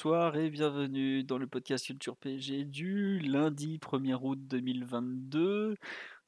Bonsoir 0.00 0.36
et 0.36 0.48
bienvenue 0.48 1.24
dans 1.24 1.38
le 1.38 1.48
podcast 1.48 1.84
Culture 1.86 2.16
PG 2.16 2.66
du 2.66 3.18
lundi 3.18 3.78
1er 3.78 4.16
août 4.22 4.38
2022. 4.40 5.76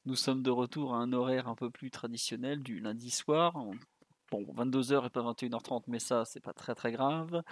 Nous 0.05 0.15
sommes 0.15 0.43
de 0.43 0.49
retour 0.49 0.93
à 0.93 0.97
un 0.97 1.13
horaire 1.13 1.47
un 1.47 1.55
peu 1.55 1.69
plus 1.69 1.89
traditionnel 1.89 2.63
du 2.63 2.81
lundi 2.81 3.09
soir. 3.09 3.53
Bon, 4.29 4.43
22h 4.43 5.05
et 5.05 5.09
pas 5.09 5.21
21h30, 5.21 5.83
mais 5.87 5.99
ça, 5.99 6.25
c'est 6.25 6.41
pas 6.41 6.51
très 6.51 6.75
très 6.75 6.91
grave. 6.91 7.43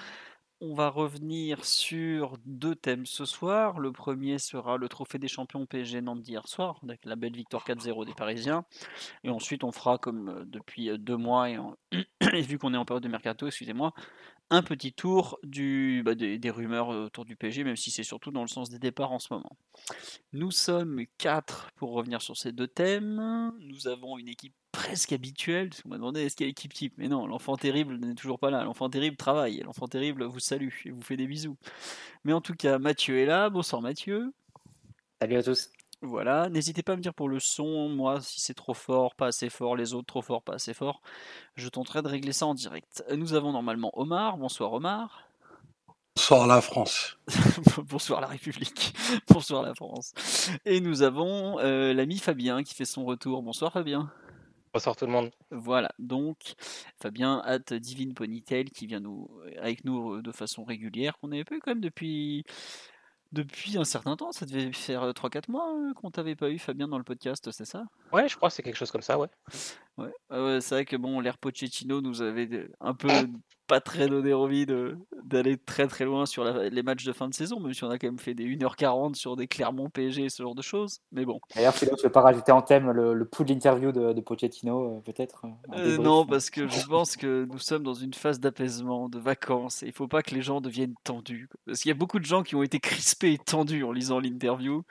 On 0.59 0.73
va 0.73 0.89
revenir 0.89 1.63
sur 1.63 2.37
deux 2.43 2.75
thèmes 2.75 3.05
ce 3.05 3.23
soir. 3.23 3.79
Le 3.79 3.93
premier 3.93 4.39
sera 4.39 4.75
le 4.75 4.89
trophée 4.89 5.19
des 5.19 5.29
champions 5.29 5.65
PSG 5.65 6.01
Nantes 6.01 6.21
d'hier 6.21 6.49
soir, 6.49 6.81
avec 6.83 7.05
la 7.05 7.15
belle 7.15 7.33
victoire 7.37 7.63
4-0 7.65 8.05
des 8.05 8.13
Parisiens. 8.13 8.65
Et 9.23 9.29
ensuite, 9.29 9.63
on 9.63 9.71
fera 9.71 9.97
comme 9.97 10.27
euh, 10.27 10.43
depuis 10.45 10.89
euh, 10.89 10.97
deux 10.97 11.15
mois, 11.15 11.49
et, 11.49 11.57
et 12.33 12.41
vu 12.41 12.57
qu'on 12.57 12.73
est 12.73 12.77
en 12.77 12.83
période 12.83 13.03
de 13.03 13.07
mercato, 13.07 13.47
excusez-moi, 13.47 13.93
un 14.49 14.61
petit 14.63 14.93
tour 14.93 15.39
bah, 15.43 16.15
des, 16.15 16.49
rumeurs 16.49 16.89
autour 16.89 17.25
du 17.25 17.35
PSG, 17.35 17.63
même 17.63 17.75
si 17.75 17.91
c'est 17.91 18.03
surtout 18.03 18.31
dans 18.31 18.41
le 18.41 18.47
sens 18.47 18.69
des 18.69 18.79
départs 18.79 19.11
en 19.11 19.19
ce 19.19 19.33
moment. 19.33 19.55
Nous 20.33 20.51
sommes 20.51 21.03
quatre 21.17 21.71
pour 21.75 21.91
revenir 21.91 22.21
sur 22.21 22.37
ces 22.37 22.51
deux 22.51 22.67
thèmes. 22.67 23.53
Nous 23.59 23.87
avons 23.87 24.17
une 24.17 24.27
équipe 24.27 24.53
presque 24.71 25.13
habituelle. 25.13 25.69
On 25.85 25.89
m'a 25.89 25.97
demandé 25.97 26.21
est-ce 26.21 26.35
qu'il 26.35 26.45
y 26.45 26.47
a 26.47 26.49
l'équipe 26.49 26.73
type? 26.73 26.93
Mais 26.97 27.07
non, 27.07 27.27
l'enfant 27.27 27.57
terrible 27.57 27.97
n'est 27.97 28.15
toujours 28.15 28.39
pas 28.39 28.49
là. 28.49 28.63
L'enfant 28.63 28.89
terrible 28.89 29.17
travaille. 29.17 29.59
L'enfant 29.59 29.87
terrible 29.87 30.23
vous 30.25 30.39
salue 30.39 30.69
et 30.85 30.91
vous 30.91 31.01
fait 31.01 31.17
des 31.17 31.27
bisous. 31.27 31.57
Mais 32.23 32.33
en 32.33 32.41
tout 32.41 32.55
cas, 32.55 32.79
Mathieu 32.79 33.19
est 33.19 33.25
là. 33.25 33.49
Bonsoir 33.49 33.81
Mathieu. 33.81 34.33
Salut 35.21 35.37
à 35.37 35.43
tous. 35.43 35.69
Voilà, 36.01 36.47
n'hésitez 36.49 36.81
pas 36.81 36.93
à 36.93 36.95
me 36.95 37.01
dire 37.01 37.13
pour 37.13 37.27
le 37.27 37.41
son, 37.41 37.89
moi 37.89 38.21
si 38.21 38.39
c'est 38.39 38.53
trop 38.53 38.73
fort, 38.73 39.15
pas 39.15 39.27
assez 39.27 39.49
fort, 39.49 39.75
les 39.75 39.93
autres 39.93 40.07
trop 40.07 40.21
fort, 40.21 40.41
pas 40.41 40.53
assez 40.53 40.73
fort. 40.73 41.01
Je 41.55 41.67
tenterai 41.67 42.01
de 42.01 42.07
régler 42.07 42.31
ça 42.31 42.45
en 42.45 42.53
direct. 42.53 43.03
Nous 43.15 43.33
avons 43.33 43.51
normalement 43.51 43.91
Omar. 43.99 44.37
Bonsoir 44.37 44.71
Omar. 44.71 45.29
Bonsoir 46.15 46.47
la 46.47 46.61
France. 46.61 47.17
Bonsoir 47.89 48.21
la 48.21 48.27
République. 48.27 48.93
Bonsoir 49.29 49.61
la 49.61 49.73
France. 49.73 50.13
Et 50.65 50.79
nous 50.79 51.01
avons 51.01 51.59
euh, 51.59 51.93
l'ami 51.93 52.17
Fabien 52.17 52.63
qui 52.63 52.75
fait 52.75 52.85
son 52.85 53.03
retour. 53.03 53.43
Bonsoir 53.43 53.73
Fabien. 53.73 54.09
Bonsoir 54.73 54.95
tout 54.95 55.05
le 55.05 55.11
monde. 55.11 55.31
Voilà, 55.51 55.91
donc 55.97 56.53
Fabien 57.01 57.41
at 57.45 57.77
Divine 57.77 58.13
Ponytail 58.13 58.65
qui 58.65 58.85
vient 58.87 58.99
nous 58.99 59.29
avec 59.59 59.83
nous 59.83 60.21
de 60.21 60.31
façon 60.31 60.63
régulière, 60.63 61.17
qu'on 61.17 61.31
avait 61.31 61.43
pas 61.43 61.55
eu 61.55 61.59
quand 61.59 61.71
même 61.71 61.81
depuis 61.81 62.45
depuis 63.31 63.77
un 63.77 63.83
certain 63.83 64.15
temps, 64.15 64.31
ça 64.31 64.45
devait 64.45 64.71
faire 64.73 65.13
3-4 65.13 65.49
mois 65.49 65.71
qu'on 65.95 66.11
t'avait 66.11 66.35
pas 66.35 66.49
eu 66.49 66.59
Fabien 66.59 66.87
dans 66.87 66.97
le 66.97 67.03
podcast, 67.03 67.51
c'est 67.51 67.65
ça? 67.65 67.83
Ouais, 68.11 68.27
je 68.27 68.35
crois 68.35 68.49
que 68.49 68.55
c'est 68.55 68.63
quelque 68.63 68.77
chose 68.77 68.91
comme 68.91 69.01
ça, 69.01 69.19
ouais. 69.19 69.27
Ouais, 69.97 70.61
c'est 70.61 70.75
vrai 70.75 70.85
que 70.85 70.95
bon, 70.95 71.19
l'air 71.19 71.37
Pochettino 71.37 72.01
nous 72.01 72.21
avait 72.21 72.69
un 72.79 72.93
peu 72.93 73.09
pas 73.69 73.79
très 73.79 74.07
donné 74.07 74.33
envie 74.33 74.65
d'aller 75.23 75.55
très 75.57 75.87
très 75.87 76.03
loin 76.03 76.25
sur 76.25 76.43
la, 76.43 76.69
les 76.69 76.81
matchs 76.81 77.05
de 77.05 77.13
fin 77.13 77.29
de 77.29 77.35
saison, 77.35 77.59
même 77.59 77.73
si 77.73 77.83
on 77.83 77.89
a 77.91 77.99
quand 77.99 78.07
même 78.07 78.17
fait 78.17 78.33
des 78.33 78.45
1h40 78.45 79.13
sur 79.13 79.35
des 79.35 79.47
Clermont 79.47 79.89
PSG 79.89 80.25
et 80.25 80.29
ce 80.29 80.41
genre 80.41 80.55
de 80.55 80.63
choses. 80.63 81.01
Mais 81.11 81.23
bon. 81.23 81.39
D'ailleurs, 81.55 81.75
Philo, 81.75 81.95
tu 81.95 82.03
veux 82.03 82.11
pas 82.11 82.21
rajouter 82.21 82.51
en 82.51 82.63
thème 82.63 82.89
le, 82.91 83.13
le 83.13 83.25
pouls 83.25 83.43
de 83.43 83.53
l'interview 83.53 83.91
de, 83.91 84.11
de, 84.11 84.21
Pochettino, 84.21 84.97
euh, 84.97 85.01
peut-être 85.01 85.45
euh, 85.75 85.97
Non, 85.99 86.25
parce 86.25 86.49
que 86.49 86.67
je 86.67 86.83
pense 86.87 87.15
que 87.15 87.45
nous 87.45 87.59
sommes 87.59 87.83
dans 87.83 87.93
une 87.93 88.15
phase 88.15 88.39
d'apaisement, 88.39 89.07
de 89.07 89.19
vacances, 89.19 89.83
et 89.83 89.87
il 89.87 89.93
faut 89.93 90.07
pas 90.07 90.23
que 90.23 90.33
les 90.33 90.41
gens 90.41 90.61
deviennent 90.61 90.95
tendus. 91.03 91.47
Parce 91.67 91.81
qu'il 91.81 91.89
y 91.89 91.93
a 91.93 91.97
beaucoup 91.97 92.19
de 92.19 92.25
gens 92.25 92.41
qui 92.41 92.55
ont 92.55 92.63
été 92.63 92.79
crispés 92.79 93.33
et 93.33 93.37
tendus 93.37 93.83
en 93.83 93.91
lisant 93.91 94.19
l'interview 94.19 94.83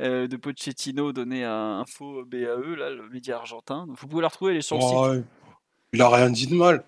euh, 0.00 0.26
de 0.26 0.36
Pochettino 0.38 1.12
donnée 1.12 1.44
à 1.44 1.54
Info 1.54 2.24
BAE, 2.24 2.76
là, 2.76 2.88
le 2.88 3.06
média 3.10 3.36
argentin. 3.36 3.86
Donc 3.86 3.98
vous 3.98 4.08
pouvez 4.08 4.22
la 4.22 4.28
retrouver, 4.28 4.52
elle 4.52 4.58
est 4.58 4.62
sur 4.62 4.78
le 4.78 4.84
oh, 4.84 4.88
site. 4.88 5.18
Ouais. 5.18 5.24
Il 5.92 6.00
a 6.00 6.08
rien 6.08 6.30
dit 6.30 6.46
de 6.46 6.54
mal. 6.54 6.84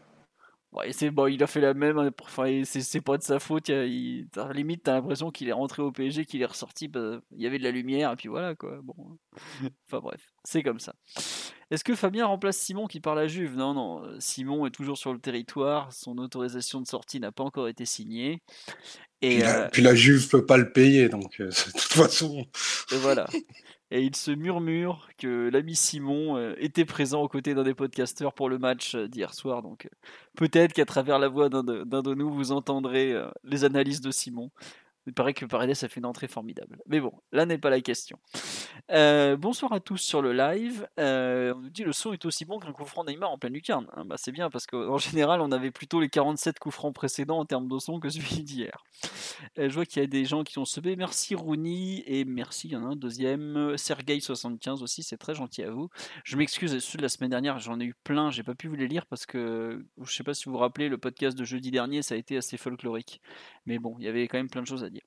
Ouais, 0.72 0.93
c'est 0.93 1.10
bon, 1.10 1.27
il 1.27 1.43
a 1.43 1.47
fait 1.47 1.60
la 1.60 1.72
même. 1.72 1.97
hein, 1.99 2.10
Enfin, 2.22 2.62
c'est 2.65 3.00
pas 3.00 3.16
de 3.16 3.22
sa 3.22 3.38
faute. 3.38 3.69
il 3.69 3.72
y 3.72 3.75
a- 3.75 3.84
il- 3.87 4.28
t'as- 4.31 4.53
limite, 4.53 4.82
t'as 4.82 4.93
l'impression 4.94 5.31
qu'il 5.31 5.49
est 5.49 5.53
rentré 5.53 5.81
au 5.81 5.91
PSG, 5.91 6.27
qu'il 6.27 6.43
est 6.43 6.47
ressorti. 6.47 6.88
bah, 6.88 7.21
il 7.34 7.41
y 7.43 7.47
avait 7.47 7.59
de 7.59 7.62
la 7.65 7.71
lumière, 7.71 8.12
et 8.12 8.16
puis 8.16 8.28
voilà 8.28 8.54
quoi. 8.54 8.81
Bon. 8.82 8.94
Enfin 9.87 10.00
bref, 10.00 10.21
c'est 10.44 10.62
comme 10.62 10.81
ça. 10.81 10.94
Est-ce 11.71 11.82
que 11.82 11.94
Fabien 11.94 12.27
remplace 12.27 12.59
Simon 12.59 12.87
qui 12.88 13.00
parle 13.00 13.21
à 13.21 13.27
Juve? 13.27 13.56
Non, 13.56 13.72
non. 13.75 14.03
Simon 14.21 14.66
est 14.66 14.71
toujours 14.71 14.99
sur 14.99 15.12
le 15.12 15.19
territoire. 15.19 15.93
Son 15.93 16.19
autorisation 16.19 16.81
de 16.81 16.87
sortie 16.87 17.21
n'a 17.21 17.33
pas 17.33 17.43
encore 17.44 17.69
été 17.69 17.84
signée. 17.87 18.43
Et, 19.22 19.37
Puis 19.37 19.38
la, 19.43 19.65
euh, 19.65 19.69
puis 19.72 19.83
la 19.83 19.94
Juve 19.94 20.28
peut 20.28 20.44
pas 20.44 20.59
le 20.59 20.72
payer, 20.72 21.09
donc 21.09 21.41
euh, 21.41 21.48
de 21.66 21.71
toute 21.72 21.81
façon. 21.81 22.44
et 22.93 22.97
voilà. 22.98 23.27
Et 23.93 24.03
il 24.03 24.17
se 24.17 24.33
murmure 24.33 25.09
que 25.17 25.49
l'ami 25.49 25.77
Simon 25.77 26.37
euh, 26.37 26.55
était 26.59 26.85
présent 26.85 27.23
aux 27.23 27.29
côtés 27.29 27.55
d'un 27.55 27.63
des 27.63 27.75
podcasteurs 27.75 28.33
pour 28.33 28.49
le 28.49 28.59
match 28.59 28.97
euh, 28.97 29.07
d'hier 29.07 29.33
soir. 29.33 29.63
Donc 29.63 29.87
euh, 29.87 29.95
peut-être 30.37 30.73
qu'à 30.73 30.85
travers 30.85 31.21
la 31.21 31.29
voix 31.29 31.49
d'un 31.49 31.63
de, 31.63 32.15
nous, 32.15 32.33
vous 32.33 32.51
entendrez 32.51 33.15
les 33.45 33.65
analyses 33.65 34.01
de 34.01 34.11
Simon. 34.11 34.51
Il 35.06 35.15
paraît 35.15 35.34
que 35.34 35.44
Paredes 35.44 35.71
a 35.71 35.89
fait 35.89 36.00
une 36.00 36.06
entrée 36.06 36.27
formidable. 36.27 36.78
Mais 36.87 37.00
bon, 37.00 37.12
là 37.31 37.47
n'est 37.47 37.59
pas 37.59 37.71
la 37.71 37.81
question. 37.81 38.19
Euh, 38.91 39.37
bonsoir 39.37 39.72
à 39.72 39.81
tous 39.81 39.99
sur 39.99 40.21
le 40.21 40.33
live. 40.33 40.89
Euh, 40.99 41.55
on 41.56 41.61
nous 41.61 41.71
dit 41.71 41.84
le 41.84 41.93
son 41.93 42.12
est 42.12 42.25
aussi 42.25 42.44
bon 42.44 42.59
qu'un 42.59 42.72
coup 42.72 42.84
franc 42.84 43.05
Neymar 43.05 43.31
en 43.31 43.39
pleine 43.39 43.53
lucarne. 43.53 43.87
Ah, 43.93 44.03
bah, 44.05 44.16
c'est 44.19 44.33
bien 44.33 44.50
parce 44.50 44.66
qu'en 44.66 44.99
général, 44.99 45.41
on 45.41 45.53
avait 45.53 45.71
plutôt 45.71 46.00
les 46.00 46.09
47 46.09 46.59
coups 46.59 46.75
francs 46.75 46.95
précédents 46.95 47.39
en 47.39 47.45
termes 47.45 47.69
de 47.69 47.78
son 47.78 48.00
que 48.00 48.09
celui 48.09 48.43
d'hier. 48.43 48.84
Euh, 49.59 49.69
je 49.69 49.75
vois 49.75 49.87
qu'il 49.87 50.03
y 50.03 50.05
a 50.05 50.09
des 50.09 50.25
gens 50.25 50.43
qui 50.43 50.59
ont 50.59 50.65
sebé. 50.65 50.97
Merci 50.97 51.34
Rooney 51.34 52.03
et 52.06 52.25
merci, 52.25 52.69
il 52.69 52.72
y 52.72 52.77
en 52.77 52.84
a 52.84 52.89
un 52.89 52.97
deuxième. 52.97 53.75
Sergei75 53.75 54.83
aussi, 54.83 55.03
c'est 55.03 55.19
très 55.19 55.34
gentil 55.34 55.62
à 55.62 55.71
vous. 55.71 55.89
Je 56.25 56.37
m'excuse, 56.37 56.78
ceux 56.81 56.99
de 56.99 57.03
la 57.03 57.09
semaine 57.09 57.31
dernière, 57.31 57.59
j'en 57.59 57.78
ai 57.78 57.84
eu 57.84 57.95
plein, 58.05 58.31
j'ai 58.31 58.43
pas 58.43 58.55
pu 58.55 58.69
vous 58.69 58.75
les 58.75 58.89
lire 58.89 59.06
parce 59.06 59.27
que 59.27 59.84
je 60.03 60.12
sais 60.12 60.25
pas 60.25 60.34
si 60.34 60.47
vous 60.47 60.53
vous 60.53 60.59
rappelez, 60.59 60.89
le 60.89 60.99
podcast 60.99 61.37
de 61.37 61.45
jeudi 61.45 61.71
dernier, 61.71 62.03
ça 62.03 62.15
a 62.15 62.19
été 62.19 62.37
assez 62.37 62.56
folklorique. 62.56 63.21
Mais 63.66 63.78
bon, 63.78 63.97
il 63.99 64.04
y 64.04 64.09
avait 64.09 64.28
quand 64.28 64.38
même 64.38 64.50
plein 64.50 64.62
de 64.62 64.66
choses 64.66 64.84
à 64.84 64.91
dire. 64.91 65.03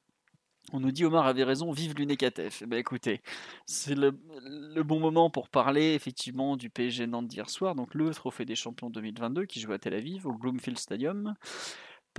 On 0.72 0.80
nous 0.80 0.92
dit 0.92 1.04
Omar 1.04 1.26
avait 1.26 1.44
raison, 1.44 1.72
vive 1.72 1.96
l'UNECATEF. 1.96 2.62
Eh 2.62 2.66
ben 2.68 2.78
écoutez, 2.78 3.22
c'est 3.66 3.96
le, 3.96 4.20
le, 4.44 4.84
bon 4.84 5.00
moment 5.00 5.32
pour 5.32 5.50
parler 5.50 5.94
effectivement 5.94 6.58
du 6.58 6.70
PSG 6.70 7.08
Nantes 7.08 7.28
d'hier 7.28 7.50
soir, 7.50 7.74
donc 7.74 7.96
le 7.96 8.12
trophée 8.12 8.46
des 8.46 8.56
champions 8.56 8.92
2022 8.92 9.46
qui 9.46 9.60
joue 9.62 9.72
à 9.72 9.80
Tel 9.80 9.96
Aviv 9.96 10.28
au 10.28 10.34
Bloomfield 10.34 10.78
Stadium. 10.78 11.34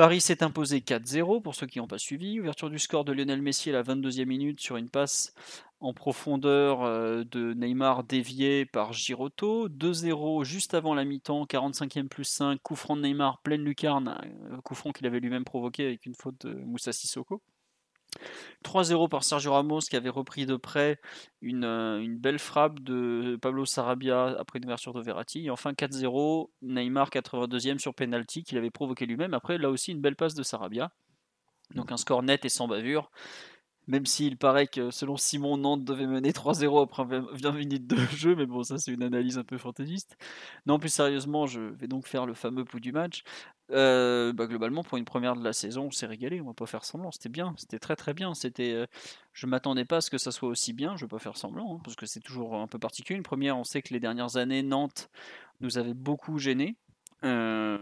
Paris 0.00 0.22
s'est 0.22 0.42
imposé 0.42 0.78
4-0 0.78 1.42
pour 1.42 1.54
ceux 1.54 1.66
qui 1.66 1.78
n'ont 1.78 1.86
pas 1.86 1.98
suivi. 1.98 2.40
Ouverture 2.40 2.70
du 2.70 2.78
score 2.78 3.04
de 3.04 3.12
Lionel 3.12 3.42
Messi 3.42 3.68
à 3.68 3.74
la 3.74 3.82
22e 3.82 4.24
minute 4.24 4.58
sur 4.58 4.78
une 4.78 4.88
passe 4.88 5.34
en 5.80 5.92
profondeur 5.92 6.86
de 7.26 7.52
Neymar 7.52 8.04
dévié 8.04 8.64
par 8.64 8.94
Giroto. 8.94 9.68
2-0 9.68 10.42
juste 10.42 10.72
avant 10.72 10.94
la 10.94 11.04
mi-temps, 11.04 11.44
45e 11.44 12.08
plus 12.08 12.24
5, 12.24 12.62
coup 12.62 12.76
franc 12.76 12.96
de 12.96 13.02
Neymar, 13.02 13.42
pleine 13.42 13.62
lucarne, 13.62 14.18
coup 14.64 14.74
franc 14.74 14.92
qu'il 14.92 15.06
avait 15.06 15.20
lui-même 15.20 15.44
provoqué 15.44 15.84
avec 15.84 16.06
une 16.06 16.14
faute 16.14 16.46
de 16.46 16.54
Moussa 16.54 16.94
Sissoko. 16.94 17.42
3-0 18.64 19.08
par 19.08 19.24
Sergio 19.24 19.52
Ramos 19.52 19.80
qui 19.80 19.96
avait 19.96 20.08
repris 20.08 20.46
de 20.46 20.56
près 20.56 21.00
une, 21.42 21.64
une, 21.64 22.18
belle 22.18 22.38
frappe 22.38 22.80
de 22.80 23.38
Pablo 23.40 23.64
Sarabia 23.64 24.36
après 24.38 24.58
une 24.58 24.66
ouverture 24.66 24.92
de 24.92 25.00
Verratti. 25.00 25.46
Et 25.46 25.50
enfin 25.50 25.72
4-0, 25.72 26.48
Neymar 26.62 27.10
82e 27.10 27.78
sur 27.78 27.94
penalty 27.94 28.44
qu'il 28.44 28.58
avait 28.58 28.70
provoqué 28.70 29.06
lui-même. 29.06 29.34
Après 29.34 29.58
là 29.58 29.70
aussi 29.70 29.92
une 29.92 30.00
belle 30.00 30.16
passe 30.16 30.34
de 30.34 30.42
Sarabia. 30.42 30.90
Donc 31.74 31.92
un 31.92 31.96
score 31.96 32.22
net 32.22 32.44
et 32.44 32.48
sans 32.48 32.68
bavure. 32.68 33.10
Même 33.86 34.06
s'il 34.06 34.36
paraît 34.36 34.68
que 34.68 34.92
selon 34.92 35.16
Simon, 35.16 35.56
Nantes 35.56 35.84
devait 35.84 36.06
mener 36.06 36.30
3-0 36.30 36.84
après 36.84 37.04
20 37.08 37.52
minutes 37.52 37.88
de 37.88 37.96
jeu, 38.16 38.36
mais 38.36 38.46
bon, 38.46 38.62
ça 38.62 38.78
c'est 38.78 38.92
une 38.92 39.02
analyse 39.02 39.36
un 39.36 39.42
peu 39.42 39.58
fantaisiste. 39.58 40.16
Non, 40.64 40.78
plus 40.78 40.90
sérieusement, 40.90 41.46
je 41.46 41.60
vais 41.60 41.88
donc 41.88 42.06
faire 42.06 42.24
le 42.24 42.34
fameux 42.34 42.64
pouls 42.64 42.78
du 42.78 42.92
match. 42.92 43.24
Euh, 43.72 44.32
bah, 44.32 44.46
globalement, 44.46 44.82
pour 44.82 44.98
une 44.98 45.04
première 45.04 45.36
de 45.36 45.44
la 45.44 45.52
saison, 45.52 45.86
on 45.86 45.90
s'est 45.90 46.06
régalé, 46.06 46.40
on 46.40 46.46
va 46.46 46.54
pas 46.54 46.66
faire 46.66 46.84
semblant, 46.84 47.10
c'était 47.12 47.28
bien, 47.28 47.54
c'était 47.56 47.78
très 47.78 47.96
très 47.96 48.14
bien. 48.14 48.34
C'était, 48.34 48.72
euh, 48.72 48.86
je 49.32 49.46
m'attendais 49.46 49.84
pas 49.84 49.98
à 49.98 50.00
ce 50.00 50.10
que 50.10 50.18
ça 50.18 50.32
soit 50.32 50.48
aussi 50.48 50.72
bien, 50.72 50.96
je 50.96 51.04
vais 51.04 51.08
pas 51.08 51.18
faire 51.18 51.36
semblant, 51.36 51.76
hein, 51.76 51.80
parce 51.84 51.96
que 51.96 52.06
c'est 52.06 52.20
toujours 52.20 52.56
un 52.56 52.66
peu 52.66 52.78
particulier. 52.78 53.16
Une 53.16 53.22
première, 53.22 53.56
on 53.56 53.64
sait 53.64 53.82
que 53.82 53.94
les 53.94 54.00
dernières 54.00 54.36
années, 54.36 54.62
Nantes 54.62 55.10
nous 55.60 55.78
avait 55.78 55.94
beaucoup 55.94 56.38
gêné. 56.38 56.76
Euh, 57.24 57.78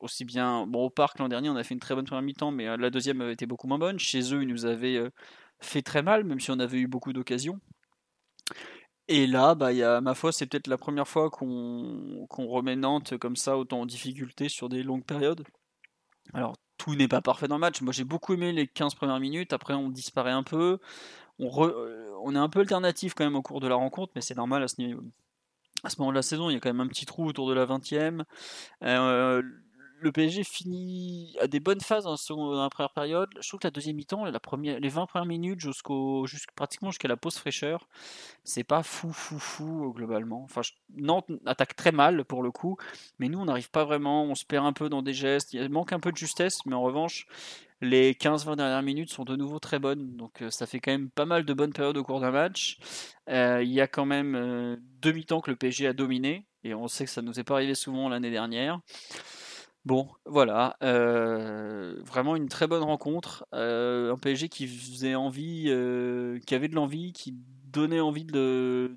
aussi 0.00 0.24
bien, 0.24 0.60
au 0.60 0.90
parc 0.90 1.18
l'an 1.18 1.28
dernier, 1.28 1.48
on 1.48 1.56
a 1.56 1.62
fait 1.62 1.74
une 1.74 1.80
très 1.80 1.94
bonne 1.94 2.04
première 2.04 2.22
mi-temps, 2.22 2.50
mais 2.50 2.76
la 2.76 2.90
deuxième 2.90 3.20
avait 3.20 3.32
été 3.32 3.46
beaucoup 3.46 3.68
moins 3.68 3.78
bonne. 3.78 3.98
Chez 3.98 4.34
eux, 4.34 4.42
ils 4.42 4.48
nous 4.48 4.66
avaient 4.66 5.00
fait 5.60 5.82
très 5.82 6.02
mal, 6.02 6.24
même 6.24 6.40
si 6.40 6.50
on 6.50 6.58
avait 6.58 6.78
eu 6.78 6.88
beaucoup 6.88 7.12
d'occasions. 7.12 7.60
Et 9.08 9.26
là, 9.26 9.54
bah, 9.54 9.72
y 9.72 9.82
a, 9.82 10.00
ma 10.00 10.14
foi, 10.14 10.32
c'est 10.32 10.46
peut-être 10.46 10.68
la 10.68 10.78
première 10.78 11.08
fois 11.08 11.30
qu'on 11.30 12.26
qu 12.30 12.42
remet 12.42 12.76
Nantes 12.76 13.18
comme 13.18 13.36
ça, 13.36 13.58
autant 13.58 13.80
en 13.80 13.86
difficulté 13.86 14.48
sur 14.48 14.68
des 14.68 14.82
longues 14.82 15.04
périodes. 15.04 15.44
Alors, 16.34 16.56
tout 16.78 16.94
n'est 16.94 17.08
pas 17.08 17.20
parfait 17.20 17.48
dans 17.48 17.56
le 17.56 17.60
match. 17.60 17.80
Moi, 17.80 17.92
j'ai 17.92 18.04
beaucoup 18.04 18.34
aimé 18.34 18.52
les 18.52 18.66
15 18.66 18.94
premières 18.94 19.20
minutes. 19.20 19.52
Après, 19.52 19.74
on 19.74 19.88
disparaît 19.88 20.30
un 20.30 20.42
peu. 20.42 20.78
On, 21.38 21.66
euh, 21.66 22.12
on 22.22 22.34
est 22.34 22.38
un 22.38 22.48
peu 22.48 22.60
alternatif 22.60 23.14
quand 23.14 23.24
même 23.24 23.36
au 23.36 23.42
cours 23.42 23.60
de 23.60 23.68
la 23.68 23.74
rencontre, 23.74 24.12
mais 24.14 24.20
c'est 24.20 24.36
normal 24.36 24.62
à 24.62 24.68
ce 24.68 24.80
niveau. 24.80 25.02
À 25.84 25.90
ce 25.90 25.98
moment 25.98 26.12
de 26.12 26.16
la 26.16 26.22
saison, 26.22 26.48
il 26.48 26.54
y 26.54 26.56
a 26.56 26.60
quand 26.60 26.72
même 26.72 26.80
un 26.80 26.88
petit 26.88 27.06
trou 27.06 27.26
autour 27.26 27.48
de 27.48 27.54
la 27.54 27.66
20e. 27.66 28.22
Euh, 28.84 29.42
le 30.02 30.12
PSG 30.12 30.44
finit 30.44 31.36
à 31.40 31.46
des 31.46 31.60
bonnes 31.60 31.80
phases 31.80 32.04
dans, 32.04 32.52
la 32.62 32.68
première 32.70 32.92
période. 32.92 33.28
Je 33.40 33.48
trouve 33.48 33.60
que 33.60 33.66
la 33.66 33.70
deuxième 33.70 33.96
mi-temps, 33.96 34.24
la 34.24 34.40
première, 34.40 34.80
les 34.80 34.88
20 34.88 35.06
premières 35.06 35.26
minutes 35.26 35.60
jusqu'au, 35.60 36.26
pratiquement 36.56 36.90
jusqu'à 36.90 37.08
la 37.08 37.16
pause 37.16 37.36
fraîcheur, 37.36 37.88
c'est 38.44 38.64
pas 38.64 38.82
fou, 38.82 39.12
fou, 39.12 39.38
fou 39.38 39.92
globalement. 39.94 40.42
Enfin, 40.44 40.62
Nantes 40.96 41.30
attaque 41.46 41.76
très 41.76 41.92
mal 41.92 42.24
pour 42.24 42.42
le 42.42 42.50
coup, 42.50 42.76
mais 43.18 43.28
nous 43.28 43.38
on 43.38 43.44
n'arrive 43.44 43.70
pas 43.70 43.84
vraiment, 43.84 44.24
on 44.24 44.34
se 44.34 44.44
perd 44.44 44.66
un 44.66 44.72
peu 44.72 44.88
dans 44.88 45.02
des 45.02 45.14
gestes, 45.14 45.52
il 45.54 45.68
manque 45.68 45.92
un 45.92 46.00
peu 46.00 46.12
de 46.12 46.16
justesse, 46.16 46.66
mais 46.66 46.74
en 46.74 46.82
revanche, 46.82 47.26
les 47.82 48.14
15-20 48.14 48.56
dernières 48.56 48.82
minutes 48.82 49.10
sont 49.10 49.24
de 49.24 49.36
nouveau 49.36 49.58
très 49.58 49.78
bonnes, 49.78 50.16
donc 50.16 50.40
euh, 50.40 50.50
ça 50.50 50.66
fait 50.66 50.78
quand 50.78 50.92
même 50.92 51.10
pas 51.10 51.26
mal 51.26 51.44
de 51.44 51.52
bonnes 51.52 51.72
périodes 51.72 51.96
au 51.96 52.04
cours 52.04 52.20
d'un 52.20 52.30
match. 52.30 52.78
Euh, 53.28 53.60
il 53.62 53.72
y 53.72 53.80
a 53.80 53.88
quand 53.88 54.06
même 54.06 54.34
euh, 54.36 54.76
deux 55.00 55.12
mi-temps 55.12 55.40
que 55.40 55.50
le 55.50 55.56
PSG 55.56 55.88
a 55.88 55.92
dominé, 55.92 56.46
et 56.64 56.74
on 56.74 56.86
sait 56.86 57.04
que 57.04 57.10
ça 57.10 57.22
ne 57.22 57.26
nous 57.26 57.40
est 57.40 57.44
pas 57.44 57.54
arrivé 57.54 57.74
souvent 57.74 58.08
l'année 58.08 58.30
dernière. 58.30 58.80
Bon, 59.84 60.08
voilà, 60.26 60.76
euh, 60.84 61.96
vraiment 62.04 62.36
une 62.36 62.48
très 62.48 62.68
bonne 62.68 62.84
rencontre. 62.84 63.44
Euh, 63.52 64.12
un 64.12 64.16
PSG 64.16 64.48
qui 64.48 64.68
faisait 64.68 65.16
envie, 65.16 65.64
euh, 65.68 66.38
qui 66.46 66.54
avait 66.54 66.68
de 66.68 66.76
l'envie, 66.76 67.12
qui 67.12 67.34
donnait 67.64 67.98
envie 67.98 68.24
de, 68.24 68.96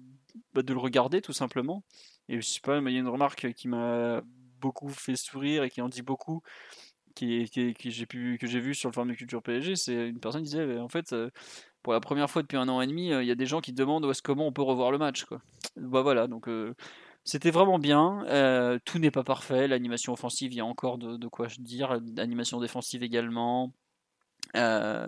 bah, 0.54 0.62
de 0.62 0.74
le 0.74 0.80
regarder 0.80 1.22
tout 1.22 1.34
simplement. 1.34 1.84
Et 2.30 2.40
je 2.40 2.46
sais 2.46 2.60
pas, 2.62 2.78
il 2.78 2.94
y 2.94 2.98
a 2.98 3.00
une 3.00 3.08
remarque 3.08 3.52
qui 3.54 3.68
m'a 3.68 4.22
beaucoup 4.62 4.90
fait 4.90 5.16
sourire 5.16 5.64
et 5.64 5.72
qui 5.72 5.82
en 5.82 5.90
dit 5.90 6.04
beaucoup, 6.04 6.42
qui, 7.16 7.50
que 7.50 7.90
j'ai 8.48 8.60
vu 8.60 8.76
sur 8.76 8.90
le 8.90 8.94
forum 8.94 9.10
de 9.10 9.16
culture 9.16 9.42
PSG. 9.42 9.76
C'est 9.76 10.08
une 10.10 10.20
personne 10.20 10.44
qui 10.44 10.50
disait, 10.50 10.80
en 10.80 10.90
fait, 10.90 11.16
pour 11.82 11.94
la 11.94 12.00
première 12.00 12.30
fois 12.30 12.44
depuis 12.44 12.58
un 12.58 12.70
an 12.70 12.82
et 12.82 12.88
demi, 12.88 13.10
il 13.10 13.26
y 13.26 13.32
a 13.32 13.36
des 13.36 13.46
gens 13.48 13.62
qui 13.62 13.74
demandent 13.74 14.06
où 14.06 14.12
est-ce 14.12 14.22
comment 14.22 14.48
on 14.48 14.52
peut 14.54 14.62
revoir 14.62 14.92
le 14.92 15.00
match. 15.00 15.26
Bah 15.78 16.02
voilà, 16.02 16.28
donc 16.28 16.48
c'était 17.26 17.50
vraiment 17.50 17.80
bien. 17.80 18.24
Euh, 18.28 18.78
tout 18.86 19.00
n'est 19.00 19.12
pas 19.12 19.24
parfait. 19.24 19.68
L'animation 19.68 20.14
offensive, 20.14 20.54
il 20.54 20.58
y 20.58 20.62
a 20.62 20.66
encore 20.66 21.00
de, 21.00 21.28
quoi 21.28 21.48
dire. 21.60 22.00
L'animation 22.16 22.60
défensive 22.60 23.02
également. 23.02 23.74
Euh, 24.56 25.08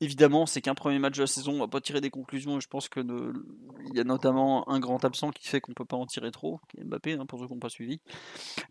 évidemment, 0.00 0.46
c'est 0.46 0.62
qu'un 0.62 0.74
premier 0.74 0.98
match 0.98 1.16
de 1.16 1.22
la 1.22 1.26
saison. 1.26 1.52
On 1.52 1.58
va 1.58 1.68
pas 1.68 1.82
tirer 1.82 2.00
des 2.00 2.08
conclusions. 2.08 2.60
Je 2.60 2.66
pense 2.66 2.88
que 2.88 3.00
il 3.00 3.94
y 3.94 4.00
a 4.00 4.04
notamment 4.04 4.66
un 4.70 4.80
grand 4.80 5.04
absent 5.04 5.32
qui 5.32 5.46
fait 5.46 5.60
qu'on 5.60 5.74
peut 5.74 5.84
pas 5.84 5.98
en 5.98 6.06
tirer 6.06 6.30
trop, 6.30 6.60
Mbappé, 6.78 7.12
hein, 7.12 7.26
pour 7.26 7.38
ceux 7.38 7.46
qui 7.46 7.52
n'ont 7.52 7.60
pas 7.60 7.68
suivi. 7.68 8.00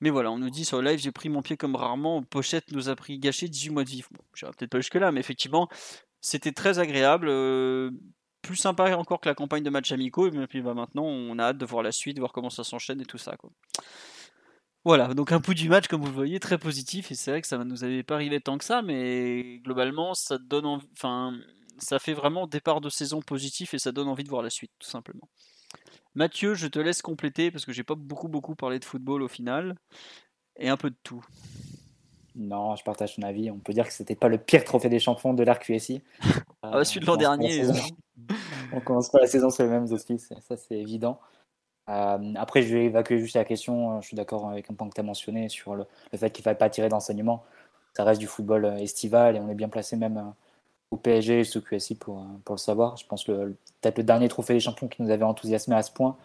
Mais 0.01 0.09
voilà, 0.09 0.31
on 0.31 0.39
nous 0.39 0.49
dit 0.49 0.65
sur 0.65 0.81
le 0.81 0.89
live, 0.89 0.99
j'ai 0.99 1.11
pris 1.11 1.29
mon 1.29 1.43
pied 1.43 1.57
comme 1.57 1.75
rarement. 1.75 2.23
Pochette 2.23 2.71
nous 2.71 2.89
a 2.89 2.95
pris 2.95 3.19
gâché 3.19 3.47
18 3.47 3.69
mois 3.69 3.83
de 3.83 3.89
vif. 3.89 4.11
Bon, 4.11 4.23
je 4.33 4.47
peut-être 4.47 4.71
pas 4.71 4.79
jusque 4.79 4.95
là, 4.95 5.11
mais 5.11 5.19
effectivement, 5.19 5.69
c'était 6.21 6.53
très 6.53 6.79
agréable. 6.79 7.27
Euh, 7.29 7.91
plus 8.41 8.55
sympa 8.55 8.95
encore 8.95 9.19
que 9.19 9.29
la 9.29 9.35
campagne 9.35 9.63
de 9.63 9.69
matchs 9.69 9.91
amicaux. 9.91 10.27
Et 10.27 10.47
puis 10.47 10.61
bah, 10.61 10.73
maintenant, 10.73 11.03
on 11.03 11.37
a 11.39 11.43
hâte 11.43 11.57
de 11.57 11.65
voir 11.65 11.83
la 11.83 11.91
suite, 11.91 12.19
voir 12.19 12.31
comment 12.31 12.49
ça 12.49 12.63
s'enchaîne 12.63 13.01
et 13.01 13.05
tout 13.05 13.17
ça. 13.17 13.35
Quoi. 13.37 13.51
Voilà, 14.85 15.13
donc 15.13 15.31
un 15.31 15.41
pouls 15.41 15.53
du 15.53 15.67
match, 15.67 15.87
comme 15.87 16.01
vous 16.01 16.07
le 16.07 16.13
voyez, 16.13 16.39
très 16.39 16.57
positif. 16.57 17.11
Et 17.11 17.15
c'est 17.15 17.31
vrai 17.31 17.41
que 17.41 17.47
ça 17.47 17.57
ne 17.57 17.63
nous 17.63 17.83
avait 17.83 18.03
pas 18.03 18.15
arrivé 18.15 18.39
tant 18.39 18.57
que 18.57 18.63
ça, 18.63 18.81
mais 18.81 19.59
globalement, 19.59 20.13
ça 20.13 20.37
donne 20.37 20.65
enfin, 20.93 21.37
ça 21.79 21.99
fait 21.99 22.13
vraiment 22.13 22.47
départ 22.47 22.81
de 22.81 22.89
saison 22.89 23.21
positif 23.21 23.73
et 23.73 23.79
ça 23.79 23.91
donne 23.91 24.07
envie 24.07 24.23
de 24.23 24.29
voir 24.29 24.41
la 24.41 24.49
suite, 24.49 24.71
tout 24.79 24.89
simplement. 24.89 25.27
Mathieu, 26.15 26.53
je 26.55 26.67
te 26.67 26.79
laisse 26.79 27.01
compléter 27.01 27.51
parce 27.51 27.65
que 27.65 27.71
j'ai 27.71 27.83
pas 27.83 27.95
beaucoup 27.95 28.27
beaucoup 28.27 28.55
parlé 28.55 28.79
de 28.79 28.85
football 28.85 29.21
au 29.21 29.27
final 29.27 29.75
et 30.57 30.69
un 30.69 30.77
peu 30.77 30.89
de 30.89 30.97
tout. 31.03 31.25
Non, 32.39 32.77
je 32.77 32.83
partage 32.85 33.17
ton 33.17 33.23
avis. 33.23 33.51
On 33.51 33.57
peut 33.57 33.73
dire 33.73 33.85
que 33.85 33.91
c'était 33.91 34.15
pas 34.15 34.29
le 34.29 34.37
pire 34.37 34.63
trophée 34.63 34.87
des 34.87 34.99
champions 34.99 35.33
de 35.33 35.43
l'RQSI. 35.43 36.01
ah, 36.63 36.83
celui 36.85 37.01
de 37.01 37.05
l'an 37.05 37.17
dernier. 37.17 37.63
on 38.73 38.79
commence 38.79 39.09
pas 39.09 39.19
la 39.19 39.27
saison 39.27 39.49
sur 39.49 39.65
les 39.65 39.69
mêmes 39.69 39.91
auspices, 39.91 40.33
ça 40.47 40.55
c'est 40.55 40.77
évident. 40.77 41.19
Euh, 41.89 42.33
après, 42.35 42.61
je 42.61 42.73
vais 42.73 42.85
évacuer 42.85 43.19
juste 43.19 43.35
la 43.35 43.43
question. 43.43 43.99
Je 43.99 44.07
suis 44.07 44.15
d'accord 44.15 44.47
avec 44.49 44.69
un 44.71 44.73
point 44.73 44.87
que 44.87 44.93
tu 44.93 45.01
as 45.01 45.03
mentionné 45.03 45.49
sur 45.49 45.75
le, 45.75 45.85
fait 46.15 46.29
qu'il 46.29 46.41
ne 46.41 46.45
fallait 46.45 46.57
pas 46.57 46.69
tirer 46.69 46.87
d'enseignement. 46.87 47.43
Ça 47.93 48.05
reste 48.05 48.21
du 48.21 48.27
football 48.27 48.65
euh, 48.65 48.77
estival 48.77 49.35
et 49.35 49.39
on 49.39 49.49
est 49.49 49.55
bien 49.55 49.69
placé 49.69 49.97
même 49.97 50.17
euh, 50.17 50.31
au 50.91 50.97
PSG 50.97 51.41
et 51.41 51.43
sous 51.43 51.61
QSI 51.61 51.95
pour, 51.95 52.25
pour 52.45 52.55
le 52.55 52.59
savoir. 52.59 52.95
Je 52.95 53.05
pense 53.05 53.25
que 53.25 53.55
peut-être 53.81 53.97
le 53.97 54.03
dernier 54.03 54.29
trophée 54.29 54.53
des 54.53 54.59
champions 54.61 54.87
qui 54.87 55.01
nous 55.01 55.09
avait 55.09 55.23
enthousiasmé 55.23 55.75
à 55.75 55.83
ce 55.83 55.91
point. 55.91 56.15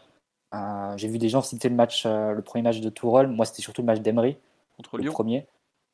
J'ai 0.97 1.09
vu 1.09 1.19
des 1.19 1.29
gens 1.29 1.43
citer 1.43 1.69
le 1.69 1.75
match, 1.75 2.07
le 2.07 2.41
premier 2.41 2.63
match 2.63 2.81
de 2.81 2.89
Tourol. 2.89 3.27
Moi, 3.27 3.45
c'était 3.45 3.63
surtout 3.63 3.83
le 3.83 3.87
match 3.87 3.99
d'Emery. 3.99 4.37
Contre 4.77 4.99
Lyon. 4.99 5.11
Le 5.11 5.13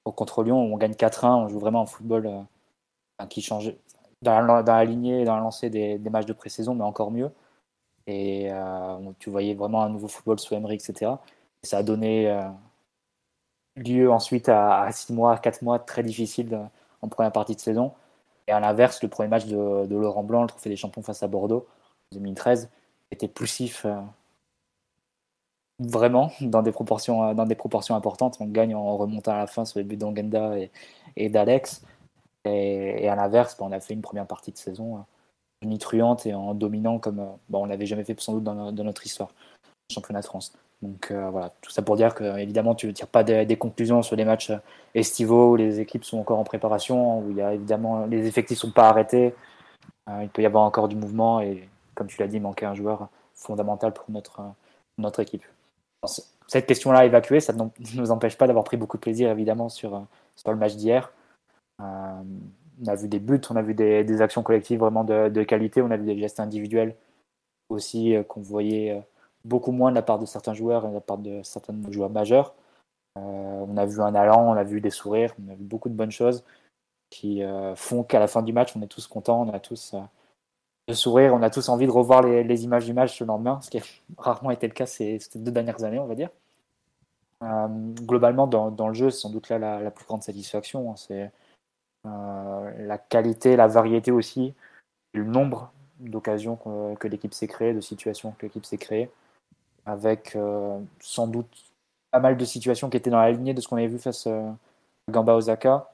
premier. 0.05 0.15
contre 0.15 0.43
Lyon, 0.43 0.59
on 0.59 0.77
gagne 0.77 0.93
4-1. 0.93 1.45
On 1.45 1.49
joue 1.49 1.59
vraiment 1.59 1.83
un 1.83 1.87
football 1.87 2.47
qui 3.29 3.43
change 3.43 3.73
dans 4.23 4.41
la, 4.41 4.63
dans 4.63 4.81
lignée, 4.83 5.25
dans 5.25 5.37
la 5.37 5.41
lancée 5.41 5.71
des, 5.71 5.99
matchs 6.11 6.27
de 6.27 6.33
pré-saison, 6.33 6.75
mais 6.75 6.85
encore 6.85 7.11
mieux. 7.11 7.31
Et 8.07 8.49
euh, 8.51 9.13
tu 9.19 9.31
voyais 9.31 9.55
vraiment 9.55 9.83
un 9.83 9.89
nouveau 9.89 10.09
football 10.09 10.39
sous 10.39 10.55
Emery, 10.55 10.75
etc. 10.77 11.13
Et 11.63 11.67
ça 11.67 11.79
a 11.79 11.83
donné 11.83 12.31
euh, 12.31 12.49
lieu 13.77 14.11
ensuite 14.11 14.49
à, 14.49 14.89
6 14.91 15.13
mois, 15.13 15.39
4 15.39 15.63
mois 15.63 15.79
très 15.79 16.03
difficiles 16.03 16.59
en 17.03 17.09
première 17.09 17.33
partie 17.33 17.55
de 17.55 17.61
saison. 17.61 17.93
Et 18.47 18.53
à 18.53 18.61
l'inverse, 18.61 19.03
le 19.03 19.09
premier 19.09 19.29
match 19.29 19.47
de, 19.47 19.57
Laurent 19.95 20.25
Blanc, 20.25 20.43
le 20.43 20.49
trophée 20.49 20.71
des 20.71 20.77
champions 20.77 21.03
face 21.03 21.23
à 21.23 21.29
Bordeaux, 21.29 21.67
en 22.13 22.17
2013, 22.17 22.69
était 23.11 23.29
poussif 23.29 23.85
euh, 23.85 24.01
vraiment 25.81 26.31
dans 26.41 26.63
des, 26.63 26.73
proportions, 26.73 27.35
dans 27.35 27.47
des 27.47 27.55
proportions 27.55 27.95
importantes. 27.95 28.37
On 28.41 28.47
gagne 28.47 28.75
en 28.75 28.97
remontant 28.97 29.33
à 29.33 29.39
la 29.39 29.47
fin 29.47 29.65
sur 29.65 29.79
les 29.79 29.85
buts 29.85 29.97
d'Angenda 29.97 30.55
et, 31.17 31.29
d'Alex. 31.29 31.83
Et, 32.45 33.09
à 33.09 33.17
l'inverse, 33.17 33.57
bah, 33.59 33.67
on 33.69 33.73
a 33.73 33.81
fait 33.81 33.95
une 33.95 34.03
première 34.03 34.27
partie 34.27 34.53
de 34.53 34.59
saison 34.59 34.99
euh, 34.99 35.67
nitruante 35.67 36.27
et 36.27 36.35
en 36.35 36.55
dominant 36.55 36.99
comme 36.99 37.21
euh, 37.21 37.27
bah, 37.49 37.59
on 37.59 37.65
l'avait 37.65 37.87
jamais 37.87 38.05
fait 38.05 38.19
sans 38.21 38.35
doute 38.35 38.45
dans, 38.45 38.73
notre 38.73 39.07
histoire, 39.07 39.31
championnat 39.93 40.21
de 40.21 40.27
France. 40.27 40.53
Donc 40.83 41.11
euh, 41.11 41.29
voilà, 41.31 41.53
tout 41.61 41.71
ça 41.71 41.83
pour 41.83 41.97
dire 41.97 42.15
que 42.15 42.39
évidemment 42.39 42.75
tu 42.75 42.87
ne 42.87 42.93
tires 42.93 43.07
pas 43.07 43.23
des, 43.23 43.57
conclusions 43.57 44.03
sur 44.03 44.17
les 44.17 44.25
matchs 44.25 44.51
estivaux 44.95 45.53
où 45.53 45.57
les 45.57 45.81
équipes 45.81 46.05
sont 46.05 46.19
encore 46.19 46.39
en 46.39 46.45
préparation, 46.45 47.21
où 47.21 47.31
il 47.31 47.37
y 47.37 47.43
a 47.43 47.53
évidemment 47.53 48.07
les 48.07 48.27
effectifs 48.27 48.59
sont 48.59 48.71
pas 48.71 48.89
arrêtés, 48.89 49.35
il 50.23 50.29
peut 50.31 50.41
y 50.41 50.47
avoir 50.47 50.65
encore 50.65 50.89
du 50.89 50.97
mouvement 50.97 51.43
et 51.43 51.69
comme 51.95 52.07
tu 52.07 52.19
l'as 52.19 52.29
dit, 52.29 52.41
manquer 52.41 52.65
un 52.65 52.75
joueur 52.75 53.11
fondamental 53.35 53.93
pour 53.93 54.07
notre, 54.09 54.41
notre 54.97 55.21
équipe. 55.21 55.45
Cette 56.47 56.67
question-là 56.67 57.05
évacuée, 57.05 57.41
ça 57.41 57.53
ne 57.53 57.65
nous 57.95 58.11
empêche 58.11 58.37
pas 58.37 58.47
d'avoir 58.47 58.65
pris 58.65 58.77
beaucoup 58.77 58.97
de 58.97 59.03
plaisir 59.03 59.31
évidemment 59.31 59.69
sur, 59.69 60.07
sur 60.37 60.51
le 60.51 60.57
match 60.57 60.77
d'hier. 60.77 61.13
Euh, 61.81 62.23
on 62.83 62.87
a 62.89 62.95
vu 62.95 63.09
des 63.09 63.21
buts, 63.21 63.41
on 63.51 63.57
a 63.57 63.63
vu 63.63 63.75
des, 63.75 64.23
actions 64.23 64.43
collectives 64.43 64.81
vraiment 64.81 65.05
de, 65.05 65.43
qualité, 65.43 65.83
on 65.83 65.91
a 65.91 65.97
vu 65.97 66.07
des 66.07 66.19
gestes 66.19 66.41
individuels 66.41 66.97
aussi 67.69 68.17
euh, 68.17 68.23
qu'on 68.23 68.41
voyait 68.41 68.93
euh, 68.93 69.01
beaucoup 69.45 69.73
moins 69.73 69.91
de 69.91 69.97
la 69.97 70.03
part 70.03 70.19
de 70.19 70.27
certains 70.27 70.55
joueurs 70.55 70.87
et 70.87 70.89
de 70.89 70.95
la 70.95 71.01
part 71.01 71.19
de 71.19 71.43
certains 71.43 71.75
joueurs 71.91 72.11
majeurs. 72.11 72.55
on 73.17 73.77
a 73.77 73.87
vu 73.87 74.01
un 74.01 74.15
allant, 74.15 74.51
on 74.51 74.55
a 74.55 74.65
vu 74.65 74.81
des 74.81 74.91
sourires, 74.91 75.35
on 75.45 75.53
a 75.53 75.55
vu 75.55 75.65
beaucoup 75.65 75.89
de 75.89 75.95
bonnes 75.95 76.11
choses 76.11 76.45
qui 77.11 77.43
font 77.75 78.05
qu'à 78.05 78.21
la 78.21 78.29
fin 78.29 78.43
du 78.43 78.53
match, 78.53 78.77
on 78.77 78.83
est 78.83 78.87
tous 78.87 79.09
contents, 79.09 79.43
on 79.43 79.53
a 79.53 79.59
tous 79.59 79.97
le 80.91 80.95
sourire, 80.95 81.35
on 81.35 81.43
a 81.43 81.51
tous 81.51 81.69
envie 81.69 81.87
de 81.87 81.91
revoir 81.91 82.23
les, 82.23 82.65
images 82.65 82.85
du 82.85 82.93
match 82.93 83.21
le 83.21 83.27
lendemain, 83.27 83.61
ce 83.63 83.71
qui 83.71 83.79
a 83.79 83.83
rarement 84.19 84.51
été 84.51 84.67
le 84.67 84.75
cas 84.75 84.87
ces, 84.87 85.19
deux 85.35 85.51
dernières 85.51 85.83
années, 85.85 85.99
on 85.99 86.07
va 86.07 86.15
dire. 86.15 86.31
globalement, 88.03 88.47
dans, 88.47 88.89
le 88.89 88.95
jeu, 88.95 89.11
c'est 89.11 89.21
sans 89.21 89.31
doute 89.31 89.49
là 89.49 89.59
la, 89.59 89.91
plus 89.91 90.05
grande 90.05 90.23
satisfaction. 90.23 90.91
Hein. 90.91 90.97
c'est 90.97 91.31
euh, 92.07 92.87
la 92.87 92.99
qualité, 92.99 93.57
la 93.57 93.67
variété 93.67 94.11
aussi, 94.11 94.55
le 95.13 95.25
nombre 95.25 95.73
d'occasions 95.99 96.57
que, 96.99 97.09
l'équipe 97.09 97.35
s'est 97.35 97.49
créée, 97.49 97.75
de 97.75 97.81
situations 97.81 98.33
que 98.33 98.47
l'équipe 98.47 98.65
s'est 98.65 98.79
créée, 98.79 99.11
avec 99.87 100.35
euh, 100.37 100.79
sans 101.01 101.27
doute 101.27 101.49
pas 102.11 102.21
mal 102.21 102.37
de 102.37 102.45
situations 102.45 102.91
qui 102.91 102.97
étaient 102.97 103.11
dans 103.11 103.21
la 103.21 103.31
lignée 103.31 103.55
de 103.55 103.61
ce 103.61 103.69
qu'on 103.69 103.77
avait 103.77 103.87
vu 103.87 103.99
face 103.99 104.27
euh, 104.27 104.51
à 105.09 105.13
Gamba 105.13 105.35
Osaka 105.35 105.93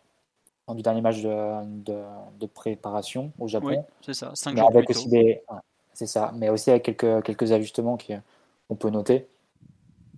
du 0.75 0.83
dernier 0.83 1.01
match 1.01 1.23
de, 1.23 2.47
préparation 2.55 3.33
au 3.39 3.49
Japon. 3.49 3.85
c'est 4.01 4.15
ça, 4.15 4.33
mais 4.53 4.61
avec 4.61 4.91
aussi 4.91 5.09
des, 5.09 5.43
c'est 5.97 6.07
ça, 6.07 6.33
mais 6.35 6.51
aussi 6.51 6.71
avec 6.71 6.83
quelques, 6.83 7.23
quelques 7.25 7.53
ajustements 7.53 7.97
qu'on 7.97 8.75
peut 8.75 8.91
noter. 8.91 9.27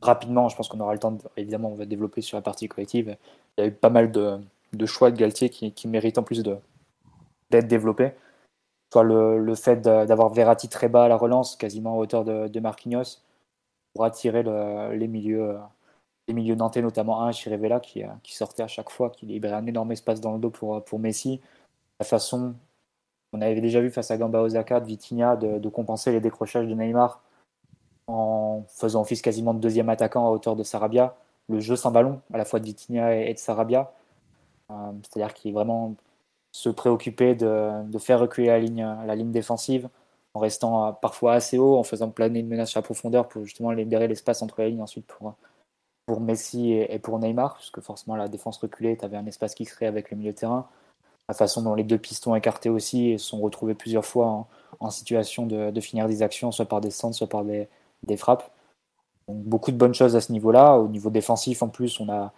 Rapidement, 0.00 0.48
je 0.48 0.56
pense 0.56 0.68
qu'on 0.68 0.80
aura 0.80 0.92
le 0.92 0.98
temps, 0.98 1.18
évidemment, 1.36 1.70
on 1.70 1.74
va 1.74 1.84
développer 1.84 2.20
sur 2.20 2.36
la 2.36 2.42
partie 2.42 2.68
collective. 2.68 3.16
Il 3.56 3.60
y 3.60 3.64
a 3.64 3.66
eu 3.68 3.72
pas 3.72 3.90
mal 3.90 4.10
de, 4.10 4.40
de 4.72 4.86
choix 4.86 5.10
de 5.10 5.16
Galtier 5.16 5.50
qui, 5.50 5.72
qui 5.72 5.86
méritent 5.86 6.18
en 6.18 6.22
plus 6.22 6.42
d'être 6.42 7.68
développés. 7.68 8.12
Soit 8.92 9.02
le, 9.02 9.38
le 9.38 9.54
fait 9.54 9.82
d'avoir 9.82 10.30
Verratti 10.30 10.68
très 10.68 10.88
bas 10.88 11.04
à 11.04 11.08
la 11.08 11.16
relance, 11.16 11.56
quasiment 11.56 11.94
à 11.94 11.96
hauteur 11.98 12.24
de, 12.24 12.48
de 12.48 12.60
Marquinhos, 12.60 13.20
pour 13.94 14.04
attirer 14.04 14.42
les 14.42 15.08
milieux 15.08 15.58
les 16.28 16.34
milieux 16.34 16.54
nantais, 16.54 16.82
notamment 16.82 17.22
un, 17.22 17.32
Chirivella, 17.32 17.80
qui, 17.80 18.02
qui 18.22 18.34
sortait 18.34 18.62
à 18.62 18.68
chaque 18.68 18.90
fois, 18.90 19.10
qui 19.10 19.26
libérait 19.26 19.56
un 19.56 19.66
énorme 19.66 19.92
espace 19.92 20.20
dans 20.20 20.34
le 20.34 20.38
dos 20.38 20.50
pour, 20.50 20.84
pour 20.84 20.98
Messi. 20.98 21.40
La 21.98 22.04
façon, 22.04 22.54
on 23.32 23.40
avait 23.40 23.60
déjà 23.60 23.80
vu 23.80 23.90
face 23.90 24.10
à 24.10 24.16
Gamba 24.16 24.40
Osaka, 24.40 24.80
de 24.80 24.86
Vitinha, 24.86 25.36
de, 25.36 25.68
compenser 25.68 26.12
les 26.12 26.20
décrochages 26.20 26.66
de 26.66 26.74
Neymar 26.74 27.20
en 28.06 28.64
faisant 28.68 29.02
office 29.02 29.22
quasiment 29.22 29.52
de 29.54 29.60
deuxième 29.60 29.88
attaquant 29.88 30.26
à 30.26 30.30
hauteur 30.30 30.56
de 30.56 30.62
Sarabia 30.62 31.16
le 31.50 31.60
jeu 31.60 31.76
sans 31.76 31.90
ballon, 31.90 32.20
à 32.32 32.38
la 32.38 32.44
fois 32.44 32.60
de 32.60 32.64
Vitinha 32.66 33.14
et, 33.14 33.32
de 33.32 33.38
Sarabia. 33.38 33.90
C'est-à-dire 34.68 35.32
qu'il 35.32 35.54
vraiment 35.54 35.94
se 36.52 36.68
préoccuper 36.68 37.34
de, 37.34 37.84
de, 37.90 37.98
faire 37.98 38.20
reculer 38.20 38.48
la 38.48 38.58
ligne, 38.58 38.86
la 39.06 39.14
ligne 39.14 39.32
défensive 39.32 39.88
en 40.34 40.40
restant 40.40 40.92
parfois 40.92 41.34
assez 41.34 41.56
haut, 41.56 41.76
en 41.78 41.82
faisant 41.84 42.10
planer 42.10 42.40
une 42.40 42.48
menace 42.48 42.76
à 42.76 42.82
profondeur 42.82 43.28
pour 43.28 43.44
justement 43.44 43.70
libérer 43.70 44.08
l'espace 44.08 44.42
entre 44.42 44.60
les 44.60 44.70
lignes 44.70 44.82
ensuite 44.82 45.06
pour, 45.06 45.34
pour 46.08 46.22
Messi 46.22 46.72
et, 46.72 46.98
pour 46.98 47.18
Neymar, 47.18 47.56
puisque 47.56 47.80
forcément 47.80 48.16
la 48.16 48.28
défense 48.28 48.56
reculée, 48.56 48.96
tu 48.96 49.04
avais 49.04 49.18
un 49.18 49.26
espace 49.26 49.54
qui 49.54 49.66
se 49.66 49.74
créait 49.74 49.88
avec 49.88 50.10
le 50.10 50.16
milieu 50.16 50.32
de 50.32 50.38
terrain. 50.38 50.66
La 51.28 51.34
façon 51.34 51.60
dont 51.60 51.74
les 51.74 51.84
deux 51.84 51.98
pistons 51.98 52.34
écartés 52.34 52.70
aussi 52.70 53.10
et 53.10 53.18
sont 53.18 53.38
retrouvés 53.42 53.74
plusieurs 53.74 54.06
fois 54.06 54.46
en, 54.80 54.90
situation 54.90 55.44
de, 55.44 55.80
finir 55.82 56.08
des 56.08 56.22
actions, 56.22 56.50
soit 56.50 56.64
par 56.64 56.80
des 56.80 56.90
centres, 56.90 57.14
soit 57.14 57.28
par 57.28 57.44
des, 57.44 57.68
frappes. 58.16 58.50
Donc, 59.28 59.36
beaucoup 59.36 59.70
de 59.70 59.76
bonnes 59.76 59.92
choses 59.92 60.16
à 60.16 60.22
ce 60.22 60.32
niveau-là. 60.32 60.78
Au 60.78 60.88
niveau 60.88 61.10
défensif, 61.10 61.62
en 61.62 61.68
plus, 61.68 62.00
on 62.00 62.06
n'a 62.06 62.32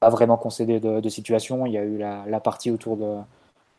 pas 0.00 0.08
vraiment 0.08 0.38
concédé 0.38 0.80
de, 0.80 1.00
de, 1.00 1.08
situation. 1.10 1.66
Il 1.66 1.74
y 1.74 1.78
a 1.78 1.84
eu 1.84 1.98
la, 1.98 2.40
partie 2.40 2.70
autour 2.70 2.96
de, 2.96 3.18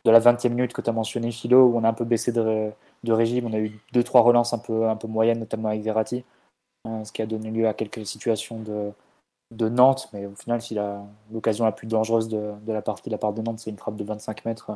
la 0.04 0.20
20e 0.20 0.50
minute 0.50 0.72
que 0.72 0.82
tu 0.82 0.88
as 0.88 0.92
mentionné, 0.92 1.32
Philo, 1.32 1.66
où 1.66 1.76
on 1.76 1.82
a 1.82 1.88
un 1.88 1.94
peu 1.94 2.04
baissé 2.04 2.30
de, 2.30 2.70
régime. 3.08 3.46
On 3.46 3.52
a 3.54 3.58
eu 3.58 3.76
deux, 3.92 4.04
trois 4.04 4.20
relances 4.20 4.52
un 4.52 4.58
peu, 4.58 4.88
un 4.88 4.94
peu 4.94 5.08
moyennes, 5.08 5.40
notamment 5.40 5.70
avec 5.70 5.82
Verratti, 5.82 6.24
hein, 6.84 7.04
ce 7.04 7.10
qui 7.10 7.22
a 7.22 7.26
donné 7.26 7.50
lieu 7.50 7.66
à 7.66 7.74
quelques 7.74 8.06
situations 8.06 8.60
de, 8.60 8.92
de 9.50 9.68
Nantes. 9.68 10.08
Mais 10.12 10.26
au 10.26 10.34
final, 10.34 10.60
si 10.60 10.78
l'occasion 11.32 11.64
la, 11.64 11.72
plus 11.72 11.86
dangereuse 11.86 12.28
de, 12.28 12.54
la 12.66 12.82
partie 12.82 13.08
de 13.08 13.14
la 13.14 13.18
part 13.18 13.32
de 13.32 13.42
Nantes, 13.42 13.60
c'est 13.60 13.70
une 13.70 13.78
frappe 13.78 13.96
de 13.96 14.04
25 14.04 14.44
mètres 14.44 14.72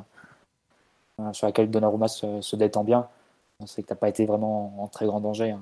euh, 1.20 1.32
sur 1.32 1.46
laquelle 1.46 1.70
Donnarumma 1.70 2.08
se, 2.08 2.40
se 2.40 2.56
détend 2.56 2.84
bien. 2.84 3.08
C'est 3.66 3.82
que 3.82 3.88
tu 3.88 3.92
n'as 3.92 3.98
pas 3.98 4.08
été 4.08 4.24
vraiment 4.26 4.82
en, 4.82 4.88
très 4.88 5.06
grand 5.06 5.20
danger. 5.20 5.50
Hein, 5.50 5.60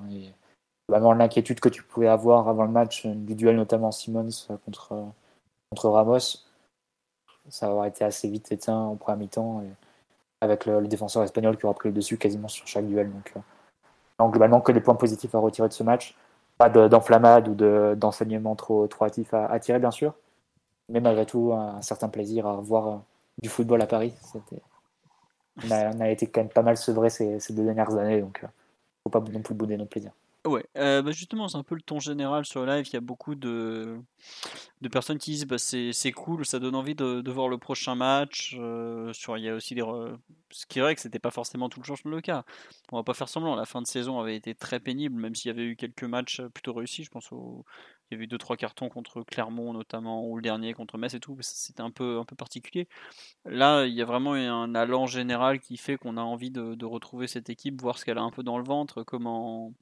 vraiment 0.87 1.13
l'inquiétude 1.13 1.59
que 1.59 1.69
tu 1.69 1.83
pouvais 1.83 2.07
avoir 2.07 2.47
avant 2.47 2.63
le 2.63 2.71
match, 2.71 3.05
du 3.05 3.35
duel 3.35 3.55
notamment 3.55 3.91
Simmons 3.91 4.47
contre, 4.65 5.05
contre 5.69 5.89
Ramos, 5.89 6.45
ça 7.49 7.71
aurait 7.71 7.89
été 7.89 8.03
assez 8.03 8.27
vite 8.27 8.51
éteint 8.51 8.77
en 8.77 8.95
première 8.95 9.17
mi-temps 9.17 9.63
avec 10.41 10.65
le, 10.65 10.87
défenseur 10.87 11.23
espagnol 11.23 11.57
qui 11.57 11.65
aura 11.65 11.73
pris 11.73 11.89
le 11.89 11.95
dessus 11.95 12.17
quasiment 12.17 12.47
sur 12.47 12.65
chaque 12.67 12.87
duel. 12.87 13.11
Donc, 13.11 13.33
euh, 13.35 14.27
globalement, 14.27 14.61
que 14.61 14.71
des 14.71 14.81
points 14.81 14.95
positifs 14.95 15.33
à 15.35 15.39
retirer 15.39 15.67
de 15.67 15.73
ce 15.73 15.83
match. 15.83 16.15
Pas 16.59 16.69
d'enflammade 16.69 17.47
ou 17.47 17.55
d'enseignement 17.95 18.55
trop, 18.55 18.85
trop 18.87 19.05
hâtif 19.05 19.33
à, 19.33 19.59
tirer, 19.59 19.79
bien 19.79 19.91
sûr. 19.91 20.13
Mais 20.89 20.99
malgré 20.99 21.25
tout, 21.25 21.53
un, 21.53 21.81
certain 21.81 22.09
plaisir 22.09 22.45
à 22.45 22.53
revoir 22.53 22.87
euh, 22.87 22.97
du 23.41 23.49
football 23.49 23.81
à 23.81 23.87
Paris. 23.87 24.13
On 25.63 25.71
a, 25.71 26.09
été 26.09 26.27
quand 26.27 26.41
même 26.41 26.49
pas 26.49 26.61
mal 26.61 26.77
sevré 26.77 27.09
ces, 27.09 27.39
ces 27.39 27.53
deux 27.53 27.63
dernières 27.63 27.95
années, 27.95 28.21
donc 28.21 28.41
ne 28.41 28.47
euh, 28.47 28.51
faut 29.03 29.09
pas 29.09 29.19
non 29.19 29.41
plus 29.41 29.55
bouder 29.55 29.77
notre 29.77 29.89
plaisir. 29.89 30.11
Ouais, 30.45 30.65
euh, 30.77 31.01
bah, 31.01 31.11
justement, 31.11 31.49
c'est 31.49 31.57
un 31.57 31.63
peu 31.63 31.75
le 31.75 31.81
ton 31.81 31.99
général 31.99 32.45
sur 32.45 32.65
le 32.65 32.67
live. 32.67 32.87
Il 32.87 32.93
y 32.93 32.97
a 32.97 33.01
beaucoup 33.01 33.35
de, 33.35 33.99
de 34.79 34.87
personnes 34.87 35.17
qui 35.17 35.31
disent 35.31 35.45
bah, 35.45 35.57
c'est, 35.57 36.11
cool, 36.13 36.45
ça 36.45 36.59
donne 36.59 36.75
envie 36.75 36.95
de, 36.95 37.19
de 37.19 37.31
voir 37.31 37.49
le 37.49 37.57
prochain 37.57 37.95
match. 37.95 38.55
Euh, 38.57 39.11
sur, 39.11 39.37
il 39.37 39.43
y 39.43 39.49
a 39.49 39.55
aussi 39.55 39.75
des. 39.75 39.83
Ce 40.49 40.65
qui 40.65 40.79
est 40.79 40.81
vrai 40.81 40.95
que 40.95 41.01
c'était 41.01 41.19
pas 41.19 41.29
forcément 41.29 41.67
tout 41.67 41.81
le 41.81 41.85
changement 41.85 42.11
le 42.11 42.21
cas. 42.21 42.45
On 42.93 42.97
va 42.97 43.03
pas 43.03 43.13
faire 43.13 43.27
semblant, 43.27 43.55
la 43.55 43.65
fin 43.65 43.81
de 43.81 43.87
saison 43.87 44.19
avait 44.19 44.35
été 44.35 44.55
très 44.55 44.79
pénible, 44.79 45.19
même 45.19 45.35
s'il 45.35 45.49
y 45.49 45.51
avait 45.51 45.65
eu 45.65 45.75
quelques 45.75 46.03
matchs 46.05 46.41
plutôt 46.53 46.73
réussis. 46.73 47.03
Je 47.03 47.09
pense 47.11 47.33
au. 47.33 47.65
Il 48.09 48.13
y 48.13 48.15
avait 48.15 48.23
eu 48.23 48.27
deux 48.27 48.37
trois 48.37 48.55
cartons 48.55 48.87
contre 48.89 49.23
Clermont 49.23 49.73
notamment, 49.73 50.25
ou 50.25 50.37
le 50.37 50.41
dernier 50.41 50.73
contre 50.73 50.97
Metz 50.97 51.13
et 51.13 51.19
tout. 51.19 51.37
C'était 51.41 51.81
un 51.81 51.91
peu, 51.91 52.17
un 52.17 52.25
peu 52.25 52.35
particulier. 52.37 52.87
Là, 53.45 53.85
il 53.85 53.93
y 53.93 54.01
a 54.01 54.05
vraiment 54.05 54.33
un 54.33 54.73
allant 54.73 55.05
général 55.05 55.59
qui 55.59 55.75
fait 55.77 55.97
qu'on 55.97 56.15
a 56.17 56.21
envie 56.21 56.49
de 56.49 56.85
retrouver 56.85 57.27
cette 57.27 57.49
équipe, 57.49 57.81
voir 57.81 57.97
ce 57.97 58.05
qu'elle 58.05 58.17
a 58.17 58.21
un 58.21 58.31
peu 58.31 58.41
dans 58.41 58.57
le 58.57 58.63
ventre, 58.63 59.03
comment 59.03 59.73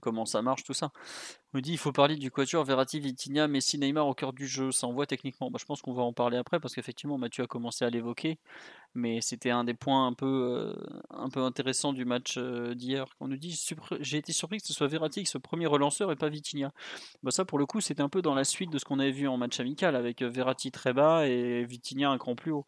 comment 0.00 0.24
ça 0.24 0.42
marche, 0.42 0.64
tout 0.64 0.74
ça. 0.74 0.90
On 1.54 1.60
dit 1.60 1.72
il 1.72 1.78
faut 1.78 1.92
parler 1.92 2.16
du 2.16 2.30
quatuor 2.30 2.64
Verratti, 2.64 3.00
Vitinha, 3.00 3.48
Messi, 3.48 3.78
Neymar 3.78 4.06
au 4.06 4.14
cœur 4.14 4.32
du 4.32 4.46
jeu. 4.46 4.72
Ça 4.72 4.86
envoie 4.86 5.06
techniquement. 5.06 5.50
Bah, 5.50 5.58
je 5.60 5.64
pense 5.64 5.80
qu'on 5.80 5.94
va 5.94 6.02
en 6.02 6.12
parler 6.12 6.36
après 6.36 6.60
parce 6.60 6.74
qu'effectivement 6.74 7.18
Mathieu 7.18 7.44
a 7.44 7.46
commencé 7.46 7.84
à 7.84 7.90
l'évoquer, 7.90 8.38
mais 8.94 9.20
c'était 9.20 9.50
un 9.50 9.64
des 9.64 9.74
points 9.74 10.06
un 10.06 10.12
peu, 10.12 10.26
euh, 10.26 10.74
un 11.10 11.30
peu 11.30 11.40
intéressants 11.40 11.92
du 11.92 12.04
match 12.04 12.36
euh, 12.36 12.74
d'hier. 12.74 13.06
On 13.20 13.28
nous 13.28 13.36
dit 13.36 13.58
j'ai 14.00 14.18
été 14.18 14.32
surpris 14.32 14.58
que 14.58 14.66
ce 14.66 14.74
soit 14.74 14.86
Verratti 14.86 15.20
qui 15.20 15.30
soit 15.30 15.40
premier 15.40 15.66
relanceur 15.66 16.12
et 16.12 16.16
pas 16.16 16.28
Vitinha. 16.28 16.72
Bah, 17.22 17.30
ça 17.30 17.44
pour 17.44 17.58
le 17.58 17.66
coup 17.66 17.80
c'était 17.80 18.02
un 18.02 18.08
peu 18.08 18.22
dans 18.22 18.34
la 18.34 18.44
suite 18.44 18.70
de 18.70 18.78
ce 18.78 18.84
qu'on 18.84 18.98
avait 18.98 19.10
vu 19.12 19.28
en 19.28 19.36
match 19.36 19.58
amical 19.60 19.96
avec 19.96 20.22
euh, 20.22 20.28
Verratti 20.28 20.70
très 20.70 20.92
bas 20.92 21.26
et 21.26 21.64
Vitinha 21.64 22.10
un 22.10 22.18
cran 22.18 22.34
plus 22.34 22.52
haut 22.52 22.66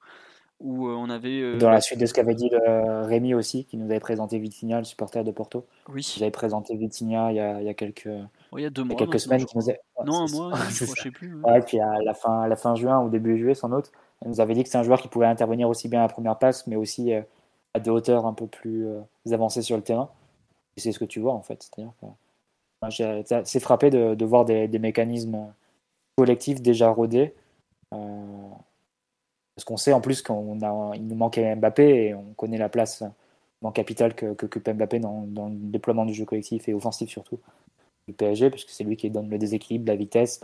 où 0.61 0.89
on 0.89 1.09
avait. 1.11 1.57
Dans 1.59 1.71
la 1.71 1.81
suite 1.81 2.01
de 2.01 2.07
ce 2.07 2.15
qu'avait 2.15 2.35
dit 2.35 2.49
le 2.51 3.07
Rémi 3.07 3.35
aussi, 3.35 3.65
qui 3.65 3.77
nous 3.77 3.87
avait 3.87 4.01
présenté 4.01 4.39
Vitinha, 4.39 4.79
le 4.79 4.85
supporter 4.85 5.25
de 5.25 5.31
Porto. 5.31 5.67
Oui. 5.89 6.15
Il 6.17 6.23
avait 6.23 6.31
présenté 6.31 6.77
Vitinha 6.77 7.33
il 7.33 7.37
y 7.37 7.41
a, 7.41 7.61
il 7.61 7.67
y 7.67 7.69
a 7.69 7.75
quelques. 7.75 8.09
il 8.57 8.61
y 8.61 8.67
a 8.67 8.71
deux 8.71 8.85
mois. 8.85 8.97
quelques 8.97 9.21
semaines. 9.21 9.45
Qui 9.45 9.57
nous 9.57 9.71
a... 9.71 9.75
Non, 10.05 10.27
un 10.27 10.33
mois, 10.33 10.55
je 10.71 10.85
sais 10.85 11.11
plus. 11.11 11.35
Ouais. 11.43 11.61
puis 11.63 11.81
à 11.81 11.99
la 12.03 12.15
fin, 12.15 12.43
à 12.43 12.49
la 12.49 12.57
fin 12.57 12.75
juin 12.75 13.03
ou 13.03 13.09
début 13.09 13.39
juillet, 13.39 13.55
sans 13.55 13.69
doute, 13.69 13.93
il 14.23 14.29
nous 14.29 14.41
avait 14.41 14.55
dit 14.55 14.65
que 14.65 14.69
c'est 14.69 14.79
un 14.79 14.83
joueur 14.83 15.01
qui 15.01 15.09
pouvait 15.09 15.27
intervenir 15.27 15.69
aussi 15.69 15.89
bien 15.89 16.01
à 16.01 16.03
la 16.03 16.09
première 16.09 16.39
passe, 16.39 16.67
mais 16.67 16.77
aussi 16.77 17.13
à 17.13 17.81
des 17.81 17.91
hauteurs 17.91 18.27
un 18.27 18.35
peu 18.35 18.47
plus 18.47 18.87
avancées 19.31 19.63
sur 19.63 19.77
le 19.77 19.83
terrain. 19.83 20.11
Et 20.77 20.81
c'est 20.81 20.93
ce 20.93 20.99
que 20.99 21.05
tu 21.05 21.21
vois 21.21 21.33
en 21.33 21.43
fait. 21.43 21.63
C'est-à-dire 21.63 21.93
que 22.01 23.43
c'est 23.45 23.61
frappé 23.61 23.91
de, 23.91 24.15
de 24.15 24.25
voir 24.25 24.45
des, 24.45 24.69
des, 24.69 24.79
mécanismes 24.79 25.53
collectifs 26.17 26.61
déjà 26.61 26.91
rodés. 26.91 27.35
Euh, 27.95 28.49
parce 29.59 29.65
qu'on 29.65 29.77
sait 29.77 29.93
en 29.93 30.01
plus 30.01 30.23
qu'il 30.23 30.37
nous 30.37 31.15
manquait 31.17 31.57
Mbappé 31.57 31.83
et 31.83 32.15
on 32.15 32.33
connaît 32.37 32.59
la 32.59 32.69
place 32.69 33.03
en 33.61 33.73
capital 33.73 34.15
que, 34.15 34.33
que, 34.35 34.71
Mbappé 34.73 35.01
dans, 35.01 35.27
le 35.27 35.51
déploiement 35.51 36.05
du 36.07 36.15
jeu 36.15 36.25
collectif 36.25 36.69
et 36.69 36.75
offensif 36.75 37.11
surtout 37.11 37.41
du 38.07 38.15
PSG, 38.15 38.51
puisque 38.51 38.71
c'est 38.71 38.85
lui 38.85 38.97
qui 38.97 39.11
donne 39.11 39.29
le 39.29 39.37
déséquilibre, 39.37 39.89
la 39.89 39.97
vitesse, 39.97 40.41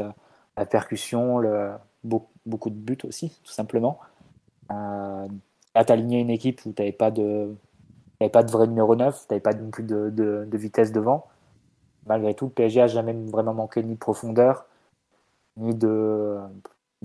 la, 0.57 0.67
percussion, 0.67 1.41
beaucoup, 2.03 2.71
de 2.71 2.75
buts 2.75 2.99
aussi, 3.05 3.39
tout 3.45 3.53
simplement. 3.53 4.01
Euh, 4.73 5.29
là, 5.77 5.85
tu 5.85 5.93
aligné 5.93 6.19
une 6.19 6.31
équipe 6.31 6.67
où 6.67 6.73
tu 6.73 6.83
n'avais 6.83 6.91
pas, 6.91 7.13
de, 7.13 7.55
pas 8.33 8.43
de 8.43 8.51
vrai 8.51 8.67
numéro 8.67 8.97
9, 8.97 9.17
tu 9.17 9.27
n'avais 9.31 9.41
pas 9.41 9.55
non 9.55 9.71
plus 9.71 9.85
de, 9.85 10.11
de, 10.11 10.57
vitesse 10.59 10.91
devant. 10.91 11.29
Malgré 12.07 12.35
tout, 12.35 12.47
le 12.47 12.51
PSG 12.51 12.81
a 12.81 12.87
jamais 12.89 13.13
vraiment 13.13 13.55
manqué 13.55 13.81
ni 13.81 13.95
de 13.95 13.99
profondeur, 13.99 14.67
ni 15.57 15.73
de, 15.73 16.37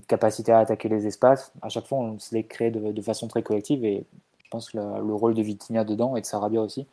capacité 0.08 0.52
à 0.52 0.60
attaquer 0.60 0.90
les 0.90 1.08
espaces. 1.08 1.52
À 1.62 1.70
chaque 1.70 1.86
fois, 1.86 2.00
on 2.00 2.20
se 2.20 2.34
les 2.36 2.44
crée 2.44 2.72
de, 2.72 3.02
façon 3.02 3.28
très 3.28 3.44
collective 3.44 3.84
et 3.86 4.06
je 4.44 4.50
pense 4.50 4.72
que 4.72 4.78
le, 4.78 5.14
rôle 5.14 5.34
de 5.34 5.42
Vitinha 5.42 5.84
dedans 5.84 6.16
et 6.16 6.22
de 6.22 6.26
Sarabia 6.26 6.62
aussi, 6.62 6.88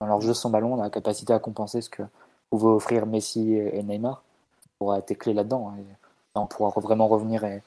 dans 0.00 0.06
leur 0.06 0.20
jeu 0.20 0.34
sans 0.34 0.50
ballon, 0.50 0.76
la 0.76 0.90
capacité 0.90 1.32
à 1.32 1.38
compenser 1.38 1.80
ce 1.80 1.90
que 1.90 2.02
pouvaient 2.50 2.68
offrir 2.72 3.06
Messi 3.06 3.54
et 3.54 3.82
Neymar 3.82 4.22
pour 4.78 4.94
être 4.94 5.12
clé 5.14 5.34
là-dedans. 5.34 5.74
on 6.34 6.46
pourra 6.46 6.70
vraiment 6.80 7.08
revenir 7.08 7.44
et, 7.44 7.62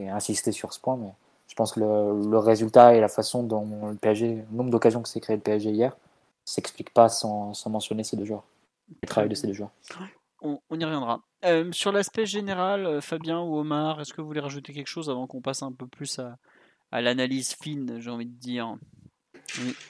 insister 0.00 0.52
sur 0.52 0.72
ce 0.72 0.80
point, 0.80 0.96
mais 0.96 1.12
je 1.48 1.54
pense 1.54 1.72
que 1.72 1.80
le, 1.80 2.38
résultat 2.38 2.94
et 2.94 3.00
la 3.00 3.08
façon 3.08 3.42
dont 3.42 3.88
le 3.88 3.96
PSG, 3.96 4.44
le 4.50 4.56
nombre 4.56 4.70
d'occasions 4.70 5.02
que 5.02 5.08
s'est 5.08 5.20
créé 5.20 5.36
le 5.36 5.42
PSG 5.42 5.70
hier, 5.70 5.96
s'explique 6.44 6.92
pas 6.92 7.08
sans, 7.08 7.54
sans 7.54 7.70
mentionner 7.70 8.04
ces 8.04 8.16
deux 8.16 8.24
joueurs, 8.24 8.44
le 9.02 9.08
travail 9.08 9.30
de 9.30 9.34
ces 9.34 9.46
deux 9.46 9.52
joueurs 9.52 9.70
on, 10.44 10.60
y 10.78 10.84
reviendra. 10.84 11.20
Euh, 11.44 11.70
sur 11.72 11.92
l'aspect 11.92 12.26
général, 12.26 12.86
euh, 12.86 13.00
Fabien 13.00 13.40
ou 13.40 13.58
Omar, 13.58 14.00
est-ce 14.00 14.14
que 14.14 14.20
vous 14.20 14.26
voulez 14.26 14.40
rajouter 14.40 14.72
quelque 14.72 14.88
chose 14.88 15.10
avant 15.10 15.26
qu'on 15.26 15.42
passe 15.42 15.62
un 15.62 15.72
peu 15.72 15.86
plus 15.86 16.18
à, 16.18 16.38
l'analyse 17.00 17.54
fine, 17.60 18.00
j'ai 18.00 18.10
envie 18.10 18.26
de 18.26 18.38
dire? 18.38 18.76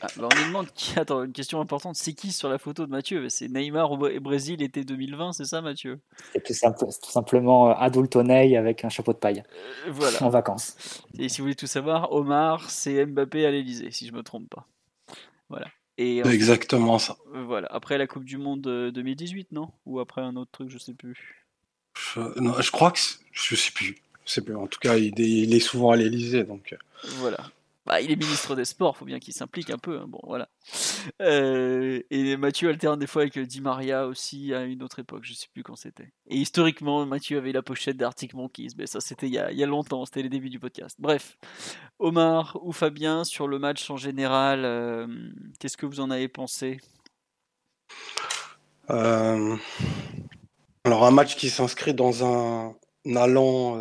Ah, 0.00 0.06
bah, 0.16 0.28
on 0.32 0.36
me 0.36 0.46
demande 0.48 0.70
qui. 0.74 0.94
Attends, 0.98 1.22
une 1.22 1.32
question 1.32 1.60
importante. 1.60 1.94
C'est 1.94 2.12
qui 2.12 2.32
sur 2.32 2.48
la 2.48 2.58
photo 2.58 2.86
de 2.86 2.90
Mathieu? 2.90 3.28
C'est 3.28 3.48
Neymar 3.48 3.92
au 3.92 3.96
Brésil 3.96 4.62
été 4.62 4.84
2020, 4.84 5.32
c'est 5.32 5.44
ça, 5.44 5.60
Mathieu? 5.60 6.00
C'est 6.32 6.42
tout, 6.42 6.90
simplement 7.10 7.70
euh, 7.70 7.74
Adultonei 7.76 8.56
avec 8.56 8.84
un 8.84 8.88
chapeau 8.88 9.12
de 9.12 9.18
paille. 9.18 9.44
voilà. 9.88 10.22
En 10.22 10.30
vacances. 10.30 11.04
Et 11.18 11.28
si 11.28 11.38
vous 11.38 11.44
voulez 11.44 11.54
tout 11.54 11.68
savoir, 11.68 12.10
Omar, 12.12 12.68
c'est 12.68 13.06
Mbappé 13.06 13.46
à 13.46 13.52
l'Elysée, 13.52 13.92
si 13.92 14.08
je 14.08 14.12
me 14.12 14.22
trompe 14.22 14.48
pas. 14.50 14.66
Voilà. 15.48 15.66
Et 15.98 16.18
exactement 16.18 16.98
ça. 16.98 17.16
Voilà, 17.32 17.68
après 17.70 17.98
la 17.98 18.08
Coupe 18.08 18.24
du 18.24 18.36
Monde 18.36 18.62
2018, 18.62 19.52
non? 19.52 19.68
Ou 19.86 20.00
après 20.00 20.22
un 20.22 20.34
autre 20.34 20.50
truc, 20.50 20.68
je 20.68 20.78
sais 20.78 20.94
plus. 20.94 21.43
Je, 21.96 22.40
non, 22.40 22.60
je 22.60 22.70
crois 22.70 22.90
que 22.90 22.98
je 23.32 23.54
sais 23.54 23.70
plus. 23.72 23.96
sais 24.24 24.42
plus. 24.42 24.56
En 24.56 24.66
tout 24.66 24.80
cas, 24.80 24.96
il, 24.96 25.18
il 25.18 25.54
est 25.54 25.60
souvent 25.60 25.90
à 25.90 25.96
l'Elysée, 25.96 26.44
donc. 26.44 26.72
Euh. 26.72 26.76
Voilà. 27.18 27.50
Bah, 27.86 28.00
il 28.00 28.10
est 28.10 28.16
ministre 28.16 28.56
des 28.56 28.64
Sports, 28.64 28.96
faut 28.96 29.04
bien 29.04 29.18
qu'il 29.18 29.34
s'implique 29.34 29.68
un 29.68 29.76
peu. 29.76 29.98
Hein. 29.98 30.06
Bon, 30.08 30.20
voilà. 30.22 30.48
Euh, 31.20 32.00
et 32.10 32.36
Mathieu 32.38 32.70
alterne 32.70 32.98
des 32.98 33.06
fois 33.06 33.22
avec 33.22 33.38
Di 33.38 33.60
Maria 33.60 34.06
aussi 34.06 34.54
à 34.54 34.62
une 34.62 34.82
autre 34.82 35.00
époque, 35.00 35.24
je 35.24 35.34
sais 35.34 35.48
plus 35.52 35.62
quand 35.62 35.76
c'était. 35.76 36.10
Et 36.28 36.36
historiquement, 36.36 37.04
Mathieu 37.04 37.36
avait 37.36 37.52
la 37.52 37.60
pochette 37.60 37.98
d'Arctic 37.98 38.32
Monkeys, 38.32 38.70
mais 38.78 38.86
ça 38.86 39.00
c'était 39.00 39.26
il, 39.26 39.46
il, 39.50 39.58
y 39.58 39.62
a 39.62 39.66
longtemps, 39.66 40.06
c'était 40.06 40.22
les 40.22 40.30
débuts 40.30 40.48
du 40.48 40.58
podcast. 40.58 40.96
Bref, 40.98 41.36
Omar 41.98 42.58
ou 42.62 42.72
Fabien 42.72 43.22
sur 43.24 43.48
le 43.48 43.58
match 43.58 43.90
en 43.90 43.98
général, 43.98 44.64
euh, 44.64 45.06
qu'est-ce 45.58 45.76
que 45.76 45.84
vous 45.84 46.00
en 46.00 46.10
avez 46.10 46.28
pensé? 46.28 46.80
Euh, 48.88 49.56
Alors 50.84 51.04
un 51.06 51.10
match 51.10 51.36
qui 51.36 51.50
s'inscrit 51.50 51.94
dans 51.94 52.24
un, 52.24 52.74
allant 53.16 53.80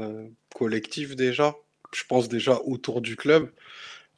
collectif 0.56 1.16
déjà, 1.16 1.56
je 1.94 2.04
pense 2.08 2.30
déjà 2.30 2.60
autour 2.66 3.02
du 3.02 3.16
club 3.16 3.52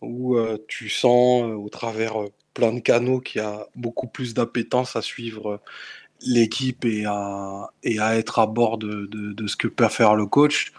où 0.02 0.38
euh, 0.38 0.58
tu 0.68 0.90
sens 0.90 1.44
euh, 1.44 1.56
au 1.56 1.70
travers 1.70 2.22
euh, 2.22 2.30
plein 2.54 2.74
de 2.74 2.80
canaux 2.80 3.20
qu'il 3.20 3.42
y 3.42 3.46
a 3.46 3.68
beaucoup 3.76 4.08
plus 4.08 4.34
d'appétence 4.34 4.96
à 4.96 5.02
suivre 5.02 5.62
l'équipe 6.22 6.86
et 6.86 7.06
à, 7.06 7.72
être 7.84 8.40
à 8.40 8.48
bord 8.48 8.78
de, 8.78 9.48
ce 9.48 9.56
que 9.56 9.68
peut 9.68 9.88
faire 9.90 10.16
le 10.16 10.26
coach. 10.26 10.72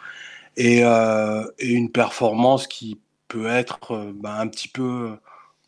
Et, 0.56 0.84
euh, 0.84 1.44
une 1.60 1.92
performance 1.92 2.66
qui 2.66 2.98
peut 3.28 3.46
être 3.48 4.12
bah, 4.14 4.38
un 4.40 4.48
petit 4.48 4.68
peu 4.68 5.16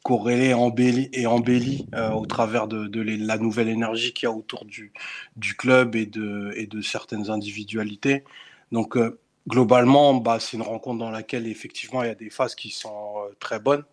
corrélée 0.05 0.55
embellie, 0.55 1.11
et 1.13 1.27
embellie 1.27 1.87
au 2.15 2.27
travers 2.27 2.69
de, 2.69 3.01
la 3.03 3.39
nouvelle 3.39 3.69
énergie 3.69 4.13
qu'il 4.13 4.29
y 4.29 4.33
a 4.33 4.35
autour 4.35 4.65
du, 4.65 4.93
club 5.57 5.97
et 5.97 6.07
de, 6.07 6.81
certaines 6.83 7.31
individualités. 7.31 8.25
Donc 8.73 8.97
globalement, 9.49 10.15
bah, 10.15 10.39
c'est 10.41 10.57
une 10.57 10.63
rencontre 10.63 10.99
dans 10.99 11.11
laquelle 11.11 11.47
effectivement 11.47 12.03
il 12.03 12.07
y 12.09 12.11
a 12.11 12.15
des 12.15 12.31
phases 12.31 12.55
qui 12.55 12.71
sont 12.71 13.15
très 13.41 13.59
bonnes 13.61 13.85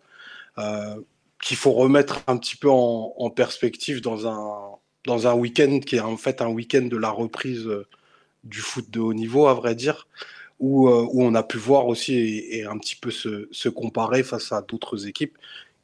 euh, 0.58 0.96
qu'il 1.42 1.58
faut 1.58 1.72
remettre 1.72 2.22
un 2.28 2.38
petit 2.38 2.56
peu 2.56 2.70
en, 2.70 3.30
perspective 3.30 4.00
dans 4.00 4.26
un, 4.26 5.34
week-end 5.34 5.80
qui 5.80 5.96
est 5.96 6.00
en 6.00 6.16
fait 6.16 6.40
un 6.40 6.48
week-end 6.48 6.82
de 6.82 6.96
la 6.96 7.10
reprise 7.10 7.66
euh, 7.66 7.86
du 8.42 8.60
foot 8.60 8.88
de 8.90 9.00
haut 9.00 9.12
niveau, 9.12 9.46
à 9.46 9.52
vrai 9.52 9.74
dire, 9.74 10.08
où, 10.60 10.88
euh, 10.88 11.06
on 11.12 11.34
a 11.34 11.42
pu 11.42 11.58
voir 11.58 11.88
aussi 11.88 12.14
et, 12.50 12.64
un 12.64 12.78
petit 12.78 12.96
peu 12.96 13.10
se, 13.10 13.68
comparer 13.68 14.22
face 14.22 14.50
à 14.50 14.62
d'autres 14.62 15.06
équipes 15.06 15.36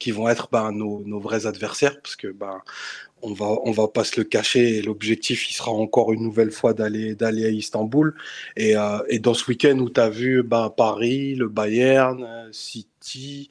qui 0.02 0.11
vont 0.11 0.28
être 0.28 0.49
ben, 0.50 0.73
nos, 0.73 1.21
vrais 1.21 1.47
adversaires, 1.47 2.02
parce 2.02 2.16
que 2.16 2.26
ben, 2.26 2.61
on 3.23 3.33
va 3.33 3.57
on 3.64 3.71
va 3.71 3.88
pas 3.88 4.05
se 4.05 4.21
le 4.21 4.25
cacher 4.25 4.83
l'objectif 4.83 5.50
il 5.50 5.55
sera 5.55 5.71
encore 5.71 6.12
une 6.12 6.23
nouvelle 6.23 6.50
fois 6.50 6.75
d'aller 6.75 7.14
d'aller 7.14 7.47
à 7.47 7.49
Istanbul. 7.50 8.14
Et, 8.57 8.76
euh, 8.76 8.99
et 9.09 9.19
dans 9.19 9.35
ce 9.35 9.47
week-end 9.49 9.79
où 9.79 9.91
tu 9.91 10.00
as 10.00 10.11
vu 10.11 10.43
ben, 10.43 10.71
Paris, 10.71 11.35
le 11.35 11.49
Bayern, 11.49 12.49
City, 12.52 13.49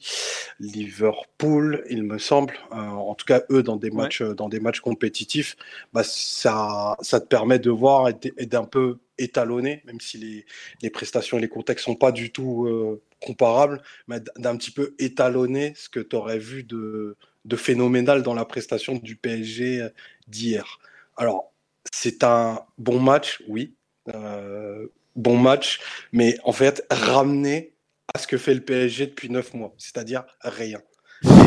Liverpool, 0.60 1.84
il 1.90 2.02
me 2.04 2.18
semble, 2.18 2.54
euh, 2.72 2.76
en 2.76 3.14
tout 3.14 3.26
cas 3.26 3.42
eux 3.50 3.62
dans 3.62 3.76
des 3.76 3.90
matchs 3.90 4.22
dans 4.22 4.48
des 4.48 4.60
matchs 4.60 4.80
compétitifs, 4.80 5.56
bah, 5.92 6.02
ça 6.04 6.96
ça 7.00 7.20
te 7.20 7.26
permet 7.26 7.58
de 7.58 7.70
voir 7.70 8.08
et 8.08 8.46
d'un 8.46 8.64
peu 8.64 8.98
étalonner, 9.18 9.82
même 9.86 10.00
si 10.00 10.18
les, 10.18 10.46
les 10.82 10.90
prestations 10.90 11.38
et 11.38 11.40
les 11.40 11.48
contextes 11.48 11.84
sont 11.84 11.94
pas 11.94 12.12
du 12.12 12.32
tout 12.32 12.66
euh, 12.66 13.02
comparables, 13.24 13.82
mais 14.08 14.18
d'un 14.36 14.56
petit 14.56 14.70
peu 14.70 14.94
étalonner 14.98 15.74
ce 15.76 15.88
que 15.88 16.00
tu 16.00 16.16
aurais 16.16 16.38
vu 16.38 16.64
de 16.64 17.16
de 17.44 17.56
phénoménal 17.56 18.22
dans 18.22 18.34
la 18.34 18.44
prestation 18.44 18.94
du 18.94 19.16
PSG 19.16 19.82
euh, 19.82 19.88
d'hier. 20.28 20.78
Alors, 21.16 21.52
c'est 21.92 22.24
un 22.24 22.64
bon 22.78 23.00
match, 23.00 23.42
oui, 23.48 23.74
euh, 24.14 24.86
bon 25.16 25.36
match, 25.36 25.80
mais 26.12 26.38
en 26.44 26.52
fait, 26.52 26.84
ramener 26.90 27.74
à 28.14 28.18
ce 28.18 28.26
que 28.26 28.38
fait 28.38 28.54
le 28.54 28.60
PSG 28.60 29.06
depuis 29.06 29.30
neuf 29.30 29.54
mois, 29.54 29.74
c'est-à-dire 29.78 30.24
rien. 30.40 30.80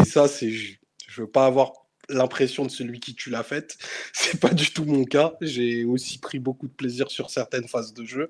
Et 0.02 0.06
ça, 0.06 0.28
c'est, 0.28 0.52
je 0.52 0.78
veux 1.18 1.28
pas 1.28 1.46
avoir 1.46 1.74
l'impression 2.10 2.66
de 2.66 2.72
celui 2.72 3.00
qui 3.00 3.16
tue 3.16 3.30
la 3.30 3.44
fête. 3.44 3.78
C'est 4.14 4.40
pas 4.40 4.54
du 4.54 4.72
tout 4.72 4.86
mon 4.86 5.06
cas. 5.06 5.34
J'ai 5.42 5.86
aussi 5.86 6.20
pris 6.20 6.40
beaucoup 6.40 6.68
de 6.68 6.74
plaisir 6.74 7.10
sur 7.10 7.30
certaines 7.30 7.68
phases 7.68 7.94
de 7.94 8.06
jeu. 8.06 8.30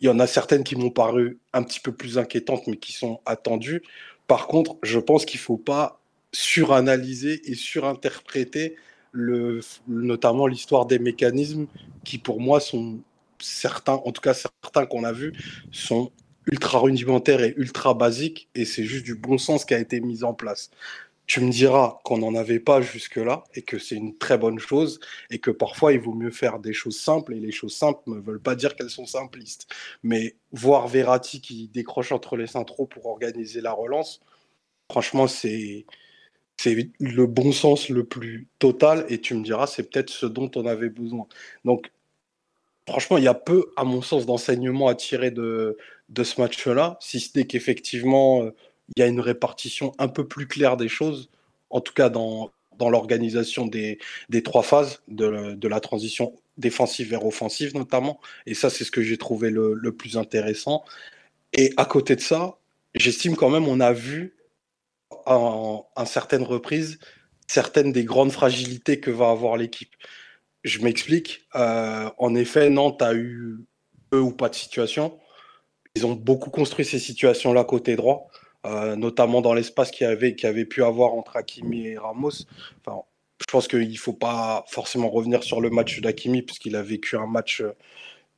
Il 0.00 0.06
y 0.06 0.08
en 0.08 0.18
a 0.18 0.26
certaines 0.26 0.64
qui 0.64 0.74
m'ont 0.74 0.90
paru 0.90 1.38
un 1.52 1.62
petit 1.62 1.80
peu 1.80 1.92
plus 1.92 2.18
inquiétantes, 2.18 2.66
mais 2.66 2.76
qui 2.76 2.92
sont 2.92 3.20
attendues. 3.24 3.82
Par 4.26 4.48
contre, 4.48 4.76
je 4.82 4.98
pense 4.98 5.24
qu'il 5.24 5.40
faut 5.40 5.56
pas 5.56 6.01
suranalyser 6.32 7.50
et 7.50 7.54
surinterpréter 7.54 8.76
le, 9.12 9.60
notamment 9.86 10.46
l'histoire 10.46 10.86
des 10.86 10.98
mécanismes 10.98 11.66
qui, 12.04 12.18
pour 12.18 12.40
moi, 12.40 12.60
sont 12.60 13.00
certains, 13.38 13.94
en 13.94 14.12
tout 14.12 14.22
cas 14.22 14.34
certains 14.34 14.86
qu'on 14.86 15.04
a 15.04 15.12
vus, 15.12 15.32
sont 15.70 16.10
ultra 16.46 16.78
rudimentaires 16.78 17.42
et 17.42 17.54
ultra 17.56 17.94
basiques, 17.94 18.48
et 18.54 18.64
c'est 18.64 18.84
juste 18.84 19.04
du 19.04 19.14
bon 19.14 19.38
sens 19.38 19.64
qui 19.64 19.74
a 19.74 19.78
été 19.78 20.00
mis 20.00 20.24
en 20.24 20.34
place. 20.34 20.70
Tu 21.26 21.40
me 21.40 21.50
diras 21.50 22.00
qu'on 22.04 22.18
n'en 22.18 22.34
avait 22.34 22.58
pas 22.58 22.80
jusque-là 22.80 23.44
et 23.54 23.62
que 23.62 23.78
c'est 23.78 23.94
une 23.94 24.18
très 24.18 24.36
bonne 24.36 24.58
chose 24.58 24.98
et 25.30 25.38
que 25.38 25.52
parfois 25.52 25.92
il 25.92 26.00
vaut 26.00 26.14
mieux 26.14 26.32
faire 26.32 26.58
des 26.58 26.72
choses 26.72 26.98
simples 26.98 27.34
et 27.34 27.40
les 27.40 27.52
choses 27.52 27.74
simples 27.74 28.02
ne 28.06 28.20
veulent 28.20 28.42
pas 28.42 28.56
dire 28.56 28.74
qu'elles 28.74 28.90
sont 28.90 29.06
simplistes. 29.06 29.68
Mais 30.02 30.36
voir 30.50 30.88
Verratti 30.88 31.40
qui 31.40 31.68
décroche 31.68 32.10
entre 32.10 32.36
les 32.36 32.48
centraux 32.48 32.86
pour 32.86 33.06
organiser 33.06 33.60
la 33.60 33.72
relance, 33.72 34.20
franchement, 34.90 35.28
c'est 35.28 35.86
c'est 36.58 36.90
le 37.00 37.26
bon 37.26 37.52
sens 37.52 37.88
le 37.88 38.04
plus 38.04 38.48
total 38.58 39.04
et 39.08 39.20
tu 39.20 39.34
me 39.34 39.42
diras 39.42 39.66
c'est 39.66 39.90
peut-être 39.90 40.10
ce 40.10 40.26
dont 40.26 40.50
on 40.56 40.66
avait 40.66 40.90
besoin. 40.90 41.26
Donc 41.64 41.90
franchement, 42.88 43.18
il 43.18 43.24
y 43.24 43.28
a 43.28 43.34
peu, 43.34 43.72
à 43.76 43.84
mon 43.84 44.02
sens, 44.02 44.26
d'enseignements 44.26 44.88
à 44.88 44.94
tirer 44.94 45.30
de, 45.30 45.76
de 46.08 46.24
ce 46.24 46.40
match-là, 46.40 46.96
si 47.00 47.20
ce 47.20 47.38
n'est 47.38 47.46
qu'effectivement, 47.46 48.42
euh, 48.42 48.50
il 48.96 49.00
y 49.00 49.02
a 49.02 49.06
une 49.06 49.20
répartition 49.20 49.92
un 49.98 50.08
peu 50.08 50.26
plus 50.26 50.46
claire 50.46 50.76
des 50.76 50.88
choses, 50.88 51.30
en 51.70 51.80
tout 51.80 51.94
cas 51.94 52.10
dans, 52.10 52.50
dans 52.78 52.90
l'organisation 52.90 53.66
des, 53.66 53.98
des, 54.28 54.42
trois 54.42 54.62
phases 54.62 55.02
de, 55.08 55.54
de, 55.54 55.68
la 55.68 55.80
transition 55.80 56.34
défensive 56.58 57.10
vers 57.10 57.24
offensive 57.24 57.74
notamment. 57.74 58.20
Et 58.46 58.54
ça, 58.54 58.70
c'est 58.70 58.84
ce 58.84 58.90
que 58.90 59.02
j'ai 59.02 59.18
trouvé 59.18 59.50
le, 59.50 59.74
le 59.74 59.92
plus 59.92 60.16
intéressant. 60.16 60.84
Et 61.52 61.72
à 61.76 61.84
côté 61.84 62.16
de 62.16 62.20
ça, 62.20 62.58
j'estime 62.94 63.36
quand 63.36 63.50
même 63.50 63.68
on 63.68 63.80
a 63.80 63.92
vu 63.92 64.34
en, 65.26 65.86
certaines 66.04 66.42
reprises 66.42 66.98
certaines 67.52 67.92
des 67.92 68.04
grandes 68.04 68.32
fragilités 68.32 68.98
que 68.98 69.10
va 69.10 69.30
avoir 69.30 69.56
l'équipe. 69.56 69.94
Je 70.64 70.80
m'explique. 70.80 71.42
Euh, 71.54 72.08
en 72.18 72.34
effet, 72.34 72.70
Nantes 72.70 73.02
a 73.02 73.14
eu 73.14 73.58
peu 74.10 74.18
ou 74.18 74.32
pas 74.32 74.48
de 74.48 74.54
situation. 74.54 75.18
Ils 75.94 76.06
ont 76.06 76.14
beaucoup 76.14 76.50
construit 76.50 76.84
ces 76.84 76.98
situations-là 76.98 77.64
côté 77.64 77.96
droit, 77.96 78.30
euh, 78.64 78.96
notamment 78.96 79.42
dans 79.42 79.52
l'espace 79.52 79.90
qu'il 79.90 80.06
y 80.06 80.10
avait, 80.10 80.34
qu'il 80.34 80.48
avait 80.48 80.64
pu 80.64 80.82
avoir 80.82 81.12
entre 81.14 81.36
Hakimi 81.36 81.88
et 81.88 81.98
Ramos. 81.98 82.46
Enfin, 82.86 83.02
je 83.40 83.46
pense 83.50 83.68
qu'il 83.68 83.90
ne 83.90 83.96
faut 83.96 84.14
pas 84.14 84.64
forcément 84.68 85.10
revenir 85.10 85.42
sur 85.42 85.60
le 85.60 85.68
match 85.68 86.00
d'Hakimi, 86.00 86.42
puisqu'il 86.42 86.76
a 86.76 86.82
vécu 86.82 87.16
un 87.16 87.26
match 87.26 87.60
euh, 87.60 87.72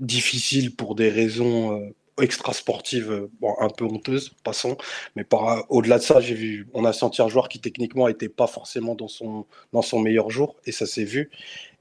difficile 0.01 0.75
pour 0.75 0.97
des 0.97 1.11
raisons 1.11 1.95
extra 2.20 2.53
sportive, 2.53 3.11
euh, 3.11 3.31
un 3.59 3.68
peu 3.68 3.85
honteuse, 3.85 4.33
passons. 4.44 4.77
Mais 5.16 5.24
par 5.24 5.64
au-delà 5.68 5.98
de 5.98 6.03
ça, 6.03 6.20
j'ai 6.20 6.35
vu, 6.35 6.68
on 6.74 6.85
a 6.85 6.92
senti 6.92 7.22
un 7.22 7.29
joueur 7.29 7.48
qui 7.48 7.61
techniquement 7.61 8.09
était 8.09 8.29
pas 8.29 8.46
forcément 8.46 8.94
dans 8.94 9.09
son 9.09 9.46
dans 9.72 9.83
son 9.83 10.00
meilleur 10.00 10.31
jour, 10.31 10.57
et 10.64 10.72
ça 10.72 10.87
s'est 10.87 11.05
vu. 11.05 11.31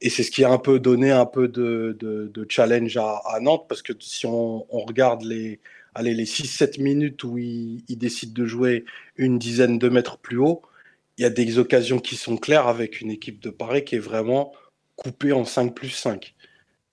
Et 0.01 0.09
c'est 0.09 0.23
ce 0.23 0.31
qui 0.31 0.43
a 0.43 0.49
un 0.51 0.57
peu 0.57 0.79
donné 0.79 1.11
un 1.11 1.25
peu 1.25 1.47
de, 1.47 1.97
de, 1.99 2.45
challenge 2.49 2.97
à, 2.97 3.21
Nantes, 3.41 3.65
parce 3.69 3.81
que 3.81 3.93
si 3.99 4.25
on, 4.25 4.65
on 4.69 4.79
regarde 4.85 5.23
les 5.23 5.59
allez, 5.95 6.13
les 6.13 6.25
6-7 6.25 6.81
minutes 6.81 7.23
où 7.23 7.37
il, 7.37 7.83
il, 7.87 7.97
décide 7.97 8.33
de 8.33 8.45
jouer 8.45 8.85
une 9.17 9.37
dizaine 9.39 9.77
de 9.79 9.89
mètres 9.89 10.17
plus 10.17 10.37
haut, 10.37 10.63
il 11.17 11.21
y 11.23 11.25
a 11.25 11.29
des 11.29 11.59
occasions 11.59 11.99
qui 11.99 12.15
sont 12.15 12.37
claires 12.37 12.67
avec 12.67 13.01
une 13.01 13.11
équipe 13.11 13.39
de 13.41 13.49
Paris 13.49 13.83
qui 13.85 13.95
est 13.95 13.99
vraiment 13.99 14.53
coupée 14.95 15.31
en 15.33 15.45
5 15.45 15.73
plus 15.75 15.89
5 15.89 16.33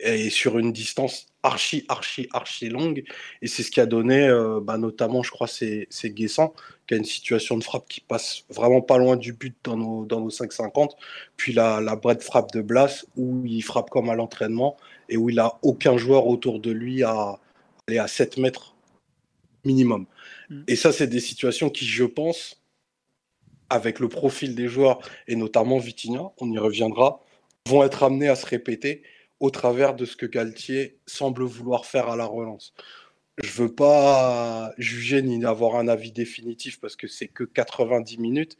et 0.01 0.31
sur 0.31 0.59
une 0.59 0.73
distance 0.73 1.30
archi, 1.43 1.85
archi, 1.89 2.29
archi 2.33 2.69
longue. 2.69 3.05
Et 3.43 3.47
c'est 3.47 3.63
ce 3.63 3.71
qui 3.71 3.81
a 3.81 3.87
donné, 3.87 4.27
euh, 4.29 4.61
bah, 4.61 4.79
notamment, 4.79 5.23
je 5.23 5.31
crois, 5.31 5.47
c'est 5.47 5.89
Guessant, 6.05 6.55
qui 6.87 6.95
a 6.95 6.97
une 6.97 7.05
situation 7.05 7.57
de 7.57 7.65
frappe 7.65 7.89
qui 7.89 8.01
passe 8.01 8.45
vraiment 8.51 8.81
pas 8.81 8.99
loin 8.99 9.17
du 9.17 9.33
but 9.33 9.57
dans 9.65 9.77
nos, 9.77 10.05
dans 10.05 10.21
nos 10.21 10.31
5,50. 10.31 10.91
Puis 11.37 11.53
la, 11.53 11.81
la 11.81 11.97
de 11.97 12.23
frappe 12.23 12.53
de 12.53 12.63
Blas, 12.63 13.05
où 13.17 13.45
il 13.47 13.63
frappe 13.63 13.91
comme 13.91 14.11
à 14.11 14.15
l'entraînement 14.15 14.77
et 15.09 15.17
où 15.17 15.31
il 15.31 15.39
a 15.39 15.59
aucun 15.63 15.97
joueur 15.97 16.27
autour 16.27 16.61
de 16.61 16.71
lui 16.71 17.03
à 17.03 17.39
aller 17.89 17.99
à 17.99 18.09
7 18.09 18.39
mètres 18.39 18.75
minimum. 19.65 20.07
Mm. 20.49 20.63
Et 20.69 20.77
ça, 20.77 20.93
c'est 20.93 21.07
des 21.07 21.21
situations 21.21 21.71
qui, 21.71 21.87
je 21.87 22.05
pense, 22.05 22.61
avec 23.69 24.01
le 24.01 24.09
profil 24.09 24.55
des 24.55 24.69
joueurs 24.69 25.01
et 25.29 25.37
notamment 25.37 25.79
Vitinha, 25.79 26.33
on 26.39 26.51
y 26.51 26.59
reviendra, 26.59 27.21
vont 27.69 27.85
être 27.85 28.03
amenés 28.03 28.29
à 28.29 28.35
se 28.35 28.47
répéter 28.47 29.03
au 29.41 29.51
travers 29.51 29.95
de 29.95 30.05
ce 30.05 30.17
que 30.17 30.27
Galtier 30.27 30.99
semble 31.07 31.45
vouloir 31.45 31.87
faire 31.87 32.09
à 32.09 32.17
la 32.17 32.27
relance. 32.27 32.75
Je 33.43 33.51
veux 33.53 33.75
pas 33.75 34.73
juger 34.77 35.23
ni 35.23 35.45
avoir 35.45 35.77
un 35.77 35.89
avis 35.89 36.13
définitif 36.13 36.79
parce 36.79 36.95
que 36.95 37.09
c'est 37.09 37.29
que 37.29 37.45
90 37.45 38.19
minutes, 38.19 38.59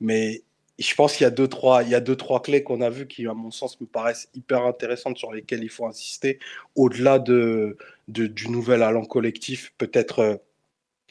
mais 0.00 0.42
je 0.78 0.94
pense 0.94 1.14
qu'il 1.14 1.24
y 1.24 1.26
a 1.26 1.30
deux 1.30 1.48
trois, 1.48 1.82
il 1.82 1.90
y 1.90 1.94
a 1.94 2.00
deux 2.00 2.16
trois 2.16 2.40
clés 2.42 2.62
qu'on 2.62 2.80
a 2.80 2.90
vues 2.90 3.06
qui, 3.06 3.26
à 3.26 3.34
mon 3.34 3.50
sens, 3.50 3.80
me 3.80 3.86
paraissent 3.86 4.30
hyper 4.34 4.64
intéressantes 4.64 5.18
sur 5.18 5.32
lesquelles 5.32 5.62
il 5.62 5.68
faut 5.68 5.86
insister. 5.86 6.38
Au-delà 6.76 7.18
de, 7.18 7.76
du 8.08 8.48
nouvel 8.48 8.82
allant 8.82 9.04
collectif, 9.04 9.74
peut-être 9.78 10.18
euh, 10.20 10.36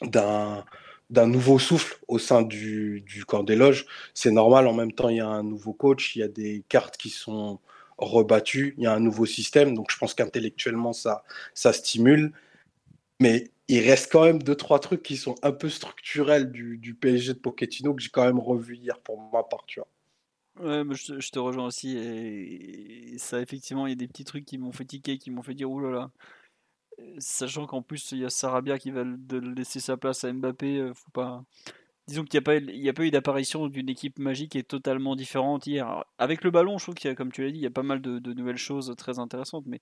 d'un 0.02 0.64
d'un 1.10 1.26
nouveau 1.26 1.58
souffle 1.58 1.98
au 2.08 2.18
sein 2.18 2.40
du, 2.40 3.02
du 3.02 3.26
camp 3.26 3.42
des 3.42 3.54
loges. 3.54 3.84
C'est 4.14 4.30
normal. 4.30 4.66
En 4.66 4.72
même 4.72 4.92
temps, 4.92 5.10
il 5.10 5.18
y 5.18 5.20
a 5.20 5.26
un 5.26 5.42
nouveau 5.42 5.74
coach, 5.74 6.16
il 6.16 6.20
y 6.20 6.22
a 6.22 6.28
des 6.28 6.64
cartes 6.70 6.96
qui 6.96 7.10
sont 7.10 7.60
rebattu, 8.04 8.74
il 8.78 8.84
y 8.84 8.86
a 8.86 8.94
un 8.94 9.00
nouveau 9.00 9.26
système, 9.26 9.74
donc 9.74 9.90
je 9.90 9.98
pense 9.98 10.14
qu'intellectuellement 10.14 10.92
ça, 10.92 11.24
ça 11.54 11.72
stimule. 11.72 12.32
Mais 13.20 13.50
il 13.68 13.80
reste 13.80 14.10
quand 14.10 14.24
même 14.24 14.42
deux, 14.42 14.56
trois 14.56 14.80
trucs 14.80 15.02
qui 15.02 15.16
sont 15.16 15.34
un 15.42 15.52
peu 15.52 15.68
structurels 15.68 16.50
du, 16.50 16.94
PSG 16.94 17.34
de 17.34 17.38
Pochettino 17.38 17.94
que 17.94 18.02
j'ai 18.02 18.10
quand 18.10 18.24
même 18.24 18.38
revu 18.38 18.76
hier 18.76 18.98
pour 19.00 19.20
ma 19.32 19.42
part, 19.42 19.64
tu 19.66 19.80
vois. 19.80 19.88
Ouais, 20.60 20.84
je, 20.94 21.30
te, 21.30 21.38
rejoins 21.38 21.66
aussi. 21.66 21.96
Et, 21.96 23.16
ça, 23.18 23.40
effectivement, 23.40 23.86
il 23.86 23.90
y 23.90 23.92
a 23.92 23.96
des 23.96 24.08
petits 24.08 24.24
trucs 24.24 24.44
qui 24.44 24.58
m'ont 24.58 24.72
fait 24.72 24.84
tiquer, 24.84 25.16
qui 25.16 25.30
m'ont 25.30 25.42
fait 25.42 25.54
dire 25.54 25.70
oulala. 25.70 26.10
Sachant 27.18 27.66
qu'en 27.66 27.80
plus, 27.80 28.12
il 28.12 28.18
y 28.18 28.24
a 28.24 28.30
Sarabia 28.30 28.78
qui 28.78 28.90
va 28.90 29.04
laisser 29.30 29.80
sa 29.80 29.96
place 29.96 30.24
à 30.24 30.32
Mbappé, 30.32 30.78
euh, 30.78 30.94
faut 30.94 31.10
pas, 31.10 31.44
disons 32.08 32.24
qu'il 32.24 32.40
n'y 32.40 32.88
a, 32.88 32.92
pas, 32.92 33.04
eu 33.04 33.10
d'apparition 33.10 33.68
d'une 33.68 33.88
équipe 33.88 34.18
magique 34.18 34.56
est 34.56 34.68
totalement 34.68 35.14
différente 35.14 35.66
hier. 35.66 36.04
avec 36.18 36.42
le 36.42 36.50
ballon, 36.50 36.78
je 36.78 36.84
trouve 36.84 36.94
qu'il 36.94 37.08
y 37.08 37.12
a, 37.12 37.14
comme 37.14 37.30
tu 37.30 37.42
l'as 37.44 37.50
dit, 37.50 37.58
il 37.58 37.62
y 37.62 37.66
a 37.66 37.70
pas 37.70 37.82
mal 37.82 38.00
de, 38.00 38.32
nouvelles 38.32 38.56
choses 38.56 38.94
très 38.96 39.18
intéressantes, 39.18 39.64
mais 39.66 39.80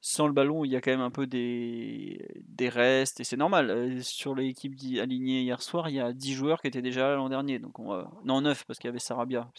sans 0.00 0.26
le 0.26 0.32
ballon, 0.32 0.64
il 0.64 0.70
y 0.70 0.76
a 0.76 0.80
quand 0.80 0.92
même 0.92 1.00
un 1.00 1.10
peu 1.10 1.26
des, 1.26 2.26
des 2.46 2.68
restes, 2.68 3.20
et 3.20 3.24
c'est 3.24 3.36
normal. 3.36 3.70
Euh, 3.70 4.00
sur 4.00 4.34
l'équipe 4.34 4.74
alignée 5.00 5.42
hier 5.42 5.60
soir, 5.60 5.88
il 5.88 5.96
y 5.96 6.00
a 6.00 6.12
10 6.12 6.34
joueurs 6.34 6.60
qui 6.60 6.68
étaient 6.68 6.82
déjà 6.82 7.08
là 7.08 7.16
l'an 7.16 7.28
dernier, 7.28 7.58
donc 7.58 7.78
on 7.78 7.88
va... 7.88 8.10
non 8.24 8.40
9 8.40 8.64
parce 8.64 8.78
qu'il 8.78 8.88
y 8.88 8.90
avait 8.90 8.98
Sarabia. 8.98 9.50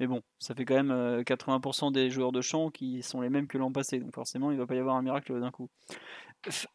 Mais 0.00 0.08
bon, 0.08 0.22
ça 0.40 0.54
fait 0.54 0.64
quand 0.64 0.74
même 0.74 1.22
80% 1.22 1.86
euh, 1.86 1.90
des 1.92 2.10
joueurs 2.10 2.32
de 2.32 2.40
champ 2.40 2.70
qui 2.70 3.00
sont 3.02 3.20
les 3.20 3.30
mêmes 3.30 3.46
que 3.46 3.58
l'an 3.58 3.70
passé, 3.70 4.00
donc 4.00 4.12
forcément 4.12 4.50
il 4.50 4.54
ne 4.54 4.60
va 4.60 4.66
pas 4.66 4.74
y 4.74 4.78
avoir 4.78 4.96
un 4.96 5.02
miracle 5.02 5.38
d'un 5.40 5.52
coup 5.52 5.70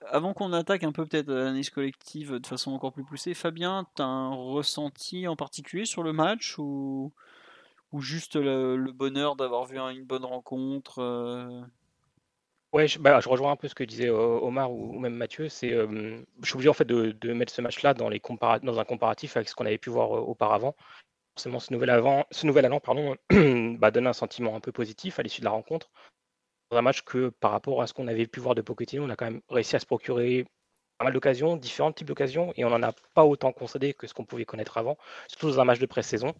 avant 0.07 0.33
qu'on 0.33 0.53
attaque 0.53 0.83
un 0.83 0.91
peu 0.91 1.05
peut-être 1.05 1.27
l'analyse 1.27 1.69
collective 1.69 2.39
de 2.39 2.47
façon 2.47 2.71
encore 2.71 2.93
plus 2.93 3.03
poussée, 3.03 3.33
Fabien, 3.33 3.85
tu 3.95 4.01
as 4.01 4.05
un 4.05 4.33
ressenti 4.33 5.27
en 5.27 5.35
particulier 5.35 5.85
sur 5.85 6.03
le 6.03 6.13
match 6.13 6.57
ou, 6.57 7.11
juste 7.97 8.35
le, 8.35 8.91
bonheur 8.91 9.35
d'avoir 9.35 9.65
vu 9.65 9.77
une 9.77 10.03
bonne 10.03 10.25
rencontre 10.25 10.99
euh? 10.99 11.61
Ouais, 12.71 12.85
bah, 12.99 13.19
je, 13.19 13.27
rejoins 13.29 13.51
un 13.51 13.55
peu 13.55 13.67
ce 13.67 13.73
que 13.73 13.83
disait 13.83 14.09
Omar 14.09 14.71
ou, 14.71 14.99
même 14.99 15.15
Mathieu. 15.15 15.49
C'est, 15.49 15.69
je 15.69 16.23
suis 16.43 16.53
obligé 16.53 16.69
en 16.69 16.73
fait 16.73 16.85
de, 16.85 17.33
mettre 17.33 17.53
ce 17.53 17.61
match-là 17.61 17.93
dans, 17.93 18.09
les 18.09 18.21
dans 18.63 18.79
un 18.79 18.85
comparatif 18.85 19.37
avec 19.37 19.49
ce 19.49 19.55
qu'on 19.55 19.65
avait 19.65 19.79
pu 19.79 19.89
voir 19.89 20.11
auparavant. 20.11 20.75
Forcément, 21.35 21.59
ce 21.59 21.73
nouvel, 21.73 21.89
avant, 21.89 22.25
ce 22.31 22.45
nouvel 22.45 22.65
allant 22.65 22.79
pardon, 22.79 23.15
bah, 23.79 23.91
donne 23.91 24.07
un 24.07 24.13
sentiment 24.13 24.55
un 24.55 24.59
peu 24.59 24.71
positif 24.71 25.19
à 25.19 25.23
l'issue 25.23 25.41
de 25.41 25.45
la 25.45 25.51
rencontre 25.51 25.89
un 26.71 26.81
match 26.81 27.01
que 27.01 27.29
par 27.29 27.51
rapport 27.51 27.81
à 27.81 27.87
ce 27.87 27.93
qu'on 27.93 28.07
avait 28.07 28.27
pu 28.27 28.39
voir 28.39 28.55
de 28.55 28.61
Pochettino, 28.61 29.03
on 29.03 29.09
a 29.09 29.15
quand 29.15 29.25
même 29.25 29.41
réussi 29.49 29.75
à 29.75 29.79
se 29.79 29.85
procurer 29.85 30.45
pas 30.97 31.05
mal 31.05 31.13
d'occasions, 31.13 31.55
différents 31.55 31.93
types 31.93 32.07
d'occasions, 32.07 32.53
et 32.57 32.65
on 32.65 32.69
n'en 32.69 32.83
a 32.83 32.93
pas 33.13 33.23
autant 33.25 33.51
concédé 33.53 33.93
que 33.93 34.05
ce 34.05 34.13
qu'on 34.13 34.25
pouvait 34.25 34.45
connaître 34.45 34.77
avant, 34.77 34.97
surtout 35.27 35.47
dans 35.47 35.59
un 35.61 35.65
match 35.65 35.79
de 35.79 35.85
pré-saison. 35.85 36.35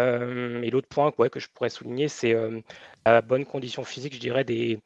Euh, 0.00 0.62
et 0.62 0.70
l'autre 0.70 0.88
point 0.88 1.12
que 1.12 1.40
je 1.40 1.48
pourrais 1.48 1.70
souligner, 1.70 2.08
c'est 2.08 2.34
euh, 2.34 2.60
la 3.06 3.22
bonne 3.22 3.46
condition 3.46 3.84
physique, 3.84 4.14
je 4.14 4.20
dirais, 4.20 4.44
des, 4.44 4.80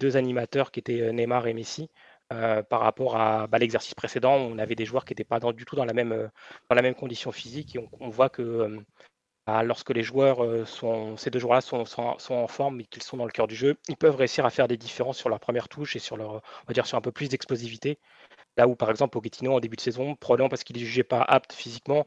deux 0.00 0.16
animateurs 0.16 0.70
qui 0.70 0.80
étaient 0.80 1.00
euh, 1.02 1.12
Neymar 1.12 1.46
et 1.48 1.54
Messi. 1.54 1.90
par 2.30 2.80
rapport 2.80 3.16
à 3.16 3.46
bah, 3.48 3.58
l'exercice 3.58 3.94
précédent, 3.94 4.34
on 4.36 4.58
avait 4.58 4.76
des 4.76 4.86
joueurs 4.86 5.04
qui 5.04 5.12
n'étaient 5.12 5.24
pas 5.24 5.40
du 5.52 5.64
tout 5.64 5.76
dans 5.76 5.84
la 5.84 5.92
même, 5.92 6.30
dans 6.70 6.76
la 6.76 6.82
même 6.82 6.94
condition 6.94 7.32
physique 7.32 7.76
et 7.76 7.88
on 8.00 8.08
voit 8.08 8.30
que 8.30 8.78
bah, 9.46 9.62
lorsque 9.64 9.90
les 9.90 10.04
joueurs 10.04 10.44
euh, 10.44 10.64
sont, 10.64 11.16
ces 11.16 11.30
deux 11.30 11.40
joueurs-là 11.40 11.60
sont, 11.60 11.84
en 12.30 12.46
forme 12.46 12.80
et 12.80 12.84
qu'ils 12.84 13.02
sont 13.02 13.16
dans 13.16 13.24
le 13.24 13.32
cœur 13.32 13.48
du 13.48 13.56
jeu, 13.56 13.76
ils 13.88 13.96
peuvent 13.96 14.14
réussir 14.14 14.46
à 14.46 14.50
faire 14.50 14.68
des 14.68 14.76
différences 14.76 15.18
sur 15.18 15.28
leur 15.28 15.40
première 15.40 15.68
touche 15.68 15.96
et 15.96 15.98
sur 15.98 16.16
leur, 16.16 16.34
on 16.34 16.66
va 16.68 16.74
dire, 16.74 16.86
sur 16.86 16.96
un 16.96 17.00
peu 17.00 17.10
plus 17.10 17.28
d'explosivité. 17.28 17.98
Là 18.56 18.68
où, 18.68 18.76
par 18.76 18.90
exemple, 18.90 19.18
Pochettino, 19.18 19.54
en 19.54 19.60
début 19.60 19.76
de 19.76 19.80
saison, 19.80 20.14
probablement 20.14 20.48
parce 20.48 20.62
qu'il 20.62 20.76
ne 20.76 20.80
jugeait 20.82 21.02
pas 21.02 21.22
apte 21.22 21.52
physiquement, 21.54 22.06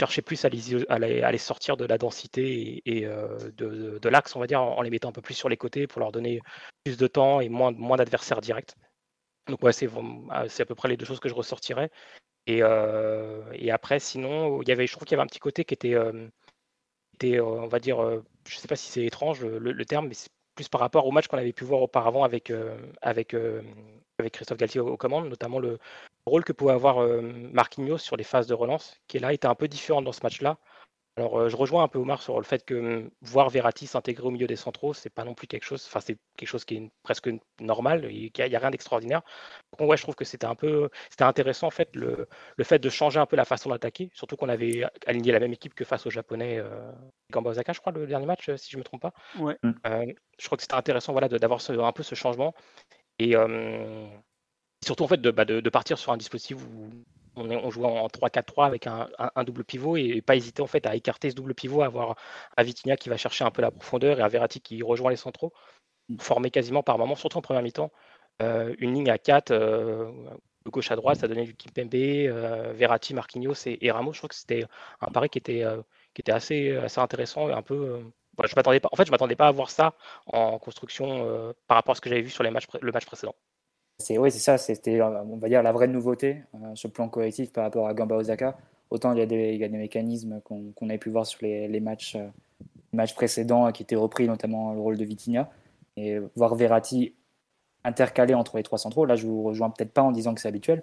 cherchait 0.00 0.22
plus 0.22 0.44
à 0.44 0.48
les, 0.48 1.38
sortir 1.38 1.76
de 1.76 1.84
la 1.84 1.98
densité 1.98 2.82
et, 2.86 3.06
euh, 3.06 3.38
de, 3.56 4.08
l'axe, 4.08 4.34
on 4.34 4.40
va 4.40 4.46
dire, 4.46 4.62
en 4.62 4.80
les 4.82 4.90
mettant 4.90 5.10
un 5.10 5.12
peu 5.12 5.20
plus 5.20 5.34
sur 5.34 5.48
les 5.48 5.56
côtés 5.56 5.86
pour 5.86 6.00
leur 6.00 6.10
donner 6.10 6.40
plus 6.84 6.96
de 6.96 7.06
temps 7.06 7.40
et 7.40 7.48
moins, 7.48 7.72
d'adversaires 7.72 8.40
directs. 8.40 8.74
Donc, 9.48 9.62
ouais, 9.62 9.72
c'est 9.72 9.86
à 9.88 10.66
peu 10.66 10.74
près 10.74 10.88
les 10.88 10.96
deux 10.96 11.06
choses 11.06 11.20
que 11.20 11.28
je 11.28 11.34
ressortirais. 11.34 11.90
Et, 12.46 12.60
euh, 12.62 13.42
et 13.52 13.70
après, 13.70 14.00
sinon, 14.00 14.62
il 14.62 14.68
y 14.68 14.72
avait, 14.72 14.86
je 14.86 14.92
trouve 14.92 15.04
qu'il 15.04 15.14
y 15.14 15.16
avait 15.16 15.24
un 15.24 15.28
petit 15.28 15.38
côté 15.38 15.64
qui 15.64 15.74
était 15.74 15.94
on 17.40 17.66
va 17.66 17.78
dire, 17.78 18.02
euh, 18.02 18.24
je 18.46 18.56
ne 18.56 18.60
sais 18.60 18.68
pas 18.68 18.76
si 18.76 18.90
c'est 18.90 19.04
étrange 19.04 19.44
le, 19.44 19.84
terme, 19.84 20.08
mais 20.08 20.14
c'est 20.14 20.30
plus 20.54 20.68
par 20.68 20.80
rapport 20.80 21.06
au 21.06 21.10
match 21.10 21.28
qu'on 21.28 21.38
avait 21.38 21.52
pu 21.52 21.64
voir 21.64 21.82
auparavant 21.82 22.28
euh, 22.50 22.76
avec 23.02 23.36
Christophe 24.32 24.58
Galtier 24.58 24.80
aux, 24.80 24.96
commandes, 24.96 25.28
notamment 25.28 25.58
le 25.58 25.78
rôle 26.26 26.44
que 26.44 26.52
pouvait 26.52 26.72
avoir 26.72 27.06
Marquinhos 27.22 27.98
sur 27.98 28.16
les 28.16 28.24
phases 28.24 28.46
de 28.46 28.54
relance, 28.54 29.00
qui 29.08 29.18
là 29.18 29.32
était 29.32 29.46
un 29.46 29.54
peu 29.54 29.68
différent 29.68 30.02
dans 30.02 30.12
ce 30.12 30.20
match-là. 30.22 30.58
Alors, 31.16 31.38
euh, 31.38 31.48
je 31.50 31.56
rejoins 31.56 31.82
un 31.82 31.88
peu 31.88 31.98
Omar 31.98 32.22
sur 32.22 32.38
le 32.38 32.44
fait 32.44 32.64
que 32.64 32.74
hum, 32.74 33.10
voir 33.20 33.50
Verratti 33.50 33.86
s'intégrer 33.86 34.26
au 34.26 34.30
milieu 34.30 34.46
des 34.46 34.56
centraux, 34.56 34.94
c'est 34.94 35.10
pas 35.10 35.24
non 35.24 35.34
plus 35.34 35.46
quelque 35.46 35.64
chose, 35.64 35.84
enfin, 35.86 36.00
c'est 36.00 36.16
quelque 36.38 36.48
chose 36.48 36.64
qui 36.64 36.76
est 36.76 36.90
presque 37.02 37.28
normal, 37.60 38.08
il 38.10 38.30
n'y 38.34 38.54
a, 38.56 38.58
rien 38.58 38.70
d'extraordinaire. 38.70 39.20
Donc, 39.78 39.90
ouais, 39.90 39.96
je 39.98 40.02
trouve 40.02 40.14
que 40.14 40.24
c'était 40.24 40.46
un 40.46 40.54
peu, 40.54 40.88
c'était 41.10 41.24
intéressant, 41.24 41.66
en 41.66 41.70
fait, 41.70 41.94
le, 41.94 42.28
le, 42.56 42.64
fait 42.64 42.78
de 42.78 42.88
changer 42.88 43.20
un 43.20 43.26
peu 43.26 43.36
la 43.36 43.44
façon 43.44 43.68
d'attaquer, 43.68 44.10
surtout 44.14 44.36
qu'on 44.36 44.48
avait 44.48 44.84
aligné 45.06 45.32
la 45.32 45.40
même 45.40 45.52
équipe 45.52 45.74
que 45.74 45.84
face 45.84 46.06
aux 46.06 46.10
Japonais, 46.10 46.58
euh, 46.58 46.90
Gamba 47.30 47.50
Osaka, 47.50 47.74
je 47.74 47.80
crois, 47.80 47.92
le 47.92 48.06
dernier 48.06 48.26
match, 48.26 48.50
si 48.56 48.70
je 48.70 48.78
me 48.78 48.82
trompe 48.82 49.02
pas. 49.02 49.12
Ouais. 49.38 49.58
Mmh. 49.62 49.72
Euh, 49.86 50.06
je 50.38 50.46
crois 50.46 50.56
que 50.56 50.62
c'était 50.62 50.74
intéressant, 50.74 51.12
voilà, 51.12 51.28
d'avoir 51.28 51.60
un 51.68 51.92
peu 51.92 52.02
ce 52.02 52.14
changement. 52.14 52.54
Et 53.18 53.34
surtout, 54.82 55.04
en 55.04 55.08
fait, 55.08 55.20
de, 55.20 55.30
bah, 55.30 55.44
de, 55.44 55.60
de, 55.60 55.70
partir 55.70 55.98
sur 55.98 56.12
un 56.12 56.16
dispositif 56.16 56.56
où 56.56 56.90
on, 57.36 57.50
est, 57.50 57.56
on 57.56 57.70
joue 57.70 57.84
en 57.84 58.06
3-4-3 58.06 58.66
avec 58.66 58.86
un, 58.86 59.08
double 59.44 59.64
pivot 59.64 59.96
et, 59.96 60.20
pas 60.20 60.36
hésiter 60.36 60.62
en 60.62 60.66
fait 60.66 60.86
à 60.86 60.94
écarter 60.94 61.30
ce 61.30 61.34
double 61.34 61.54
pivot, 61.54 61.82
à 61.82 61.86
avoir 61.86 62.16
un 62.56 62.62
Vitinha 62.62 62.96
qui 62.96 63.08
va 63.08 63.16
chercher 63.16 63.44
un 63.44 63.50
peu 63.50 63.62
la 63.62 63.70
profondeur 63.70 64.18
et 64.18 64.22
un 64.22 64.28
Verratti 64.28 64.60
qui 64.60 64.82
rejoint 64.82 65.10
les 65.10 65.16
centraux, 65.16 65.52
mm. 66.08 66.18
former 66.18 66.50
quasiment 66.50 66.82
par 66.82 66.98
moment, 66.98 67.16
surtout 67.16 67.38
en 67.38 67.42
première 67.42 67.62
mi-temps, 67.62 67.90
euh, 68.42 68.74
une 68.78 68.94
ligne 68.94 69.10
à 69.10 69.18
4 69.18 69.50
euh, 69.50 70.10
de 70.64 70.70
gauche 70.70 70.90
à 70.90 70.96
droite, 70.96 71.18
ça 71.18 71.28
donnait 71.28 71.44
du 71.44 71.54
Kimpembe, 71.54 71.94
euh, 71.94 72.72
Verratti, 72.74 73.14
Marquinhos 73.14 73.54
et, 73.66 73.90
Ramos. 73.90 74.12
Je 74.12 74.18
crois 74.18 74.28
que 74.28 74.34
c'était 74.34 74.64
un 75.00 75.10
pari 75.10 75.28
qui 75.28 75.38
était, 75.38 75.64
qui 76.14 76.20
était 76.22 76.32
assez, 76.32 76.76
assez 76.76 77.00
intéressant 77.00 77.48
et 77.48 77.52
un 77.52 77.62
peu. 77.62 78.00
je 78.44 78.56
m'attendais 78.56 78.80
pas, 78.80 78.88
en 78.92 78.96
fait, 78.96 79.06
je 79.06 79.10
m'attendais 79.10 79.36
pas 79.36 79.48
à 79.48 79.52
voir 79.52 79.70
ça 79.70 79.94
en 80.26 80.58
construction 80.58 81.54
par 81.66 81.76
rapport 81.76 81.92
à 81.92 81.94
ce 81.96 82.00
que 82.00 82.08
j'avais 82.08 82.22
vu 82.22 82.30
sur 82.30 82.44
les 82.44 82.50
matchs, 82.50 82.66
le 82.80 82.92
match 82.92 83.06
précédent. 83.06 83.34
C'est 83.98 84.18
oui, 84.18 84.30
c'est 84.30 84.38
ça. 84.38 84.58
C'était, 84.58 85.00
on 85.00 85.36
va 85.36 85.48
dire, 85.48 85.62
la 85.62 85.72
vraie 85.72 85.86
nouveauté 85.86 86.42
euh, 86.54 86.74
sur 86.74 86.88
le 86.88 86.92
plan 86.92 87.08
collectif 87.08 87.52
par 87.52 87.64
rapport 87.64 87.86
à 87.86 87.94
Gamba 87.94 88.16
Osaka. 88.16 88.58
Autant 88.90 89.12
il 89.12 89.18
y 89.18 89.22
a 89.22 89.26
des, 89.26 89.68
mécanismes 89.68 90.40
qu'on, 90.42 90.72
avait 90.88 90.98
pu 90.98 91.10
voir 91.10 91.24
sur 91.24 91.38
les, 91.42 91.68
euh, 91.68 92.30
matchs 92.92 93.14
précédents 93.14 93.70
qui 93.72 93.82
étaient 93.82 93.96
repris, 93.96 94.26
notamment 94.26 94.72
le 94.74 94.80
rôle 94.80 94.98
de 94.98 95.04
Vitinha. 95.04 95.50
Et 95.96 96.18
voir 96.36 96.54
Verratti 96.54 97.14
intercalé 97.84 98.34
entre 98.34 98.56
les 98.56 98.62
trois 98.62 98.78
centraux, 98.78 99.04
là 99.04 99.16
je 99.16 99.26
vous 99.26 99.42
rejoins 99.42 99.70
peut-être 99.70 99.92
pas 99.92 100.02
en 100.02 100.12
disant 100.12 100.34
que 100.34 100.40
c'est 100.40 100.48
habituel. 100.48 100.82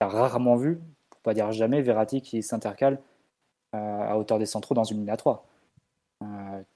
Tu 0.00 0.06
as 0.06 0.08
rarement 0.08 0.56
vu, 0.56 0.80
pour 1.10 1.20
pas 1.20 1.34
dire 1.34 1.50
jamais, 1.52 1.82
Verratti 1.82 2.22
qui 2.22 2.42
s'intercale 2.42 3.00
euh, 3.74 3.78
à 3.78 4.18
hauteur 4.18 4.38
des 4.38 4.46
centraux 4.46 4.74
dans 4.74 4.84
une 4.84 4.98
ligne 4.98 5.10
à 5.10 5.16
3. 5.16 5.44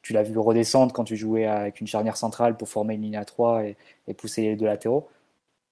tu 0.02 0.12
l'as 0.12 0.22
vu 0.22 0.38
redescendre 0.38 0.92
quand 0.92 1.04
tu 1.04 1.16
jouais 1.16 1.46
avec 1.46 1.80
une 1.80 1.86
charnière 1.86 2.16
centrale 2.16 2.56
pour 2.56 2.68
former 2.68 2.94
une 2.94 3.02
ligne 3.02 3.16
à 3.16 3.24
3 3.24 3.64
et, 3.64 3.76
et 4.08 4.14
pousser 4.14 4.42
les 4.42 4.56
deux 4.56 4.66
latéraux. 4.66 5.08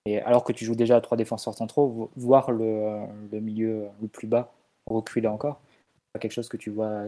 Et 0.06 0.20
alors 0.20 0.44
que 0.44 0.52
tu 0.52 0.64
joues 0.64 0.74
déjà 0.74 0.96
à 0.96 1.00
trois 1.00 1.16
défenseurs 1.16 1.54
centraux, 1.54 2.10
voir 2.16 2.52
le, 2.52 3.06
milieu 3.32 3.88
le 4.00 4.08
plus 4.08 4.26
bas 4.26 4.52
reculer 4.86 5.28
encore, 5.28 5.60
c'est 6.14 6.20
quelque 6.20 6.32
chose 6.32 6.48
que 6.48 6.56
tu 6.56 6.70
vois 6.70 7.04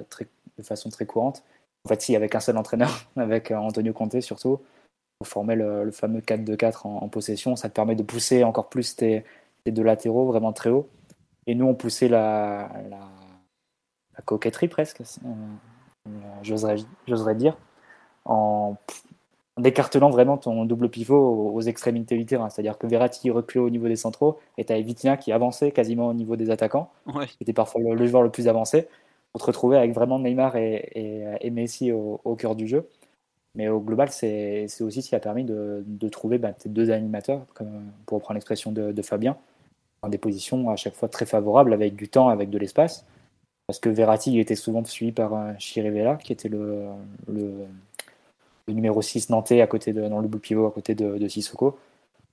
de 0.59 0.62
façon 0.62 0.90
très 0.90 1.07
courante. 1.07 1.42
En 1.85 1.88
fait, 1.88 2.00
si, 2.00 2.14
avec 2.14 2.35
un 2.35 2.40
seul 2.40 2.57
entraîneur, 2.57 2.90
avec 3.16 3.50
euh, 3.50 3.57
Antonio 3.57 3.92
Conte 3.92 4.20
surtout, 4.20 4.61
pour 5.18 5.26
former 5.26 5.57
le, 5.57 5.90
fameux 5.90 6.20
4-2-4 6.20 6.87
en, 6.87 7.09
possession, 7.09 7.57
ça 7.57 7.68
te 7.68 7.74
permet 7.74 7.94
de 7.94 8.02
pousser 8.02 8.44
encore 8.44 8.68
plus 8.68 8.96
tes, 8.96 9.24
deux 9.66 9.83
latéraux 9.83 10.26
vraiment 10.26 10.52
très 10.52 10.70
haut. 10.70 10.88
Et 11.46 11.55
nous, 11.55 11.66
on 11.66 11.74
poussait 11.74 12.09
la, 12.09 12.70
coquetterie 14.24 14.68
presque, 14.68 15.00
euh, 15.00 16.12
j'oserais 16.42 17.35
dire, 17.35 17.57
en 18.24 18.76
décartelant 19.59 20.11
vraiment 20.11 20.38
ton 20.38 20.65
double 20.65 20.88
pivot 20.88 21.53
aux, 21.53 21.61
extrémités 21.61 22.17
du 22.17 22.25
terrain. 22.25 22.49
C'est-à-dire 22.49 22.79
que 22.79 22.87
Verratti 22.87 23.31
reculait 23.31 23.65
au 23.65 23.71
niveau 23.71 23.87
des 23.87 23.97
centraux 23.97 24.38
et 24.57 24.65
tu 24.65 24.73
avais 24.73 24.83
Vitinha 24.83 25.17
qui 25.17 25.33
avançait 25.33 25.73
quasiment 25.73 26.09
au 26.09 26.15
niveau 26.15 26.37
des 26.37 26.51
attaquants, 26.51 26.91
qui 27.07 27.37
était 27.41 27.53
parfois 27.53 27.81
le, 27.83 28.07
joueur 28.07 28.23
le 28.23 28.31
plus 28.31 28.49
avancé, 28.49 28.88
pour 29.33 29.41
te 29.43 29.47
retrouver 29.47 29.77
avec 29.77 29.93
vraiment 29.93 30.19
Neymar 30.19 30.57
et, 30.57 31.51
Messi 31.51 31.93
au, 31.93 32.37
cœur 32.37 32.57
du 32.57 32.67
jeu. 32.67 32.88
Mais 33.55 33.69
au 33.69 33.81
global, 33.81 34.11
c'est 34.11 34.67
aussi 34.81 35.03
ce 35.03 35.11
qui 35.11 35.15
a 35.15 35.21
permis 35.21 35.45
de, 35.45 36.09
trouver 36.11 36.38
bah, 36.38 36.53
tes 36.53 36.71
deux 36.71 36.91
animateurs, 36.91 37.45
comme, 37.55 37.93
pour 38.07 38.17
reprendre 38.17 38.37
l'expression 38.37 38.73
de, 38.73 39.03
Fabien, 39.03 39.37
dans 40.03 40.09
des 40.09 40.19
positions 40.19 40.71
à 40.71 40.77
chaque 40.77 40.95
fois 40.95 41.09
très 41.09 41.27
favorables, 41.27 41.75
avec 41.75 41.95
du 41.95 42.09
temps, 42.09 42.31
avec 42.31 42.49
de 42.49 42.59
l'espace. 42.59 43.05
Parce 43.67 43.79
que 43.79 43.91
Verratti 43.91 44.38
était 44.41 44.57
souvent 44.57 44.85
suivi 44.85 45.12
par 45.12 45.35
un 45.35 45.57
Chirivella, 45.59 46.17
qui 46.17 46.33
était 46.33 46.49
le 46.49 46.87
le 47.29 47.67
numéro 48.68 49.03
6 49.03 49.31
nantais 49.31 49.61
à 49.61 49.66
côté 49.66 49.92
de, 49.92 50.09
dans 50.09 50.18
le 50.18 50.29
double 50.29 50.40
pivot 50.40 50.66
à 50.66 50.70
côté 50.70 50.94
de, 50.94 51.29
Sissoko. 51.29 51.79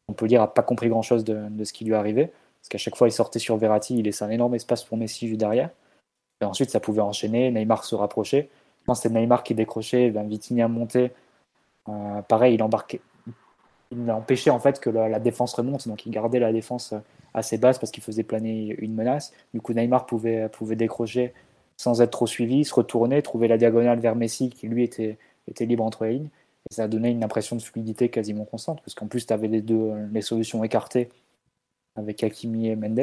On 0.08 0.14
peut 0.14 0.28
dire 0.28 0.42
n'a 0.42 0.48
pas 0.48 0.64
compris 0.64 0.90
grand 0.90 1.02
chose 1.02 1.24
de, 1.24 1.64
ce 1.64 1.74
qui 1.74 1.86
lui 1.86 1.94
arrivait. 1.94 2.32
Parce 2.62 2.70
qu'à 2.70 2.78
chaque 2.78 2.96
fois, 2.96 3.08
il 3.08 3.12
sortait 3.12 3.40
sur 3.40 3.58
Verratti, 3.58 3.98
il 3.98 4.04
laissait 4.04 4.26
un 4.26 4.30
énorme 4.30 4.56
espace 4.56 4.84
pour 4.84 4.98
Messi 4.98 5.28
juste 5.28 5.40
derrière. 5.40 5.70
Et 6.42 6.46
ensuite, 6.46 6.70
ça 6.70 6.80
pouvait 6.80 7.02
enchaîner. 7.02 7.52
Neymar 7.52 7.84
se 7.84 7.96
rapprochait. 7.96 8.50
Quand 8.86 8.96
c'était 8.96 9.18
Neymar 9.18 9.44
qui 9.44 9.56
décrochait, 9.56 10.10
ben, 10.10 10.28
Vitinha 10.28 10.68
montait. 10.68 11.12
Euh, 11.88 12.22
pareil, 12.24 12.56
il 12.56 12.64
embarquait. 12.64 13.02
Il 13.92 14.10
empêchait 14.12 14.52
en 14.52 14.60
fait 14.60 14.80
que 14.80 14.90
la, 14.90 15.20
défense 15.20 15.54
remonte, 15.54 15.88
donc 15.88 16.06
il 16.06 16.12
gardait 16.12 16.40
la 16.40 16.54
défense 16.54 16.94
assez 17.34 17.58
basse 17.58 17.80
parce 17.80 17.92
qu'il 17.92 18.04
faisait 18.04 18.24
planer 18.24 18.76
une 18.78 18.94
menace. 18.94 19.34
Du 19.54 19.62
coup, 19.62 19.74
Neymar 19.74 20.06
pouvait, 20.06 20.48
pouvait 20.50 20.76
décrocher 20.76 21.34
sans 21.80 22.02
être 22.02 22.12
trop 22.12 22.28
suivi, 22.28 22.66
se 22.66 22.74
retourner, 22.74 23.22
trouver 23.22 23.48
la 23.48 23.58
diagonale 23.58 24.00
vers 24.00 24.14
Messi 24.14 24.50
qui 24.50 24.68
lui 24.68 24.84
était, 24.84 25.18
était 25.50 25.66
libre 25.66 25.84
entre 25.84 26.06
les 26.06 26.14
lignes. 26.14 26.30
Et 26.70 26.74
ça 26.74 26.88
donné 26.88 27.10
une 27.10 27.24
impression 27.24 27.56
de 27.56 27.62
fluidité 27.62 28.10
quasiment 28.10 28.46
constante, 28.46 28.82
parce 28.82 28.94
qu'en 28.94 29.08
plus, 29.08 29.26
tu 29.26 29.34
avais 29.34 29.48
les 29.48 29.62
deux 29.62 29.94
les 30.12 30.22
solutions 30.22 30.64
écartées 30.64 31.10
avec 31.96 32.24
Hakimi 32.24 32.68
et 32.68 32.76
Mendes. 32.76 33.00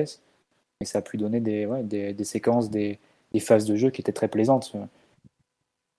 et 0.81 0.85
ça 0.85 0.99
a 0.99 1.03
pu 1.03 1.17
donner 1.17 1.41
des, 1.41 1.67
des, 2.13 2.25
séquences, 2.25 2.71
des, 2.71 2.99
phases 3.41 3.67
de 3.67 3.77
jeu 3.77 3.91
qui 3.91 4.01
étaient 4.01 4.13
très 4.13 4.29
plaisantes. 4.29 4.75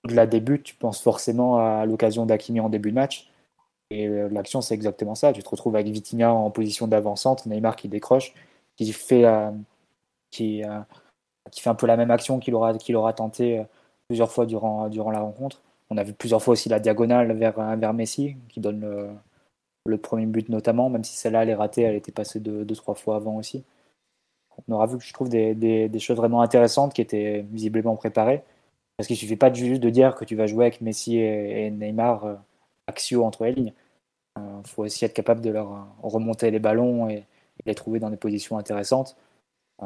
Au-delà 0.06 0.26
des 0.26 0.40
buts, 0.40 0.62
tu 0.64 0.76
penses 0.76 1.02
forcément 1.02 1.58
à 1.58 1.86
l'occasion 1.86 2.26
d'Akimi 2.26 2.60
en 2.60 2.70
début 2.70 2.92
de 2.92 2.96
match. 2.96 3.30
Et 3.90 4.08
euh, 4.08 4.30
l'action, 4.30 4.62
c'est 4.62 4.74
exactement 4.74 5.16
ça. 5.16 5.34
Tu 5.34 5.44
te 5.44 5.50
retrouves 5.50 5.76
avec 5.76 5.88
Vitinha 5.88 6.34
en 6.34 6.52
position 6.52 6.88
d'avant-centre, 6.88 7.48
Neymar 7.48 7.76
qui 7.76 7.88
décroche, 7.88 8.34
qui 8.76 8.92
fait, 8.92 9.26
euh, 9.26 9.52
qui, 10.32 10.64
euh, 10.64 10.80
qui 11.52 11.62
fait 11.62 11.70
un 11.70 11.76
peu 11.76 11.88
la 11.88 11.98
même 11.98 12.12
action 12.12 12.40
qu'il 12.40 12.56
aura, 12.56 12.78
qu'il 12.78 12.96
aura 12.96 13.14
tenté 13.14 13.64
plusieurs 14.08 14.32
fois 14.32 14.46
durant, 14.46 14.90
durant 14.90 15.12
la 15.12 15.20
rencontre. 15.20 15.62
On 15.90 15.98
a 15.98 16.04
vu 16.04 16.14
plusieurs 16.14 16.42
fois 16.44 16.54
aussi 16.54 16.70
la 16.70 16.80
diagonale 16.80 17.32
vers, 17.34 17.78
vers 17.78 17.94
Messi, 17.94 18.36
qui 18.50 18.60
donne 18.60 18.82
le, 19.86 19.98
premier 19.98 20.26
but 20.26 20.50
notamment, 20.50 20.90
même 20.90 21.04
si 21.04 21.16
celle-là, 21.16 21.44
elle 21.44 21.50
est 21.50 21.56
ratée, 21.56 21.84
elle 21.84 21.96
était 21.96 22.12
passée 22.12 22.40
deux, 22.40 22.66
deux, 22.66 22.76
trois 22.76 22.96
fois 22.96 23.16
avant 23.16 23.38
aussi. 23.38 23.64
On 24.68 24.74
aura 24.74 24.88
vu, 24.88 24.98
je 25.00 25.14
trouve, 25.14 25.30
des, 25.30 25.56
des, 25.56 26.00
choses 26.00 26.18
vraiment 26.18 26.42
intéressantes 26.42 26.94
qui 26.94 27.02
étaient 27.02 27.46
visiblement 27.52 27.96
préparées. 27.96 28.44
Parce 28.98 29.08
qu'il 29.08 29.16
ne 29.16 29.20
suffit 29.20 29.36
pas 29.36 29.54
juste 29.54 29.82
de 29.82 29.90
dire 29.90 30.16
que 30.16 30.26
tu 30.26 30.36
vas 30.36 30.48
jouer 30.48 30.66
avec 30.66 30.82
Messi 30.82 31.18
et, 31.18 31.70
Neymar 31.70 32.26
euh, 32.26 32.36
axio 32.88 33.24
entre 33.24 33.46
les 33.46 33.54
lignes. 33.54 33.74
Il 34.38 34.42
euh, 34.42 34.64
faut 34.64 34.84
aussi 34.84 35.06
être 35.06 35.14
capable 35.14 35.42
de 35.42 35.52
leur 35.52 35.88
remonter 36.02 36.50
les 36.52 36.60
ballons 36.60 37.10
et, 37.10 37.26
les 37.66 37.76
trouver 37.76 38.00
dans 38.00 38.10
des 38.10 38.18
positions 38.18 38.58
intéressantes. 38.58 39.16
Euh, 39.84 39.86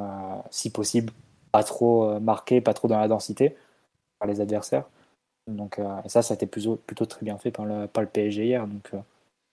si 0.50 0.72
possible, 0.72 1.14
pas 1.52 1.64
trop 1.64 2.20
marqué, 2.20 2.62
pas 2.62 2.74
trop 2.74 2.88
dans 2.88 3.00
la 3.00 3.08
densité 3.08 3.56
par 4.20 4.28
les 4.28 4.42
adversaires. 4.42 4.86
Donc, 5.48 5.80
et 5.80 6.10
ça, 6.10 6.22
ça 6.22 6.34
a 6.34 6.36
été 6.36 6.46
plutôt, 6.46 6.76
plutôt 6.76 7.06
très 7.06 7.24
bien 7.26 7.38
fait 7.38 7.52
par 7.52 7.66
le, 7.66 7.88
par 7.88 8.04
le 8.04 8.10
PSG 8.10 8.46
hier. 8.46 8.68
Donc, 8.68 8.92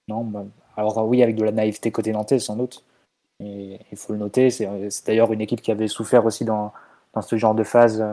non, 0.09 0.25
bah, 0.25 0.45
alors 0.77 1.07
oui, 1.07 1.23
avec 1.23 1.37
de 1.37 1.45
la 1.45 1.53
naïveté 1.53 1.91
côté 1.91 2.13
nantais, 2.13 2.39
sans 2.39 2.57
doute. 2.57 2.85
Et 3.41 3.79
il 3.93 3.99
faut 3.99 4.13
le 4.13 4.19
noter. 4.19 4.51
C'est 4.51 4.67
d'ailleurs 5.07 5.33
une 5.33 5.41
équipe 5.41 5.63
qui 5.63 5.71
avait 5.71 5.89
souffert 5.89 6.25
aussi 6.27 6.45
dans, 6.45 6.73
dans 7.15 7.23
ce 7.23 7.37
genre 7.37 7.55
de 7.55 7.63
phase 7.65 8.05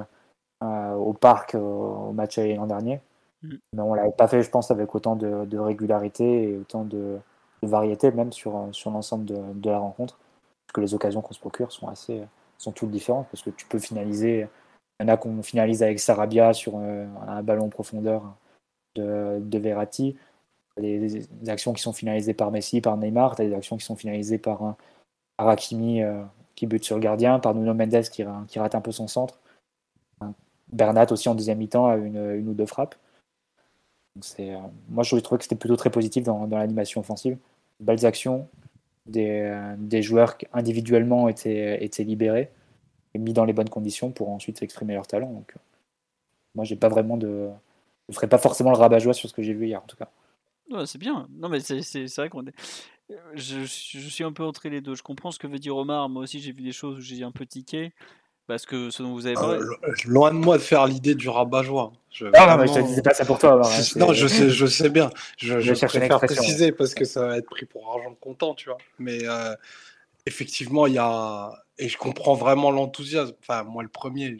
euh, 0.63 0.93
au 0.93 1.13
parc 1.13 1.55
au 1.55 2.11
match 2.11 2.37
l'an 2.37 2.67
dernier. 2.67 3.01
Mm. 3.43 3.55
Mais 3.73 3.81
on 3.81 3.93
l'avait 3.93 4.11
pas 4.11 4.27
fait, 4.27 4.41
je 4.41 4.49
pense, 4.49 4.71
avec 4.71 4.93
autant 4.95 5.15
de, 5.15 5.57
régularité 5.57 6.49
et 6.49 6.57
autant 6.57 6.83
de, 6.83 7.17
variété, 7.61 8.11
même 8.11 8.31
sur, 8.31 8.69
sur 8.73 8.91
l'ensemble 8.91 9.25
de, 9.25 9.37
de, 9.55 9.69
la 9.69 9.79
rencontre. 9.79 10.19
Parce 10.67 10.73
que 10.73 10.81
les 10.81 10.93
occasions 10.93 11.21
qu'on 11.21 11.33
se 11.33 11.39
procure 11.39 11.71
sont 11.71 11.87
assez 11.87 12.21
sont 12.57 12.71
toutes 12.71 12.91
différentes. 12.91 13.27
Parce 13.31 13.41
que 13.41 13.49
tu 13.49 13.65
peux 13.65 13.79
finaliser. 13.79 14.47
Il 14.99 15.03
y 15.03 15.09
en 15.09 15.13
a 15.13 15.17
qu'on 15.17 15.43
finalise 15.43 15.83
avec 15.83 15.99
Sarabia 15.99 16.53
sur 16.53 16.73
euh, 16.77 17.05
un 17.27 17.43
ballon 17.43 17.65
en 17.65 17.69
profondeur 17.69 18.37
de, 18.95 19.39
de 19.39 19.57
Verratti 19.57 20.15
des, 20.81 21.27
actions 21.49 21.73
qui 21.73 21.81
sont 21.81 21.93
finalisées 21.93 22.33
par 22.33 22.51
Messi, 22.51 22.81
par 22.81 22.97
Neymar, 22.97 23.35
tu 23.35 23.41
as 23.41 23.45
des 23.45 23.53
actions 23.53 23.77
qui 23.77 23.85
sont 23.85 23.95
finalisées 23.95 24.37
par, 24.37 24.63
un, 24.63 24.77
Hakimi 25.37 26.01
euh, 26.01 26.23
qui 26.55 26.65
bute 26.67 26.83
sur 26.83 26.95
le 26.95 27.01
gardien, 27.01 27.39
par 27.39 27.53
Nuno 27.55 27.73
Mendes 27.73 28.03
qui, 28.09 28.23
rate 28.23 28.75
un 28.75 28.81
peu 28.81 28.91
son 28.91 29.07
centre. 29.07 29.39
Bernat 30.71 31.11
aussi 31.11 31.29
en 31.29 31.35
deuxième 31.35 31.59
mi-temps 31.59 31.87
a 31.87 31.95
une, 31.97 32.47
ou 32.47 32.53
deux 32.53 32.65
frappes. 32.65 32.95
Euh, 34.39 34.57
moi, 34.89 35.03
je 35.03 35.15
trouvais 35.17 35.37
que 35.37 35.43
c'était 35.43 35.55
plutôt 35.55 35.75
très 35.75 35.89
positif 35.89 36.23
dans, 36.23 36.45
l'animation 36.47 37.01
offensive. 37.01 37.37
Belles 37.79 38.05
actions, 38.05 38.47
des, 39.05 39.41
euh, 39.41 39.75
des, 39.77 40.01
joueurs 40.01 40.37
qui 40.37 40.47
individuellement 40.53 41.27
étaient 41.27 41.79
libérés 41.99 42.49
et 43.15 43.17
mis 43.17 43.33
dans 43.33 43.45
les 43.45 43.53
bonnes 43.53 43.69
conditions 43.69 44.11
pour 44.11 44.29
ensuite 44.29 44.61
exprimer 44.61 44.93
leur 44.93 45.07
talent. 45.07 45.31
Donc, 45.31 45.55
moi, 46.53 46.65
j'ai 46.65 46.75
pas 46.75 46.89
vraiment 46.89 47.17
de. 47.17 47.49
Je 48.09 48.13
ferai 48.13 48.27
pas 48.27 48.37
forcément 48.37 48.69
le 48.69 48.77
rabat-joie 48.77 49.13
sur 49.13 49.27
ce 49.27 49.33
que 49.33 49.41
j'ai 49.41 49.53
vu 49.53 49.65
hier, 49.65 49.81
en 49.81 49.87
tout 49.87 49.97
cas 49.97 50.09
c'est 50.85 50.97
bien. 50.97 51.27
Non, 51.37 51.49
mais 51.49 51.59
c'est 51.59 52.15
vrai 52.17 52.29
qu'on 52.29 52.45
est. 52.47 52.53
Je, 53.35 53.59
je, 53.65 54.09
suis 54.09 54.23
un 54.23 54.31
peu 54.31 54.43
entre 54.43 54.67
les 54.67 54.81
deux. 54.81 54.95
Je 54.95 55.03
comprends 55.03 55.31
ce 55.31 55.37
que 55.37 55.47
veut 55.47 55.59
dire 55.59 55.77
Omar. 55.77 56.09
Moi 56.09 56.23
aussi, 56.23 56.39
j'ai 56.39 56.51
vu 56.51 56.63
des 56.63 56.71
choses 56.71 56.97
où 56.97 57.01
j'ai 57.01 57.23
un 57.23 57.31
peu 57.31 57.45
tiqué. 57.45 57.93
Parce 58.47 58.67
que 58.67 58.91
ce 58.91 59.01
dont 59.01 59.13
vous 59.13 59.25
avez 59.25 59.35
parlé. 59.35 59.59
Euh, 59.59 59.93
loin 60.05 60.31
de 60.31 60.37
moi 60.37 60.57
de 60.57 60.61
faire 60.61 60.85
l'idée 60.85 61.15
du 61.15 61.29
rabat-joie. 61.29 61.93
Je, 62.11 62.25
non, 62.25 62.57
mais 62.57 62.67
je 62.67 62.73
te 62.73 62.79
disais 62.79 63.01
pas 63.01 63.13
ça 63.13 63.25
pour 63.25 63.39
toi. 63.39 63.61
Hein, 63.65 63.81
non, 63.95 64.13
je 64.13 64.27
sais, 64.27 64.49
je 64.49 64.65
sais 64.67 64.89
bien. 64.89 65.09
Je, 65.37 65.59
je, 65.59 65.73
préfère 65.73 66.19
préciser 66.19 66.71
parce 66.71 66.93
que 66.93 67.05
ça 67.05 67.27
va 67.27 67.37
être 67.37 67.49
pris 67.49 67.65
pour 67.65 67.91
argent 67.91 68.15
comptant, 68.19 68.53
tu 68.53 68.69
vois. 68.69 68.77
Mais 68.99 69.27
euh, 69.27 69.55
effectivement, 70.25 70.87
il 70.87 70.93
y 70.93 70.97
a. 70.97 71.51
Et 71.77 71.89
je 71.89 71.97
comprends 71.97 72.35
vraiment 72.35 72.71
l'enthousiasme. 72.71 73.33
Enfin, 73.41 73.63
moi, 73.63 73.83
le 73.83 73.89
premier, 73.89 74.37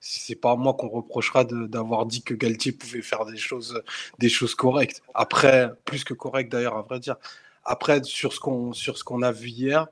c'est 0.00 0.36
pas 0.36 0.52
à 0.52 0.56
moi 0.56 0.74
qu'on 0.74 0.88
reprochera 0.88 1.44
d'avoir 1.44 2.06
dit 2.06 2.22
que 2.22 2.32
Galtier 2.32 2.70
pouvait 2.70 3.02
faire 3.02 3.26
des 3.26 3.36
choses, 3.36 3.82
des 4.20 4.28
choses 4.28 4.54
correctes. 4.54 5.02
Après, 5.14 5.70
plus 5.84 6.04
que 6.04 6.14
correctes 6.14 6.52
d'ailleurs, 6.52 6.76
à 6.76 6.82
vrai 6.82 7.00
dire. 7.00 7.16
Après, 7.64 8.02
sur 8.04 8.32
ce 8.32 8.40
qu'on 8.40 8.70
qu'on 9.04 9.22
a 9.22 9.32
vu 9.32 9.48
hier, 9.48 9.88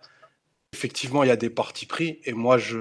effectivement, 0.72 1.24
il 1.24 1.28
y 1.28 1.32
a 1.32 1.36
des 1.36 1.50
partis 1.50 1.86
pris. 1.86 2.20
Et 2.24 2.32
moi, 2.32 2.58
je, 2.58 2.78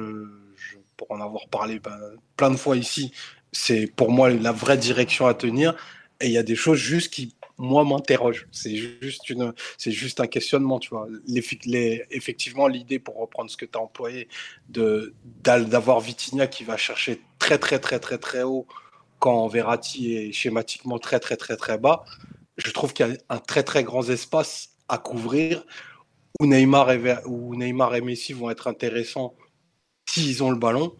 pour 0.96 1.12
en 1.12 1.22
avoir 1.22 1.48
parlé 1.50 1.80
ben, 1.80 2.00
plein 2.36 2.52
de 2.52 2.58
fois 2.58 2.78
ici, 2.78 3.12
c'est 3.52 3.88
pour 3.88 4.12
moi 4.12 4.30
la 4.30 4.52
vraie 4.52 4.78
direction 4.78 5.26
à 5.28 5.34
tenir. 5.34 5.76
Et 6.22 6.28
il 6.28 6.32
y 6.32 6.38
a 6.38 6.44
des 6.44 6.56
choses 6.56 6.80
juste 6.80 7.14
qui 7.14 7.36
moi 7.58 7.84
m'interroge. 7.84 8.48
C'est 8.52 8.76
juste 8.76 9.30
une, 9.30 9.54
c'est 9.78 9.92
juste 9.92 10.20
un 10.20 10.28
questionnement, 10.28 10.80
tu 10.80 10.90
vois. 10.90 11.08
Effectivement, 11.28 12.68
l'idée 12.68 13.00
pour 13.00 13.18
reprendre 13.18 13.50
ce 13.50 13.58
que 13.58 13.66
tu 13.66 13.78
as 13.78 13.82
employé 13.82 14.28
de 14.70 15.14
d'avoir 15.44 16.00
Vitinha 16.00 16.48
qui 16.48 16.64
va 16.64 16.78
chercher 16.78 17.22
très 17.40 17.58
très 17.58 17.80
très 17.80 18.00
très 18.00 18.18
très 18.18 18.44
haut 18.44 18.68
quand 19.20 19.48
Verratti 19.48 20.16
est 20.16 20.32
schématiquement 20.32 21.00
très 21.00 21.20
très 21.20 21.38
très 21.38 21.58
très 21.58 21.78
bas. 21.78 22.06
Je 22.58 22.72
trouve 22.72 22.94
qu'il 22.94 23.08
y 23.08 23.12
a 23.12 23.18
un 23.30 23.40
très 23.40 23.64
très 23.64 23.84
grand 23.84 24.08
espace 24.10 24.70
à 24.88 24.98
couvrir 24.98 25.64
où 26.40 26.46
Neymar 26.46 26.92
et, 26.92 27.16
où 27.26 27.56
Neymar 27.56 27.96
et 27.96 28.02
Messi 28.02 28.34
vont 28.34 28.50
être 28.50 28.68
intéressants 28.68 29.36
s'ils 30.08 30.44
ont 30.44 30.52
le 30.52 30.58
ballon. 30.58 30.96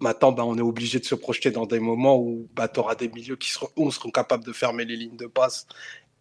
Maintenant, 0.00 0.32
ben, 0.32 0.42
on 0.42 0.58
est 0.58 0.62
obligé 0.62 0.98
de 0.98 1.04
se 1.04 1.14
projeter 1.14 1.50
dans 1.50 1.66
des 1.66 1.78
moments 1.78 2.18
où 2.18 2.48
bah, 2.54 2.68
tu 2.68 2.80
auras 2.80 2.96
des 2.96 3.08
milieux 3.08 3.36
qui 3.36 3.50
seront, 3.50 3.90
seront 3.90 4.10
capables 4.10 4.44
de 4.44 4.52
fermer 4.52 4.84
les 4.84 4.96
lignes 4.96 5.16
de 5.16 5.26
passe 5.26 5.66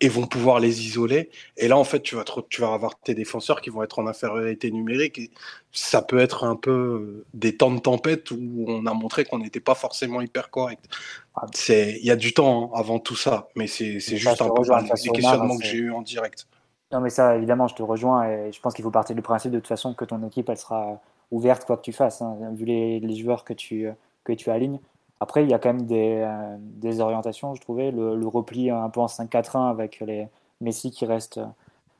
et 0.02 0.10
vont 0.10 0.26
pouvoir 0.26 0.60
les 0.60 0.84
isoler. 0.86 1.30
Et 1.58 1.68
là, 1.68 1.78
en 1.78 1.84
fait, 1.84 2.02
tu 2.02 2.16
vas, 2.16 2.26
tu 2.50 2.60
vas 2.60 2.74
avoir 2.74 3.00
tes 3.00 3.14
défenseurs 3.14 3.62
qui 3.62 3.70
vont 3.70 3.84
être 3.84 4.00
en 4.00 4.08
infériorité 4.08 4.72
numérique. 4.72 5.20
Et 5.20 5.30
ça 5.72 6.02
peut 6.02 6.18
être 6.18 6.44
un 6.44 6.56
peu 6.56 6.72
euh, 6.72 7.26
des 7.36 7.56
temps 7.56 7.72
de 7.72 7.80
tempête 7.80 8.32
où 8.32 8.66
on 8.68 8.88
a 8.88 8.94
montré 8.96 9.26
qu'on 9.26 9.38
n'était 9.38 9.60
pas 9.60 9.76
forcément 9.76 10.20
hyper 10.20 10.50
correct. 10.50 10.90
Ah. 11.36 11.46
Il 11.70 12.04
y 12.04 12.10
a 12.10 12.16
du 12.16 12.34
temps 12.34 12.72
hein, 12.74 12.80
avant 12.80 12.98
tout 12.98 13.16
ça, 13.16 13.50
mais 13.56 13.68
c'est 13.68 14.00
juste 14.00 14.42
un 14.42 14.50
peu 14.50 14.64
les 14.64 15.10
questionnements 15.12 15.58
que 15.58 15.66
j'ai 15.66 15.78
eu 15.78 15.92
en 15.92 16.02
direct. 16.02 16.48
Non, 16.92 17.00
mais 17.00 17.12
ça, 17.12 17.38
évidemment, 17.38 17.68
je 17.68 17.76
te 17.76 17.84
rejoins 17.84 18.28
et 18.28 18.52
je 18.52 18.60
pense 18.60 18.74
qu'il 18.74 18.84
faut 18.84 18.92
partir 18.92 19.16
du 19.16 19.22
principe 19.22 19.52
de 19.52 19.60
toute 19.60 19.68
façon 19.68 19.94
que 19.94 20.04
ton 20.04 20.26
équipe, 20.28 20.50
elle 20.50 20.58
sera 20.58 21.00
ouverte 21.30 21.64
quoi 21.66 21.78
que 21.78 21.84
tu 21.84 21.94
fasses, 21.94 22.22
hein, 22.22 22.38
vu 22.54 22.66
les, 22.66 23.00
les, 23.00 23.16
joueurs 23.16 23.46
que 23.46 23.54
tu, 23.54 23.88
que 24.26 24.34
tu 24.34 24.50
alignes. 24.50 24.80
Après, 25.22 25.44
il 25.44 25.50
y 25.52 25.54
a 25.54 25.60
quand 25.60 25.72
même 25.72 25.86
des, 25.86 26.24
euh, 26.26 26.58
des 26.60 27.00
orientations, 27.00 27.54
je 27.54 27.62
trouvais. 27.62 27.92
Le, 27.92 28.28
repli 28.28 28.72
un 28.72 28.90
peu 28.90 29.02
en 29.02 29.06
5-4-1 29.06 29.70
avec 29.70 30.00
les 30.00 30.28
Messi 30.62 30.90
qui 30.92 31.06
restent 31.06 31.40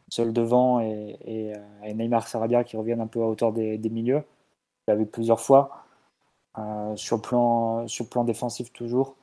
seul 0.10 0.34
devant 0.34 0.82
et, 0.82 1.18
et, 1.26 1.54
euh, 1.56 1.94
Neymar 1.94 2.28
Sarabia 2.28 2.64
qui 2.64 2.78
reviennent 2.78 3.00
un 3.00 3.08
peu 3.08 3.22
à 3.22 3.28
hauteur 3.28 3.54
des, 3.54 3.78
milieux. 3.90 4.24
Je 4.88 4.94
vu 4.96 5.06
plusieurs 5.06 5.40
fois. 5.40 5.86
Euh, 6.58 6.96
sur, 6.96 7.18
le 7.18 7.22
plan, 7.22 7.88
sur 7.88 8.10
plan 8.10 8.24
défensif, 8.24 8.74
toujours. 8.74 9.16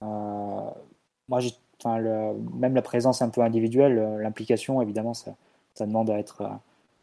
moi, 0.00 1.40
même 1.84 2.74
la 2.74 2.82
présence 2.82 3.22
un 3.22 3.28
peu 3.28 3.42
individuelle, 3.42 4.18
l'implication, 4.20 4.80
évidemment, 4.82 5.14
ça, 5.14 5.32
ça, 5.74 5.86
demande 5.86 6.10
à 6.10 6.18
être 6.18 6.50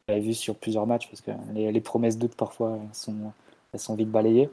vu 0.10 0.34
sur 0.34 0.56
plusieurs 0.56 0.88
matchs 0.88 1.08
parce 1.08 1.22
que 1.22 1.32
les, 1.54 1.72
les 1.72 1.82
promesses 1.82 2.18
doutes 2.18 2.36
parfois 2.36 2.80
sont, 2.94 3.32
elles 3.74 3.80
sont 3.80 3.96
vite 3.96 4.10
balayées. 4.10 4.50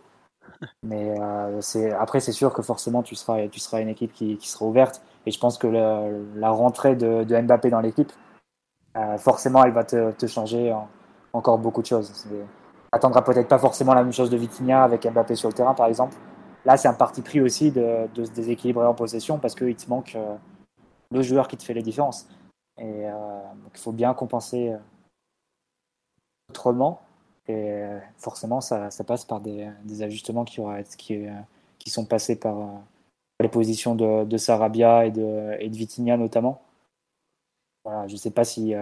Mais 0.83 1.15
euh, 1.19 1.61
après, 1.99 2.21
c'est 2.21 2.33
sûr 2.33 2.53
que 2.53 2.63
forcément, 2.63 3.03
tu 3.03 3.15
seras, 3.15 3.49
tu 3.49 3.61
seras 3.61 3.81
une 3.81 3.89
équipe 3.89 4.13
qui, 4.13 4.39
sera 4.41 4.67
ouverte. 4.67 5.03
Et 5.27 5.31
je 5.31 5.39
pense 5.39 5.59
que 5.59 5.67
la 5.67 6.51
rentrée 6.51 6.97
de, 6.97 7.25
Mbappé 7.25 7.71
dans 7.71 7.81
l'équipe, 7.81 8.13
euh, 8.97 9.17
forcément, 9.19 9.65
elle 9.65 9.73
va 9.73 9.85
te, 9.85 10.27
changer 10.27 10.75
encore 11.33 11.59
beaucoup 11.59 11.83
de 11.83 11.87
choses. 11.87 12.27
Attendra 12.93 13.25
peut-être 13.25 13.49
pas 13.49 13.59
forcément 13.59 13.95
la 13.95 14.03
même 14.03 14.13
chose 14.13 14.31
de 14.31 14.37
Vitinha 14.37 14.83
avec 14.85 15.07
Mbappé 15.07 15.35
sur 15.35 15.49
le 15.49 15.55
terrain, 15.55 15.75
par 15.75 15.87
exemple. 15.87 16.17
Là, 16.65 16.77
c'est 16.77 16.89
un 16.89 16.95
parti 16.95 17.23
pris 17.23 17.41
aussi 17.41 17.73
de, 17.73 18.07
se 18.15 18.31
déséquilibrer 18.31 18.87
en 18.87 18.95
possession 18.95 19.39
parce 19.39 19.55
qu'il 19.55 19.75
te 19.75 19.89
manque 19.89 20.15
euh, 20.15 20.37
le 21.11 21.23
joueur 21.23 21.49
qui 21.49 21.57
te 21.57 21.65
fait 21.65 21.75
les 21.75 21.83
différences. 21.83 22.29
Et 22.79 23.05
il 23.05 23.79
faut 23.79 23.93
bien 23.93 24.15
compenser 24.15 24.75
autrement. 26.49 27.03
Et 27.49 27.55
euh, 27.55 27.99
forcément, 28.19 28.61
ça, 28.61 28.91
ça 28.91 29.05
passe 29.05 29.25
par 29.25 29.41
des, 29.41 29.69
des, 29.85 30.03
ajustements 30.03 30.45
qui, 30.45 30.61
qui, 30.97 31.27
euh, 31.27 31.33
qui 31.79 31.91
sont 31.91 32.05
passés 32.05 32.37
par, 32.37 32.59
euh, 32.59 32.67
les 33.41 33.49
positions 33.49 33.95
de, 33.97 34.25
de, 34.25 34.37
Sarabia 34.37 35.07
et 35.07 35.11
de, 35.11 35.57
et 35.59 35.69
de 35.69 35.77
Vitinha 35.77 36.17
notamment. 36.17 36.63
Voilà, 37.85 38.07
je 38.07 38.13
ne 38.13 38.19
sais 38.19 38.31
pas 38.31 38.45
si 38.45 38.75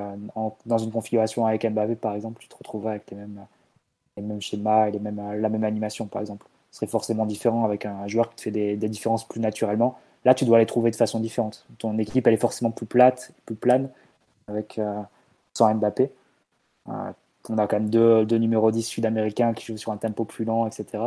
dans 0.66 0.78
une 0.78 0.92
configuration 0.92 1.46
avec 1.46 1.64
Mbappé, 1.64 1.96
par 1.96 2.14
exemple, 2.14 2.42
tu 2.42 2.48
te 2.48 2.56
retrouverais 2.56 2.90
avec 2.90 3.10
les 3.10 3.16
mêmes, 3.16 3.46
les 4.18 4.22
mêmes 4.22 4.42
schémas 4.42 4.88
et 4.88 4.90
les 4.90 4.98
mêmes, 4.98 5.40
la 5.40 5.48
même 5.48 5.64
animation, 5.64 6.06
par 6.06 6.20
exemple. 6.20 6.46
Ce 6.70 6.76
serait 6.76 6.86
forcément 6.86 7.24
différent 7.24 7.64
avec 7.64 7.86
un 7.86 8.06
joueur 8.08 8.28
qui 8.28 8.36
te 8.36 8.42
fait 8.42 8.50
des, 8.50 8.76
différences 8.76 9.26
plus 9.26 9.40
naturellement. 9.40 9.98
Là, 10.26 10.34
tu 10.34 10.44
dois 10.44 10.58
les 10.58 10.66
trouver 10.66 10.90
de 10.90 10.96
façon 10.96 11.18
différente. 11.18 11.66
Ton 11.78 11.96
équipe, 11.96 12.26
elle 12.26 12.34
est 12.34 12.36
forcément 12.36 12.70
plus 12.70 12.84
plate, 12.84 13.32
plus 13.46 13.54
plane 13.54 13.88
avec, 14.48 14.78
sans 15.54 15.74
Mbappé 15.74 16.10
on 17.48 17.58
a 17.58 17.66
quand 17.66 17.78
même 17.78 17.90
deux, 17.90 18.24
deux 18.24 18.36
numéros 18.36 18.70
10 18.70 18.82
sud-américains 18.82 19.54
qui 19.54 19.66
jouent 19.66 19.78
sur 19.78 19.92
un 19.92 19.96
tempo 19.96 20.24
plus 20.24 20.44
lent, 20.44 20.66
etc. 20.66 20.84
Il 20.92 20.98
n'y 20.98 21.04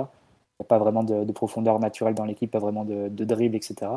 a 0.61 0.67
pas 0.67 0.79
vraiment 0.79 1.03
de, 1.03 1.31
profondeur 1.31 1.79
naturelle 1.79 2.15
dans 2.15 2.25
l'équipe, 2.25 2.51
pas 2.51 2.59
vraiment 2.59 2.85
de, 2.85 3.09
de 3.09 3.25
dribble, 3.25 3.55
etc. 3.55 3.91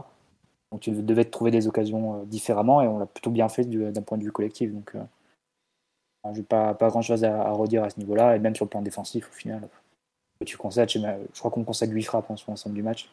Donc 0.71 0.81
tu 0.81 0.91
devais 0.91 1.25
trouver 1.25 1.51
des 1.51 1.69
occasions 1.69 2.25
différemment 2.25 2.83
et 2.83 2.89
on 2.89 2.99
l'a 2.99 3.07
plutôt 3.07 3.31
bien 3.31 3.49
fait 3.49 3.65
d'un 3.65 4.03
point 4.03 4.19
de 4.19 4.25
vue 4.25 4.33
collectif. 4.33 4.73
Donc 4.73 4.95
je 6.33 6.39
n'ai 6.39 6.45
pas, 6.45 6.75
pas 6.75 6.89
grand 6.89 7.03
chose 7.03 7.25
à, 7.25 7.51
redire 7.53 7.85
à 7.85 7.91
ce 7.91 7.99
niveau-là, 7.99 8.37
et 8.37 8.39
même 8.39 8.55
sur 8.55 8.65
le 8.65 8.71
plan 8.71 8.83
défensif 8.83 9.29
au 9.29 9.33
final. 9.33 9.69
Tu 10.45 10.57
concèdes, 10.57 10.91
je, 10.91 11.01
crois 11.39 11.51
qu'on 11.51 11.65
concède 11.65 11.91
8 11.91 12.03
frappes 12.03 12.31
en 12.31 12.35
ensemble 12.53 12.75
du 12.75 12.83
match. 12.83 13.09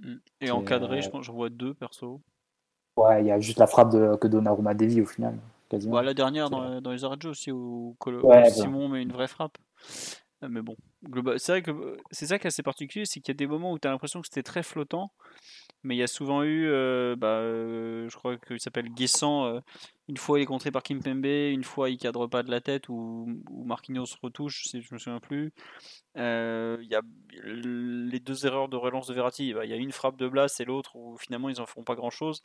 Mm. 0.00 0.14
Et 0.40 0.50
encadré, 0.50 1.02
je, 1.02 1.10
je 1.20 1.32
vois 1.32 1.50
deux 1.50 1.74
perso. 1.74 2.20
Ouais, 2.96 3.22
il 3.22 3.26
y 3.26 3.30
a 3.30 3.40
juste 3.40 3.58
la 3.58 3.66
frappe 3.66 3.90
de, 3.90 4.16
que 4.16 4.26
Donnarumma 4.26 4.74
dévie 4.74 5.02
au 5.02 5.06
final. 5.06 5.34
Quasiment. 5.68 6.00
la 6.00 6.14
dernière 6.14 6.50
dans, 6.50 6.80
dans, 6.80 6.92
les 6.92 7.04
arrêts 7.04 7.16
de 7.16 7.22
jeu 7.22 7.30
aussi, 7.30 7.50
où, 7.50 7.96
Simon 8.50 8.88
met 8.88 9.02
une 9.02 9.12
vraie 9.12 9.28
frappe. 9.28 9.58
Euh, 10.42 10.48
mais 10.50 10.60
bon, 10.62 10.76
c'est 11.38 11.52
vrai 11.52 11.62
que 11.62 11.96
c'est 12.10 12.26
ça 12.26 12.38
qui 12.38 12.46
est 12.46 12.48
assez 12.48 12.62
particulier, 12.62 13.04
c'est 13.06 13.20
qu'il 13.20 13.32
y 13.32 13.36
a 13.36 13.38
des 13.38 13.46
moments 13.46 13.72
où 13.72 13.78
tu 13.78 13.88
as 13.88 13.90
l'impression 13.90 14.20
que 14.20 14.26
c'était 14.28 14.42
très 14.42 14.62
flottant, 14.62 15.10
mais 15.86 15.94
il 15.94 15.98
y 15.98 16.02
a 16.02 16.08
souvent 16.08 16.42
eu, 16.42 16.68
euh, 16.68 17.16
bah, 17.16 17.38
euh, 17.38 18.08
je 18.08 18.16
crois 18.16 18.36
qu'il 18.36 18.60
s'appelle 18.60 18.88
Guessant, 18.90 19.46
euh, 19.46 19.60
une 20.08 20.16
fois 20.16 20.38
il 20.38 20.42
est 20.42 20.46
contré 20.46 20.70
par 20.70 20.82
Kim 20.82 21.00
Pembe, 21.02 21.24
une 21.24 21.64
fois 21.64 21.90
il 21.90 21.96
cadre 21.96 22.26
pas 22.26 22.42
de 22.42 22.50
la 22.50 22.60
tête 22.60 22.88
ou, 22.88 23.26
ou 23.50 23.64
Marquinhos 23.64 24.06
retouche, 24.22 24.64
si 24.66 24.82
je 24.82 24.92
me 24.92 24.98
souviens 24.98 25.20
plus. 25.20 25.52
Il 26.16 26.88
y 26.90 26.94
a 26.94 27.02
les 27.44 28.20
deux 28.20 28.46
erreurs 28.46 28.68
de 28.68 28.76
relance 28.76 29.06
de 29.06 29.14
Verratti, 29.14 29.54
bah, 29.54 29.64
il 29.64 29.70
y 29.70 29.74
a 29.74 29.76
une 29.76 29.92
frappe 29.92 30.16
de 30.16 30.28
Blas 30.28 30.54
et 30.60 30.64
l'autre 30.64 30.96
où 30.96 31.16
finalement 31.18 31.48
ils 31.48 31.60
en 31.60 31.66
font 31.66 31.84
pas 31.84 31.94
grand 31.94 32.10
chose. 32.10 32.42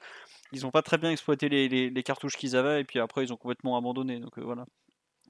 Ils 0.51 0.61
n'ont 0.61 0.71
pas 0.71 0.83
très 0.83 0.97
bien 0.97 1.11
exploité 1.11 1.49
les, 1.49 1.67
les 1.67 2.03
cartouches 2.03 2.37
qu'ils 2.37 2.55
avaient 2.55 2.81
et 2.81 2.83
puis 2.83 2.99
après 2.99 3.23
ils 3.23 3.33
ont 3.33 3.37
complètement 3.37 3.77
abandonné. 3.77 4.19
Donc 4.19 4.37
voilà. 4.39 4.65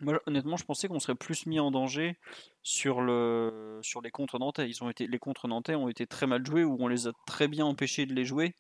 Moi, 0.02 0.20
honnêtement, 0.26 0.58
je 0.58 0.66
pensais 0.66 0.88
qu'on 0.88 1.00
serait 1.00 1.16
plus 1.16 1.46
mis 1.46 1.60
en 1.60 1.70
danger 1.70 2.18
sur, 2.64 3.02
le, 3.02 3.80
sur 3.84 4.02
les 4.02 4.10
contre 4.10 4.40
nantais. 4.40 4.68
Ils 4.68 4.84
ont 4.84 4.90
été, 4.90 5.06
les 5.08 5.20
contre 5.20 5.48
nantais 5.48 5.76
ont 5.76 5.90
été 5.90 6.08
très 6.08 6.26
mal 6.26 6.46
joués 6.46 6.64
ou 6.64 6.76
on 6.80 6.88
les 6.88 7.08
a 7.08 7.12
très 7.28 7.48
bien 7.48 7.66
empêchés 7.66 8.08
de 8.08 8.14
les 8.14 8.26
jouer. 8.26 8.56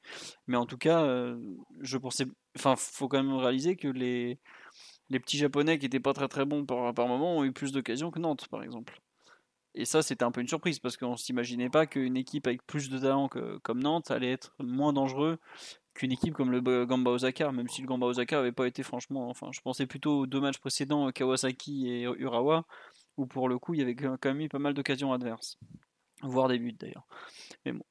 Mais 0.48 0.58
en 0.58 0.68
tout 0.68 0.78
cas, 0.78 1.04
euh, 1.04 1.38
je 1.82 1.98
pensais. 1.98 2.26
Enfin, 2.58 2.76
faut 2.78 3.08
quand 3.08 3.24
même 3.24 3.36
réaliser 3.36 3.76
que 3.76 3.88
les, 3.88 4.40
les 5.10 5.20
petits 5.20 5.38
japonais 5.38 5.80
qui 5.80 5.88
étaient 5.88 6.00
pas 6.00 6.14
très 6.14 6.28
très 6.28 6.46
bons 6.46 6.66
par, 6.66 6.94
par 6.94 7.08
moment 7.08 7.38
ont 7.38 7.44
eu 7.44 7.52
plus 7.52 7.72
d'occasions 7.72 8.12
que 8.12 8.20
Nantes, 8.20 8.48
par 8.50 8.64
exemple. 8.64 9.00
Et 9.74 9.86
ça, 9.86 10.02
c'était 10.02 10.24
un 10.24 10.32
peu 10.32 10.42
une 10.42 10.48
surprise 10.48 10.80
parce 10.80 10.98
qu'on 10.98 11.16
s'imaginait 11.16 11.70
pas 11.70 11.86
qu'une 11.86 12.18
équipe 12.18 12.46
avec 12.48 12.66
plus 12.68 12.90
de 12.90 13.00
talent 13.00 13.30
que, 13.30 13.58
comme 13.60 13.82
Nantes 13.82 14.12
allait 14.12 14.32
être 14.32 14.54
moins 14.60 14.92
dangereux 14.94 15.40
qu'une 15.94 16.12
équipe 16.12 16.34
comme 16.34 16.52
le 16.52 16.86
Gamba 16.86 17.12
Osaka, 17.12 17.52
même 17.52 17.68
si 17.68 17.82
le 17.82 17.88
Gamba 17.88 18.08
Osaka 18.08 18.40
avait 18.40 18.52
pas 18.52 18.68
été 18.68 18.84
franchement. 18.84 19.30
Enfin, 19.30 19.50
je 19.52 19.62
pensais 19.62 19.86
plutôt 19.86 20.20
aux 20.20 20.28
deux 20.28 20.40
matchs 20.40 20.60
précédents, 20.60 21.12
Kawasaki 21.12 21.90
et 21.90 22.04
Urawa, 22.04 22.66
où 23.18 23.26
pour 23.26 23.50
le 23.50 23.60
coup 23.60 23.74
il 23.74 23.80
y 23.80 23.84
avait 23.84 23.96
quand 23.96 24.26
même 24.26 24.42
eu 24.42 24.50
pas 24.50 24.60
mal 24.60 24.74
d'occasions 24.74 25.14
adverses, 25.14 25.58
voire 26.22 26.48
des 26.48 26.60
buts 26.60 26.74
d'ailleurs. 26.74 27.06
Mais 27.66 27.74
bon. 27.74 27.84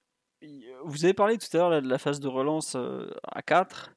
Vous 0.84 1.04
avez 1.04 1.12
parlé 1.12 1.36
tout 1.36 1.54
à 1.54 1.58
l'heure 1.58 1.82
de 1.82 1.88
la 1.88 1.98
phase 1.98 2.18
de 2.18 2.28
relance 2.28 2.74
euh, 2.74 3.10
à 3.30 3.42
4. 3.42 3.94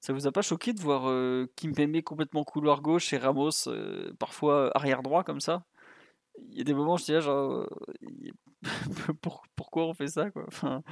Ça 0.00 0.12
vous 0.12 0.26
a 0.26 0.32
pas 0.32 0.42
choqué 0.42 0.72
de 0.72 0.80
voir 0.80 1.08
euh, 1.08 1.50
Kim 1.56 1.74
Kimpembe 1.74 2.02
complètement 2.02 2.44
couloir 2.44 2.82
gauche 2.82 3.12
et 3.12 3.18
Ramos 3.18 3.68
euh, 3.68 4.12
parfois 4.18 4.70
arrière 4.76 5.02
droit 5.02 5.24
comme 5.24 5.40
ça? 5.40 5.64
Il 6.38 6.58
y 6.58 6.60
a 6.60 6.64
des 6.64 6.74
moments, 6.74 6.96
je 6.96 7.04
dis 7.04 7.12
là, 7.12 7.20
genre, 7.20 7.66
pourquoi 9.56 9.86
on 9.86 9.94
fait 9.94 10.08
ça, 10.08 10.30
quoi? 10.30 10.44
Enfin, 10.48 10.82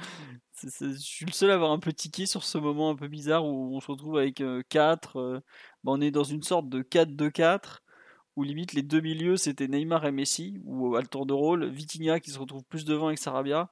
Je 0.63 0.95
suis 0.97 1.25
le 1.25 1.31
seul 1.31 1.51
à 1.51 1.55
avoir 1.55 1.71
un 1.71 1.79
peu 1.79 1.93
tiqué 1.93 2.25
sur 2.25 2.43
ce 2.43 2.57
moment 2.57 2.89
un 2.89 2.95
peu 2.95 3.07
bizarre 3.07 3.45
où 3.45 3.75
on 3.75 3.79
se 3.79 3.91
retrouve 3.91 4.17
avec 4.17 4.43
4, 4.69 5.17
euh, 5.17 5.39
bah, 5.83 5.93
on 5.93 6.01
est 6.01 6.11
dans 6.11 6.23
une 6.23 6.43
sorte 6.43 6.69
de 6.69 6.81
4-2-4, 6.81 7.83
où 8.35 8.43
limite 8.43 8.73
les 8.73 8.81
deux 8.81 9.01
milieux 9.01 9.37
c'était 9.37 9.67
Neymar 9.67 10.05
et 10.05 10.11
Messi, 10.11 10.59
ou 10.63 10.95
à 10.95 11.01
le 11.01 11.07
tour 11.07 11.25
de 11.25 11.33
rôle, 11.33 11.69
Vitinha 11.69 12.19
qui 12.19 12.31
se 12.31 12.39
retrouve 12.39 12.63
plus 12.63 12.85
devant 12.85 13.07
avec 13.07 13.19
Sarabia. 13.19 13.69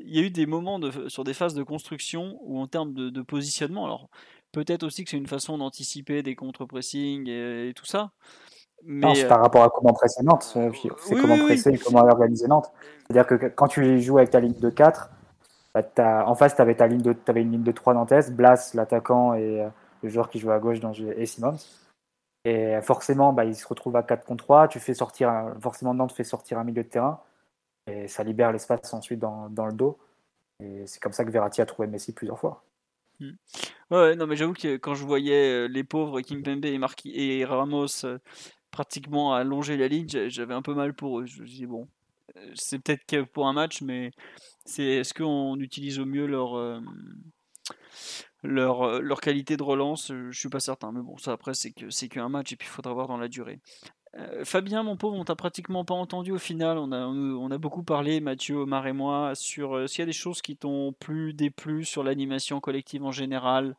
Il 0.00 0.14
y 0.14 0.18
a 0.18 0.22
eu 0.22 0.30
des 0.30 0.46
moments 0.46 0.78
de, 0.78 1.08
sur 1.08 1.24
des 1.24 1.34
phases 1.34 1.54
de 1.54 1.62
construction 1.62 2.38
ou 2.42 2.58
en 2.60 2.66
termes 2.66 2.92
de, 2.92 3.22
positionnement, 3.22 3.84
alors 3.84 4.10
peut-être 4.52 4.82
aussi 4.82 5.04
que 5.04 5.10
c'est 5.10 5.16
une 5.16 5.28
façon 5.28 5.58
d'anticiper 5.58 6.22
des 6.22 6.34
contre-pressing 6.34 7.28
et 7.28 7.72
tout 7.74 7.86
ça, 7.86 8.12
non, 8.84 9.14
c'est 9.14 9.28
par 9.28 9.40
rapport 9.40 9.62
à 9.62 9.70
comment 9.70 9.92
presser 9.92 10.22
Nantes. 10.22 10.42
C'est 10.44 11.14
comment 11.14 11.38
presser 11.38 11.70
et 11.70 11.78
comment 11.78 12.00
organiser 12.00 12.48
Nantes. 12.48 12.72
C'est-à-dire 13.06 13.26
que 13.26 13.46
quand 13.48 13.68
tu 13.68 14.00
joues 14.00 14.18
avec 14.18 14.30
ta 14.30 14.40
ligne 14.40 14.58
de 14.58 14.70
4, 14.70 15.10
bah, 15.74 16.24
en 16.26 16.34
face, 16.34 16.54
tu 16.54 16.62
avais, 16.62 16.74
ta 16.74 16.86
ligne 16.86 17.02
de, 17.02 17.14
avais 17.26 17.42
une 17.42 17.52
ligne 17.52 17.62
de 17.62 17.72
3 17.72 17.94
Nantes, 17.94 18.30
Blas, 18.32 18.72
l'attaquant 18.74 19.34
et 19.34 19.62
euh, 19.62 19.68
le 20.02 20.08
joueur 20.08 20.28
qui 20.28 20.38
joue 20.38 20.50
à 20.50 20.58
gauche 20.58 20.80
dans, 20.80 20.92
et 20.92 21.26
Simons. 21.26 21.56
Et 22.44 22.80
forcément, 22.82 23.32
bah, 23.32 23.44
ils 23.44 23.54
se 23.54 23.66
retrouvent 23.66 23.96
à 23.96 24.02
4 24.02 24.24
contre 24.24 24.44
3. 24.44 24.68
Tu 24.68 24.80
fais 24.80 24.94
sortir, 24.94 25.54
forcément, 25.60 25.94
Nantes 25.94 26.12
fait 26.12 26.24
sortir 26.24 26.58
un 26.58 26.64
milieu 26.64 26.82
de 26.82 26.88
terrain. 26.88 27.20
Et 27.86 28.08
ça 28.08 28.22
libère 28.22 28.52
l'espace 28.52 28.92
ensuite 28.94 29.18
dans, 29.18 29.48
dans, 29.48 29.66
le 29.66 29.72
dos. 29.72 29.98
Et 30.60 30.86
c'est 30.86 31.00
comme 31.00 31.12
ça 31.12 31.24
que 31.24 31.30
Verratti 31.30 31.60
a 31.60 31.66
trouvé 31.66 31.88
Messi 31.88 32.12
plusieurs 32.12 32.38
fois. 32.38 32.62
Hmm. 33.20 33.32
Ouais, 33.90 34.16
non, 34.16 34.26
mais 34.26 34.36
j'avoue 34.36 34.54
que 34.54 34.76
quand 34.76 34.94
je 34.94 35.04
voyais 35.04 35.52
euh, 35.52 35.68
les 35.68 35.84
pauvres 35.84 36.20
Kimpembe 36.20 36.64
et, 36.64 36.78
Marquis 36.78 37.12
et 37.14 37.44
Ramos 37.44 38.04
euh, 38.04 38.18
pratiquement 38.72 39.34
à 39.34 39.44
longer 39.44 39.76
la 39.76 39.86
ligne, 39.86 40.08
j'avais 40.08 40.54
un 40.54 40.62
peu 40.62 40.74
mal 40.74 40.94
pour 40.94 41.20
eux. 41.20 41.26
Je 41.26 41.42
me 41.42 41.46
dis, 41.46 41.66
bon, 41.66 41.86
euh, 42.36 42.50
c'est 42.54 42.80
peut-être 42.80 43.06
que 43.06 43.22
pour 43.22 43.46
un 43.46 43.52
match, 43.52 43.82
mais 43.82 44.10
c'est 44.64 44.82
est-ce 44.84 45.14
qu'on 45.14 45.60
utilise 45.60 46.00
au 46.00 46.06
mieux 46.06 46.26
leur, 46.26 46.56
euh, 46.56 46.80
leur, 48.42 48.82
euh, 48.82 49.00
leur 49.00 49.20
qualité 49.20 49.56
de 49.56 49.62
relance? 49.62 50.10
Je 50.30 50.36
suis 50.36 50.48
pas 50.48 50.58
certain, 50.58 50.90
mais 50.90 51.02
bon, 51.02 51.16
ça 51.18 51.32
après, 51.32 51.54
c'est 51.54 51.70
que 51.70 51.90
c'est 51.90 52.08
qu'un 52.08 52.28
match 52.28 52.52
et 52.52 52.56
puis 52.56 52.66
il 52.66 52.72
faudra 52.72 52.92
voir 52.94 53.06
dans 53.06 53.18
la 53.18 53.28
durée. 53.28 53.60
Fabien, 54.44 54.82
mon 54.82 54.98
pauvre, 54.98 55.16
on 55.16 55.24
t'a 55.24 55.36
pratiquement 55.36 55.86
pas 55.86 55.94
entendu 55.94 56.32
au 56.32 56.38
final. 56.38 56.76
On 56.76 56.92
a, 56.92 57.06
on 57.06 57.50
a 57.50 57.56
beaucoup 57.56 57.82
parlé, 57.82 58.20
Mathieu, 58.20 58.56
Omar 58.56 58.86
et 58.86 58.92
moi, 58.92 59.34
sur 59.34 59.88
s'il 59.88 60.00
y 60.00 60.02
a 60.02 60.06
des 60.06 60.12
choses 60.12 60.42
qui 60.42 60.54
t'ont 60.54 60.92
plu, 60.92 61.32
déplu 61.32 61.86
sur 61.86 62.02
l'animation 62.02 62.60
collective 62.60 63.04
en 63.04 63.10
général, 63.10 63.74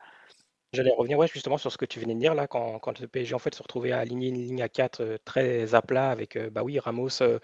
J'allais 0.73 0.91
revenir 0.91 1.19
ouais, 1.19 1.27
justement 1.27 1.57
sur 1.57 1.71
ce 1.71 1.77
que 1.77 1.85
tu 1.85 1.99
venais 1.99 2.15
de 2.15 2.19
dire 2.19 2.33
là, 2.33 2.47
quand, 2.47 2.79
quand 2.79 2.99
le 2.99 3.07
PSG 3.07 3.35
en 3.35 3.39
fait 3.39 3.53
se 3.53 3.61
retrouvait 3.61 3.91
à 3.91 3.99
aligner 3.99 4.29
une 4.29 4.35
ligne 4.41 4.61
à 4.63 4.69
4 4.69 5.01
euh, 5.01 5.17
très 5.23 5.75
à 5.75 5.81
plat 5.83 6.09
avec 6.09 6.35
euh, 6.35 6.49
bah 6.49 6.63
oui, 6.63 6.79
Ramos, 6.79 7.21
euh, 7.21 7.39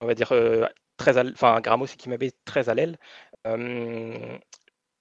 on 0.00 0.06
va 0.06 0.14
dire 0.14 0.32
très 0.98 1.18
enfin 1.18 1.60
Ramos 1.64 1.86
qui 1.86 2.08
m'avait 2.10 2.32
très 2.44 2.68
à 2.68 2.74
l'aile. 2.74 2.98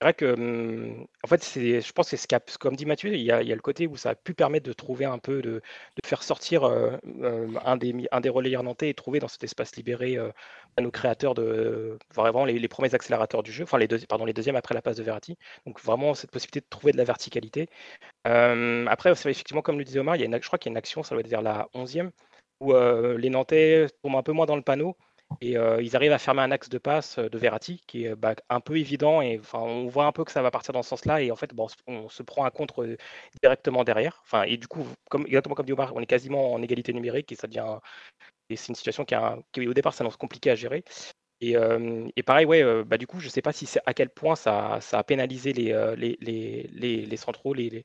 Vrai 0.02 0.14
que, 0.14 0.36
mmh, 0.36 1.08
en 1.24 1.28
fait, 1.28 1.42
c'est, 1.44 1.82
je 1.82 1.92
pense 1.94 2.10
que 2.12 2.18
c'est 2.18 2.28
ce 2.48 2.58
comme 2.58 2.76
dit 2.76 2.86
Mathieu, 2.86 3.14
il 3.14 3.22
y, 3.22 3.32
a, 3.32 3.42
il 3.42 3.48
y 3.48 3.52
a 3.52 3.56
le 3.56 3.62
côté 3.62 3.88
où 3.88 3.96
ça 3.96 4.10
a 4.12 4.16
pu 4.16 4.34
permettre 4.34 4.66
de 4.68 4.74
trouver 4.74 5.06
un 5.06 5.18
peu, 5.20 5.42
de, 5.42 5.52
de 5.62 5.62
faire 6.06 6.22
sortir 6.22 6.66
un, 6.66 7.78
des, 7.78 8.08
un 8.12 8.22
des 8.22 8.30
relayeurs 8.30 8.64
nantais 8.64 8.90
et 8.90 8.94
trouver 8.94 9.20
dans 9.20 9.30
cet 9.30 9.44
espace 9.46 9.76
libéré 9.78 10.18
nos 10.82 10.92
créateurs 10.92 11.36
de 11.36 11.98
vraiment 12.14 12.46
les, 12.46 12.68
premiers 12.68 12.94
accélérateurs 12.94 13.44
du 13.44 13.52
jeu, 13.52 13.64
enfin 13.64 13.78
les, 13.78 13.88
deux, 13.88 14.00
pardon, 14.08 14.26
les 14.26 14.34
deuxièmes 14.34 14.56
après 14.56 14.76
la 14.76 14.82
passe 14.82 14.98
de 14.98 15.04
Verratti. 15.04 15.38
Donc 15.66 15.82
vraiment 15.82 16.14
cette 16.14 16.32
possibilité 16.32 16.62
de 16.62 16.68
trouver 16.70 16.92
de 16.92 16.98
la 16.98 17.04
verticalité. 17.06 17.68
après, 18.26 19.16
c'est 19.16 19.32
effectivement, 19.32 19.62
comme 19.62 19.78
le 19.78 19.86
disait 19.86 20.00
Omar, 20.00 20.16
il 20.16 20.20
y 20.20 20.24
a 20.24 20.26
une, 20.28 20.36
je 20.42 20.48
crois 20.48 20.60
qu'il 20.60 20.70
y 20.70 20.72
a 20.72 20.74
une 20.74 20.78
action, 20.78 21.04
ça 21.04 21.16
doit 21.16 21.22
être 21.22 21.28
vers 21.30 21.42
la 21.42 21.68
11e, 21.76 22.12
où 22.60 22.74
les 22.74 23.30
Nantais 23.30 23.88
tombent 24.04 24.18
un 24.18 24.24
peu 24.24 24.34
moins 24.34 24.46
dans 24.46 24.56
le 24.56 24.62
panneau 24.62 24.98
et 25.42 25.58
euh, 25.58 25.82
ils 25.82 25.96
arrivent 25.96 26.12
à 26.12 26.18
fermer 26.18 26.42
un 26.42 26.52
axe 26.52 26.70
de 26.70 26.78
passe 26.78 27.18
euh, 27.18 27.30
de 27.30 27.38
Verratti 27.38 27.82
qui 27.88 28.06
est 28.06 28.16
bah, 28.16 28.36
un 28.50 28.60
peu 28.60 28.78
évident. 28.78 29.22
Et 29.22 29.40
enfin, 29.40 29.60
on 29.60 29.88
voit 29.88 30.06
un 30.06 30.12
peu 30.12 30.24
que 30.24 30.32
ça 30.32 30.42
va 30.42 30.52
partir 30.52 30.74
dans 30.74 30.84
ce 30.84 30.90
sens-là. 30.90 31.22
Et 31.22 31.32
en 31.32 31.36
fait, 31.36 31.54
bon, 31.54 31.68
on 31.88 32.10
se 32.10 32.24
prend 32.24 32.46
un 32.46 32.50
contre 32.52 32.84
euh, 32.84 32.98
directement 33.42 33.84
derrière. 33.84 34.22
Enfin, 34.24 34.44
et 34.44 34.58
du 34.58 34.68
coup, 34.68 34.86
comme, 35.10 35.26
exactement 35.26 35.56
comme 35.56 35.66
dit 35.66 35.74
Omar, 35.74 35.94
on 35.96 36.02
est 36.02 36.06
quasiment 36.06 36.54
en 36.54 36.62
égalité 36.62 36.94
numérique 36.94 37.32
et 37.32 37.36
ça 37.36 37.48
devient. 37.48 37.80
Et 38.50 38.56
c'est 38.56 38.70
une 38.70 38.76
situation 38.76 39.06
qui, 39.06 39.68
au 39.68 39.74
départ 39.74 39.94
s'annonce 39.94 40.18
compliquée 40.18 40.52
à 40.52 40.56
gérer. 40.56 40.84
Et, 41.42 41.56
et, 42.16 42.24
pareil, 42.24 42.46
ouais, 42.46 42.84
bah, 42.86 42.98
du 42.98 43.08
coup, 43.08 43.20
je 43.20 43.26
ne 43.26 43.32
sais 43.32 43.42
pas 43.42 43.52
si 43.52 43.68
à 43.86 43.94
quel 43.94 44.10
point 44.10 44.36
ça, 44.36 44.80
ça 44.82 45.00
a 45.00 45.04
pénalisé 45.04 45.54
les, 45.54 45.96
les, 45.98 46.18
les, 46.72 47.06
les 47.06 47.18
centraux, 47.18 47.54
les, 47.54 47.84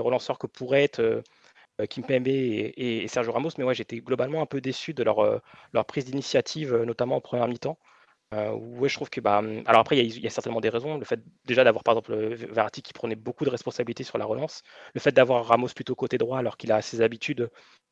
relanceurs 0.00 0.38
que 0.38 0.46
pourraient 0.46 0.84
être 0.84 1.22
euh, 1.80 1.86
Kimpembe 1.86 2.28
et, 2.28 3.06
Sergio 3.08 3.32
Ramos, 3.32 3.50
mais 3.58 3.64
ouais, 3.64 3.74
j'étais 3.74 3.98
globalement 4.00 4.42
un 4.42 4.46
peu 4.46 4.60
déçu 4.60 4.94
de 4.94 5.02
leur, 5.02 5.20
euh, 5.20 5.38
leur 5.72 5.84
prise 5.86 6.04
d'initiative, 6.04 6.74
euh, 6.74 6.84
notamment 6.84 7.16
en 7.16 7.20
première 7.20 7.48
mi-temps. 7.48 7.78
Euh, 8.32 8.52
ouais, 8.52 8.88
je 8.88 8.94
trouve 8.94 9.10
que 9.10 9.20
bah, 9.20 9.38
hum, 9.38 9.62
alors 9.66 9.80
après 9.80 9.98
il 9.98 10.20
y, 10.20 10.26
a 10.26 10.30
certainement 10.30 10.60
des 10.60 10.68
raisons. 10.68 10.98
Le 10.98 11.04
fait 11.04 11.20
déjà 11.44 11.64
d'avoir 11.64 11.84
par 11.84 11.92
exemple 11.92 12.14
Verratti 12.14 12.82
qui 12.82 12.92
prenait 12.92 13.16
beaucoup 13.16 13.44
de 13.44 13.50
responsabilités 13.50 14.04
sur 14.04 14.18
la 14.18 14.24
relance, 14.24 14.62
le 14.94 15.00
fait 15.00 15.12
d'avoir 15.12 15.46
Ramos 15.46 15.68
plutôt 15.74 15.94
côté 15.94 16.18
droit 16.18 16.38
alors 16.38 16.56
qu'il 16.56 16.72
a 16.72 16.82
ses 16.82 17.02
habitudes 17.02 17.50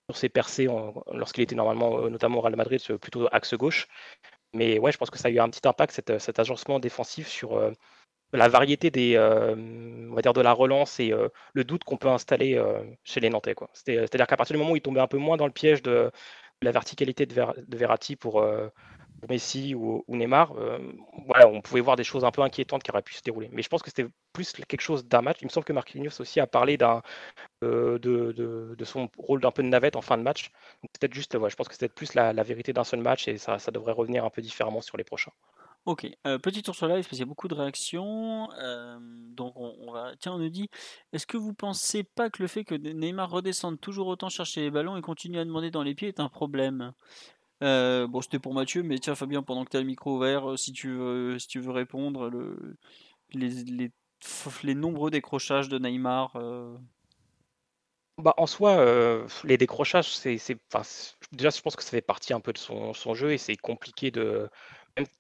sur 0.09 0.17
ses 0.17 0.29
percées 0.29 0.69
lorsqu'il 1.13 1.43
était 1.45 1.55
normalement 1.55 2.09
notamment 2.09 2.39
au 2.39 2.41
Real 2.41 2.57
Madrid 2.57 2.81
plutôt 2.99 3.29
axe 3.33 3.55
gauche. 3.55 3.87
Mais 4.55 4.79
ouais, 4.79 4.93
je 4.93 4.99
pense 4.99 5.11
que 5.11 5.19
ça 5.19 5.29
a 5.29 5.31
eu 5.31 5.39
un 5.39 5.49
petit 5.51 5.67
impact 5.69 5.93
cet, 5.93 6.19
cet 6.19 6.39
agencement 6.39 6.81
défensif 6.81 7.29
sur 7.29 7.73
la 8.33 8.49
variété 8.49 8.91
des, 8.91 9.17
euh, 9.17 9.55
on 10.11 10.15
va 10.15 10.23
dire 10.23 10.33
de 10.33 10.41
la 10.41 10.53
relance 10.53 11.01
et 11.01 11.13
euh, 11.13 11.29
le 11.53 11.65
doute 11.65 11.85
qu'on 11.85 11.97
peut 11.97 12.09
installer 12.09 12.57
euh, 12.57 12.83
chez 13.05 13.21
les 13.21 13.31
Nantais. 13.31 13.55
C'est-à-dire 13.73 14.27
qu'à 14.27 14.37
partir 14.37 14.55
du 14.55 14.59
moment 14.59 14.73
où 14.73 14.77
il 14.77 14.83
tombait 14.83 15.01
un 15.01 15.07
peu 15.09 15.19
moins 15.19 15.37
dans 15.37 15.47
le 15.47 15.53
piège 15.53 15.83
de, 15.83 16.11
la 16.63 16.73
verticalité 16.73 17.27
de, 17.27 17.35
Verratti 17.77 18.17
pour, 18.17 18.45
Messi 19.29 19.75
ou, 19.75 20.05
Neymar, 20.09 20.53
euh, 20.57 20.79
on 21.47 21.61
pouvait 21.61 21.81
voir 21.81 21.97
des 21.97 22.05
choses 22.05 22.25
un 22.25 22.31
peu 22.31 22.43
inquiétantes 22.43 22.83
qui 22.83 22.91
auraient 22.91 23.03
pu 23.03 23.15
se 23.15 23.23
dérouler. 23.23 23.49
Mais 23.53 23.63
je 23.63 23.69
pense 23.69 23.83
que 23.83 23.91
c'était 23.91 24.09
plus 24.33 24.53
quelque 24.53 24.81
chose 24.81 25.07
d'un 25.07 25.23
match. 25.23 25.39
Il 25.41 25.47
me 25.47 25.51
semble 25.51 25.65
que 25.65 25.73
Marquinhos 25.73 26.21
aussi 26.21 26.41
a 26.41 26.47
parlé 26.47 26.79
euh, 27.63 27.99
de, 27.99 28.85
son 28.85 29.09
rôle 29.19 29.41
d'un 29.41 29.51
peu 29.51 29.63
de 29.63 29.69
navette 29.69 29.97
en 29.97 30.01
fin 30.01 30.17
de 30.17 30.23
match. 30.23 30.51
peut-être 30.83 31.15
juste, 31.15 31.33
je 31.33 31.57
pense 31.57 31.69
que 31.69 31.75
c'était 31.75 31.89
plus 31.89 32.15
la, 32.15 32.33
vérité 32.43 32.73
d'un 32.73 32.85
seul 32.85 33.01
match 33.01 33.29
et 33.29 33.39
ça, 33.39 33.59
devrait 33.73 33.93
revenir 33.93 34.25
un 34.25 34.31
peu 34.31 34.43
différemment 34.43 34.81
sur 34.81 34.97
les 34.97 35.05
prochains. 35.05 35.33
Ok, 35.87 36.07
euh, 36.27 36.39
petit 36.39 36.63
tour 36.63 36.75
sur 36.75 36.87
live 36.89 36.99
parce 36.99 37.09
qu'il 37.09 37.21
y 37.21 37.23
a 37.23 37.27
beaucoup 37.27 37.49
de 37.49 37.55
réactions. 37.55 38.49
donc 39.31 39.55
on, 39.57 39.93
va. 39.93 40.13
Tiens, 40.21 40.35
on 40.35 40.39
nous 40.39 40.51
dit 40.51 40.69
est-ce 41.13 41.27
que 41.27 41.39
vous 41.39 41.55
pensez 41.55 42.05
pas 42.05 42.29
que 42.29 42.43
le 42.43 42.49
fait 42.49 42.65
que 42.65 42.75
Neymar 42.75 43.31
redescende 43.31 43.81
toujours 43.81 44.07
autant 44.09 44.29
chercher 44.29 44.61
les 44.61 44.71
ballons 44.71 44.97
et 44.97 45.01
continue 45.01 45.39
à 45.39 45.45
demander 45.45 45.71
dans 45.71 45.83
les 45.83 45.95
pieds 45.95 46.09
est 46.09 46.21
un 46.21 46.29
problème? 46.29 46.93
Euh, 47.63 48.07
bon, 48.07 48.21
c'était 48.21 48.39
pour 48.39 48.55
Mathieu, 48.55 48.83
mais 48.83 48.99
tiens, 48.99 49.15
Fabien, 49.15 49.43
pendant 49.43 49.65
que 49.65 49.71
tu 49.71 49.77
as 49.77 49.81
le 49.81 49.87
micro 49.87 50.17
ouvert, 50.17 50.51
euh, 50.51 50.57
si 50.57 50.73
tu 50.73 50.93
veux, 50.93 51.39
si 51.39 51.49
tu 51.49 51.61
veux 51.61 51.73
répondre, 51.73 52.29
le, 52.31 52.77
les, 53.33 54.75
nombreux 54.75 55.11
décrochages 55.11 55.69
de 55.69 55.79
Neymar. 55.79 56.37
Euh. 56.37 56.77
Bah, 58.19 58.35
en 58.37 58.47
soi, 58.47 58.85
les 59.45 59.57
décrochages, 59.57 60.15
c'est, 60.15 60.37
déjà, 61.33 61.51
je 61.51 61.61
pense 61.63 61.75
que 61.77 61.83
ça 61.83 61.91
fait 61.91 62.03
partie 62.03 62.35
un 62.35 62.41
peu 62.41 62.53
de 62.53 62.59
son 62.59 63.15
jeu 63.15 63.33
et 63.33 63.39
c'est 63.39 63.57
compliqué 63.57 64.11
de, 64.11 64.51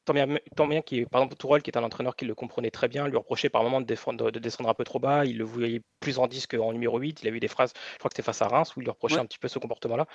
tant 0.05 0.15
bien, 0.15 0.27
tant 0.57 0.67
bien 0.67 0.83
par 1.11 1.23
exemple, 1.23 1.37
Tourelle, 1.37 1.63
qui 1.63 1.71
est 1.71 1.77
un 1.77 1.83
entraîneur 1.83 2.17
qui 2.17 2.25
le 2.25 2.35
comprenait 2.35 2.71
très 2.71 2.89
bien, 2.89 3.09
lui 3.09 3.17
reprochait 3.17 3.49
par 3.49 3.63
moment 3.63 3.81
de, 3.81 3.87
défendre, 3.87 4.31
de 4.31 4.39
descendre 4.39 4.69
un 4.69 4.75
peu 4.75 4.85
trop 4.85 4.99
bas. 4.99 5.25
Il 5.25 5.39
le 5.39 5.45
voyait 5.45 5.83
plus 6.01 6.19
en 6.19 6.27
disque 6.27 6.57
qu'en 6.57 6.73
numéro 6.73 6.99
8. 6.99 7.23
Il 7.23 7.29
a 7.29 7.31
eu 7.31 7.41
des 7.41 7.49
phrases, 7.49 7.73
je 7.93 7.99
crois 7.99 8.09
que 8.09 8.15
c'était 8.15 8.25
face 8.25 8.43
à 8.43 8.49
Reims, 8.49 8.77
où 8.77 8.81
il 8.81 8.85
lui 8.85 8.91
reprochait 8.91 9.19
un 9.19 9.27
petit 9.27 9.39
peu 9.39 9.49
ce 9.49 9.59
comportement-là. 9.59 10.07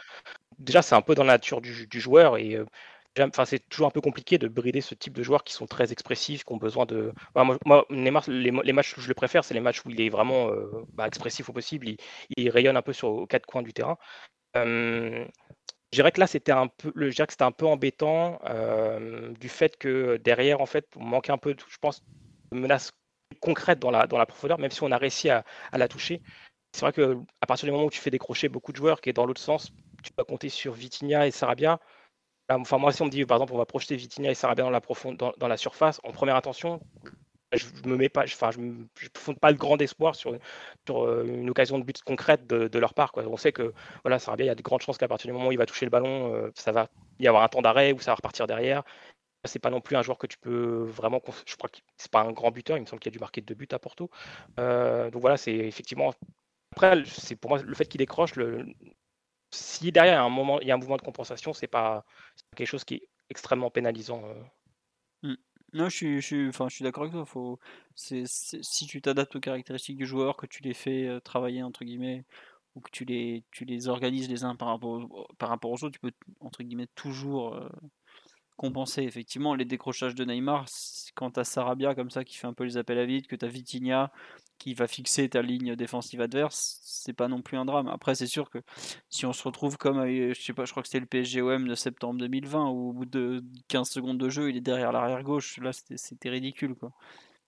Déjà, 0.60 0.82
c'est 0.82 0.96
un 0.96 1.02
peu 1.02 1.16
dans 1.16 1.24
la 1.24 1.34
nature 1.34 1.62
du, 1.62 2.00
joueur 2.00 2.38
et 2.38 2.56
euh, 2.56 2.66
Enfin, 3.20 3.46
c'est 3.46 3.60
toujours 3.70 3.88
un 3.88 3.92
peu 3.92 4.02
compliqué 4.02 4.38
de 4.38 4.48
brider 4.50 4.82
ce 4.82 4.94
type 4.94 5.14
de 5.14 5.24
joueurs 5.24 5.46
qui 5.46 5.54
sont 5.54 5.68
très 5.68 5.94
expressifs, 5.94 6.44
qui 6.44 6.52
ont 6.52 6.58
besoin 6.58 6.86
de. 6.86 7.14
moi, 7.66 7.86
Neymar, 7.90 8.24
les, 8.28 8.52
matchs 8.74 8.94
que 8.94 9.00
je 9.02 9.08
le 9.08 9.14
préfère, 9.14 9.46
c'est 9.46 9.54
les 9.54 9.62
matchs 9.62 9.86
où 9.86 9.90
il 9.90 10.02
est 10.02 10.10
vraiment 10.10 10.50
euh, 10.50 10.86
bah, 10.94 11.08
expressif 11.08 11.48
au 11.50 11.54
possible. 11.54 11.88
Il, 12.36 12.50
rayonne 12.50 12.76
un 12.76 12.82
peu 12.82 12.92
sur 12.92 13.10
aux 13.10 13.26
quatre 13.26 13.46
coins 13.46 13.62
du 13.64 13.72
terrain. 13.72 13.98
Euh, 14.58 15.26
je 15.96 16.02
dirais 16.02 16.12
que 16.12 16.20
là, 16.20 16.28
c'était 16.28 16.52
un 16.52 16.68
peu, 16.68 16.92
que 16.92 17.12
c'était 17.12 17.44
un 17.44 17.54
peu 17.54 17.66
embêtant 17.66 18.42
euh, 18.50 19.32
du 19.40 19.48
fait 19.48 19.78
que 19.78 20.18
derrière, 20.18 20.60
en 20.60 20.66
fait, 20.66 20.86
on 20.98 21.06
manquait 21.06 21.32
un 21.32 21.38
peu, 21.38 21.56
je 21.70 21.78
pense, 21.78 22.04
de 22.52 22.58
menaces 22.58 22.92
concrètes 23.40 23.80
dans 23.80 23.92
la, 23.92 24.06
dans 24.06 24.18
la 24.18 24.26
profondeur, 24.26 24.60
même 24.60 24.72
si 24.72 24.84
on 24.84 24.92
a 24.92 24.98
réussi 24.98 25.30
à, 25.30 25.46
la 25.72 25.88
toucher. 25.88 26.22
C'est 26.74 26.82
vrai 26.82 26.92
que 26.92 27.18
à 27.40 27.46
partir 27.48 27.66
du 27.68 27.72
moment 27.72 27.86
où 27.86 27.90
tu 27.90 28.02
fais 28.02 28.12
décrocher 28.12 28.50
beaucoup 28.50 28.74
de 28.74 28.78
joueurs, 28.78 29.00
qui 29.00 29.10
est 29.10 29.14
dans 29.14 29.26
l'autre 29.26 29.40
sens, 29.40 29.72
tu 30.04 30.12
vas 30.18 30.26
compter 30.26 30.50
sur 30.50 30.74
Vitinha 30.74 31.28
et 31.28 31.32
Sarabia. 31.32 31.80
Enfin, 32.50 32.78
moi, 32.78 32.92
si 32.92 33.02
on 33.02 33.06
me 33.06 33.10
dit, 33.10 33.26
par 33.26 33.38
exemple, 33.38 33.54
on 33.54 33.58
va 33.58 33.66
projeter 33.66 33.96
Vitinha 33.96 34.32
et 34.32 34.36
Sarabia 34.36 34.66
dans 34.66 34.72
la, 34.72 34.82
dans, 35.14 35.32
dans 35.38 35.48
la 35.48 35.58
surface, 35.58 36.02
en 36.04 36.12
première 36.12 36.36
intention, 36.36 36.82
je 37.54 37.66
me 37.88 37.96
mets 37.96 38.10
pas, 38.10 38.24
enfin, 38.24 38.52
je, 38.52 38.60
je 39.00 39.08
fonde 39.18 39.40
pas 39.40 39.52
le 39.52 39.58
grand 39.58 39.80
espoir 39.82 40.16
sur, 40.16 40.34
euh, 40.90 41.24
une 41.26 41.50
occasion 41.50 41.80
de 41.80 41.84
but 41.84 42.02
concrète 42.04 42.48
de, 42.48 42.80
leur 42.80 42.94
part. 42.94 43.12
On 43.16 43.38
sait 43.38 43.52
que 43.52 43.74
voilà, 44.04 44.18
bien, 44.18 44.36
il 44.40 44.46
y 44.46 44.50
a 44.50 44.56
de 44.56 44.62
grandes 44.62 44.82
chances 44.82 44.98
qu'à 44.98 45.08
partir 45.08 45.28
du 45.28 45.34
moment 45.34 45.50
où 45.50 45.52
il 45.52 45.58
va 45.58 45.66
toucher 45.66 45.86
le 45.86 45.92
ballon, 45.92 46.34
euh, 46.34 46.52
ça 46.56 46.72
va 46.72 46.90
y 47.20 47.28
avoir 47.28 47.44
un 47.44 47.48
temps 47.48 47.62
d'arrêt 47.62 47.94
ou 47.94 48.00
ça 48.00 48.12
va 48.12 48.16
repartir 48.16 48.48
derrière. 48.48 48.84
C'est 49.46 49.60
pas 49.60 49.70
non 49.70 49.80
plus 49.80 49.96
un 49.96 50.02
joueur 50.02 50.18
que 50.18 50.28
tu 50.28 50.38
peux 50.40 50.84
vraiment. 50.86 51.22
Je 51.46 51.56
crois 51.56 51.70
que 51.70 51.78
c'est 51.98 52.12
pas 52.12 52.22
un 52.22 52.32
grand 52.32 52.50
buteur. 52.50 52.78
Il 52.78 52.82
me 52.82 52.86
semble 52.88 53.00
qu'il 53.00 53.12
a 53.12 53.14
dû 53.14 53.20
marquer 53.20 53.42
deux 53.42 53.54
buts 53.54 53.68
à 53.72 53.80
Porto. 53.80 54.10
Euh, 54.60 55.12
donc 55.12 55.22
voilà, 55.22 55.38
c'est 55.38 55.54
effectivement. 55.54 56.14
Après, 56.72 57.04
c'est 57.06 57.36
pour 57.36 57.52
moi 57.52 57.62
le 57.62 57.76
fait 57.76 57.86
qu'il 57.86 58.00
décroche. 58.00 58.34
Si 59.52 59.92
derrière 59.92 60.14
il 60.14 60.18
y 60.18 60.20
a 60.20 60.24
un 60.24 60.30
moment, 60.30 60.60
il 60.62 60.68
y 60.68 60.72
a 60.72 60.74
un 60.74 60.78
mouvement 60.78 60.98
de 60.98 61.04
compensation, 61.04 61.54
c'est 61.54 61.68
pas, 61.68 62.06
quelque 62.56 62.68
chose 62.68 62.84
qui 62.84 62.96
est 62.96 63.10
extrêmement 63.30 63.70
pénalisant. 63.70 64.24
Mmh. 65.22 65.36
Non, 65.76 65.90
je 65.90 66.20
suis, 66.22 66.48
enfin, 66.50 66.70
je 66.70 66.76
suis 66.76 66.84
d'accord 66.84 67.04
avec 67.04 67.14
toi. 67.14 67.26
Faut, 67.26 67.60
c'est, 67.96 68.24
si 68.28 68.88
tu 68.88 69.02
t'adaptes 69.02 69.36
aux 69.36 69.40
caractéristiques 69.40 69.98
du 69.98 70.06
joueur, 70.06 70.38
que 70.38 70.46
tu 70.48 70.64
les 70.64 70.74
fais 70.74 71.20
travailler 71.24 71.64
entre 71.64 71.84
guillemets, 71.86 72.26
ou 72.76 72.82
que 72.82 72.90
tu 72.92 73.06
les, 73.06 73.44
tu 73.52 73.66
les 73.66 73.88
organises 73.90 74.30
les 74.30 74.44
uns 74.46 74.56
par 74.56 74.70
rapport, 74.70 75.28
par 75.38 75.50
rapport 75.50 75.72
aux 75.72 75.84
autres, 75.84 75.92
tu 75.92 76.00
peux 76.00 76.14
entre 76.40 76.64
guillemets 76.64 76.88
toujours 76.96 77.60
compenser. 78.58 79.04
Effectivement, 79.04 79.56
les 79.56 79.66
décrochages 79.66 80.16
de 80.16 80.26
Neymar, 80.26 80.66
quand 81.16 81.32
tu 81.32 81.40
as 81.40 81.44
Sarabia 81.44 81.96
comme 81.96 82.10
ça 82.10 82.24
qui 82.24 82.38
fait 82.38 82.48
un 82.48 82.54
peu 82.54 82.64
les 82.64 82.78
appels 82.78 83.00
à 83.00 83.06
vide, 83.06 83.28
que 83.28 83.36
tu 83.36 83.46
as 83.46 83.48
Vitinha 83.48 84.12
qui 84.58 84.74
va 84.74 84.88
fixer 84.88 85.28
ta 85.30 85.42
ligne 85.42 85.76
défensive 85.76 86.22
adverse, 86.22 86.80
c'est 86.84 87.14
pas 87.14 87.28
non 87.28 87.42
plus 87.42 87.58
un 87.58 87.66
drame. 87.66 87.88
Après, 87.88 88.16
c'est 88.16 88.28
sûr 88.28 88.50
que 88.50 88.60
si 89.10 89.26
on 89.26 89.34
se 89.34 89.44
retrouve 89.44 89.78
comme, 89.78 90.06
je 90.08 90.34
sais 90.34 90.54
pas, 90.54 90.66
je 90.66 90.72
crois 90.72 90.82
que 90.82 90.88
c'était 90.90 91.02
le 91.02 91.06
PSGOM 91.24 91.68
de 91.68 91.76
septembre 91.76 92.20
2020, 92.20 92.70
où 92.70 92.90
au 92.90 92.94
bout 92.94 93.06
de 93.06 93.44
15 93.68 93.90
secondes 93.90 94.18
de 94.18 94.30
jeu, 94.30 94.50
il 94.50 94.58
est 94.58 94.62
derrière 94.62 94.92
l'arrière 94.92 95.24
gauche, 95.24 95.58
là 95.58 95.72
c'était 95.74 96.30
ridicule 96.30 96.76
quoi. 96.76 96.92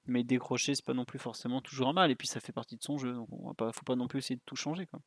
Mais 0.06 0.24
décrocher, 0.24 0.76
c'est 0.76 0.86
pas 0.86 0.94
non 0.94 1.06
plus 1.06 1.20
forcément 1.20 1.62
toujours 1.62 1.90
un 1.90 1.94
mal, 1.94 2.12
et 2.12 2.16
puis 2.16 2.28
ça 2.28 2.40
fait 2.40 2.54
partie 2.54 2.76
de 2.76 2.84
son 2.84 2.98
jeu, 2.98 3.14
donc 3.14 3.28
on 3.32 3.48
va 3.48 3.54
pas, 3.54 3.72
faut 3.72 3.86
pas 3.86 3.96
non 3.96 4.08
plus 4.08 4.20
essayer 4.20 4.36
de 4.36 4.42
tout 4.46 4.56
changer 4.56 4.86
quoi. 4.86 5.00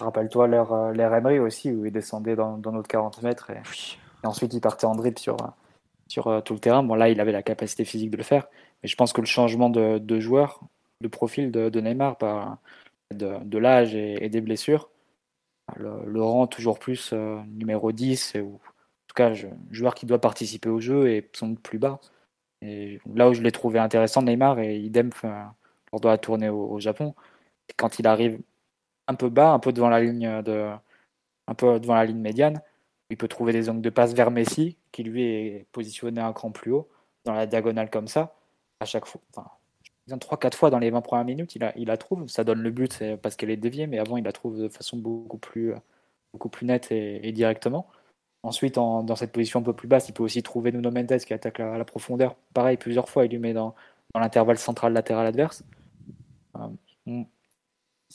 Rappelle-toi 0.00 0.48
l'ère 0.48 0.72
euh, 0.72 0.92
Emery 0.92 1.38
aussi, 1.38 1.70
où 1.70 1.86
il 1.86 1.92
descendait 1.92 2.34
dans, 2.34 2.58
notre 2.58 2.88
40 2.88 3.22
mètres 3.22 3.50
et, 3.50 3.62
ensuite 4.24 4.54
il 4.54 4.60
partait 4.60 4.86
en 4.86 4.94
dribble 4.94 5.18
sur, 5.18 5.36
sur 6.08 6.28
euh, 6.28 6.40
tout 6.40 6.54
le 6.54 6.60
terrain. 6.60 6.82
Bon, 6.82 6.94
là, 6.94 7.08
il 7.08 7.20
avait 7.20 7.32
la 7.32 7.42
capacité 7.42 7.84
physique 7.84 8.10
de 8.10 8.16
le 8.16 8.22
faire, 8.22 8.46
mais 8.82 8.88
je 8.88 8.96
pense 8.96 9.12
que 9.12 9.20
le 9.20 9.26
changement 9.26 9.70
de, 9.70 9.98
de 9.98 10.20
joueur, 10.20 10.60
de 11.00 11.08
profil 11.08 11.50
de, 11.50 11.80
Neymar 11.80 12.18
par 12.18 12.58
de, 13.12 13.58
l'âge 13.58 13.94
et, 13.94 14.28
des 14.28 14.40
blessures 14.40 14.90
le, 15.76 16.22
rend 16.22 16.46
toujours 16.46 16.78
plus 16.78 17.10
euh, 17.12 17.40
numéro 17.48 17.92
10 17.92 18.36
ou 18.42 18.54
en 18.54 18.58
tout 19.08 19.14
cas 19.14 19.32
joueur 19.70 19.94
qui 19.94 20.06
doit 20.06 20.20
participer 20.20 20.68
au 20.68 20.80
jeu 20.80 21.08
et 21.10 21.28
sont 21.34 21.54
plus 21.54 21.78
bas. 21.78 22.00
Et 22.62 23.00
là 23.14 23.28
où 23.28 23.34
je 23.34 23.42
l'ai 23.42 23.52
trouvé 23.52 23.78
intéressant 23.78 24.22
Neymar 24.22 24.60
et 24.60 24.78
idem 24.78 25.10
lors 25.92 26.00
de 26.00 26.08
la 26.08 26.18
tournée 26.18 26.48
au, 26.48 26.78
Japon, 26.80 27.14
quand 27.76 27.98
il 27.98 28.06
arrive 28.06 28.40
un 29.08 29.14
peu 29.14 29.28
bas, 29.30 29.52
un 29.52 29.58
peu 29.58 29.72
devant 29.72 29.88
la 29.90 30.00
ligne 30.00 30.42
de 30.42 30.70
un 31.48 31.54
peu 31.54 31.80
devant 31.80 31.94
la 31.94 32.04
ligne 32.04 32.20
médiane, 32.20 32.60
il 33.12 33.16
peut 33.16 33.28
trouver 33.28 33.52
des 33.52 33.68
angles 33.68 33.82
de 33.82 33.90
passe 33.90 34.14
vers 34.14 34.30
Messi 34.30 34.78
qui 34.90 35.02
lui 35.02 35.22
est 35.22 35.66
positionné 35.70 36.20
un 36.22 36.32
cran 36.32 36.50
plus 36.50 36.72
haut 36.72 36.88
dans 37.26 37.34
la 37.34 37.46
diagonale 37.46 37.90
comme 37.90 38.08
ça 38.08 38.34
à 38.80 38.86
chaque 38.86 39.04
fois. 39.04 39.20
Enfin, 39.36 39.50
3-4 40.08 40.54
fois 40.54 40.70
dans 40.70 40.78
les 40.78 40.90
20 40.90 41.02
premières 41.02 41.26
minutes, 41.26 41.54
il, 41.54 41.86
la 41.86 41.96
trouve. 41.98 42.26
Ça 42.28 42.42
donne 42.42 42.62
le 42.62 42.70
but 42.70 43.04
parce 43.20 43.36
qu'elle 43.36 43.50
est 43.50 43.58
déviée, 43.58 43.86
mais 43.86 43.98
avant, 43.98 44.16
il 44.16 44.24
la 44.24 44.32
trouve 44.32 44.58
de 44.58 44.68
façon 44.70 44.96
beaucoup 44.96 45.36
plus, 45.36 45.74
beaucoup 46.32 46.48
plus 46.48 46.66
nette 46.66 46.90
et, 46.90 47.32
directement. 47.32 47.86
Ensuite, 48.42 48.76
dans 48.76 49.14
cette 49.14 49.30
position 49.30 49.60
un 49.60 49.62
peu 49.62 49.74
plus 49.74 49.88
basse, 49.88 50.08
il 50.08 50.14
peut 50.14 50.22
aussi 50.22 50.42
trouver 50.42 50.72
Nuno 50.72 50.90
Mendes 50.90 51.18
qui 51.18 51.34
attaque 51.34 51.60
à 51.60 51.76
la 51.76 51.84
profondeur. 51.84 52.34
Pareil, 52.54 52.78
plusieurs 52.78 53.10
fois, 53.10 53.26
il 53.26 53.30
lui 53.30 53.38
met 53.38 53.52
dans, 53.52 53.74
dans 54.14 54.20
l'intervalle 54.20 54.58
central 54.58 54.94
latéral 54.94 55.26
adverse. 55.26 55.64
Euh, 56.56 57.22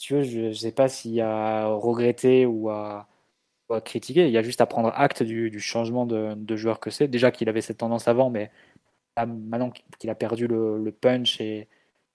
je 0.01 0.47
ne 0.47 0.53
sais 0.53 0.71
pas 0.71 0.89
s'il 0.89 1.11
y 1.11 1.21
a 1.21 1.67
regretté 1.67 2.47
ou 2.47 2.69
à, 2.71 3.07
critiquer. 3.83 4.27
Il 4.27 4.31
y 4.31 4.37
a 4.37 4.41
juste 4.41 4.61
à 4.61 4.65
prendre 4.65 4.91
acte 4.95 5.23
du, 5.23 5.59
changement 5.59 6.05
de, 6.05 6.55
joueur 6.55 6.79
que 6.79 6.89
c'est. 6.89 7.07
Déjà 7.07 7.31
qu'il 7.31 7.49
avait 7.49 7.61
cette 7.61 7.77
tendance 7.77 8.07
avant, 8.07 8.29
mais 8.29 8.51
maintenant 9.25 9.71
qu'il 9.99 10.09
a 10.09 10.15
perdu 10.15 10.47
le, 10.47 10.91
punch 10.91 11.41
et, 11.41 11.67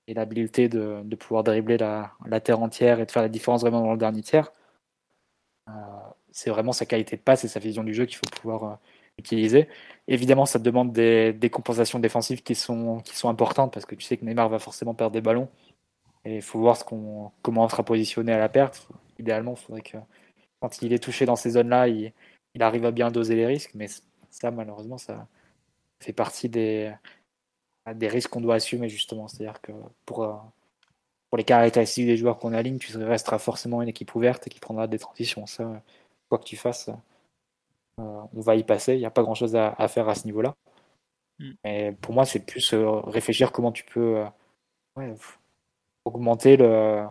et 0.09 0.15
l'habileté 0.15 0.69
de, 0.69 1.03
pouvoir 1.17 1.45
dribbler 1.45 1.79
la, 1.79 2.41
terre 2.41 2.61
entière 2.61 3.01
et 3.01 3.07
de 3.07 3.11
faire 3.11 3.23
la 3.23 3.29
différence 3.29 3.63
vraiment 3.63 3.81
dans 3.81 3.93
le 3.93 3.99
dernier 3.99 4.23
tiers. 4.23 4.53
Euh, 5.69 5.73
c'est 6.33 6.51
vraiment 6.51 6.73
sa 6.73 6.87
qualité 6.87 7.17
de 7.17 7.23
passe 7.23 7.45
et 7.45 7.49
sa 7.49 7.61
vision 7.61 7.85
du 7.85 7.95
jeu 7.95 8.07
qu'il 8.07 8.17
faut 8.17 8.31
pouvoir 8.41 8.65
euh, 8.65 8.75
utiliser. 9.19 9.69
Évidemment, 10.09 10.47
ça 10.47 10.59
demande 10.59 10.93
des, 10.93 11.33
des, 11.33 11.51
compensations 11.51 11.99
défensives 11.99 12.43
qui 12.43 12.55
sont, 12.55 13.01
qui 13.01 13.17
sont 13.17 13.29
importantes 13.29 13.73
parce 13.73 13.87
que 13.87 13.95
tu 13.95 14.03
sais 14.05 14.17
que 14.17 14.25
Neymar 14.25 14.49
va 14.49 14.59
forcément 14.59 14.95
perdre 14.95 15.13
des 15.13 15.21
ballons. 15.21 15.49
Et 16.25 16.37
il 16.37 16.43
faut 16.43 16.59
voir 16.59 16.77
ce 16.77 16.85
qu'on, 16.85 17.31
comment 17.43 17.65
on 17.65 17.69
sera 17.69 17.85
positionné 17.85 18.33
à 18.33 18.39
la 18.39 18.49
perte. 18.49 18.89
Idéalement, 19.19 19.55
il 19.57 19.61
faudrait 19.61 19.83
que 19.83 19.99
quand 20.63 20.81
il 20.81 20.93
est 20.93 21.03
touché 21.03 21.27
dans 21.27 21.35
ces 21.35 21.51
zones-là, 21.51 21.89
il, 21.89 22.13
il 22.55 22.63
arrive 22.63 22.87
à 22.87 22.93
bien 22.93 23.11
doser 23.11 23.35
les 23.35 23.47
risques. 23.47 23.73
Mais 23.75 23.89
ça, 24.31 24.53
malheureusement, 24.53 24.97
ça 24.97 25.27
fait 25.99 26.13
partie 26.13 26.49
des, 26.49 26.95
des 27.93 28.07
risques 28.07 28.31
qu'on 28.31 28.41
doit 28.41 28.55
assumer 28.55 28.89
justement. 28.89 29.27
C'est-à-dire 29.27 29.61
que 29.61 29.73
pour, 30.07 30.23
euh, 30.23 30.35
pour 31.31 31.37
les 31.37 31.43
caractéristiques 31.43 32.07
des 32.07 32.17
joueurs 32.17 32.39
qu'on 32.39 32.53
aligne, 32.53 32.79
tu 32.79 32.97
resteras 32.97 33.39
forcément 33.39 33.83
une 33.83 33.89
équipe 33.89 34.15
ouverte 34.15 34.47
et 34.47 34.51
qui 34.51 34.61
prendra 34.61 34.87
des 34.87 35.01
transitions. 35.01 35.47
Ça, 35.47 35.83
quoi 36.29 36.39
que 36.39 36.45
tu 36.45 36.57
fasses, 36.57 36.91
euh, 37.99 38.23
on 38.33 38.41
va 38.41 38.55
y 38.55 38.63
passer. 38.63 38.95
Il 38.95 39.01
n'y 39.01 39.07
a 39.07 39.11
pas 39.11 39.23
grand-chose 39.25 39.57
à, 39.57 39.89
faire 39.89 40.09
à 40.09 40.15
ce 40.15 40.27
niveau-là. 40.27 40.55
Mais 41.65 41.91
mm. 41.91 41.97
pour 41.97 42.15
moi, 42.15 42.25
c'est 42.25 42.47
plus 42.47 42.73
euh, 42.73 43.01
réfléchir 43.01 43.51
comment 43.51 43.73
tu 43.73 43.83
peux 43.85 44.25
augmenter 46.05 46.57
le. 46.57 47.05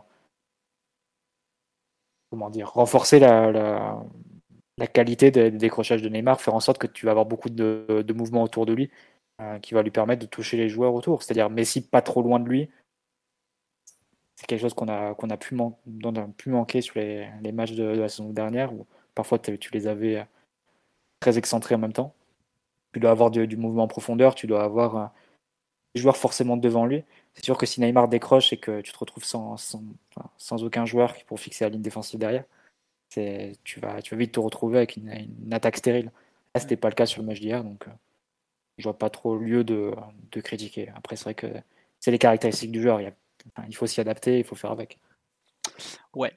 Comment 2.32 2.50
dire 2.50 2.72
Renforcer 2.72 3.20
la, 3.20 4.02
qualité 4.94 5.30
des 5.30 5.52
décrochages 5.52 6.02
de 6.02 6.10
Neymar, 6.10 6.42
faire 6.42 6.56
en 6.56 6.60
sorte 6.60 6.80
que 6.80 6.88
tu 6.88 7.06
vas 7.06 7.12
avoir 7.12 7.28
beaucoup 7.28 7.52
de, 7.52 7.86
de 7.88 8.14
mouvements 8.14 8.42
autour 8.42 8.66
de 8.66 8.74
lui 8.74 8.90
euh, 9.42 9.58
qui 9.60 9.74
va 9.74 9.82
lui 9.82 9.92
permettre 9.92 10.22
de 10.22 10.28
toucher 10.28 10.56
les 10.58 10.70
joueurs 10.70 10.94
autour. 10.94 11.24
C'est-à-dire 11.24 11.50
Messi 11.50 11.82
pas 11.82 12.02
trop 12.02 12.22
loin 12.22 12.40
de 12.40 12.48
lui. 12.48 12.70
C'est 14.36 14.46
quelque 14.46 14.62
chose 14.62 14.74
qu'on 14.74 14.88
a, 14.88 15.16
qu'on 15.16 15.30
a, 15.30 15.38
pu, 15.38 15.56
pu 16.38 16.50
manquer 16.50 16.82
sur 16.82 17.00
les, 17.00 17.52
matchs 17.52 17.74
de, 17.74 17.84
la 17.84 18.08
saison 18.08 18.30
dernière, 18.30 18.74
où 18.74 18.86
parfois 19.16 19.40
tu 19.40 19.72
les 19.74 19.88
avais 19.88 20.18
euh, 20.18 20.24
très 21.20 21.38
excentrés 21.38 21.76
en 21.76 21.80
même 21.80 21.94
temps. 21.94 22.14
tu 22.94 23.00
dois 23.00 23.12
avoir 23.12 23.32
du, 23.32 23.58
mouvement 23.58 23.84
en 23.84 23.88
profondeur, 23.88 24.36
tu 24.36 24.48
dois 24.48 24.64
avoir 24.64 25.14
un 25.96 26.00
joueur 26.00 26.18
forcément 26.18 26.58
devant 26.58 26.86
lui. 26.86 27.04
C'est 27.34 27.46
sûr 27.46 27.58
que 27.58 27.66
si 27.66 27.82
Neymar 27.82 28.08
décroche 28.08 28.54
et 28.54 28.58
que 28.58 28.82
tu 28.82 28.92
te 28.92 28.98
retrouves 28.98 29.24
sans, 29.24 29.58
sans, 29.58 30.64
aucun 30.64 30.86
joueur 30.86 31.16
pour 31.28 31.40
fixer 31.40 31.64
la 31.64 31.70
ligne 31.70 31.82
défensive 31.82 32.20
derrière, 32.20 32.44
tu 33.10 33.80
vas, 33.80 34.00
vite 34.12 34.34
te 34.34 34.40
retrouver 34.40 34.78
avec 34.78 34.98
une, 34.98 35.54
attaque 35.54 35.78
stérile. 35.78 36.12
Là, 36.54 36.62
c'était 36.62 36.76
pas 36.76 36.90
le 36.90 36.96
cas 36.96 37.06
sur 37.06 37.22
le 37.22 37.28
match 37.28 37.40
d'hier, 37.40 37.64
donc 37.64 37.88
euh, 37.88 37.92
je 38.78 38.84
vois 38.84 38.98
pas 38.98 39.10
trop 39.10 39.38
lieu 39.38 39.64
de, 39.64 39.94
critiquer. 40.44 40.92
Après, 40.96 41.16
c'est 41.16 41.24
vrai 41.24 41.36
que 41.36 41.48
c'est 42.00 42.12
les 42.12 42.20
caractéristiques 42.20 42.72
du 42.72 42.82
joueur. 42.82 43.00
Il, 43.00 43.14
il 43.68 43.76
faut 43.76 43.88
s'y 43.88 44.02
adapter, 44.02 44.40
il 44.40 44.44
faut 44.44 44.56
faire 44.56 44.72
avec. 44.72 45.00
Ouais. 46.14 46.34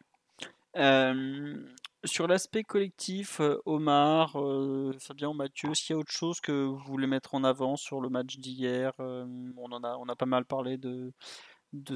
Euh, 0.77 1.57
sur 2.05 2.27
l'aspect 2.27 2.65
collectif, 2.65 3.41
euh, 3.41 3.61
Omar, 3.67 4.37
euh, 4.37 4.93
Fabien, 4.99 5.33
Mathieu, 5.35 5.75
s'il 5.75 5.95
y 5.95 5.97
a 5.97 5.99
autre 5.99 6.13
chose 6.13 6.41
que 6.41 6.53
vous 6.53 6.79
voulez 6.79 7.07
mettre 7.07 7.35
en 7.35 7.45
avant 7.45 7.77
sur 7.77 8.01
le 8.01 8.09
match 8.09 8.39
d'hier, 8.39 8.93
on 8.99 9.73
en 9.73 9.83
a, 9.85 9.97
on 9.97 10.09
a 10.09 10.17
pas 10.17 10.27
mal 10.27 10.45
parlé 10.45 10.77
de, 10.79 11.13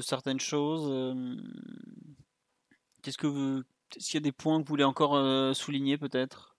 certaines 0.01 0.39
choses. 0.39 1.15
Qu'est-ce 3.01 3.17
que 3.17 3.63
s'il 3.97 4.15
y 4.15 4.17
a 4.17 4.21
des 4.21 4.31
points 4.31 4.61
que 4.61 4.67
vous 4.67 4.73
voulez 4.73 4.83
encore 4.83 5.55
souligner 5.55 5.97
peut-être? 5.97 6.55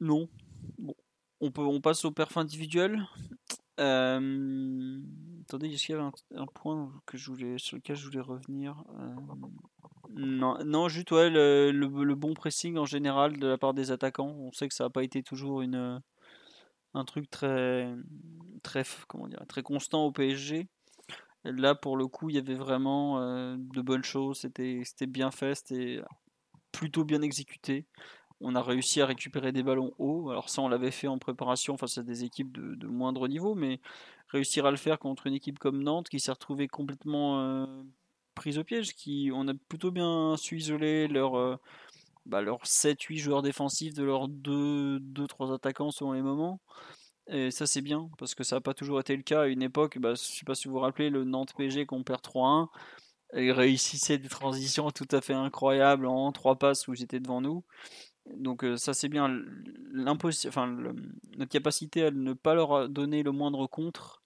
Non. 0.00 0.28
Bon. 0.78 0.94
On, 1.42 1.50
peut, 1.50 1.62
on 1.62 1.80
passe 1.80 2.04
au 2.04 2.10
perf 2.10 2.36
individuel. 2.36 3.06
Euh, 3.80 5.00
attendez, 5.42 5.72
est-ce 5.72 5.86
qu'il 5.86 5.94
y 5.94 5.98
avait 5.98 6.10
un, 6.36 6.46
point 6.46 6.92
que 7.06 7.16
je 7.16 7.30
voulais, 7.30 7.56
sur 7.58 7.76
lequel 7.76 7.96
je 7.96 8.04
voulais 8.04 8.20
revenir 8.20 8.84
euh, 8.98 9.16
non, 10.14 10.58
non, 10.64 10.88
juste 10.88 11.10
ouais, 11.12 11.30
le, 11.30 12.14
bon 12.14 12.34
pressing 12.34 12.76
en 12.76 12.84
général 12.84 13.38
de 13.38 13.46
la 13.46 13.58
part 13.58 13.74
des 13.74 13.90
attaquants. 13.90 14.34
On 14.38 14.52
sait 14.52 14.68
que 14.68 14.74
ça 14.74 14.84
n'a 14.84 14.90
pas 14.90 15.04
été 15.04 15.22
toujours 15.22 15.62
une, 15.62 16.02
un 16.94 17.04
truc 17.04 17.30
très 17.30 17.94
constant 19.62 20.04
au 20.06 20.12
PSG. 20.12 20.68
là, 21.44 21.74
pour 21.74 21.96
le 21.96 22.06
coup, 22.06 22.30
il 22.30 22.36
y 22.36 22.38
avait 22.38 22.54
vraiment 22.54 23.20
euh, 23.20 23.56
de 23.58 23.80
bonnes 23.80 24.04
choses. 24.04 24.38
C'était 24.38 25.06
bien 25.06 25.30
fait, 25.30 25.54
c'était 25.54 26.02
plutôt 26.72 27.04
bien 27.04 27.22
exécuté 27.22 27.86
on 28.40 28.54
a 28.54 28.62
réussi 28.62 29.00
à 29.00 29.06
récupérer 29.06 29.52
des 29.52 29.62
ballons 29.62 29.92
hauts. 29.98 30.30
Alors 30.30 30.48
ça, 30.48 30.62
on 30.62 30.68
l'avait 30.68 30.90
fait 30.90 31.08
en 31.08 31.18
préparation 31.18 31.76
face 31.76 31.98
à 31.98 32.02
des 32.02 32.24
équipes 32.24 32.52
de, 32.52 32.86
moindre 32.86 33.28
niveau, 33.28 33.54
mais 33.54 33.80
réussir 34.28 34.66
à 34.66 34.70
le 34.70 34.76
faire 34.76 34.98
contre 34.98 35.26
une 35.26 35.34
équipe 35.34 35.58
comme 35.58 35.82
Nantes 35.82 36.08
qui 36.08 36.20
s'est 36.20 36.32
retrouvée 36.32 36.68
complètement 36.68 37.40
euh, 37.40 37.66
prise 38.34 38.58
au 38.58 38.64
piège, 38.64 38.94
qui 38.94 39.30
on 39.34 39.48
a 39.48 39.54
plutôt 39.68 39.90
bien 39.90 40.36
su 40.36 40.58
isoler 40.58 41.08
leurs 41.08 41.36
euh, 41.36 41.56
bah, 42.26 42.42
7-8 42.42 43.18
joueurs 43.18 43.42
défensifs 43.42 43.94
de 43.94 44.04
leurs 44.04 44.28
2-3 44.28 45.54
attaquants 45.54 45.90
selon 45.90 46.12
les 46.12 46.22
moments. 46.22 46.60
Et 47.28 47.50
ça 47.50 47.66
c'est 47.66 47.82
bien, 47.82 48.10
parce 48.18 48.34
que 48.34 48.44
ça 48.44 48.56
n'a 48.56 48.60
pas 48.60 48.74
toujours 48.74 49.00
été 49.00 49.16
le 49.16 49.22
cas 49.22 49.42
à 49.42 49.46
une 49.46 49.62
époque, 49.62 49.98
bah, 49.98 50.14
je 50.14 50.22
ne 50.22 50.36
sais 50.36 50.44
pas 50.44 50.54
si 50.54 50.68
vous 50.68 50.74
vous 50.74 50.80
rappelez, 50.80 51.10
le 51.10 51.24
Nantes 51.24 51.54
PG 51.56 51.86
qu'on 51.86 52.02
perd 52.02 52.22
3-1, 52.22 52.68
il 53.36 53.52
réussissait 53.52 54.18
des 54.18 54.28
transitions 54.28 54.90
tout 54.90 55.06
à 55.12 55.20
fait 55.20 55.34
incroyables 55.34 56.06
en 56.06 56.32
3 56.32 56.58
passes 56.58 56.88
où 56.88 56.94
j'étais 56.94 57.20
devant 57.20 57.40
nous. 57.40 57.64
Donc 58.36 58.64
euh, 58.64 58.76
ça 58.76 58.94
c'est 58.94 59.08
bien 59.08 59.42
enfin, 60.46 60.76
notre 61.36 61.50
capacité 61.50 62.04
à 62.04 62.10
ne 62.10 62.32
pas 62.32 62.54
leur 62.54 62.88
donner 62.88 63.22
le 63.22 63.32
moindre 63.32 63.66
contre, 63.66 64.19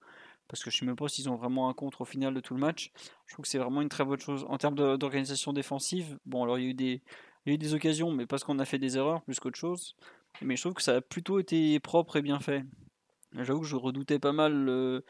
parce 0.48 0.62
que 0.62 0.70
je 0.70 0.76
ne 0.76 0.80
sais 0.80 0.86
même 0.86 0.96
pas 0.96 1.08
s'ils 1.08 1.28
ont 1.28 1.36
vraiment 1.36 1.68
un 1.68 1.74
contre 1.74 2.02
au 2.02 2.04
final 2.04 2.34
de 2.34 2.40
tout 2.40 2.54
le 2.54 2.60
match. 2.60 2.92
Je 3.26 3.34
trouve 3.34 3.44
que 3.44 3.48
c'est 3.48 3.58
vraiment 3.58 3.82
une 3.82 3.88
très 3.88 4.04
bonne 4.04 4.20
chose. 4.20 4.44
En 4.48 4.58
termes 4.58 4.74
d'organisation 4.74 5.52
défensive, 5.52 6.18
bon 6.26 6.44
alors 6.44 6.58
il 6.58 6.64
y 6.64 6.66
a 6.66 6.70
eu 6.70 6.74
des, 6.74 7.02
eu 7.46 7.58
des 7.58 7.74
occasions, 7.74 8.10
mais 8.12 8.26
parce 8.26 8.44
qu'on 8.44 8.58
a 8.58 8.64
fait 8.64 8.78
des 8.78 8.96
erreurs 8.96 9.22
plus 9.22 9.40
qu'autre 9.40 9.58
chose. 9.58 9.96
Mais 10.42 10.56
je 10.56 10.62
trouve 10.62 10.74
que 10.74 10.82
ça 10.82 10.96
a 10.96 11.00
plutôt 11.00 11.38
été 11.38 11.78
propre 11.80 12.16
et 12.16 12.22
bien 12.22 12.40
fait. 12.40 12.64
J'avoue 13.32 13.60
que 13.60 13.66
je 13.66 13.76
redoutais 13.76 14.18
pas 14.18 14.32
mal 14.32 15.02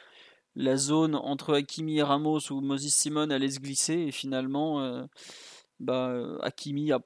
la 0.57 0.77
zone 0.77 1.15
entre 1.15 1.55
Hakimi 1.55 1.99
et 1.99 2.03
Ramos 2.03 2.53
où 2.53 2.61
Moses 2.61 2.95
Simon 2.95 3.31
allait 3.31 3.51
se 3.51 3.61
glisser 3.61 3.95
et 3.95 4.13
finalement 4.13 4.81
euh, 4.81 5.05
bah, 5.81 6.15
Hakimi 6.43 6.93
a 6.93 7.01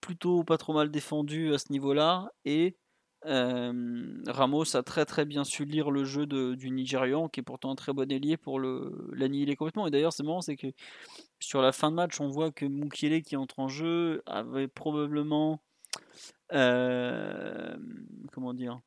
plutôt 0.00 0.44
pas 0.44 0.58
trop 0.58 0.74
mal 0.74 0.90
défendu 0.90 1.54
à 1.54 1.58
ce 1.58 1.72
niveau-là. 1.72 2.32
Et 2.44 2.76
Ramos 3.24 4.76
a 4.76 4.82
très 4.82 5.04
très 5.04 5.24
bien 5.24 5.44
su 5.44 5.64
lire 5.64 5.90
le 5.90 6.04
jeu 6.04 6.26
du 6.26 6.70
Nigérian, 6.70 7.28
qui 7.28 7.40
est 7.40 7.42
pourtant 7.42 7.70
un 7.70 7.74
très 7.74 7.92
bon 7.92 8.10
ailier 8.10 8.36
pour 8.36 8.60
l'annihiler 8.60 9.56
complètement. 9.56 9.86
Et 9.86 9.90
d'ailleurs, 9.90 10.12
c'est 10.12 10.22
marrant, 10.22 10.40
c'est 10.40 10.56
que 10.56 10.68
sur 11.40 11.62
la 11.62 11.72
fin 11.72 11.90
de 11.90 11.96
match, 11.96 12.20
on 12.20 12.28
voit 12.28 12.50
que 12.50 12.64
Mukiele 12.64 13.22
qui 13.22 13.36
entre 13.36 13.60
en 13.60 13.68
jeu 13.68 14.22
avait 14.26 14.68
probablement. 14.68 15.60
comment 16.50 18.54
dire 18.54 18.80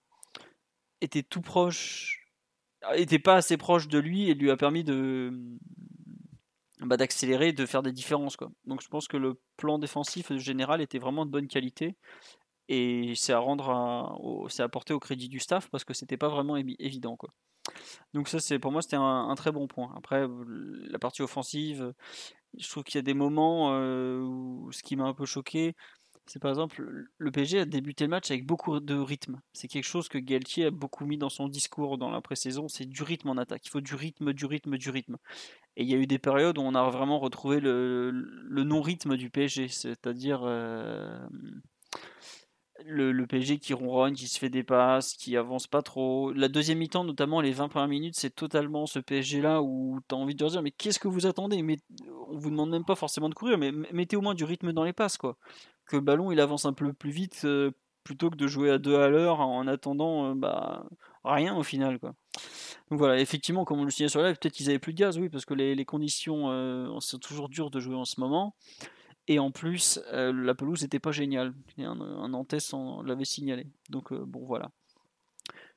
était 1.02 1.24
tout 1.24 1.42
proche 1.42 2.28
était 2.94 3.20
pas 3.20 3.36
assez 3.36 3.58
proche 3.58 3.88
de 3.88 4.00
lui 4.00 4.30
et 4.30 4.34
lui 4.34 4.50
a 4.50 4.58
permis 4.58 4.84
de 4.84 5.32
bah, 6.80 6.98
d'accélérer, 6.98 7.54
de 7.54 7.66
faire 7.68 7.84
des 7.84 7.92
différences. 7.92 8.38
Quoi. 8.38 8.52
Donc 8.66 8.82
je 8.82 8.88
pense 8.88 9.08
que 9.08 9.18
le 9.18 9.40
plan 9.58 9.78
défensif 9.78 10.36
général 10.38 10.82
était 10.82 10.98
vraiment 10.98 11.26
de 11.26 11.32
bonne 11.32 11.48
qualité 11.48 11.96
et 12.72 13.16
c'est 13.16 13.34
à 13.34 13.40
rendre 13.40 14.48
c'est 14.50 14.64
à 14.64 14.70
porter 14.70 14.94
au 14.94 15.00
crédit 15.00 15.28
du 15.28 15.40
staff 15.40 15.70
parce 15.70 15.84
que 15.84 15.94
c'était 15.94 16.16
pas 16.16 16.30
vraiment 16.30 16.56
évident 16.56 17.18
quoi. 17.18 17.34
Donc 18.14 18.30
ça 18.30 18.40
c'est 18.40 18.60
pour 18.60 18.72
moi 18.72 18.82
c'était 18.82 18.96
un, 18.96 19.36
très 19.36 19.52
bon 19.52 19.68
point. 19.68 19.94
Après 19.98 20.26
la 20.90 20.98
partie 20.98 21.22
offensive, 21.22 21.94
je 22.58 22.70
trouve 22.70 22.84
qu'il 22.86 22.96
y 22.96 23.00
a 23.00 23.04
des 23.04 23.14
moments 23.14 23.74
euh, 23.74 24.22
où 24.22 24.72
ce 24.72 24.84
qui 24.84 24.96
m'a 24.96 25.04
un 25.04 25.14
peu 25.14 25.26
choqué, 25.26 25.76
c'est 26.28 26.40
par 26.40 26.50
exemple 26.50 27.10
le 27.18 27.32
PSG 27.32 27.60
a 27.60 27.66
débuté 27.66 28.06
le 28.06 28.10
match 28.10 28.32
avec 28.32 28.46
beaucoup 28.46 28.80
de 28.80 28.96
rythme. 28.96 29.42
C'est 29.52 29.68
quelque 29.68 29.84
chose 29.84 30.08
que 30.08 30.18
Galtier 30.18 30.68
a 30.68 30.72
beaucoup 30.72 31.06
mis 31.06 31.18
dans 31.18 31.30
son 31.30 31.50
discours 31.50 31.98
dans 31.98 32.10
la 32.10 32.22
pré-saison, 32.22 32.70
c'est 32.70 32.86
du 32.86 33.04
rythme 33.04 33.30
en 33.30 33.38
attaque. 33.38 33.66
Il 33.66 33.70
faut 33.70 33.82
du 33.82 33.96
rythme, 33.96 34.32
du 34.32 34.46
rythme, 34.46 34.78
du 34.78 34.90
rythme. 34.92 35.18
Et 35.76 35.84
il 35.84 35.90
y 35.90 35.94
a 35.94 35.98
eu 35.98 36.08
des 36.08 36.20
périodes 36.20 36.58
où 36.58 36.62
on 36.62 36.74
a 36.74 36.90
vraiment 36.90 37.20
retrouvé 37.20 37.60
le, 37.60 38.12
non-rythme 38.50 39.18
du 39.18 39.30
PSG, 39.30 39.68
c'est-à-dire 39.68 40.42
euh, 40.44 41.20
le, 42.86 43.26
PSG 43.26 43.60
qui 43.60 43.74
ronronne, 43.74 44.14
qui 44.14 44.28
se 44.28 44.40
fait 44.40 44.50
des 44.50 44.64
passes, 44.64 45.14
qui 45.14 45.38
avance 45.38 45.68
pas 45.68 45.82
trop. 45.82 46.32
La 46.34 46.48
deuxième 46.48 46.80
mi-temps, 46.80 47.04
notamment 47.04 47.42
les 47.42 47.52
20 47.52 47.70
premières 47.70 47.88
minutes, 47.88 48.16
c'est 48.18 48.34
totalement 48.34 48.86
ce 48.86 49.00
PSG-là 49.00 49.62
où 49.62 50.00
tu 50.08 50.16
as 50.16 50.18
envie 50.18 50.36
de 50.36 50.48
dire 50.48 50.62
Mais 50.62 50.72
qu'est-ce 50.72 51.00
que 51.00 51.08
vous 51.08 51.26
attendez? 51.26 51.62
Mais, 51.62 51.78
On 52.30 52.38
vous 52.38 52.50
demande 52.50 52.72
même 52.72 52.86
pas 52.86 52.96
forcément 52.96 53.30
de 53.30 53.34
courir, 53.34 53.58
mais 53.58 53.72
mettez 53.72 54.16
au 54.16 54.22
moins 54.22 54.36
du 54.36 54.44
rythme 54.44 54.74
dans 54.74 54.84
les 54.84 54.94
passes. 54.94 55.18
quoi. 55.18 55.38
Que 55.86 55.98
le 55.98 56.02
ballon 56.02 56.32
il 56.32 56.40
avance 56.40 56.66
un 56.66 56.74
peu 56.74 56.94
plus 56.94 57.12
vite 57.12 57.42
euh, 57.46 57.72
plutôt 58.04 58.30
que 58.30 58.36
de 58.36 58.48
jouer 58.48 58.72
à 58.72 58.78
deux 58.78 58.96
à 58.96 59.10
l'heure 59.10 59.42
en 59.42 59.68
attendant 59.68 60.32
euh, 60.32 60.34
bah, 60.36 60.86
rien 61.24 61.56
au 61.56 61.64
final. 61.64 62.00
quoi. 62.00 62.14
Donc 62.90 63.00
voilà, 63.00 63.20
effectivement, 63.20 63.66
comme 63.66 63.80
on 63.80 63.86
le 63.86 63.92
signait 63.92 64.10
sur 64.10 64.22
live, 64.22 64.38
peut-être 64.38 64.54
qu'ils 64.54 64.70
avaient 64.70 64.80
plus 64.80 64.94
de 64.94 65.00
gaz, 65.00 65.18
oui, 65.18 65.30
parce 65.30 65.46
que 65.46 65.54
les, 65.54 65.86
conditions 65.86 66.50
euh, 66.52 67.00
sont 67.00 67.20
toujours 67.20 67.50
dures 67.50 67.72
de 67.72 67.80
jouer 67.80 67.96
en 67.96 68.06
ce 68.06 68.20
moment. 68.20 68.56
Et 69.32 69.40
en 69.40 69.50
plus, 69.50 69.98
euh, 70.12 70.34
la 70.34 70.54
pelouse 70.54 70.82
n'était 70.82 71.00
pas 71.00 71.14
géniale. 71.14 71.54
Un, 71.78 72.02
un 72.02 73.04
l'avait 73.06 73.24
signalé. 73.24 73.66
Donc 73.90 74.12
euh, 74.12 74.26
bon, 74.26 74.44
voilà. 74.44 74.72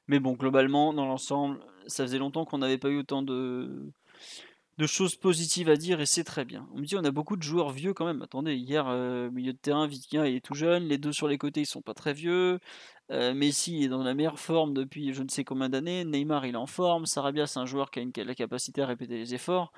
Mais 0.08 0.18
bon, 0.18 0.32
globalement, 0.32 0.92
dans 0.92 1.06
l'ensemble, 1.06 1.60
ça 1.86 2.02
faisait 2.02 2.18
longtemps 2.18 2.44
qu'on 2.44 2.58
n'avait 2.58 2.78
pas 2.78 2.88
eu 2.88 2.98
autant 2.98 3.22
de, 3.22 3.92
choses 4.88 5.14
positives 5.14 5.70
à 5.70 5.76
dire 5.76 6.00
et 6.00 6.06
c'est 6.06 6.24
très 6.24 6.44
bien. 6.44 6.66
On 6.74 6.80
me 6.80 6.84
dit 6.84 6.96
on 6.96 7.04
a 7.04 7.12
beaucoup 7.12 7.36
de 7.36 7.44
joueurs 7.44 7.70
vieux 7.70 7.94
quand 7.94 8.06
même. 8.06 8.22
Attendez, 8.22 8.56
hier 8.56 8.88
euh, 8.88 9.30
milieu 9.30 9.52
de 9.52 9.58
terrain, 9.58 9.86
Vitinha 9.86 10.28
il 10.28 10.34
est 10.34 10.44
tout 10.44 10.54
jeune, 10.54 10.88
les 10.88 10.98
deux 10.98 11.12
sur 11.12 11.28
les 11.28 11.38
côtés 11.38 11.60
ils 11.60 11.66
sont 11.66 11.80
pas 11.80 11.94
très 11.94 12.12
vieux. 12.12 12.58
Messi 13.10 13.84
est 13.84 13.88
dans 13.88 14.02
la 14.02 14.14
meilleure 14.14 14.40
forme 14.40 14.74
depuis 14.74 15.12
je 15.12 15.22
ne 15.22 15.28
sais 15.28 15.44
combien 15.44 15.68
d'années. 15.68 16.04
Neymar 16.04 16.44
il 16.44 16.54
est 16.54 16.58
en 16.58 16.66
forme. 16.66 17.06
Sarabia 17.06 17.46
c'est 17.46 17.60
un 17.60 17.66
joueur 17.66 17.92
qui 17.92 18.00
a, 18.00 18.24
la 18.24 18.34
capacité 18.34 18.82
à 18.82 18.86
répéter 18.86 19.16
les 19.16 19.32
efforts. 19.32 19.72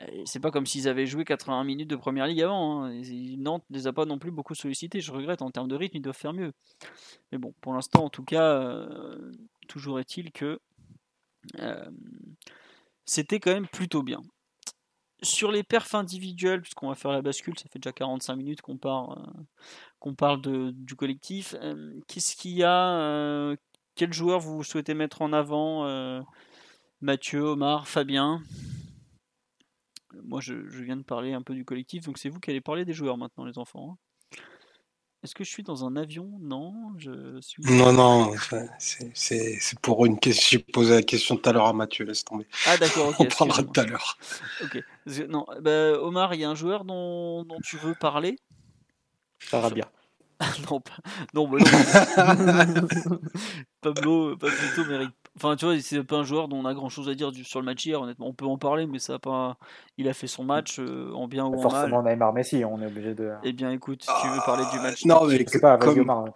Euh, 0.00 0.22
c'est 0.24 0.40
pas 0.40 0.50
comme 0.50 0.66
s'ils 0.66 0.88
avaient 0.88 1.06
joué 1.06 1.24
81 1.24 1.64
minutes 1.64 1.90
de 1.90 1.96
première 1.96 2.26
ligue 2.26 2.42
avant. 2.42 2.84
Hein. 2.84 3.02
Nantes 3.38 3.64
ne 3.70 3.76
les 3.76 3.86
a 3.86 3.92
pas 3.92 4.04
non 4.04 4.18
plus 4.18 4.30
beaucoup 4.30 4.54
sollicités. 4.54 5.00
Je 5.00 5.12
regrette 5.12 5.42
en 5.42 5.50
termes 5.50 5.68
de 5.68 5.76
rythme 5.76 5.96
ils 5.98 6.02
doivent 6.02 6.16
faire 6.16 6.32
mieux. 6.32 6.52
Mais 7.30 7.38
bon, 7.38 7.54
pour 7.60 7.74
l'instant 7.74 8.04
en 8.04 8.10
tout 8.10 8.24
cas, 8.24 8.86
toujours 9.68 10.00
est-il 10.00 10.32
que 10.32 10.60
c'était 13.04 13.40
quand 13.40 13.52
même 13.52 13.68
plutôt 13.68 14.02
bien 14.02 14.22
sur 15.22 15.52
les 15.52 15.62
perfs 15.62 15.94
individuels, 15.94 16.60
puisqu'on 16.60 16.88
va 16.88 16.94
faire 16.94 17.12
la 17.12 17.22
bascule, 17.22 17.58
ça 17.58 17.66
fait 17.70 17.78
déjà 17.78 17.92
45 17.92 18.36
minutes 18.36 18.60
qu'on 18.60 18.76
parle, 18.76 19.18
euh, 19.18 19.42
qu'on 20.00 20.14
parle 20.14 20.42
du 20.72 20.96
collectif. 20.96 21.54
Euh, 21.62 22.00
qu'est-ce 22.08 22.36
qu'il 22.36 22.52
y 22.52 22.64
a 22.64 22.98
euh, 22.98 23.56
Quel 23.94 24.12
joueur 24.12 24.40
vous 24.40 24.64
souhaitez 24.64 24.94
mettre 24.94 25.22
en 25.22 25.32
avant 25.32 25.86
Mathieu, 27.00 27.40
Omar, 27.40 27.88
Fabien? 27.88 28.42
Moi, 30.24 30.40
je, 30.40 30.54
viens 30.54 30.96
de 30.96 31.02
parler 31.02 31.32
un 31.32 31.42
peu 31.42 31.54
du 31.54 31.64
collectif, 31.64 32.04
donc 32.04 32.18
c'est 32.18 32.28
vous 32.28 32.40
qui 32.40 32.50
allez 32.50 32.60
parler 32.60 32.84
des 32.84 32.92
joueurs 32.92 33.18
maintenant, 33.18 33.44
les 33.44 33.58
enfants. 33.58 33.92
Hein. 33.92 34.38
Est-ce 35.22 35.36
que 35.36 35.44
je 35.44 35.50
suis 35.50 35.62
dans 35.62 35.84
un 35.84 35.94
avion? 35.94 36.28
Non, 36.40 36.74
je 36.98 37.40
suis. 37.40 37.62
Non, 37.62 37.92
non, 37.92 38.34
c'est 38.78 39.78
pour 39.80 40.04
une 40.04 40.18
question. 40.18 40.58
J'ai 40.58 40.72
posé 40.72 40.94
la 40.94 41.02
question 41.02 41.36
tout 41.36 41.48
à 41.48 41.52
l'heure 41.52 41.68
à 41.68 41.72
Mathieu, 41.72 42.04
laisse 42.04 42.24
tomber. 42.24 42.46
Ah, 42.66 42.76
d'accord, 42.76 43.14
On 43.20 43.24
parlera 43.26 43.62
tout 43.62 43.80
à 43.80 43.84
l'heure. 43.84 44.18
Ok. 44.62 44.82
Non, 45.28 45.46
bah, 45.60 45.92
Omar, 46.00 46.34
il 46.34 46.40
y 46.40 46.44
a 46.44 46.50
un 46.50 46.56
joueur 46.56 46.84
dont, 46.84 47.46
tu 47.62 47.76
veux 47.76 47.94
parler? 47.94 48.36
Sarabia. 49.48 49.88
non, 50.70 50.80
pas... 50.80 50.96
non, 51.34 51.46
bah 51.46 51.58
non. 52.66 52.88
Pablo, 53.80 54.36
Pablo 54.36 54.84
mérite. 54.88 55.14
Enfin, 55.36 55.56
tu 55.56 55.64
vois, 55.64 55.80
c'est 55.80 56.04
pas 56.04 56.16
un 56.16 56.24
joueur 56.24 56.48
dont 56.48 56.58
on 56.58 56.66
a 56.66 56.74
grand 56.74 56.90
chose 56.90 57.08
à 57.08 57.14
dire 57.14 57.32
sur 57.44 57.60
le 57.60 57.64
match 57.64 57.86
hier, 57.86 58.00
honnêtement. 58.00 58.26
On 58.26 58.34
peut 58.34 58.44
en 58.44 58.58
parler, 58.58 58.86
mais 58.86 58.98
ça 58.98 59.14
a 59.14 59.18
pas. 59.18 59.56
Il 59.96 60.06
a 60.08 60.12
fait 60.12 60.26
son 60.26 60.44
match 60.44 60.78
euh, 60.78 61.10
en 61.14 61.26
bien 61.26 61.44
ou 61.46 61.54
en 61.54 61.62
mal. 61.62 61.62
Forcément, 61.62 62.02
Neymar 62.02 62.34
Messi, 62.34 62.64
on 62.64 62.80
est 62.82 62.86
obligé 62.86 63.14
de. 63.14 63.32
Eh 63.42 63.52
bien, 63.52 63.70
écoute, 63.70 64.02
si 64.02 64.10
tu 64.20 64.28
veux 64.28 64.40
parler 64.44 64.64
du 64.72 64.78
match. 64.80 65.04
non, 65.06 65.26
mais 65.26 65.44
pas, 65.60 65.78
comme... 65.78 66.00
Omar. 66.00 66.26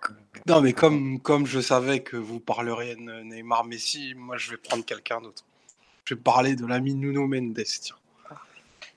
non, 0.47 0.63
mais 0.63 0.73
comme, 0.73 1.21
comme 1.21 1.47
je 1.47 1.61
savais 1.61 2.01
que 2.01 2.17
vous 2.17 2.41
parleriez 2.41 2.97
de 2.97 3.23
Neymar 3.23 3.65
Messi, 3.65 4.15
moi 4.17 4.39
je 4.39 4.53
vais 4.53 4.57
prendre 4.57 4.85
quelqu'un 4.85 5.21
d'autre. 5.21 5.45
Je 6.07 6.15
vais 6.15 6.21
parler 6.21 6.57
de 6.57 6.65
l'ami 6.67 6.95
Nuno 6.95 7.27
Mendes, 7.27 7.63
tiens 7.83 7.97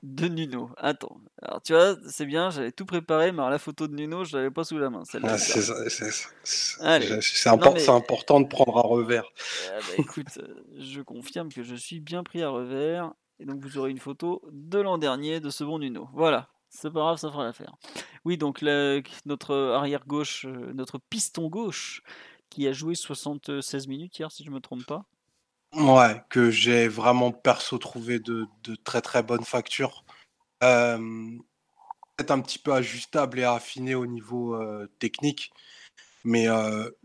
de 0.04 0.28
Nuno. 0.28 0.70
Attends, 0.78 1.20
alors 1.41 1.62
tu 1.62 1.74
vois, 1.74 1.95
c'est 2.08 2.26
bien, 2.26 2.50
j'avais 2.50 2.72
tout 2.72 2.86
préparé, 2.86 3.32
mais 3.32 3.50
la 3.50 3.60
photo 3.60 3.88
de 3.88 3.95
Nuno, 3.95 4.24
je 4.24 4.38
l'avais 4.38 4.52
pas 4.52 4.64
sous 4.64 4.78
la 4.78 4.89
main. 4.89 5.04
Ah, 5.24 5.38
c'est 5.38 7.50
important 7.89 8.39
de 8.39 8.47
prendre 8.47 8.78
un 8.78 8.82
revers. 8.82 9.30
Eh 9.66 9.97
ben, 9.97 10.04
écoute, 10.04 10.38
euh, 10.38 10.64
je 10.78 11.02
confirme 11.02 11.52
que 11.52 11.64
je 11.64 11.76
suis 11.76 12.00
bien 12.00 12.24
pris 12.24 12.41
à 12.41 12.50
revers, 12.50 13.12
et 13.39 13.45
donc 13.45 13.62
vous 13.62 13.78
aurez 13.78 13.91
une 13.91 14.00
photo 14.00 14.41
de 14.52 14.80
l'an 14.80 14.97
dernier 14.97 15.39
de 15.39 15.50
ce 15.50 15.64
bon 15.64 15.80
Nuno. 15.80 16.08
Voilà. 16.14 16.50
C'est 16.70 16.91
pas 16.91 17.00
grave, 17.00 17.18
ça 17.18 17.32
fera 17.32 17.43
l'affaire. 17.43 17.76
Oui, 18.26 18.38
donc 18.38 18.62
notre 19.26 19.56
arrière 19.56 20.06
gauche, 20.06 20.45
euh, 20.45 20.72
notre 20.74 21.00
piston 21.00 21.47
gauche, 21.47 22.04
qui 22.50 22.68
a 22.68 22.74
joué 22.74 22.95
76 22.95 23.88
minutes 23.88 24.20
hier, 24.20 24.32
si 24.32 24.43
je 24.43 24.52
me 24.52 24.60
trompe 24.60 24.86
pas. 24.86 25.06
Ouais, 25.76 26.22
que 26.30 26.49
j'ai 26.49 26.88
vraiment 26.88 27.32
perso 27.32 27.78
trouvé 27.78 28.20
de, 28.20 28.47
très 28.84 29.01
très 29.01 29.24
bonne 29.24 29.43
facture. 29.43 30.03
peut-être 30.59 32.32
un 32.32 32.41
petit 32.41 32.59
peu 32.59 32.74
ajustable 32.74 33.39
et 33.39 33.43
affiné 33.43 33.95
au 33.95 34.05
niveau 34.05 34.57
technique, 34.99 35.51
mais 36.24 36.47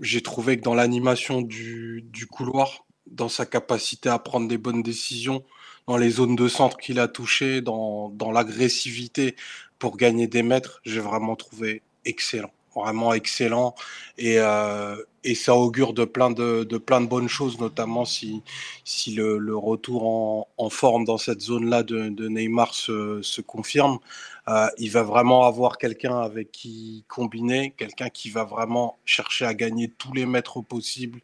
j'ai 0.01 0.23
trouvé 0.23 0.57
que 0.59 0.63
dans 0.63 0.75
l'animation 0.75 1.43
du, 1.43 2.27
couloir, 2.31 2.85
dans 3.07 3.29
sa 3.29 3.47
capacité 3.47 4.09
à 4.09 4.19
prendre 4.19 4.49
des 4.49 4.59
bonnes 4.59 4.83
décisions, 4.83 5.45
dans 5.87 5.99
les 5.99 6.11
zones 6.11 6.37
de 6.37 6.49
centre 6.49 6.79
qu'il 6.79 6.99
a 7.01 7.09
touchées, 7.09 7.61
dans 7.61 8.33
l'agressivité 8.33 9.37
pour 9.79 9.97
gagner 9.97 10.27
des 10.27 10.43
mètres, 10.43 10.81
j'ai 10.85 11.01
vraiment 11.01 11.37
trouvé 11.37 11.83
excellent 12.07 12.53
vraiment 12.75 13.15
excellent 13.15 13.75
et, 14.19 14.39
euh, 14.39 14.97
et 15.25 15.35
ça 15.35 15.57
augure 15.57 15.95
de 15.95 16.05
plein 16.05 16.31
de, 16.31 16.65
de, 16.65 16.79
plein 16.79 17.01
de 17.01 17.07
bonnes 17.07 17.29
choses, 17.29 17.59
notamment 17.59 18.05
si, 18.05 18.43
si 18.85 19.15
le, 19.15 19.57
retour 19.57 20.47
en, 20.57 20.71
forme 20.71 21.05
dans 21.05 21.19
cette 21.19 21.41
zone-là 21.41 21.83
de, 21.83 22.29
Neymar 22.29 22.75
se, 22.75 23.23
se 23.23 23.41
confirme. 23.41 23.99
Euh, 24.49 24.69
il 24.77 24.91
va 24.91 25.03
vraiment 25.03 25.47
avoir 25.47 25.79
quelqu'un 25.79 26.19
avec 26.21 26.53
qui 26.53 27.05
combiner, 27.09 27.73
quelqu'un 27.79 28.11
qui 28.11 28.29
va 28.29 28.45
vraiment 28.45 28.99
chercher 29.07 29.47
à 29.47 29.55
gagner 29.55 29.89
tous 29.89 30.13
les 30.13 30.27
mètres 30.27 30.61
possibles, 30.61 31.21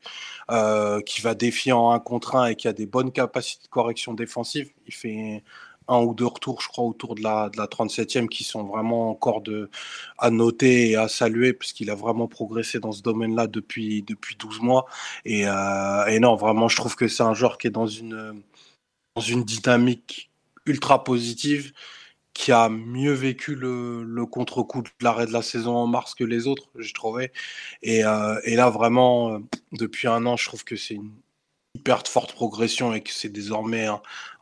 euh, 0.51 1.01
qui 1.03 1.21
va 1.21 1.35
défier 1.35 1.73
en 1.73 1.91
un 1.91 1.99
contre 1.99 2.37
un 2.37 2.47
et 2.47 2.57
qui 2.57 2.69
a 2.69 2.73
des 2.73 2.87
bonnes 2.87 3.13
capacités 3.13 3.65
de 3.65 3.69
correction 3.69 4.15
défensive. 4.15 4.71
Il 4.87 4.95
fait 4.95 5.45
un 5.91 6.01
ou 6.01 6.15
deux 6.15 6.27
retours, 6.27 6.61
je 6.63 6.69
crois, 6.69 6.85
autour 6.85 7.15
de 7.15 7.23
la, 7.23 7.51
de 7.51 7.59
la 7.59 7.67
37e 7.67 8.29
qui 8.29 8.45
sont 8.45 8.65
vraiment 8.65 9.11
encore 9.11 9.43
de, 9.43 9.71
à 10.19 10.31
noter 10.31 10.91
et 10.91 10.97
à 10.97 11.09
saluer 11.09 11.53
parce 11.53 11.73
qu'il 11.73 11.91
a 11.91 11.95
vraiment 11.95 12.29
progressé 12.29 12.81
dans 12.81 12.93
ce 12.93 13.03
domaine-là 13.03 13.47
depuis, 13.49 14.03
depuis 14.03 14.37
12 14.37 14.61
mois. 14.61 14.87
Et, 15.25 15.47
euh, 15.49 16.07
et, 16.07 16.21
non, 16.21 16.37
vraiment, 16.37 16.69
je 16.69 16.77
trouve 16.77 16.97
que 16.97 17.09
c'est 17.09 17.23
un 17.25 17.35
joueur 17.35 17.59
qui 17.59 17.67
est 17.67 17.71
dans 17.71 17.87
une, 17.89 18.43
dans 19.17 19.23
une 19.23 19.45
dynamique 19.45 20.31
ultra 20.67 21.05
positive 21.05 21.73
qui 22.35 22.53
a 22.53 22.69
mieux 22.69 23.13
vécu 23.13 23.55
le, 23.55 24.05
le 24.05 24.27
contre-coup 24.27 24.83
de 24.83 24.89
l'arrêt 25.03 25.27
de 25.27 25.33
la 25.33 25.43
saison 25.43 25.77
en 25.77 25.87
mars 25.87 26.15
que 26.15 26.25
les 26.25 26.47
autres, 26.47 26.71
j'ai 26.79 26.93
trouvé. 26.93 27.33
Et, 27.83 28.05
euh, 28.05 28.41
et 28.45 28.57
là, 28.57 28.71
vraiment, 28.71 29.35
euh, 29.35 29.39
depuis 29.73 30.09
un 30.09 30.25
an, 30.27 30.37
je 30.37 30.47
trouve 30.47 30.65
que 30.65 30.77
c'est 30.77 30.95
une 30.95 31.13
hyper 31.75 32.03
forte 32.07 32.33
progression 32.33 32.95
et 32.95 33.01
que 33.01 33.13
c'est 33.13 33.29
désormais 33.29 33.87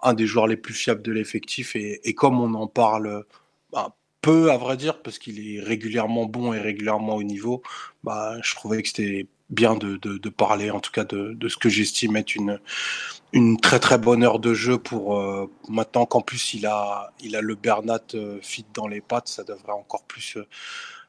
un, 0.03 0.15
des 0.15 0.27
joueurs 0.27 0.47
les 0.47 0.57
plus 0.57 0.75
fiables 0.75 1.03
de 1.03 1.13
l'effectif. 1.13 1.77
Et, 1.77 2.15
comme 2.15 2.41
on 2.41 2.55
en 2.55 2.67
parle 2.67 3.25
bah, 3.73 3.97
peu, 4.21 4.51
à 4.51 4.57
vrai 4.57 4.77
dire, 4.77 5.03
parce 5.03 5.19
qu'il 5.19 5.55
est 5.55 5.61
régulièrement 5.61 6.27
bon 6.27 6.53
et 6.53 6.61
régulièrement 6.61 7.17
au 7.17 7.23
niveau, 7.23 7.63
bah, 8.05 8.37
je 8.43 8.55
trouvais 8.55 8.83
que 8.83 8.89
c'était 8.89 9.27
bien 9.51 9.77
de, 9.77 10.29
parler, 10.29 10.71
en 10.71 10.81
tout 10.81 10.93
cas, 10.93 11.05
de, 11.05 11.49
ce 11.49 11.57
que 11.57 11.69
j'estime 11.69 12.17
être 12.17 12.35
une, 12.35 13.61
très 13.61 13.79
très 13.79 13.99
bonne 13.99 14.23
heure 14.23 14.39
de 14.39 14.55
jeu 14.55 14.79
pour 14.79 15.19
euh, 15.19 15.51
maintenant 15.69 16.07
qu'en 16.07 16.23
plus 16.23 16.55
il 16.55 16.67
a, 16.67 17.13
il 17.21 17.37
a 17.37 17.41
le 17.41 17.55
Bernat 17.55 18.01
euh, 18.15 18.39
fit 18.43 18.65
dans 18.75 18.87
les 18.89 19.01
pattes, 19.01 19.29
ça 19.29 19.45
devrait 19.45 19.73
encore 19.73 20.05
plus 20.05 20.37
euh, 20.37 20.47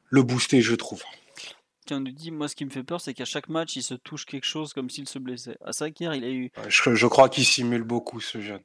le 0.09 0.23
booster, 0.23 0.61
je 0.61 0.75
trouve 0.75 1.01
nous 1.97 2.11
dit 2.11 2.31
Moi, 2.31 2.47
ce 2.47 2.55
qui 2.55 2.65
me 2.65 2.69
fait 2.69 2.83
peur, 2.83 3.01
c'est 3.01 3.13
qu'à 3.13 3.25
chaque 3.25 3.49
match, 3.49 3.75
il 3.75 3.83
se 3.83 3.93
touche 3.93 4.25
quelque 4.25 4.45
chose 4.45 4.73
comme 4.73 4.89
s'il 4.89 5.07
se 5.07 5.19
blessait. 5.19 5.57
À 5.63 5.73
ça, 5.73 5.87
hier, 5.87 6.13
il 6.13 6.23
a 6.23 6.29
eu. 6.29 6.51
Je, 6.67 7.07
crois 7.07 7.29
qu'il 7.29 7.45
simule 7.45 7.83
beaucoup, 7.83 8.19
ce 8.19 8.41
jeune. 8.41 8.61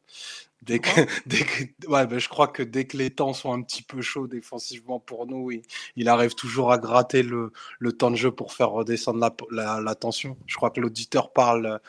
Dès 0.66 0.78
que, 0.78 1.86
ouais, 1.88 2.06
ben, 2.06 2.18
je 2.18 2.28
crois 2.28 2.48
que 2.48 2.62
dès 2.62 2.86
que 2.86 2.96
les 2.96 3.10
temps 3.10 3.34
sont 3.34 3.52
un 3.52 3.60
petit 3.60 3.82
peu 3.82 4.00
chauds 4.00 4.26
défensivement 4.26 4.98
pour 4.98 5.26
nous, 5.26 5.50
il, 5.50 5.62
il 5.96 6.08
arrive 6.08 6.34
toujours 6.34 6.72
à 6.72 6.78
gratter 6.78 7.22
le, 7.22 7.52
le, 7.78 7.92
temps 7.92 8.10
de 8.10 8.16
jeu 8.16 8.30
pour 8.30 8.52
faire 8.54 8.70
redescendre 8.70 9.20
la, 9.50 9.80
la, 9.80 9.94
tension. 9.94 10.38
Je 10.46 10.56
crois 10.56 10.70
que 10.70 10.80
l'auditeur 10.80 11.32
parle 11.32 11.80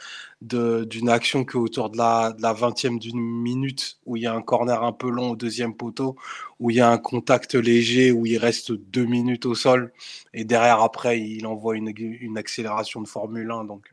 d'une 0.41 1.09
action 1.09 1.45
que 1.45 1.57
autour 1.57 1.89
de 1.89 1.97
la, 1.97 2.33
de 2.33 2.41
la 2.41 2.53
20e 2.53 2.99
d'une 2.99 3.19
minute, 3.19 3.99
où 4.05 4.17
il 4.17 4.23
y 4.23 4.27
a 4.27 4.33
un 4.33 4.41
corner 4.41 4.83
un 4.83 4.91
peu 4.91 5.09
long 5.09 5.31
au 5.31 5.35
deuxième 5.35 5.75
poteau, 5.75 6.17
où 6.59 6.69
il 6.69 6.77
y 6.77 6.81
a 6.81 6.89
un 6.89 6.97
contact 6.97 7.55
léger, 7.55 8.11
où 8.11 8.25
il 8.25 8.37
reste 8.37 8.73
deux 8.73 9.05
minutes 9.05 9.45
au 9.45 9.55
sol, 9.55 9.93
et 10.33 10.43
derrière, 10.43 10.81
après, 10.81 11.21
il 11.21 11.47
envoie 11.47 11.77
une, 11.77 11.93
une 11.97 12.37
accélération 12.37 13.01
de 13.01 13.07
Formule 13.07 13.49
1. 13.49 13.63
Donc, 13.65 13.89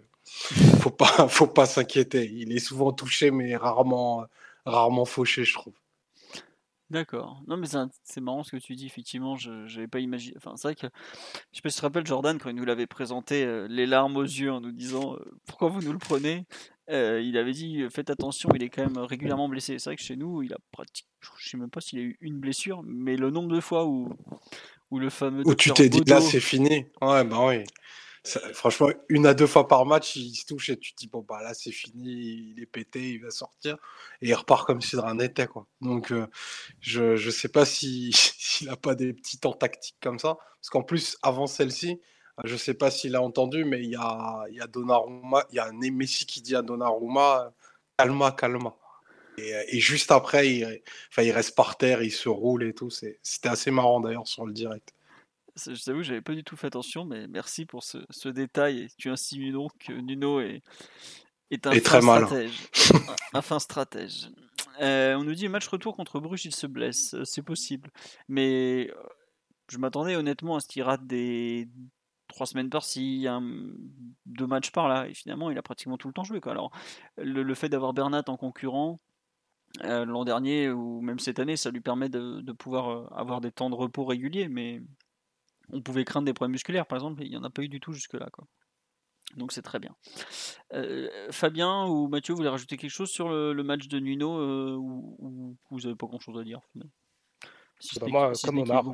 faut 0.80 0.90
pas, 0.90 1.06
faut 1.28 1.46
pas 1.46 1.66
s'inquiéter. 1.66 2.30
Il 2.34 2.52
est 2.52 2.58
souvent 2.58 2.92
touché, 2.92 3.30
mais 3.30 3.56
rarement 3.56 4.26
rarement 4.64 5.04
fauché, 5.04 5.44
je 5.44 5.54
trouve. 5.54 5.74
D'accord. 6.92 7.42
Non, 7.46 7.56
mais 7.56 7.66
c'est 8.02 8.20
marrant 8.20 8.42
ce 8.42 8.50
que 8.50 8.58
tu 8.58 8.74
dis, 8.74 8.84
effectivement, 8.84 9.34
je 9.34 9.50
n'avais 9.50 9.88
pas 9.88 10.00
imaginé. 10.00 10.34
Enfin, 10.36 10.52
c'est 10.56 10.68
vrai 10.68 10.74
que, 10.74 10.88
je 11.50 11.56
sais 11.56 11.62
pas 11.62 11.70
si 11.70 11.76
tu 11.76 11.80
te 11.80 11.86
rappelles, 11.86 12.06
Jordan, 12.06 12.38
quand 12.38 12.50
il 12.50 12.56
nous 12.56 12.66
l'avait 12.66 12.86
présenté, 12.86 13.44
euh, 13.44 13.66
les 13.70 13.86
larmes 13.86 14.18
aux 14.18 14.22
yeux, 14.22 14.52
en 14.52 14.60
nous 14.60 14.72
disant 14.72 15.14
euh, 15.14 15.24
pourquoi 15.46 15.68
vous 15.68 15.80
nous 15.80 15.92
le 15.92 15.98
prenez, 15.98 16.44
euh, 16.90 17.22
il 17.22 17.38
avait 17.38 17.52
dit 17.52 17.82
faites 17.90 18.10
attention, 18.10 18.50
il 18.54 18.62
est 18.62 18.68
quand 18.68 18.82
même 18.82 18.98
régulièrement 18.98 19.48
blessé. 19.48 19.78
C'est 19.78 19.88
vrai 19.88 19.96
que 19.96 20.02
chez 20.02 20.16
nous, 20.16 20.42
il 20.42 20.52
a 20.52 20.58
pratiquement, 20.70 21.10
je 21.38 21.48
sais 21.48 21.56
même 21.56 21.70
pas 21.70 21.80
s'il 21.80 21.98
a 21.98 22.02
eu 22.02 22.18
une 22.20 22.38
blessure, 22.38 22.82
mais 22.84 23.16
le 23.16 23.30
nombre 23.30 23.54
de 23.54 23.60
fois 23.60 23.86
où, 23.86 24.10
où 24.90 24.98
le 24.98 25.08
fameux. 25.08 25.44
Où 25.46 25.54
tu 25.54 25.72
t'es 25.72 25.88
dit 25.88 26.04
là, 26.04 26.20
c'est 26.20 26.40
fini. 26.40 26.84
Ouais, 27.00 27.24
bah 27.24 27.46
oui 27.46 27.64
franchement, 28.24 28.88
une 29.08 29.26
à 29.26 29.34
deux 29.34 29.46
fois 29.46 29.66
par 29.66 29.84
match, 29.84 30.16
il 30.16 30.34
se 30.34 30.46
touche 30.46 30.70
et 30.70 30.78
tu 30.78 30.92
te 30.92 30.98
dis, 30.98 31.08
bon, 31.08 31.24
bah 31.28 31.42
là, 31.42 31.54
c'est 31.54 31.72
fini, 31.72 32.54
il 32.54 32.62
est 32.62 32.66
pété, 32.66 33.10
il 33.10 33.22
va 33.22 33.30
sortir. 33.30 33.76
Et 34.20 34.28
il 34.28 34.34
repart 34.34 34.66
comme 34.66 34.80
si 34.80 34.96
de 34.96 35.00
rien 35.00 35.14
n'était, 35.14 35.46
quoi. 35.46 35.66
Donc, 35.80 36.12
euh, 36.12 36.26
je 36.80 37.14
ne 37.14 37.30
sais 37.30 37.48
pas 37.48 37.64
s'il 37.64 38.14
si, 38.14 38.66
n'a 38.66 38.76
pas 38.76 38.94
des 38.94 39.12
petits 39.12 39.38
temps 39.38 39.52
tactiques 39.52 39.96
comme 40.00 40.18
ça. 40.18 40.36
Parce 40.60 40.70
qu'en 40.70 40.82
plus, 40.82 41.18
avant 41.22 41.46
celle-ci, 41.46 42.00
euh, 42.38 42.42
je 42.44 42.52
ne 42.52 42.58
sais 42.58 42.74
pas 42.74 42.90
s'il 42.90 43.16
a 43.16 43.22
entendu, 43.22 43.64
mais 43.64 43.82
il 43.82 43.90
y 43.90 43.96
a, 43.96 44.44
y 44.50 44.60
a 44.60 44.66
Donnarumma, 44.66 45.44
il 45.50 45.56
y 45.56 45.58
a 45.58 45.66
un 45.66 45.72
Messi 45.72 46.26
qui 46.26 46.42
dit 46.42 46.54
à 46.54 46.62
Donnarumma, 46.62 47.52
calma, 47.98 48.32
calma. 48.32 48.76
Et, 49.38 49.52
et, 49.68 49.80
juste 49.80 50.12
après, 50.12 50.48
il, 50.48 50.82
enfin, 51.10 51.22
il 51.22 51.32
reste 51.32 51.56
par 51.56 51.76
terre, 51.76 52.02
il 52.02 52.12
se 52.12 52.28
roule 52.28 52.64
et 52.64 52.74
tout. 52.74 52.90
C'était 52.90 53.48
assez 53.48 53.70
marrant 53.70 54.00
d'ailleurs 54.00 54.28
sur 54.28 54.46
le 54.46 54.52
direct. 54.52 54.94
Je 55.56 55.84
t'avoue, 55.84 56.02
j'avais 56.02 56.22
pas 56.22 56.34
du 56.34 56.44
tout 56.44 56.56
fait 56.56 56.68
attention, 56.68 57.04
mais 57.04 57.28
merci 57.28 57.66
pour 57.66 57.82
ce, 57.82 57.98
ce 58.10 58.28
détail. 58.28 58.88
Tu 58.96 59.10
insinues 59.10 59.52
donc 59.52 59.72
que 59.78 59.92
Nuno 59.92 60.40
est, 60.40 60.62
est 61.50 61.66
un 61.66 61.72
fin 61.72 62.00
stratège. 62.00 62.68
un 63.34 63.42
fin 63.42 63.58
stratège. 63.58 64.30
Euh, 64.80 65.14
on 65.16 65.24
nous 65.24 65.34
dit 65.34 65.48
match 65.48 65.68
retour 65.68 65.94
contre 65.94 66.20
Bruges, 66.20 66.46
il 66.46 66.54
se 66.54 66.66
blesse. 66.66 67.14
Euh, 67.14 67.24
c'est 67.24 67.42
possible. 67.42 67.90
Mais 68.28 68.90
euh, 68.90 69.02
je 69.68 69.78
m'attendais 69.78 70.16
honnêtement 70.16 70.56
à 70.56 70.60
ce 70.60 70.68
qu'il 70.68 70.82
rate 70.82 71.06
des 71.06 71.68
trois 72.28 72.46
semaines 72.46 72.70
par-ci, 72.70 73.26
deux 74.24 74.46
matchs 74.46 74.70
par-là. 74.70 75.06
Et 75.08 75.14
finalement, 75.14 75.50
il 75.50 75.58
a 75.58 75.62
pratiquement 75.62 75.98
tout 75.98 76.08
le 76.08 76.14
temps 76.14 76.24
joué. 76.24 76.40
Quoi. 76.40 76.52
Alors, 76.52 76.70
le, 77.18 77.42
le 77.42 77.54
fait 77.54 77.68
d'avoir 77.68 77.92
Bernat 77.92 78.24
en 78.28 78.38
concurrent, 78.38 79.00
l'an 79.82 80.24
dernier 80.24 80.70
ou 80.70 81.02
même 81.02 81.18
cette 81.18 81.38
année, 81.38 81.56
ça 81.56 81.70
lui 81.70 81.82
permet 81.82 82.08
de, 82.08 82.40
de, 82.40 82.52
pouvoir 82.52 83.12
avoir 83.18 83.42
des 83.42 83.52
temps 83.52 83.68
de 83.68 83.74
repos 83.74 84.06
réguliers. 84.06 84.48
Mais 84.48 84.80
on 85.70 85.82
pouvait 85.82 86.04
craindre 86.04 86.26
des 86.26 86.32
problèmes 86.32 86.52
musculaires, 86.52 86.86
par 86.86 86.98
exemple, 86.98 87.22
il 87.22 87.30
n'y 87.30 87.36
en 87.36 87.44
a 87.44 87.50
pas 87.50 87.62
eu 87.62 87.68
du 87.68 87.80
tout 87.80 87.92
jusque-là. 87.92 88.28
Quoi. 88.32 88.46
Donc 89.36 89.52
c'est 89.52 89.62
très 89.62 89.78
bien. 89.78 89.94
Euh, 90.74 91.08
Fabien 91.30 91.86
ou 91.86 92.08
Mathieu, 92.08 92.32
vous 92.32 92.38
voulez 92.38 92.48
rajouter 92.48 92.76
quelque 92.76 92.90
chose 92.90 93.10
sur 93.10 93.28
le, 93.28 93.62
match 93.62 93.88
de 93.88 93.98
Nuno 93.98 94.38
euh, 94.38 94.76
ou, 94.76 95.56
vous 95.70 95.80
n'avez 95.80 95.94
pas 95.94 96.06
grand-chose 96.06 96.38
à 96.38 96.44
dire 96.44 96.60
bah, 96.74 96.86
Moi, 98.08 98.32
comme, 98.44 98.58
Omar, 98.58 98.84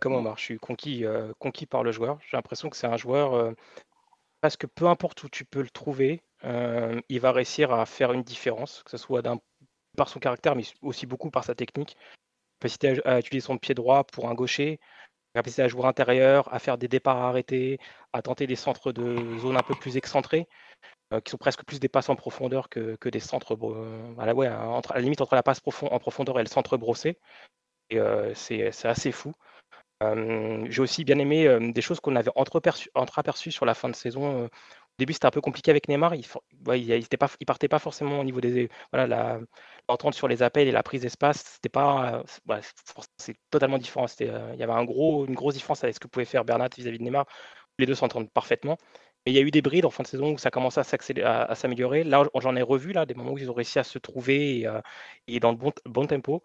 comme 0.00 0.14
Omar, 0.14 0.38
je 0.38 0.44
suis 0.44 0.58
conquis, 0.58 1.04
euh, 1.04 1.32
conquis 1.38 1.66
par 1.66 1.82
le 1.82 1.92
joueur. 1.92 2.18
J'ai 2.22 2.36
l'impression 2.36 2.70
que 2.70 2.76
c'est 2.76 2.86
un 2.86 2.96
joueur, 2.96 3.54
parce 4.40 4.56
que 4.56 4.66
peu 4.66 4.86
importe 4.86 5.22
où 5.24 5.28
tu 5.28 5.44
peux 5.44 5.62
le 5.62 5.70
trouver, 5.70 6.22
il 6.44 7.20
va 7.20 7.32
réussir 7.32 7.72
à 7.72 7.86
faire 7.86 8.12
une 8.12 8.22
différence, 8.22 8.82
que 8.84 8.90
ce 8.90 8.96
soit 8.96 9.22
par 9.96 10.08
son 10.08 10.20
caractère, 10.20 10.54
mais 10.54 10.64
aussi 10.82 11.06
beaucoup 11.06 11.30
par 11.30 11.44
sa 11.44 11.54
technique. 11.54 11.96
Capacité 12.60 13.00
à, 13.04 13.14
à 13.14 13.18
utiliser 13.18 13.46
son 13.46 13.56
pied 13.56 13.74
droit 13.74 14.04
pour 14.04 14.28
un 14.28 14.34
gaucher, 14.34 14.78
capacité 15.34 15.62
à 15.62 15.68
jouer 15.68 15.84
intérieur, 15.84 16.52
à 16.52 16.58
faire 16.58 16.78
des 16.78 16.88
départs 16.88 17.18
arrêtés, 17.18 17.78
à 18.12 18.22
tenter 18.22 18.46
des 18.46 18.56
centres 18.56 18.92
de 18.92 19.38
zone 19.38 19.56
un 19.56 19.62
peu 19.62 19.74
plus 19.74 19.96
excentrés, 19.96 20.48
euh, 21.12 21.20
qui 21.20 21.30
sont 21.30 21.38
presque 21.38 21.64
plus 21.64 21.80
des 21.80 21.88
passes 21.88 22.08
en 22.08 22.16
profondeur 22.16 22.68
que, 22.68 22.96
des 23.08 23.20
centres, 23.20 23.56
à, 24.18 24.26
la, 24.26 24.34
entre, 24.68 24.94
la 24.94 25.00
limite 25.00 25.20
entre 25.20 25.34
la 25.34 25.42
passe 25.42 25.60
en 25.82 25.98
profondeur 25.98 26.38
et 26.38 26.42
le 26.42 26.48
centre 26.48 26.76
brossé. 26.76 27.18
Et 27.90 27.98
euh, 27.98 28.32
c'est 28.34 28.70
assez 28.84 29.12
fou. 29.12 29.32
J'ai 30.02 30.80
aussi 30.80 31.04
bien 31.04 31.18
aimé 31.18 31.72
des 31.72 31.82
choses 31.82 32.00
qu'on 32.00 32.16
avait 32.16 32.30
entreaperçues 32.34 33.52
sur 33.52 33.66
la 33.66 33.74
fin 33.74 33.90
de 33.90 33.94
saison. 33.94 34.48
Début, 34.98 35.12
c'était 35.14 35.26
un 35.26 35.30
peu 35.30 35.40
compliqué 35.40 35.70
avec 35.70 35.88
Neymar. 35.88 36.14
Il, 36.14 36.26
ne 36.66 37.16
pas, 37.16 37.28
partait 37.46 37.68
pas 37.68 37.78
forcément 37.78 38.20
au 38.20 38.24
niveau 38.24 38.40
des 38.40 38.68
voilà 38.92 39.40
l'entente 39.88 40.14
sur 40.14 40.28
les 40.28 40.42
appels 40.42 40.68
et 40.68 40.72
la 40.72 40.82
prise 40.82 41.02
d'espace. 41.02 41.42
C'était 41.54 41.68
pas, 41.68 42.22
c'est 43.16 43.36
totalement 43.50 43.78
différent. 43.78 44.06
il 44.20 44.26
y 44.26 44.62
avait 44.62 44.72
une 44.72 45.34
grosse 45.34 45.54
différence 45.54 45.82
avec 45.84 45.94
ce 45.94 46.00
que 46.00 46.08
pouvait 46.08 46.24
faire 46.26 46.44
Bernat 46.44 46.68
vis-à-vis 46.76 46.98
de 46.98 47.04
Neymar. 47.04 47.26
Les 47.78 47.86
deux 47.86 47.94
s'entendent 47.94 48.30
parfaitement. 48.30 48.76
Mais 49.26 49.32
il 49.32 49.34
y 49.34 49.38
a 49.38 49.42
eu 49.42 49.50
des 49.50 49.62
brides 49.62 49.84
en 49.84 49.90
fin 49.90 50.02
de 50.02 50.08
saison 50.08 50.32
où 50.32 50.38
ça 50.38 50.50
commençait 50.50 50.80
à, 51.22 51.42
à, 51.44 51.54
s'améliorer. 51.54 52.04
Là, 52.04 52.24
j'en 52.40 52.56
ai 52.56 52.62
revu 52.62 52.92
là, 52.92 53.06
des 53.06 53.14
moments 53.14 53.32
où 53.32 53.38
ils 53.38 53.50
ont 53.50 53.54
réussi 53.54 53.78
à 53.78 53.84
se 53.84 53.98
trouver 53.98 54.66
et, 55.26 55.40
dans 55.40 55.50
le 55.50 55.56
bon, 55.56 55.72
bon 55.86 56.06
tempo. 56.06 56.42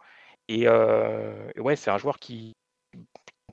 Et, 0.48 0.68
ouais, 0.70 1.76
c'est 1.76 1.92
un 1.92 1.98
joueur 1.98 2.20
qui, 2.20 2.56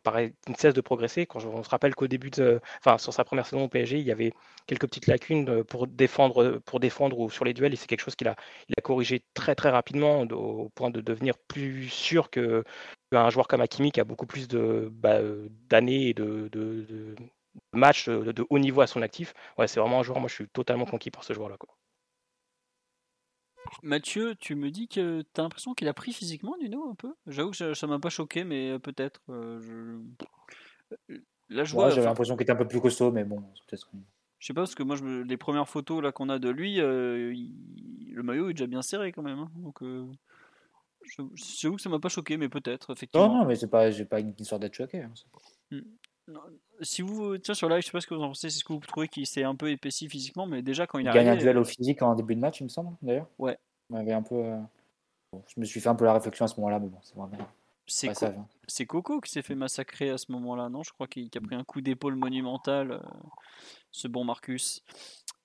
paraît, 0.03 0.34
ne 0.48 0.55
cesse 0.55 0.74
de 0.74 0.80
progresser. 0.80 1.26
Quand 1.26 1.44
on 1.44 1.62
se 1.62 1.70
rappelle 1.70 1.94
qu'au 1.94 2.07
début 2.09 2.30
de, 2.30 2.61
enfin, 2.84 2.98
sur 2.98 3.12
sa 3.12 3.24
première 3.24 3.46
saison 3.46 3.64
au 3.64 3.68
PSG, 3.68 3.98
il 3.98 4.07
y 4.07 4.12
avait 4.12 4.32
quelques 4.66 4.86
petites 4.86 5.07
lacunes 5.07 5.48
euh, 5.48 5.64
pour 5.64 5.86
défendre, 5.86 6.59
pour 6.64 6.80
défendre 6.80 7.18
ou 7.18 7.30
sur 7.30 7.44
les 7.44 7.55
duels, 7.55 7.72
et 7.72 7.76
c'est 7.76 7.86
quelque 7.86 8.00
chose 8.00 8.16
qu'il 8.16 8.28
a, 8.28 8.36
corrigé 8.82 9.22
très 9.34 9.55
très 9.55 9.70
rapidement 9.70 10.22
au 10.22 10.68
point 10.70 10.90
de 10.90 11.00
devenir 11.00 11.38
plus 11.38 11.88
sûr 11.88 12.30
que 12.30 12.64
qu'un 13.12 13.30
joueur 13.30 13.48
comme 13.48 13.61
Hakimi 13.61 13.92
qui 13.92 14.00
a 14.00 14.05
beaucoup 14.05 14.26
plus 14.26 14.48
de 14.48 14.88
bah, 14.92 15.14
euh, 15.16 15.48
d'années 15.68 16.09
et 16.09 16.14
de, 16.14 16.50
matchs 17.72 18.09
euh, 18.09 18.32
de, 18.32 18.44
haut 18.50 18.59
niveau 18.59 18.80
à 18.80 18.86
son 18.86 19.03
actif. 19.03 19.34
Ouais, 19.59 19.68
c'est 19.68 19.80
vraiment 19.80 20.00
un 20.00 20.03
joueur. 20.03 20.20
Moi, 20.20 20.28
je 20.28 20.34
suis 20.34 20.48
totalement 20.48 20.86
conquis 20.86 21.11
par 21.11 21.24
ce 21.24 21.32
joueur-là. 21.32 21.57
Mathieu, 23.82 24.34
tu 24.36 24.54
me 24.54 24.70
dis 24.70 24.88
que 24.88 25.22
tu 25.22 25.40
as 25.40 25.42
l'impression 25.42 25.74
qu'il 25.74 25.88
a 25.88 25.94
pris 25.94 26.12
physiquement 26.12 26.56
Nuno 26.60 26.88
un 26.90 26.94
peu? 26.94 27.14
J'avoue 27.26 27.50
que 27.50 27.74
ça 27.74 27.86
m'a 27.86 27.98
pas 27.98 28.10
choqué, 28.10 28.44
mais 28.44 28.78
peut-être. 28.78 29.20
Euh, 29.28 29.60
je... 31.08 31.14
Là, 31.48 31.64
je 31.64 31.72
vois. 31.72 31.90
J'avais 31.90 32.06
l'impression 32.06 32.36
qu'il 32.36 32.42
était 32.42 32.52
un 32.52 32.56
peu 32.56 32.68
plus 32.68 32.80
costaud, 32.80 33.12
mais 33.12 33.24
bon, 33.24 33.40
peut-être. 33.66 33.90
Je 34.38 34.46
sais 34.46 34.54
pas, 34.54 34.62
parce 34.62 34.74
que 34.74 34.82
moi, 34.82 34.96
je 34.96 35.22
les 35.22 35.36
premières 35.36 35.68
photos 35.68 36.02
là 36.02 36.12
qu'on 36.12 36.28
a 36.28 36.38
de 36.38 36.48
lui, 36.48 36.80
euh, 36.80 37.32
le 38.10 38.22
maillot 38.22 38.50
est 38.50 38.54
déjà 38.54 38.66
bien 38.66 38.82
serré 38.82 39.12
quand 39.12 39.22
même. 39.22 39.38
Hein, 39.38 39.50
donc, 39.56 39.82
euh... 39.82 40.06
j'avoue 41.60 41.76
que 41.76 41.82
ça 41.82 41.88
m'a 41.88 42.00
pas 42.00 42.08
choqué, 42.08 42.36
mais 42.36 42.48
peut-être, 42.48 42.92
effectivement. 42.92 43.28
Non, 43.28 43.38
non, 43.40 43.44
mais 43.44 43.56
c'est 43.56 43.70
pas, 43.70 43.90
j'ai 43.90 44.04
pas 44.04 44.20
une 44.20 44.34
histoire 44.38 44.58
d'être 44.58 44.74
choqué. 44.74 45.02
Hein. 45.02 45.80
Si 46.80 47.02
vous, 47.02 47.38
tiens, 47.38 47.54
sur 47.54 47.68
live, 47.68 47.80
je 47.80 47.86
sais 47.86 47.92
pas 47.92 48.00
ce 48.00 48.06
que 48.06 48.14
vous 48.14 48.22
en 48.22 48.28
pensez, 48.28 48.50
c'est 48.50 48.58
ce 48.58 48.64
que 48.64 48.72
vous 48.72 48.80
trouvez 48.80 49.08
qu'il 49.08 49.26
s'est 49.26 49.44
un 49.44 49.54
peu 49.54 49.70
épaissi 49.70 50.08
physiquement, 50.08 50.46
mais 50.46 50.62
déjà 50.62 50.86
quand 50.86 50.98
il, 50.98 51.06
il 51.06 51.12
gagne 51.12 51.28
un 51.28 51.36
duel 51.36 51.58
au 51.58 51.64
physique 51.64 52.02
en 52.02 52.14
début 52.14 52.34
de 52.34 52.40
match, 52.40 52.60
il 52.60 52.64
me 52.64 52.68
semble, 52.68 52.96
d'ailleurs. 53.02 53.28
Ouais, 53.38 53.58
un 53.92 54.22
peu. 54.22 54.36
Euh, 54.36 54.58
je 55.46 55.60
me 55.60 55.64
suis 55.64 55.80
fait 55.80 55.88
un 55.88 55.94
peu 55.94 56.04
la 56.04 56.14
réflexion 56.14 56.44
à 56.44 56.48
ce 56.48 56.56
moment-là, 56.56 56.78
mais 56.78 56.88
bon, 56.88 56.98
c'est 57.02 57.16
vraiment. 57.16 57.36
C'est 58.66 58.86
Coco 58.86 59.20
qui 59.20 59.30
s'est 59.30 59.42
fait 59.42 59.54
massacrer 59.54 60.10
à 60.10 60.18
ce 60.18 60.30
moment-là, 60.32 60.68
non? 60.68 60.82
Je 60.82 60.92
crois 60.92 61.08
qu'il 61.08 61.28
a 61.34 61.40
pris 61.40 61.56
un 61.56 61.64
coup 61.64 61.80
d'épaule 61.80 62.14
monumental, 62.14 62.92
euh, 62.92 63.00
ce 63.90 64.08
bon 64.08 64.24
Marcus. 64.24 64.82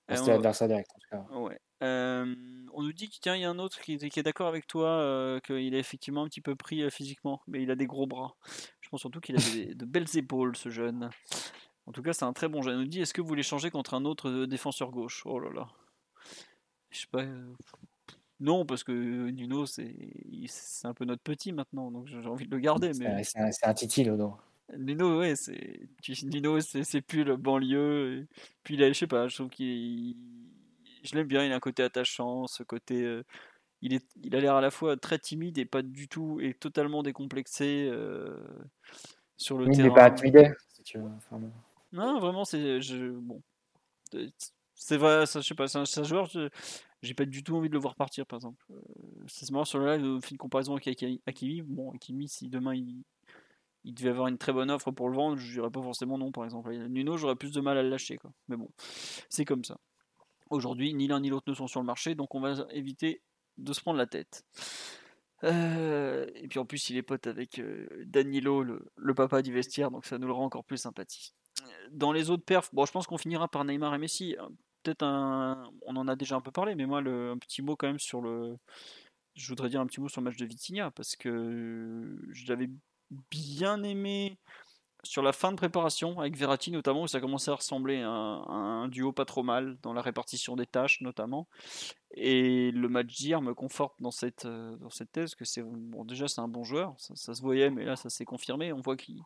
Ah, 0.07 0.15
c'était 0.15 0.31
l'adversaire 0.31 0.67
direct, 0.67 0.89
en 0.95 0.99
tout 0.99 1.25
cas. 1.29 1.37
Ouais. 1.37 1.59
Euh, 1.83 2.33
on 2.73 2.83
nous 2.83 2.93
dit 2.93 3.09
qu'il 3.09 3.35
y 3.35 3.43
a 3.43 3.49
un 3.49 3.59
autre 3.59 3.81
qui, 3.81 3.93
est 3.93 4.23
d'accord 4.23 4.47
avec 4.47 4.65
toi, 4.67 5.39
qu'il 5.43 5.75
est 5.75 5.79
effectivement 5.79 6.23
un 6.23 6.27
petit 6.27 6.41
peu 6.41 6.55
pris 6.55 6.89
physiquement, 6.89 7.41
mais 7.47 7.61
il 7.61 7.71
a 7.71 7.75
des 7.75 7.85
gros 7.85 8.07
bras. 8.07 8.35
Je 8.87 8.91
pense 8.91 9.01
surtout 9.01 9.19
qu'il 9.19 9.35
a 9.35 9.73
de 9.73 9.83
belles 9.83 10.07
épaules, 10.15 10.55
ce 10.55 10.69
jeune. 10.69 11.09
En 11.87 11.91
tout 11.91 12.01
cas, 12.01 12.13
c'est 12.13 12.23
un 12.23 12.31
très 12.31 12.47
bon 12.47 12.61
jeune. 12.61 12.77
On 12.77 12.81
nous 12.83 12.87
dit 12.87 13.01
est-ce 13.01 13.13
que 13.13 13.19
vous 13.19 13.27
voulez 13.27 13.43
changer 13.43 13.69
contre 13.69 13.95
un 13.95 14.05
autre 14.05 14.45
défenseur 14.45 14.91
gauche? 14.91 15.23
Oh 15.25 15.41
là 15.41 15.49
là. 15.53 15.67
Je 16.91 17.01
sais 17.01 17.07
pas. 17.11 17.25
Non, 18.39 18.65
parce 18.65 18.85
que 18.85 19.29
Nuno, 19.29 19.65
c'est 19.65 19.93
un 20.85 20.93
peu 20.93 21.03
notre 21.03 21.21
petit 21.21 21.51
maintenant, 21.51 21.91
donc 21.91 22.07
j'ai 22.07 22.25
envie 22.27 22.45
de 22.45 22.55
le 22.55 22.61
garder. 22.61 22.91
Mais... 22.97 23.25
C'est 23.25 23.39
un, 23.39 23.49
un, 23.69 23.73
titi, 23.73 24.05
Nuno. 24.05 24.37
Nuno, 24.77 25.19
ouais, 25.19 25.35
c'est 25.35 25.81
Nuno, 26.23 26.61
c'est 26.61 27.01
plus 27.01 27.25
le 27.25 27.35
banlieue. 27.35 28.25
Puis 28.63 28.75
il 28.75 28.83
a, 28.83 28.87
je 28.87 28.93
sais 28.93 29.07
pas, 29.07 29.27
je 29.27 29.35
trouve 29.35 29.49
qu'il, 29.49 30.15
je 31.03 31.13
l'aime 31.13 31.27
bien. 31.27 31.43
Il 31.43 31.51
a 31.51 31.57
un 31.57 31.59
côté 31.59 31.83
attachant, 31.83 32.47
ce 32.47 32.63
côté, 32.63 33.03
euh, 33.03 33.25
il 33.81 33.93
est, 33.93 34.05
il 34.23 34.35
a 34.35 34.39
l'air 34.39 34.55
à 34.55 34.61
la 34.61 34.71
fois 34.71 34.97
très 34.97 35.19
timide 35.19 35.57
et 35.57 35.65
pas 35.65 35.81
du 35.81 36.07
tout 36.07 36.39
et 36.41 36.53
totalement 36.53 37.03
décomplexé 37.03 37.87
euh, 37.91 38.37
sur 39.35 39.57
le 39.57 39.65
terrain. 39.65 39.77
Il 39.77 39.83
n'est 39.83 39.93
pas 39.93 40.05
intimidé, 40.05 40.51
si 40.69 40.83
tu 40.83 40.97
veux. 40.97 41.09
non, 41.91 42.19
vraiment, 42.19 42.45
c'est, 42.45 42.79
bon, 43.13 43.41
c'est 44.73 44.97
vrai, 44.97 45.25
ça, 45.25 45.41
je 45.41 45.47
sais 45.47 45.55
pas, 45.55 45.67
c'est 45.67 45.99
un, 45.99 46.03
joueur 46.03 46.29
j'ai 47.03 47.13
pas 47.13 47.25
du 47.25 47.43
tout 47.43 47.55
envie 47.55 47.69
de 47.69 47.73
le 47.73 47.79
voir 47.79 47.95
partir, 47.95 48.25
par 48.25 48.37
exemple. 48.37 48.63
Euh, 48.71 48.81
c'est 49.27 49.49
marrant 49.51 49.65
sur 49.65 49.79
le 49.79 49.85
live, 49.85 50.05
on 50.05 50.21
fait 50.21 50.31
une 50.31 50.37
comparaison 50.37 50.75
avec 50.75 50.87
Akimi. 51.27 51.61
Bon, 51.61 51.91
Akimi, 51.91 52.27
si 52.27 52.49
demain 52.49 52.73
il, 52.73 53.03
il 53.83 53.93
devait 53.93 54.09
avoir 54.09 54.27
une 54.27 54.37
très 54.37 54.51
bonne 54.51 54.71
offre 54.71 54.91
pour 54.91 55.09
le 55.09 55.15
vendre, 55.15 55.37
je 55.37 55.53
dirais 55.53 55.69
pas 55.69 55.81
forcément 55.81 56.17
non, 56.17 56.31
par 56.31 56.43
exemple. 56.43 56.73
Nuno, 56.89 57.15
j'aurais 57.17 57.35
plus 57.35 57.51
de 57.51 57.61
mal 57.61 57.77
à 57.77 57.83
le 57.83 57.89
lâcher, 57.89 58.17
quoi. 58.17 58.31
Mais 58.47 58.57
bon, 58.57 58.69
c'est 59.29 59.45
comme 59.45 59.63
ça. 59.63 59.77
Aujourd'hui, 60.49 60.93
ni 60.93 61.07
l'un 61.07 61.19
ni 61.19 61.29
l'autre 61.29 61.49
ne 61.49 61.53
sont 61.53 61.67
sur 61.67 61.79
le 61.79 61.85
marché, 61.85 62.15
donc 62.15 62.33
on 62.33 62.39
va 62.39 62.55
éviter 62.71 63.21
de 63.57 63.73
se 63.73 63.81
prendre 63.81 63.97
la 63.97 64.07
tête. 64.07 64.45
Euh, 65.43 66.25
et 66.35 66.47
puis 66.47 66.59
en 66.59 66.65
plus, 66.65 66.89
il 66.89 66.97
est 66.97 67.03
pote 67.03 67.27
avec 67.27 67.59
euh, 67.59 67.87
Danilo, 68.05 68.63
le, 68.63 69.13
papa 69.15 69.41
du 69.41 69.53
vestiaire, 69.53 69.91
donc 69.91 70.05
ça 70.05 70.17
nous 70.17 70.27
le 70.27 70.33
rend 70.33 70.45
encore 70.45 70.63
plus 70.63 70.77
sympathique. 70.77 71.33
Dans 71.91 72.11
les 72.11 72.29
autres 72.29 72.45
perfs, 72.45 72.73
bon, 72.73 72.85
je 72.85 72.91
pense 72.91 73.07
qu'on 73.07 73.17
finira 73.17 73.47
par 73.47 73.65
Neymar 73.65 73.93
et 73.95 73.97
Messi 73.97 74.35
un. 75.01 75.69
On 75.85 75.95
en 75.95 76.07
a 76.07 76.15
déjà 76.15 76.35
un 76.35 76.41
peu 76.41 76.51
parlé, 76.51 76.75
mais 76.75 76.85
moi, 76.85 77.01
le, 77.01 77.31
un 77.31 77.37
petit 77.37 77.61
mot 77.61 77.75
quand 77.75 77.87
même 77.87 77.99
sur 77.99 78.21
le. 78.21 78.57
Je 79.35 79.47
voudrais 79.49 79.69
dire 79.69 79.81
un 79.81 79.85
petit 79.85 79.99
mot 79.99 80.07
sur 80.07 80.21
le 80.21 80.25
match 80.25 80.37
de 80.37 80.45
Vitinha, 80.45 80.91
parce 80.91 81.15
que 81.15 82.17
j'avais 82.31 82.69
bien 83.29 83.83
aimé 83.83 84.39
sur 85.03 85.21
la 85.21 85.31
fin 85.31 85.51
de 85.51 85.57
préparation, 85.57 86.19
avec 86.19 86.35
Verratti 86.35 86.71
notamment, 86.71 87.03
où 87.03 87.07
ça 87.07 87.19
commençait 87.19 87.51
à 87.51 87.55
ressembler 87.55 88.01
à 88.01 88.09
un, 88.09 88.87
duo 88.87 89.11
pas 89.11 89.25
trop 89.25 89.43
mal, 89.43 89.77
dans 89.81 89.93
la 89.93 90.01
répartition 90.01 90.55
des 90.55 90.65
tâches 90.65 91.01
notamment. 91.01 91.47
Et 92.11 92.71
le 92.71 92.89
match 92.89 93.07
d'hier 93.07 93.41
me 93.41 93.53
conforte 93.53 94.01
dans 94.01 94.11
cette, 94.11 94.45
euh, 94.45 94.75
dans 94.77 94.89
cette 94.89 95.11
thèse 95.11 95.35
que 95.35 95.45
c'est. 95.45 95.61
Bon, 95.61 96.05
déjà, 96.05 96.27
c'est 96.27 96.41
un 96.41 96.47
bon 96.47 96.63
joueur, 96.63 96.95
ça, 96.97 97.33
se 97.33 97.41
voyait, 97.41 97.69
mais 97.69 97.85
là, 97.85 97.95
ça 97.95 98.09
s'est 98.09 98.25
confirmé. 98.25 98.73
On 98.73 98.81
voit 98.81 98.97
qu'il 98.97 99.21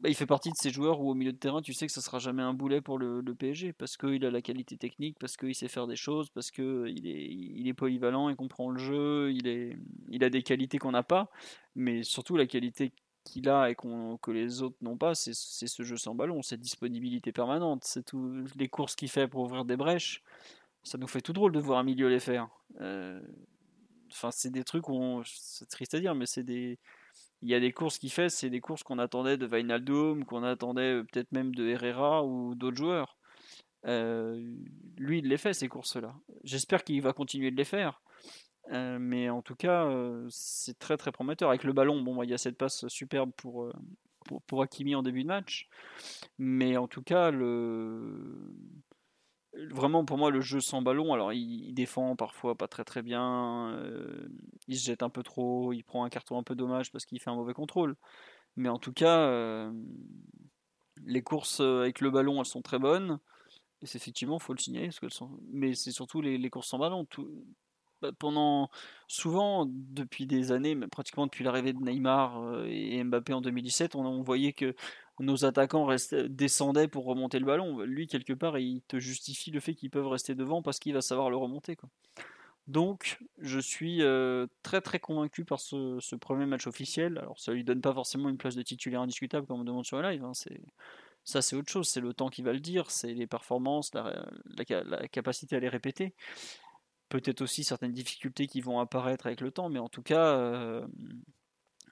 bah, 0.00 0.12
fait 0.12 0.26
partie 0.26 0.50
de 0.50 0.56
ces 0.56 0.70
joueurs 0.70 1.00
où 1.00 1.10
au 1.10 1.14
milieu 1.14 1.32
de 1.32 1.38
terrain, 1.38 1.62
tu 1.62 1.72
sais 1.72 1.86
que 1.86 1.92
ça 1.92 2.00
sera 2.00 2.18
jamais 2.18 2.42
un 2.42 2.54
boulet 2.54 2.80
pour 2.80 2.98
le, 2.98 3.22
PSG 3.34 3.72
parce 3.72 3.96
qu'il 3.96 4.24
a 4.24 4.30
la 4.30 4.42
qualité 4.42 4.76
technique, 4.76 5.18
parce 5.18 5.36
qu'il 5.36 5.54
sait 5.54 5.68
faire 5.68 5.86
des 5.86 5.96
choses, 5.96 6.30
parce 6.30 6.50
qu'il 6.50 7.06
est, 7.06 7.26
il 7.26 7.68
est 7.68 7.74
polyvalent, 7.74 8.28
il 8.28 8.36
comprend 8.36 8.70
le 8.70 8.78
jeu, 8.78 9.32
il 9.32 10.24
a 10.24 10.30
des 10.30 10.42
qualités 10.42 10.78
qu'on 10.78 10.92
n'a 10.92 11.02
pas, 11.02 11.30
mais 11.74 12.02
surtout 12.02 12.36
la 12.36 12.46
qualité 12.46 12.92
qu'il 13.26 13.48
a 13.48 13.70
et 13.70 13.74
que 13.74 14.30
les 14.30 14.62
autres 14.62 14.76
n'ont 14.80 14.96
pas, 14.96 15.14
c'est 15.14 15.34
ce 15.34 15.82
jeu 15.82 15.96
sans 15.96 16.14
ballon, 16.14 16.42
cette 16.42 16.60
disponibilité 16.60 17.32
permanente, 17.32 17.84
c'est 17.84 18.04
tous 18.04 18.46
les 18.56 18.68
courses 18.68 18.94
qu'il 18.96 19.10
fait 19.10 19.28
pour 19.28 19.42
ouvrir 19.42 19.64
des 19.64 19.76
brèches. 19.76 20.22
Ça 20.82 20.98
nous 20.98 21.08
fait 21.08 21.20
tout 21.20 21.32
drôle 21.32 21.52
de 21.52 21.60
voir 21.60 21.78
un 21.80 21.82
milieu 21.82 22.08
les 22.08 22.20
faire. 22.20 22.48
Euh, 22.80 23.20
c'est 24.30 24.50
des 24.50 24.64
trucs 24.64 24.84
c'est 25.24 25.68
triste 25.68 25.94
à 25.94 26.00
dire, 26.00 26.14
mais 26.14 26.26
c'est 26.26 26.44
des 26.44 26.78
il 27.42 27.50
y 27.50 27.54
a 27.54 27.60
des 27.60 27.72
courses 27.72 27.98
qu'il 27.98 28.10
fait, 28.10 28.28
c'est 28.28 28.50
des 28.50 28.60
courses 28.60 28.82
qu'on 28.82 28.98
attendait 28.98 29.36
de 29.36 29.46
Wijnaldum, 29.46 30.24
qu'on 30.24 30.42
attendait 30.42 30.94
euh, 30.94 31.04
peut-être 31.04 31.32
même 31.32 31.54
de 31.54 31.68
Herrera 31.68 32.24
ou 32.24 32.54
d'autres 32.54 32.76
joueurs. 32.76 33.18
Euh, 33.86 34.56
lui, 34.96 35.18
il 35.18 35.28
les 35.28 35.36
fait 35.36 35.52
ces 35.52 35.68
courses-là. 35.68 36.14
J'espère 36.44 36.82
qu'il 36.82 37.00
va 37.02 37.12
continuer 37.12 37.50
de 37.50 37.56
les 37.56 37.64
faire. 37.64 38.02
Euh, 38.72 38.98
mais 39.00 39.30
en 39.30 39.42
tout 39.42 39.56
cas, 39.56 39.88
c'est 40.28 40.78
très 40.78 40.96
très 40.96 41.12
prometteur. 41.12 41.50
Avec 41.50 41.64
le 41.64 41.72
ballon, 41.72 42.00
bon, 42.02 42.22
il 42.22 42.30
y 42.30 42.34
a 42.34 42.38
cette 42.38 42.58
passe 42.58 42.88
superbe 42.88 43.30
pour, 43.36 43.70
pour, 44.24 44.42
pour 44.42 44.62
Hakimi 44.62 44.94
en 44.94 45.02
début 45.02 45.22
de 45.22 45.28
match. 45.28 45.68
Mais 46.38 46.76
en 46.76 46.88
tout 46.88 47.02
cas, 47.02 47.30
le, 47.30 48.52
vraiment 49.70 50.04
pour 50.04 50.18
moi 50.18 50.30
le 50.30 50.40
jeu 50.40 50.60
sans 50.60 50.82
ballon 50.82 51.12
alors 51.12 51.32
il, 51.32 51.72
défend 51.74 52.16
parfois 52.16 52.54
pas 52.54 52.68
très 52.68 52.84
très 52.84 53.02
bien 53.02 53.70
euh, 53.74 54.28
il 54.68 54.78
se 54.78 54.84
jette 54.84 55.02
un 55.02 55.10
peu 55.10 55.22
trop 55.22 55.72
il 55.72 55.82
prend 55.82 56.04
un 56.04 56.08
carton 56.08 56.38
un 56.38 56.42
peu 56.42 56.54
dommage 56.54 56.92
parce 56.92 57.04
qu'il 57.04 57.20
fait 57.20 57.30
un 57.30 57.34
mauvais 57.34 57.54
contrôle 57.54 57.96
mais 58.56 58.68
en 58.68 58.78
tout 58.78 58.92
cas 58.92 59.18
euh, 59.18 59.72
les 61.04 61.22
courses 61.22 61.60
avec 61.60 62.00
le 62.00 62.10
ballon 62.10 62.40
elles 62.40 62.46
sont 62.46 62.62
très 62.62 62.78
bonnes 62.78 63.18
et 63.82 63.86
c'est 63.86 63.98
effectivement 63.98 64.38
faut 64.38 64.52
le 64.52 64.58
signaler 64.58 64.90
parce 65.00 65.22
mais 65.52 65.74
c'est 65.74 65.92
surtout 65.92 66.20
les, 66.20 66.50
courses 66.50 66.68
sans 66.68 66.78
ballon 66.78 67.06
bah, 67.16 67.26
pendant 68.18 68.70
souvent 69.08 69.66
depuis 69.68 70.26
des 70.26 70.52
années 70.52 70.74
mais 70.74 70.88
pratiquement 70.88 71.26
depuis 71.26 71.44
l'arrivée 71.44 71.72
de 71.72 71.80
Neymar 71.80 72.40
euh, 72.42 72.66
et 72.68 73.02
Mbappé 73.02 73.32
en 73.32 73.40
2017 73.40 73.94
on 73.94 74.22
voyait 74.22 74.52
que 74.52 74.74
nos 75.20 75.44
attaquants 75.44 75.88
descendaient 76.28 76.88
pour 76.88 77.04
remonter 77.06 77.38
le 77.38 77.46
ballon. 77.46 77.80
Lui, 77.80 78.06
quelque 78.06 78.32
part, 78.32 78.58
il 78.58 78.82
te 78.82 78.98
justifie 78.98 79.50
le 79.50 79.60
fait 79.60 79.74
qu'ils 79.74 79.90
peuvent 79.90 80.08
rester 80.08 80.34
devant 80.34 80.62
parce 80.62 80.78
qu'il 80.78 80.92
va 80.92 81.00
savoir 81.00 81.30
le 81.30 81.36
remonter. 81.36 81.76
Donc, 82.66 83.18
je 83.38 83.58
suis 83.58 84.02
très 84.62 84.80
très 84.80 84.98
convaincu 84.98 85.44
par 85.44 85.60
ce, 85.60 86.14
premier 86.16 86.46
match 86.46 86.66
officiel. 86.66 87.18
Alors, 87.18 87.38
ça 87.38 87.52
lui 87.52 87.64
donne 87.64 87.80
pas 87.80 87.94
forcément 87.94 88.28
une 88.28 88.36
place 88.36 88.56
de 88.56 88.62
titulaire 88.62 89.00
indiscutable 89.00 89.46
comme 89.46 89.60
on 89.60 89.64
demande 89.64 89.86
sur 89.86 90.00
le 90.00 90.10
live. 90.10 90.24
Hein. 90.24 90.32
ça, 91.24 91.42
c'est 91.42 91.56
autre 91.56 91.70
chose. 91.70 91.88
C'est 91.88 92.00
le 92.00 92.12
temps 92.12 92.28
qui 92.28 92.42
va 92.42 92.52
le 92.52 92.60
dire. 92.60 92.90
C'est 92.90 93.14
les 93.14 93.26
performances, 93.26 93.92
la, 93.94 95.08
capacité 95.08 95.56
à 95.56 95.60
les 95.60 95.68
répéter. 95.68 96.14
Peut-être 97.08 97.42
aussi 97.42 97.64
certaines 97.64 97.92
difficultés 97.92 98.46
qui 98.46 98.60
vont 98.60 98.80
apparaître 98.80 99.26
avec 99.26 99.40
le 99.40 99.50
temps, 99.50 99.68
mais 99.68 99.78
en 99.78 99.88
tout 99.88 100.02
cas, 100.02 100.82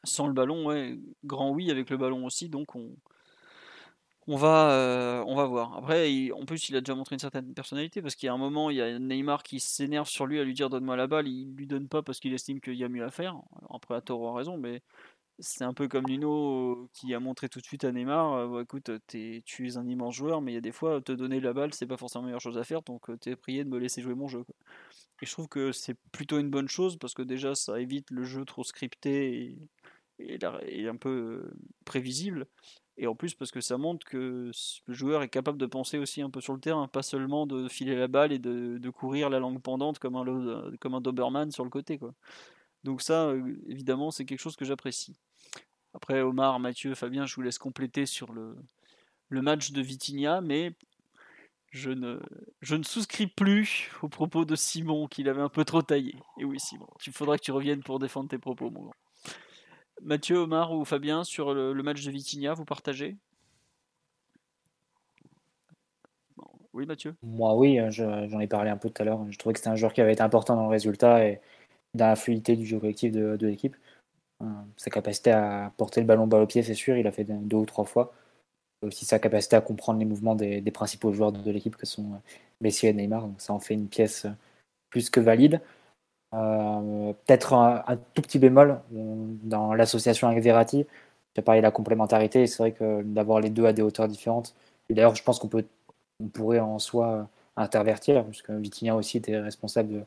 sans 0.04 0.26
le 0.26 0.32
ballon, 0.32 0.66
ouais, 0.66 0.98
grand 1.24 1.50
oui 1.50 1.70
avec 1.70 1.90
le 1.90 1.96
ballon 1.96 2.24
aussi. 2.26 2.48
Donc, 2.48 2.74
on, 2.74 2.96
euh, 4.28 5.24
va 5.34 5.46
voir. 5.46 5.76
Après, 5.76 6.30
en 6.32 6.44
plus, 6.44 6.68
il 6.68 6.76
a 6.76 6.80
déjà 6.80 6.94
montré 6.94 7.14
une 7.14 7.20
certaine 7.20 7.52
personnalité 7.54 8.02
parce 8.02 8.14
qu'il 8.14 8.26
y 8.26 8.30
a 8.30 8.32
un 8.32 8.38
moment, 8.38 8.70
il 8.70 8.76
y 8.76 8.82
a 8.82 8.98
Neymar 8.98 9.42
qui 9.42 9.60
s'énerve 9.60 10.08
sur 10.08 10.26
lui 10.26 10.40
à 10.40 10.44
lui 10.44 10.54
dire 10.54 10.70
donne-moi 10.70 10.96
la 10.96 11.06
balle. 11.06 11.28
Il 11.28 11.54
lui 11.54 11.66
donne 11.66 11.88
pas 11.88 12.02
parce 12.02 12.20
qu'il 12.20 12.32
estime 12.34 12.60
qu'il 12.60 12.74
y 12.74 12.84
a 12.84 12.88
mieux 12.88 13.04
à 13.04 13.10
faire. 13.10 13.36
Après, 13.70 13.94
à 13.94 14.00
tort 14.00 14.28
a 14.28 14.34
raison, 14.34 14.56
mais 14.56 14.82
c'est 15.38 15.64
un 15.64 15.74
peu 15.74 15.88
comme 15.88 16.06
Nuno 16.06 16.88
qui 16.92 17.14
a 17.14 17.20
montré 17.20 17.48
tout 17.48 17.60
de 17.60 17.64
suite 17.64 17.84
à 17.84 17.92
Neymar 17.92 18.60
écoute, 18.60 18.90
tu 19.08 19.42
es 19.66 19.76
un 19.76 19.86
immense 19.88 20.14
joueur, 20.14 20.40
mais 20.40 20.52
il 20.52 20.54
y 20.54 20.58
a 20.58 20.60
des 20.60 20.72
fois, 20.72 21.00
te 21.00 21.12
donner 21.12 21.40
la 21.40 21.52
balle, 21.52 21.74
c'est 21.74 21.86
pas 21.86 21.96
forcément 21.96 22.22
la 22.22 22.26
meilleure 22.26 22.40
chose 22.40 22.58
à 22.58 22.64
faire, 22.64 22.82
donc 22.82 23.10
euh, 23.10 23.16
tu 23.20 23.30
es 23.30 23.36
prié 23.36 23.64
de 23.64 23.68
me 23.68 23.78
laisser 23.78 24.02
jouer 24.02 24.14
mon 24.14 24.28
jeu. 24.28 24.44
Et 25.22 25.26
je 25.26 25.32
trouve 25.32 25.48
que 25.48 25.72
c'est 25.72 25.96
plutôt 26.12 26.38
une 26.38 26.50
bonne 26.50 26.68
chose 26.68 26.96
parce 26.98 27.14
que 27.14 27.22
déjà, 27.22 27.54
ça 27.54 27.80
évite 27.80 28.10
le 28.10 28.24
jeu 28.24 28.44
trop 28.44 28.64
scripté 28.64 29.56
et, 30.18 30.38
et 30.66 30.88
un 30.88 30.96
peu 30.96 31.50
prévisible. 31.84 32.46
Et 32.96 33.06
en 33.08 33.16
plus, 33.16 33.34
parce 33.34 33.50
que 33.50 33.60
ça 33.60 33.76
montre 33.76 34.06
que 34.06 34.52
le 34.86 34.94
joueur 34.94 35.22
est 35.22 35.28
capable 35.28 35.58
de 35.58 35.66
penser 35.66 35.98
aussi 35.98 36.22
un 36.22 36.30
peu 36.30 36.40
sur 36.40 36.52
le 36.52 36.60
terrain, 36.60 36.86
pas 36.86 37.02
seulement 37.02 37.46
de 37.46 37.68
filer 37.68 37.96
la 37.96 38.06
balle 38.06 38.32
et 38.32 38.38
de, 38.38 38.90
courir 38.90 39.30
la 39.30 39.40
langue 39.40 39.60
pendante 39.60 39.98
comme 39.98 40.14
un, 40.14 41.00
Doberman 41.00 41.50
sur 41.50 41.64
le 41.64 41.70
côté. 41.70 41.98
Donc 42.84 43.00
ça, 43.00 43.32
évidemment, 43.66 44.10
c'est 44.10 44.26
quelque 44.26 44.40
chose 44.40 44.56
que 44.56 44.66
j'apprécie. 44.66 45.16
Après, 45.94 46.20
Omar, 46.20 46.60
Mathieu, 46.60 46.94
Fabien, 46.94 47.24
je 47.24 47.34
vous 47.34 47.42
laisse 47.42 47.58
compléter 47.58 48.04
sur 48.04 48.32
le, 48.32 48.56
match 49.30 49.72
de 49.72 49.80
Vitinha, 49.80 50.40
mais 50.42 50.74
je 51.70 51.90
ne, 51.90 52.20
souscris 52.82 53.26
plus 53.26 53.90
aux 54.02 54.08
propos 54.08 54.44
de 54.44 54.54
Simon, 54.54 55.06
qu'il 55.06 55.28
avait 55.28 55.40
un 55.40 55.48
peu 55.48 55.64
trop 55.64 55.82
taillé. 55.82 56.14
Et 56.38 56.44
oui, 56.44 56.60
Simon, 56.60 56.86
il 57.06 57.12
faudra 57.12 57.38
que 57.38 57.42
tu 57.42 57.52
reviennes 57.52 57.82
pour 57.82 57.98
défendre 57.98 58.28
tes 58.28 58.38
propos, 58.38 58.70
mon 58.70 58.82
grand. 58.82 58.94
Mathieu, 60.02 60.36
Omar 60.36 60.72
ou 60.72 60.84
Fabien, 60.84 61.24
sur 61.24 61.54
le, 61.54 61.82
match 61.82 62.04
de 62.04 62.10
Vitinha, 62.10 62.52
vous 62.52 62.64
partagez? 62.64 63.16
Oui, 66.74 66.86
Mathieu? 66.86 67.14
Moi, 67.22 67.54
oui, 67.54 67.78
hein, 67.78 67.88
j'en 67.90 68.40
ai 68.40 68.48
parlé 68.48 68.68
un 68.68 68.76
peu 68.76 68.90
tout 68.90 69.00
à 69.00 69.04
l'heure. 69.04 69.24
Je 69.30 69.38
trouvais 69.38 69.52
que 69.52 69.60
c'était 69.60 69.70
un 69.70 69.76
joueur 69.76 69.92
qui 69.92 70.00
avait 70.00 70.12
été 70.12 70.22
important 70.22 70.56
dans 70.56 70.64
le 70.64 70.70
résultat 70.70 71.20
dans 71.94 72.08
la 72.08 72.16
fluidité 72.16 72.56
du 72.56 72.66
jeu 72.66 72.78
collectif 72.78 73.12
de, 73.12 73.46
l'équipe. 73.46 73.76
Euh, 74.42 74.46
sa 74.76 74.90
capacité 74.90 75.32
à 75.32 75.72
porter 75.76 76.00
le 76.00 76.06
ballon 76.06 76.26
balle 76.26 76.42
au 76.42 76.46
pied, 76.46 76.62
c'est 76.62 76.74
sûr, 76.74 76.96
il 76.96 77.06
a 77.06 77.12
fait 77.12 77.24
deux 77.24 77.56
ou 77.56 77.66
trois 77.66 77.84
fois. 77.84 78.12
aussi 78.82 79.04
sa 79.06 79.18
capacité 79.18 79.56
à 79.56 79.60
comprendre 79.60 79.98
les 80.00 80.04
mouvements 80.04 80.34
des, 80.34 80.62
principaux 80.72 81.12
joueurs 81.12 81.32
de 81.32 81.50
l'équipe 81.50 81.76
que 81.76 81.86
sont 81.86 82.20
Messi 82.60 82.86
et 82.86 82.92
Neymar. 82.92 83.28
Donc 83.28 83.40
ça 83.40 83.52
en 83.54 83.60
fait 83.60 83.74
une 83.74 83.88
pièce 83.88 84.26
plus 84.90 85.10
que 85.10 85.20
valide. 85.20 85.60
Euh, 86.34 87.12
peut-être 87.26 87.54
un, 87.54 87.84
tout 88.14 88.22
petit 88.22 88.38
bémol 88.38 88.80
dans 88.90 89.74
l'association 89.74 90.28
avec 90.28 90.42
Verratti. 90.42 90.86
J'ai 91.36 91.42
parlé 91.42 91.60
de 91.60 91.64
la 91.64 91.70
complémentarité. 91.70 92.46
C'est 92.46 92.58
vrai 92.58 92.72
que 92.72 93.02
d'avoir 93.02 93.40
les 93.40 93.50
deux 93.50 93.66
à 93.66 93.72
des 93.72 93.82
hauteurs 93.82 94.08
différentes. 94.08 94.54
D'ailleurs, 94.90 95.14
je 95.14 95.22
pense 95.22 95.38
qu'on 95.38 95.50
on 96.20 96.28
pourrait 96.28 96.60
en 96.60 96.78
soi 96.78 97.28
intervertir, 97.56 98.24
puisque 98.26 98.50
Vitinha 98.50 98.96
aussi 98.96 99.18
était 99.18 99.38
responsable 99.38 100.06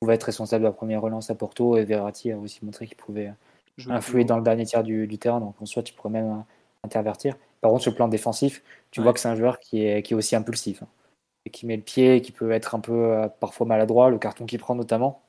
pouvait 0.00 0.14
être 0.14 0.24
responsable 0.24 0.62
de 0.62 0.68
la 0.68 0.72
première 0.72 1.02
relance 1.02 1.30
à 1.30 1.34
Porto 1.34 1.76
et 1.76 1.84
Verratti 1.84 2.32
a 2.32 2.38
aussi 2.38 2.64
montré 2.64 2.86
qu'il 2.86 2.96
pouvait 2.96 3.32
influer 3.88 4.24
dans 4.24 4.36
le 4.36 4.42
dernier 4.42 4.64
tiers 4.64 4.82
du, 4.82 5.18
terrain. 5.18 5.40
Donc 5.40 5.60
en 5.60 5.66
soi, 5.66 5.82
tu 5.82 5.94
pourrais 5.94 6.10
même 6.10 6.44
intervertir. 6.82 7.36
Par 7.60 7.70
contre, 7.70 7.82
sur 7.82 7.92
le 7.92 7.96
plan 7.96 8.08
défensif, 8.08 8.62
tu 8.90 9.02
vois 9.02 9.12
que 9.12 9.20
c'est 9.20 9.28
un 9.28 9.36
joueur 9.36 9.60
qui 9.60 9.84
est, 9.84 10.02
qui 10.02 10.14
est 10.14 10.16
aussi 10.16 10.34
impulsif. 10.34 10.82
Hein, 10.82 10.88
et 11.44 11.50
qui 11.50 11.66
met 11.66 11.76
le 11.76 11.82
pied, 11.82 12.20
qui 12.22 12.32
peut 12.32 12.50
être 12.52 12.74
un 12.74 12.80
peu 12.80 12.92
euh, 12.92 13.28
parfois 13.28 13.66
maladroit, 13.66 14.10
le 14.10 14.18
carton 14.18 14.46
qu'il 14.46 14.58
prend 14.58 14.74
notamment. 14.74 15.22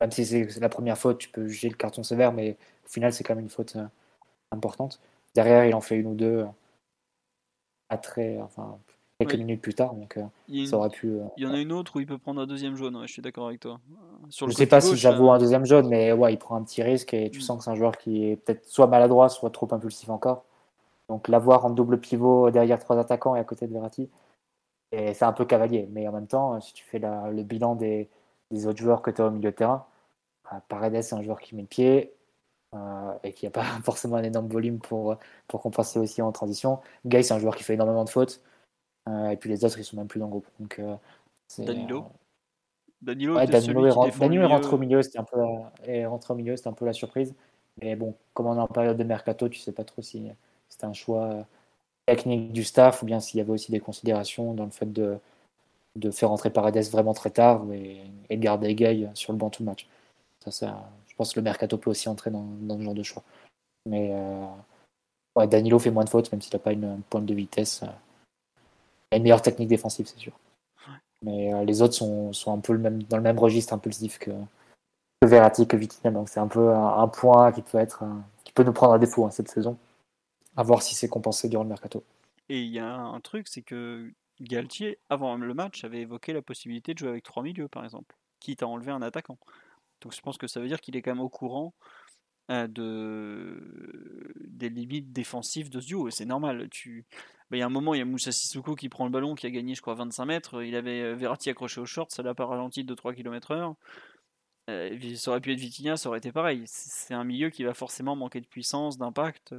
Même 0.00 0.12
si 0.12 0.26
c'est 0.26 0.60
la 0.60 0.68
première 0.68 0.98
faute, 0.98 1.18
tu 1.18 1.28
peux 1.30 1.48
juger 1.48 1.68
le 1.70 1.76
carton 1.76 2.02
sévère, 2.02 2.32
mais 2.32 2.56
au 2.84 2.88
final, 2.88 3.12
c'est 3.12 3.24
quand 3.24 3.34
même 3.34 3.44
une 3.44 3.50
faute 3.50 3.76
euh, 3.76 3.86
importante. 4.52 5.00
Derrière, 5.34 5.66
il 5.66 5.74
en 5.74 5.80
fait 5.80 5.96
une 5.96 6.08
ou 6.08 6.14
deux 6.14 6.40
euh, 6.40 6.46
à 7.88 7.98
très, 7.98 8.38
enfin, 8.40 8.78
quelques 9.18 9.36
minutes 9.36 9.62
plus 9.62 9.74
tard, 9.74 9.94
donc 9.94 10.16
euh, 10.16 10.66
ça 10.66 10.76
aurait 10.76 10.90
pu. 10.90 11.18
il 11.36 11.44
y 11.44 11.46
en 11.46 11.54
a 11.54 11.58
une 11.58 11.72
autre 11.72 11.96
où 11.96 12.00
il 12.00 12.06
peut 12.06 12.18
prendre 12.18 12.40
un 12.40 12.46
deuxième 12.46 12.76
jaune, 12.76 13.00
je 13.06 13.12
suis 13.12 13.22
d'accord 13.22 13.48
avec 13.48 13.60
toi. 13.60 13.80
Sur 14.28 14.46
je 14.46 14.52
ne 14.52 14.56
sais 14.56 14.66
pas 14.66 14.80
si 14.80 14.96
j'avoue 14.96 15.30
un 15.30 15.38
deuxième 15.38 15.64
jaune, 15.64 15.88
mais 15.88 16.12
ouais, 16.12 16.32
il 16.32 16.38
prend 16.38 16.56
un 16.56 16.62
petit 16.62 16.82
risque 16.82 17.14
et 17.14 17.30
tu 17.30 17.38
mm. 17.38 17.42
sens 17.42 17.58
que 17.58 17.64
c'est 17.64 17.70
un 17.70 17.76
joueur 17.76 17.96
qui 17.96 18.24
est 18.24 18.36
peut-être 18.36 18.66
soit 18.66 18.86
maladroit, 18.86 19.28
soit 19.28 19.50
trop 19.50 19.68
impulsif 19.72 20.08
encore. 20.10 20.44
Donc 21.08 21.28
l'avoir 21.28 21.64
en 21.64 21.70
double 21.70 22.00
pivot 22.00 22.50
derrière 22.50 22.78
trois 22.78 22.98
attaquants 22.98 23.36
et 23.36 23.38
à 23.38 23.44
côté 23.44 23.66
de 23.66 23.72
Verratti, 23.72 24.08
c'est 24.92 25.22
un 25.22 25.32
peu 25.32 25.44
cavalier. 25.44 25.88
Mais 25.92 26.08
en 26.08 26.12
même 26.12 26.26
temps, 26.26 26.60
si 26.60 26.72
tu 26.72 26.84
fais 26.84 26.98
le 26.98 27.42
bilan 27.42 27.76
des, 27.76 28.08
des 28.50 28.66
autres 28.66 28.78
joueurs 28.78 29.02
que 29.02 29.10
tu 29.10 29.22
as 29.22 29.26
au 29.26 29.30
milieu 29.30 29.50
de 29.50 29.56
terrain. 29.56 29.86
Euh, 30.52 30.56
Paredes, 30.68 31.02
c'est 31.02 31.14
un 31.14 31.22
joueur 31.22 31.40
qui 31.40 31.54
met 31.54 31.62
le 31.62 31.68
pied 31.68 32.12
euh, 32.74 33.12
et 33.24 33.32
qui 33.32 33.46
n'a 33.46 33.50
pas 33.50 33.64
forcément 33.84 34.16
un 34.16 34.22
énorme 34.22 34.48
volume 34.48 34.78
pour, 34.78 35.16
pour 35.48 35.62
compenser 35.62 35.98
aussi 35.98 36.22
en 36.22 36.32
transition. 36.32 36.80
Gay, 37.06 37.22
c'est 37.22 37.34
un 37.34 37.38
joueur 37.38 37.56
qui 37.56 37.64
fait 37.64 37.74
énormément 37.74 38.04
de 38.04 38.10
fautes. 38.10 38.40
Euh, 39.08 39.30
et 39.30 39.36
puis 39.36 39.50
les 39.50 39.64
autres, 39.64 39.78
ils 39.78 39.84
sont 39.84 39.96
même 39.96 40.08
plus 40.08 40.20
dans 40.20 40.26
le 40.26 40.30
groupe. 40.30 40.48
Donc, 40.58 40.80
Danilo 41.58 42.06
Danilo, 43.02 43.38
est, 43.38 43.92
rentré 43.92 44.74
au 44.74 44.78
milieu, 44.78 45.02
c'était 45.02 45.18
un 45.18 45.24
peu 45.24 45.38
la, 45.38 46.08
rentré 46.08 46.32
au 46.32 46.36
milieu, 46.36 46.56
c'était 46.56 46.68
un 46.68 46.72
peu 46.72 46.86
la 46.86 46.92
surprise. 46.92 47.34
Mais 47.80 47.94
bon, 47.94 48.14
comme 48.34 48.46
on 48.46 48.56
est 48.56 48.60
en 48.60 48.66
période 48.66 48.96
de 48.96 49.04
mercato, 49.04 49.48
tu 49.48 49.60
sais 49.60 49.72
pas 49.72 49.84
trop 49.84 50.02
si 50.02 50.28
c'était 50.68 50.86
un 50.86 50.94
choix 50.94 51.46
technique 52.06 52.52
du 52.52 52.64
staff 52.64 53.02
ou 53.02 53.06
bien 53.06 53.20
s'il 53.20 53.38
y 53.38 53.40
avait 53.40 53.52
aussi 53.52 53.70
des 53.70 53.80
considérations 53.80 54.54
dans 54.54 54.64
le 54.64 54.70
fait 54.70 54.90
de, 54.92 55.18
de 55.96 56.10
faire 56.10 56.30
rentrer 56.30 56.50
Paredes 56.50 56.90
vraiment 56.90 57.14
très 57.14 57.30
tard 57.30 57.64
et, 57.72 58.00
et 58.30 58.36
de 58.36 58.42
garder 58.42 58.74
Gay 58.74 59.08
sur 59.14 59.32
le 59.32 59.38
banc 59.38 59.50
tout 59.50 59.62
le 59.62 59.66
match. 59.66 59.86
Ça, 60.44 60.50
ça, 60.50 60.90
je 61.08 61.14
pense 61.16 61.32
que 61.32 61.40
le 61.40 61.44
mercato 61.44 61.78
peut 61.78 61.90
aussi 61.90 62.08
entrer 62.08 62.30
dans, 62.30 62.44
dans 62.60 62.76
ce 62.76 62.82
genre 62.82 62.94
de 62.94 63.02
choix. 63.02 63.22
Mais 63.86 64.10
euh, 64.12 64.46
ouais, 65.34 65.46
Danilo 65.46 65.78
fait 65.78 65.90
moins 65.90 66.04
de 66.04 66.10
fautes, 66.10 66.30
même 66.30 66.42
s'il 66.42 66.52
n'a 66.54 66.58
pas 66.58 66.72
une, 66.72 67.00
pointe 67.08 67.24
de 67.24 67.34
vitesse. 67.34 67.82
Euh, 69.12 69.16
a 69.16 69.16
une 69.16 69.22
meilleure 69.22 69.42
technique 69.42 69.68
défensive, 69.68 70.06
c'est 70.06 70.18
sûr. 70.18 70.38
Mais 71.22 71.52
euh, 71.52 71.64
les 71.64 71.82
autres 71.82 71.94
sont, 71.94 72.32
sont, 72.32 72.52
un 72.52 72.60
peu 72.60 72.72
le 72.72 72.78
même, 72.78 73.02
dans 73.04 73.16
le 73.16 73.22
même 73.22 73.38
registre 73.38 73.72
impulsif 73.72 74.18
que, 74.18 74.30
que 75.20 75.26
Verratti, 75.26 75.66
que 75.66 75.76
Vitinha. 75.76 76.10
Donc 76.12 76.28
c'est 76.28 76.40
un 76.40 76.48
peu 76.48 76.72
un, 76.74 77.08
point 77.08 77.52
qui 77.52 77.62
peut, 77.62 77.78
être, 77.78 78.04
peut 78.54 78.64
nous 78.64 78.72
prendre 78.72 78.94
à 78.94 78.98
défaut 78.98 79.24
hein, 79.24 79.30
cette 79.30 79.48
saison. 79.48 79.78
À 80.56 80.62
voir 80.62 80.82
si 80.82 80.94
c'est 80.94 81.08
compensé 81.08 81.48
durant 81.48 81.64
le 81.64 81.68
mercato. 81.68 82.02
Et 82.48 82.62
il 82.62 82.70
y 82.70 82.78
a 82.78 82.94
un 82.94 83.20
truc, 83.20 83.48
c'est 83.48 83.62
que 83.62 84.10
Galtier, 84.40 84.98
avant 85.08 85.36
le 85.36 85.54
match, 85.54 85.84
avait 85.84 86.00
évoqué 86.00 86.32
la 86.32 86.42
possibilité 86.42 86.94
de 86.94 86.98
jouer 86.98 87.08
avec 87.08 87.24
trois 87.24 87.42
milieux, 87.42 87.68
par 87.68 87.84
exemple, 87.84 88.14
quitte 88.40 88.62
à 88.62 88.68
enlever 88.68 88.92
un 88.92 89.02
attaquant. 89.02 89.38
Donc 90.00 90.14
je 90.14 90.20
pense 90.20 90.38
que 90.38 90.46
ça 90.46 90.60
veut 90.60 90.68
dire 90.68 90.80
qu'il 90.80 90.96
est 90.96 91.02
quand 91.02 91.12
même 91.12 91.20
au 91.20 91.28
courant 91.28 91.74
euh, 92.50 92.66
de... 92.66 94.32
des 94.46 94.68
limites 94.68 95.12
défensives 95.12 95.70
de 95.70 95.80
ce 95.80 95.86
duo, 95.86 96.08
et 96.08 96.10
c'est 96.10 96.26
normal. 96.26 96.68
Tu... 96.70 97.04
Bah, 97.50 97.56
il 97.56 97.60
y 97.60 97.62
a 97.62 97.66
un 97.66 97.70
moment, 97.70 97.94
il 97.94 97.98
y 97.98 98.00
a 98.02 98.04
Moussa 98.04 98.32
Sissoko 98.32 98.74
qui 98.74 98.88
prend 98.88 99.04
le 99.04 99.10
ballon, 99.10 99.34
qui 99.34 99.46
a 99.46 99.50
gagné, 99.50 99.74
je 99.74 99.82
crois, 99.82 99.94
25 99.94 100.24
mètres. 100.24 100.62
Il 100.62 100.74
avait 100.74 101.02
euh, 101.02 101.14
Verratti 101.14 101.50
accroché 101.50 101.80
au 101.80 101.86
short, 101.86 102.10
ça 102.10 102.22
l'a 102.22 102.34
pas 102.34 102.46
ralenti 102.46 102.84
de 102.84 102.94
3 102.94 103.14
km/h. 103.14 103.74
Euh, 104.68 105.14
ça 105.14 105.30
aurait 105.30 105.40
pu 105.40 105.52
être 105.52 105.60
Vitinha, 105.60 105.96
ça 105.96 106.08
aurait 106.08 106.18
été 106.18 106.32
pareil. 106.32 106.64
C'est 106.66 107.14
un 107.14 107.24
milieu 107.24 107.50
qui 107.50 107.62
va 107.64 107.74
forcément 107.74 108.16
manquer 108.16 108.40
de 108.40 108.46
puissance, 108.46 108.98
d'impact 108.98 109.54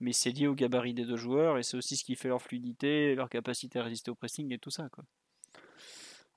mais 0.00 0.12
c'est 0.12 0.30
lié 0.30 0.46
au 0.46 0.54
gabarit 0.54 0.94
des 0.94 1.04
deux 1.04 1.16
joueurs 1.16 1.58
et 1.58 1.62
c'est 1.62 1.76
aussi 1.76 1.96
ce 1.96 2.04
qui 2.04 2.14
fait 2.16 2.28
leur 2.28 2.42
fluidité, 2.42 3.14
leur 3.14 3.28
capacité 3.28 3.78
à 3.78 3.82
résister 3.82 4.10
au 4.10 4.14
pressing 4.14 4.52
et 4.52 4.58
tout 4.58 4.70
ça. 4.70 4.88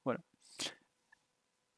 Voilà. 0.03 0.19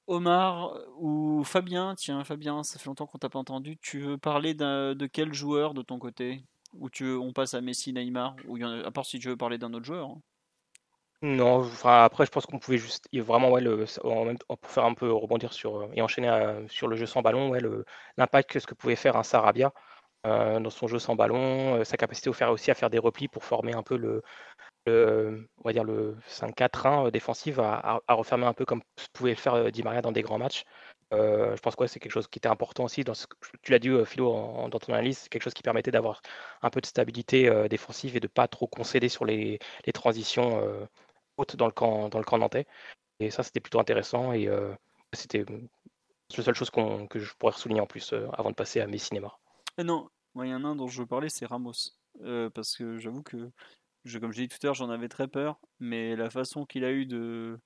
Omar 0.08 0.78
ou 0.98 1.44
Fabien, 1.44 1.96
tiens 1.96 2.24
Fabien, 2.24 2.64
ça 2.64 2.80
fait 2.80 2.86
longtemps 2.86 3.06
qu'on 3.06 3.18
t'a 3.18 3.30
pas 3.30 3.40
entendu. 3.40 3.78
Tu 3.78 4.00
veux 4.00 4.18
parler 4.18 4.54
de 4.54 5.06
quel 5.08 5.34
joueur 5.34 5.74
de 5.74 5.82
ton 5.82 6.00
côté? 6.00 6.44
Ou 6.80 6.90
tu 6.90 7.12
on 7.14 7.34
passe 7.34 7.54
à 7.54 7.62
Messi, 7.62 7.94
Neymar 7.94 8.36
Ou 8.48 8.58
à 8.64 8.92
part 8.92 9.06
si 9.06 9.20
tu 9.20 9.30
veux 9.30 9.38
parler 9.38 9.58
d'un 9.58 9.74
autre 9.74 9.86
joueur 9.86 10.10
hein. 10.10 10.22
Non, 11.22 11.66
après 11.86 12.26
je 12.26 12.32
pense 12.32 12.46
qu'on 12.46 12.60
pouvait 12.60 12.78
juste 12.78 13.08
vraiment 13.14 13.50
ouais, 13.50 13.64
pour 13.64 14.70
faire 14.70 14.84
un 14.84 14.94
peu 14.94 15.10
rebondir 15.10 15.54
sur 15.54 15.90
et 15.94 16.02
enchaîner 16.02 16.28
euh, 16.28 16.68
sur 16.68 16.90
le 16.90 16.98
jeu 16.98 17.06
sans 17.06 17.22
ballon, 17.22 17.48
ouais, 17.48 17.62
l'impact 18.18 18.50
que 18.50 18.60
ce 18.60 18.68
que 18.68 18.74
pouvait 18.74 18.98
faire 18.98 19.16
un 19.16 19.24
Sarabia. 19.24 19.72
Euh, 20.26 20.60
dans 20.62 20.70
son 20.70 20.88
jeu 20.88 21.00
sans 21.00 21.16
ballon, 21.16 21.76
euh, 21.80 21.84
sa 21.84 21.98
capacité 21.98 22.30
aussi 22.30 22.72
à 22.72 22.76
faire 22.76 22.90
des 22.90 22.98
replis 22.98 23.28
pour 23.28 23.44
former 23.44 23.74
un 23.74 23.84
peu 23.84 23.98
le, 23.98 24.22
dire 25.74 25.84
le 25.84 26.16
5-4-1 26.30 27.08
euh, 27.08 27.12
défensif 27.12 27.60
à, 27.60 28.00
refermer 28.10 28.46
un 28.46 28.54
peu 28.54 28.64
comme 28.64 28.82
pouvait 29.12 29.32
le 29.32 29.38
faire 29.38 29.70
Di 29.72 29.84
Maria 29.84 30.02
dans 30.02 30.14
des 30.14 30.22
grands 30.22 30.38
matchs. 30.38 30.64
Je 31.14 31.62
pense 31.62 31.76
que 31.76 31.88
c'est 31.88 32.00
quelque 32.00 32.12
chose 32.12 32.28
qui 32.28 32.40
était 32.40 32.50
important 32.50 32.86
aussi. 32.86 33.04
Tu 33.62 33.72
l'as 33.72 33.80
dit, 33.80 33.90
Philo, 34.06 34.34
dans 34.70 34.80
ton 34.80 34.94
analyse, 34.94 35.20
c'est 35.20 35.30
quelque 35.30 35.44
chose 35.44 35.54
qui 35.54 35.64
permettait 35.64 35.92
d'avoir 35.92 36.22
un 36.62 36.70
peu 36.70 36.82
de 36.82 36.86
stabilité 36.86 37.50
défensive 37.70 38.16
et 38.16 38.20
de 38.20 38.28
pas 38.28 38.48
trop 38.48 38.68
concéder 38.68 39.10
sur 39.10 39.26
les, 39.26 39.60
transitions 39.94 40.88
hautes 41.38 41.56
dans 41.56 41.66
le 41.66 41.72
camp, 41.72 42.10
dans 42.10 42.20
le 42.20 42.26
camp 42.26 42.38
nantais. 42.38 42.66
Et 43.20 43.30
ça, 43.30 43.44
c'était 43.44 43.60
plutôt 43.60 43.80
intéressant. 43.80 44.34
Et 44.34 44.50
c'était 45.14 45.46
la 46.36 46.44
seule 46.44 46.56
chose 46.56 46.72
que 46.72 47.20
je 47.20 47.34
pourrais 47.38 47.54
souligner 47.54 47.82
en 47.82 47.88
plus 47.88 48.14
avant 48.34 48.50
de 48.50 48.56
passer 48.56 48.82
à 48.82 48.88
mes 48.88 48.98
cinémas. 48.98 49.38
Ah 49.78 49.84
non, 49.84 50.10
il 50.36 50.48
y 50.48 50.54
en 50.54 50.64
a 50.64 50.68
un 50.68 50.76
dont 50.76 50.88
je 50.88 51.02
veux 51.02 51.08
parler, 51.08 51.30
c'est 51.30 51.46
Ramos. 51.46 51.92
parce 52.54 52.76
que 52.76 52.98
j'avoue 52.98 53.24
que, 53.24 53.52
je, 54.06 54.20
comme 54.20 54.34
j'ai 54.34 54.48
dit 54.48 54.50
tout 54.50 54.58
à 54.64 54.68
l'heure, 54.68 54.74
j'en 54.76 54.90
avais 54.90 55.10
très 55.10 55.28
peur, 55.28 55.60
mais 55.80 56.16
la 56.16 56.30
façon 56.30 56.66
qu'il 56.66 56.86
a 56.86 56.92
eu 56.92 57.06
de 57.06 57.60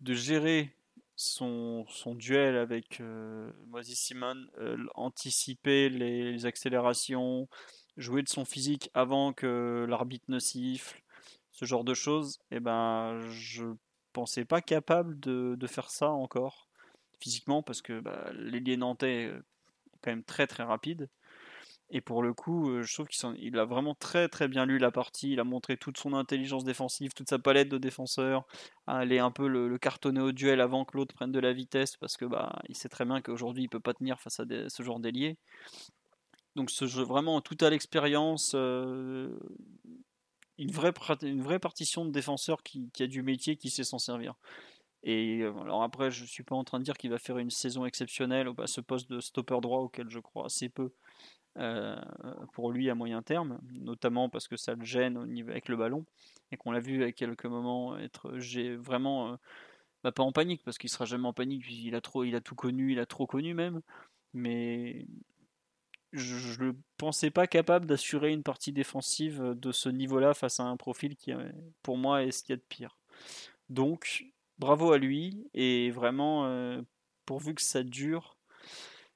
gérer 0.00 0.76
son, 1.22 2.14
duel 2.14 2.56
avec 2.56 3.00
euh, 3.00 3.50
Moses 3.68 3.94
Simon, 3.94 4.46
anticiper 4.94 5.88
les, 5.88 6.46
accélérations, 6.46 7.48
jouer 7.96 8.22
de 8.22 8.28
son 8.28 8.44
physique 8.44 8.90
avant 8.94 9.32
que 9.32 9.86
l'arbitre 9.88 10.26
ne 10.28 10.38
siffle, 10.38 11.02
ce 11.50 11.64
genre 11.64 11.84
de 11.84 11.94
choses, 11.94 12.38
et 12.50 12.56
eh 12.56 12.60
ben 12.60 13.20
je 13.28 13.66
pensais 14.12 14.44
pas 14.44 14.60
capable 14.60 15.18
de, 15.20 15.66
faire 15.66 15.90
ça 15.90 16.10
encore 16.10 16.68
physiquement 17.20 17.62
parce 17.62 17.82
que 17.82 18.00
bah, 18.00 18.30
nantais 18.76 19.24
est 19.24 19.32
quand 20.02 20.10
même 20.10 20.24
très 20.24 20.46
très 20.46 20.64
rapide. 20.64 21.08
Et 21.94 22.00
pour 22.00 22.22
le 22.22 22.32
coup, 22.32 22.70
euh, 22.70 22.82
je 22.82 22.94
trouve 22.94 23.06
qu'il 23.08 23.58
a 23.58 23.64
vraiment 23.66 23.94
très 23.94 24.26
très 24.30 24.48
bien 24.48 24.64
lu 24.64 24.78
la 24.78 24.90
partie. 24.90 25.32
Il 25.32 25.40
a 25.40 25.44
montré 25.44 25.76
toute 25.76 25.98
son 25.98 26.14
intelligence 26.14 26.64
défensive, 26.64 27.12
toute 27.12 27.28
sa 27.28 27.38
palette 27.38 27.68
de 27.68 27.76
défenseurs, 27.76 28.46
à 28.86 28.96
aller 28.96 29.18
un 29.18 29.30
peu 29.30 29.46
le, 29.46 29.76
cartonner 29.78 30.22
au 30.22 30.32
duel 30.32 30.62
avant 30.62 30.86
que 30.86 30.96
l'autre 30.96 31.14
prenne 31.14 31.32
de 31.32 31.38
la 31.38 31.52
vitesse, 31.52 31.98
parce 31.98 32.16
que 32.16 32.24
bah 32.24 32.58
il 32.70 32.76
sait 32.76 32.88
très 32.88 33.04
bien 33.04 33.20
qu'aujourd'hui 33.20 33.64
il 33.64 33.68
peut 33.68 33.78
pas 33.78 33.92
tenir 33.92 34.18
face 34.20 34.40
à 34.40 34.44
ce 34.68 34.82
genre 34.82 35.00
d'ailier. 35.00 35.36
Donc 36.56 36.70
ce 36.70 36.86
jeu 36.86 37.02
vraiment 37.02 37.42
tout 37.42 37.58
à 37.60 37.68
l'expérience, 37.68 38.52
euh, 38.54 39.38
une 40.58 40.70
vraie 40.70 40.92
une 41.22 41.42
vraie 41.42 41.58
partition 41.58 42.06
de 42.06 42.10
défenseur 42.10 42.62
qui, 42.62 42.90
a 43.00 43.06
du 43.06 43.22
métier, 43.22 43.56
qui 43.56 43.68
sait 43.68 43.84
s'en 43.84 43.98
servir. 43.98 44.34
Et 45.02 45.40
euh, 45.42 45.52
alors 45.60 45.82
après, 45.82 46.10
je 46.10 46.24
suis 46.24 46.44
pas 46.44 46.56
en 46.56 46.64
train 46.64 46.78
de 46.78 46.84
dire 46.84 46.96
qu'il 46.96 47.10
va 47.10 47.18
faire 47.18 47.38
une 47.38 47.50
saison 47.50 47.84
exceptionnelle 47.84 48.48
à 48.58 48.66
ce 48.66 48.80
poste 48.80 49.10
de 49.10 49.20
stopper 49.20 49.60
droit 49.60 49.80
auquel 49.80 50.08
je 50.08 50.20
crois 50.20 50.46
assez 50.46 50.70
peu. 50.70 50.92
Euh, 51.58 52.00
pour 52.54 52.72
lui 52.72 52.88
à 52.88 52.94
moyen 52.94 53.20
terme, 53.20 53.60
notamment 53.72 54.30
parce 54.30 54.48
que 54.48 54.56
ça 54.56 54.74
le 54.74 54.84
gêne 54.84 55.18
avec 55.50 55.68
le 55.68 55.76
ballon 55.76 56.06
et 56.50 56.56
qu'on 56.56 56.72
l'a 56.72 56.80
vu 56.80 57.04
à 57.04 57.12
quelques 57.12 57.44
moments 57.44 57.98
être 57.98 58.38
j'ai 58.38 58.74
vraiment 58.74 59.32
euh, 59.32 59.36
bah, 60.02 60.12
pas 60.12 60.22
en 60.22 60.32
panique 60.32 60.62
parce 60.64 60.78
qu'il 60.78 60.88
sera 60.88 61.04
jamais 61.04 61.28
en 61.28 61.34
panique 61.34 61.66
il 61.68 61.94
a 61.94 62.00
trop 62.00 62.24
il 62.24 62.36
a 62.36 62.40
tout 62.40 62.54
connu 62.54 62.92
il 62.92 62.98
a 62.98 63.04
trop 63.04 63.26
connu 63.26 63.52
même 63.52 63.82
mais 64.32 65.06
je 66.12 66.62
ne 66.62 66.72
pensais 66.96 67.30
pas 67.30 67.46
capable 67.46 67.84
d'assurer 67.86 68.32
une 68.32 68.42
partie 68.42 68.72
défensive 68.72 69.42
de 69.54 69.72
ce 69.72 69.88
niveau-là 69.88 70.34
face 70.34 70.60
à 70.60 70.64
un 70.64 70.76
profil 70.78 71.16
qui 71.16 71.32
pour 71.82 71.96
moi 71.96 72.22
est 72.24 72.32
ce 72.32 72.42
qu'il 72.42 72.52
y 72.52 72.54
a 72.54 72.56
de 72.56 72.62
pire. 72.62 72.98
Donc 73.70 74.26
bravo 74.58 74.92
à 74.92 74.98
lui 74.98 75.48
et 75.54 75.90
vraiment 75.90 76.46
euh, 76.46 76.82
pourvu 77.24 77.54
que 77.54 77.62
ça 77.62 77.82
dure 77.82 78.31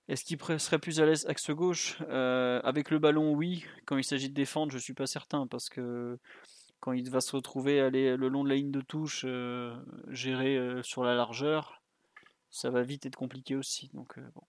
est-ce 0.08 0.24
qu'il 0.24 0.38
serait 0.60 0.78
plus 0.78 1.00
à 1.00 1.06
l'aise 1.06 1.26
axe 1.26 1.50
gauche? 1.50 1.98
Euh, 2.08 2.60
Avec 2.62 2.90
le 2.90 2.98
ballon, 2.98 3.32
oui. 3.32 3.64
Quand 3.86 3.96
il 3.96 4.04
s'agit 4.04 4.28
de 4.28 4.34
défendre, 4.34 4.70
je 4.70 4.76
ne 4.76 4.82
suis 4.82 4.94
pas 4.94 5.06
certain 5.06 5.46
parce 5.48 5.68
que 5.68 6.18
quand 6.78 6.92
il 6.92 7.10
va 7.10 7.20
se 7.20 7.34
retrouver 7.34 7.80
aller 7.80 8.16
le 8.16 8.28
long 8.28 8.44
de 8.44 8.48
la 8.48 8.54
ligne 8.54 8.70
de 8.70 8.80
touche, 8.80 9.24
euh, 9.26 9.76
gérer 10.08 10.56
euh, 10.56 10.82
sur 10.84 11.02
la 11.02 11.16
largeur, 11.16 11.82
ça 12.50 12.70
va 12.70 12.82
vite 12.82 13.06
être 13.06 13.16
compliqué 13.16 13.56
aussi. 13.56 13.90
Donc, 13.94 14.18
bon. 14.34 14.42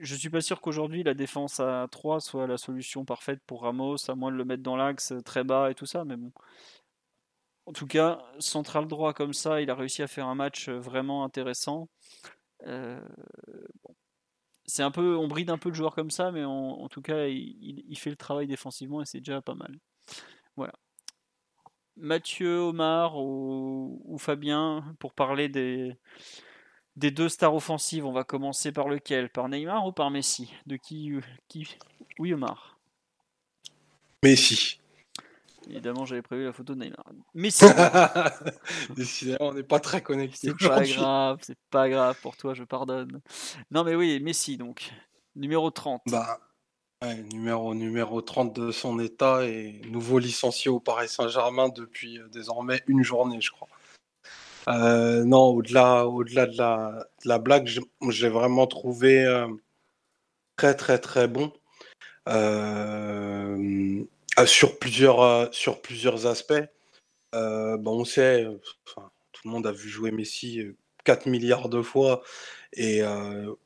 Je 0.00 0.16
suis 0.16 0.30
pas 0.30 0.40
sûr 0.40 0.60
qu'aujourd'hui 0.60 1.04
la 1.04 1.14
défense 1.14 1.60
à 1.60 1.86
3 1.88 2.18
soit 2.18 2.48
la 2.48 2.56
solution 2.56 3.04
parfaite 3.04 3.40
pour 3.46 3.62
Ramos, 3.62 4.10
à 4.10 4.16
moins 4.16 4.32
de 4.32 4.36
le 4.36 4.44
mettre 4.44 4.62
dans 4.62 4.74
l'axe 4.76 5.12
très 5.24 5.44
bas 5.44 5.70
et 5.70 5.74
tout 5.74 5.86
ça, 5.86 6.04
mais 6.04 6.16
bon. 6.16 6.32
En 7.66 7.72
tout 7.72 7.86
cas, 7.86 8.20
central 8.40 8.88
droit 8.88 9.12
comme 9.12 9.32
ça, 9.32 9.60
il 9.60 9.70
a 9.70 9.74
réussi 9.74 10.02
à 10.02 10.08
faire 10.08 10.26
un 10.26 10.34
match 10.34 10.68
vraiment 10.68 11.24
intéressant. 11.24 11.88
C'est 14.66 14.82
un 14.82 14.90
peu, 14.90 15.16
on 15.16 15.28
bride 15.28 15.50
un 15.50 15.58
peu 15.58 15.68
le 15.68 15.74
joueur 15.74 15.94
comme 15.94 16.10
ça, 16.10 16.30
mais 16.30 16.44
en, 16.44 16.88
tout 16.88 17.02
cas, 17.02 17.26
il, 17.26 17.98
fait 17.98 18.10
le 18.10 18.16
travail 18.16 18.46
défensivement 18.46 19.02
et 19.02 19.06
c'est 19.06 19.18
déjà 19.18 19.42
pas 19.42 19.54
mal. 19.54 19.78
Voilà. 20.56 20.74
Mathieu, 21.96 22.58
Omar 22.58 23.16
ou, 23.16 24.16
Fabien, 24.18 24.84
pour 24.98 25.12
parler 25.14 25.48
des, 25.48 25.96
des 26.96 27.10
deux 27.10 27.28
stars 27.28 27.54
offensives, 27.54 28.06
on 28.06 28.12
va 28.12 28.24
commencer 28.24 28.72
par 28.72 28.88
lequel? 28.88 29.30
Par 29.30 29.48
Neymar 29.48 29.86
ou 29.86 29.92
par 29.92 30.10
Messi? 30.10 30.52
De 30.66 30.76
qui, 30.76 31.12
qui? 31.48 31.76
Oui, 32.18 32.32
Omar. 32.32 32.78
Messi. 34.22 34.80
Évidemment, 35.68 36.04
j'avais 36.04 36.22
prévu 36.22 36.44
la 36.44 36.52
photo 36.52 36.74
de 36.74 36.80
Neymar. 36.80 37.04
Mais 37.34 37.50
Décidément, 38.96 39.38
on 39.40 39.54
n'est 39.54 39.62
pas 39.62 39.80
très 39.80 40.02
connectés. 40.02 40.52
C'est 40.58 40.68
pas 40.68 40.82
grave, 40.82 41.38
c'est 41.42 41.58
pas 41.70 41.88
grave 41.88 42.16
pour 42.20 42.36
toi, 42.36 42.54
je 42.54 42.64
pardonne. 42.64 43.20
Non, 43.70 43.84
mais 43.84 43.94
oui, 43.94 44.20
Messi, 44.20 44.56
donc, 44.56 44.92
numéro 45.36 45.70
30. 45.70 46.02
Bah, 46.10 46.38
numéro, 47.32 47.74
numéro 47.74 48.22
30 48.22 48.54
de 48.54 48.70
son 48.70 48.98
état 48.98 49.44
et 49.44 49.80
nouveau 49.90 50.18
licencié 50.18 50.70
au 50.70 50.80
Paris 50.80 51.08
Saint-Germain 51.08 51.68
depuis 51.68 52.18
euh, 52.18 52.28
désormais 52.28 52.82
une 52.86 53.02
journée, 53.02 53.40
je 53.40 53.50
crois. 53.50 53.68
Euh, 54.68 55.24
non, 55.24 55.48
au-delà 55.48 56.06
au 56.06 56.24
de, 56.24 56.34
la, 56.34 56.46
de 56.46 57.28
la 57.28 57.38
blague, 57.38 57.68
j'ai 58.08 58.28
vraiment 58.28 58.66
trouvé 58.66 59.24
euh, 59.24 59.48
très, 60.56 60.74
très, 60.74 60.98
très 60.98 61.28
bon. 61.28 61.52
Euh, 62.28 64.02
ah, 64.36 64.46
sur, 64.46 64.78
plusieurs, 64.78 65.20
euh, 65.20 65.46
sur 65.52 65.80
plusieurs 65.80 66.26
aspects. 66.26 66.54
Euh, 67.34 67.76
bon, 67.76 68.00
on 68.00 68.04
sait, 68.04 68.46
tout 68.84 69.42
le 69.44 69.50
monde 69.50 69.66
a 69.66 69.72
vu 69.72 69.88
jouer 69.88 70.10
Messi 70.10 70.60
4 71.04 71.26
euh, 71.26 71.30
milliards 71.30 71.68
de 71.68 71.82
fois 71.82 72.22
et 72.76 73.02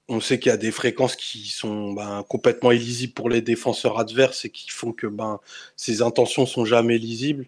on 0.09 0.21
sait 0.21 0.39
qu'il 0.39 0.51
y 0.51 0.55
a 0.55 0.59
des 0.59 0.71
fréquences 0.71 1.17
qui 1.17 1.49
sont 1.49 1.93
ben, 1.95 2.23
complètement 2.29 2.73
illisibles 2.73 3.15
pour 3.15 3.31
les 3.31 3.41
défenseurs 3.41 3.99
adverses 3.99 4.45
et 4.45 4.51
qui 4.51 4.69
font 4.71 4.93
que 4.93 5.07
ben, 5.07 5.41
ses 5.77 6.03
intentions 6.03 6.45
sont 6.45 6.67
jamais 6.67 6.99
lisibles. 6.99 7.47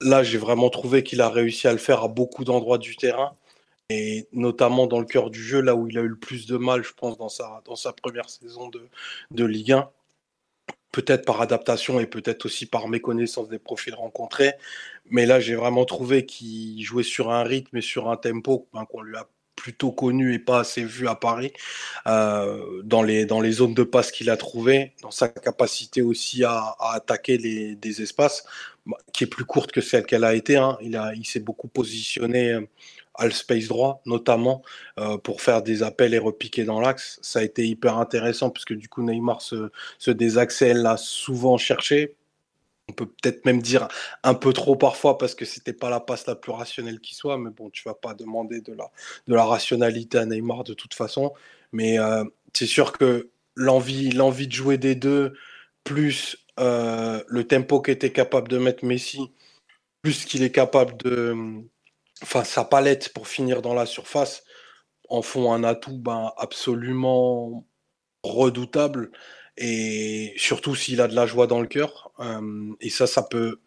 Là, 0.00 0.22
j'ai 0.22 0.38
vraiment 0.38 0.70
trouvé 0.70 1.02
qu'il 1.02 1.20
a 1.20 1.28
réussi 1.28 1.68
à 1.68 1.72
le 1.72 1.78
faire 1.78 2.02
à 2.04 2.08
beaucoup 2.08 2.44
d'endroits 2.44 2.78
du 2.78 2.96
terrain 2.96 3.36
et 3.90 4.26
notamment 4.32 4.86
dans 4.86 4.98
le 4.98 5.06
cœur 5.06 5.30
du 5.30 5.42
jeu, 5.42 5.60
là 5.60 5.74
où 5.74 5.88
il 5.88 5.98
a 5.98 6.02
eu 6.02 6.08
le 6.08 6.16
plus 6.16 6.46
de 6.46 6.56
mal, 6.56 6.82
je 6.82 6.92
pense, 6.94 7.18
dans 7.18 7.28
sa, 7.28 7.62
dans 7.66 7.76
sa 7.76 7.92
première 7.92 8.30
saison 8.30 8.68
de, 8.68 8.88
de 9.30 9.44
Ligue 9.44 9.72
1 9.72 9.90
peut-être 10.94 11.24
par 11.24 11.40
adaptation 11.40 11.98
et 11.98 12.06
peut-être 12.06 12.46
aussi 12.46 12.66
par 12.66 12.86
méconnaissance 12.86 13.48
des 13.48 13.58
profils 13.58 13.94
rencontrés. 13.94 14.52
Mais 15.10 15.26
là, 15.26 15.40
j'ai 15.40 15.56
vraiment 15.56 15.84
trouvé 15.84 16.24
qu'il 16.24 16.80
jouait 16.84 17.02
sur 17.02 17.32
un 17.32 17.42
rythme 17.42 17.78
et 17.78 17.80
sur 17.80 18.08
un 18.08 18.16
tempo 18.16 18.68
ben, 18.72 18.84
qu'on 18.84 19.02
lui 19.02 19.16
a 19.16 19.26
plutôt 19.56 19.90
connu 19.90 20.34
et 20.34 20.38
pas 20.38 20.60
assez 20.60 20.84
vu 20.84 21.08
à 21.08 21.16
Paris, 21.16 21.52
euh, 22.06 22.80
dans, 22.84 23.02
les, 23.02 23.26
dans 23.26 23.40
les 23.40 23.50
zones 23.50 23.74
de 23.74 23.82
passe 23.82 24.12
qu'il 24.12 24.30
a 24.30 24.36
trouvées, 24.36 24.92
dans 25.02 25.10
sa 25.10 25.28
capacité 25.28 26.00
aussi 26.00 26.44
à, 26.44 26.76
attaquer 26.78 27.38
des 27.38 28.02
espaces, 28.02 28.44
bah, 28.86 28.96
qui 29.12 29.24
est 29.24 29.28
plus 29.28 29.44
courte 29.44 29.72
que 29.72 29.80
celle 29.80 30.06
qu'elle 30.06 30.24
a 30.24 30.34
été. 30.34 30.56
Hein. 30.56 30.78
Il, 30.80 30.96
a, 30.96 31.12
il 31.14 31.26
s'est 31.26 31.40
beaucoup 31.40 31.68
positionné 31.68 32.56
à 33.14 33.26
le 33.26 33.32
space 33.32 33.68
droit, 33.68 34.02
notamment 34.06 34.62
euh, 34.98 35.18
pour 35.18 35.40
faire 35.40 35.62
des 35.62 35.82
appels 35.82 36.14
et 36.14 36.18
repiquer 36.18 36.64
dans 36.64 36.80
l'axe. 36.80 37.18
Ça 37.22 37.40
a 37.40 37.42
été 37.42 37.66
hyper 37.66 37.98
intéressant 37.98 38.50
parce 38.50 38.64
que 38.64 38.74
du 38.74 38.88
coup 38.88 39.02
Neymar 39.02 39.42
se, 39.42 39.70
se 39.98 40.10
désaxait, 40.10 40.74
l'a 40.74 40.96
souvent 40.96 41.56
cherché. 41.56 42.16
On 42.88 42.92
peut 42.92 43.06
peut-être 43.06 43.46
même 43.46 43.62
dire 43.62 43.88
un 44.24 44.34
peu 44.34 44.52
trop 44.52 44.76
parfois 44.76 45.16
parce 45.16 45.34
que 45.34 45.44
c'était 45.44 45.72
pas 45.72 45.88
la 45.88 46.00
passe 46.00 46.26
la 46.26 46.34
plus 46.34 46.52
rationnelle 46.52 47.00
qui 47.00 47.14
soit, 47.14 47.38
mais 47.38 47.50
bon, 47.50 47.70
tu 47.70 47.82
vas 47.84 47.94
pas 47.94 48.14
demander 48.14 48.60
de 48.60 48.74
la, 48.74 48.90
de 49.26 49.34
la 49.34 49.44
rationalité 49.44 50.18
à 50.18 50.26
Neymar 50.26 50.64
de 50.64 50.74
toute 50.74 50.94
façon. 50.94 51.32
Mais 51.72 51.98
euh, 51.98 52.24
c'est 52.52 52.66
sûr 52.66 52.92
que 52.92 53.30
l'envie, 53.56 54.10
l'envie 54.10 54.48
de 54.48 54.52
jouer 54.52 54.78
des 54.78 54.94
deux, 54.94 55.34
plus 55.84 56.36
euh, 56.60 57.22
le 57.26 57.44
tempo 57.46 57.80
qu'était 57.80 58.12
capable 58.12 58.48
de 58.48 58.58
mettre 58.58 58.84
Messi, 58.84 59.30
plus 60.02 60.24
qu'il 60.24 60.42
est 60.42 60.52
capable 60.52 60.96
de, 60.98 61.64
enfin, 62.22 62.44
sa 62.44 62.64
palette 62.64 63.12
pour 63.12 63.28
finir 63.28 63.62
dans 63.62 63.74
la 63.74 63.86
surface 63.86 64.44
en 65.08 65.22
font 65.22 65.52
un 65.52 65.64
atout 65.64 65.98
ben, 65.98 66.32
absolument 66.36 67.66
redoutable 68.22 69.10
et 69.56 70.34
surtout 70.36 70.74
s'il 70.74 71.00
a 71.00 71.08
de 71.08 71.14
la 71.14 71.26
joie 71.26 71.46
dans 71.46 71.60
le 71.60 71.66
cœur. 71.66 72.12
Euh, 72.20 72.72
et 72.80 72.90
ça, 72.90 73.06
ça 73.06 73.22
peut 73.22 73.60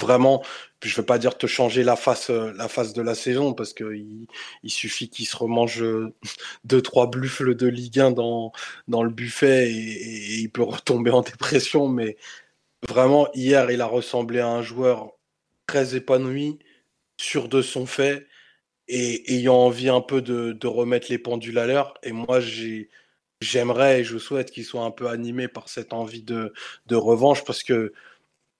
vraiment, 0.00 0.42
je 0.82 0.90
ne 0.90 0.94
veux 0.96 1.04
pas 1.04 1.18
dire 1.18 1.36
te 1.36 1.46
changer 1.46 1.84
la 1.84 1.96
face, 1.96 2.30
la 2.30 2.68
face 2.68 2.92
de 2.94 3.02
la 3.02 3.14
saison 3.14 3.52
parce 3.52 3.74
qu'il 3.74 4.26
il 4.62 4.70
suffit 4.70 5.10
qu'il 5.10 5.26
se 5.26 5.36
remange 5.36 5.84
deux, 6.64 6.82
trois 6.82 7.08
buffles 7.08 7.54
de 7.54 7.66
Ligue 7.68 8.00
1 8.00 8.10
dans, 8.12 8.52
dans 8.88 9.02
le 9.02 9.10
buffet 9.10 9.70
et, 9.70 10.40
il 10.40 10.50
peut 10.50 10.62
retomber 10.62 11.10
en 11.10 11.22
dépression. 11.22 11.88
Mais 11.88 12.16
vraiment, 12.88 13.28
hier, 13.34 13.70
il 13.70 13.80
a 13.80 13.86
ressemblé 13.86 14.40
à 14.40 14.48
un 14.48 14.62
joueur 14.62 15.12
très 15.66 15.94
épanoui, 15.94 16.58
sûr 17.20 17.48
de 17.48 17.62
son 17.62 17.86
fait 17.86 18.26
et 18.88 19.34
ayant 19.34 19.56
envie 19.56 19.88
un 19.88 20.00
peu 20.00 20.22
de, 20.22 20.66
remettre 20.66 21.08
les 21.10 21.18
pendules 21.18 21.58
à 21.58 21.66
l'heure. 21.66 21.94
Et 22.02 22.12
moi, 22.12 22.40
j'aimerais 23.40 24.00
et 24.00 24.04
je 24.04 24.18
souhaite 24.18 24.50
qu'il 24.50 24.64
soit 24.64 24.84
un 24.84 24.90
peu 24.90 25.08
animé 25.08 25.48
par 25.48 25.68
cette 25.68 25.92
envie 25.92 26.22
de, 26.22 26.52
revanche 26.90 27.44
parce 27.44 27.62
que 27.62 27.92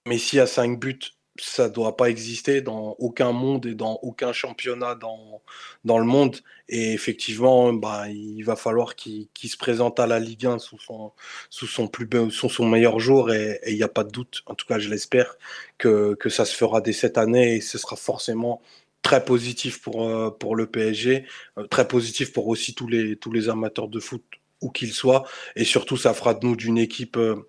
Messi 0.07 0.39
a 0.41 0.47
5 0.47 0.79
buts, 0.79 1.01
ça 1.39 1.69
doit 1.69 1.97
pas 1.97 2.11
exister 2.11 2.61
dans 2.61 2.97
aucun 2.99 3.33
monde 3.33 3.67
et 3.67 3.75
dans 3.75 3.99
aucun 4.03 4.33
championnat 4.33 4.95
dans, 4.95 5.43
dans 5.85 5.99
le 5.99 6.05
monde. 6.05 6.37
Et 6.69 6.93
effectivement, 6.93 7.73
bah, 7.73 8.09
il 8.09 8.43
va 8.43 8.57
falloir 8.57 8.95
qu'il 8.95 9.29
se 9.43 9.57
présente 9.57 10.01
à 10.01 10.07
la 10.07 10.19
Ligue 10.21 10.47
1 10.47 10.59
sous 10.59 10.79
son, 10.79 11.13
sous 11.49 11.67
son, 11.67 11.89
plus, 11.89 12.09
sous 12.31 12.49
son 12.49 12.67
meilleur 12.69 13.01
jour. 13.01 13.33
Et 13.33 13.61
il 13.67 13.77
n'y 13.77 13.83
a 13.83 13.89
pas 13.89 14.05
de 14.05 14.11
doute, 14.11 14.43
en 14.47 14.55
tout 14.55 14.67
cas 14.67 14.79
je 14.79 14.89
l'espère, 14.89 15.37
que, 15.79 16.15
que 16.15 16.29
ça 16.29 16.45
se 16.45 16.57
fera 16.57 16.81
dès 16.81 16.93
cette 16.93 17.19
année 17.19 17.57
et 17.57 17.61
ce 17.61 17.79
sera 17.79 17.97
forcément 17.97 18.63
très 19.03 19.25
positif 19.25 19.81
pour, 19.81 20.09
euh, 20.09 20.31
pour 20.31 20.57
le 20.57 20.67
PSG, 20.67 21.25
euh, 21.59 21.67
très 21.67 21.89
positif 21.89 22.33
pour 22.33 22.49
aussi 22.49 22.75
tous 22.75 22.87
les, 22.89 23.17
tous 23.17 23.33
les 23.33 23.49
amateurs 23.49 23.89
de 23.89 24.01
foot, 24.01 24.23
où 24.61 24.71
qu'ils 24.71 24.93
soient. 24.93 25.25
Et 25.57 25.65
surtout, 25.65 25.97
ça 25.97 26.15
fera 26.15 26.35
de 26.35 26.47
nous 26.47 26.57
d'une 26.57 26.79
équipe 26.79 27.17
euh, 27.17 27.49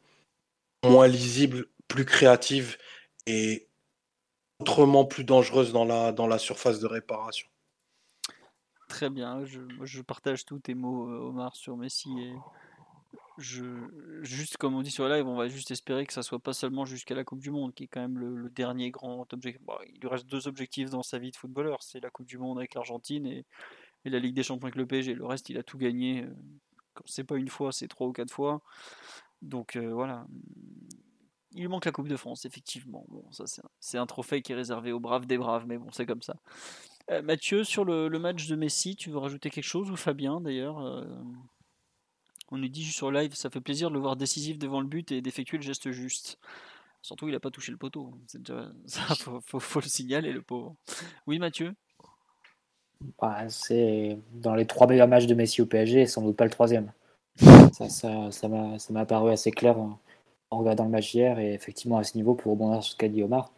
moins 0.84 1.07
lisible, 1.07 1.65
plus 1.88 2.05
créative 2.05 2.77
et 3.27 3.67
autrement 4.62 5.05
plus 5.05 5.24
dangereuse 5.24 5.74
dans 5.74 5.86
la, 5.86 6.12
dans 6.12 6.28
la 6.28 6.38
surface 6.38 6.80
de 6.80 6.88
réparation. 6.88 7.47
Très 8.88 9.09
bien, 9.09 9.43
je, 9.45 9.62
je 9.84 10.01
partage 10.01 10.45
tous 10.45 10.59
tes 10.59 10.76
mots, 10.76 11.09
Omar, 11.09 11.55
sur 11.55 11.78
Messi. 11.78 12.09
Et 12.20 12.34
je, 13.38 13.64
juste 14.22 14.57
comme 14.57 14.76
on 14.76 14.82
dit 14.82 14.91
sur 14.91 15.07
live, 15.07 15.28
on 15.28 15.36
va 15.36 15.47
juste 15.47 15.72
espérer 15.72 16.05
que 16.05 16.14
ça 16.14 16.22
soit 16.22 16.39
pas 16.39 16.53
seulement 16.53 16.86
jusqu'à 16.86 17.16
la 17.16 17.24
Coupe 17.24 17.39
du 17.39 17.51
Monde, 17.51 17.74
qui 17.74 17.86
est 17.86 17.88
quand 17.88 18.01
même 18.01 18.20
le, 18.20 18.49
dernier 18.49 18.91
grand 18.91 19.32
objectif. 19.34 19.62
il 19.88 19.99
lui 19.99 20.07
reste 20.07 20.28
deux 20.28 20.47
objectifs 20.47 20.89
dans 20.89 21.03
sa 21.03 21.18
vie 21.18 21.32
de 21.32 21.36
footballeur, 21.36 21.82
c'est 21.82 21.99
la 21.99 22.09
Coupe 22.09 22.28
du 22.28 22.38
Monde 22.38 22.57
avec 22.57 22.76
l'Argentine 22.76 23.26
et, 23.26 23.45
la 24.03 24.20
Ligue 24.20 24.36
des 24.36 24.43
Champions 24.43 24.66
avec 24.66 24.76
le 24.76 24.88
PSG. 24.88 25.14
Le 25.14 25.26
reste, 25.26 25.49
il 25.49 25.59
a 25.59 25.64
tout 25.64 25.78
gagné. 25.78 26.26
Quand 26.95 27.03
c'est 27.05 27.24
pas 27.24 27.36
une 27.36 27.49
fois, 27.49 27.72
c'est 27.72 27.88
trois 27.88 28.07
ou 28.07 28.12
quatre 28.12 28.34
fois. 28.34 28.62
Donc 29.43 29.76
euh, 29.76 29.93
voilà. 29.93 30.26
Il 31.54 31.68
manque 31.68 31.86
la 31.86 31.91
Coupe 31.91 32.08
de 32.08 32.16
France, 32.16 32.45
effectivement. 32.45 33.06
Bon, 33.10 33.24
ça 33.32 33.43
c'est 33.80 33.97
un, 33.97 34.06
trophée 34.06 34.41
qui 34.41 34.54
est 34.54 34.56
réservé 34.56 34.91
aux 34.91 34.99
braves 34.99 35.26
des 35.26 35.38
braves, 35.38 35.66
mais 35.68 35.78
bon, 35.78 35.89
c'est 35.91 36.06
comme 36.06 36.22
ça. 36.22 36.36
Euh, 37.10 37.22
Mathieu, 37.22 37.64
sur 37.64 37.84
le, 37.84 38.10
match 38.20 38.47
de 38.47 38.56
Messi, 38.56 38.95
tu 38.95 39.10
veux 39.10 39.18
rajouter 39.18 39.49
quelque 39.49 39.66
chose 39.66 39.91
ou 39.91 39.97
Fabien 39.97 40.39
d'ailleurs 40.39 40.80
euh, 40.80 41.04
On 42.52 42.58
nous 42.58 42.70
dit 42.70 42.86
sur 42.86 43.12
live, 43.12 43.34
ça 43.34 43.49
fait 43.49 43.60
plaisir 43.60 43.89
de 43.89 43.95
le 43.95 43.99
voir 43.99 44.16
décisif 44.16 44.58
devant 44.58 44.80
le 44.80 44.88
but 44.88 45.12
et 45.12 45.22
d'effectuer 45.22 45.58
le 45.58 45.64
geste 45.64 45.91
juste. 45.91 46.38
Surtout, 47.02 47.28
il 47.28 47.32
n'a 47.32 47.39
pas 47.39 47.49
touché 47.49 47.72
le 47.72 47.78
poteau. 47.78 48.14
C'est 48.28 48.41
déjà 48.41 48.72
ça, 48.86 49.02
faut, 49.45 49.82
le 49.82 49.88
signaler, 49.88 50.32
le 50.32 50.41
pauvre. 50.41 50.76
Oui, 51.28 51.39
Mathieu? 51.39 51.74
Bah, 53.20 53.49
C'est 53.49 54.20
dans 54.32 54.56
les 54.56 54.68
trois 54.68 54.88
meilleurs 54.88 55.08
matchs 55.08 55.26
de 55.26 55.34
Messi 55.34 55.62
au 55.62 55.66
PSG, 55.66 56.06
sans 56.06 56.22
doute 56.22 56.38
pas 56.38 56.45
le 56.45 56.52
troisième. 56.52 56.93
Ça, 57.74 57.89
ça, 57.89 58.30
ça 58.32 58.47
m'a 58.93 59.06
paru 59.06 59.32
assez 59.32 59.52
clair 59.52 59.78
en 60.52 60.60
regardant 60.60 60.84
le 60.84 60.91
match 60.91 61.14
hier. 61.16 61.39
Et 61.39 61.54
effectivement, 61.54 61.97
à 61.97 62.04
ce 62.04 62.18
niveau, 62.18 62.36
pour 62.36 62.52
rebondir 62.52 62.84
sur 62.84 62.93
ce 62.93 62.97
qu'a 62.97 63.08
dit 63.08 63.24
Omar, 63.24 63.52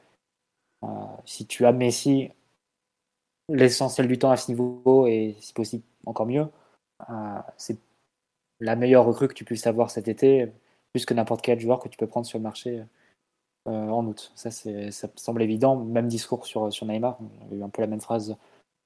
euh, 0.83 0.87
si 1.25 1.45
tu 1.45 1.65
as 1.65 1.71
Messi 1.71 2.31
l'essentiel 3.49 4.07
du 4.07 4.17
temps 4.17 4.31
à 4.31 4.37
ce 4.37 4.51
niveau, 4.51 5.07
et 5.07 5.35
si 5.39 5.53
possible 5.53 5.83
encore 6.05 6.25
mieux, 6.25 6.47
euh, 7.09 7.39
c'est 7.57 7.77
la 8.59 8.75
meilleure 8.75 9.05
recrue 9.05 9.27
que 9.27 9.33
tu 9.33 9.45
puisses 9.45 9.67
avoir 9.67 9.91
cet 9.91 10.07
été, 10.07 10.51
plus 10.93 11.05
que 11.05 11.13
n'importe 11.13 11.41
quel 11.41 11.59
joueur 11.59 11.79
que 11.79 11.89
tu 11.89 11.97
peux 11.97 12.07
prendre 12.07 12.25
sur 12.25 12.39
le 12.39 12.43
marché 12.43 12.83
euh, 13.67 13.71
en 13.89 14.05
août. 14.05 14.31
Ça, 14.35 14.51
ça 14.51 15.09
semble 15.15 15.41
évident. 15.41 15.75
Même 15.75 16.07
discours 16.07 16.45
sur, 16.45 16.85
Neymar. 16.85 17.17
On 17.21 17.53
a 17.53 17.57
eu 17.57 17.63
un 17.63 17.69
peu 17.69 17.81
la 17.81 17.87
même 17.87 18.01
phrase 18.01 18.37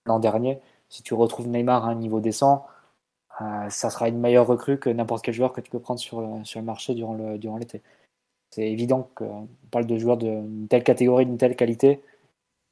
l'an 0.05 0.19
dernier. 0.19 0.59
Si 0.89 1.03
tu 1.03 1.13
retrouves 1.13 1.47
Neymar 1.47 1.85
à 1.85 1.89
un 1.89 1.95
niveau 1.95 2.19
décent, 2.19 2.65
ça 3.69 3.89
sera 3.91 4.09
une 4.09 4.19
meilleure 4.19 4.47
recrue 4.47 4.79
que 4.79 4.89
n'importe 4.89 5.23
quel 5.23 5.33
joueur 5.33 5.53
que 5.53 5.61
tu 5.61 5.69
peux 5.69 5.79
prendre 5.79 5.99
sur, 5.99 6.21
le 6.21 6.61
marché 6.61 6.95
durant 6.95 7.57
l'été. 7.57 7.83
C'est 8.51 8.69
évident 8.69 9.09
qu'on 9.15 9.47
parle 9.71 9.85
de 9.85 9.97
joueurs 9.97 10.17
d'une 10.17 10.67
telle 10.69 10.83
catégorie, 10.83 11.25
d'une 11.25 11.37
telle 11.37 11.55
qualité. 11.55 12.01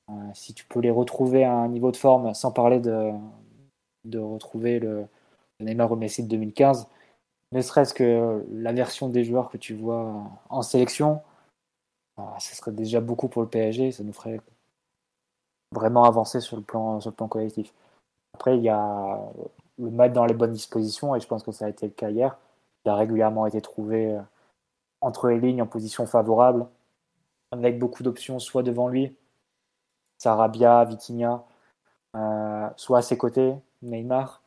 Euh, 0.10 0.14
si 0.34 0.54
tu 0.54 0.66
peux 0.66 0.80
les 0.80 0.92
retrouver 0.92 1.44
à 1.44 1.54
un 1.54 1.68
niveau 1.68 1.92
de 1.92 1.98
forme, 1.98 2.34
sans 2.34 2.52
parler 2.52 2.80
de, 2.80 3.12
de 4.06 4.20
retrouver 4.20 4.80
le, 4.80 5.08
Neymar 5.60 5.92
au 5.92 5.96
Messi 5.96 6.24
de 6.24 6.28
2015, 6.30 6.88
ne 7.52 7.62
serait-ce 7.62 7.94
que 7.94 8.46
la 8.52 8.74
version 8.74 9.10
des 9.10 9.24
joueurs 9.24 9.50
que 9.50 9.58
tu 9.58 9.74
vois 9.74 10.24
en 10.50 10.62
sélection, 10.62 11.22
euh, 12.20 12.24
ce 12.40 12.56
serait 12.56 12.72
déjà 12.72 13.00
beaucoup 13.02 13.28
pour 13.28 13.42
le 13.42 13.48
PSG, 13.48 13.92
ça 13.92 14.04
nous 14.04 14.14
ferait 14.14 14.40
vraiment 15.72 16.04
avancer 16.04 16.42
sur 16.42 16.58
le 16.58 16.64
plan, 16.64 17.00
sur 17.00 17.12
le 17.12 17.16
plan 17.16 17.28
collectif. 17.28 17.74
Après, 18.34 18.58
il 18.58 18.64
y 18.64 18.70
a 18.70 19.22
le 19.78 19.92
mettre 19.92 20.14
dans 20.14 20.26
les 20.26 20.34
bonnes 20.34 20.54
dispositions, 20.54 21.16
et 21.16 21.20
je 21.20 21.28
pense 21.28 21.44
que 21.44 21.52
ça 21.52 21.66
a 21.66 21.70
été 21.70 21.86
le 21.86 21.92
cas 21.92 22.10
hier. 22.10 22.38
Il 22.86 22.90
a 22.90 22.96
régulièrement 22.96 23.46
été 23.46 23.62
trouvé 23.62 24.12
euh, 24.12 24.22
entre 25.02 25.30
les 25.30 25.40
lignes 25.40 25.62
en 25.62 25.68
position 25.68 26.06
favorable, 26.06 26.68
avec 27.52 27.80
beaucoup 27.80 28.04
d'options, 28.04 28.40
soit 28.40 28.64
devant 28.64 28.88
lui, 28.88 29.16
Sarabia, 30.18 30.84
Vitinha, 30.86 31.44
euh, 32.16 32.70
soit 32.78 33.00
à 33.00 33.02
ses 33.02 33.18
côtés, 33.18 33.54
Neymar, 33.82 34.42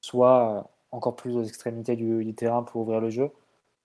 soit 0.00 0.58
euh, 0.58 0.62
encore 0.90 1.16
plus 1.16 1.36
aux 1.36 1.44
extrémités 1.44 1.96
du, 1.96 2.34
terrain 2.34 2.62
pour 2.62 2.82
ouvrir 2.82 3.00
le 3.00 3.10
jeu, 3.10 3.30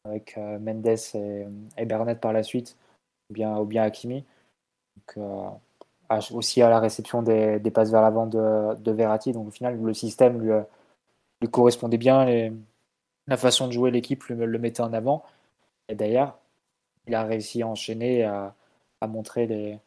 avec 0.05 0.37
euh, 0.37 0.59
Mendes 0.59 0.87
et, 0.87 1.47
et, 1.77 1.85
par 1.85 2.33
la 2.33 2.43
suite, 2.43 2.77
ou 3.29 3.33
bien, 3.33 3.57
ou 3.57 3.65
bien 3.65 3.83
Hakimi. 3.83 4.25
Aussi 6.31 6.61
à 6.61 6.69
la 6.69 6.79
réception 6.79 7.21
des, 7.21 7.59
passes 7.73 7.91
vers 7.91 8.01
l'avant 8.01 8.25
de, 8.27 8.75
de, 8.75 8.91
Verratti. 8.91 9.31
Donc 9.31 9.47
au 9.47 9.51
final, 9.51 9.81
le 9.81 9.93
système 9.93 10.41
lui, 10.41 11.47
correspondait 11.49 11.97
bien, 11.97 12.51
la 13.27 13.37
façon 13.37 13.67
de 13.67 13.71
jouer 13.71 13.91
l'équipe 13.91 14.25
le 14.27 14.59
mettait 14.59 14.81
en 14.81 14.91
avant. 14.91 15.23
Et 15.91 15.95
d'ailleurs, 15.95 16.39
il 17.07 17.15
a 17.15 17.23
réussi 17.23 17.61
à 17.61 17.67
enchaîner, 17.67 18.23
à, 18.23 18.55
montrer 19.07 19.79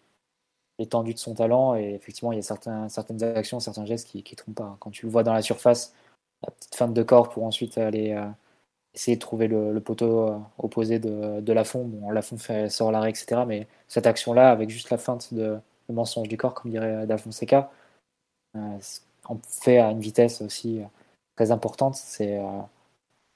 l'étendue 0.79 1.15
de 1.15 1.19
son 1.19 1.35
talent. 1.35 1.75
Et 1.77 1.95
effectivement, 1.95 2.33
il 2.33 2.37
y 2.37 2.39
a 2.39 2.89
certaines 2.89 3.23
actions, 3.23 3.61
certains 3.61 3.87
gestes 3.87 4.09
qui 4.09 4.19
ne 4.19 4.37
trompent 4.37 4.57
pas. 4.57 4.77
Quand 4.81 4.91
tu 4.91 5.07
le 5.07 5.13
vois 5.13 5.23
dans 5.23 5.33
la 5.33 5.43
surface, 5.43 5.95
la 6.43 6.51
petite 6.53 6.75
feinte 6.75 6.95
de 6.95 7.03
corps 7.03 7.31
pour 7.31 7.45
ensuite 7.45 7.79
aller 7.79 8.13
euh, 8.13 8.29
essayer 8.95 9.17
de 9.17 9.21
trouver 9.21 9.49
le, 9.49 9.81
poteau 9.81 10.29
euh, 10.29 10.39
opposé 10.59 10.99
de, 10.99 11.41
de 11.41 11.53
Lafont. 11.53 11.85
Bon, 11.85 12.11
Lafont 12.11 12.39
fait, 12.39 12.69
sort 12.69 12.93
l'arrêt, 12.93 13.11
etc. 13.11 13.43
Mais 13.47 13.67
cette 13.89 14.07
action-là, 14.07 14.51
avec 14.51 14.71
juste 14.71 14.91
la 14.91 14.99
feinte 14.99 15.35
de 15.35 15.59
le 15.89 15.95
mensonge 15.95 16.29
du 16.29 16.37
corps, 16.37 16.55
comme 16.55 16.71
dirait 16.71 17.07
D'Alfonseca, 17.07 17.71
euh, 18.57 18.79
on 19.29 19.39
fait 19.47 19.79
à 19.79 19.91
une 19.91 20.01
vitesse 20.01 20.41
aussi 20.43 20.81
euh, 20.81 20.85
très 21.37 21.51
importante. 21.51 21.97
C'est 21.97 22.41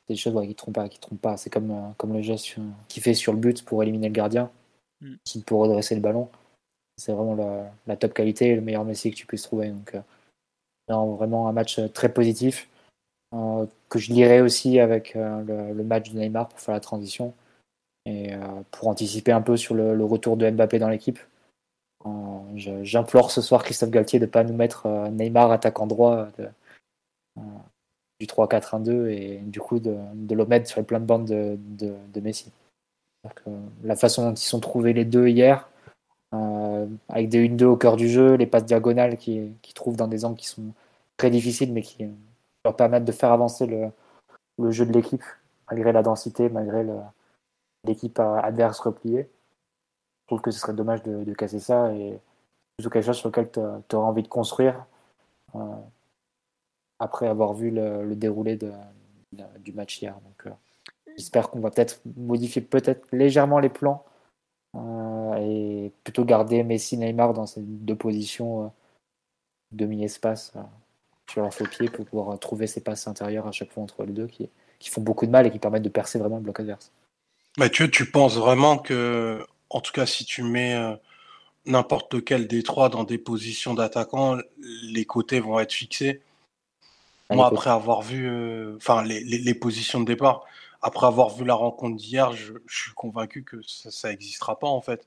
des 0.08 0.16
choses 0.16 0.40
qui 0.40 0.48
ne 0.48 0.52
trompent 0.52 0.74
pas. 0.74 0.88
Qui 0.88 0.98
trompent 0.98 1.20
pas. 1.20 1.36
C'est 1.36 1.50
comme, 1.50 1.70
euh, 1.70 1.90
comme 1.96 2.12
le 2.12 2.22
geste 2.22 2.56
qu'il 2.88 3.02
fait 3.02 3.14
sur 3.14 3.32
le 3.32 3.38
but 3.38 3.64
pour 3.64 3.82
éliminer 3.82 4.08
le 4.08 4.14
gardien, 4.14 4.50
mm. 5.00 5.40
pour 5.46 5.62
redresser 5.62 5.94
le 5.94 6.00
ballon. 6.00 6.28
C'est 6.96 7.12
vraiment 7.12 7.36
la, 7.36 7.70
la, 7.86 7.96
top 7.96 8.14
qualité, 8.14 8.54
le 8.54 8.60
meilleur 8.60 8.84
Messi 8.84 9.10
que 9.10 9.16
tu 9.16 9.26
puisses 9.26 9.42
trouver. 9.42 9.68
Donc, 9.68 9.94
euh, 9.94 10.00
non, 10.88 11.14
vraiment 11.14 11.48
un 11.48 11.52
match 11.52 11.78
euh, 11.78 11.88
très 11.88 12.12
positif. 12.12 12.68
que 13.88 13.98
je 13.98 14.12
lirai 14.12 14.40
aussi 14.40 14.80
avec 14.80 15.14
le, 15.14 15.72
le, 15.72 15.84
match 15.84 16.10
de 16.10 16.18
Neymar 16.18 16.48
pour 16.48 16.60
faire 16.60 16.74
la 16.74 16.80
transition 16.80 17.34
et 18.06 18.32
pour 18.70 18.88
anticiper 18.88 19.32
un 19.32 19.42
peu 19.42 19.58
sur 19.58 19.74
le, 19.74 19.94
le 19.94 20.04
retour 20.04 20.38
de 20.38 20.48
Mbappé 20.50 20.78
dans 20.78 20.88
l'équipe. 20.88 21.18
J'implore 22.54 23.30
ce 23.30 23.42
soir 23.42 23.62
Christophe 23.62 23.90
Galtier 23.90 24.18
de 24.18 24.24
ne 24.24 24.30
pas 24.30 24.44
nous 24.44 24.54
mettre 24.54 24.88
Neymar 25.10 25.52
attaquant 25.52 25.86
droit 25.86 26.28
de, 26.38 26.48
du 28.20 28.26
3-4-1-2 28.26 29.08
et 29.08 29.38
du 29.38 29.60
coup 29.60 29.78
de, 29.78 29.96
de 30.14 30.34
le 30.34 30.64
sur 30.66 30.80
les 30.80 30.86
plein 30.86 31.00
de 31.00 31.04
bandes 31.04 31.26
de, 31.26 32.20
Messi. 32.20 32.50
la 33.84 33.96
façon 33.96 34.30
dont 34.30 34.34
ils 34.34 34.38
sont 34.38 34.60
trouvés 34.60 34.92
les 34.92 35.04
deux 35.04 35.28
hier, 35.28 35.68
euh, 36.34 36.86
avec 37.08 37.28
des 37.28 37.48
1-2 37.48 37.64
au 37.64 37.76
cœur 37.76 37.96
du 37.96 38.08
jeu, 38.08 38.34
les 38.34 38.46
passes 38.46 38.64
diagonales 38.64 39.16
qu'ils 39.16 39.52
qui 39.62 39.74
trouvent 39.74 39.96
dans 39.96 40.08
des 40.08 40.24
angles 40.24 40.36
qui 40.38 40.48
sont 40.48 40.72
très 41.16 41.30
difficiles 41.30 41.72
mais 41.72 41.82
qui 41.82 42.06
leur 42.64 42.76
permettent 42.76 43.04
de 43.04 43.12
faire 43.12 43.32
avancer 43.32 43.66
le, 43.66 43.90
le 44.58 44.70
jeu 44.70 44.84
de 44.86 44.92
l'équipe 44.92 45.24
malgré 45.70 45.92
la 45.92 46.02
densité, 46.02 46.48
malgré 46.48 46.84
l'équipe 47.84 48.18
adverse 48.18 48.80
repliée. 48.80 49.28
Je 50.22 50.26
trouve 50.26 50.40
que 50.40 50.50
ce 50.50 50.58
serait 50.58 50.74
dommage 50.74 51.02
de, 51.02 51.32
casser 51.34 51.60
ça 51.60 51.92
et 51.94 52.18
plutôt 52.76 52.90
quelque 52.90 53.06
chose 53.06 53.16
sur 53.16 53.28
lequel 53.28 53.50
tu 53.50 53.60
auras 53.96 54.08
envie 54.08 54.22
de 54.22 54.28
construire. 54.28 54.84
Euh, 55.54 55.58
après 56.98 57.26
avoir 57.26 57.54
vu 57.54 57.70
le, 57.70 58.14
déroulé 58.14 58.58
du 59.60 59.72
match 59.72 60.00
hier. 60.00 60.14
Donc, 60.14 60.46
euh, 60.46 61.12
j'espère 61.16 61.50
qu'on 61.50 61.60
va 61.60 61.70
peut-être 61.70 62.00
modifier 62.16 62.62
peut-être 62.62 63.06
légèrement 63.12 63.58
les 63.58 63.68
plans 63.68 64.04
euh, 64.76 65.34
et 65.36 65.92
plutôt 66.04 66.24
garder 66.24 66.62
Messi, 66.62 66.96
Neymar 66.96 67.34
dans 67.34 67.46
ces 67.46 67.60
deux 67.62 67.96
positions 67.96 68.64
euh, 68.64 68.68
demi-espace 69.72 70.52
sur 71.30 71.42
leur 71.42 71.52
faux 71.52 71.66
pied 71.66 71.88
pour 71.88 72.06
pouvoir 72.06 72.38
trouver 72.38 72.66
ces 72.66 72.80
passes 72.80 73.06
intérieures 73.06 73.46
à 73.46 73.52
chaque 73.52 73.70
fois 73.70 73.82
entre 73.82 74.04
les 74.04 74.12
deux 74.12 74.26
qui, 74.26 74.48
qui 74.78 74.88
font 74.88 75.02
beaucoup 75.02 75.26
de 75.26 75.30
mal 75.30 75.46
et 75.46 75.50
qui 75.50 75.58
permettent 75.58 75.82
de 75.82 75.88
percer 75.90 76.18
vraiment 76.18 76.36
le 76.36 76.42
bloc 76.42 76.60
adverse. 76.60 76.90
Mathieu, 77.58 77.90
tu 77.90 78.10
penses 78.10 78.36
vraiment 78.36 78.78
que, 78.78 79.44
en 79.68 79.80
tout 79.80 79.92
cas, 79.92 80.06
si 80.06 80.24
tu 80.24 80.42
mets 80.42 80.74
n'importe 81.66 82.14
lequel 82.14 82.46
des 82.46 82.62
trois 82.62 82.88
dans 82.88 83.04
des 83.04 83.18
positions 83.18 83.74
d'attaquant, 83.74 84.38
les 84.84 85.04
côtés 85.04 85.40
vont 85.40 85.58
être 85.60 85.72
fixés? 85.72 86.22
Moi, 87.30 87.46
après 87.46 87.70
avoir 87.70 88.02
vu 88.02 88.28
euh, 88.28 88.76
enfin 88.76 89.02
les, 89.04 89.20
les, 89.20 89.54
positions 89.54 90.00
de 90.00 90.06
départ, 90.06 90.44
après 90.80 91.06
avoir 91.06 91.28
vu 91.34 91.44
la 91.44 91.54
rencontre 91.54 91.96
d'hier, 91.96 92.32
je, 92.32 92.54
je, 92.66 92.78
suis 92.82 92.92
convaincu 92.94 93.44
que 93.44 93.56
ça 93.66 94.08
n'existera 94.08 94.58
pas 94.58 94.68
en 94.68 94.80
fait. 94.80 95.06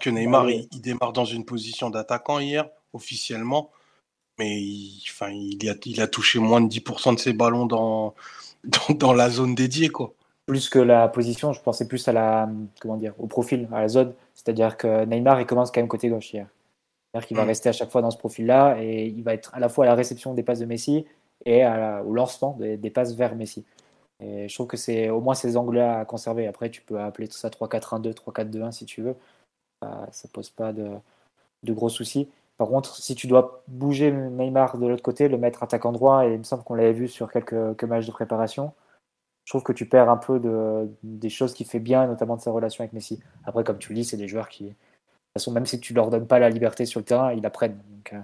que 0.00 0.10
Neymar 0.10 0.48
il, 0.48 0.68
démarre 0.80 1.12
dans 1.12 1.24
une 1.24 1.44
position 1.44 1.90
d'attaquant 1.90 2.38
hier, 2.38 2.68
officiellement, 2.92 3.70
mais 4.38 4.60
il, 4.60 5.02
il, 5.32 5.68
a, 5.68 5.74
il 5.84 6.00
a 6.00 6.06
touché 6.06 6.38
moins 6.38 6.60
de 6.60 6.68
10% 6.68 7.14
de 7.14 7.18
ses 7.18 7.32
ballons 7.32 7.66
dans, 7.66 8.14
dans, 8.90 9.12
la 9.12 9.28
zone 9.28 9.54
dédiée. 9.54 9.88
Quoi. 9.88 10.14
Plus 10.46 10.68
que 10.68 10.78
la 10.78 11.08
position, 11.08 11.52
je 11.52 11.60
pensais 11.60 11.88
plus 11.88 12.06
à 12.06 12.12
la, 12.12 12.48
comment 12.80 12.96
dire, 12.96 13.14
au 13.18 13.26
profil, 13.26 13.68
à 13.72 13.80
la 13.80 13.88
zone. 13.88 14.14
C'est-à-dire 14.34 14.76
que 14.76 15.04
Neymar, 15.04 15.40
il 15.40 15.46
commence 15.46 15.72
quand 15.72 15.80
même 15.80 15.88
côté 15.88 16.08
gauche 16.08 16.32
hier. 16.32 16.46
C'est-à-dire 17.10 17.26
qu'il 17.26 17.36
va 17.36 17.44
mm. 17.44 17.48
rester 17.48 17.68
à 17.70 17.72
chaque 17.72 17.90
fois 17.90 18.02
dans 18.02 18.10
ce 18.10 18.18
profil-là 18.18 18.76
et 18.80 19.06
il 19.06 19.22
va 19.24 19.34
être 19.34 19.52
à 19.54 19.58
la 19.58 19.68
fois 19.68 19.86
à 19.86 19.88
la 19.88 19.94
réception 19.94 20.34
des 20.34 20.42
passes 20.42 20.60
de 20.60 20.66
Messi 20.66 21.06
et 21.44 21.64
au 21.66 22.12
lancement 22.12 22.56
des, 22.58 22.90
passes 22.90 23.14
vers 23.14 23.34
Messi. 23.36 23.64
Et 24.20 24.48
je 24.48 24.54
trouve 24.54 24.66
que 24.66 24.76
c'est 24.76 25.10
au 25.10 25.20
moins 25.20 25.34
ces 25.34 25.56
angles-là 25.56 26.00
à 26.00 26.04
conserver. 26.04 26.46
Après, 26.46 26.70
tu 26.70 26.80
peux 26.82 26.98
appeler 26.98 27.28
tout 27.28 27.36
ça 27.36 27.48
3-4-1-2, 27.48 28.14
3-4-2-1 28.14 28.72
si 28.72 28.86
tu 28.86 29.02
veux. 29.02 29.16
Ça, 29.82 30.08
ça 30.10 30.28
pose 30.32 30.50
pas 30.50 30.72
de, 30.72 30.88
gros 31.64 31.88
soucis. 31.88 32.30
Par 32.56 32.68
contre, 32.68 32.96
si 32.96 33.14
tu 33.14 33.26
dois 33.26 33.62
bouger 33.68 34.10
Neymar 34.10 34.78
de 34.78 34.86
l'autre 34.86 35.02
côté, 35.02 35.28
le 35.28 35.36
mettre 35.36 35.62
attaquant 35.62 35.92
droit, 35.92 36.26
et 36.26 36.32
il 36.32 36.38
me 36.38 36.44
semble 36.44 36.62
qu'on 36.64 36.74
l'avait 36.74 36.94
vu 36.94 37.08
sur 37.08 37.30
quelques, 37.30 37.50
quelques, 37.50 37.84
matchs 37.84 38.06
de 38.06 38.12
préparation, 38.12 38.72
je 39.44 39.52
trouve 39.52 39.62
que 39.62 39.72
tu 39.72 39.86
perds 39.86 40.08
un 40.08 40.16
peu 40.16 40.40
de, 40.40 40.90
des 41.02 41.28
choses 41.28 41.52
qu'il 41.54 41.66
fait 41.66 41.80
bien, 41.80 42.06
notamment 42.06 42.36
de 42.36 42.40
sa 42.40 42.50
relation 42.50 42.82
avec 42.82 42.94
Messi. 42.94 43.22
Après, 43.44 43.62
comme 43.62 43.78
tu 43.78 43.90
le 43.90 43.96
dis, 43.96 44.04
c'est 44.04 44.16
des 44.16 44.28
joueurs 44.28 44.48
qui, 44.48 44.64
de 44.64 44.70
toute 44.70 44.78
façon, 45.34 45.52
même 45.52 45.66
si 45.66 45.78
tu 45.80 45.92
leur 45.92 46.10
donnes 46.10 46.26
pas 46.26 46.38
la 46.38 46.48
liberté 46.48 46.86
sur 46.86 47.00
le 47.00 47.04
terrain, 47.04 47.32
ils 47.34 47.44
apprennent. 47.44 47.78
Donc, 47.90 48.14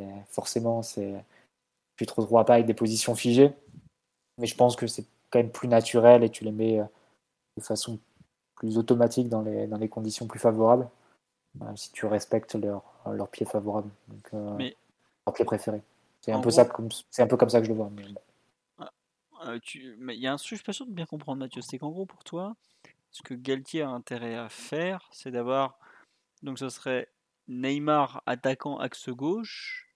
euh, 0.00 0.04
forcément, 0.28 0.82
c'est, 0.82 1.14
tu 2.00 2.06
te 2.06 2.14
retrouveras 2.14 2.44
pas 2.44 2.54
avec 2.54 2.64
des 2.64 2.72
positions 2.72 3.14
figées. 3.14 3.52
Mais 4.38 4.46
je 4.46 4.56
pense 4.56 4.74
que 4.74 4.86
c'est 4.86 5.04
quand 5.28 5.38
même 5.38 5.50
plus 5.50 5.68
naturel 5.68 6.24
et 6.24 6.30
tu 6.30 6.44
les 6.44 6.50
mets 6.50 6.80
euh, 6.80 6.84
de 7.58 7.62
façon 7.62 7.98
plus 8.54 8.78
automatique 8.78 9.28
dans 9.28 9.42
les, 9.42 9.66
dans 9.66 9.76
les 9.76 9.90
conditions 9.90 10.26
plus 10.26 10.38
favorables, 10.38 10.88
euh, 11.60 11.76
si 11.76 11.92
tu 11.92 12.06
respectes 12.06 12.54
leur, 12.54 12.82
leur 13.04 13.28
pied 13.28 13.44
favorable, 13.44 13.90
donc, 14.08 14.28
euh, 14.32 14.56
mais, 14.56 14.74
leur 15.26 15.34
pied 15.34 15.44
préféré. 15.44 15.82
C'est 16.22 16.32
un, 16.32 16.40
peu 16.40 16.50
ça, 16.50 16.66
c'est 17.10 17.22
un 17.22 17.26
peu 17.26 17.36
comme 17.36 17.50
ça 17.50 17.60
que 17.60 17.66
je 17.66 17.70
le 17.70 17.76
vois. 17.76 17.90
Mais 17.94 18.04
ah, 19.42 19.58
tu, 19.62 19.94
mais 19.98 20.16
il 20.16 20.22
y 20.22 20.26
a 20.26 20.32
un 20.32 20.36
truc, 20.36 20.48
je 20.48 20.54
suis 20.54 20.64
pas 20.64 20.72
sûr 20.72 20.86
de 20.86 20.92
bien 20.92 21.06
comprendre, 21.06 21.40
Mathieu. 21.40 21.60
C'est 21.60 21.78
qu'en 21.78 21.90
gros, 21.90 22.06
pour 22.06 22.24
toi, 22.24 22.56
ce 23.10 23.22
que 23.22 23.34
Galtier 23.34 23.82
a 23.82 23.90
intérêt 23.90 24.36
à 24.36 24.48
faire, 24.48 25.06
c'est 25.12 25.30
d'avoir. 25.30 25.78
Donc, 26.42 26.58
ce 26.58 26.70
serait 26.70 27.08
Neymar 27.48 28.22
attaquant 28.24 28.78
axe 28.78 29.10
gauche, 29.10 29.89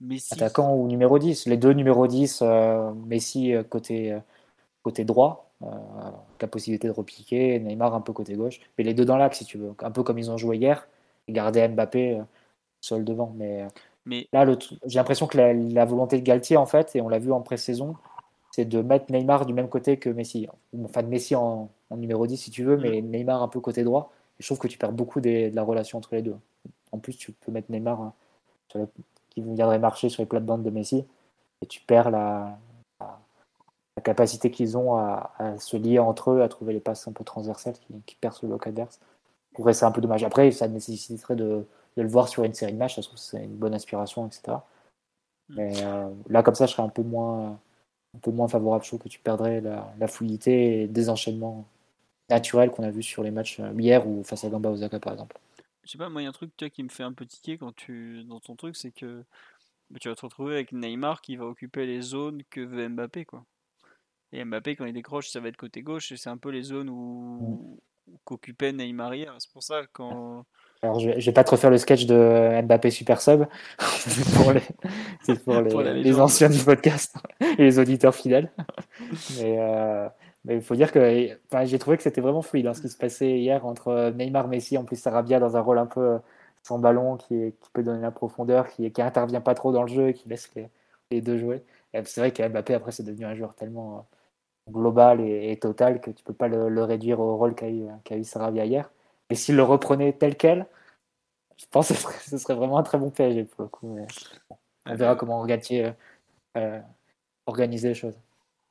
Messi. 0.00 0.32
Attaquant 0.32 0.74
ou 0.74 0.86
numéro 0.86 1.18
10. 1.18 1.46
Les 1.46 1.56
deux 1.56 1.72
numéros 1.72 2.06
10, 2.06 2.42
Messi 3.06 3.52
côté, 3.68 4.18
côté 4.82 5.04
droit, 5.04 5.50
euh, 5.62 5.66
la 6.40 6.48
possibilité 6.48 6.88
de 6.88 6.92
repiquer, 6.92 7.60
Neymar 7.60 7.94
un 7.94 8.00
peu 8.00 8.12
côté 8.12 8.34
gauche, 8.34 8.60
mais 8.78 8.84
les 8.84 8.94
deux 8.94 9.04
dans 9.04 9.18
l'axe 9.18 9.38
si 9.38 9.44
tu 9.44 9.58
veux, 9.58 9.74
un 9.82 9.90
peu 9.90 10.02
comme 10.02 10.18
ils 10.18 10.30
ont 10.30 10.38
joué 10.38 10.56
hier, 10.56 10.88
et 11.28 11.32
garder 11.32 11.68
Mbappé 11.68 12.18
euh, 12.18 12.22
seul 12.80 13.04
devant. 13.04 13.34
Mais, 13.36 13.62
euh, 13.62 13.68
mais... 14.06 14.26
là, 14.32 14.46
j'ai 14.86 14.98
l'impression 14.98 15.26
que 15.26 15.36
la, 15.36 15.84
volonté 15.84 16.18
de 16.18 16.22
Galtier, 16.24 16.56
en 16.56 16.66
fait, 16.66 16.96
et 16.96 17.02
on 17.02 17.08
l'a 17.08 17.18
vu 17.18 17.30
en 17.32 17.42
pré-saison, 17.42 17.96
c'est 18.52 18.64
de 18.64 18.80
mettre 18.80 19.12
Neymar 19.12 19.44
du 19.46 19.52
même 19.52 19.68
côté 19.68 19.98
que 19.98 20.08
Messi. 20.08 20.48
Enfin, 20.84 21.02
de 21.02 21.08
Messi 21.08 21.36
en, 21.36 21.70
numéro 21.94 22.26
10 22.26 22.36
si 22.38 22.50
tu 22.50 22.64
veux, 22.64 22.76
mais 22.76 23.02
mm. 23.02 23.10
Neymar 23.10 23.42
un 23.42 23.48
peu 23.48 23.60
côté 23.60 23.84
droit. 23.84 24.12
Et 24.38 24.42
je 24.42 24.48
trouve 24.48 24.58
que 24.58 24.68
tu 24.68 24.78
perds 24.78 24.92
beaucoup 24.92 25.20
de 25.20 25.50
la 25.54 25.62
relation 25.62 25.98
entre 25.98 26.14
les 26.14 26.22
deux. 26.22 26.36
En 26.92 26.98
plus, 26.98 27.16
tu 27.16 27.32
peux 27.32 27.52
mettre 27.52 27.70
Neymar 27.70 28.00
hein, 28.00 28.14
qui 29.30 29.42
viendrait 29.42 29.78
marcher 29.78 30.08
sur 30.08 30.22
les 30.22 30.26
plates-bandes 30.26 30.62
de 30.62 30.70
Messi, 30.70 31.06
et 31.62 31.66
tu 31.66 31.80
perds 31.80 32.10
la, 32.10 32.58
la 33.96 34.02
capacité 34.02 34.50
qu'ils 34.50 34.78
ont 34.78 34.96
à, 34.96 35.30
se 35.58 35.76
lier 35.76 35.98
entre 35.98 36.30
eux, 36.30 36.42
à 36.42 36.48
trouver 36.48 36.72
les 36.72 36.80
passes 36.80 37.06
un 37.06 37.12
peu 37.12 37.24
transversales 37.24 37.74
qui, 37.74 37.94
qui 38.06 38.14
percent 38.16 38.42
le 38.42 38.48
bloc 38.48 38.66
adverse. 38.66 39.00
Pour 39.54 39.68
c'est 39.74 39.84
un 39.84 39.90
peu 39.90 40.00
dommage. 40.00 40.24
Après, 40.24 40.50
ça 40.52 40.68
nécessiterait 40.68 41.36
de, 41.36 41.66
le 41.96 42.08
voir 42.08 42.28
sur 42.28 42.44
une 42.44 42.54
série 42.54 42.72
de 42.72 42.78
matchs, 42.78 42.96
ça 42.96 43.02
se 43.02 43.08
trouve 43.08 43.18
c'est 43.18 43.44
une 43.44 43.56
bonne 43.56 43.74
inspiration, 43.74 44.26
etc. 44.26 44.58
Mm. 45.48 45.54
Mais 45.56 45.72
euh, 45.82 46.08
là, 46.28 46.42
comme 46.42 46.54
ça, 46.54 46.66
je 46.66 46.72
serais 46.72 46.82
un 46.82 46.88
peu 46.88 47.02
moins, 47.02 47.58
un 48.14 48.18
peu 48.22 48.30
moins 48.30 48.48
favorable. 48.48 48.84
Je 48.84 48.90
trouve 48.90 49.00
que 49.00 49.08
tu 49.08 49.18
perdrais 49.18 49.60
la, 49.60 50.08
fluidité 50.08 50.82
et 50.82 50.86
des 50.86 51.10
enchaînements 51.10 51.64
naturels 52.30 52.70
qu'on 52.70 52.84
a 52.84 52.90
vu 52.90 53.02
sur 53.02 53.22
les 53.22 53.30
matchs 53.30 53.60
euh, 53.60 53.72
hier 53.76 54.06
ou 54.06 54.22
face 54.24 54.44
à 54.44 54.48
Gamba 54.48 54.70
Osaka, 54.70 55.00
par 55.00 55.12
exemple. 55.12 55.38
Je 55.84 55.90
sais 55.90 55.98
pas, 55.98 56.08
moi, 56.08 56.20
il 56.20 56.24
y 56.24 56.26
a 56.26 56.30
un 56.30 56.32
truc 56.32 56.56
toi, 56.56 56.68
qui 56.70 56.82
me 56.82 56.88
fait 56.88 57.02
un 57.02 57.12
peu 57.12 57.26
tiquer 57.26 57.58
quand 57.58 57.74
tu, 57.74 58.24
dans 58.24 58.40
ton 58.40 58.56
truc, 58.56 58.76
c'est 58.76 58.90
que 58.92 59.24
tu 60.00 60.08
vas 60.08 60.14
te 60.14 60.22
retrouver 60.22 60.54
avec 60.54 60.72
Neymar 60.72 61.20
qui 61.20 61.36
va 61.36 61.46
occuper 61.46 61.86
les 61.86 62.00
zones 62.00 62.42
que 62.50 62.60
veut 62.60 62.88
Mbappé, 62.88 63.24
quoi. 63.24 63.44
Et 64.32 64.44
Mbappé, 64.44 64.76
quand 64.76 64.84
il 64.84 64.92
décroche, 64.92 65.28
ça 65.28 65.40
va 65.40 65.48
être 65.48 65.56
côté 65.56 65.82
gauche. 65.82 66.12
Et 66.12 66.16
c'est 66.16 66.30
un 66.30 66.36
peu 66.36 66.50
les 66.50 66.62
zones 66.62 66.88
où, 66.88 67.80
mm. 68.06 68.14
qu'occupait 68.24 68.72
Neymar 68.72 69.14
hier. 69.14 69.34
C'est 69.38 69.50
pour 69.50 69.62
ça 69.62 69.82
quand. 69.92 70.44
Alors, 70.82 70.98
je 70.98 71.10
vais, 71.10 71.18
vais 71.18 71.32
pas 71.32 71.44
te 71.44 71.50
refaire 71.50 71.70
le 71.70 71.78
sketch 71.78 72.06
de 72.06 72.62
Mbappé 72.62 72.90
Super 72.90 73.20
Sub. 73.20 73.44
c'est 73.80 74.34
pour 74.34 74.52
les, 75.60 76.02
les, 76.02 76.20
anciens 76.20 76.48
du 76.48 76.62
podcast 76.62 77.16
et 77.40 77.62
les 77.62 77.78
auditeurs 77.78 78.14
fidèles. 78.14 78.50
Mais, 79.36 79.58
euh, 79.58 80.08
mais 80.44 80.56
il 80.56 80.62
faut 80.62 80.74
dire 80.74 80.92
que 80.92 81.36
j'ai 81.64 81.78
trouvé 81.78 81.96
que 81.96 82.02
c'était 82.02 82.20
vraiment 82.20 82.42
fluide 82.42 82.66
hein, 82.66 82.74
ce 82.74 82.80
qui 82.80 82.88
se 82.88 82.96
passait 82.96 83.38
hier 83.38 83.66
entre 83.66 84.10
Neymar, 84.16 84.48
Messi, 84.48 84.78
en 84.78 84.84
plus 84.84 84.96
Sarabia 84.96 85.38
dans 85.38 85.56
un 85.56 85.60
rôle 85.60 85.78
un 85.78 85.86
peu 85.86 86.18
sans 86.62 86.78
ballon, 86.78 87.16
qui, 87.16 87.54
qui 87.60 87.70
peut 87.72 87.82
donner 87.82 88.02
la 88.02 88.10
profondeur, 88.10 88.68
qui, 88.68 88.90
qui 88.92 89.02
intervient 89.02 89.40
pas 89.40 89.54
trop 89.54 89.72
dans 89.72 89.82
le 89.82 89.88
jeu 89.88 90.08
et 90.08 90.14
qui 90.14 90.28
laisse 90.28 90.50
les, 90.54 90.68
les 91.10 91.20
deux 91.20 91.38
jouer. 91.38 91.64
C'est 91.92 92.18
vrai 92.18 92.32
qu'Mbappé, 92.32 92.74
après, 92.74 92.92
c'est 92.92 93.02
devenu 93.02 93.24
un 93.24 93.34
joueur 93.34 93.54
tellement 93.54 94.06
global 94.68 95.20
et, 95.20 95.56
total 95.58 96.00
que 96.00 96.10
tu 96.10 96.24
peux 96.24 96.34
pas 96.34 96.48
le, 96.48 96.84
réduire 96.84 97.20
au 97.20 97.36
rôle 97.36 97.54
qu'a 97.54 97.68
eu, 97.68 97.86
qu 98.04 98.14
eu 98.14 98.24
Sarabia 98.24 98.64
hier. 98.66 98.90
Et 99.30 99.34
s'il 99.34 99.56
le 99.56 99.62
reprenait 99.62 100.12
tel 100.12 100.36
quel, 100.36 100.66
je 101.56 101.66
pense 101.70 101.88
que 101.88 101.94
ce 101.94 102.38
serait, 102.38 102.54
vraiment 102.54 102.78
un 102.78 102.82
très 102.82 102.98
bon 102.98 103.10
PSG 103.10 103.44
pour 103.44 103.62
le 103.64 103.68
coup. 103.68 103.98
on 104.86 104.94
verra 104.94 105.16
comment 105.16 105.46
euh, 105.46 105.92
euh, 106.56 106.80
organiser 107.46 107.88
les 107.88 107.94
choses. 107.94 108.18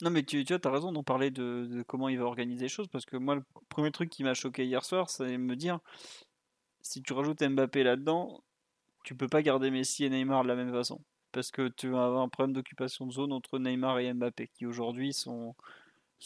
Non, 0.02 0.12
mais 0.12 0.24
tu, 0.24 0.46
as 0.50 0.70
raison 0.70 0.92
d'en 0.94 1.04
parler 1.04 1.30
de, 1.30 1.84
comment 1.88 2.08
il 2.08 2.18
va 2.18 2.26
organiser 2.26 2.64
les 2.64 2.70
choses 2.70 2.88
parce 2.88 3.06
que 3.06 3.18
moi, 3.18 3.36
le 3.36 3.44
premier 3.68 3.92
truc 3.92 4.10
qui 4.10 4.24
m'a 4.24 4.34
choqué 4.34 4.66
hier 4.66 4.86
soir, 4.86 5.10
c'est 5.10 5.38
me 5.38 5.56
dire 5.56 5.80
si 6.82 7.02
tu 7.02 7.14
rajoutes 7.14 7.44
Mbappé 7.44 7.84
là-dedans, 7.84 8.42
tu 9.04 9.16
peux 9.16 9.28
pas 9.28 9.42
garder 9.42 9.72
Messi 9.72 10.06
et 10.06 10.10
Neymar 10.10 10.44
de 10.44 10.48
la 10.48 10.56
même 10.56 10.72
façon 10.72 11.02
parce 11.32 11.52
que 11.52 11.68
tu 11.68 11.96
as 11.96 12.00
un 12.00 12.30
problème 12.30 12.54
d'occupation 12.54 13.06
de 13.06 13.12
zone 13.12 13.34
entre 13.34 13.60
Neymar 13.60 14.00
et 14.00 14.14
Mbappé 14.14 14.48
qui 14.48 14.66
aujourd'hui 14.66 15.14
sont 15.14 15.56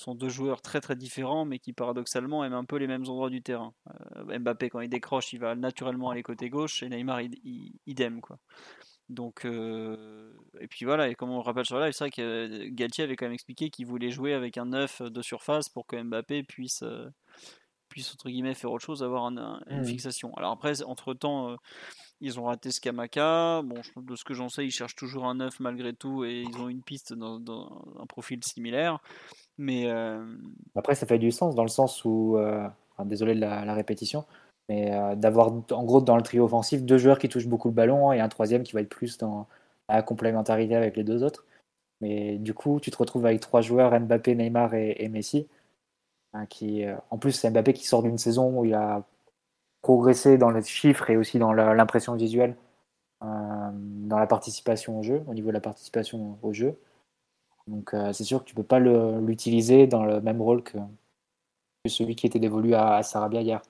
deux 0.08 0.30
joueurs 0.30 0.62
très 0.62 0.82
très 0.82 0.96
différents, 0.96 1.46
mais 1.46 1.60
qui 1.60 1.74
paradoxalement 1.74 2.44
aiment 2.44 2.54
un 2.54 2.66
peu 2.66 2.78
les 2.78 2.88
mêmes 2.88 3.04
endroits 3.04 3.30
du 3.30 3.42
terrain. 3.42 3.74
Euh, 4.18 4.40
Mbappé, 4.40 4.70
quand 4.70 4.82
il 4.82 4.90
décroche, 4.90 5.34
il 5.34 5.40
va 5.40 5.56
naturellement 5.56 6.10
aller 6.10 6.24
côté 6.24 6.50
gauche, 6.50 6.84
et 6.84 6.90
Neymar, 6.90 7.22
idem. 7.86 8.22
Quoi. 8.22 8.40
Donc, 9.10 9.46
euh, 9.46 10.32
et 10.60 10.68
puis 10.68 10.86
voilà, 10.86 11.10
et 11.10 11.16
comme 11.16 11.30
on 11.30 11.38
le 11.38 11.44
rappelle 11.44 11.66
sur 11.66 11.78
la 11.78 11.86
live, 11.86 11.94
c'est 11.94 12.06
vrai 12.06 12.12
que 12.12 12.68
Galtier 12.70 13.04
avait 13.04 13.16
quand 13.16 13.26
même 13.26 13.34
expliqué 13.34 13.70
qu'il 13.70 13.86
voulait 13.86 14.12
jouer 14.12 14.34
avec 14.34 14.58
un 14.58 14.66
9 14.66 15.04
de 15.04 15.22
surface 15.22 15.70
pour 15.70 15.86
que 15.86 16.02
Mbappé 16.02 16.44
puisse, 16.44 16.84
euh, 16.84 17.10
puisse 17.90 18.14
entre 18.14 18.30
guillemets, 18.30 18.54
faire 18.54 18.72
autre 18.72 18.86
chose, 18.86 19.04
avoir 19.04 19.26
une 19.26 19.60
mmh 19.70 19.84
fixation. 19.84 20.34
Alors 20.36 20.52
après, 20.52 20.82
entre 20.84 21.14
temps, 21.14 21.58
ils 22.22 22.40
ont 22.40 22.46
raté 22.46 22.72
Skamaka. 22.72 23.62
Bon, 23.64 23.82
de 23.98 24.16
ce 24.16 24.24
que 24.24 24.34
j'en 24.34 24.50
sais, 24.50 24.66
ils 24.66 24.72
cherchent 24.72 24.96
toujours 24.96 25.26
un 25.26 25.36
9 25.36 25.60
malgré 25.60 25.94
tout, 25.94 26.24
et 26.24 26.42
ils 26.42 26.58
ont 26.58 26.70
une 26.70 26.82
piste 26.82 27.14
dans, 27.14 27.40
dans 27.40 27.86
un 28.00 28.06
profil 28.06 28.44
similaire. 28.44 29.00
Mais 29.58 29.88
euh, 29.88 30.26
Après, 30.76 30.96
ça 30.96 31.06
fait 31.06 31.20
du 31.20 31.32
sens 31.32 31.56
dans 31.56 31.64
le 31.64 31.70
sens 31.70 32.04
où, 32.06 32.38
euh, 32.38 32.68
désolé 33.06 33.36
de 33.36 33.42
la, 33.42 33.74
répétition, 33.74 34.26
mais 34.70 34.94
euh, 34.94 35.16
d'avoir 35.16 35.52
en 35.72 35.84
gros 35.84 36.02
dans 36.02 36.16
le 36.16 36.22
trio 36.24 36.46
offensif 36.46 36.84
deux 36.84 36.98
joueurs 36.98 37.20
qui 37.20 37.30
touchent 37.30 37.48
beaucoup 37.48 37.70
le 37.70 37.74
ballon 37.74 38.12
et 38.12 38.20
un 38.20 38.30
troisième 38.30 38.64
qui 38.64 38.74
va 38.74 38.82
être 38.82 38.90
plus 38.90 39.18
dans 39.18 39.48
la 39.90 40.02
complémentarité 40.02 40.76
avec 40.76 40.98
les 40.98 41.04
deux 41.04 41.24
autres. 41.24 41.46
Mais 42.02 42.38
du 42.38 42.54
coup, 42.54 42.80
tu 42.80 42.92
te 42.92 42.98
retrouves 42.98 43.26
avec 43.26 43.40
trois 43.42 43.62
joueurs, 43.62 43.98
Mbappé, 44.00 44.36
Neymar 44.36 44.74
et, 44.76 45.08
Messi. 45.10 45.48
Hein, 46.34 46.46
qui, 46.48 46.84
en 47.12 47.18
plus, 47.18 47.32
c'est 47.34 47.50
Mbappé 47.52 47.74
qui 47.74 47.86
sort 47.86 48.04
d'une 48.04 48.18
saison 48.18 48.60
où 48.60 48.66
il 48.66 48.74
a 48.74 49.04
progressé 49.82 50.38
dans 50.38 50.50
les 50.52 50.64
chiffres 50.64 51.10
et 51.10 51.18
aussi 51.18 51.40
dans 51.40 51.54
l'impression 51.54 52.16
visuelle, 52.16 52.56
dans 53.22 54.20
la 54.20 54.28
participation 54.28 55.00
au 55.00 55.04
jeu, 55.04 55.24
au 55.28 55.34
niveau 55.34 55.50
de 55.50 55.54
la 55.54 55.62
participation 55.62 56.38
au 56.42 56.54
jeu. 56.54 56.78
Donc 57.68 57.94
euh, 57.94 58.12
c'est 58.14 58.24
sûr 58.24 58.40
que 58.40 58.46
tu 58.46 58.56
peux 58.56 58.64
pas 58.64 58.80
l'utiliser 58.80 59.88
dans 59.88 60.04
le 60.04 60.22
même 60.22 60.42
rôle 60.42 60.64
que, 60.64 60.78
celui 61.88 62.16
qui 62.16 62.26
était 62.26 62.40
dévolu 62.40 62.76
à, 62.76 63.04
Sarabia 63.04 63.42
hier. 63.42 63.62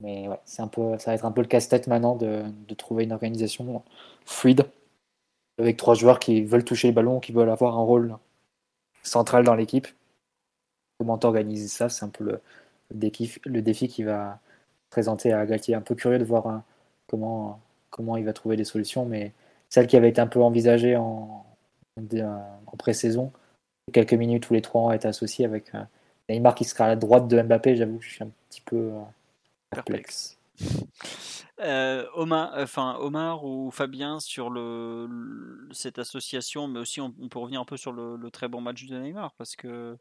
Mais 0.00 0.28
ouais, 0.28 0.38
c'est 0.44 0.62
un 0.62 0.68
peu, 0.68 0.96
ça 0.98 1.10
va 1.10 1.14
être 1.16 1.24
un 1.24 1.32
peu 1.32 1.40
le 1.40 1.48
casse-tête 1.48 1.88
maintenant 1.88 2.14
de, 2.14 2.44
trouver 2.76 3.04
une 3.04 3.12
organisation 3.12 3.82
fluide 4.24 4.64
avec 5.58 5.76
trois 5.76 5.94
joueurs 5.94 6.20
qui 6.20 6.42
veulent 6.42 6.64
toucher 6.64 6.88
le 6.88 6.94
ballon, 6.94 7.20
qui 7.20 7.32
veulent 7.32 7.50
avoir 7.50 7.76
un 7.76 7.82
rôle 7.82 8.16
central 9.02 9.44
dans 9.44 9.54
l'équipe. 9.54 9.88
Comment 10.98 11.18
t'organiser 11.18 11.68
ça? 11.68 11.88
C'est 11.88 12.04
un 12.04 12.10
peu 12.10 12.24
le, 12.24 12.40
défi, 12.92 13.40
le 13.44 13.62
défi 13.62 13.88
qui 13.88 14.04
va 14.04 14.40
présenter 14.90 15.32
à 15.32 15.44
Galtier. 15.46 15.74
Un 15.74 15.80
peu 15.80 15.94
curieux 15.94 16.18
de 16.18 16.24
voir 16.24 16.46
hein, 16.46 16.64
comment, 17.08 17.60
comment 17.90 18.16
il 18.16 18.24
va 18.24 18.32
trouver 18.32 18.56
des 18.56 18.64
solutions, 18.64 19.04
mais 19.04 19.32
celle 19.68 19.86
qui 19.88 19.96
avait 19.96 20.10
été 20.10 20.20
un 20.20 20.26
peu 20.28 20.40
envisagée 20.42 20.96
en, 20.96 21.44
en 21.96 22.76
pré-saison. 22.78 23.32
Quelques 23.92 24.14
minutes 24.14 24.48
où 24.50 24.54
les 24.54 24.62
trois 24.62 24.82
ont 24.82 24.92
été 24.92 25.08
associés 25.08 25.44
avec 25.44 25.72
Neymar 26.28 26.54
qui 26.54 26.64
sera 26.64 26.84
à 26.84 26.88
la 26.88 26.96
droite 26.96 27.28
de 27.28 27.40
Mbappé, 27.40 27.76
j'avoue 27.76 27.98
que 27.98 28.04
je 28.04 28.10
suis 28.10 28.24
un 28.24 28.30
petit 28.48 28.60
peu 28.60 28.76
euh, 28.76 29.00
perplexe. 29.70 30.38
Euh, 31.60 32.06
Omar, 32.14 32.52
enfin 32.56 32.96
Omar 33.00 33.44
ou 33.44 33.70
Fabien 33.70 34.20
sur 34.20 34.50
le, 34.50 35.68
cette 35.72 35.98
association, 35.98 36.68
mais 36.68 36.78
aussi 36.78 37.00
on, 37.00 37.10
peut 37.12 37.38
revenir 37.38 37.60
un 37.60 37.64
peu 37.64 37.76
sur 37.76 37.92
le, 37.92 38.30
très 38.30 38.48
bon 38.48 38.60
match 38.60 38.86
de 38.86 38.96
Neymar 38.96 39.32
parce 39.34 39.56
que 39.56 39.96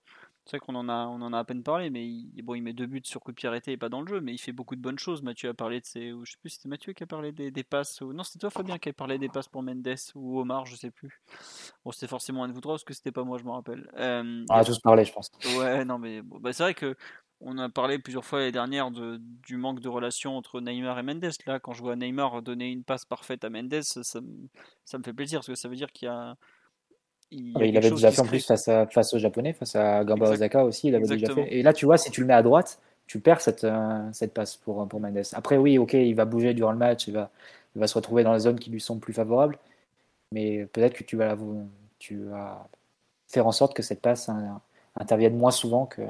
c'est 0.45 0.57
vrai 0.57 0.65
qu'on 0.65 0.75
en 0.75 0.87
a, 0.87 1.07
on 1.07 1.21
en 1.21 1.33
a 1.33 1.39
à 1.39 1.43
peine 1.43 1.61
parlé, 1.61 1.89
mais 1.89 2.07
il, 2.07 2.41
bon, 2.41 2.55
il 2.55 2.61
met 2.61 2.73
deux 2.73 2.85
buts 2.85 3.01
sur 3.03 3.19
coup 3.19 3.31
de 3.31 3.35
pied 3.35 3.49
arrêté 3.49 3.73
et 3.73 3.77
pas 3.77 3.89
dans 3.89 4.01
le 4.01 4.07
jeu, 4.07 4.21
mais 4.21 4.33
il 4.33 4.37
fait 4.37 4.53
beaucoup 4.53 4.77
de 4.77 4.81
bonnes 4.81 4.97
choses. 4.97 5.21
Mathieu 5.21 5.49
a 5.49 5.53
parlé 5.53 5.81
de 5.81 5.85
ses, 5.85 6.11
je 6.23 6.31
sais 6.31 6.37
plus, 6.39 6.51
c'était 6.51 6.69
Mathieu 6.69 6.93
qui 6.93 7.03
a 7.03 7.07
parlé 7.07 7.33
des, 7.33 7.51
des 7.51 7.63
passes, 7.63 7.99
ou 7.99 8.13
non, 8.13 8.23
c'était 8.23 8.39
toi 8.39 8.49
Fabien 8.49 8.77
qui 8.77 8.87
a 8.87 8.93
parlé 8.93 9.17
des 9.17 9.27
passes 9.27 9.49
pour 9.49 9.61
Mendes 9.61 9.95
ou 10.15 10.39
Omar, 10.39 10.65
je 10.65 10.77
sais 10.77 10.91
plus. 10.91 11.21
Bon, 11.83 11.91
c'était 11.91 12.07
forcément 12.07 12.45
un 12.45 12.47
de 12.47 12.53
vous 12.53 12.61
trois 12.61 12.75
parce 12.75 12.85
que 12.85 12.93
c'était 12.93 13.11
pas 13.11 13.23
moi, 13.23 13.37
je 13.37 13.43
me 13.43 13.51
rappelle. 13.51 13.89
Euh, 13.97 14.45
on 14.49 14.53
a 14.53 14.63
tous 14.63 14.79
parlé, 14.79 15.03
je 15.03 15.11
pense. 15.11 15.31
Ouais, 15.57 15.83
non, 15.83 15.97
mais 15.97 16.21
bon, 16.21 16.39
bah, 16.39 16.53
c'est 16.53 16.63
vrai 16.63 16.73
que 16.73 16.95
on 17.41 17.57
a 17.57 17.69
parlé 17.69 17.99
plusieurs 17.99 18.25
fois 18.25 18.39
l'année 18.39 18.51
dernière 18.51 18.91
de, 18.91 19.19
du 19.45 19.57
manque 19.57 19.79
de 19.79 19.89
relation 19.89 20.37
entre 20.37 20.59
Neymar 20.59 20.97
et 20.99 21.03
Mendes. 21.03 21.29
Là, 21.45 21.59
quand 21.59 21.73
je 21.73 21.81
vois 21.81 21.95
Neymar 21.95 22.41
donner 22.41 22.71
une 22.71 22.83
passe 22.83 23.05
parfaite 23.05 23.43
à 23.43 23.49
Mendes, 23.49 23.81
ça, 23.81 24.01
ça, 24.03 24.19
me 24.97 25.03
fait 25.03 25.13
plaisir 25.13 25.39
parce 25.39 25.47
que 25.47 25.55
ça 25.55 25.67
veut 25.67 25.75
dire 25.75 25.91
qu'il 25.91 26.07
y 26.07 26.09
a. 26.09 26.35
Il, 27.29 27.51
ah, 27.55 27.59
avait 27.59 27.89
déjà 27.89 28.09
fait 28.09 28.21
en 28.21 28.25
plus 28.25 28.45
face, 28.45 28.69
à, 28.69 28.87
face 28.87 29.13
aux 29.13 29.19
Japonais, 29.19 29.51
face 29.51 29.75
à 29.75 30.05
Gamba 30.05 30.29
Osaka 30.29 30.63
aussi, 30.63 30.87
il 30.87 30.95
avait 30.95 31.05
déjà 31.05 31.33
fait. 31.33 31.53
Et 31.53 31.61
là, 31.61 31.73
tu 31.73 31.85
vois, 31.85 31.97
si 31.97 32.09
tu 32.09 32.21
le 32.21 32.27
mets 32.27 32.33
à 32.33 32.41
droite, 32.41 32.79
tu 33.05 33.19
perds 33.19 33.41
cette, 33.41 33.65
euh, 33.65 34.09
cette 34.13 34.33
passe 34.33 34.55
pour, 34.55 34.87
pour 34.87 35.01
Mendes. 35.01 35.21
Après, 35.33 35.57
oui, 35.57 35.77
ok, 35.77 35.93
il 35.93 36.15
va 36.15 36.23
bouger 36.23 36.53
durant 36.53 36.71
le 36.71 36.77
match, 36.77 37.07
il 37.07 37.13
va, 37.13 37.29
il 37.75 37.79
va 37.79 37.87
se 37.87 37.95
retrouver 37.95 38.23
dans 38.23 38.33
les 38.33 38.39
zones 38.39 38.59
qui 38.59 38.69
lui 38.69 38.79
sont 38.79 38.97
plus 38.97 39.11
favorables, 39.11 39.59
mais 40.31 40.65
peut-être 40.67 40.93
que 40.93 41.03
tu 41.03 41.17
vas, 41.17 41.37
tu 41.99 42.23
vas 42.23 42.69
faire 43.27 43.45
en 43.45 43.51
sorte 43.51 43.75
que 43.75 43.83
cette 43.83 44.01
passe 44.01 44.29
intervienne 44.95 45.37
moins 45.37 45.51
souvent 45.51 45.85
que, 45.85 46.01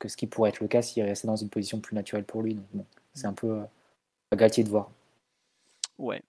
que 0.00 0.08
ce 0.08 0.16
qui 0.16 0.26
pourrait 0.26 0.50
être 0.50 0.60
le 0.60 0.68
cas 0.68 0.82
s'il 0.82 1.04
restait 1.04 1.28
dans 1.28 1.36
une 1.36 1.50
position 1.50 1.80
plus 1.80 1.94
naturelle 1.94 2.24
pour 2.24 2.42
lui. 2.42 2.58
Donc 2.74 2.86
c'est 3.14 3.26
un 3.26 3.32
peu 3.32 3.60
euh, 4.32 4.36
de 4.36 4.68
voir. 4.68 4.90
Ouais. 5.98 6.22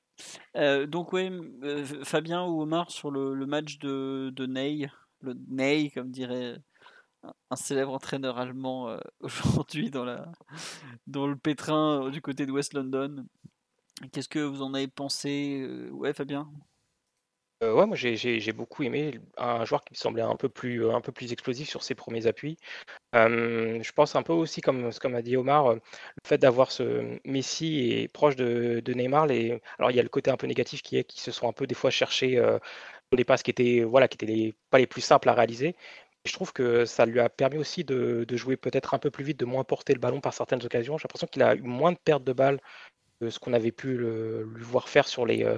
Euh, 0.55 0.85
donc 0.85 1.13
ouais, 1.13 1.31
euh, 1.63 2.03
Fabien 2.03 2.45
ou 2.45 2.61
Omar 2.61 2.91
sur 2.91 3.09
le, 3.09 3.33
match 3.45 3.79
de, 3.79 4.31
de, 4.35 4.45
Ney, 4.45 4.91
le 5.21 5.35
Ney 5.47 5.89
comme 5.89 6.11
dirait 6.11 6.57
un 7.49 7.55
célèbre 7.55 7.93
entraîneur 7.93 8.37
allemand 8.37 8.97
aujourd'hui 9.21 9.89
dans, 9.89 10.05
dans 11.07 11.27
le 11.27 11.35
pétrin 11.35 12.09
du 12.09 12.21
côté 12.21 12.45
de 12.45 12.51
West 12.51 12.73
London. 12.73 13.25
Qu'est-ce 14.11 14.29
que 14.29 14.39
vous 14.39 14.61
en 14.61 14.73
avez 14.73 14.87
pensé 14.87 15.89
Ouais 15.91 16.13
Fabien? 16.13 16.51
Euh, 17.63 17.73
ouais, 17.73 17.85
moi 17.85 17.95
j'ai 17.95 18.53
beaucoup 18.53 18.83
aimé 18.83 19.19
un 19.37 19.65
joueur 19.65 19.83
qui 19.83 19.93
me 19.93 19.97
semblait 19.97 20.21
un 20.23 20.35
peu 20.35 20.49
plus, 20.49 20.83
explosif 21.31 21.69
sur 21.69 21.83
ses 21.83 21.95
premiers 21.95 22.27
appuis. 22.27 22.57
je 23.13 23.91
pense 23.91 24.15
un 24.15 24.23
peu 24.23 24.33
aussi, 24.33 24.61
comme, 24.61 24.89
a 25.15 25.21
dit 25.21 25.37
Omar, 25.37 25.75
le 25.75 25.81
fait 26.25 26.37
d'avoir 26.37 26.71
ce 26.71 27.19
Messi 27.25 27.91
et 27.91 28.07
proche 28.07 28.35
de, 28.35 28.81
Neymar. 28.93 29.27
Les... 29.27 29.61
Alors 29.79 29.91
il 29.91 29.97
y 29.97 29.99
a 29.99 30.03
le 30.03 30.09
côté 30.09 30.31
un 30.31 30.37
peu 30.37 30.47
négatif 30.47 30.81
qui 30.81 30.97
est 30.97 31.03
qu'ils 31.03 31.21
se 31.21 31.31
sont 31.31 31.47
un 31.47 31.53
peu 31.53 31.67
des 31.67 31.75
fois 31.75 31.91
cherchés 31.91 32.37
euh, 32.37 32.59
des 33.15 33.25
passes 33.25 33.43
qui 33.43 33.51
étaient, 33.51 33.83
voilà, 33.83 34.07
qui 34.07 34.15
étaient 34.23 34.53
pas 34.69 34.79
les 34.79 34.87
plus 34.87 35.01
simples 35.01 35.29
à 35.29 35.33
réaliser. 35.33 35.75
Je 36.25 36.33
trouve 36.33 36.53
que 36.53 36.85
ça 36.85 37.05
lui 37.05 37.19
a 37.19 37.29
permis 37.29 37.57
aussi 37.57 37.83
de, 37.83 38.25
de 38.27 38.37
jouer 38.37 38.57
peut-être 38.57 38.93
un 38.93 38.99
peu 38.99 39.11
plus 39.11 39.23
vite, 39.23 39.39
de 39.39 39.45
moins 39.45 39.63
porter 39.63 39.93
le 39.93 39.99
ballon 39.99 40.21
par 40.21 40.33
certaines 40.33 40.63
occasions. 40.65 40.97
J'ai 40.97 41.03
l'impression 41.03 41.27
qu'il 41.27 41.43
a 41.43 41.55
eu 41.55 41.61
moins 41.61 41.91
de 41.91 41.97
pertes 42.03 42.23
de 42.23 42.33
balles 42.33 42.59
ce 43.29 43.39
qu'on 43.39 43.53
avait 43.53 43.71
pu 43.71 43.95
le, 43.97 44.47
voir 44.59 44.89
faire 44.89 45.07
sur 45.07 45.25
les, 45.25 45.43
euh, 45.43 45.57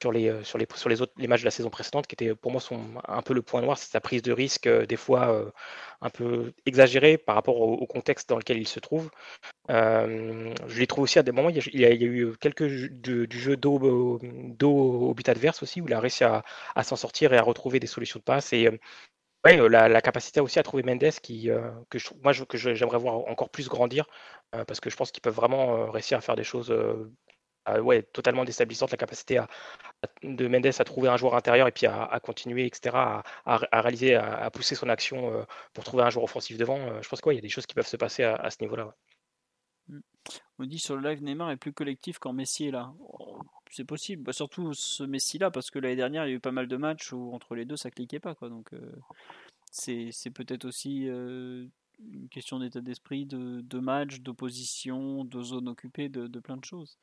sur 0.00 0.12
les, 0.12 0.28
euh, 0.28 0.42
sur 0.44 0.58
les, 0.58 0.66
sur 0.74 0.88
les 0.88 1.02
autres 1.02 1.12
les 1.16 1.26
matchs 1.26 1.40
de 1.40 1.46
la 1.46 1.50
saison 1.50 1.70
précédente, 1.70 2.06
qui 2.06 2.14
était 2.14 2.34
pour 2.34 2.52
moi 2.52 2.60
son, 2.60 2.80
un 3.06 3.22
peu 3.22 3.34
le 3.34 3.42
point 3.42 3.62
noir, 3.62 3.78
c'est 3.78 3.90
sa 3.90 4.00
prise 4.00 4.22
de 4.22 4.32
risque, 4.32 4.66
euh, 4.66 4.86
des 4.86 4.96
fois 4.96 5.52
un 6.00 6.10
peu 6.10 6.52
exagérée 6.66 7.18
par 7.18 7.34
rapport 7.34 7.60
au, 7.60 7.86
contexte 7.86 8.28
dans 8.28 8.36
lequel 8.36 8.58
il 8.58 8.68
se 8.68 8.80
trouve. 8.80 9.10
je 9.68 10.78
l'ai 10.78 10.86
trouvé 10.86 11.04
aussi 11.04 11.18
à 11.18 11.22
des 11.22 11.32
moments, 11.32 11.50
il 11.50 11.80
y 11.80 11.84
a, 11.84 11.92
eu 11.92 12.32
quelques 12.40 12.64
du, 12.64 13.26
du 13.26 13.38
jeu 13.38 13.56
d'eau 13.56 14.20
au 14.20 15.14
but 15.14 15.28
adverse 15.28 15.62
aussi, 15.62 15.80
où 15.80 15.88
il 15.88 15.94
a 15.94 16.00
réussi 16.00 16.24
à, 16.24 16.44
s'en 16.82 16.96
sortir 16.96 17.32
et 17.32 17.38
à 17.38 17.42
retrouver 17.42 17.80
des 17.80 17.86
solutions 17.86 18.18
de 18.18 18.24
passe. 18.24 18.52
Ouais, 19.48 19.68
la, 19.68 20.00
capacité 20.02 20.40
aussi 20.40 20.58
à 20.58 20.62
trouver 20.62 20.82
Mendes 20.82 21.10
qui, 21.22 21.48
que 21.88 21.98
je, 21.98 22.10
moi 22.22 22.32
que 22.34 22.58
j'aimerais 22.58 22.98
voir 22.98 23.16
encore 23.28 23.48
plus 23.48 23.68
grandir 23.68 24.06
parce 24.50 24.80
que 24.80 24.90
je 24.90 24.96
pense 24.96 25.10
qu'ils 25.10 25.22
peuvent 25.22 25.34
vraiment 25.34 25.90
réussir 25.90 26.18
à 26.18 26.20
faire 26.20 26.36
des 26.36 26.44
choses 26.44 26.74
ouais, 27.80 28.02
totalement 28.02 28.44
déstabilisantes. 28.44 28.90
La 28.90 28.98
capacité 28.98 29.40
de 30.22 30.48
Mendes 30.48 30.66
à 30.66 30.84
trouver 30.84 31.08
un 31.08 31.16
joueur 31.16 31.34
intérieur 31.34 31.66
et 31.66 31.72
puis 31.72 31.86
à, 31.86 32.20
continuer, 32.22 32.66
etc., 32.66 32.94
à, 32.94 33.62
réaliser, 33.72 34.16
à, 34.16 34.50
pousser 34.50 34.74
son 34.74 34.90
action 34.90 35.46
pour 35.72 35.84
trouver 35.84 36.02
un 36.02 36.10
joueur 36.10 36.24
offensif 36.24 36.58
devant. 36.58 37.00
je 37.00 37.08
pense 37.08 37.22
qu'il 37.22 37.32
y 37.32 37.38
a 37.38 37.40
des 37.40 37.48
choses 37.48 37.66
qui 37.66 37.74
peuvent 37.74 37.86
se 37.86 37.96
passer 37.96 38.24
à, 38.24 38.50
ce 38.50 38.58
niveau-là. 38.60 38.94
Mmh. 39.88 40.00
On 40.58 40.66
dit 40.66 40.78
sur 40.78 40.96
le 40.96 41.08
live 41.08 41.22
Neymar 41.22 41.50
est 41.52 41.56
plus 41.56 41.72
collectif 41.72 42.18
quand 42.18 42.34
Messi 42.34 42.68
est 42.68 42.72
là. 42.72 42.92
C'est 43.70 43.84
possible, 43.84 44.22
bah, 44.22 44.32
surtout 44.32 44.72
ce 44.74 45.02
Messi-là, 45.02 45.50
parce 45.50 45.70
que 45.70 45.78
l'année 45.78 45.96
dernière, 45.96 46.26
il 46.26 46.30
y 46.30 46.32
a 46.32 46.36
eu 46.36 46.40
pas 46.40 46.52
mal 46.52 46.68
de 46.68 46.76
matchs 46.76 47.12
où 47.12 47.32
entre 47.34 47.54
les 47.54 47.64
deux, 47.64 47.76
ça 47.76 47.90
cliquait 47.90 48.20
pas. 48.20 48.34
Quoi. 48.34 48.48
Donc, 48.48 48.72
euh, 48.72 48.92
c'est, 49.70 50.30
peut-être 50.30 50.64
aussi 50.64 51.08
euh, 51.08 51.66
une 52.12 52.28
question 52.28 52.58
d'état 52.58 52.80
d'esprit, 52.80 53.26
de, 53.26 53.60
de 53.60 53.78
match, 53.78 54.20
d'opposition, 54.20 55.24
de 55.24 55.42
zone 55.42 55.68
occupée, 55.68 56.08
de, 56.08 56.26
de 56.26 56.40
plein 56.40 56.56
de 56.56 56.64
choses. 56.64 56.98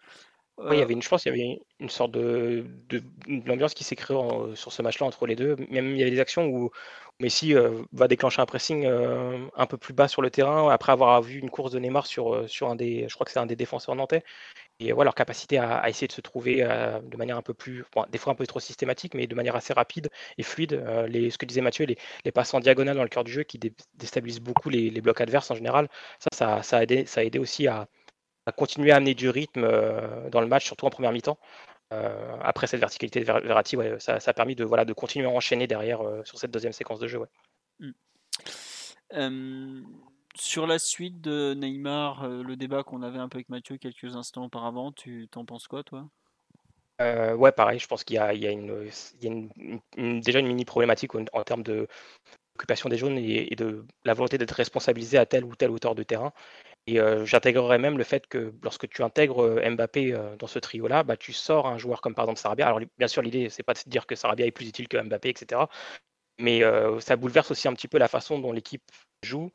Oui, 0.58 0.78
il 0.78 0.80
y 0.80 0.82
avait 0.82 0.94
une, 0.94 1.02
je 1.02 1.10
pense 1.10 1.24
qu'il 1.24 1.36
y 1.36 1.36
avait 1.36 1.60
une 1.82 1.90
sorte 1.90 2.12
de, 2.12 2.66
de, 2.88 3.04
l'ambiance 3.28 3.74
qui 3.74 3.84
s'est 3.84 3.98
créée 3.98 4.18
sur 4.56 4.72
ce 4.72 4.82
match-là 4.82 5.06
entre 5.06 5.28
les 5.28 5.36
deux. 5.36 5.58
Même 5.70 5.92
il 5.92 5.98
y 5.98 6.02
avait 6.02 6.12
des 6.12 6.22
actions 6.22 6.48
où, 6.48 6.72
Messi 7.20 7.54
euh, 7.54 7.82
va 7.92 8.08
déclencher 8.08 8.42
un 8.42 8.46
pressing 8.46 8.86
un 8.86 9.66
peu 9.68 9.78
plus 9.78 9.94
bas 9.94 10.08
sur 10.08 10.22
le 10.22 10.30
terrain 10.30 10.70
après 10.70 10.94
avoir 10.94 11.22
vu 11.22 11.40
une 11.40 11.50
course 11.50 11.72
de 11.72 11.80
Neymar 11.80 12.06
sur, 12.06 12.50
sur 12.50 12.70
un 12.70 12.76
des, 12.76 13.06
je 13.08 13.14
crois 13.14 13.26
que 13.26 13.32
c'est 13.32 13.40
un 13.40 13.46
des 13.46 13.56
défenseurs 13.56 13.96
nantais, 13.96 14.24
et 14.80 14.92
voilà, 14.92 15.08
leur 15.08 15.16
capacité 15.16 15.58
à, 15.58 15.88
essayer 15.90 16.08
de 16.08 16.12
se 16.12 16.22
trouver 16.22 16.58
euh, 16.62 17.00
de 17.02 17.16
manière 17.16 17.38
un 17.38 17.42
peu 17.42 17.54
plus, 17.54 17.86
des 18.10 18.18
fois 18.18 18.34
un 18.34 18.36
peu 18.36 18.46
trop 18.46 18.60
systématique, 18.60 19.14
mais 19.14 19.26
de 19.26 19.36
manière 19.36 19.56
assez 19.56 19.74
rapide 19.74 20.10
et 20.38 20.44
fluide. 20.44 20.74
Euh, 20.74 21.08
les, 21.08 21.30
ce 21.30 21.38
que 21.38 21.46
disait 21.46 21.62
Mathieu, 21.62 21.86
les, 21.86 21.98
les, 22.26 22.32
passes 22.32 22.54
en 22.54 22.60
diagonale 22.60 22.98
dans 22.98 23.04
le 23.04 23.10
cœur 23.10 23.24
du 23.24 23.32
jeu 23.32 23.44
qui 23.44 23.58
déstabilisent 23.94 24.42
beaucoup 24.42 24.70
les, 24.70 24.90
blocs 25.02 25.22
adverses 25.22 25.50
en 25.52 25.56
général, 25.56 25.88
ça, 26.34 26.62
ça, 26.62 26.78
a, 26.78 26.84
aidé, 26.84 27.06
ça 27.06 27.22
a 27.22 27.40
aussi 27.40 27.68
à, 27.68 27.88
continuer 28.58 28.92
à 28.92 28.98
amener 28.98 29.16
du 29.16 29.30
rythme 29.30 29.64
euh, 29.64 30.30
dans 30.30 30.42
le 30.42 30.48
match, 30.48 30.66
surtout 30.66 30.86
en 30.86 30.90
première 30.90 31.14
mi-temps. 31.14 31.40
après 32.42 32.68
cette 32.68 32.82
verticalité 32.82 33.22
de 33.22 33.26
Verratti, 33.26 33.78
ouais, 33.78 33.96
ça, 34.00 34.20
ça, 34.20 34.32
a 34.32 34.34
permis 34.34 34.56
de, 34.56 34.66
voilà, 34.66 34.84
de 34.84 34.94
continuer 34.94 35.28
à 35.28 35.30
enchaîner 35.30 35.68
derrière 35.68 36.02
sur 36.26 36.38
cette 36.38 36.52
deuxième 36.52 36.74
séquence 36.74 37.00
de 37.00 37.08
jeu. 37.08 37.20
Ouais. 37.20 37.28
Mmh 39.14 39.84
sur 40.38 40.68
la 40.68 40.80
suite 40.80 41.22
de 41.22 41.54
Neymar, 41.54 42.24
euh, 42.24 42.44
le 42.44 42.56
débat 42.56 42.84
qu'on 42.84 43.02
avait 43.02 43.20
un 43.20 43.30
peu 43.30 43.38
avec 43.38 43.50
Mathieu 43.50 43.78
quelques 43.78 44.16
instants 44.16 44.46
auparavant, 44.46 44.92
tu 44.92 45.28
t'en 45.30 45.46
penses 45.46 45.68
quoi, 45.68 45.84
toi? 45.84 46.08
Euh, 47.02 47.36
ouais, 47.36 47.52
pareil, 47.52 47.80
je 47.80 47.88
pense 47.88 48.04
qu'il 48.04 48.16
y 48.16 48.20
a, 48.20 48.32
une, 48.52 48.90
déjà 50.22 50.40
une 50.40 50.48
mini 50.48 50.64
problématique 50.64 51.14
en, 51.16 51.44
termes 51.44 51.64
de 51.64 51.88
des 52.68 52.98
jaunes 52.98 53.18
et, 53.18 53.54
de 53.56 53.86
la 54.06 54.14
volonté 54.14 54.38
d'être 54.38 54.52
responsabilisé 54.52 55.18
à 55.18 55.26
telle 55.26 55.44
ou 55.44 55.56
telle 55.56 55.72
hauteur 55.72 55.94
de 55.94 56.04
terrain. 56.04 56.32
Et 56.88 57.02
euh, 57.02 57.26
j'intégrerais 57.26 57.80
même 57.80 57.98
le 57.98 58.04
fait 58.06 58.28
que 58.28 58.54
lorsque 58.64 58.88
tu 58.88 59.04
intègres 59.04 59.60
Mbappé 59.70 60.18
dans 60.40 60.48
ce 60.48 60.60
trio-là, 60.60 61.04
bah, 61.04 61.18
tu 61.18 61.34
sors 61.34 61.68
un 61.68 61.78
joueur 61.78 62.00
comme 62.00 62.16
par 62.16 62.24
exemple 62.26 62.40
Sarabia. 62.40 62.68
Alors 62.68 62.80
bien 62.98 63.08
sûr, 63.08 63.22
l'idée, 63.22 63.50
c'est 63.50 63.64
pas 63.64 63.74
de 63.74 63.80
dire 63.88 64.06
que 64.06 64.16
Sarabia 64.16 64.46
est 64.46 64.52
plus 64.52 64.70
utile 64.70 64.88
que 64.88 64.98
Mbappé, 64.98 65.30
etc. 65.30 65.68
Mais 66.40 66.62
ça 67.02 67.18
bouleverse 67.18 67.52
aussi 67.52 67.68
un 67.68 67.74
petit 67.74 67.90
peu 67.90 67.98
la 67.98 68.08
façon 68.08 68.40
dont 68.40 68.54
l'équipe 68.54 68.84
joue 69.22 69.52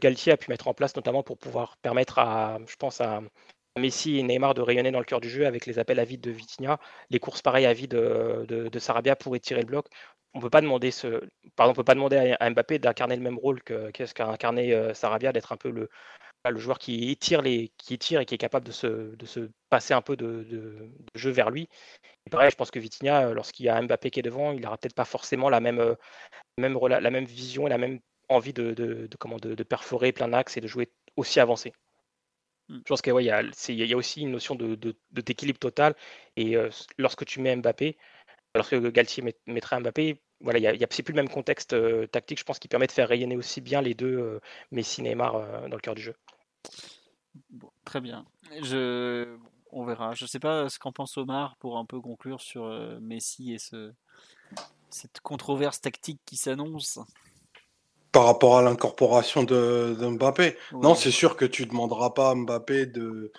Galtier 0.00 0.32
a 0.32 0.36
pu 0.36 0.50
mettre 0.50 0.68
en 0.68 0.74
place, 0.74 0.94
notamment 0.96 1.22
pour 1.22 1.38
pouvoir 1.38 1.76
permettre 1.78 2.18
à, 2.18 2.58
je 2.66 2.76
pense, 2.76 3.00
à 3.00 3.22
Messi 3.78 4.18
et 4.18 4.22
Neymar 4.22 4.54
de 4.54 4.62
rayonner 4.62 4.90
dans 4.90 4.98
le 4.98 5.04
cœur 5.04 5.20
du 5.20 5.28
jeu 5.30 5.46
avec 5.46 5.66
les 5.66 5.78
appels 5.78 5.98
à 5.98 6.04
vide 6.04 6.20
de 6.20 6.30
Vitinha, 6.30 6.78
les 7.10 7.18
courses 7.18 7.42
pareilles 7.42 7.66
à 7.66 7.72
vide 7.72 7.90
de, 7.90 8.78
Sarabia 8.78 9.16
pour 9.16 9.36
étirer 9.36 9.60
le 9.60 9.66
bloc. 9.66 9.86
On 10.34 10.40
peut 10.40 10.50
pas 10.50 10.60
demander 10.60 10.90
ce, 10.90 11.22
pardon, 11.56 11.72
on 11.72 11.74
peut 11.74 11.84
pas 11.84 11.94
demander 11.94 12.36
à, 12.38 12.50
Mbappé 12.50 12.78
d'incarner 12.78 13.16
le 13.16 13.22
même 13.22 13.38
rôle 13.38 13.62
que 13.62 13.90
qu'est-ce 13.90 14.14
qu'a 14.14 14.28
incarné 14.28 14.74
euh, 14.74 14.92
Sarabia, 14.92 15.32
d'être 15.32 15.52
un 15.52 15.56
peu 15.56 15.70
le, 15.70 15.88
le 16.50 16.58
joueur 16.58 16.78
qui 16.78 17.10
étire 17.10 17.42
les, 17.42 17.72
qui 17.78 17.94
étire 17.94 18.20
et 18.20 18.26
qui 18.26 18.34
est 18.34 18.38
capable 18.38 18.66
de 18.66 18.72
se, 18.72 19.16
de 19.16 19.26
se 19.26 19.50
passer 19.70 19.94
un 19.94 20.02
peu 20.02 20.16
de, 20.16 20.90
jeu 21.14 21.30
vers 21.30 21.50
lui. 21.50 21.68
Et 22.26 22.30
pareil, 22.30 22.50
je 22.50 22.56
pense 22.56 22.70
que 22.70 22.78
Vitinha, 22.78 23.32
lorsqu'il 23.32 23.66
y 23.66 23.68
a 23.68 23.80
Mbappé 23.80 24.10
qui 24.10 24.20
est 24.20 24.22
devant, 24.22 24.52
il 24.52 24.60
n'aura 24.60 24.78
peut-être 24.78 24.94
pas 24.94 25.04
forcément 25.04 25.48
la 25.48 25.60
même, 25.60 25.78
euh, 25.80 25.94
même, 26.58 26.78
la 26.86 27.10
même 27.10 27.24
vision 27.24 27.66
et 27.66 27.70
la 27.70 27.78
même 27.78 28.00
envie 28.28 28.52
de, 28.52 28.72
de, 28.74 29.08
comment, 29.18 29.36
de, 29.36 29.62
perforer 29.62 30.12
plein 30.12 30.28
d'axes 30.28 30.56
et 30.56 30.60
de 30.60 30.66
jouer 30.66 30.90
aussi 31.16 31.40
avancé. 31.40 31.72
Hmm. 32.68 32.78
Je 32.78 32.88
pense 32.88 33.02
qu'il 33.02 33.12
ouais, 33.12 33.24
y, 33.24 33.30
a, 33.30 33.42
y, 33.42 33.92
a 33.92 33.96
aussi 33.96 34.22
une 34.22 34.32
notion 34.32 34.54
de, 34.54 34.76
d'équilibre 35.12 35.58
total. 35.58 35.94
Et 36.36 36.56
euh, 36.56 36.70
lorsque 36.98 37.24
tu 37.24 37.40
mets 37.40 37.54
Mbappé, 37.56 37.96
lorsque 38.54 38.76
Galtier 38.76 39.24
mettrait 39.46 39.80
Mbappé, 39.80 40.20
voilà, 40.40 40.58
y 40.58 40.66
a, 40.66 40.74
y 40.74 40.84
a, 40.84 40.86
c'est 40.90 41.02
plus 41.02 41.12
le 41.12 41.22
même 41.22 41.30
contexte 41.30 41.72
euh, 41.72 42.06
tactique, 42.06 42.38
je 42.38 42.44
pense, 42.44 42.58
qui 42.58 42.68
permet 42.68 42.86
de 42.86 42.92
faire 42.92 43.08
rayonner 43.08 43.36
aussi 43.36 43.60
bien 43.60 43.80
les 43.80 43.94
deux 43.94 44.18
euh, 44.18 44.40
Messi 44.70 45.00
et 45.00 45.04
Neymar 45.04 45.68
dans 45.68 45.76
le 45.76 45.80
cœur 45.80 45.94
du 45.94 46.02
jeu. 46.02 46.14
très 47.84 48.00
bien. 48.00 48.26
Je, 48.62 49.38
on 49.70 49.84
verra. 49.84 50.14
Je 50.14 50.24
ne 50.24 50.28
sais 50.28 50.40
pas 50.40 50.68
ce 50.68 50.78
qu'en 50.78 50.92
pense 50.92 51.16
Omar 51.16 51.56
pour 51.56 51.78
un 51.78 51.86
peu 51.86 52.00
conclure 52.00 52.40
sur 52.40 52.68
Messi 53.00 53.54
et 53.54 53.58
ce, 53.58 53.92
cette 54.90 55.20
controverse 55.20 55.80
tactique 55.80 56.20
qui 56.24 56.36
s'annonce 56.36 56.98
par 58.16 58.24
rapport 58.24 58.56
à 58.56 58.62
l'incorporation 58.62 59.44
de, 59.44 59.94
Mbappé. 60.00 60.56
Non, 60.72 60.94
c'est 60.94 61.10
sûr 61.10 61.36
que 61.36 61.44
tu 61.44 61.66
demanderas 61.66 62.08
pas 62.08 62.30
à 62.30 62.34
Mbappé 62.34 62.86
de 62.86 63.30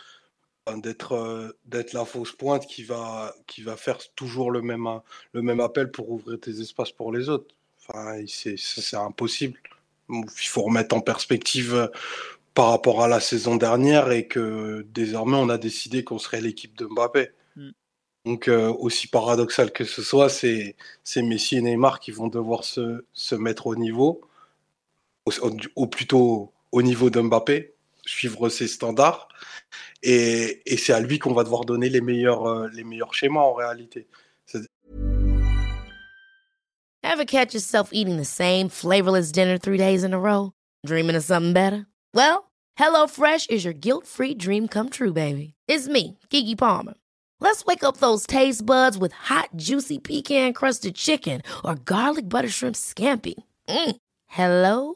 d'être 0.84 1.14
euh, 1.14 1.58
d'être 1.66 1.94
la 1.94 2.06
fausse 2.06 2.34
pointe 2.34 2.68
qui 2.68 2.84
va 2.84 3.34
qui 3.48 3.64
va 3.64 3.76
faire 3.76 3.98
toujours 4.16 4.52
le 4.52 4.62
même 4.62 4.88
le 5.32 5.42
même 5.42 5.62
appel 5.62 5.90
pour 5.90 6.12
ouvrir 6.12 6.40
tes 6.40 6.62
espaces 6.62 6.92
pour 6.92 7.12
les 7.12 7.28
autres. 7.28 7.56
Enfin, 7.80 8.24
c'est 8.28 8.56
c'est 8.56 8.98
impossible. 8.98 9.58
Il 10.10 10.48
faut 10.48 10.62
remettre 10.62 10.96
en 10.96 11.02
perspective 11.02 11.74
euh, 11.74 11.88
par 12.54 12.70
rapport 12.70 13.02
à 13.02 13.08
la 13.08 13.20
saison 13.20 13.56
dernière 13.56 14.12
et 14.12 14.28
que 14.28 14.86
désormais 14.94 15.38
on 15.38 15.50
a 15.50 15.58
décidé 15.58 16.04
qu'on 16.04 16.20
serait 16.20 16.42
l'équipe 16.42 16.78
de 16.78 16.86
Mbappé. 16.86 17.30
Mm. 17.56 17.70
Donc 18.26 18.48
euh, 18.48 18.72
aussi 18.78 19.08
paradoxal 19.08 19.72
que 19.72 19.86
ce 19.86 20.04
soit, 20.04 20.30
c'est 20.30 20.76
c'est 21.04 21.24
Messi 21.24 21.58
et 21.58 21.62
Neymar 21.62 22.00
qui 22.00 22.12
vont 22.12 22.28
devoir 22.28 22.64
se, 22.64 23.06
se 23.14 23.34
mettre 23.34 23.66
au 23.66 23.76
niveau, 23.76 24.22
au, 25.28 25.52
au 25.76 25.88
plutôt 25.88 26.54
au 26.72 26.82
niveau 26.82 27.10
de 27.10 27.22
Mbappé, 27.22 27.76
suivre 28.06 28.50
ses 28.50 28.68
standards. 28.68 29.28
Et, 30.04 30.62
et 30.66 30.78
c'est 30.78 30.94
à 30.94 31.00
lui 31.00 31.20
qu'on 31.20 31.34
va 31.34 31.44
devoir 31.44 31.66
donner 31.66 31.90
les 31.90 32.02
meilleurs, 32.02 32.46
euh, 32.46 32.68
les 32.74 32.84
meilleurs 32.84 33.14
schémas 33.14 33.42
en 33.42 33.54
réalité. 33.54 34.08
Ever 37.04 37.26
catch 37.26 37.54
yourself 37.54 37.90
eating 37.94 38.18
the 38.18 38.26
same 38.26 38.70
flavorless 38.70 39.32
dinner 39.32 39.58
three 39.58 39.78
days 39.78 40.04
in 40.04 40.14
a 40.14 40.20
row? 40.20 40.52
Dreaming 40.86 41.16
of 41.16 41.24
something 41.24 41.54
better? 41.54 41.88
Well, 42.14 42.52
HelloFresh 42.78 43.50
is 43.50 43.64
your 43.64 43.74
guilt-free 43.74 44.36
dream 44.36 44.68
come 44.68 44.90
true, 44.90 45.14
baby. 45.14 45.54
It's 45.68 45.88
me, 45.88 46.18
Kiki 46.30 46.56
Palmer. 46.56 46.96
Let's 47.40 47.66
wake 47.66 47.84
up 47.84 47.98
those 47.98 48.28
taste 48.28 48.66
buds 48.66 48.98
with 48.98 49.14
hot, 49.14 49.50
juicy 49.56 50.00
pecan-crusted 50.00 50.96
chicken 50.96 51.42
or 51.64 51.76
garlic 51.76 52.28
butter 52.28 52.50
shrimp 52.50 52.76
scampi. 52.76 53.36
Mm. 53.70 53.96
Hello? 54.28 54.96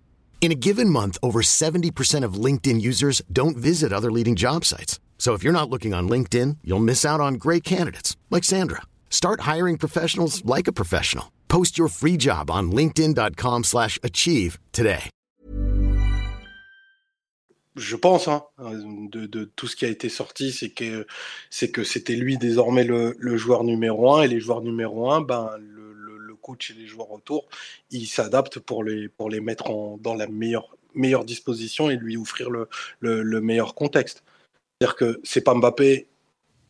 In 0.41 0.51
a 0.51 0.55
given 0.55 0.89
month, 0.89 1.19
over 1.21 1.43
70% 1.43 2.25
of 2.25 2.33
LinkedIn 2.33 2.81
users 2.81 3.21
don't 3.31 3.55
visit 3.55 3.93
other 3.93 4.11
leading 4.11 4.35
job 4.35 4.65
sites. 4.65 4.99
So 5.19 5.35
if 5.35 5.43
you're 5.43 5.53
not 5.53 5.69
looking 5.69 5.93
on 5.93 6.09
LinkedIn, 6.09 6.57
you'll 6.63 6.79
miss 6.79 7.05
out 7.05 7.21
on 7.21 7.35
great 7.35 7.63
candidates 7.63 8.17
like 8.31 8.43
Sandra. 8.43 8.81
Start 9.11 9.41
hiring 9.41 9.77
professionals 9.77 10.43
like 10.43 10.67
a 10.67 10.73
professional. 10.73 11.31
Post 11.47 11.77
your 11.77 11.89
free 11.89 12.17
job 12.17 12.49
on 12.49 12.71
linkedin.com/achieve 12.71 14.57
today. 14.71 15.03
Je 17.77 17.95
pense 17.95 18.27
hein, 18.27 18.43
de, 18.57 19.27
de, 19.27 19.45
tout 19.55 19.67
ce 19.67 19.75
qui 19.77 19.85
a 19.85 19.87
été 19.87 20.09
sorti, 20.09 20.51
c'est 20.51 21.69
que 21.71 21.83
c'était 21.83 22.17
lui 22.17 22.37
désormais 22.37 22.83
le, 22.83 23.15
le, 23.17 23.37
joueur 23.37 23.63
numéro 23.63 24.13
un 24.13 24.23
et 24.23 24.27
les 24.27 24.41
joueurs 24.41 24.61
numéro 24.61 25.09
un, 25.09 25.21
ben 25.21 25.51
le 25.57 25.80
coach 26.41 26.71
et 26.71 26.73
les 26.73 26.87
joueurs 26.87 27.11
autour, 27.11 27.47
ils 27.91 28.07
s'adaptent 28.07 28.59
pour 28.59 28.83
les, 28.83 29.07
pour 29.09 29.29
les 29.29 29.39
mettre 29.39 29.69
en, 29.69 29.97
dans 29.97 30.15
la 30.15 30.27
meilleure, 30.27 30.75
meilleure 30.93 31.25
disposition 31.25 31.89
et 31.89 31.95
lui 31.95 32.17
offrir 32.17 32.49
le, 32.49 32.67
le, 32.99 33.41
meilleur 33.41 33.75
contexte. 33.75 34.23
C'est-à-dire 34.79 34.95
que 34.95 35.21
c'est 35.23 35.41
pas 35.41 35.53
Mbappé, 35.53 36.07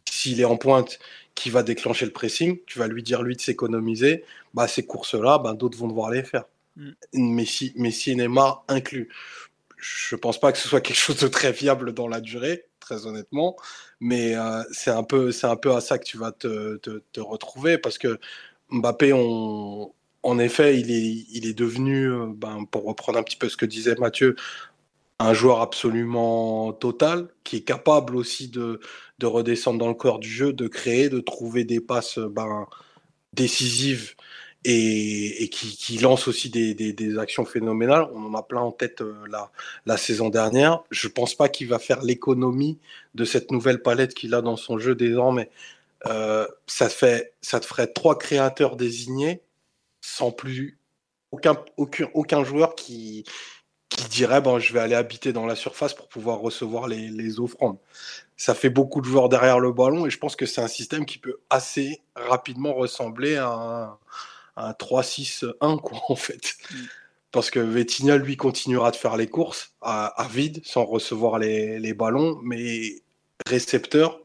s'il 0.10 0.42
est 0.42 0.46
en 0.46 0.58
pointe, 0.58 1.00
qui 1.36 1.50
va 1.50 1.64
déclencher 1.64 2.06
le 2.06 2.12
pressing, 2.12 2.60
tu 2.66 2.80
vas 2.80 2.88
lui 2.88 3.04
dire 3.04 3.24
lui 3.24 3.36
de 3.36 3.42
s'économiser, 3.42 4.26
bah, 4.54 4.68
ces 4.68 4.86
courses-là, 4.86 5.40
bah, 5.40 5.54
d'autres 5.54 5.78
vont 5.78 5.88
devoir 5.88 6.12
les 6.12 6.24
faire. 6.24 6.46
Mm. 6.76 6.92
Messi, 7.14 7.74
Messi 7.76 8.12
et 8.12 8.16
Neymar 8.16 8.64
inclus. 8.68 9.10
Je 9.78 10.16
pense 10.16 10.40
pas 10.40 10.52
que 10.52 10.58
ce 10.58 10.68
soit 10.68 10.82
quelque 10.82 10.98
chose 10.98 11.18
de 11.18 11.28
très 11.28 11.52
viable 11.52 11.94
dans 11.94 12.08
la 12.08 12.22
durée, 12.22 12.66
très 12.80 13.08
honnêtement, 13.08 13.56
mais 14.00 14.36
euh, 14.36 14.64
c'est 14.72 14.92
un, 14.92 15.04
peu, 15.04 15.32
un 15.44 15.56
peu 15.56 15.74
à 15.74 15.82
ça 15.82 15.98
que 15.98 16.04
tu 16.04 16.18
vas 16.18 16.32
te, 16.32 16.78
te, 16.78 17.02
te 17.12 17.20
retrouver 17.20 17.78
parce 17.78 17.98
que 17.98 18.20
Mbappé, 18.72 19.14
en 19.14 20.40
effet, 20.40 20.80
il 20.80 21.48
est, 21.48 21.54
devenu, 21.54 22.12
euh, 22.12 22.28
ben, 22.28 22.66
pour 22.70 22.86
reprendre 22.86 23.20
un 23.20 23.24
petit 23.24 23.38
peu 23.38 23.50
ce 23.50 23.58
que 23.58 23.66
disait 23.66 23.96
Mathieu, 23.96 24.36
un 25.20 25.34
joueur 25.34 25.62
absolument 25.62 26.74
total, 26.74 27.28
qui 27.44 27.58
est 27.58 27.64
capable 27.64 28.16
aussi 28.16 28.48
de, 28.48 28.80
de 29.20 29.26
redescendre 29.26 29.80
dans 29.80 29.88
le 29.88 29.94
corps 29.94 30.20
du 30.20 30.30
jeu, 30.30 30.54
de 30.54 30.68
créer, 30.68 31.10
de 31.10 31.20
trouver 31.20 31.64
des 31.64 31.80
passes 31.80 32.20
ben, 32.20 32.68
décisives 33.34 34.16
et, 34.64 35.50
qui, 35.52 35.98
lance 35.98 36.28
aussi 36.28 36.50
des, 36.50 37.18
actions 37.18 37.46
phénoménales. 37.46 38.08
On 38.14 38.26
en 38.26 38.34
a 38.36 38.44
plein 38.44 38.62
en 38.62 38.72
tête 38.72 39.02
euh, 39.02 39.14
la, 39.30 39.52
la 39.86 39.98
saison 39.98 40.30
dernière. 40.30 40.84
Je 40.92 41.08
ne 41.08 41.14
pense 41.14 41.36
pas 41.36 41.50
qu'il 41.50 41.68
va 41.68 41.80
faire 41.80 42.02
l'économie 42.04 42.80
de 43.16 43.26
cette 43.26 43.52
nouvelle 43.52 43.82
palette 43.82 44.14
qu'il 44.14 44.34
a 44.34 44.42
dans 44.42 44.58
son 44.58 44.78
jeu 44.78 44.96
désormais. 44.96 45.50
Euh, 46.08 46.48
ça, 46.68 46.90
fait, 46.90 47.34
ça 47.42 47.60
te 47.60 47.66
ferait 47.66 47.88
trois 47.88 48.18
créateurs 48.18 48.76
désignés 48.76 49.42
sans 50.02 50.32
plus 50.32 50.80
aucun, 51.32 51.56
aucun, 51.78 52.10
aucun 52.14 52.44
joueur 52.44 52.76
qui, 52.76 53.24
qui 53.90 54.10
dirait 54.10 54.42
bon, 54.42 54.60
je 54.60 54.74
vais 54.74 54.80
aller 54.80 54.96
habiter 54.96 55.34
dans 55.34 55.46
la 55.46 55.56
surface 55.56 55.94
pour 55.94 56.08
pouvoir 56.08 56.40
recevoir 56.40 56.88
les, 56.88 57.10
les, 57.10 57.40
offrandes. 57.40 57.78
Ça 58.36 58.56
fait 58.56 58.70
beaucoup 58.70 59.02
de 59.02 59.06
joueurs 59.06 59.30
derrière 59.30 59.60
le 59.60 59.72
ballon 59.72 60.06
et 60.06 60.10
je 60.10 60.18
pense 60.18 60.36
que 60.36 60.46
c'est 60.46 60.62
un 60.62 60.68
système 60.68 61.06
qui 61.06 61.20
peut 61.20 61.40
assez 61.50 62.02
rapidement 62.16 62.74
ressembler 62.74 63.38
à 63.38 63.48
un, 63.48 63.98
un 64.58 64.72
3-6-1 64.72 65.80
quoi 65.80 66.00
en 66.10 66.16
fait. 66.16 66.56
Parce 67.32 67.50
que 67.50 67.60
Vetinha, 67.60 68.18
lui, 68.18 68.36
continuera 68.36 68.92
de 68.92 68.98
faire 68.98 69.16
les 69.16 69.28
courses 69.28 69.74
à, 69.82 70.08
à 70.22 70.28
vide, 70.28 70.62
sans 70.66 70.84
recevoir 70.84 71.40
les, 71.40 71.80
les 71.80 71.94
ballons, 71.94 72.40
mais 72.44 73.02
récepteur, 73.46 74.21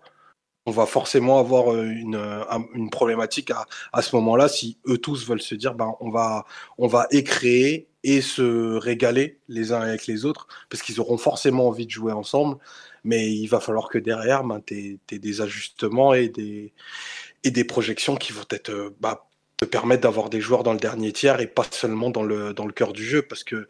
on 0.67 0.73
va 0.73 0.85
forcément 0.85 1.39
avoir 1.39 1.73
euh, 1.73 1.85
une, 1.85 2.17
euh, 2.17 2.43
une 2.75 2.91
problématique 2.91 3.51
à, 3.51 3.67
à 3.93 4.03
ce 4.03 4.15
moment-là 4.17 4.49
si 4.49 4.79
eux 4.89 4.99
tous 4.99 5.27
veulent 5.27 5.41
se 5.41 5.55
dire 5.55 5.75
ben 5.75 5.95
on 6.01 6.11
va 6.11 6.45
on 6.77 6.91
écréer 7.11 7.89
et 8.03 8.21
se 8.21 8.77
régaler 8.77 9.39
les 9.49 9.73
uns 9.73 9.81
avec 9.81 10.07
les 10.07 10.25
autres 10.25 10.49
parce 10.69 10.83
qu'ils 10.83 11.01
auront 11.01 11.19
forcément 11.19 11.69
envie 11.69 11.87
de 11.87 11.91
jouer 11.91 12.13
ensemble 12.13 12.59
mais 13.05 13.33
il 13.33 13.47
va 13.47 13.61
falloir 13.61 13.89
que 13.89 13.99
derrière 13.99 14.45
ben, 14.45 14.61
tu 14.65 14.99
aies, 15.11 15.19
des 15.19 15.41
ajustements 15.41 16.13
et 16.15 16.29
des 16.29 17.65
projections 17.65 18.17
qui 18.17 18.33
vont 18.33 18.45
être 18.51 18.95
bah, 19.01 19.29
te 19.57 19.65
permettre 19.65 20.03
d'avoir 20.03 20.29
des 20.29 20.41
joueurs 20.41 20.65
dans 20.65 20.73
le 20.73 20.81
dernier 20.81 21.13
tiers 21.13 21.41
et 21.41 21.47
pas 21.47 21.65
seulement 21.71 22.11
dans 22.11 22.25
le 22.25 22.53
dans 22.53 22.67
le 22.67 22.73
cœur 22.73 22.93
du 22.93 23.05
jeu 23.05 23.23
parce 23.23 23.45
que 23.45 23.69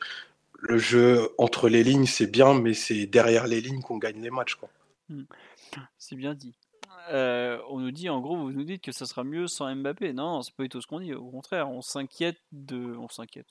le 0.58 0.78
jeu 0.78 1.28
entre 1.38 1.68
les 1.68 1.84
lignes 1.84 2.06
c'est 2.06 2.26
bien 2.26 2.54
mais 2.54 2.74
c'est 2.74 3.06
derrière 3.06 3.46
les 3.46 3.60
lignes 3.60 3.82
qu'on 3.82 3.98
gagne 3.98 4.20
les 4.22 4.30
matchs. 4.30 4.56
Mmh. 5.08 5.22
C'est 5.98 6.16
bien 6.16 6.34
dit. 6.34 6.54
Euh, 7.10 7.58
on 7.68 7.78
nous 7.78 7.90
dit, 7.90 8.08
en 8.08 8.20
gros, 8.20 8.36
vous 8.36 8.52
nous 8.52 8.64
dites 8.64 8.82
que 8.82 8.92
ça 8.92 9.06
sera 9.06 9.24
mieux 9.24 9.46
sans 9.46 9.74
Mbappé. 9.74 10.12
Non, 10.12 10.42
c'est 10.42 10.54
pas 10.54 10.64
du 10.64 10.68
tout 10.68 10.80
ce 10.80 10.86
qu'on 10.86 11.00
dit. 11.00 11.14
Au 11.14 11.30
contraire, 11.30 11.70
on 11.70 11.82
s'inquiète 11.82 12.38
de. 12.52 12.96
On 12.96 13.08
s'inquiète. 13.08 13.48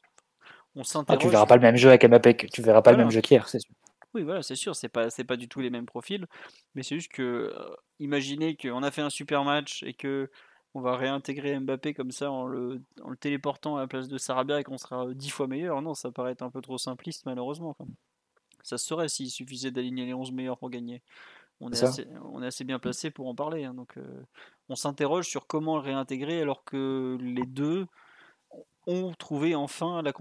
On 0.76 0.84
s'interroge. 0.84 1.22
Ah, 1.22 1.26
tu 1.26 1.30
verras 1.30 1.46
pas 1.46 1.56
le 1.56 1.62
même 1.62 1.78
jeu 1.78 1.90
avec 1.90 2.06
Mbappé. 2.06 2.36
Tu 2.36 2.62
verras 2.62 2.82
pas 2.82 2.92
le 2.92 2.98
même 2.98 3.12
jeu 3.12 3.22
qu'hier, 3.22 3.48
c'est 3.48 3.60
sûr. 3.60 3.72
Oui, 4.14 4.24
voilà, 4.24 4.42
c'est 4.42 4.56
sûr. 4.56 4.76
C'est 4.76 4.90
pas, 4.90 5.10
c'est 5.10 5.24
pas 5.24 5.38
du 5.38 5.48
tout 5.48 5.62
les 5.62 5.70
mêmes 5.70 5.86
profils. 5.86 6.26
Mais 6.74 6.84
c'est 6.84 6.96
juste 6.96 7.12
que, 7.12 7.54
euh, 7.54 7.76
imaginez 8.00 8.56
qu'on 8.56 8.84
a 8.84 8.92
fait 8.92 9.02
un 9.02 9.10
super 9.10 9.44
match 9.44 9.84
et 9.84 9.94
que 9.94 10.30
on 10.74 10.82
va 10.82 10.98
réintégrer 10.98 11.58
Mbappé 11.58 11.94
comme 11.94 12.12
ça 12.12 12.30
en 12.30 12.48
le, 12.48 12.82
en 13.02 13.10
le 13.10 13.16
téléportant 13.16 13.78
à 13.78 13.82
la 13.82 13.88
place 13.88 14.10
de 14.10 14.18
Sarabia 14.18 14.60
et 14.60 14.64
qu'on 14.66 14.78
sera 14.78 15.06
dix 15.14 15.30
fois 15.30 15.48
meilleur. 15.48 15.82
Non, 15.82 15.94
ça 15.94 16.12
paraît 16.12 16.34
être 16.34 16.42
un 16.42 16.50
peu 16.50 16.62
trop 16.62 16.78
simpliste, 16.78 17.26
malheureusement. 17.26 17.78
Ça 18.64 18.78
se 18.78 18.86
serait 18.86 19.08
s'il 19.08 19.30
suffisait 19.30 19.72
d'aligner 19.72 20.06
les 20.06 20.14
11 20.14 20.34
meilleurs 20.34 20.58
pour 20.58 20.70
gagner 20.70 21.02
on 21.62 21.72
est, 21.72 21.84
assez, 21.84 22.06
on 22.34 22.44
est 22.44 22.48
assez 22.48 22.64
bien 22.64 22.80
placé 22.80 23.12
pour 23.12 23.28
en 23.28 23.36
parler. 23.36 23.64
Hein, 23.64 23.74
donc, 23.74 23.98
euh, 23.98 24.24
on 24.70 24.76
s'interroge 24.76 25.28
sur 25.28 25.48
comment 25.48 25.78
le 25.78 25.84
réintégrer 25.84 26.42
alors 26.42 26.64
que 26.64 27.18
les 27.22 27.46
deux 27.46 27.86
ont 28.88 29.14
trouvé 29.18 29.56
enfin 29.56 30.02
la, 30.02 30.14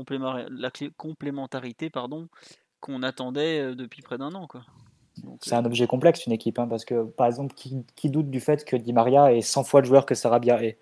la 0.50 0.70
complémentarité 0.96 1.90
pardon, 1.90 2.28
qu'on 2.80 3.02
attendait 3.02 3.60
euh, 3.60 3.74
depuis 3.74 4.02
près 4.02 4.18
d'un 4.18 4.34
an. 4.34 4.48
C'est 5.40 5.54
un 5.54 5.64
objet 5.64 5.86
complexe, 5.86 6.26
une 6.26 6.32
équipe, 6.32 6.58
hein, 6.58 6.66
parce 6.66 6.84
que 6.84 7.04
par 7.04 7.26
exemple, 7.26 7.54
qui, 7.54 8.10
doute 8.10 8.30
du 8.30 8.40
fait 8.40 8.64
que 8.64 8.76
Di 8.76 8.92
Maria 8.92 9.32
est 9.32 9.42
100 9.42 9.64
fois 9.64 9.80
le 9.80 9.86
joueur 9.86 10.06
que 10.06 10.14
Sarabia 10.14 10.62
est 10.62 10.78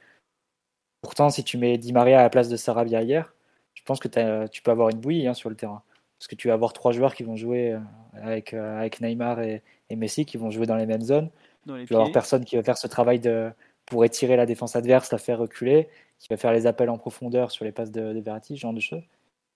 Pourtant, 1.03 1.31
si 1.31 1.43
tu 1.43 1.59
mets 1.59 1.79
Di 1.79 1.93
Maria 1.93 2.21
à 2.21 2.23
la 2.23 2.31
place 2.31 2.49
de 2.49 2.57
Sarabia 2.57 3.03
hier, 3.03 3.35
je 3.75 3.83
pense 3.83 3.99
que 3.99 4.47
tu 4.47 4.63
peux 4.63 4.71
avoir 4.71 4.91
une 4.91 5.01
bouillie 5.01 5.27
hein, 5.27 5.35
sur 5.35 5.51
le 5.51 5.57
terrain. 5.57 5.83
Parce 6.23 6.29
que 6.29 6.37
tu 6.37 6.47
vas 6.47 6.55
avoir 6.55 6.73
trois 6.73 6.93
joueurs 6.93 7.17
qui 7.17 7.25
vont 7.25 7.35
jouer 7.35 7.73
euh, 7.73 7.79
avec, 8.23 8.55
avec 8.55 9.01
Neymar 9.01 9.41
et, 9.41 9.61
et 9.91 9.97
Messi 9.97 10.25
qui 10.25 10.37
vont 10.37 10.51
jouer 10.51 10.67
dans 10.67 10.77
les 10.77 10.87
mêmes 10.87 11.03
zones. 11.03 11.31
il 11.67 11.73
va 11.73 11.81
y 11.81 11.95
avoir 11.95 12.13
personne 12.13 12.45
qui 12.45 12.55
va 12.55 12.63
faire 12.63 12.79
ce 12.79 12.87
travail 12.87 13.19
de, 13.19 13.51
pour 13.87 14.05
étirer 14.05 14.37
la 14.37 14.47
défense 14.47 14.77
adverse, 14.77 15.11
la 15.11 15.19
faire 15.19 15.39
reculer, 15.39 15.89
qui 16.21 16.29
va 16.31 16.37
faire 16.37 16.53
les 16.53 16.69
appels 16.69 16.91
en 16.91 16.99
profondeur 16.99 17.51
sur 17.51 17.65
les 17.65 17.73
passes 17.73 17.91
de, 17.91 18.13
de 18.13 18.21
Verratti, 18.21 18.57
ce 18.57 18.61
genre 18.61 18.73
de 18.73 18.81
choses. 18.81 19.03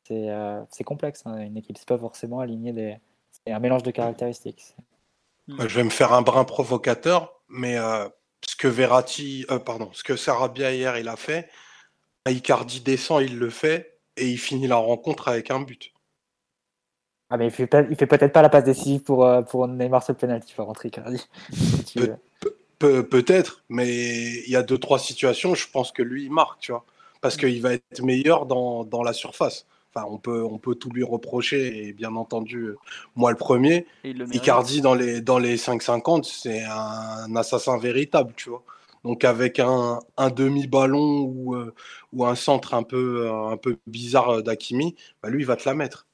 C'est 0.09 0.29
euh, 0.29 0.63
complexe, 0.85 1.23
hein, 1.25 1.39
une 1.39 1.57
équipe. 1.57 1.79
C'est 1.79 1.89
pas 1.89 1.99
forcément 1.99 2.41
aligné 2.41 2.73
des. 2.73 2.97
C'est 3.31 3.53
un 3.53 3.61
mélange 3.61 3.83
de 3.83 3.91
caractéristiques. 3.93 4.75
Je 5.49 5.77
vais 5.77 5.85
me 5.85 5.91
faire 5.91 6.13
un 6.13 6.23
brin 6.23 6.45
provocateur, 6.45 7.41
mais 7.49 7.79
euh, 7.79 8.09
ce 8.47 8.57
que 8.57 8.67
Verratti, 8.67 9.47
euh, 9.51 9.59
pardon, 9.59 9.91
ce 9.93 10.03
que 10.03 10.17
Sarabia 10.17 10.73
hier 10.73 10.99
il 10.99 11.09
a 11.09 11.17
fait, 11.17 11.49
Icardi 12.29 12.81
descend, 12.81 13.23
il 13.23 13.39
le 13.39 13.51
fait 13.51 13.99
et 14.17 14.29
il 14.29 14.39
finit 14.39 14.67
la 14.67 14.77
rencontre 14.77 15.29
avec 15.29 15.51
un 15.51 15.61
but. 15.61 15.93
Ah 17.29 17.37
mais 17.37 17.47
il 17.47 17.51
fait, 17.51 17.69
il 17.91 17.97
fait 17.97 18.07
peut-être 18.07 18.33
pas 18.33 18.43
la 18.43 18.49
passe 18.49 18.65
décisive 18.65 19.03
pour, 19.03 19.27
euh, 19.27 19.43
pour 19.43 19.67
Neymar 19.67 20.03
sur 20.03 20.13
le 20.13 20.19
penalty, 20.19 20.53
il 20.53 20.57
va 20.57 20.65
rentrer 20.65 20.89
Icardi. 20.89 21.27
Peut-être, 22.79 23.65
mais 23.71 23.89
il 23.89 24.51
y 24.51 24.57
a 24.57 24.63
deux 24.63 24.77
trois 24.77 24.99
situations, 24.99 25.55
je 25.55 25.67
pense 25.71 25.93
que 25.93 26.03
lui 26.03 26.25
il 26.25 26.31
marque, 26.31 26.61
tu 26.61 26.73
vois, 26.73 26.85
parce 27.23 27.39
qu'il 27.39 27.63
va 27.63 27.73
être 27.73 28.03
meilleur 28.03 28.45
dans, 28.45 28.85
dans 28.85 29.03
la 29.03 29.15
surface. 29.15 29.67
Enfin, 29.95 30.07
on 30.11 30.19
peut, 30.19 30.45
on 30.45 30.59
peut 30.59 30.75
tout 30.75 30.91
lui 30.91 31.03
reprocher, 31.03 31.89
et 31.89 31.93
bien 31.95 32.15
entendu, 32.17 32.69
moi 33.15 33.31
le 33.31 33.39
premier. 33.39 33.87
Icardi 34.05 34.83
dans 34.83 34.95
les, 34.95 35.23
dans 35.23 35.39
les 35.39 35.57
5-50, 35.57 36.25
c'est 36.25 36.65
un 36.65 37.35
assassin 37.35 37.79
véritable, 37.79 38.35
tu 38.37 38.51
vois. 38.51 38.63
Donc 39.05 39.25
avec 39.25 39.59
un, 39.59 40.01
un 40.19 40.31
demi-ballon 40.31 41.23
ou, 41.23 41.55
euh, 41.55 41.73
ou 42.13 42.27
un 42.27 42.35
centre 42.35 42.75
un 42.75 42.83
peu, 42.83 43.31
un 43.31 43.57
peu 43.57 43.79
bizarre 43.87 44.43
d'Akimi, 44.43 44.97
bah 45.23 45.31
lui, 45.31 45.45
il 45.45 45.47
va 45.47 45.57
te 45.57 45.67
la 45.67 45.75
mettre. 45.75 46.07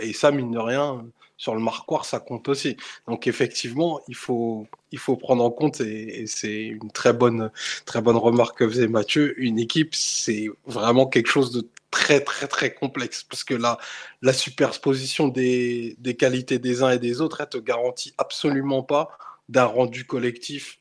Et 0.00 0.12
ça, 0.12 0.30
mine 0.30 0.50
de 0.52 0.58
rien, 0.58 1.04
sur 1.36 1.54
le 1.54 1.60
marquoir, 1.60 2.04
ça 2.04 2.20
compte 2.20 2.48
aussi. 2.48 2.76
Donc 3.06 3.26
effectivement, 3.26 4.00
il 4.08 4.14
faut, 4.14 4.66
il 4.92 4.98
faut 4.98 5.16
prendre 5.16 5.44
en 5.44 5.50
compte, 5.50 5.80
et, 5.80 6.26
c'est 6.26 6.64
une 6.64 6.90
très 6.90 7.12
bonne, 7.12 7.50
très 7.84 8.00
bonne 8.00 8.16
remarque 8.16 8.58
que 8.58 8.68
faisait 8.68 8.88
Mathieu, 8.88 9.34
une 9.40 9.58
équipe, 9.58 9.94
c'est 9.94 10.48
vraiment 10.66 11.06
quelque 11.06 11.28
chose 11.28 11.52
de 11.52 11.68
très 11.90 12.20
très 12.20 12.46
très 12.48 12.74
complexe 12.74 13.22
parce 13.22 13.44
que 13.44 13.54
la, 13.54 13.78
la 14.20 14.32
superposition 14.32 15.28
des, 15.28 15.96
des 15.98 16.16
qualités 16.16 16.58
des 16.58 16.82
uns 16.82 16.90
et 16.90 16.98
des 16.98 17.20
autres, 17.20 17.40
elle 17.40 17.48
te 17.48 17.58
garantit 17.58 18.14
absolument 18.18 18.82
pas 18.82 19.08
d'un 19.48 19.64
rendu 19.64 20.04
collectif 20.06 20.78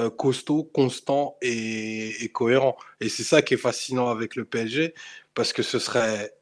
euh, 0.00 0.10
costaud, 0.10 0.64
constant 0.64 1.36
et, 1.42 2.24
et, 2.24 2.28
cohérent. 2.28 2.76
Et 3.00 3.08
c'est 3.08 3.24
ça 3.24 3.42
qui 3.42 3.54
est 3.54 3.58
fascinant 3.58 4.08
avec 4.08 4.36
le 4.36 4.44
PSG 4.44 4.94
parce 5.34 5.52
que 5.52 5.62
ce 5.62 5.78
serait 5.78 6.32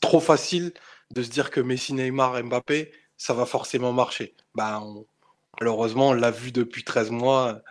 trop 0.00 0.20
facile 0.20 0.72
de 1.14 1.22
se 1.22 1.30
dire 1.30 1.50
que 1.50 1.60
Messi, 1.60 1.94
Neymar, 1.94 2.42
Mbappé, 2.42 2.92
ça 3.16 3.34
va 3.34 3.46
forcément 3.46 3.92
marcher. 3.92 4.34
Ben, 4.54 5.04
malheureusement, 5.60 6.08
on 6.08 6.12
l'a 6.12 6.30
vu 6.30 6.52
depuis 6.52 6.84
13 6.84 7.10
mois, 7.10 7.62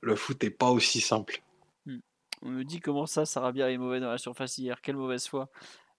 le 0.00 0.16
foot 0.16 0.42
n'est 0.42 0.50
pas 0.50 0.70
aussi 0.70 1.00
simple. 1.00 1.42
Hmm. 1.86 1.98
On 2.42 2.48
me 2.48 2.64
dit 2.64 2.80
comment 2.80 3.06
ça, 3.06 3.26
Sarabia 3.26 3.70
est 3.70 3.78
mauvais 3.78 4.00
dans 4.00 4.10
la 4.10 4.18
surface 4.18 4.58
hier. 4.58 4.80
Quelle 4.80 4.96
mauvaise 4.96 5.26
foi. 5.26 5.48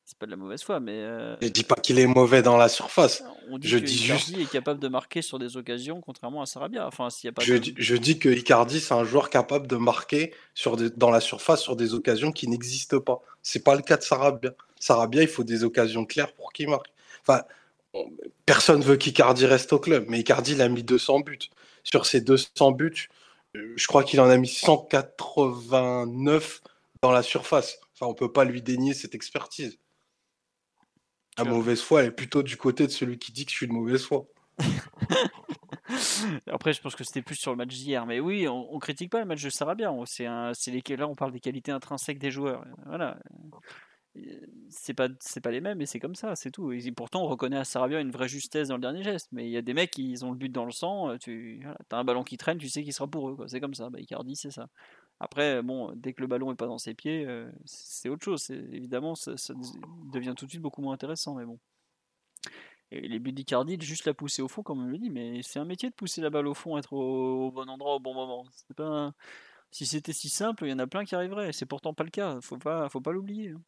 C'est 0.06 0.20
pas 0.20 0.28
de 0.28 0.32
la 0.32 0.38
mauvaise 0.38 0.62
foi, 0.62 0.80
mais. 0.80 1.00
Euh... 1.00 1.36
Je 1.42 1.48
dis 1.48 1.64
pas 1.64 1.76
qu'il 1.76 1.98
est 1.98 2.06
mauvais 2.06 2.44
dans 2.44 2.58
la 2.58 2.70
surface. 2.70 3.24
On 3.50 3.58
dit 3.58 3.68
je 3.68 3.80
que 3.80 3.86
dis 3.86 4.06
Icardi 4.06 4.40
est 4.40 4.52
capable 4.52 4.80
de 4.80 4.88
marquer 4.88 5.24
sur 5.24 5.40
des 5.40 5.58
occasions, 5.58 6.00
contrairement 6.00 6.44
à 6.44 6.46
Sarabia. 6.46 6.86
Enfin, 6.86 7.10
s'il 7.10 7.28
y 7.28 7.30
a 7.30 7.32
pas 7.32 7.42
je, 7.42 7.54
de... 7.54 7.58
dis, 7.58 7.74
je 7.76 7.96
dis 7.96 8.20
que 8.20 8.30
Icardi, 8.30 8.80
c'est 8.80 8.94
un 8.94 9.04
joueur 9.04 9.32
capable 9.32 9.66
de 9.66 9.78
marquer 9.78 10.32
sur 10.54 10.78
des, 10.78 10.92
dans 10.92 11.10
la 11.10 11.22
surface 11.22 11.62
sur 11.62 11.76
des 11.76 11.96
occasions 11.96 12.32
qui 12.32 12.48
n'existent 12.48 13.00
pas. 13.00 13.24
C'est 13.42 13.64
pas 13.64 13.76
le 13.76 13.82
cas 13.82 13.98
de 13.98 14.04
Sarabia. 14.04 14.52
Sarabia, 14.80 15.24
il 15.24 15.28
faut 15.28 15.44
des 15.44 15.64
occasions 15.64 16.06
claires 16.06 16.34
pour 16.34 16.54
qu'il 16.54 16.70
marque. 16.70 16.94
Enfin, 17.24 17.42
personne 18.46 18.84
veut 18.84 18.98
qu'Icardi 18.98 19.48
reste 19.48 19.74
au 19.74 19.80
club, 19.80 20.06
mais 20.08 20.20
Icardi, 20.20 20.52
il 20.52 20.62
a 20.62 20.70
mis 20.70 20.84
200 20.84 21.22
buts. 21.22 21.50
Sur 21.84 22.06
ces 22.06 22.22
200 22.22 22.74
buts, 22.74 23.10
euh, 23.56 23.74
je 23.76 23.88
crois 23.88 24.04
qu'il 24.04 24.22
en 24.22 24.30
a 24.30 24.38
mis 24.38 24.50
189 24.50 26.62
dans 27.02 27.12
la 27.12 27.24
surface. 27.24 27.80
Enfin, 27.94 28.06
on 28.06 28.14
peut 28.14 28.32
pas 28.32 28.44
lui 28.44 28.62
dénier 28.62 28.94
cette 28.94 29.16
expertise. 29.16 29.80
La 31.38 31.44
mauvaise 31.44 31.82
foi, 31.82 32.02
elle 32.02 32.08
est 32.08 32.12
plutôt 32.12 32.44
du 32.44 32.58
côté 32.58 32.88
de 32.88 32.92
celui 32.92 33.18
qui 33.18 33.32
dit 33.32 33.46
que 33.46 33.52
je 33.52 33.58
suis 33.58 33.68
de 33.68 33.74
mauvaise 33.74 34.04
foi. 34.04 34.26
Après, 36.48 36.74
je 36.74 36.82
pense 36.82 36.96
que 36.96 37.04
c'était 37.04 37.22
plus 37.22 37.36
sur 37.36 37.52
le 37.52 37.58
match 37.58 37.74
d'hier. 37.74 38.06
Mais 38.06 38.20
oui, 38.20 38.48
on, 38.48 38.74
on, 38.74 38.80
critique 38.80 39.12
pas 39.12 39.20
le 39.20 39.26
match 39.26 39.44
de 39.44 39.50
Sarabia. 39.50 39.94
C'est 40.06 40.26
un, 40.26 40.54
les, 40.68 40.96
là, 40.96 41.08
on 41.08 41.16
parle 41.16 41.34
des 41.34 41.42
qualités 41.42 41.72
intrinsèques 41.72 42.20
des 42.20 42.32
joueurs. 42.32 42.64
Voilà 42.86 43.18
c'est 44.70 44.94
pas 44.94 45.10
c'est 45.20 45.42
pas 45.42 45.52
les 45.52 45.62
mêmes 45.62 45.82
et 45.82 45.86
c'est 45.86 46.00
comme 46.00 46.16
ça 46.16 46.36
c'est 46.36 46.52
tout 46.52 46.72
et 46.72 46.92
pourtant 46.92 47.24
on 47.24 47.28
reconnaît 47.28 47.58
à 47.58 47.66
Sarabia 47.66 48.00
une 48.00 48.12
vraie 48.12 48.28
justesse 48.28 48.70
dans 48.70 48.76
le 48.76 48.82
dernier 48.82 49.04
geste 49.04 49.28
mais 49.32 49.46
il 49.46 49.52
y 49.52 49.58
a 49.58 49.62
des 49.62 49.74
mecs 49.74 49.92
qui 49.92 50.16
ont 50.24 50.32
le 50.32 50.38
but 50.38 50.52
dans 50.52 50.66
le 50.66 50.72
sang 50.72 51.18
tu 51.18 51.60
voilà, 51.62 51.78
as 51.92 51.98
un 51.98 52.04
ballon 52.04 52.24
qui 52.24 52.38
traîne 52.38 52.58
tu 52.58 52.70
sais 52.70 52.84
qu'il 52.84 52.94
sera 52.94 53.08
pour 53.08 53.30
eux 53.30 53.38
c'est 53.48 53.60
comme 53.60 53.74
ça 53.74 53.90
bah, 53.90 54.00
Icardi 54.00 54.36
c'est 54.36 54.52
ça 54.52 54.68
après 55.20 55.62
bon 55.62 55.94
dès 55.96 56.14
que 56.14 56.22
le 56.22 56.28
ballon 56.28 56.52
est 56.52 56.56
pas 56.56 56.68
dans 56.68 56.78
ses 56.78 56.94
pieds 56.94 57.26
euh, 57.26 57.52
c'est 57.66 58.10
autre 58.10 58.26
chose. 58.26 58.50
Évidemment 58.50 59.16
ça, 59.16 59.34
devient 60.14 60.34
tout 60.38 60.46
de 60.46 60.52
suite 60.52 60.62
beaucoup 60.62 60.82
moins 60.82 60.94
intéressant 60.94 61.36
mais 61.36 61.46
bon. 61.46 61.60
Et 62.92 63.08
les 63.08 63.20
buts 63.20 63.32
d'Icardi 63.32 63.78
juste 63.82 64.06
la 64.06 64.14
pousser 64.14 64.42
au 64.42 64.48
fond 64.48 64.64
comme 64.64 64.84
on 64.84 64.88
le 64.88 64.98
dit 64.98 65.10
mais 65.10 65.42
c'est 65.44 65.60
un 65.60 65.66
métier 65.66 65.90
de 65.90 65.96
pousser 65.96 66.22
la 66.22 66.30
balle 66.30 66.48
au 66.48 66.54
fond 66.54 66.78
être 66.78 66.94
au, 66.94 67.52
bon 67.52 67.70
endroit 67.70 67.96
au 67.96 68.00
bon 68.00 68.14
moment. 68.14 68.46
C'est 68.52 68.76
pas 68.76 69.14
si 69.72 69.86
c'était 69.86 70.14
si 70.14 70.30
simple 70.30 70.66
il 70.66 70.70
y 70.70 70.74
en 70.74 70.80
a 70.80 70.88
plein 70.88 71.06
qui 71.06 71.16
arriveraient 71.16 71.54
c'est 71.54 71.66
pourtant 71.66 71.94
pas 71.94 72.04
le 72.04 72.12
cas. 72.12 72.40
Faut 72.42 72.58
pas 72.58 72.90
faut 72.90 73.02
pas 73.02 73.12
l'oublier 73.12 73.52
hein. 73.52 73.62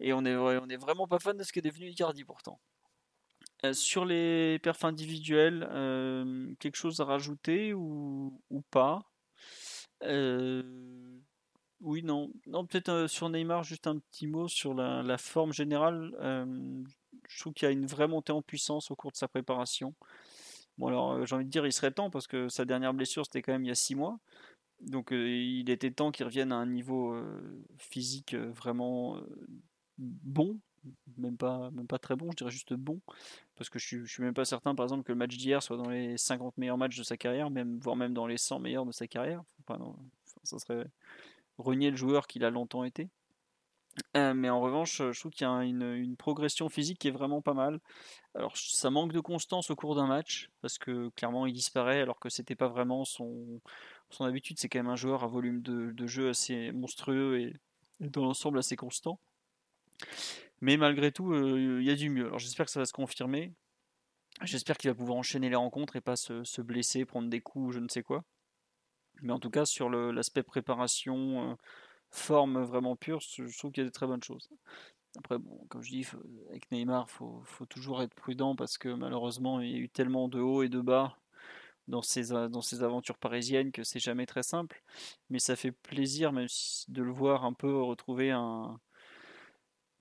Et 0.00 0.12
on 0.12 0.24
est, 0.24 0.34
on 0.34 0.68
est 0.68 0.76
vraiment 0.76 1.06
pas 1.06 1.20
fan 1.20 1.36
de 1.36 1.44
ce 1.44 1.52
qu'est 1.52 1.62
devenu 1.62 1.88
Icardi 1.88 2.24
pourtant. 2.24 2.60
Euh, 3.64 3.72
sur 3.72 4.04
les 4.04 4.58
perfs 4.58 4.84
individuels, 4.84 5.68
euh, 5.70 6.52
quelque 6.58 6.76
chose 6.76 7.00
à 7.00 7.04
rajouter 7.04 7.72
ou, 7.72 8.40
ou 8.50 8.62
pas? 8.62 9.11
Euh, 10.02 10.62
Oui, 11.80 12.02
non. 12.02 12.30
Non, 12.46 12.66
peut-être 12.66 12.88
euh, 12.88 13.08
sur 13.08 13.28
Neymar, 13.28 13.64
juste 13.64 13.86
un 13.86 13.98
petit 13.98 14.26
mot 14.26 14.48
sur 14.48 14.74
la, 14.74 15.18
forme 15.18 15.52
générale. 15.52 16.14
Euh, 16.20 16.82
je 17.28 17.40
trouve 17.40 17.52
qu'il 17.52 17.66
y 17.66 17.68
a 17.68 17.72
une 17.72 17.86
vraie 17.86 18.08
montée 18.08 18.32
en 18.32 18.42
puissance 18.42 18.90
au 18.90 18.96
cours 18.96 19.12
de 19.12 19.16
sa 19.16 19.28
préparation. 19.28 19.94
Bon, 20.78 20.88
alors 20.88 21.26
j'ai 21.26 21.34
envie 21.34 21.44
de 21.44 21.50
dire, 21.50 21.66
il 21.66 21.72
serait 21.72 21.92
temps 21.92 22.10
parce 22.10 22.26
que 22.26 22.48
sa 22.48 22.64
dernière 22.64 22.94
blessure 22.94 23.24
c'était 23.26 23.42
quand 23.42 23.52
même 23.52 23.64
il 23.64 23.68
y 23.68 23.72
a 23.72 23.74
six 23.74 23.94
mois. 23.94 24.18
Donc 24.80 25.10
il 25.12 25.68
était 25.70 25.90
temps 25.90 26.10
qu'il 26.10 26.24
revienne 26.26 26.50
à 26.50 26.56
un 26.56 26.66
niveau 26.66 27.16
physique 27.78 28.34
vraiment 28.34 29.20
bon, 29.98 30.58
même 31.16 31.36
pas, 31.36 31.70
même 31.70 31.86
pas 31.86 31.98
très 31.98 32.16
bon, 32.16 32.30
je 32.32 32.36
dirais 32.36 32.50
juste 32.50 32.74
bon, 32.74 33.00
parce 33.56 33.70
que 33.70 33.78
je 33.78 33.86
suis, 33.86 33.98
je 33.98 34.12
suis 34.12 34.22
même 34.22 34.34
pas 34.34 34.44
certain, 34.44 34.74
par 34.74 34.84
exemple, 34.84 35.04
que 35.04 35.12
le 35.12 35.18
match 35.18 35.36
d'hier 35.36 35.62
soit 35.62 35.76
dans 35.76 35.88
les 35.88 36.16
50 36.16 36.58
meilleurs 36.58 36.78
matchs 36.78 36.98
de 36.98 37.02
sa 37.02 37.16
carrière, 37.16 37.50
même, 37.50 37.78
voire 37.78 37.96
même 37.96 38.14
dans 38.14 38.26
les 38.26 38.38
100 38.38 38.58
meilleurs 38.58 38.86
de 38.86 38.92
sa 38.92 39.06
carrière. 39.06 39.42
Enfin, 39.60 39.78
non, 39.78 39.96
ça 40.42 40.58
serait 40.58 40.86
renier 41.58 41.90
le 41.90 41.96
joueur 41.96 42.26
qu'il 42.26 42.44
a 42.44 42.50
longtemps 42.50 42.84
été. 42.84 43.08
Euh, 44.16 44.32
mais 44.32 44.48
en 44.48 44.60
revanche, 44.60 44.98
je 44.98 45.18
trouve 45.18 45.32
qu'il 45.32 45.46
y 45.46 45.50
a 45.50 45.52
une, 45.64 45.82
une, 45.82 46.16
progression 46.16 46.70
physique 46.70 46.98
qui 46.98 47.08
est 47.08 47.12
vraiment 47.12 47.42
pas 47.42 47.52
mal. 47.52 47.78
Alors, 48.34 48.56
ça 48.56 48.90
manque 48.90 49.12
de 49.12 49.20
constance 49.20 49.70
au 49.70 49.76
cours 49.76 49.94
d'un 49.94 50.06
match, 50.06 50.48
parce 50.62 50.78
que 50.78 51.10
clairement 51.10 51.46
il 51.46 51.52
disparaît, 51.52 52.00
alors 52.00 52.18
que 52.18 52.30
c'était 52.30 52.54
pas 52.54 52.68
vraiment 52.68 53.04
son, 53.04 53.60
son 54.08 54.24
habitude. 54.24 54.58
C'est 54.58 54.70
quand 54.70 54.78
même 54.78 54.88
un 54.88 54.96
joueur 54.96 55.24
à 55.24 55.26
volume 55.26 55.60
de, 55.60 55.92
de 55.92 56.06
jeu 56.06 56.30
assez 56.30 56.72
monstrueux 56.72 57.40
et, 57.40 57.56
et 58.00 58.08
dans 58.08 58.24
l'ensemble 58.24 58.58
assez 58.58 58.76
constant. 58.76 59.18
Mais 60.62 60.76
malgré 60.76 61.10
tout, 61.10 61.32
euh, 61.32 61.80
il 61.80 61.86
y 61.86 61.90
a 61.90 61.96
du 61.96 62.08
mieux. 62.08 62.26
Alors 62.26 62.38
j'espère 62.38 62.66
que 62.66 62.72
ça 62.72 62.78
va 62.80 62.86
se 62.86 62.92
confirmer. 62.92 63.52
J'espère 64.42 64.78
qu'il 64.78 64.90
va 64.90 64.94
pouvoir 64.94 65.18
enchaîner 65.18 65.50
les 65.50 65.56
rencontres 65.56 65.96
et 65.96 66.00
pas 66.00 66.16
se, 66.16 66.44
se, 66.44 66.62
blesser, 66.62 67.04
prendre 67.04 67.28
des 67.28 67.40
coups, 67.40 67.74
je 67.74 67.80
ne 67.80 67.88
sais 67.88 68.04
quoi. 68.04 68.24
Mais 69.22 69.32
en 69.32 69.40
tout 69.40 69.50
cas, 69.50 69.66
sur 69.66 69.90
l'aspect 69.90 70.44
préparation, 70.44 71.50
euh, 71.50 71.54
forme 72.10 72.62
vraiment 72.62 72.94
pure, 72.96 73.20
je 73.20 73.58
trouve 73.58 73.72
qu'il 73.72 73.82
y 73.82 73.86
a 73.86 73.88
de 73.88 73.92
très 73.92 74.06
bonnes 74.06 74.22
choses. 74.22 74.48
Après, 75.18 75.36
bon, 75.38 75.66
comme 75.68 75.82
je 75.82 75.90
dis, 75.90 76.06
avec 76.50 76.70
Neymar, 76.70 77.06
il 77.08 77.12
faut, 77.12 77.66
toujours 77.66 78.00
être 78.02 78.14
prudent 78.14 78.54
parce 78.54 78.78
que 78.78 78.88
malheureusement, 78.88 79.60
il 79.60 79.70
y 79.70 79.74
a 79.74 79.78
eu 79.78 79.88
tellement 79.88 80.28
de 80.28 80.40
hauts 80.40 80.62
et 80.62 80.68
de 80.68 80.80
bas 80.80 81.18
dans 81.88 82.02
ces, 82.02 82.28
dans 82.28 82.62
ces 82.62 82.84
aventures 82.84 83.18
parisiennes 83.18 83.72
que 83.72 83.82
c'est 83.82 84.00
jamais 84.00 84.26
très 84.26 84.44
simple. 84.44 84.82
Mais 85.28 85.40
ça 85.40 85.56
fait 85.56 85.72
plaisir 85.72 86.32
même 86.32 86.48
de 86.88 87.02
le 87.02 87.12
voir 87.12 87.44
un 87.44 87.52
peu 87.52 87.82
retrouver 87.82 88.30
un, 88.30 88.80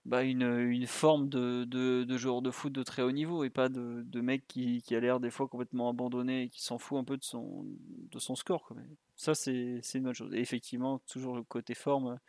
bah 0.06 0.24
une, 0.24 0.42
une, 0.42 0.88
forme 0.88 1.30
de, 1.30 1.64
de, 1.64 2.18
joueur 2.18 2.42
de 2.42 2.50
foot 2.50 2.74
de 2.74 2.84
très 2.84 3.04
haut 3.04 3.12
niveau 3.12 3.44
et 3.44 3.50
pas 3.50 3.70
de, 3.70 4.22
mec 4.22 4.48
qui, 4.48 4.84
a 4.92 5.00
l'air 5.00 5.20
des 5.20 5.30
fois 5.30 5.48
complètement 5.48 5.90
abandonné 5.90 6.44
et 6.44 6.50
qui 6.50 6.64
s'en 6.64 6.78
fout 6.78 6.98
un 6.98 7.04
peu 7.04 7.18
de 7.18 7.24
son, 7.24 7.66
de 8.12 8.20
son 8.20 8.36
score. 8.36 8.74
Même. 8.76 8.96
Ça, 9.16 9.36
c'est 9.36 9.82
une 9.94 10.04
bonne 10.04 10.14
chose. 10.14 10.34
Et 10.34 10.40
effectivement, 10.40 11.00
toujours 11.08 11.36
le 11.36 11.44
côté 11.44 11.76
forme, 11.76 12.20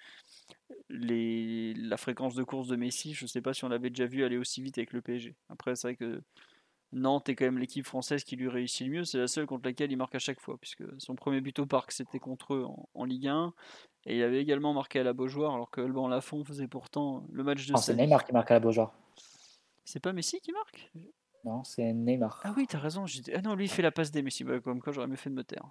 les, 0.91 1.73
la 1.75 1.97
fréquence 1.97 2.35
de 2.35 2.45
course 2.45 2.69
de 2.69 2.77
Messi, 2.77 3.15
je 3.15 3.25
ne 3.25 3.29
sais 3.29 3.41
pas 3.41 3.55
si 3.55 3.65
on 3.65 3.69
l'avait 3.69 3.91
déjà 3.91 4.07
vu 4.07 4.25
aller 4.25 4.37
aussi 4.37 4.63
vite 4.63 4.77
avec 4.77 4.93
le 4.93 5.01
PSG. 5.01 5.35
Après, 5.49 5.75
c'est 5.75 5.89
vrai 5.89 5.97
que 5.97 6.23
Nantes 6.93 7.29
est 7.29 7.35
quand 7.35 7.45
même 7.45 7.59
l'équipe 7.59 7.87
française 7.87 8.25
qui 8.25 8.37
lui 8.37 8.49
réussit 8.49 8.87
le 8.87 8.93
mieux. 8.93 9.05
C'est 9.05 9.19
la 9.19 9.27
seule 9.27 9.47
contre 9.47 9.67
laquelle 9.67 9.91
il 9.91 9.97
marque 9.97 10.15
à 10.15 10.19
chaque 10.19 10.41
fois, 10.41 10.59
puisque 10.59 10.85
son 10.99 11.15
premier 11.15 11.41
but 11.41 11.59
au 11.59 11.67
parc, 11.67 11.93
c'était 11.93 12.19
contre 12.19 12.55
eux 12.55 12.65
en, 12.65 12.89
en 12.95 13.05
Ligue 13.05 13.29
1. 13.29 13.55
Et 14.07 14.19
il 14.19 14.23
avait 14.23 14.41
également 14.41 14.75
marqué 14.75 15.01
à 15.01 15.05
la 15.05 15.13
Beaujoire, 15.13 15.55
alors 15.55 15.71
que 15.71 15.81
Alban 15.81 16.09
Lafont 16.09 16.45
faisait 16.45 16.69
pourtant 16.69 17.25
le 17.33 17.45
match 17.45 17.67
de. 17.67 17.75
Oh, 17.75 17.79
c'est 17.79 17.95
Neymar 17.95 18.25
qui 18.25 18.33
marque 18.33 18.51
à 18.51 18.55
la 18.55 18.61
Beaujoire. 18.61 18.93
C'est 19.85 20.01
pas 20.01 20.13
Messi 20.13 20.41
qui 20.41 20.53
marque? 20.53 20.91
Non, 21.45 21.65
c'est 21.65 21.93
Neymar. 21.93 22.41
Ah 22.45 22.55
oui, 22.57 22.67
t'as 22.69 22.79
raison. 22.79 23.05
Ah 23.35 23.43
non, 23.43 23.55
lui 23.55 23.65
il 23.65 23.69
fait 23.69 23.83
la 23.83 23.91
passe 23.91 24.11
des 24.11 24.23
Messi. 24.23 24.45
Bah, 24.45 24.61
comme 24.61 24.81
quoi, 24.81 24.93
j'aurais 24.93 25.09
mieux 25.09 25.17
fait 25.17 25.31
de 25.31 25.35
me 25.35 25.45
taire. 25.45 25.71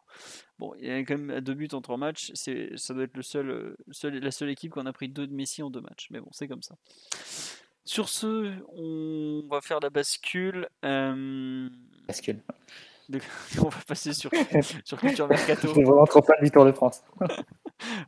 Bon, 0.59 0.73
il 0.79 0.85
y 0.85 0.91
a 0.91 0.97
quand 0.99 1.17
même 1.17 1.39
deux 1.41 1.53
buts 1.53 1.69
en 1.71 1.81
trois 1.81 1.97
matchs. 1.97 2.31
C'est, 2.33 2.75
ça 2.77 2.93
doit 2.93 3.03
être 3.03 3.15
le 3.15 3.23
seul, 3.23 3.75
seul, 3.91 4.17
la 4.17 4.31
seule 4.31 4.49
équipe 4.49 4.73
qui 4.73 4.79
en 4.79 4.85
a 4.85 4.93
pris 4.93 5.07
deux 5.07 5.27
de 5.27 5.33
Messi 5.33 5.63
en 5.63 5.69
deux 5.69 5.81
matchs. 5.81 6.07
Mais 6.11 6.19
bon, 6.19 6.29
c'est 6.31 6.47
comme 6.47 6.63
ça. 6.63 6.75
Sur 7.91 8.07
ce, 8.07 8.53
on 8.77 9.45
va 9.49 9.59
faire 9.59 9.81
la 9.81 9.89
bascule. 9.89 10.69
Euh... 10.85 11.67
Bascule. 12.07 12.39
on 13.59 13.67
va 13.67 13.77
passer 13.85 14.13
sur, 14.13 14.31
sur 14.85 14.97
Culture 14.97 15.27
Mercato. 15.27 15.67
Vraiment 15.73 16.05
trop 16.05 16.21
fan 16.21 16.37
du 16.41 16.49
Tour 16.49 16.63
de 16.63 16.71
France. 16.71 17.03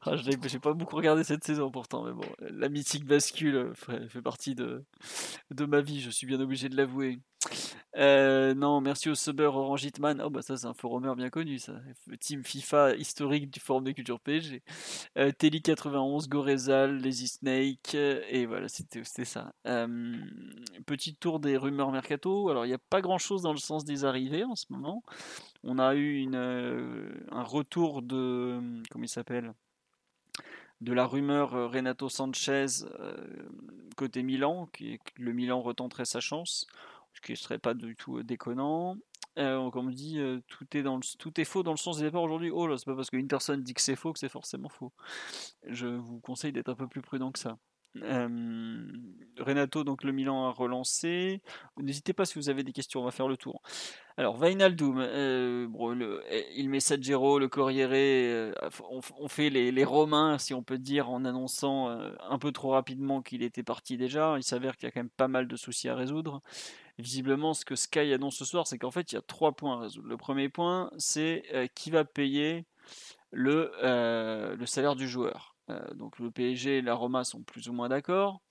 Ah, 0.03 0.15
je 0.15 0.29
n'ai 0.29 0.59
pas 0.59 0.73
beaucoup 0.73 0.95
regardé 0.95 1.23
cette 1.23 1.43
saison 1.43 1.71
pourtant, 1.71 2.03
mais 2.03 2.11
bon, 2.11 2.27
la 2.41 2.69
mythique 2.69 3.05
bascule 3.05 3.71
fait, 3.73 4.07
fait 4.07 4.21
partie 4.21 4.53
de, 4.53 4.85
de 5.49 5.65
ma 5.65 5.81
vie, 5.81 5.99
je 5.99 6.11
suis 6.11 6.27
bien 6.27 6.39
obligé 6.39 6.69
de 6.69 6.77
l'avouer. 6.77 7.17
Euh, 7.95 8.55
non, 8.55 8.81
merci 8.81 9.09
au 9.09 9.15
Suber 9.15 9.45
Orange 9.45 9.83
Hitman. 9.83 10.21
Oh, 10.23 10.29
bah 10.29 10.41
ça, 10.41 10.57
c'est 10.57 10.65
un 10.65 10.73
forumeur 10.73 11.15
bien 11.15 11.29
connu, 11.29 11.59
ça. 11.59 11.73
Team 12.19 12.43
FIFA 12.43 12.95
historique 12.95 13.51
du 13.51 13.59
forum 13.59 13.83
de 13.83 13.91
culture 13.91 14.19
PSG. 14.19 14.63
Euh, 15.17 15.31
Teli91, 15.31 16.27
Gorezal, 16.27 16.97
Lazy 16.97 17.27
Snake, 17.27 17.93
et 17.93 18.45
voilà, 18.45 18.67
c'était 18.67 19.03
ça. 19.03 19.53
Euh, 19.67 20.15
petit 20.87 21.15
tour 21.15 21.39
des 21.39 21.55
rumeurs 21.57 21.91
mercato. 21.91 22.49
Alors, 22.49 22.65
il 22.65 22.69
n'y 22.69 22.73
a 22.73 22.79
pas 22.89 23.01
grand 23.01 23.19
chose 23.19 23.43
dans 23.43 23.53
le 23.53 23.59
sens 23.59 23.85
des 23.85 24.05
arrivées 24.05 24.43
en 24.43 24.55
ce 24.55 24.65
moment. 24.69 25.03
On 25.63 25.77
a 25.77 25.95
eu 25.95 26.27
un 26.33 27.43
retour 27.43 28.01
de. 28.01 28.59
Comment 28.89 29.05
il 29.05 29.09
s'appelle? 29.09 29.53
De 30.81 30.91
la 30.91 31.05
rumeur 31.05 31.71
Renato 31.71 32.09
Sanchez 32.09 32.65
côté 33.95 34.23
Milan, 34.23 34.67
qui, 34.73 34.99
le 35.17 35.31
Milan 35.31 35.61
retenterait 35.61 36.05
sa 36.05 36.19
chance 36.19 36.67
ce 37.13 37.21
qui 37.21 37.31
ne 37.33 37.37
serait 37.37 37.59
pas 37.59 37.73
du 37.73 37.95
tout 37.95 38.17
euh, 38.17 38.23
déconnant. 38.23 38.97
Euh, 39.39 39.71
comme 39.71 39.87
on 39.87 39.91
dit, 39.91 40.19
euh, 40.19 40.41
tout, 40.47 40.67
est 40.75 41.43
faux 41.43 41.63
dans 41.63 41.71
le 41.71 41.77
sens 41.77 41.97
des 41.97 42.03
départs 42.03 42.21
aujourd'hui. 42.21 42.51
Oh 42.51 42.67
là, 42.67 42.77
c'est 42.77 42.85
pas 42.85 42.95
parce 42.95 43.09
qu'une 43.09 43.27
personne 43.27 43.63
dit 43.63 43.73
que 43.73 43.81
c'est 43.81 43.95
faux 43.95 44.13
que 44.13 44.19
c'est 44.19 44.29
forcément 44.29 44.69
faux. 44.69 44.91
Je 45.67 45.87
vous 45.87 46.19
conseille 46.19 46.51
d'être 46.51 46.69
un 46.69 46.75
peu 46.75 46.87
plus 46.87 47.01
prudent 47.01 47.31
que 47.31 47.39
ça. 47.39 47.57
Renato, 47.95 49.83
donc 49.83 50.03
le 50.03 50.11
Milan 50.11 50.47
a 50.47 50.51
relancé. 50.51 51.41
N'hésitez 51.77 52.13
pas 52.13 52.25
si 52.25 52.39
vous 52.39 52.49
avez 52.49 52.63
des 52.63 52.73
questions, 52.73 53.01
on 53.01 53.05
va 53.05 53.11
faire 53.11 53.27
le 53.27 53.37
tour. 53.37 53.61
Alors, 54.17 54.35
Vainaldum, 54.35 54.97
euh, 54.99 55.67
le, 55.93 56.23
il 56.55 56.69
Messaggero, 56.69 57.37
le 57.37 57.47
Corriere 57.47 58.51
on, 58.89 59.27
fait 59.27 59.51
les, 59.51 59.83
Romains, 59.83 60.39
si 60.39 60.55
on 60.55 60.63
peut 60.63 60.79
dire, 60.79 61.11
en 61.11 61.23
annonçant 61.23 61.89
un 61.89 62.39
peu 62.39 62.51
trop 62.51 62.71
rapidement 62.71 63.21
qu'il 63.21 63.43
était 63.43 63.63
parti 63.63 63.97
déjà. 63.97 64.35
Il 64.37 64.43
s'avère 64.43 64.75
qu'il 64.75 64.87
y 64.87 64.89
a 64.89 64.91
quand 64.91 65.01
même 65.01 65.09
pas 65.09 65.27
mal 65.27 65.47
de 65.47 65.55
soucis 65.55 65.87
à 65.87 65.95
résoudre. 65.95 66.41
Visiblement, 66.99 67.53
ce 67.53 67.65
que 67.65 67.75
Sky 67.75 68.13
annonce 68.13 68.37
ce 68.37 68.45
soir, 68.45 68.67
c'est 68.67 68.77
qu'en 68.77 68.91
fait, 68.91 69.11
il 69.11 69.15
y 69.15 69.17
a 69.17 69.21
trois 69.21 69.53
points 69.53 69.77
à 69.77 69.81
résoudre. 69.81 70.07
Le 70.07 70.17
premier 70.17 70.49
point, 70.49 70.91
c'est 70.97 71.43
qui 71.75 71.89
va 71.89 72.05
payer 72.05 72.65
le, 73.31 73.71
le 73.81 74.65
salaire 74.65 74.95
du 74.95 75.07
joueur. 75.07 75.53
Euh, 75.69 75.93
donc 75.93 76.19
le 76.19 76.31
PSG 76.31 76.77
et 76.77 76.81
la 76.81 76.93
Roma 76.93 77.23
sont 77.23 77.41
plus 77.41 77.69
ou 77.69 77.73
moins 77.73 77.89
d'accord. 77.89 78.41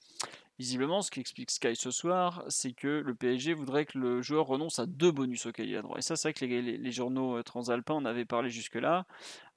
Visiblement, 0.59 1.03
ce 1.03 1.11
qu'explique 1.11 1.51
Sky 1.51 1.75
ce 1.75 1.91
soir, 1.91 2.45
c'est 2.49 2.73
que 2.73 2.87
le 2.87 3.15
PSG 3.15 3.55
voudrait 3.55 3.87
que 3.87 3.99
le 3.99 4.23
joueur 4.23 4.47
renonce 4.47 4.79
à 4.79 4.87
deux 4.87 5.11
bonus 5.11 5.47
auxquels 5.47 5.69
il 5.69 5.77
a 5.77 5.83
droit. 5.83 5.99
Et 5.99 6.03
ça, 6.03 6.15
c'est 6.15 6.29
vrai 6.29 6.35
que 6.35 6.45
les, 6.45 6.93
journaux 6.93 7.39
euh, 7.39 7.43
transalpins 7.43 7.95
en 7.95 8.05
avaient 8.05 8.27
parlé 8.27 8.51
jusque-là. 8.51 9.07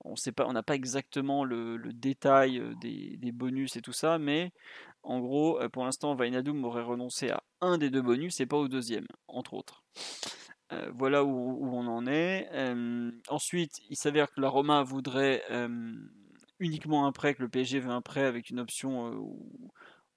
On 0.04 0.54
n'a 0.54 0.64
pas 0.64 0.76
exactement 0.76 1.44
le, 1.44 1.78
détail 1.94 2.60
euh, 2.60 2.74
des, 2.82 3.32
bonus 3.32 3.76
et 3.76 3.82
tout 3.82 3.94
ça, 3.94 4.18
mais 4.18 4.52
en 5.06 5.20
gros, 5.20 5.60
pour 5.70 5.86
l'instant, 5.86 6.16
Vainadoum 6.16 6.64
aurait 6.66 6.84
renoncé 6.84 7.30
à 7.30 7.44
un 7.62 7.78
des 7.78 7.90
deux 7.90 8.02
bonus 8.02 8.40
et 8.40 8.46
pas 8.46 8.58
au 8.58 8.68
deuxième, 8.68 9.08
entre 9.28 9.54
autres. 9.54 9.84
voilà 10.94 11.24
où, 11.24 11.70
on 11.74 11.88
en 11.88 12.08
est. 12.08 12.50
ensuite, 13.30 13.80
il 13.90 13.96
s'avère 13.96 14.32
que 14.32 14.42
la 14.42 14.50
Roma 14.50 14.84
voudrait 14.84 15.44
uniquement 16.60 17.06
un 17.06 17.12
prêt, 17.12 17.36
que 17.36 17.42
le 17.42 17.50
PSG 17.50 17.80
veut 17.80 17.92
un 17.92 18.02
prêt 18.02 18.24
avec 18.24 18.50
une 18.50 18.60
option 18.60 19.12
euh, 19.12 19.20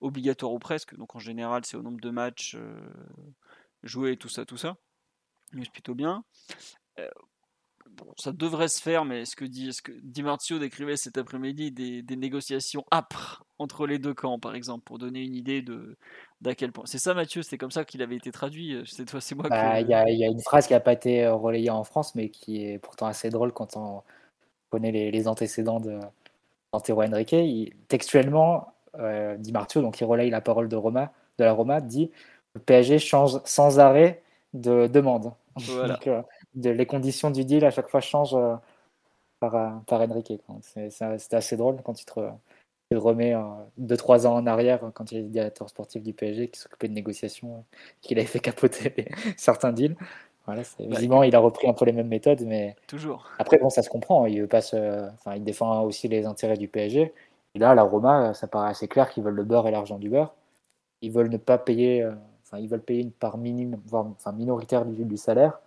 obligatoire 0.00 0.52
ou 0.52 0.58
presque. 0.58 0.94
Donc 0.96 1.16
en 1.16 1.18
général, 1.18 1.64
c'est 1.64 1.76
au 1.76 1.82
nombre 1.82 2.00
de 2.00 2.10
matchs 2.10 2.56
euh, 2.56 2.80
joués, 3.82 4.16
tout 4.16 4.28
ça, 4.28 4.44
tout 4.44 4.56
ça. 4.56 4.76
Mais 5.52 5.64
c'est 5.64 5.72
plutôt 5.72 5.94
bien. 5.94 6.24
Euh, 8.00 8.04
ça 8.16 8.32
devrait 8.32 8.68
se 8.68 8.80
faire, 8.80 9.04
mais 9.04 9.24
ce 9.24 9.36
que 9.36 9.44
dit, 9.44 9.72
ce 9.72 9.82
que 9.82 9.92
Di 10.02 10.22
Marzio 10.22 10.58
décrivait 10.58 10.96
cet 10.96 11.18
après-midi, 11.18 11.70
des, 11.70 12.16
négociations 12.16 12.84
âpres 12.92 13.44
entre 13.58 13.86
les 13.86 13.98
deux 13.98 14.14
camps, 14.14 14.38
par 14.38 14.54
exemple, 14.54 14.84
pour 14.84 14.98
donner 14.98 15.22
une 15.22 15.34
idée 15.34 15.62
de 15.62 15.96
d'à 16.40 16.54
quel 16.54 16.72
point? 16.72 16.84
C'est 16.86 16.98
ça, 16.98 17.14
Mathieu, 17.14 17.42
c'est 17.42 17.58
comme 17.58 17.70
ça 17.70 17.84
qu'il 17.84 18.02
avait 18.02 18.16
été 18.16 18.30
traduit. 18.30 18.82
C'est 18.86 19.04
toi, 19.04 19.20
c'est 19.20 19.34
moi. 19.34 19.48
Bah, 19.48 19.80
il 19.80 19.88
y, 19.88 19.94
a 19.94 20.28
une 20.28 20.40
phrase 20.40 20.66
qui 20.66 20.72
n'a 20.72 20.80
pas 20.80 20.92
été 20.92 21.26
relayée 21.26 21.70
en 21.70 21.84
France, 21.84 22.14
mais 22.14 22.28
qui 22.28 22.64
est 22.64 22.78
pourtant 22.78 23.06
assez 23.06 23.30
drôle 23.30 23.52
quand 23.52 23.76
on 23.76 24.02
connaît 24.70 24.92
les 24.92 25.28
antécédents 25.28 25.80
de, 25.80 25.98
Antero 26.72 27.02
Henrique, 27.02 27.34
textuellement, 27.88 28.72
euh, 28.98 29.36
dit 29.36 29.52
Martio, 29.52 29.80
donc 29.80 30.00
il 30.00 30.04
relaye 30.04 30.30
la 30.30 30.40
parole 30.40 30.68
de, 30.68 30.76
Roma, 30.76 31.12
de 31.38 31.44
la 31.44 31.52
Roma, 31.52 31.80
dit 31.80 32.10
le 32.54 32.60
PSG 32.60 32.98
change 32.98 33.40
sans 33.44 33.78
arrêt 33.78 34.22
de 34.54 34.86
demande. 34.86 35.32
donc, 35.56 36.06
euh, 36.06 36.22
les 36.62 36.86
conditions 36.86 37.30
du 37.30 37.44
deal 37.44 37.64
à 37.64 37.70
chaque 37.70 37.88
fois 37.88 38.00
changent 38.00 38.34
euh, 38.34 38.54
par, 39.40 39.82
par 39.84 40.00
Enrique. 40.00 40.32
C'était 40.62 41.36
assez 41.36 41.56
drôle 41.56 41.76
quand 41.84 42.00
il 42.00 42.04
te, 42.04 42.20
remet 42.94 43.34
2-3 43.80 44.26
ans 44.26 44.36
en 44.36 44.46
arrière, 44.46 44.80
quand 44.94 45.12
il 45.12 45.18
est 45.18 45.22
directeur 45.22 45.68
sportif 45.68 46.02
du 46.02 46.12
PSG, 46.12 46.48
qui 46.48 46.60
s'occupait 46.60 46.88
de 46.88 46.94
négociations, 46.94 47.64
qu'il 48.00 48.18
avait 48.18 48.26
fait 48.26 48.40
capoter 48.40 49.08
certains 49.36 49.72
deals. 49.72 49.96
Voilà, 50.46 50.62
visiblement, 50.78 51.22
il 51.24 51.36
a 51.36 51.40
repris 51.40 51.68
un 51.68 51.74
peu 51.74 51.84
les 51.84 51.92
mêmes 51.92 52.08
méthodes, 52.08 52.42
mais 52.46 52.74
toujours. 52.86 53.28
Après, 53.38 53.58
bon, 53.58 53.68
ça 53.68 53.82
se 53.82 53.90
comprend. 53.90 54.24
Il 54.24 54.48
passe, 54.48 54.72
enfin, 54.72 55.36
il 55.36 55.44
défend 55.44 55.82
aussi 55.82 56.08
les 56.08 56.24
intérêts 56.24 56.56
du 56.56 56.68
PSG. 56.68 57.12
Et 57.54 57.58
là, 57.58 57.74
la 57.74 57.82
Roma, 57.82 58.34
ça 58.34 58.46
paraît 58.46 58.70
assez 58.70 58.88
clair 58.88 59.10
qu'ils 59.10 59.22
veulent 59.22 59.34
le 59.34 59.44
beurre 59.44 59.66
et 59.68 59.70
l'argent 59.70 59.98
du 59.98 60.08
beurre. 60.08 60.34
Ils 61.02 61.12
veulent 61.12 61.30
ne 61.30 61.36
pas 61.36 61.58
payer, 61.58 62.02
euh, 62.02 62.14
enfin, 62.44 62.58
ils 62.58 62.68
veulent 62.68 62.82
payer 62.82 63.02
une 63.02 63.12
part 63.12 63.38
minime, 63.38 63.80
voire, 63.86 64.06
enfin, 64.06 64.32
minoritaire 64.32 64.84
du, 64.84 65.04
du, 65.04 65.16
salaire. 65.16 65.60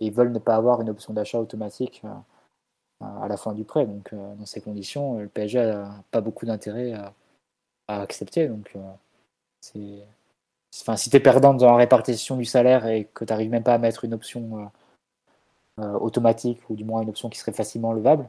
Et 0.00 0.06
ils 0.06 0.12
veulent 0.12 0.32
ne 0.32 0.38
pas 0.38 0.56
avoir 0.56 0.80
une 0.80 0.90
option 0.90 1.12
d'achat 1.12 1.38
automatique 1.38 2.02
euh, 2.04 3.22
à 3.22 3.28
la 3.28 3.36
fin 3.36 3.52
du 3.52 3.64
prêt. 3.64 3.86
Donc, 3.86 4.12
euh, 4.12 4.34
dans 4.36 4.46
ces 4.46 4.60
conditions, 4.60 5.18
le 5.18 5.28
PSG 5.28 5.58
n'a 5.58 6.04
pas 6.10 6.20
beaucoup 6.20 6.46
d'intérêt 6.46 6.92
à, 6.92 7.14
à, 7.88 8.00
accepter. 8.02 8.48
Donc, 8.48 8.76
c'est 9.60 10.04
Enfin, 10.78 10.96
si 10.96 11.10
tu 11.10 11.16
es 11.16 11.20
perdant 11.20 11.52
dans 11.54 11.66
la 11.66 11.76
répartition 11.76 12.36
du 12.36 12.44
salaire 12.44 12.86
et 12.86 13.08
que 13.12 13.24
tu 13.24 13.32
n'arrives 13.32 13.50
même 13.50 13.64
pas 13.64 13.74
à 13.74 13.78
mettre 13.78 14.04
une 14.04 14.14
option 14.14 14.70
euh, 15.78 15.82
euh, 15.82 15.98
automatique 15.98 16.60
ou 16.70 16.76
du 16.76 16.84
moins 16.84 17.02
une 17.02 17.08
option 17.08 17.28
qui 17.28 17.38
serait 17.38 17.52
facilement 17.52 17.92
levable, 17.92 18.28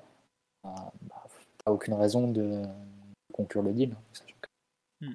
euh, 0.65 0.69
bah, 1.01 1.23
tu 1.29 1.45
n'as 1.65 1.71
aucune 1.71 1.93
raison 1.93 2.27
de 2.27 2.63
conclure 3.31 3.61
le 3.61 3.73
deal. 3.73 3.95
Hmm. 5.01 5.13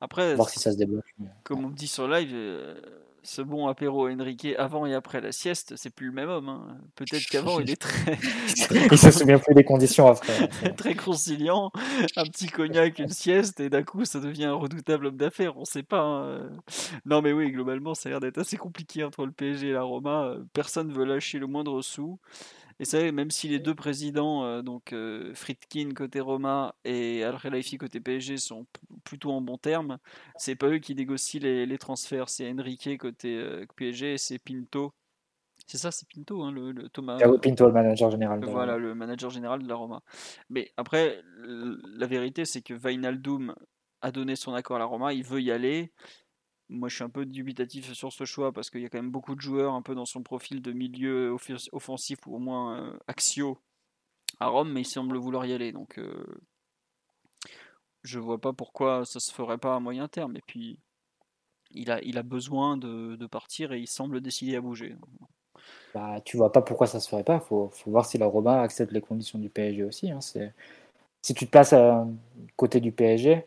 Après, 0.00 0.34
voir 0.34 0.50
si 0.50 0.58
ça 0.58 0.72
se 0.72 0.76
débloque. 0.76 1.14
Comme 1.44 1.64
on 1.64 1.68
me 1.68 1.76
dit 1.76 1.88
sur 1.88 2.08
live, 2.08 2.34
ce 3.22 3.42
bon 3.42 3.66
apéro 3.66 4.08
Enrique 4.08 4.48
avant 4.58 4.86
et 4.86 4.94
après 4.94 5.20
la 5.20 5.32
sieste, 5.32 5.74
c'est 5.76 5.90
plus 5.90 6.06
le 6.06 6.12
même 6.12 6.28
homme. 6.28 6.48
Hein. 6.48 6.78
Peut-être 6.94 7.26
qu'avant, 7.30 7.60
il 7.60 7.70
est 7.70 7.80
très. 7.80 8.18
il 8.90 8.98
se 8.98 9.10
souvient 9.18 9.38
plus 9.38 9.54
des 9.54 9.64
conditions 9.64 10.06
après. 10.06 10.48
très 10.76 10.94
conciliant. 10.94 11.70
Un 12.16 12.24
petit 12.24 12.46
cognac, 12.46 12.98
une 12.98 13.08
sieste, 13.08 13.60
et 13.60 13.70
d'un 13.70 13.82
coup, 13.82 14.04
ça 14.04 14.20
devient 14.20 14.46
un 14.46 14.54
redoutable 14.54 15.06
homme 15.06 15.16
d'affaires. 15.16 15.56
On 15.56 15.64
sait 15.64 15.82
pas. 15.82 16.00
Hein. 16.00 16.50
Non, 17.06 17.22
mais 17.22 17.32
oui, 17.32 17.50
globalement, 17.50 17.94
ça 17.94 18.08
a 18.08 18.10
l'air 18.10 18.20
d'être 18.20 18.38
assez 18.38 18.56
compliqué 18.56 19.04
entre 19.04 19.26
le 19.26 19.32
PSG 19.32 19.68
et 19.68 19.72
la 19.72 19.82
Roma. 19.82 20.34
Personne 20.52 20.92
veut 20.92 21.04
lâcher 21.04 21.38
le 21.38 21.46
moindre 21.46 21.82
sou. 21.82 22.18
Et 22.80 22.84
ça, 22.84 23.10
même 23.10 23.30
si 23.30 23.48
les 23.48 23.58
deux 23.58 23.74
présidents, 23.74 24.44
euh, 24.44 24.62
donc 24.62 24.92
euh, 24.92 25.34
Fritkin 25.34 25.90
côté 25.94 26.20
Roma 26.20 26.74
et 26.84 27.24
Al 27.24 27.38
Khelaifi 27.38 27.76
côté 27.76 28.00
PSG, 28.00 28.36
sont 28.36 28.66
plutôt 29.04 29.32
en 29.32 29.40
bons 29.40 29.58
termes, 29.58 29.98
c'est 30.36 30.54
pas 30.54 30.68
eux 30.68 30.78
qui 30.78 30.94
négocient 30.94 31.40
les, 31.42 31.78
transferts, 31.78 32.28
c'est 32.28 32.48
Enrique 32.50 32.98
côté 32.98 33.36
euh, 33.36 33.66
PSG 33.76 34.14
et 34.14 34.18
c'est 34.18 34.38
Pinto. 34.38 34.92
C'est 35.66 35.78
ça, 35.78 35.90
c'est 35.90 36.06
Pinto, 36.08 36.42
hein, 36.42 36.52
le, 36.52 36.88
Thomas. 36.88 37.18
Ah 37.20 37.28
Pinto, 37.42 37.66
le 37.66 37.72
manager 37.72 38.10
général. 38.10 38.44
voilà, 38.44 38.78
le 38.78 38.94
manager 38.94 39.28
général 39.28 39.62
de 39.62 39.68
la 39.68 39.74
Roma. 39.74 40.02
Mais 40.48 40.70
après, 40.76 41.20
la 41.42 42.06
vérité, 42.06 42.44
c'est 42.44 42.62
que 42.62 42.74
Vainaldum 42.74 43.54
a 44.00 44.12
donné 44.12 44.36
son 44.36 44.54
accord 44.54 44.76
à 44.76 44.78
la 44.78 44.84
Roma, 44.84 45.12
il 45.12 45.24
veut 45.24 45.42
y 45.42 45.50
aller. 45.50 45.92
Moi, 46.70 46.88
je 46.88 46.96
suis 46.96 47.04
un 47.04 47.08
peu 47.08 47.24
dubitatif 47.24 47.92
sur 47.94 48.12
ce 48.12 48.24
choix 48.24 48.52
parce 48.52 48.68
qu'il 48.68 48.82
y 48.82 48.84
a 48.84 48.88
quand 48.90 48.98
même 48.98 49.10
beaucoup 49.10 49.34
de 49.34 49.40
joueurs 49.40 49.72
un 49.72 49.82
peu 49.82 49.94
dans 49.94 50.04
son 50.04 50.22
profil 50.22 50.60
de 50.60 50.72
milieu 50.72 51.34
offensif 51.72 52.18
ou 52.26 52.36
au 52.36 52.38
moins 52.38 52.78
euh, 52.78 52.98
axio 53.06 53.58
à 54.38 54.48
Rome, 54.48 54.72
mais 54.72 54.82
il 54.82 54.86
semble 54.86 55.16
vouloir 55.16 55.46
y 55.46 55.54
aller. 55.54 55.72
Donc, 55.72 55.98
euh, 55.98 56.24
je 58.02 58.18
vois 58.18 58.40
pas 58.40 58.52
pourquoi 58.52 59.04
ça 59.04 59.18
se 59.18 59.32
ferait 59.32 59.58
pas 59.58 59.76
à 59.76 59.80
moyen 59.80 60.08
terme. 60.08 60.36
Et 60.36 60.42
puis, 60.46 60.78
il 61.70 61.90
a, 61.90 62.02
il 62.02 62.18
a 62.18 62.22
besoin 62.22 62.76
de, 62.76 63.26
partir 63.26 63.72
et 63.72 63.80
il 63.80 63.86
semble 63.86 64.20
décider 64.20 64.56
à 64.56 64.60
bouger. 64.60 64.94
Bah, 65.94 66.20
tu 66.24 66.36
vois 66.36 66.52
pas 66.52 66.62
pourquoi 66.62 66.86
ça 66.86 67.00
se 67.00 67.08
ferait 67.08 67.24
pas. 67.24 67.40
Faut, 67.40 67.70
faut 67.70 67.90
voir 67.90 68.06
si 68.06 68.18
la 68.18 68.26
Roma 68.26 68.60
accepte 68.60 68.92
les 68.92 69.00
conditions 69.00 69.38
du 69.38 69.48
PSG 69.48 69.84
aussi. 69.84 70.10
Hein. 70.10 70.20
Si 70.20 71.34
tu 71.34 71.46
te 71.46 71.50
places 71.50 71.72
à 71.72 72.06
côté 72.56 72.80
du 72.80 72.92
PSG, 72.92 73.46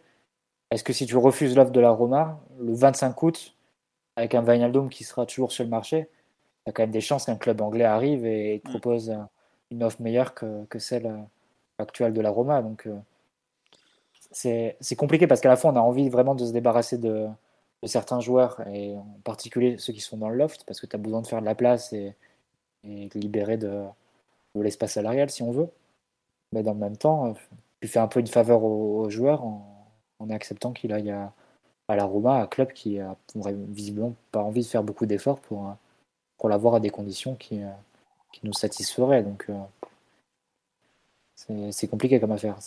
est-ce 0.72 0.84
que 0.84 0.94
si 0.94 1.06
tu 1.06 1.18
refuses 1.18 1.56
l'offre 1.56 1.72
de 1.72 1.80
la 1.82 1.92
Roma, 1.92 2.40
le 2.60 2.74
25 2.74 3.22
août, 3.24 3.56
avec 4.16 4.36
un 4.36 4.44
Wijnaldum 4.44 4.90
qui 4.90 5.04
sera 5.04 5.26
toujours 5.26 5.52
sur 5.52 5.64
le 5.64 5.70
marché, 5.70 6.08
il 6.66 6.70
y 6.70 6.70
a 6.70 6.74
quand 6.74 6.84
même 6.84 6.92
des 6.92 7.02
chances 7.02 7.26
qu'un 7.26 7.36
club 7.36 7.62
anglais 7.62 7.84
arrive 7.84 8.26
et 8.26 8.62
mm. 8.64 8.70
propose 8.70 9.14
une 9.72 9.84
offre 9.84 10.02
meilleure 10.02 10.34
que, 10.34 10.80
celle 10.80 11.08
euh, 11.08 11.18
actuelle 11.78 12.14
de 12.14 12.22
la 12.22 12.30
Roma. 12.30 12.62
Donc 12.62 12.88
euh, 12.88 12.98
c'est 14.32 14.96
compliqué 14.98 15.28
parce 15.28 15.42
qu'à 15.42 15.50
la 15.50 15.58
fois 15.58 15.72
on 15.72 15.76
a 15.76 15.82
envie 15.82 16.10
vraiment 16.10 16.36
de 16.36 16.46
se 16.46 16.54
débarrasser 16.54 16.98
de, 16.98 17.28
certains 17.84 18.20
joueurs 18.20 18.62
et 18.68 18.96
en 18.96 19.18
particulier 19.24 19.76
ceux 19.80 19.92
qui 19.92 20.02
sont 20.02 20.18
dans 20.18 20.30
le 20.30 20.38
loft 20.38 20.64
parce 20.68 20.80
que 20.80 20.86
tu 20.86 20.96
as 20.96 21.00
besoin 21.00 21.22
de 21.22 21.28
faire 21.28 21.42
de 21.42 21.46
la 21.46 21.56
place 21.56 21.92
et, 21.94 22.16
et 22.84 23.10
libérer 23.16 23.58
de, 23.58 23.84
l'espace 24.56 24.94
salarial 24.94 25.30
si 25.30 25.44
on 25.44 25.52
veut. 25.52 25.70
Mais 26.54 26.64
dans 26.64 26.74
le 26.74 26.80
même 26.80 26.98
temps, 26.98 27.34
tu 27.82 27.88
fais 27.88 28.00
un 28.00 28.08
peu 28.08 28.20
une 28.20 28.28
faveur 28.28 28.64
aux, 28.64 29.10
joueurs 29.10 29.44
en, 29.44 29.71
acceptant 30.30 30.72
qu'il 30.74 30.94
aille 30.94 31.12
à, 31.12 31.34
à, 31.88 31.96
la 31.96 32.06
Roma, 32.06 32.42
un 32.42 32.48
club 32.48 32.72
qui 32.74 33.00
a 33.00 33.16
visiblement 33.70 34.16
pas 34.32 34.42
envie 34.42 34.62
de 34.62 34.68
faire 34.68 34.84
beaucoup 34.84 35.06
d'efforts 35.06 35.40
pour, 35.40 35.76
pour 36.38 36.50
l'avoir 36.50 36.76
à 36.76 36.80
des 36.80 36.90
conditions 36.90 37.36
qui, 37.36 37.62
qui 38.32 38.42
nous 38.44 38.54
satisferaient. 38.54 39.24
Donc 39.24 39.48
c'est 41.36 41.88
compliqué 41.88 42.20
comme 42.20 42.32
affaire. 42.32 42.58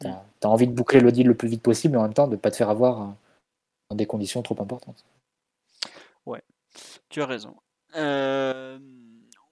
Tu 0.00 0.06
as, 0.06 0.48
envie 0.48 0.66
de 0.66 0.72
boucler 0.72 1.00
le 1.00 1.12
deal 1.12 1.26
le 1.26 1.34
plus 1.34 1.48
vite 1.48 1.62
possible, 1.62 1.92
mais 1.92 1.98
en 1.98 2.02
même 2.02 2.14
temps 2.14 2.26
de 2.26 2.32
ne 2.32 2.36
pas 2.36 2.50
te 2.50 2.56
faire 2.56 2.70
avoir 2.70 3.14
dans 3.90 3.96
des 3.96 4.06
conditions 4.06 4.42
trop 4.42 4.60
importantes. 4.60 5.04
Ouais, 6.26 6.42
tu 7.08 7.22
as 7.22 7.26
raison. 7.26 7.54
Euh, 7.96 8.78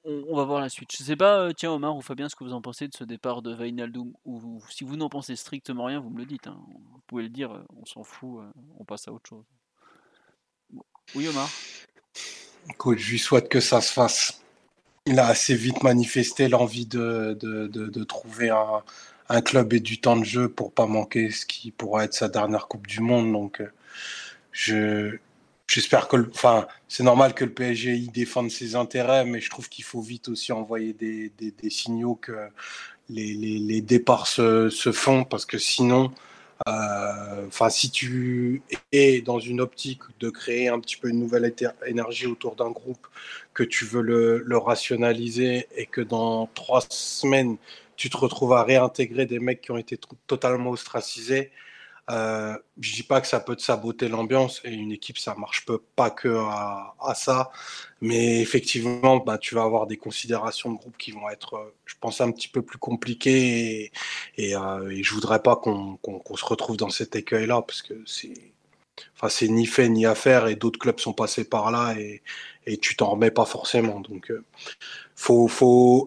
on, 0.04 0.36
va 0.36 0.44
voir 0.44 0.60
la 0.60 0.68
suite. 0.68 0.90
Je 0.96 1.02
sais 1.02 1.16
pas, 1.16 1.40
euh, 1.40 1.52
tiens 1.52 1.72
Omar 1.72 1.96
ou 1.96 2.00
Fabien, 2.00 2.28
ce 2.28 2.36
que 2.36 2.44
vous 2.44 2.52
en 2.52 2.62
pensez 2.62 2.88
de 2.88 2.94
ce 2.94 3.04
départ 3.04 3.42
de 3.42 3.54
Vainaldum 3.54 4.12
ou 4.24 4.62
si 4.70 4.84
vous 4.84 4.96
n'en 4.96 5.08
pensez 5.08 5.36
strictement 5.36 5.84
rien, 5.84 6.00
vous 6.00 6.10
me 6.10 6.18
le 6.18 6.26
dites. 6.26 6.46
Hein. 6.46 6.58
Vous 6.68 7.00
pouvez 7.06 7.24
le 7.24 7.28
dire, 7.28 7.52
euh, 7.52 7.64
on 7.80 7.84
s'en 7.84 8.04
fout, 8.04 8.40
on 8.78 8.84
passe 8.84 9.08
à 9.08 9.12
autre 9.12 9.28
chose. 9.28 9.44
Oui 11.14 11.28
Omar 11.28 11.48
Écoute, 12.68 12.98
je 12.98 13.10
lui 13.10 13.18
souhaite 13.18 13.48
que 13.48 13.60
ça 13.60 13.80
se 13.80 13.92
fasse. 13.92 14.42
Il 15.06 15.18
a 15.18 15.26
assez 15.26 15.54
vite 15.54 15.82
manifesté 15.82 16.48
l'envie 16.48 16.86
de, 16.86 17.36
de, 17.40 17.66
de, 17.66 18.04
trouver 18.04 18.50
un, 18.50 18.82
un, 19.28 19.40
club 19.40 19.72
et 19.72 19.80
du 19.80 19.98
temps 19.98 20.16
de 20.16 20.24
jeu 20.24 20.48
pour 20.48 20.72
pas 20.72 20.86
manquer 20.86 21.30
ce 21.30 21.46
qui 21.46 21.70
pourra 21.70 22.04
être 22.04 22.14
sa 22.14 22.28
dernière 22.28 22.68
Coupe 22.68 22.86
du 22.86 23.00
Monde. 23.00 23.32
Donc, 23.32 23.62
je, 24.52 25.18
J'espère 25.70 26.08
que, 26.08 26.16
enfin, 26.34 26.66
c'est 26.88 27.04
normal 27.04 27.32
que 27.32 27.44
le 27.44 27.52
PSG 27.52 27.96
défende 28.12 28.50
ses 28.50 28.74
intérêts, 28.74 29.24
mais 29.24 29.40
je 29.40 29.48
trouve 29.50 29.68
qu'il 29.68 29.84
faut 29.84 30.00
vite 30.00 30.28
aussi 30.28 30.50
envoyer 30.50 30.94
des, 30.94 31.30
des, 31.38 31.70
signaux 31.70 32.16
que 32.16 32.32
les, 33.08 33.34
les, 33.34 33.60
les 33.60 33.80
départs 33.80 34.26
se, 34.26 34.68
se, 34.68 34.90
font, 34.90 35.22
parce 35.22 35.46
que 35.46 35.58
sinon, 35.58 36.10
euh, 36.66 37.46
enfin, 37.46 37.70
si 37.70 37.88
tu 37.92 38.62
es 38.90 39.20
dans 39.20 39.38
une 39.38 39.60
optique 39.60 40.00
de 40.18 40.28
créer 40.28 40.66
un 40.66 40.80
petit 40.80 40.96
peu 40.96 41.08
une 41.08 41.20
nouvelle 41.20 41.54
énergie 41.86 42.26
autour 42.26 42.56
d'un 42.56 42.72
groupe, 42.72 43.06
que 43.54 43.62
tu 43.62 43.84
veux 43.84 44.02
le, 44.02 44.42
le, 44.44 44.58
rationaliser 44.58 45.68
et 45.76 45.86
que 45.86 46.00
dans 46.00 46.48
trois 46.48 46.80
semaines, 46.90 47.58
tu 47.94 48.10
te 48.10 48.16
retrouves 48.16 48.54
à 48.54 48.64
réintégrer 48.64 49.24
des 49.24 49.38
mecs 49.38 49.60
qui 49.60 49.70
ont 49.70 49.78
été 49.78 49.96
totalement 50.26 50.70
ostracisés, 50.70 51.52
euh, 52.10 52.56
je 52.80 52.94
dis 52.94 53.02
pas 53.02 53.20
que 53.20 53.26
ça 53.26 53.40
peut 53.40 53.54
te 53.56 53.62
saboter 53.62 54.08
l'ambiance 54.08 54.60
et 54.64 54.72
une 54.72 54.92
équipe 54.92 55.18
ça 55.18 55.34
marche 55.36 55.64
pas 55.96 56.10
que 56.10 56.28
à, 56.28 57.14
ça, 57.14 57.50
mais 58.00 58.40
effectivement 58.40 59.18
bah, 59.18 59.38
tu 59.38 59.54
vas 59.54 59.62
avoir 59.62 59.86
des 59.86 59.96
considérations 59.96 60.72
de 60.72 60.78
groupe 60.78 60.96
qui 60.98 61.12
vont 61.12 61.28
être, 61.30 61.72
je 61.84 61.94
pense, 62.00 62.20
un 62.20 62.30
petit 62.32 62.48
peu 62.48 62.62
plus 62.62 62.78
compliquées 62.78 63.84
et, 63.84 63.92
et, 64.36 64.56
euh, 64.56 64.98
je 65.02 65.14
voudrais 65.14 65.40
pas 65.42 65.56
qu'on 65.56 65.98
se 66.36 66.44
retrouve 66.44 66.76
dans 66.76 66.90
cet 66.90 67.16
écueil 67.16 67.46
là 67.46 67.62
parce 67.62 67.82
que 67.82 67.94
c'est 68.06 68.34
enfin 69.20 69.46
ni 69.46 69.66
fait 69.66 69.88
ni 69.88 70.06
à 70.06 70.14
faire 70.14 70.46
et 70.46 70.56
d'autres 70.56 70.78
clubs 70.78 71.00
sont 71.00 71.12
passés 71.12 71.44
par 71.44 71.70
là 71.70 71.94
et, 71.98 72.22
tu 72.80 72.94
t'en 72.94 73.10
remets 73.10 73.32
pas 73.32 73.46
forcément 73.46 74.00
donc 74.00 74.30
euh, 74.30 74.44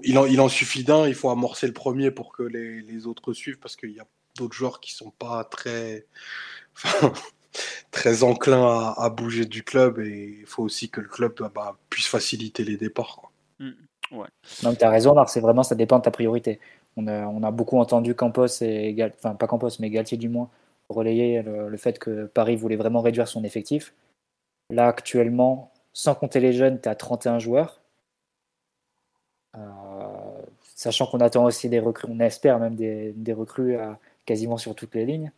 il 0.03 0.17
en 0.41 0.49
suffit 0.49 0.83
d'un, 0.85 1.07
il 1.07 1.15
faut 1.15 1.29
amorcer 1.29 1.67
le 1.67 1.73
premier 1.73 2.09
pour 2.11 2.31
que 2.31 2.43
les, 2.43 2.81
les 2.81 3.05
autres 3.07 3.33
suivent 3.33 3.59
parce 3.59 3.75
qu'il 3.75 3.91
y 3.91 3.99
a 3.99 4.05
d'autres 4.37 4.55
joueurs 4.55 4.79
qui 4.79 4.93
sont 4.93 5.11
pas 5.11 5.43
très, 5.43 6.05
très 7.91 8.23
enclins 8.23 8.93
à, 8.97 9.09
bouger 9.09 9.45
du 9.45 9.63
club 9.63 9.99
et 9.99 10.39
il 10.41 10.45
faut 10.45 10.63
aussi 10.63 10.89
que 10.89 11.01
le 11.01 11.07
club 11.07 11.35
bah, 11.53 11.77
puisse 11.89 12.07
faciliter 12.07 12.63
les 12.63 12.77
départs. 12.77 13.31
Mmh, 13.59 13.71
ouais. 14.11 14.27
Donc 14.63 14.77
tu 14.77 14.83
as 14.83 14.89
raison, 14.89 15.15
c'est 15.27 15.41
vraiment 15.41 15.63
ça 15.63 15.75
dépend 15.75 15.99
de 15.99 16.03
ta 16.03 16.11
priorité. 16.11 16.59
On 16.97 17.07
a, 17.07 17.25
on 17.27 17.43
a 17.43 17.51
beaucoup 17.51 17.79
entendu 17.79 18.15
Campos 18.15 18.61
et 18.61 18.95
enfin 19.15 19.35
pas 19.35 19.47
Campos 19.47 19.69
mais 19.79 19.89
Galtier 19.89 20.17
du 20.17 20.29
moins 20.29 20.49
relayer 20.89 21.41
le, 21.41 21.75
fait 21.77 21.97
que 21.97 22.25
Paris 22.25 22.55
voulait 22.55 22.75
vraiment 22.75 23.01
réduire 23.01 23.27
son 23.27 23.43
effectif. 23.43 23.93
Là 24.69 24.87
actuellement, 24.87 25.71
sans 25.93 26.15
compter 26.15 26.39
les 26.39 26.53
jeunes, 26.53 26.79
tu 26.79 26.89
as 26.89 26.95
31 26.95 27.39
joueurs. 27.39 27.81
Euh, 29.55 29.61
sachant 30.75 31.05
qu'on 31.05 31.19
attend 31.19 31.45
aussi 31.45 31.69
des 31.69 31.79
recrues, 31.79 32.07
on 32.09 32.19
espère 32.19 32.59
même 32.59 32.75
des, 32.75 33.13
des 33.13 33.33
recrues 33.33 33.75
à, 33.75 33.99
quasiment 34.25 34.57
sur 34.57 34.75
toutes 34.75 34.95
les 34.95 35.05
lignes. 35.05 35.31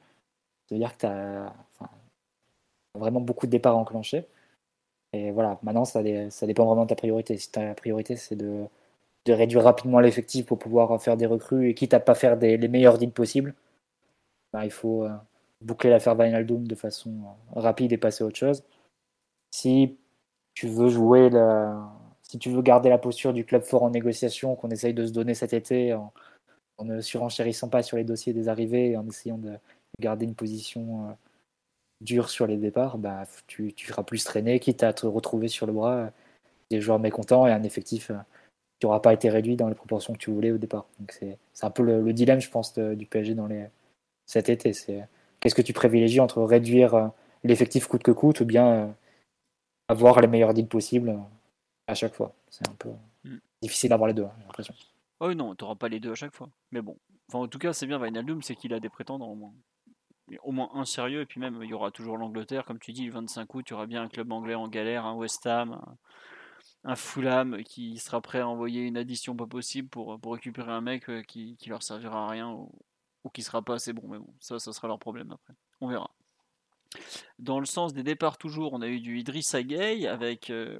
C'est-à-dire 0.65 0.93
que 0.93 1.01
tu 1.01 1.05
as 1.05 1.53
vraiment 2.95 3.21
beaucoup 3.21 3.45
de 3.45 3.51
départs 3.51 3.77
enclenchés. 3.77 4.25
Et 5.13 5.31
voilà, 5.31 5.59
maintenant, 5.63 5.85
ça, 5.85 6.03
dépend 6.03 6.65
vraiment 6.65 6.83
de 6.83 6.89
ta 6.89 6.95
priorité. 6.95 7.37
Si 7.37 7.51
ta 7.51 7.73
priorité, 7.73 8.15
c'est 8.15 8.35
de, 8.35 8.65
de, 9.25 9.33
réduire 9.33 9.63
rapidement 9.63 9.99
l'effectif 9.99 10.45
pour 10.45 10.59
pouvoir 10.59 11.01
faire 11.01 11.17
des 11.17 11.25
recrues 11.25 11.69
et 11.69 11.73
quitte 11.73 11.93
à 11.93 11.99
pas 11.99 12.15
faire 12.15 12.35
les 12.37 12.67
meilleurs 12.67 12.97
deals 12.97 13.11
possibles, 13.11 13.53
bah, 14.55 14.65
il 14.65 14.71
faut 14.71 15.03
euh, 15.03 15.09
boucler 15.61 15.89
l'affaire 15.89 16.15
Doom 16.15 16.67
de 16.67 16.75
façon 16.75 17.11
euh, 17.55 17.59
rapide 17.59 17.91
et 17.91 17.97
passer 17.97 18.23
à 18.23 18.27
autre 18.27 18.37
chose. 18.37 18.63
Si 19.51 19.97
tu 20.53 20.67
veux 20.67 20.89
jouer 20.89 21.29
si 22.21 22.39
tu 22.39 22.49
veux 22.49 22.61
garder 22.61 22.89
la 22.89 22.97
posture 22.97 23.33
du 23.33 23.45
club 23.45 23.63
fort 23.63 23.83
en 23.83 23.89
négociation 23.89 24.55
qu'on 24.55 24.69
essaye 24.71 24.93
de 24.93 25.05
se 25.05 25.11
donner 25.11 25.33
cet 25.33 25.53
été 25.53 25.93
en 26.77 26.85
ne 26.85 27.01
surenchérissant 27.01 27.69
pas 27.69 27.83
sur 27.83 27.97
les 27.97 28.03
dossiers 28.03 28.33
des 28.33 28.49
arrivées 28.49 28.91
et 28.91 28.97
en 28.97 29.07
essayant 29.07 29.37
de 29.37 29.53
garder 29.99 30.25
une 30.25 30.35
position 30.35 31.09
euh, 31.09 31.13
dure 32.01 32.29
sur 32.29 32.47
les 32.47 32.57
départs, 32.57 32.97
bah, 32.97 33.23
tu, 33.47 33.73
tu 33.73 33.87
feras 33.87 34.03
plus 34.03 34.23
traîner, 34.23 34.59
quitte 34.59 34.83
à 34.83 34.93
te 34.93 35.05
retrouver 35.05 35.47
sur 35.47 35.65
le 35.65 35.73
bras 35.73 35.95
euh, 35.95 36.09
des 36.71 36.81
joueurs 36.81 36.99
mécontents 36.99 37.47
et 37.47 37.51
un 37.51 37.63
effectif 37.63 38.11
euh, 38.11 38.17
qui 38.79 38.85
n'aura 38.85 39.01
pas 39.01 39.13
été 39.13 39.29
réduit 39.29 39.55
dans 39.55 39.69
les 39.69 39.75
proportions 39.75 40.13
que 40.13 40.19
tu 40.19 40.31
voulais 40.31 40.51
au 40.51 40.57
départ. 40.57 40.85
Donc 40.99 41.11
c'est 41.11 41.37
un 41.61 41.71
peu 41.71 41.83
le, 41.83 42.13
dilemme, 42.13 42.41
je 42.41 42.49
pense, 42.49 42.77
du 42.77 43.05
PSG 43.05 43.33
dans 43.33 43.47
les, 43.47 43.65
cet 44.25 44.49
été. 44.49 44.73
C'est 44.73 45.07
qu'est-ce 45.39 45.55
que 45.55 45.61
tu 45.61 45.71
privilégies 45.71 46.19
entre 46.19 46.43
réduire 46.43 47.11
l'effectif 47.45 47.87
coûte 47.87 48.03
que 48.03 48.11
coûte 48.11 48.41
ou 48.41 48.45
bien 48.45 48.93
avoir 49.87 50.19
les 50.19 50.27
meilleurs 50.27 50.53
deals 50.53 50.67
possibles 50.67 51.17
à 51.87 51.95
chaque 51.95 52.13
fois? 52.13 52.33
C'est 52.49 52.67
un 52.67 52.75
peu 52.77 52.89
mm. 53.23 53.37
difficile 53.61 53.91
d'avoir 53.91 54.09
les 54.09 54.13
deux, 54.13 54.23
hein, 54.25 54.33
j'ai 54.39 54.45
l'impression. 54.45 54.73
Oh 55.19 55.33
non, 55.33 55.55
tu 55.55 55.63
n'auras 55.63 55.75
pas 55.75 55.87
les 55.87 55.99
deux 55.99 56.11
à 56.11 56.15
chaque 56.15 56.35
fois. 56.35 56.49
Mais 56.71 56.81
bon, 56.81 56.97
enfin, 57.29 57.39
en 57.39 57.47
tout 57.47 57.59
cas, 57.59 57.73
c'est 57.73 57.87
bien 57.87 57.99
Vinaldum, 57.99 58.41
c'est 58.41 58.55
qu'il 58.55 58.73
a 58.73 58.79
des 58.79 58.89
prétendants 58.89 59.29
au 59.29 59.35
moins. 59.35 59.53
Au 60.43 60.51
moins 60.51 60.69
un 60.73 60.85
sérieux, 60.85 61.21
et 61.21 61.25
puis 61.25 61.39
même, 61.39 61.59
il 61.61 61.69
y 61.69 61.73
aura 61.73 61.91
toujours 61.91 62.17
l'Angleterre, 62.17 62.65
comme 62.65 62.79
tu 62.79 62.93
dis, 62.93 63.05
le 63.05 63.11
25 63.13 63.53
août, 63.53 63.65
il 63.69 63.71
y 63.71 63.73
aura 63.73 63.85
bien 63.85 64.01
un 64.03 64.07
club 64.09 64.31
anglais 64.31 64.55
en 64.55 64.67
galère, 64.67 65.05
un 65.05 65.13
West 65.13 65.45
Ham, 65.45 65.79
un, 66.83 66.95
Fulham 66.95 67.63
qui 67.63 67.97
sera 67.99 68.21
prêt 68.21 68.39
à 68.39 68.47
envoyer 68.47 68.81
une 68.81 68.97
addition 68.97 69.35
pas 69.35 69.45
possible 69.45 69.87
pour, 69.87 70.19
récupérer 70.25 70.71
un 70.71 70.81
mec 70.81 71.09
euh, 71.09 71.21
qui, 71.23 71.55
qui 71.57 71.69
leur 71.69 71.83
servira 71.83 72.25
à 72.25 72.29
rien 72.29 72.49
ou, 72.51 72.71
ou 73.23 73.29
qui 73.29 73.43
sera 73.43 73.61
pas 73.61 73.75
assez 73.75 73.93
bon. 73.93 74.07
Mais 74.07 74.19
bon, 74.19 74.33
ça, 74.39 74.59
ça 74.59 74.73
sera 74.73 74.87
leur 74.87 74.99
problème 74.99 75.31
après. 75.31 75.53
On 75.79 75.89
verra. 75.89 76.09
Dans 77.39 77.59
le 77.59 77.65
sens 77.65 77.93
des 77.93 78.03
départs 78.03 78.37
toujours, 78.37 78.73
on 78.73 78.81
a 78.81 78.87
eu 78.87 79.01
du 79.01 79.19
Idriss 79.19 79.55
Gueye 79.55 80.07
avec 80.07 80.49
euh, 80.49 80.79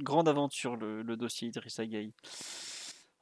grande 0.00 0.28
aventure 0.28 0.76
le, 0.76 1.02
le 1.02 1.16
dossier 1.16 1.48
Idriss 1.48 1.80
Gueye. 1.80 2.12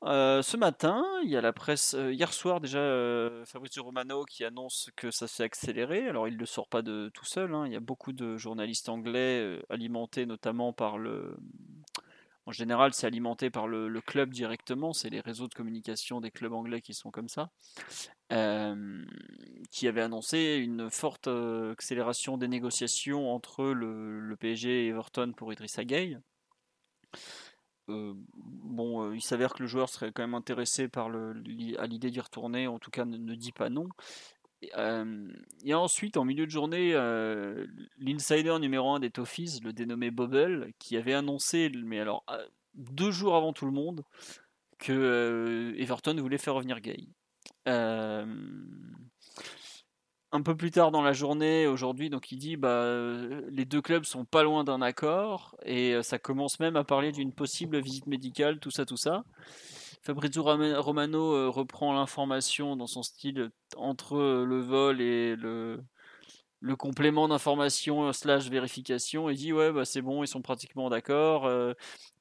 Euh, 0.04 0.42
ce 0.42 0.58
matin, 0.58 1.02
il 1.22 1.30
y 1.30 1.36
a 1.36 1.40
la 1.40 1.54
presse, 1.54 1.94
euh, 1.94 2.12
hier 2.12 2.30
soir 2.34 2.60
déjà, 2.60 2.78
euh, 2.78 3.42
Fabrizio 3.46 3.82
Romano 3.82 4.24
qui 4.26 4.44
annonce 4.44 4.90
que 4.96 5.10
ça 5.10 5.26
s'est 5.26 5.44
accéléré. 5.44 6.06
Alors 6.08 6.28
il 6.28 6.34
ne 6.34 6.40
le 6.40 6.46
sort 6.46 6.68
pas 6.68 6.82
de 6.82 7.10
tout 7.14 7.24
seul, 7.24 7.54
hein. 7.54 7.66
il 7.66 7.72
y 7.72 7.76
a 7.76 7.80
beaucoup 7.80 8.12
de 8.12 8.36
journalistes 8.36 8.90
anglais 8.90 9.60
alimentés 9.70 10.26
notamment 10.26 10.72
par 10.74 10.98
le... 10.98 11.36
En 12.46 12.52
général, 12.52 12.92
c'est 12.92 13.06
alimenté 13.06 13.48
par 13.48 13.66
le, 13.66 13.88
club 14.02 14.28
directement, 14.34 14.92
c'est 14.92 15.08
les 15.08 15.20
réseaux 15.20 15.48
de 15.48 15.54
communication 15.54 16.20
des 16.20 16.30
clubs 16.30 16.52
anglais 16.52 16.82
qui 16.82 16.92
sont 16.92 17.10
comme 17.10 17.28
ça, 17.28 17.48
qui 19.70 19.88
avaient 19.88 20.02
annoncé 20.02 20.60
une 20.62 20.90
forte 20.90 21.26
accélération 21.26 22.36
des 22.36 22.48
négociations 22.48 23.34
entre 23.34 23.64
le, 23.64 24.36
PSG 24.38 24.84
et 24.84 24.88
Everton 24.88 25.32
pour 25.34 25.54
Idrissa 25.54 25.86
Gueye. 25.86 26.18
Euh, 27.90 28.14
bon, 28.36 29.04
euh, 29.04 29.16
il 29.16 29.22
s'avère 29.22 29.52
que 29.52 29.62
le 29.62 29.68
joueur 29.68 29.88
serait 29.88 30.10
quand 30.12 30.22
même 30.22 30.34
intéressé 30.34 30.88
par 30.88 31.08
le, 31.08 31.34
à 31.78 31.86
l'idée 31.86 32.10
d'y 32.10 32.20
retourner, 32.20 32.66
en 32.66 32.78
tout 32.78 32.90
cas 32.90 33.04
ne, 33.04 33.34
dit 33.34 33.52
pas 33.52 33.68
non. 33.68 33.88
Et, 34.62 34.70
euh, 34.78 35.28
ensuite, 35.72 36.16
en 36.16 36.24
milieu 36.24 36.46
de 36.46 36.50
journée, 36.50 36.92
l'insider 37.98 38.58
numéro 38.58 38.90
1 38.94 39.00
des 39.00 39.10
Toffees, 39.10 39.60
le 39.62 39.72
dénommé 39.72 40.10
Bobble, 40.10 40.72
qui 40.78 40.96
avait 40.96 41.14
annoncé, 41.14 41.70
mais 41.74 42.00
alors 42.00 42.24
deux 42.74 43.10
jours 43.10 43.36
avant 43.36 43.52
tout 43.52 43.66
le 43.66 43.72
monde, 43.72 44.04
que 44.78 45.74
Everton 45.78 46.16
voulait 46.16 46.38
faire 46.38 46.54
revenir 46.54 46.80
Gay 46.80 47.06
un 50.34 50.42
peu 50.42 50.56
plus 50.56 50.72
tard 50.72 50.90
dans 50.90 51.02
la 51.02 51.12
journée, 51.12 51.68
aujourd'hui, 51.68 52.10
donc 52.10 52.32
il 52.32 52.38
dit 52.38 52.56
bah 52.56 52.68
euh, 52.68 53.42
les 53.50 53.64
deux 53.64 53.80
clubs 53.80 54.04
sont 54.04 54.24
pas 54.24 54.42
loin 54.42 54.64
d'un 54.64 54.82
accord 54.82 55.56
et 55.64 55.94
euh, 55.94 56.02
ça 56.02 56.18
commence 56.18 56.58
même 56.58 56.74
à 56.74 56.82
parler 56.82 57.12
d'une 57.12 57.32
possible 57.32 57.78
visite 57.80 58.08
médicale, 58.08 58.58
tout 58.58 58.72
ça, 58.72 58.84
tout 58.84 58.96
ça. 58.96 59.24
Fabrizio 60.02 60.42
Romano 60.42 61.34
euh, 61.34 61.48
reprend 61.48 61.92
l'information 61.92 62.74
dans 62.76 62.88
son 62.88 63.04
style 63.04 63.50
entre 63.76 64.16
le 64.44 64.60
vol 64.60 65.00
et 65.00 65.36
le 65.36 65.80
le 66.60 66.76
complément 66.76 67.28
d'information 67.28 68.12
slash 68.12 68.48
vérification 68.48 69.28
et 69.28 69.34
dit 69.34 69.52
ouais 69.52 69.70
bah 69.70 69.84
c'est 69.84 70.00
bon 70.02 70.24
ils 70.24 70.28
sont 70.28 70.40
pratiquement 70.42 70.88
d'accord 70.88 71.50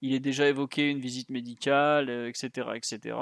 il 0.02 0.14
est 0.14 0.20
déjà 0.20 0.50
évoqué 0.50 0.90
une 0.90 1.00
visite 1.00 1.30
médicale 1.30 2.10
etc 2.28 2.72
etc 2.76 3.16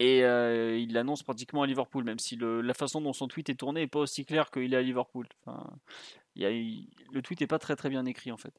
et 0.00 0.20
il 0.20 0.92
l'annonce 0.92 1.22
pratiquement 1.22 1.62
à 1.62 1.66
Liverpool 1.66 2.04
même 2.04 2.18
si 2.18 2.38
la 2.40 2.74
façon 2.74 3.00
dont 3.00 3.12
son 3.12 3.28
tweet 3.28 3.50
est 3.50 3.54
tourné 3.54 3.80
n'est 3.80 3.86
pas 3.86 4.00
aussi 4.00 4.24
clair 4.24 4.50
qu'il 4.50 4.72
est 4.72 4.76
à 4.76 4.82
Liverpool 4.82 5.26
le 6.36 7.20
tweet 7.22 7.40
n'est 7.40 7.46
pas 7.46 7.58
très 7.58 7.76
très 7.76 7.88
bien 7.88 8.04
écrit 8.06 8.30
en 8.30 8.36
fait 8.36 8.54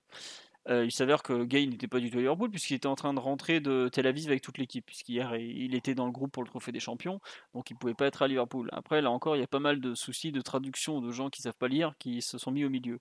euh, 0.70 0.86
il 0.86 0.92
s'avère 0.92 1.24
que 1.24 1.46
Gay 1.46 1.66
n'était 1.66 1.88
pas 1.88 2.00
du 2.00 2.12
tout 2.12 2.18
à 2.18 2.22
Liverpool 2.22 2.50
puisqu'il 2.50 2.76
était 2.76 2.88
en 2.88 2.96
train 2.96 3.14
de 3.14 3.20
rentrer 3.20 3.60
de 3.60 3.90
Tel 3.92 4.06
Aviv 4.06 4.28
avec 4.28 4.42
toute 4.42 4.58
l'équipe 4.58 4.86
puisqu'hier 4.86 5.36
il 5.36 5.74
était 5.74 5.96
dans 5.96 6.06
le 6.06 6.12
groupe 6.12 6.32
pour 6.32 6.44
le 6.44 6.50
trophée 6.50 6.72
des 6.72 6.82
champions 6.82 7.22
donc 7.54 7.72
il 7.72 7.76
pouvait 7.76 7.94
pas 7.94 8.06
être 8.06 8.22
à 8.22 8.28
Liverpool. 8.28 8.70
Après 8.74 9.02
là 9.02 9.10
encore 9.10 9.36
il 9.36 9.40
y 9.40 9.44
a 9.44 9.48
pas 9.48 9.60
mal 9.60 9.80
de 9.80 9.96
soucis 9.96 10.32
de 10.32 10.42
traduction 10.42 11.00
de 11.00 11.12
gens 11.12 11.30
qui 11.30 11.42
savent 11.42 11.54
pas 11.54 11.70
lire 11.70 11.94
qui 11.98 12.22
se 12.22 12.38
sont 12.38 12.52
mis 12.52 12.66
au 12.66 12.70
milieu. 12.70 13.00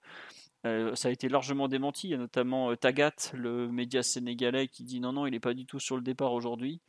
Euh, 0.67 0.95
ça 0.95 1.09
a 1.09 1.11
été 1.13 1.29
largement 1.29 1.69
démenti. 1.69 2.09
Il 2.09 2.11
y 2.11 2.15
a 2.15 2.19
notamment 2.19 2.71
euh, 2.71 2.77
Tagat, 2.77 3.33
le 3.33 3.69
média 3.69 4.03
sénégalais, 4.03 4.67
qui 4.67 4.83
dit 4.83 4.99
non, 4.99 5.13
non, 5.13 5.27
il 5.27 5.31
n'est 5.31 5.41
pas 5.41 5.55
du 5.55 5.67
tout 5.67 5.79
sur 5.79 5.97
le 5.97 6.03
départ 6.03 6.33
aujourd'hui. 6.33 6.81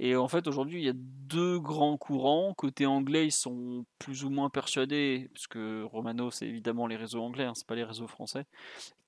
Et 0.00 0.14
en 0.14 0.28
fait, 0.28 0.46
aujourd'hui, 0.46 0.80
il 0.80 0.86
y 0.86 0.88
a 0.88 0.94
deux 0.94 1.58
grands 1.58 1.96
courants. 1.96 2.54
Côté 2.54 2.86
anglais, 2.86 3.26
ils 3.26 3.32
sont 3.32 3.84
plus 3.98 4.22
ou 4.24 4.30
moins 4.30 4.48
persuadés, 4.48 5.28
parce 5.34 5.48
que 5.48 5.82
Romano, 5.82 6.30
c'est 6.30 6.46
évidemment 6.46 6.86
les 6.86 6.94
réseaux 6.94 7.20
anglais, 7.20 7.44
hein, 7.44 7.52
c'est 7.56 7.66
pas 7.66 7.74
les 7.74 7.82
réseaux 7.82 8.06
français, 8.06 8.46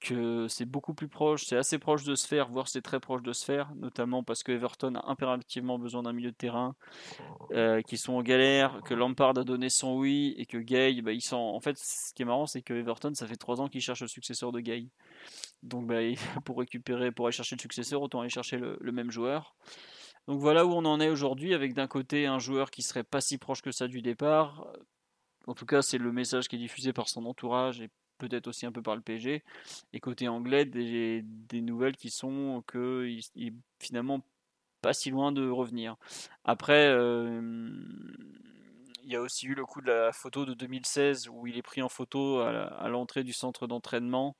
que 0.00 0.48
c'est 0.48 0.64
beaucoup 0.64 0.92
plus 0.92 1.06
proche, 1.06 1.44
c'est 1.46 1.56
assez 1.56 1.78
proche 1.78 2.02
de 2.02 2.16
Sphère, 2.16 2.48
voire 2.48 2.66
c'est 2.66 2.82
très 2.82 2.98
proche 2.98 3.22
de 3.22 3.32
Sphère, 3.32 3.72
notamment 3.76 4.24
parce 4.24 4.42
que 4.42 4.50
Everton 4.50 4.96
a 4.96 5.08
impérativement 5.08 5.78
besoin 5.78 6.02
d'un 6.02 6.12
milieu 6.12 6.32
de 6.32 6.36
terrain, 6.36 6.74
euh, 7.52 7.82
qui 7.82 7.96
sont 7.96 8.14
en 8.14 8.22
galère, 8.22 8.80
que 8.84 8.92
Lampard 8.92 9.38
a 9.38 9.44
donné 9.44 9.68
son 9.70 9.96
oui, 9.96 10.34
et 10.38 10.46
que 10.46 10.58
Gay, 10.58 11.02
bah, 11.02 11.12
ils 11.12 11.22
sont... 11.22 11.36
en 11.36 11.60
fait, 11.60 11.78
ce 11.78 12.12
qui 12.14 12.22
est 12.22 12.26
marrant, 12.26 12.46
c'est 12.46 12.62
que 12.62 12.74
Everton, 12.74 13.14
ça 13.14 13.28
fait 13.28 13.36
trois 13.36 13.60
ans 13.60 13.68
qu'il 13.68 13.80
cherche 13.80 14.02
le 14.02 14.08
successeur 14.08 14.50
de 14.50 14.58
Gay. 14.58 14.88
Donc, 15.62 15.86
bah, 15.86 16.00
pour 16.44 16.58
récupérer, 16.58 17.12
pour 17.12 17.26
aller 17.26 17.32
chercher 17.32 17.54
le 17.54 17.60
successeur, 17.60 18.02
autant 18.02 18.22
aller 18.22 18.28
chercher 18.28 18.58
le 18.58 18.92
même 18.92 19.12
joueur. 19.12 19.54
Donc 20.31 20.39
voilà 20.39 20.65
où 20.65 20.70
on 20.70 20.85
en 20.85 21.01
est 21.01 21.09
aujourd'hui, 21.09 21.55
avec 21.55 21.74
d'un 21.74 21.89
côté 21.89 22.27
un 22.27 22.39
joueur 22.39 22.70
qui 22.70 22.82
serait 22.82 23.02
pas 23.02 23.20
si 23.20 23.36
proche 23.36 23.62
que 23.62 23.73
ça 23.73 23.89
du 23.89 24.01
départ. 24.01 24.65
En 25.48 25.55
tout 25.55 25.66
cas, 25.66 25.82
c'est 25.82 25.98
le 25.98 26.12
message 26.12 26.47
qui 26.47 26.55
est 26.55 26.61
diffusé 26.61 26.93
par 26.93 27.09
son 27.09 27.27
entourage 27.27 27.81
et 27.81 27.90
peut-être 28.16 28.47
aussi 28.47 28.65
un 28.65 28.70
peu 28.70 28.81
par 28.81 28.94
le 28.94 29.02
PSG. 29.02 29.43
Et 29.93 29.98
côté 29.98 30.28
anglais, 30.28 30.66
des, 30.66 31.24
nouvelles 31.55 31.97
qui 31.97 32.11
sont 32.11 32.62
qu'il 32.70 33.19
est 33.35 33.52
finalement 33.81 34.24
pas 34.82 34.93
si 34.93 35.11
loin 35.11 35.32
de 35.32 35.51
revenir. 35.51 35.97
Après, 36.44 36.86
euh, 36.86 37.73
y 39.12 39.16
a 39.16 39.20
aussi 39.20 39.46
eu 39.46 39.54
le 39.54 39.64
coup 39.64 39.80
de 39.80 39.88
la 39.90 40.12
photo 40.12 40.44
de 40.44 40.54
2016 40.54 41.28
où 41.28 41.46
il 41.46 41.56
est 41.56 41.62
pris 41.62 41.82
en 41.82 41.88
photo 41.88 42.40
à 42.40 42.88
l'entrée 42.88 43.24
du 43.24 43.32
centre 43.32 43.66
d'entraînement. 43.66 44.36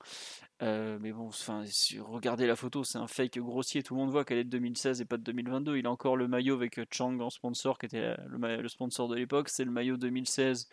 Euh, 0.63 0.99
mais 1.01 1.11
bon, 1.11 1.27
enfin, 1.27 1.63
regardez 1.99 2.45
la 2.45 2.55
photo, 2.55 2.83
c'est 2.83 2.99
un 2.99 3.07
fake 3.07 3.39
grossier. 3.39 3.81
Tout 3.81 3.95
le 3.95 4.01
monde 4.01 4.11
voit 4.11 4.23
qu'elle 4.23 4.37
est 4.37 4.43
de 4.43 4.49
2016 4.49 5.01
et 5.01 5.05
pas 5.05 5.17
de 5.17 5.23
2022. 5.23 5.77
Il 5.77 5.87
a 5.87 5.91
encore 5.91 6.15
le 6.17 6.27
maillot 6.27 6.55
avec 6.55 6.79
Chang 6.91 7.19
en 7.19 7.29
sponsor, 7.29 7.79
qui 7.79 7.87
était 7.87 8.15
le, 8.27 8.67
sponsor 8.67 9.07
de 9.07 9.15
l'époque. 9.15 9.49
C'est 9.49 9.65
le 9.65 9.71
maillot 9.71 9.97
2016 9.97 10.69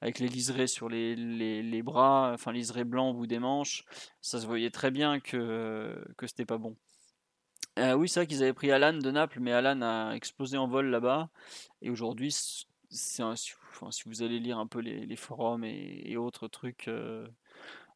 avec 0.00 0.18
les 0.18 0.28
liserés 0.28 0.66
sur 0.66 0.88
les, 0.88 1.16
les, 1.16 1.82
bras, 1.82 2.30
enfin 2.32 2.52
liserés 2.52 2.84
blancs 2.84 3.14
au 3.14 3.18
bout 3.18 3.26
des 3.26 3.38
manches. 3.38 3.84
Ça 4.22 4.40
se 4.40 4.46
voyait 4.46 4.70
très 4.70 4.90
bien 4.90 5.20
que, 5.20 6.02
que 6.16 6.26
c'était 6.26 6.46
pas 6.46 6.58
bon. 6.58 6.76
Euh, 7.78 7.92
oui, 7.92 8.08
c'est 8.08 8.20
vrai 8.20 8.26
qu'ils 8.26 8.42
avaient 8.42 8.54
pris 8.54 8.70
Alan 8.70 8.94
de 8.94 9.10
Naples, 9.10 9.38
mais 9.40 9.52
Alan 9.52 9.82
a 9.82 10.14
explosé 10.14 10.56
en 10.56 10.66
vol 10.66 10.86
là-bas. 10.86 11.28
Et 11.82 11.90
aujourd'hui, 11.90 12.34
si, 12.90 13.22
vous 14.06 14.22
allez 14.22 14.38
lire 14.38 14.58
un 14.58 14.66
peu 14.66 14.80
les, 14.80 15.16
forums 15.16 15.64
et, 15.64 16.16
autres 16.16 16.48
trucs 16.48 16.88
euh, 16.88 17.26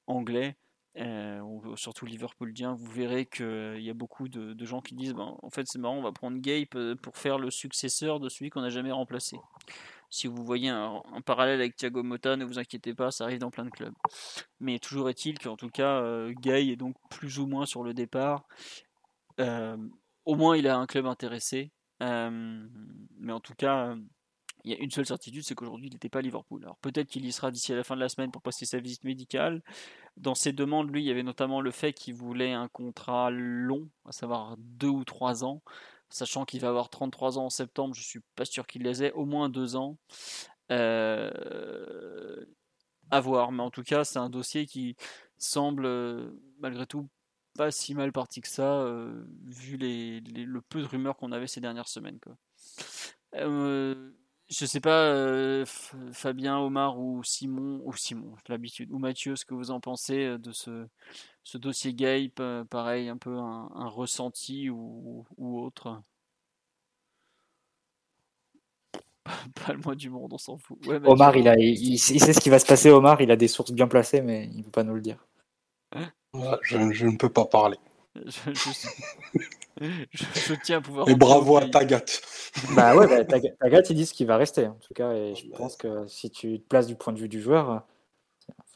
anglais, 0.07 0.57
euh, 0.99 1.77
surtout 1.77 2.07
liverpoolien, 2.07 2.75
vous 2.75 2.91
verrez 2.91 3.27
qu'il 3.27 3.81
y 3.81 3.91
a 3.91 3.95
beaucoup 3.95 4.29
de, 4.29 4.65
gens 4.65 4.81
qui 4.81 4.95
disent 4.95 5.15
ben, 5.15 5.37
en 5.43 5.51
fait 5.51 5.67
c'est 5.67 5.79
marrant, 5.79 5.97
on 5.97 6.03
va 6.03 6.13
prendre 6.13 6.39
Gape 6.39 6.75
euh, 6.75 6.95
pour 6.97 7.17
faire 7.17 7.39
le 7.39 7.51
successeur 7.51 8.21
de 8.21 8.29
celui 8.29 8.51
qu'on 8.51 8.63
n'a 8.63 8.71
jamais 8.71 8.93
remplacé. 8.93 9.37
Si 10.13 10.27
vous 10.27 10.45
voyez 10.45 10.69
un, 10.69 11.03
parallèle 11.25 11.61
avec 11.61 11.77
Thiago 11.77 12.03
Motta, 12.03 12.37
ne 12.37 12.45
vous 12.45 12.59
inquiétez 12.59 12.95
pas, 12.95 13.13
ça 13.13 13.25
arrive 13.25 13.39
dans 13.39 13.53
plein 13.53 13.65
de 13.65 13.71
clubs. 13.71 13.95
Mais 14.59 14.81
toujours 14.81 15.09
est-il 15.09 15.39
qu'en 15.39 15.57
tout 15.57 15.71
cas, 15.71 16.03
Gay 16.31 16.67
est 16.67 16.77
donc 16.77 16.97
plus 17.11 17.39
ou 17.39 17.47
moins 17.47 17.65
sur 17.65 17.85
le 17.85 17.95
départ. 17.95 18.45
au 19.39 20.35
moins, 20.35 20.57
il 20.57 20.67
a 20.67 20.77
un 20.77 20.87
club 20.87 21.07
intéressé. 21.07 21.71
mais 22.01 23.33
en 23.33 23.39
tout 23.39 23.55
cas, 23.55 23.95
il 24.65 24.73
y 24.73 24.75
a 24.75 24.79
une 24.79 24.91
seule 24.91 25.07
certitude, 25.07 25.43
c'est 25.45 25.55
qu'aujourd'hui, 25.55 25.89
il 25.89 25.93
n'était 25.93 26.09
pas 26.09 26.21
à 26.21 26.23
Liverpool. 26.23 26.63
Alors 26.63 26.77
peut-être 26.79 27.09
qu'il 27.09 27.25
y 27.25 27.33
sera 27.33 27.51
d'ici 27.51 27.73
à 27.73 27.77
la 27.77 27.85
fin 27.85 27.95
de 27.95 28.01
la 28.01 28.09
semaine 28.09 28.31
pour 28.31 28.43
passer 28.43 28.67
sa 28.67 28.79
visite 28.79 29.05
médicale. 29.05 29.63
Dans 30.17 30.35
ses 30.35 30.53
demandes, 30.53 30.91
lui, 30.91 31.03
il 31.03 31.07
y 31.07 31.11
avait 31.11 31.23
notamment 31.23 31.61
le 31.61 31.71
fait 31.71 31.93
qu'il 31.93 32.15
voulait 32.15 32.53
un 32.53 32.69
contrat 32.69 33.31
long, 33.31 33.89
à 34.05 34.13
savoir 34.13 34.57
deux 34.59 34.89
ou 34.89 35.05
trois 35.05 35.45
ans. 35.45 35.63
Sachant 36.11 36.45
qu'il 36.45 36.61
va 36.61 36.69
avoir 36.69 36.91
33 36.91 37.39
ans 37.39 37.47
en 37.47 37.51
septembre, 37.51 37.95
je 37.95 38.03
suis 38.03 38.21
pas 38.35 38.45
sûr 38.45 38.67
qu'il 38.67 38.83
les 38.83 39.05
ait, 39.05 39.13
au 39.13 39.27
moins 39.27 39.49
deux 39.49 39.77
ans. 39.77 39.97
Euh, 40.73 42.45
à 43.11 43.21
voir, 43.21 43.53
mais 43.53 43.63
en 43.63 43.71
tout 43.71 43.83
cas, 43.83 44.05
c'est 44.05 44.19
un 44.19 44.31
dossier 44.31 44.67
qui 44.67 44.97
semble, 45.39 45.89
malgré 46.59 46.87
tout, 46.87 47.09
pas 47.57 47.71
si 47.71 47.95
mal 47.95 48.13
parti 48.13 48.41
que 48.41 48.49
ça, 48.49 48.81
euh, 48.83 49.25
vu 49.45 49.77
les, 49.77 50.21
le 50.21 50.61
peu 50.61 50.81
de 50.81 50.87
rumeurs 50.87 51.17
qu'on 51.17 51.33
avait 51.33 51.47
ces 51.47 51.61
dernières 51.61 51.89
semaines. 51.89 52.19
Euh, 53.35 54.13
je 54.51 54.67
sais 54.67 54.81
pas, 54.81 55.05
euh, 55.05 55.65
Fabien, 56.13 56.59
Omar 56.59 56.99
ou 56.99 57.23
Simon, 57.23 57.81
ou 57.85 57.95
Simon, 57.95 58.35
l'habitude, 58.49 58.91
ou 58.91 58.99
Mathieu, 58.99 59.37
ce 59.37 59.45
que 59.45 59.55
vous 59.55 59.71
en 59.71 59.79
pensez 59.79 60.25
euh, 60.25 60.39
de 60.39 60.51
ce, 60.51 60.89
ce 61.45 61.57
dossier 61.57 61.95
Gape, 61.95 62.41
euh, 62.41 62.65
pareil, 62.65 63.09
un 63.09 63.17
peu 63.17 63.39
un, 63.39 63.89
ressenti 63.89 64.69
ou, 64.69 65.25
autre? 65.39 66.03
Pas 69.67 69.73
le 69.73 69.79
moins 69.79 69.95
du 69.95 70.11
monde, 70.11 70.33
on 70.33 70.39
s'en 70.39 70.59
fout. 70.59 70.79
Omar, 71.05 71.37
il, 71.37 71.47
a, 71.47 71.57
il, 71.57 71.99
sait 71.99 72.33
ce 72.33 72.41
qui 72.41 72.51
va 72.51 72.59
se 72.59 72.67
passer, 72.67 72.91
Omar, 72.91 73.21
il 73.21 73.31
a 73.31 73.37
des 73.37 73.49
sources 73.49 73.71
bien 73.71 73.87
placées, 73.87 74.21
mais 74.21 74.47
il 74.53 74.59
ne 74.59 74.65
veut 74.65 74.71
pas 74.71 74.83
nous 74.83 74.95
le 74.95 75.01
dire. 75.01 75.25
je, 76.63 76.91
je 76.91 77.07
ne 77.07 77.17
peux 77.17 77.31
pas 77.31 77.45
parler. 77.45 77.79
Je, 79.81 80.55
tiens 80.63 80.79
à 80.79 80.81
pouvoir. 80.81 81.09
Et 81.09 81.15
bravo 81.15 81.57
à 81.57 81.69
Tagat. 81.69 82.05
Bah 82.75 82.97
ouais, 82.97 83.07
bah, 83.07 83.25
Tagat, 83.25 83.83
ils 83.91 83.97
disent 83.97 84.13
qu'il 84.13 84.27
va 84.27 84.37
rester, 84.37 84.67
en 84.67 84.75
tout 84.75 84.93
cas. 84.93 85.13
Et 85.13 85.35
je 85.37 85.47
pense 85.57 85.77
que 85.77 86.07
si 86.09 86.31
tu 86.31 86.59
te 86.59 86.69
places 86.69 86.89
du 86.89 86.97
point 86.97 87.13
de 87.13 87.19
vue 87.19 87.29
du 87.29 87.41
joueur, 87.41 87.85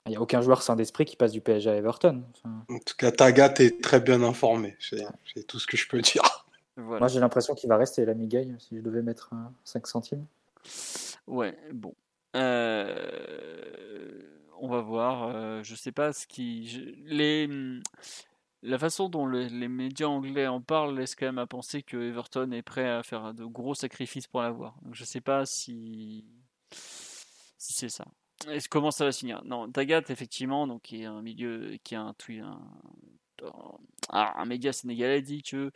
il 0.06 0.10
n'y 0.10 0.16
a 0.16 0.20
aucun 0.20 0.40
joueur 0.40 0.62
sans 0.62 0.76
d'esprit 0.76 1.04
qui 1.04 1.16
passe 1.16 1.32
du 1.32 1.40
PSG 1.40 1.70
à 1.70 1.74
Everton. 1.74 2.22
En 2.44 2.78
tout 2.78 2.94
cas, 2.96 3.10
Tagat 3.10 3.54
est 3.58 3.82
très 3.82 4.00
bien 4.00 4.22
informé. 4.22 4.76
C'est 4.78 5.46
tout 5.46 5.58
ce 5.58 5.66
que 5.66 5.76
je 5.76 5.88
peux 5.88 6.00
dire. 6.00 6.46
Moi, 6.76 7.08
j'ai 7.08 7.20
l'impression 7.20 7.54
qu'il 7.54 7.68
va 7.68 7.76
rester, 7.76 8.04
l'ami 8.04 8.28
Gay, 8.28 8.48
si 8.58 8.76
je 8.76 8.80
devais 8.80 9.02
mettre 9.02 9.30
5 9.64 9.86
centimes. 9.86 10.24
Ouais, 11.26 11.56
bon. 11.72 11.94
Euh, 12.36 12.94
on 14.60 14.68
va 14.68 14.80
voir. 14.80 15.30
Euh, 15.34 15.62
je 15.62 15.74
sais 15.74 15.92
pas 15.92 16.12
ce 16.12 16.26
qui. 16.26 16.94
Les 17.06 17.48
la 18.64 18.78
façon 18.78 19.08
dont 19.08 19.26
les 19.26 19.68
médias 19.68 20.06
anglais 20.06 20.46
en 20.46 20.60
parlent 20.60 20.96
laisse 20.96 21.14
quand 21.14 21.26
même 21.26 21.38
à 21.38 21.46
penser 21.46 21.82
que 21.82 21.96
Everton 21.96 22.50
est 22.52 22.62
prêt 22.62 22.88
à 22.88 23.02
faire 23.02 23.34
de 23.34 23.44
gros 23.44 23.74
sacrifices 23.74 24.26
pour 24.26 24.42
l'avoir. 24.42 24.76
Je 24.92 25.04
sais 25.04 25.20
pas 25.20 25.44
si 25.46 26.24
c'est 27.58 27.90
ça. 27.90 28.06
Comment 28.70 28.90
ça 28.90 29.04
va 29.04 29.12
finir? 29.12 29.42
Non, 29.44 29.70
Tagat 29.70 30.02
effectivement, 30.08 30.66
donc 30.66 30.82
qui 30.82 31.02
est 31.02 31.06
un 31.06 31.22
milieu, 31.22 31.76
qui 31.84 31.94
a 31.94 32.00
un, 32.00 32.14
ah, 34.10 34.34
un 34.36 34.44
média 34.44 34.72
sénégalais 34.72 35.22
dit 35.22 35.42
que 35.42 35.70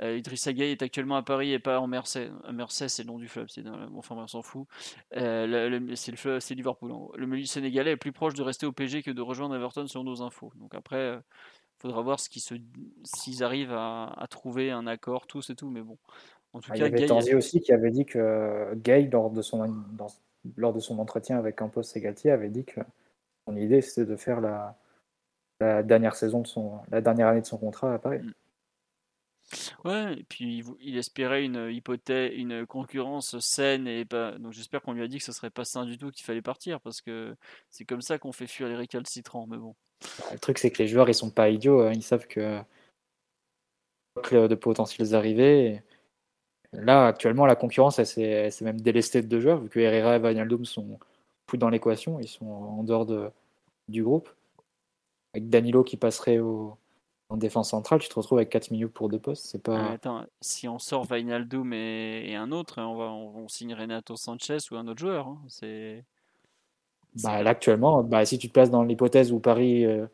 euh, 0.00 0.16
Idrissa 0.16 0.52
Gueye 0.52 0.72
est 0.72 0.82
actuellement 0.82 1.16
à 1.16 1.22
Paris 1.22 1.52
et 1.52 1.58
pas 1.58 1.80
en 1.80 1.86
Merseys. 1.86 2.30
Merseys, 2.52 2.88
c'est 2.88 3.02
le 3.02 3.08
nom 3.08 3.18
du 3.18 3.28
club, 3.28 3.48
c'est 3.48 3.64
enfin 3.94 4.14
on 4.16 4.26
s'en 4.26 4.42
fout. 4.42 4.66
Euh, 5.14 5.80
c'est 5.94 6.12
le 6.12 6.40
c'est 6.40 6.54
Liverpool. 6.54 6.92
Le 7.14 7.26
milieu 7.26 7.44
sénégalais 7.44 7.92
est 7.92 7.96
plus 7.96 8.12
proche 8.12 8.34
de 8.34 8.42
rester 8.42 8.66
au 8.66 8.72
PG 8.72 9.02
que 9.02 9.10
de 9.10 9.22
rejoindre 9.22 9.54
Everton 9.54 9.86
selon 9.86 10.04
nos 10.04 10.22
infos. 10.22 10.52
Donc 10.56 10.74
après, 10.74 10.96
euh, 10.96 11.20
faudra 11.86 12.02
voir 12.02 12.20
ce 12.20 12.28
qui 12.28 12.40
se, 12.40 12.54
s'ils 13.04 13.42
arrivent 13.42 13.72
à, 13.72 14.26
trouver 14.30 14.70
un 14.70 14.86
accord, 14.86 15.26
tous 15.26 15.50
et 15.50 15.54
tout. 15.54 15.70
Mais 15.70 15.80
bon, 15.80 15.96
en 16.52 16.60
tout 16.60 16.70
ah, 16.72 16.78
cas, 16.78 16.86
il 16.86 16.92
y 16.92 16.96
avait 16.96 17.06
Tanzi 17.06 17.34
aussi 17.34 17.60
qui 17.60 17.72
avait 17.72 17.90
dit 17.90 18.04
que 18.04 18.74
Gay, 18.76 19.08
lors 19.12 19.30
de 19.30 19.42
son, 19.42 19.74
lors 20.56 20.72
de 20.72 20.80
son 20.80 20.98
entretien 20.98 21.38
avec 21.38 21.56
Campos 21.56 21.82
et 21.94 22.00
Galtier, 22.00 22.30
avait 22.30 22.48
dit 22.48 22.64
que 22.64 22.80
son 23.46 23.56
idée 23.56 23.80
c'était 23.80 24.06
de 24.06 24.16
faire 24.16 24.40
la, 24.40 24.76
la 25.60 25.82
dernière 25.82 26.16
saison 26.16 26.40
de 26.40 26.46
son, 26.46 26.78
la 26.90 27.00
dernière 27.00 27.28
année 27.28 27.40
de 27.40 27.46
son 27.46 27.58
contrat 27.58 27.94
à 27.94 27.98
Paris. 27.98 28.18
Mm. 28.18 28.32
Ouais, 29.84 30.14
et 30.18 30.24
puis 30.24 30.64
il 30.80 30.96
espérait 30.96 31.44
une 31.44 31.70
hypothèse, 31.70 32.32
une 32.34 32.66
concurrence 32.66 33.38
saine 33.38 33.86
et 33.86 34.04
pas. 34.04 34.32
Donc 34.38 34.52
j'espère 34.52 34.82
qu'on 34.82 34.92
lui 34.92 35.02
a 35.02 35.08
dit 35.08 35.18
que 35.18 35.24
ce 35.24 35.32
serait 35.32 35.50
pas 35.50 35.64
sain 35.64 35.84
du 35.84 35.98
tout 35.98 36.10
qu'il 36.10 36.24
fallait 36.24 36.42
partir 36.42 36.80
parce 36.80 37.00
que 37.00 37.36
c'est 37.70 37.84
comme 37.84 38.02
ça 38.02 38.18
qu'on 38.18 38.32
fait 38.32 38.48
fuir 38.48 38.68
les 38.68 38.74
récalcitrants. 38.74 39.46
Mais 39.46 39.56
bon. 39.56 39.74
Le 40.32 40.38
truc, 40.38 40.58
c'est 40.58 40.70
que 40.70 40.82
les 40.82 40.88
joueurs, 40.88 41.08
ils 41.08 41.14
sont 41.14 41.30
pas 41.30 41.48
idiots. 41.48 41.82
Hein. 41.82 41.92
Ils 41.94 42.02
savent 42.02 42.26
que 42.26 42.62
de 44.32 44.54
potentiels 44.54 45.14
arrivées. 45.14 45.82
Là, 46.72 47.06
actuellement, 47.06 47.46
la 47.46 47.56
concurrence, 47.56 47.98
elle 47.98 48.06
s'est 48.06 48.64
même 48.64 48.80
délestée 48.80 49.22
de 49.22 49.28
deux 49.28 49.40
joueurs, 49.40 49.60
vu 49.60 49.68
que 49.68 49.78
Herrera 49.78 50.16
et 50.16 50.18
Wijnaldum 50.18 50.64
sont, 50.64 50.98
plus 51.46 51.58
dans 51.58 51.70
l'équation. 51.70 52.20
Ils 52.20 52.28
sont 52.28 52.46
en 52.46 52.82
dehors 52.82 53.06
de, 53.06 53.30
du 53.88 54.02
groupe. 54.02 54.28
Avec 55.34 55.48
Danilo 55.48 55.84
qui 55.84 55.96
passerait 55.96 56.38
au, 56.38 56.76
en 57.28 57.36
défense 57.36 57.70
centrale, 57.70 57.98
tu 57.98 58.08
te 58.08 58.14
retrouves 58.14 58.38
avec 58.38 58.50
4 58.50 58.70
milieux 58.70 58.88
pour 58.88 59.08
deux 59.08 59.18
postes. 59.18 59.46
C'est 59.46 59.62
pas. 59.62 59.90
attends, 59.90 60.24
si 60.40 60.68
on 60.68 60.78
sort 60.78 61.04
Vainaldoum 61.04 61.72
et, 61.72 62.30
et 62.30 62.36
un 62.36 62.52
autre, 62.52 62.80
on, 62.80 62.96
va, 62.96 63.10
on, 63.10 63.48
signe 63.48 63.74
Renato 63.74 64.16
Sanchez 64.16 64.58
ou 64.70 64.76
un 64.76 64.86
autre 64.86 65.00
joueur. 65.00 65.26
Hein. 65.26 65.38
C'est. 65.48 66.04
Bah, 67.22 67.42
là, 67.42 67.50
actuellement, 67.50 68.02
bah, 68.02 68.24
si 68.26 68.38
tu 68.38 68.48
te 68.48 68.52
places 68.52 68.70
dans 68.70 68.82
l'hypothèse 68.82 69.32
où 69.32 69.40
Paris 69.40 69.84
euh, 69.84 70.06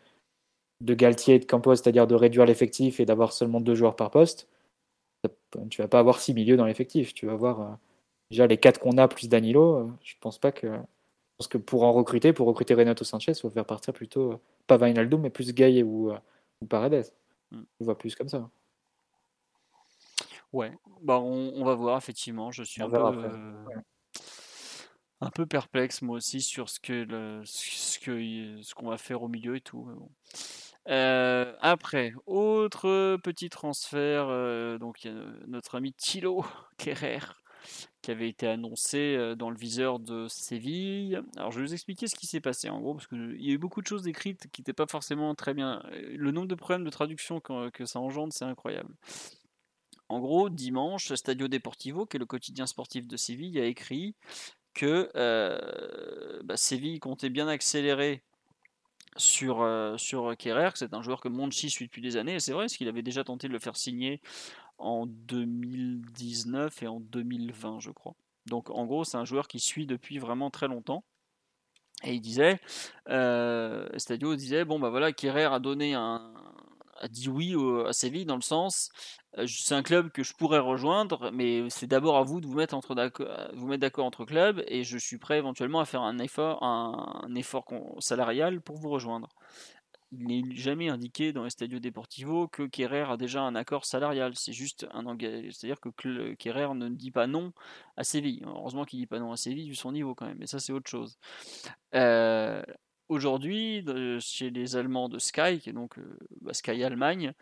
de 0.81 0.95
Galtier 0.95 1.35
et 1.35 1.39
de 1.39 1.45
Campos, 1.45 1.75
c'est-à-dire 1.75 2.07
de 2.07 2.15
réduire 2.15 2.47
l'effectif 2.47 3.01
et 3.01 3.05
d'avoir 3.05 3.33
seulement 3.33 3.61
deux 3.61 3.75
joueurs 3.75 3.97
par 3.97 4.11
poste, 4.11 4.49
tu 5.71 5.83
vas 5.83 5.89
pas 5.89 5.99
avoir 5.99 6.19
six 6.21 6.33
milieux 6.33 6.57
dans 6.57 6.67
l'effectif. 6.67 7.13
Tu 7.13 7.27
vas 7.27 7.33
avoir 7.33 7.61
euh, 7.61 7.75
déjà 8.31 8.47
les 8.47 8.57
quatre 8.57 8.81
qu'on 8.81 8.97
a 8.97 9.07
plus 9.07 9.29
Danilo. 9.29 9.77
Euh, 9.77 9.91
je 10.03 10.15
pense 10.21 10.39
pas 10.39 10.53
que. 10.53 10.67
Je 10.67 11.45
pense 11.45 11.49
que 11.49 11.59
pour 11.59 11.83
en 11.83 11.93
recruter, 11.93 12.33
pour 12.33 12.47
recruter 12.47 12.75
Renato 12.75 13.05
Sanchez, 13.05 13.33
il 13.33 13.41
faut 13.41 13.51
faire 13.51 13.65
partir 13.65 13.93
plutôt 13.93 14.41
pas 14.67 14.77
Vainaldoum, 14.77 15.23
mais 15.23 15.31
plus 15.31 15.53
Gaye 15.55 15.83
ou 15.83 16.13
ou 16.63 16.67
Paredes. 16.67 17.13
On 17.53 17.65
voit 17.81 17.99
plus 17.99 18.15
comme 18.15 18.29
ça. 18.29 18.49
Ouais, 20.53 20.73
bah 21.01 21.19
on, 21.19 21.65
va 21.65 21.75
voir 21.75 21.97
effectivement. 21.97 22.51
Je 22.51 22.63
suis 22.63 22.83
un 22.83 22.89
peu, 22.89 22.97
euh, 22.97 23.65
un 25.21 25.31
peu 25.31 25.47
perplexe 25.47 26.03
moi 26.03 26.17
aussi 26.17 26.43
sur 26.43 26.69
ce 26.69 26.79
que 26.79 26.93
le, 26.93 27.43
ce 27.45 27.99
que 27.99 28.63
ce 28.63 28.75
qu'on 28.75 28.89
va 28.89 28.99
faire 28.99 29.23
au 29.23 29.29
milieu 29.29 29.57
et 29.57 29.61
tout. 29.61 29.89
Euh, 30.89 31.55
après, 31.61 32.13
autre 32.27 33.17
petit 33.19 33.49
transfert, 33.49 34.27
euh, 34.29 34.79
donc 34.79 35.05
il 35.05 35.13
y 35.13 35.15
a 35.15 35.23
notre 35.47 35.77
ami 35.77 35.93
Thilo 35.93 36.45
Kerrer 36.77 37.21
qui 38.03 38.11
avait 38.11 38.29
été 38.29 38.47
annoncé 38.47 39.17
euh, 39.17 39.35
dans 39.35 39.49
le 39.49 39.57
viseur 39.57 40.01
de 40.01 40.27
Séville. 40.29 41.23
Alors 41.37 41.53
je 41.53 41.61
vais 41.61 41.67
vous 41.67 41.73
expliquer 41.73 42.09
ce 42.09 42.17
qui 42.17 42.27
s'est 42.27 42.41
passé 42.41 42.69
en 42.69 42.81
gros, 42.81 42.95
parce 42.95 43.07
qu'il 43.07 43.41
y 43.41 43.51
a 43.51 43.55
eu 43.55 43.59
beaucoup 43.59 43.81
de 43.81 43.87
choses 43.87 44.07
écrites 44.09 44.49
qui 44.53 44.61
n'étaient 44.61 44.73
pas 44.73 44.87
forcément 44.87 45.35
très 45.35 45.55
bien. 45.55 45.83
Le 45.93 46.31
nombre 46.33 46.49
de 46.49 46.55
problèmes 46.55 46.85
de 46.85 46.91
traduction 46.91 47.41
que, 47.41 47.85
ça 47.85 48.01
engendre, 48.01 48.33
c'est 48.33 48.45
incroyable. 48.45 48.95
En 50.09 50.21
gros, 50.21 50.51
dimanche, 50.51 51.15
Stadio 51.15 51.49
Deportivo, 51.49 52.05
qui 52.05 52.17
est 52.17 52.21
le 52.21 52.27
quotidien 52.27 52.67
sportif 52.67 53.07
de 53.07 53.17
Séville, 53.17 53.59
a 53.59 53.65
écrit 53.65 54.15
que 54.75 55.11
euh, 55.17 56.41
bah, 56.45 56.57
Séville 56.57 57.01
comptait 57.01 57.31
bien 57.31 57.49
accélérer 57.49 58.23
sur, 59.17 59.63
euh, 59.63 59.97
sur 59.99 60.37
Kerrer, 60.37 60.71
c'est 60.75 60.95
un 60.95 61.03
joueur 61.03 61.21
que 61.21 61.29
Monchi 61.29 61.71
suit 61.71 61.87
depuis 61.87 62.03
des 62.03 62.17
années, 62.17 62.35
et 62.35 62.41
c'est 62.41 62.53
vrai, 62.53 62.65
parce 62.65 62.77
qu'il 62.77 62.89
avait 62.89 63.03
déjà 63.03 63.25
tenté 63.25 63.47
de 63.47 63.53
le 63.53 63.59
faire 63.59 63.77
signer 63.77 64.21
en 64.83 65.07
2019 65.07 66.83
et 66.83 66.89
en 66.89 67.01
2020, 67.01 67.81
je 67.81 67.91
crois. 67.91 68.15
Donc 68.47 68.71
en 68.71 68.87
gros, 68.87 69.05
c'est 69.05 69.17
un 69.17 69.25
joueur 69.25 69.49
qui 69.49 69.61
suit 69.61 69.87
depuis 69.87 70.19
vraiment 70.19 70.51
très 70.51 70.69
longtemps. 70.69 71.05
Et 72.05 72.15
il 72.15 72.21
disait, 72.21 72.61
euh, 73.09 73.87
Stadio 73.97 74.35
disait, 74.35 74.65
bon 74.65 74.81
bah 74.81 74.91
voilà, 74.91 75.13
Kerrer 75.13 75.45
a 75.45 75.61
donné 75.61 75.95
un, 75.95 76.33
a 77.01 77.09
dit 77.09 77.29
oui 77.29 77.55
à 77.87 77.93
Séville 77.93 78.25
dans 78.25 78.37
le 78.37 78.43
sens, 78.43 78.91
euh, 79.39 79.47
c'est 79.47 79.75
un 79.75 79.83
club 79.83 80.11
que 80.11 80.25
je 80.25 80.35
pourrais 80.35 80.59
rejoindre, 80.59 81.31
mais 81.33 81.69
c'est 81.71 81.87
d'abord 81.87 82.17
à 82.17 82.23
vous 82.23 82.41
de 82.41 82.47
vous 82.47 82.55
mettre 82.55 82.75
entre 82.75 82.95
vous 83.55 83.67
mettre 83.67 83.81
d'accord 83.81 84.05
entre 84.07 84.25
clubs, 84.25 84.65
et 84.67 84.83
je 84.83 84.99
suis 84.99 85.19
prêt 85.19 85.39
éventuellement 85.39 85.81
à 85.81 85.85
faire 85.85 86.03
un 86.03 86.19
effort, 86.19 86.63
un 86.65 87.35
effort 87.37 87.67
salarial 88.01 88.61
pour 88.61 88.79
vous 88.79 88.91
rejoindre 88.91 89.29
il 90.13 90.27
n'est 90.27 90.55
jamais 90.55 90.89
indiqué 90.89 91.33
dans 91.33 91.47
Estadio 91.47 91.79
Deportivo 91.81 92.47
que 92.47 92.65
Kerrer 92.65 93.07
a 93.11 93.17
déjà 93.17 93.43
un 93.43 93.55
accord 93.55 93.87
salarial. 93.87 94.35
C'est 94.37 94.53
juste 94.53 94.87
un 94.93 95.07
engagement. 95.07 95.51
C'est-à-dire 95.53 95.81
que 95.81 96.35
Kerrer 96.35 96.75
ne 96.75 96.89
dit 96.91 97.11
pas 97.11 97.27
non 97.27 97.53
à 97.97 98.05
Séville. 98.05 98.43
Heureusement 98.47 98.85
qu'il 98.85 98.99
ne 98.99 99.05
dit 99.05 99.07
pas 99.07 99.19
non 99.19 99.33
à 99.33 99.37
Séville 99.37 99.71
vu 99.71 99.75
son 99.75 99.93
niveau 99.93 100.15
quand 100.15 100.27
même. 100.27 100.39
Mais 100.39 100.47
ça, 100.47 100.61
c'est 100.61 100.73
autre 100.73 100.91
chose. 100.91 101.19
Euh, 101.95 102.63
aujourd'hui, 103.09 103.85
chez 104.21 104.51
les 104.51 104.77
Allemands 104.77 105.09
de 105.09 105.19
Sky, 105.19 105.61
qui 105.61 105.71
est 105.71 105.75
donc 105.75 105.99
euh, 105.99 106.19
bah, 106.43 106.53
Sky 106.53 106.85
Allemagne, 106.85 107.33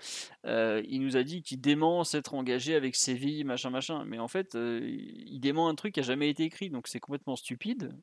euh, 0.46 0.80
il 0.88 1.02
nous 1.02 1.16
a 1.16 1.24
dit 1.24 1.42
qu'il 1.42 1.60
dément 1.60 2.04
s'être 2.04 2.34
engagé 2.34 2.76
avec 2.76 2.94
Séville, 2.94 3.42
machin, 3.42 3.70
machin. 3.70 4.04
Mais 4.04 4.20
en 4.20 4.28
fait, 4.28 4.54
il 4.54 5.40
dément 5.40 5.68
un 5.68 5.74
truc 5.74 5.94
qui 5.94 6.00
n'a 6.00 6.06
jamais 6.06 6.30
été 6.30 6.44
écrit, 6.44 6.70
donc 6.70 6.86
c'est 6.86 7.00
complètement 7.00 7.34
stupide. 7.34 7.96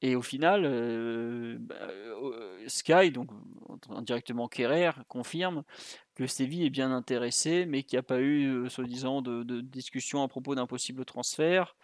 Et 0.00 0.14
au 0.14 0.22
final, 0.22 0.62
euh, 0.64 1.56
bah, 1.58 1.74
euh, 1.80 2.68
Sky, 2.68 3.10
donc 3.10 3.30
indirectement 3.90 4.46
Kerrer, 4.46 4.92
confirme 5.08 5.64
que 6.14 6.26
Séville 6.26 6.64
est 6.64 6.70
bien 6.70 6.92
intéressé, 6.92 7.66
mais 7.66 7.82
qu'il 7.82 7.96
n'y 7.96 8.00
a 8.00 8.04
pas 8.04 8.20
eu, 8.20 8.46
euh, 8.46 8.68
soi-disant, 8.68 9.22
de, 9.22 9.60
discussion 9.60 10.22
à 10.22 10.28
propos 10.28 10.54
d'un 10.54 10.66
possible 10.66 11.04
transfert. 11.04 11.76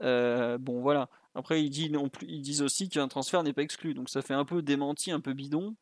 bon, 0.00 0.80
voilà. 0.80 1.08
Après, 1.34 1.62
ils 1.62 1.70
disent, 1.70 2.62
aussi 2.62 2.88
qu'un 2.88 3.08
transfert 3.08 3.42
n'est 3.42 3.52
pas 3.52 3.62
exclu, 3.62 3.94
donc 3.94 4.10
ça 4.10 4.22
fait 4.22 4.34
un 4.34 4.44
peu 4.44 4.60
démenti, 4.62 5.12
un 5.12 5.20
peu 5.20 5.32
bidon. 5.32 5.76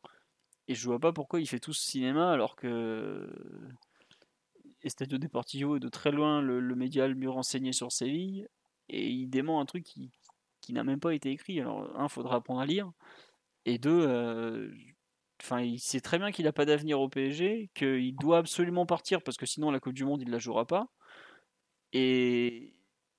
Et 0.68 0.74
je 0.74 0.86
vois 0.86 1.00
pas 1.00 1.12
pourquoi 1.12 1.40
il 1.40 1.46
fait 1.48 1.58
tout 1.60 1.72
ce 1.72 1.82
cinéma 1.82 2.30
alors 2.30 2.54
que 2.56 3.28
Estadio 4.82 5.18
Deportivo 5.18 5.76
est 5.76 5.80
de 5.80 5.88
très 5.88 6.12
loin 6.12 6.40
le, 6.40 6.60
le 6.60 6.74
média 6.76 7.08
le 7.08 7.16
mieux 7.16 7.30
renseigné 7.30 7.72
sur 7.72 7.90
Séville. 7.90 8.48
Et 8.88 9.08
il 9.08 9.28
dément 9.28 9.60
un 9.60 9.66
truc 9.66 9.84
qui, 9.84 10.10
n'a 10.74 10.84
même 10.84 11.00
pas 11.00 11.14
été 11.14 11.30
écrit. 11.30 11.60
Alors, 11.60 11.90
un, 11.98 12.08
faudra 12.08 12.36
apprendre 12.36 12.60
à 12.60 12.66
lire. 12.66 12.90
Et 13.66 13.78
deux, 13.78 14.06
euh, 14.06 14.72
enfin, 15.42 15.60
il 15.60 15.78
sait 15.78 16.00
très 16.00 16.18
bien 16.18 16.32
qu'il 16.32 16.46
n'a 16.46 16.52
pas 16.52 16.64
d'avenir 16.64 17.00
au 17.00 17.08
PSG, 17.08 17.70
qu'il 17.74 18.16
doit 18.16 18.38
absolument 18.38 18.86
partir 18.86 19.22
parce 19.22 19.36
que 19.36 19.46
sinon 19.46 19.70
la 19.70 19.80
Coupe 19.80 19.94
du 19.94 20.04
Monde 20.04 20.22
il 20.22 20.30
la 20.30 20.38
jouera 20.38 20.66
pas. 20.66 20.88
Et 21.92 22.74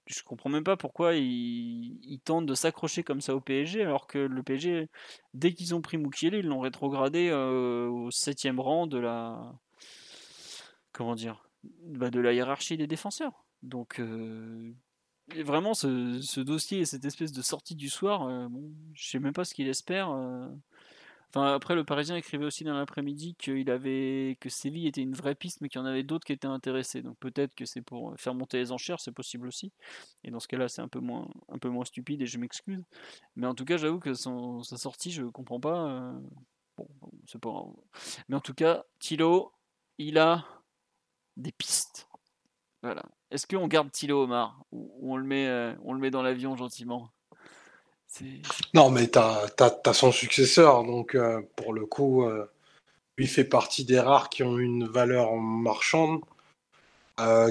je 0.08 0.24
comprends 0.24 0.50
même 0.50 0.64
pas 0.64 0.78
pourquoi 0.78 1.16
il, 1.16 2.00
il 2.04 2.20
tente 2.22 2.46
de 2.46 2.56
s'accrocher 2.56 3.04
comme 3.04 3.22
ça 3.22 3.36
au 3.36 3.42
PSG 3.42 3.84
alors 3.84 4.08
que 4.08 4.18
le 4.18 4.44
PSG, 4.44 4.90
dès 5.34 5.54
qu'ils 5.54 5.76
ont 5.76 5.82
pris 5.82 5.98
Moukielé, 5.98 6.40
ils 6.40 6.48
l'ont 6.48 6.60
rétrogradé 6.60 7.30
euh, 7.30 7.88
au 7.88 8.12
septième 8.12 8.60
rang 8.60 8.88
de 8.88 8.98
la 8.98 9.54
comment 10.92 11.16
dire 11.16 11.48
bah, 11.64 12.10
de 12.10 12.20
la 12.20 12.34
hiérarchie 12.34 12.78
des 12.78 12.88
défenseurs. 12.88 13.46
Donc 13.62 14.00
euh, 14.00 14.74
vraiment, 15.38 15.74
ce, 15.74 16.40
dossier 16.40 16.80
et 16.80 16.86
cette 16.86 17.06
espèce 17.06 17.32
de 17.32 17.42
sortie 17.42 17.76
du 17.76 17.90
soir, 17.90 18.24
euh, 18.28 18.48
bon, 18.48 18.72
je 18.94 19.10
sais 19.10 19.20
même 19.20 19.34
pas 19.34 19.46
ce 19.46 19.54
qu'il 19.54 19.68
espère. 19.68 20.12
Euh. 20.12 20.48
Enfin, 21.34 21.54
après, 21.54 21.76
le 21.76 21.86
Parisien 21.86 22.18
écrivait 22.18 22.46
aussi 22.46 22.66
dans 22.66 22.74
l'après-midi 22.74 23.36
qu'il 23.36 23.70
avait 23.70 24.38
que 24.42 24.50
Séville 24.50 24.88
était 24.88 25.02
une 25.02 25.14
vraie 25.14 25.34
piste, 25.34 25.62
mais 25.62 25.70
qu'il 25.70 25.80
y 25.80 25.82
en 25.82 25.88
avait 25.88 26.04
d'autres 26.04 26.26
qui 26.26 26.34
étaient 26.34 26.46
intéressés. 26.46 27.02
Donc 27.02 27.18
peut-être 27.20 27.56
que 27.56 27.64
c'est 27.64 27.82
pour 27.82 28.14
faire 28.20 28.36
monter 28.36 28.58
les 28.58 28.74
enchères, 28.74 29.00
c'est 29.00 29.14
possible 29.14 29.48
aussi. 29.48 29.72
Et 30.26 30.32
dans 30.32 30.42
ce 30.42 30.50
cas-là, 30.50 30.68
c'est 30.68 30.82
un 30.82 30.90
peu 30.90 31.00
moins, 31.00 31.30
un 31.48 31.58
peu 31.58 31.70
moins 31.70 31.86
stupide 31.86 32.22
et 32.22 32.26
je 32.26 32.38
m'excuse. 32.38 32.84
Mais 33.38 33.48
en 33.48 33.56
tout 33.56 33.64
cas, 33.64 33.78
j'avoue 33.78 34.00
que 34.00 34.14
sa 34.14 34.78
sortie, 34.78 35.12
je 35.12 35.24
comprends 35.24 35.62
pas. 35.62 35.90
Euh. 35.90 36.20
Bon, 36.78 36.88
c'est 37.28 37.40
pas. 37.40 37.66
Mais 38.28 38.36
en 38.36 38.42
tout 38.42 38.54
cas, 38.54 38.84
Thilo, 39.00 39.54
il 39.98 40.18
a 40.18 40.46
des 41.38 41.54
pistes. 41.54 42.10
Voilà. 42.82 43.04
Est-ce 43.32 43.48
qu'on 43.48 43.68
garde 43.68 43.90
Thilo 43.92 44.24
Omar 44.24 44.62
ou 44.74 44.92
on 45.02 45.16
le 45.16 45.24
met, 45.24 45.48
euh, 45.48 45.74
on 45.86 45.94
le 45.94 46.00
met 46.00 46.12
dans 46.12 46.22
l'avion 46.22 46.58
gentiment? 46.58 47.10
Non, 48.74 48.90
mais 48.90 49.10
tu 49.10 49.20
as, 49.20 49.94
son 49.94 50.12
successeur, 50.12 50.84
donc 50.84 51.16
euh, 51.16 51.42
pour 51.56 51.72
le 51.72 51.86
coup, 51.86 52.26
euh, 52.26 52.46
lui 53.18 53.26
fait 53.26 53.46
partie 53.46 53.86
des 53.86 54.02
rares 54.02 54.30
qui 54.30 54.44
ont 54.44 54.60
une 54.60 54.86
valeur 54.86 55.36
marchande, 55.38 56.20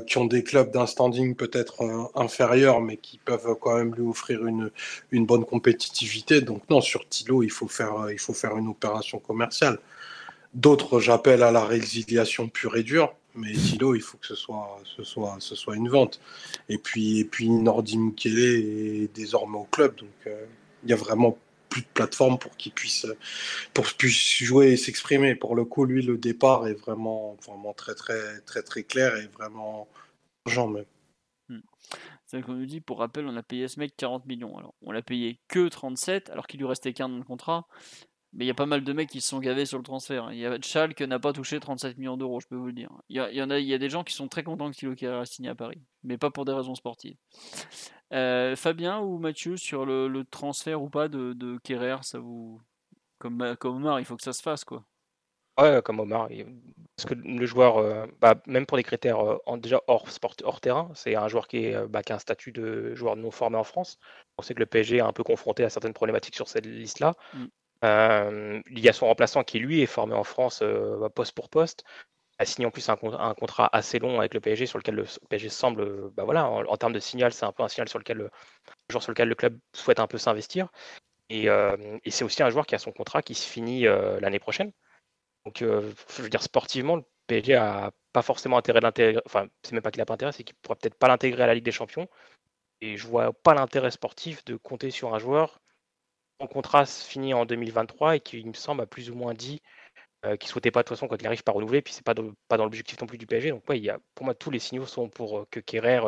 qui 0.08 0.18
ont 0.18 0.24
des 0.24 0.42
clubs 0.42 0.72
d'un 0.72 0.86
standing 0.86 1.36
peut-être 1.36 2.10
inférieur, 2.16 2.80
mais 2.80 2.96
qui 2.96 3.18
peuvent 3.18 3.54
quand 3.60 3.76
même 3.76 3.94
lui 3.94 4.02
offrir 4.02 4.44
une, 4.44 4.72
une 5.12 5.26
bonne 5.26 5.44
compétitivité. 5.44 6.40
Donc 6.40 6.68
non, 6.68 6.80
sur 6.80 7.08
Thilo, 7.08 7.44
il 7.44 7.52
faut 7.52 7.68
faire, 7.68 8.10
il 8.10 8.18
faut 8.18 8.34
faire 8.34 8.56
une 8.56 8.66
opération 8.66 9.20
commerciale. 9.20 9.78
D'autres, 10.54 10.98
j'appelle 10.98 11.44
à 11.44 11.52
la 11.52 11.64
résiliation 11.64 12.48
pure 12.48 12.76
et 12.76 12.82
dure. 12.82 13.14
Mais 13.34 13.52
Tilo, 13.52 13.94
il 13.94 14.02
faut 14.02 14.18
que 14.18 14.26
ce 14.26 14.34
soit, 14.34 14.80
ce 14.84 15.04
soit, 15.04 15.36
ce 15.38 15.54
soit 15.54 15.76
une 15.76 15.88
vente. 15.88 16.20
Et 16.68 16.78
puis, 16.78 17.20
et 17.20 17.24
puis 17.24 17.48
Nordi 17.48 17.96
Mukele 17.96 18.38
est 18.38 19.14
désormais 19.14 19.58
au 19.58 19.64
club, 19.64 19.94
donc 19.96 20.08
euh, 20.26 20.46
il 20.82 20.90
y 20.90 20.92
a 20.92 20.96
vraiment 20.96 21.38
plus 21.68 21.82
de 21.82 21.86
plateforme 21.94 22.38
pour 22.38 22.56
qu'il 22.56 22.72
puisse, 22.72 23.06
pour 23.72 23.86
puisse 23.96 24.42
jouer 24.42 24.72
et 24.72 24.76
s'exprimer. 24.76 25.34
Pour 25.36 25.54
le 25.54 25.64
coup, 25.64 25.84
lui, 25.84 26.02
le 26.02 26.18
départ 26.18 26.66
est 26.66 26.74
vraiment, 26.74 27.36
vraiment 27.46 27.72
très, 27.72 27.94
très, 27.94 28.40
très, 28.40 28.62
très 28.62 28.82
clair 28.82 29.16
et 29.16 29.26
vraiment 29.28 29.88
urgent 30.46 30.66
même. 30.66 30.84
Hmm. 31.48 31.60
C'est 32.26 32.42
qu'on 32.42 32.54
nous 32.54 32.66
dit, 32.66 32.80
pour 32.80 32.98
rappel, 32.98 33.26
on 33.26 33.36
a 33.36 33.42
payé 33.42 33.68
ce 33.68 33.78
mec 33.78 33.96
40 33.96 34.26
millions. 34.26 34.58
Alors, 34.58 34.74
on 34.82 34.90
l'a 34.92 35.02
payé 35.02 35.40
que 35.48 35.68
37, 35.68 36.30
alors 36.30 36.46
qu'il 36.46 36.60
lui 36.60 36.66
restait 36.66 36.92
qu'un 36.92 37.08
dans 37.08 37.18
le 37.18 37.24
contrat. 37.24 37.66
Mais 38.32 38.44
il 38.44 38.48
y 38.48 38.50
a 38.50 38.54
pas 38.54 38.66
mal 38.66 38.84
de 38.84 38.92
mecs 38.92 39.08
qui 39.08 39.20
se 39.20 39.28
sont 39.28 39.40
gavés 39.40 39.66
sur 39.66 39.78
le 39.78 39.82
transfert. 39.82 40.32
Il 40.32 40.38
y 40.38 40.46
a 40.46 40.56
Schalke 40.60 41.00
n'a 41.00 41.18
pas 41.18 41.32
touché 41.32 41.58
37 41.58 41.98
millions 41.98 42.16
d'euros, 42.16 42.40
je 42.40 42.46
peux 42.46 42.56
vous 42.56 42.66
le 42.66 42.72
dire. 42.72 42.90
Il 43.08 43.16
y, 43.16 43.42
en 43.42 43.50
a, 43.50 43.58
il 43.58 43.66
y 43.66 43.74
a 43.74 43.78
des 43.78 43.88
gens 43.88 44.04
qui 44.04 44.14
sont 44.14 44.28
très 44.28 44.44
contents 44.44 44.70
que 44.70 44.76
Thilo 44.76 44.94
a 45.12 45.26
signé 45.26 45.48
à 45.48 45.54
Paris, 45.54 45.82
mais 46.04 46.16
pas 46.16 46.30
pour 46.30 46.44
des 46.44 46.52
raisons 46.52 46.74
sportives. 46.74 47.16
Euh, 48.12 48.54
Fabien 48.56 49.00
ou 49.00 49.18
Mathieu 49.18 49.56
sur 49.56 49.84
le, 49.84 50.24
transfert 50.30 50.82
ou 50.82 50.88
pas 50.88 51.08
de, 51.08 51.32
de 51.32 51.58
Kerrer, 51.62 52.02
ça 52.02 52.18
vous 52.18 52.60
comme, 53.18 53.56
comme 53.58 53.76
Omar, 53.76 54.00
il 54.00 54.06
faut 54.06 54.16
que 54.16 54.22
ça 54.22 54.32
se 54.32 54.42
fasse 54.42 54.64
quoi. 54.64 54.84
Ouais, 55.60 55.82
comme 55.84 56.00
Omar, 56.00 56.28
parce 56.96 57.06
que 57.06 57.14
le 57.14 57.44
joueur, 57.44 58.08
bah, 58.20 58.40
même 58.46 58.64
pour 58.64 58.78
des 58.78 58.82
critères 58.82 59.18
en, 59.44 59.58
déjà 59.58 59.82
hors, 59.88 60.10
sport, 60.10 60.34
hors 60.42 60.60
terrain, 60.60 60.90
c'est 60.94 61.16
un 61.16 61.28
joueur 61.28 61.48
qui, 61.48 61.66
est, 61.66 61.86
bah, 61.88 62.02
qui 62.02 62.12
a 62.12 62.16
un 62.16 62.20
statut 62.20 62.50
de 62.50 62.94
joueur 62.94 63.16
non 63.16 63.30
formé 63.30 63.58
en 63.58 63.64
France. 63.64 63.98
On 64.38 64.42
sait 64.42 64.54
que 64.54 64.60
le 64.60 64.66
PSG 64.66 64.98
est 64.98 65.00
un 65.00 65.12
peu 65.12 65.22
confronté 65.22 65.64
à 65.64 65.68
certaines 65.68 65.92
problématiques 65.92 66.36
sur 66.36 66.48
cette 66.48 66.64
liste-là. 66.64 67.14
Mm. 67.34 67.44
Il 67.82 68.78
y 68.78 68.88
a 68.88 68.92
son 68.92 69.06
remplaçant 69.06 69.44
qui, 69.44 69.58
lui, 69.58 69.82
est 69.82 69.86
formé 69.86 70.14
en 70.14 70.24
France 70.24 70.62
bah, 70.62 71.08
poste 71.10 71.34
pour 71.34 71.48
poste 71.48 71.84
a 72.40 72.46
signé 72.46 72.64
en 72.66 72.70
plus 72.70 72.88
un, 72.88 72.96
contrat 72.96 73.68
assez 73.70 73.98
long 73.98 74.18
avec 74.18 74.32
le 74.32 74.40
PSG 74.40 74.64
sur 74.64 74.78
lequel 74.78 74.94
le 74.94 75.04
PSG 75.28 75.50
semble, 75.50 76.10
bah 76.12 76.24
voilà, 76.24 76.48
en, 76.48 76.76
termes 76.78 76.94
de 76.94 76.98
signal, 76.98 77.34
c'est 77.34 77.44
un 77.44 77.52
peu 77.52 77.62
un 77.62 77.68
signal 77.68 77.90
sur 77.90 77.98
lequel 77.98 78.16
le, 78.16 78.30
joueur 78.88 79.02
sur 79.02 79.12
lequel 79.12 79.28
le 79.28 79.34
club 79.34 79.58
souhaite 79.74 80.00
un 80.00 80.06
peu 80.06 80.16
s'investir. 80.16 80.68
Et, 81.28 81.50
euh, 81.50 81.76
c'est 82.08 82.24
aussi 82.24 82.42
un 82.42 82.48
joueur 82.48 82.66
qui 82.66 82.74
a 82.74 82.78
son 82.78 82.92
contrat 82.92 83.20
qui 83.20 83.34
se 83.34 83.46
finit 83.46 83.86
euh, 83.86 84.18
l'année 84.20 84.38
prochaine. 84.38 84.72
Donc, 85.44 85.60
euh, 85.60 85.92
je 86.16 86.22
veux 86.22 86.30
dire, 86.30 86.42
sportivement, 86.42 86.96
le 86.96 87.04
PSG 87.26 87.56
a 87.56 87.92
pas 88.14 88.22
forcément 88.22 88.56
intérêt 88.56 88.80
de 88.80 88.84
l'intégrer. 88.86 89.22
Enfin, 89.26 89.48
c'est 89.62 89.72
même 89.72 89.82
pas 89.82 89.90
qu'il 89.90 90.00
a 90.00 90.06
pas 90.06 90.14
intérêt, 90.14 90.32
c'est 90.32 90.44
qu'il 90.44 90.56
pourrait 90.62 90.78
peut-être 90.80 90.96
pas 90.96 91.08
l'intégrer 91.08 91.42
à 91.42 91.46
la 91.46 91.54
Ligue 91.54 91.64
des 91.64 91.72
Champions. 91.72 92.08
Et 92.80 92.96
je 92.96 93.06
vois 93.06 93.34
pas 93.34 93.52
l'intérêt 93.52 93.90
sportif 93.90 94.44
de 94.46 94.56
compter 94.56 94.90
sur 94.90 95.14
un 95.14 95.18
joueur 95.18 95.59
son 96.40 96.46
contrat 96.46 96.86
finit 96.86 97.34
en 97.34 97.44
2023 97.44 98.16
et 98.16 98.20
qui, 98.20 98.40
il 98.40 98.46
me 98.48 98.54
semble, 98.54 98.82
a 98.82 98.86
plus 98.86 99.10
ou 99.10 99.14
moins 99.14 99.34
dit 99.34 99.60
euh, 100.26 100.36
qui 100.36 100.46
ne 100.48 100.50
souhaitait 100.50 100.70
pas 100.70 100.82
de 100.82 100.88
toute 100.88 100.96
façon 100.96 101.08
quand 101.08 101.20
il 101.20 101.26
arrive 101.26 101.42
pas 101.42 101.52
renouveler, 101.52 101.82
puis 101.82 101.94
c'est 101.94 102.04
pas, 102.04 102.14
pas 102.48 102.56
dans 102.56 102.64
l'objectif 102.64 103.00
non 103.00 103.06
plus 103.06 103.18
du 103.18 103.26
PSG. 103.26 103.50
Donc 103.50 103.68
ouais, 103.68 103.78
il 103.78 103.84
y 103.84 103.90
a, 103.90 103.98
pour 104.14 104.24
moi 104.26 104.34
tous 104.34 104.50
les 104.50 104.58
signaux 104.58 104.86
sont 104.86 105.08
pour 105.08 105.38
euh, 105.40 105.46
que 105.50 105.60
Kerrer 105.60 106.00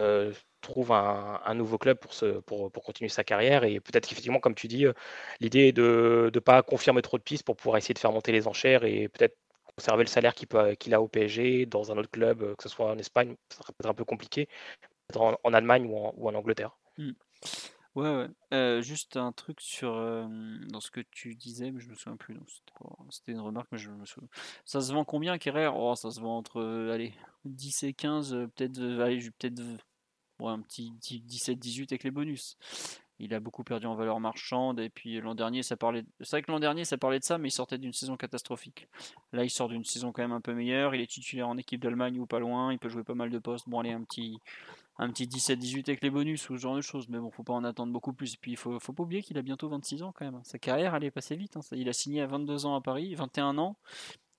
euh, 0.00 0.32
trouve 0.60 0.92
un, 0.92 1.54
nouveau 1.54 1.78
club 1.78 1.98
pour, 1.98 2.70
pour, 2.72 2.82
continuer 2.82 3.10
sa 3.10 3.22
carrière 3.22 3.64
et 3.64 3.80
peut-être 3.80 4.08
qu'effectivement, 4.08 4.40
comme 4.40 4.54
tu 4.54 4.66
dis, 4.66 4.86
l'idée 5.40 5.68
est 5.68 5.72
de 5.72 6.30
ne 6.34 6.40
pas 6.40 6.62
confirmer 6.62 7.02
trop 7.02 7.18
de 7.18 7.22
pistes 7.22 7.44
pour 7.44 7.56
pouvoir 7.56 7.76
essayer 7.76 7.94
de 7.94 7.98
faire 7.98 8.12
monter 8.12 8.32
les 8.32 8.48
enchères 8.48 8.84
et 8.84 9.08
peut-être 9.08 9.36
conserver 9.76 10.04
le 10.04 10.08
salaire 10.08 10.34
qu'il, 10.34 10.48
qu'il 10.78 10.94
a 10.94 11.02
au 11.02 11.08
PSG 11.08 11.66
dans 11.66 11.92
un 11.92 11.98
autre 11.98 12.10
club, 12.10 12.56
que 12.56 12.62
ce 12.62 12.68
soit 12.70 12.86
en 12.86 12.98
Espagne, 12.98 13.36
ça 13.50 13.58
serait 13.58 13.72
peut-être 13.74 13.90
un 13.90 13.94
peu 13.94 14.04
compliqué, 14.04 14.48
en, 15.14 15.52
Allemagne 15.52 15.86
ou 15.86 16.26
en, 16.26 16.34
Angleterre. 16.34 16.76
Mmh. 16.96 17.12
Ouais, 17.94 18.28
ouais. 18.52 18.82
juste 18.82 19.16
un 19.16 19.30
truc 19.32 19.60
sur 19.60 19.94
dans 20.68 20.80
ce 20.80 20.90
que 20.90 21.00
tu 21.00 21.34
disais, 21.34 21.70
mais 21.70 21.80
je 21.80 21.88
me 21.88 21.94
souviens 21.94 22.16
plus. 22.16 22.36
C'était 23.10 23.32
une 23.32 23.40
remarque, 23.40 23.68
mais 23.70 23.78
je 23.78 23.90
me 23.90 24.04
souviens. 24.04 24.28
Ça 24.64 24.80
se 24.80 24.92
vend 24.92 25.04
combien, 25.04 25.38
Kerrer 25.38 25.70
Oh, 25.72 25.94
ça 25.94 26.10
se 26.10 26.20
vend 26.20 26.38
entre 26.38 26.62
allez, 26.92 27.14
10 27.44 27.84
et 27.84 27.92
15, 27.92 28.48
peut-être 28.56 28.80
allez, 29.00 29.30
peut-être 29.38 29.62
un 30.40 30.60
petit 30.60 30.92
17-18 31.00 31.92
avec 31.92 32.04
les 32.04 32.10
bonus. 32.10 32.56
Il 33.20 33.32
a 33.32 33.38
beaucoup 33.38 33.62
perdu 33.62 33.86
en 33.86 33.94
valeur 33.94 34.18
marchande 34.18 34.80
et 34.80 34.90
puis 34.90 35.20
l'an 35.20 35.36
dernier 35.36 35.62
ça 35.62 35.76
parlait. 35.76 36.04
C'est 36.20 36.30
vrai 36.30 36.42
que 36.42 36.50
l'an 36.50 36.58
dernier 36.58 36.84
ça 36.84 36.98
parlait 36.98 37.20
de 37.20 37.24
ça, 37.24 37.38
mais 37.38 37.48
il 37.48 37.52
sortait 37.52 37.78
d'une 37.78 37.92
saison 37.92 38.16
catastrophique. 38.16 38.88
Là 39.32 39.44
il 39.44 39.50
sort 39.50 39.68
d'une 39.68 39.84
saison 39.84 40.10
quand 40.10 40.22
même 40.22 40.32
un 40.32 40.40
peu 40.40 40.52
meilleure. 40.52 40.96
Il 40.96 41.00
est 41.00 41.06
titulaire 41.06 41.48
en 41.48 41.56
équipe 41.56 41.80
d'Allemagne 41.80 42.18
ou 42.18 42.26
pas 42.26 42.40
loin. 42.40 42.72
Il 42.72 42.78
peut 42.78 42.88
jouer 42.88 43.04
pas 43.04 43.14
mal 43.14 43.30
de 43.30 43.38
postes. 43.38 43.68
Bon 43.68 43.78
allez 43.78 43.92
un 43.92 44.02
petit 44.02 44.36
un 44.96 45.10
petit 45.10 45.26
17-18 45.26 45.88
avec 45.88 46.02
les 46.02 46.10
bonus 46.10 46.48
ou 46.50 46.56
ce 46.56 46.60
genre 46.60 46.76
de 46.76 46.80
choses. 46.80 47.08
Mais 47.08 47.18
bon, 47.18 47.30
faut 47.30 47.42
pas 47.42 47.52
en 47.52 47.64
attendre 47.64 47.92
beaucoup 47.92 48.12
plus. 48.12 48.34
Et 48.34 48.36
puis, 48.40 48.52
il 48.52 48.56
faut, 48.56 48.78
faut 48.78 48.92
pas 48.92 49.02
oublier 49.02 49.22
qu'il 49.22 49.38
a 49.38 49.42
bientôt 49.42 49.68
26 49.68 50.02
ans 50.02 50.12
quand 50.12 50.24
même. 50.24 50.40
Sa 50.44 50.58
carrière, 50.58 50.94
elle 50.94 51.04
est 51.04 51.10
passée 51.10 51.36
vite. 51.36 51.56
Hein. 51.56 51.60
Il 51.72 51.88
a 51.88 51.92
signé 51.92 52.20
à 52.20 52.26
22 52.26 52.66
ans 52.66 52.76
à 52.76 52.80
Paris, 52.80 53.14
21 53.14 53.58
ans. 53.58 53.76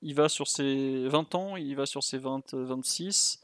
Il 0.02 0.16
va 0.16 0.30
sur 0.30 0.48
ses 0.48 1.08
20 1.08 1.36
ans, 1.36 1.56
il 1.56 1.76
va 1.76 1.86
sur 1.86 2.04
ses 2.04 2.18
20, 2.18 2.54
26. 2.54 3.42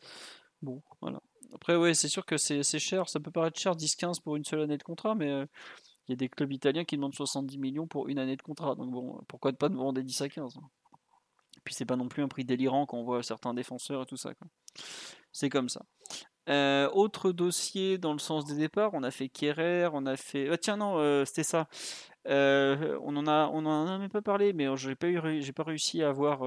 Bon, 0.61 0.81
voilà. 1.01 1.21
Après, 1.53 1.75
ouais, 1.75 1.93
c'est 1.93 2.07
sûr 2.07 2.25
que 2.25 2.37
c'est 2.37 2.63
cher. 2.79 3.09
Ça 3.09 3.19
peut 3.19 3.31
paraître 3.31 3.59
cher, 3.59 3.75
10-15 3.75 4.21
pour 4.21 4.35
une 4.35 4.45
seule 4.45 4.61
année 4.61 4.77
de 4.77 4.83
contrat, 4.83 5.15
mais 5.15 5.29
euh, 5.29 5.45
il 6.07 6.11
y 6.11 6.13
a 6.13 6.15
des 6.15 6.29
clubs 6.29 6.51
italiens 6.51 6.85
qui 6.85 6.95
demandent 6.95 7.15
70 7.15 7.57
millions 7.57 7.87
pour 7.87 8.07
une 8.07 8.19
année 8.19 8.35
de 8.35 8.41
contrat. 8.41 8.75
Donc 8.75 8.91
bon, 8.91 9.21
pourquoi 9.27 9.51
pas 9.53 9.69
de 9.69 9.75
vendre 9.75 9.93
des 9.93 10.03
10 10.03 10.21
à 10.21 10.29
15 10.29 10.57
hein. 10.57 10.69
Et 11.57 11.61
puis 11.63 11.73
c'est 11.75 11.85
pas 11.85 11.95
non 11.95 12.07
plus 12.07 12.23
un 12.23 12.27
prix 12.27 12.43
délirant 12.43 12.85
quand 12.85 12.97
on 12.97 13.03
voit 13.03 13.21
certains 13.21 13.53
défenseurs 13.53 14.03
et 14.03 14.05
tout 14.05 14.17
ça. 14.17 14.31
C'est 15.31 15.49
comme 15.49 15.69
ça. 15.69 15.85
Euh, 16.49 16.89
autre 16.89 17.31
dossier 17.31 17.97
dans 17.97 18.13
le 18.13 18.19
sens 18.19 18.45
des 18.45 18.55
départs, 18.55 18.91
on 18.93 19.03
a 19.03 19.11
fait 19.11 19.29
Kerrer, 19.29 19.89
on 19.93 20.05
a 20.05 20.17
fait. 20.17 20.49
Ah, 20.49 20.57
tiens, 20.57 20.77
non, 20.77 20.97
euh, 20.97 21.23
c'était 21.25 21.43
ça. 21.43 21.67
On 22.25 23.15
en 23.15 23.27
a, 23.27 23.49
on 23.53 23.65
en 23.65 23.87
a 23.87 23.97
même 23.97 24.09
pas 24.09 24.21
parlé, 24.21 24.53
mais 24.53 24.65
j'ai 24.75 24.95
pas 24.95 25.07
eu, 25.07 25.53
pas 25.53 25.63
réussi 25.63 26.01
à 26.03 26.09
avoir 26.09 26.41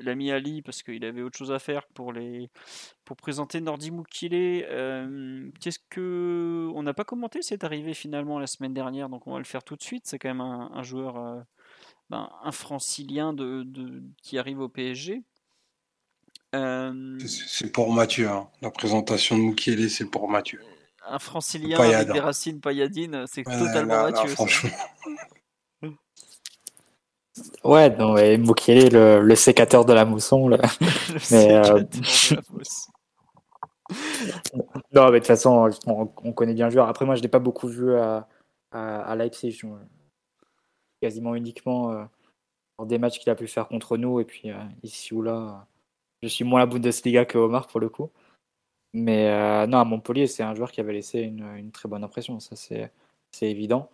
l'ami 0.00 0.30
Ali 0.30 0.62
parce 0.62 0.82
qu'il 0.82 1.04
avait 1.04 1.22
autre 1.22 1.36
chose 1.38 1.52
à 1.52 1.58
faire 1.58 1.86
pour 1.88 2.12
les, 2.12 2.50
pour 3.04 3.16
présenter 3.16 3.60
Nordi 3.60 3.90
Mukile. 3.90 4.32
Qu'est-ce 5.60 5.78
que, 5.90 6.70
on 6.74 6.82
n'a 6.82 6.94
pas 6.94 7.04
commenté 7.04 7.42
cette 7.42 7.64
arrivée 7.64 7.94
finalement 7.94 8.38
la 8.38 8.46
semaine 8.46 8.74
dernière, 8.74 9.08
donc 9.08 9.26
on 9.26 9.32
va 9.32 9.38
le 9.38 9.44
faire 9.44 9.64
tout 9.64 9.76
de 9.76 9.82
suite. 9.82 10.04
C'est 10.06 10.18
quand 10.18 10.28
même 10.28 10.40
un, 10.40 10.82
joueur, 10.82 11.44
ben, 12.10 12.30
un 12.42 12.52
francilien 12.52 13.32
de, 13.32 13.66
qui 14.22 14.38
arrive 14.38 14.60
au 14.60 14.68
PSG. 14.68 15.22
Euh, 16.54 17.18
c'est 17.26 17.72
pour 17.72 17.92
Mathieu. 17.92 18.28
Hein. 18.28 18.48
La 18.60 18.70
présentation 18.70 19.36
de 19.36 19.42
Moukielé, 19.42 19.88
c'est 19.88 20.04
pour 20.04 20.28
Mathieu. 20.28 20.60
Un 21.06 21.18
francilien 21.18 21.78
avec 21.80 22.12
des 22.12 22.20
racines 22.20 22.60
pailladines, 22.60 23.24
c'est 23.26 23.42
totalement 23.42 24.04
Mathieu. 24.04 24.28
franchement. 24.28 24.70
ouais, 27.64 27.90
non, 27.96 28.12
mais 28.14 28.36
le, 28.36 29.20
le, 29.20 29.34
sécateur 29.34 29.84
de 29.84 29.92
la 29.92 30.04
mousson. 30.04 30.48
le 30.48 30.58
mais, 31.30 31.52
euh... 31.54 31.80
de 31.80 32.34
la 32.34 32.42
non, 34.92 35.06
mais 35.06 35.12
de 35.12 35.18
toute 35.18 35.26
façon, 35.26 35.70
on, 35.86 36.32
connaît 36.32 36.54
bien 36.54 36.66
le 36.66 36.72
joueur. 36.72 36.88
Après, 36.88 37.04
moi, 37.04 37.14
je 37.14 37.20
ne 37.20 37.24
l'ai 37.24 37.28
pas 37.28 37.38
beaucoup 37.38 37.68
vu 37.68 37.94
à, 37.96 38.28
à, 38.70 39.14
Leipzig. 39.16 39.62
Quasiment 41.00 41.34
uniquement 41.34 41.92
euh, 41.92 42.04
dans 42.78 42.86
des 42.86 42.98
matchs 42.98 43.18
qu'il 43.18 43.30
a 43.30 43.34
pu 43.34 43.48
faire 43.48 43.68
contre 43.68 43.96
nous. 43.96 44.20
Et 44.20 44.24
puis, 44.24 44.50
euh, 44.50 44.62
ici 44.82 45.14
ou 45.14 45.22
là, 45.22 45.66
je 46.22 46.28
suis 46.28 46.44
moins 46.44 46.60
la 46.60 46.66
Bundesliga 46.66 47.24
que 47.24 47.38
Omar 47.38 47.66
pour 47.68 47.80
le 47.80 47.88
coup. 47.88 48.10
Mais 48.94 49.28
euh, 49.28 49.66
non, 49.66 49.78
à 49.78 49.84
Montpellier, 49.84 50.26
c'est 50.26 50.42
un 50.42 50.54
joueur 50.54 50.70
qui 50.70 50.80
avait 50.80 50.92
laissé 50.92 51.20
une, 51.20 51.70
très 51.72 51.88
bonne 51.88 52.04
impression, 52.04 52.40
ça 52.40 52.56
c'est 52.56 52.90
évident. 53.40 53.90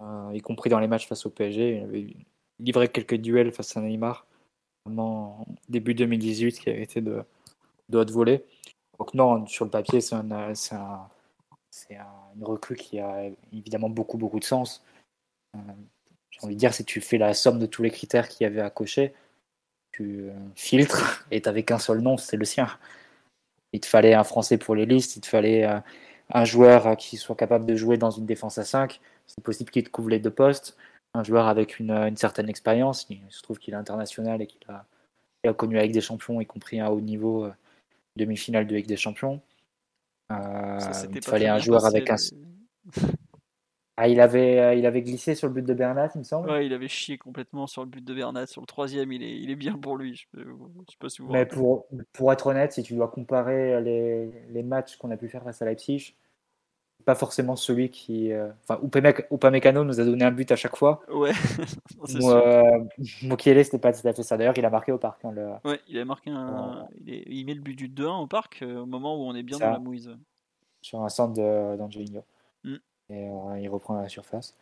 Euh, 0.00 0.30
y 0.32 0.40
compris 0.40 0.70
dans 0.70 0.78
les 0.80 0.86
matchs 0.88 1.06
face 1.06 1.26
au 1.26 1.30
PSG, 1.30 1.76
il 1.76 1.82
avait 1.82 2.16
livré 2.58 2.88
quelques 2.88 3.16
duels 3.16 3.52
face 3.52 3.76
à 3.76 3.82
Neymar, 3.82 4.26
en 4.86 5.44
début 5.68 5.94
2018, 5.94 6.58
qui 6.58 6.70
avait 6.70 6.82
été 6.82 7.02
de, 7.02 7.22
de 7.90 7.98
haute 7.98 8.10
volée. 8.10 8.44
Donc 8.98 9.14
non, 9.14 9.46
sur 9.46 9.66
le 9.66 9.70
papier, 9.70 10.00
c'est 10.00 10.14
un, 10.14 10.30
un, 10.30 10.54
une 12.36 12.44
recrue 12.44 12.76
qui 12.76 12.98
a 12.98 13.30
évidemment 13.52 13.90
beaucoup, 13.90 14.18
beaucoup 14.18 14.40
de 14.40 14.44
sens. 14.44 14.82
Euh, 15.54 15.58
j'ai 16.30 16.40
envie 16.42 16.54
de 16.54 16.60
dire, 16.60 16.74
si 16.74 16.84
tu 16.84 17.00
fais 17.00 17.18
la 17.18 17.34
somme 17.34 17.58
de 17.58 17.66
tous 17.66 17.82
les 17.82 17.90
critères 17.90 18.28
qu'il 18.28 18.44
y 18.44 18.46
avait 18.46 18.60
à 18.60 18.70
cocher, 18.70 19.12
tu 19.92 20.28
euh, 20.28 20.32
filtres 20.54 21.26
et 21.30 21.40
t'avais 21.40 21.62
qu'un 21.62 21.78
seul 21.78 22.00
nom, 22.00 22.16
c'est 22.16 22.36
le 22.36 22.44
sien. 22.44 22.68
Il 23.72 23.80
te 23.80 23.86
fallait 23.86 24.14
un 24.14 24.24
Français 24.24 24.58
pour 24.58 24.74
les 24.74 24.86
listes, 24.86 25.16
il 25.16 25.20
te 25.20 25.26
fallait 25.26 25.64
euh, 25.64 25.78
un 26.32 26.44
joueur 26.44 26.86
euh, 26.86 26.94
qui 26.94 27.16
soit 27.16 27.36
capable 27.36 27.66
de 27.66 27.76
jouer 27.76 27.96
dans 27.96 28.10
une 28.10 28.26
défense 28.26 28.58
à 28.58 28.64
5. 28.64 29.00
C'est 29.26 29.42
possible 29.44 29.70
qu'il 29.70 29.84
te 29.84 29.90
couvre 29.90 30.10
les 30.10 30.18
deux 30.18 30.30
postes. 30.30 30.76
Un 31.14 31.24
joueur 31.24 31.48
avec 31.48 31.78
une, 31.78 32.16
certaine 32.16 32.48
expérience. 32.48 33.06
Il 33.10 33.20
se 33.30 33.42
trouve 33.42 33.58
qu'il 33.58 33.74
est 33.74 33.76
international 33.76 34.42
et 34.42 34.46
qu'il 34.46 34.60
a, 34.68 34.84
a, 35.46 35.52
connu 35.52 35.78
avec 35.78 35.92
des 35.92 36.00
champions, 36.00 36.40
y 36.40 36.46
compris 36.46 36.80
un 36.80 36.88
haut 36.88 37.00
niveau 37.00 37.48
demi-finale 38.16 38.66
de 38.66 38.76
Ligue 38.76 38.86
des 38.86 38.96
Champions. 38.96 39.40
il 40.30 41.20
te 41.20 41.28
fallait 41.28 41.48
un 41.48 41.58
joueur 41.58 41.84
avec 41.84 42.10
un. 42.10 42.16
Ah, 44.02 44.08
il 44.08 44.18
avait, 44.20 44.58
euh, 44.58 44.74
il 44.74 44.86
avait 44.86 45.02
glissé 45.02 45.34
sur 45.34 45.46
le 45.46 45.52
but 45.52 45.66
de 45.66 45.74
Bernat, 45.74 46.08
il 46.14 46.20
me 46.20 46.24
semble. 46.24 46.50
Ouais, 46.50 46.64
il 46.64 46.72
avait 46.72 46.88
chié 46.88 47.18
complètement 47.18 47.66
sur 47.66 47.82
le 47.82 47.88
but 47.88 48.02
de 48.02 48.14
Bernat. 48.14 48.46
Sur 48.46 48.62
le 48.62 48.66
troisième, 48.66 49.12
il 49.12 49.22
est, 49.22 49.38
il 49.38 49.50
est 49.50 49.56
bien 49.56 49.76
pour 49.76 49.98
lui. 49.98 50.26
Je, 50.34 50.40
sais 50.40 50.96
pas 50.98 51.10
si 51.10 51.20
vous 51.20 51.30
Mais 51.30 51.44
pour, 51.44 51.86
pour 52.14 52.32
être 52.32 52.46
honnête, 52.46 52.72
si 52.72 52.82
tu 52.82 52.94
dois 52.94 53.08
comparer 53.08 53.78
les, 53.82 54.30
les 54.48 54.62
matchs 54.62 54.96
qu'on 54.96 55.10
a 55.10 55.18
pu 55.18 55.28
faire 55.28 55.42
face 55.42 55.60
à 55.60 55.66
Leipzig, 55.66 56.14
pas 57.04 57.14
forcément 57.14 57.56
celui 57.56 57.90
qui. 57.90 58.32
Euh, 58.32 58.50
enfin, 58.62 58.80
Upamecano 59.32 59.84
nous 59.84 60.00
a 60.00 60.04
donné 60.04 60.24
un 60.24 60.30
but 60.30 60.50
à 60.52 60.56
chaque 60.56 60.76
fois. 60.76 61.02
Ouais. 61.12 61.32
euh, 62.22 62.84
Mokiele, 63.22 63.64
c'était 63.64 63.78
pas 63.78 63.92
tout 63.92 64.06
à 64.06 64.12
fait 64.12 64.22
ça. 64.22 64.36
D'ailleurs, 64.36 64.56
il 64.56 64.64
a 64.64 64.70
marqué 64.70 64.92
au 64.92 64.98
parc. 64.98 65.24
Hein, 65.24 65.32
le... 65.32 65.48
Ouais, 65.64 65.80
il 65.88 65.98
a 65.98 66.04
marqué 66.04 66.30
un. 66.30 66.86
Il, 67.06 67.44
met 67.46 67.54
le 67.54 67.60
but 67.60 67.74
du 67.74 67.88
2-1 67.88 68.22
au 68.22 68.26
parc 68.26 68.62
euh, 68.62 68.80
au 68.80 68.86
moment 68.86 69.16
où 69.16 69.28
on 69.28 69.34
est 69.34 69.42
bien 69.42 69.58
dans 69.58 69.70
la 69.70 69.78
mouise. 69.78 70.16
Sur 70.82 71.02
un 71.02 71.08
centre 71.08 71.34
d'Angelino 71.76 72.24
et 73.10 73.28
euh, 73.28 73.58
il 73.58 73.68
reprend 73.68 74.00
la 74.00 74.08
surface. 74.08 74.54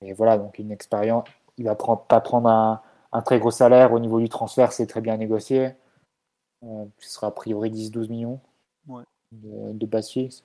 Et 0.00 0.12
voilà, 0.12 0.38
donc 0.38 0.58
une 0.58 0.70
expérience. 0.70 1.28
Il 1.58 1.64
va 1.64 1.74
prendre, 1.74 2.02
pas 2.02 2.20
prendre 2.20 2.48
un, 2.48 2.80
un, 3.12 3.22
très 3.22 3.38
gros 3.38 3.50
salaire 3.50 3.92
au 3.92 3.98
niveau 3.98 4.20
du 4.20 4.28
transfert, 4.28 4.72
c'est 4.72 4.86
très 4.86 5.00
bien 5.00 5.16
négocié. 5.16 5.72
Euh, 6.62 6.84
ce 6.98 7.10
sera 7.10 7.28
a 7.28 7.30
priori 7.30 7.70
10-12 7.70 8.08
millions 8.08 8.40
de, 9.32 9.72
de 9.72 9.86
base 9.86 10.10
fixe. 10.10 10.44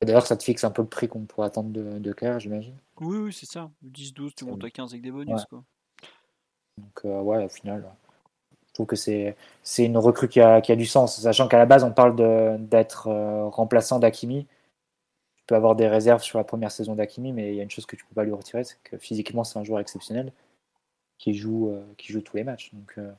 D'ailleurs, 0.00 0.26
ça 0.26 0.36
te 0.36 0.42
fixe 0.42 0.64
un 0.64 0.70
peu 0.70 0.82
le 0.82 0.88
prix 0.88 1.08
qu'on 1.08 1.20
pourrait 1.20 1.46
attendre 1.46 1.70
de, 1.70 1.98
de 1.98 2.14
j'imagine. 2.38 2.76
Oui, 3.00 3.18
oui, 3.18 3.32
c'est 3.32 3.46
ça. 3.46 3.70
10-12, 3.84 4.34
tu 4.34 4.44
montes 4.44 4.64
à 4.64 4.70
15 4.70 4.92
avec 4.92 5.02
des 5.02 5.12
bonus. 5.12 5.44
Quoi. 5.46 5.62
Donc, 6.78 7.04
euh, 7.04 7.20
ouais, 7.20 7.44
au 7.44 7.48
final, 7.48 7.88
je 8.66 8.72
trouve 8.74 8.86
que 8.86 8.96
c'est 8.96 9.36
une 9.78 9.96
recrue 9.96 10.28
qui 10.28 10.40
a, 10.40 10.60
qui 10.60 10.72
a, 10.72 10.76
du 10.76 10.86
sens. 10.86 11.20
Sachant 11.20 11.46
qu'à 11.46 11.58
la 11.58 11.66
base, 11.66 11.84
on 11.84 11.92
parle 11.92 12.16
d'être 12.68 13.08
remplaçant 13.50 14.00
d'Akimi 14.00 14.46
peux 15.52 15.56
avoir 15.56 15.76
des 15.76 15.86
réserves 15.86 16.22
sur 16.22 16.38
la 16.38 16.44
première 16.44 16.70
saison 16.70 16.94
d'Akimi, 16.94 17.30
mais 17.30 17.52
il 17.52 17.56
y 17.56 17.60
a 17.60 17.62
une 17.62 17.70
chose 17.70 17.84
que 17.84 17.94
tu 17.94 18.06
peux 18.06 18.14
pas 18.14 18.24
lui 18.24 18.32
retirer, 18.32 18.64
c'est 18.64 18.78
que 18.82 18.96
physiquement, 18.96 19.44
c'est 19.44 19.58
un 19.58 19.64
joueur 19.64 19.80
exceptionnel 19.80 20.32
qui 21.18 21.34
joue, 21.34 21.68
euh, 21.68 21.84
qui 21.98 22.10
joue 22.10 22.22
tous 22.22 22.38
les 22.38 22.44
matchs. 22.44 22.72
Donc, 22.72 22.94
euh, 22.96 23.12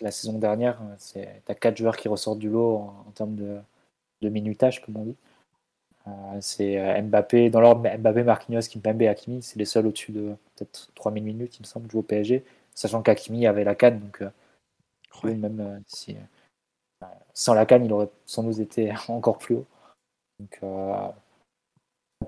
la 0.00 0.10
saison 0.10 0.38
dernière. 0.38 0.80
Tu 1.12 1.18
as 1.20 1.54
quatre 1.54 1.76
joueurs 1.76 1.98
qui 1.98 2.08
ressortent 2.08 2.38
du 2.38 2.48
lot 2.48 2.76
en, 3.06 3.10
termes 3.14 3.34
de, 3.34 3.58
de, 4.22 4.28
minutage, 4.30 4.82
comme 4.82 4.96
on 4.96 5.04
dit. 5.04 5.16
c'est 6.40 7.02
Mbappé, 7.02 7.50
dans 7.50 7.60
l'ordre 7.60 7.88
Mbappé, 7.98 8.22
Marquinhos, 8.22 8.68
Kimpembe 8.70 9.02
et 9.02 9.08
Hakimi. 9.08 9.42
C'est 9.42 9.58
les 9.58 9.64
seuls 9.66 9.86
au-dessus 9.86 10.12
de 10.12 10.34
peut-être 10.56 10.90
3000 10.94 11.22
minutes, 11.22 11.58
il 11.58 11.62
me 11.62 11.66
semble, 11.66 11.90
jouer 11.90 12.00
au 12.00 12.02
PSG. 12.02 12.44
Sachant 12.74 13.02
qu'Hakimi 13.02 13.46
avait 13.46 13.64
la 13.64 13.74
canne, 13.74 14.00
donc 14.00 14.22
même 15.24 15.82
si, 15.86 16.16
sans 17.34 17.54
la 17.54 17.66
canne, 17.66 17.84
il 17.84 17.92
aurait 17.92 18.10
sans 18.26 18.42
doute 18.42 18.58
été 18.58 18.92
encore 19.08 19.38
plus 19.38 19.56
haut. 19.56 19.66
Donc, 20.40 20.58
euh, 20.62 21.08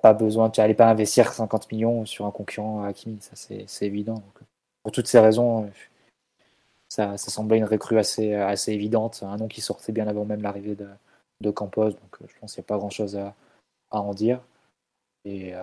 pas 0.01 0.15
besoin, 0.15 0.51
tu 0.51 0.61
n'allais 0.61 0.75
pas 0.75 0.89
investir 0.89 1.33
50 1.33 1.71
millions 1.71 2.07
sur 2.07 2.27
un 2.27 2.31
concurrent 2.31 2.83
à 2.83 2.89
Hakimi, 2.89 3.21
ça 3.21 3.33
c'est 3.37 3.87
évident. 3.87 4.23
pour 4.83 4.93
toutes 4.93 5.07
ces 5.07 5.19
raisons, 5.21 5.71
ça, 6.89 7.17
semblait 7.17 7.59
une 7.59 7.65
recrue 7.65 7.99
assez, 7.99 8.33
évidente, 8.69 9.23
un 9.23 9.37
nom 9.37 9.49
qui 9.49 9.61
sortait 9.61 9.93
bien 9.93 10.09
avant 10.09 10.25
même 10.25 10.43
l'arrivée 10.43 10.77
de, 10.77 11.51
Campos, 11.51 11.91
donc 11.91 12.19
je 12.21 12.39
pense 12.39 12.55
qu'il 12.55 12.61
n'y 12.61 12.67
a 12.67 12.69
pas 12.69 12.79
grand 12.79 12.91
chose 12.91 13.17
à, 13.17 13.35
en 13.91 14.15
dire. 14.15 14.41
Et 15.25 15.55
euh, 15.55 15.63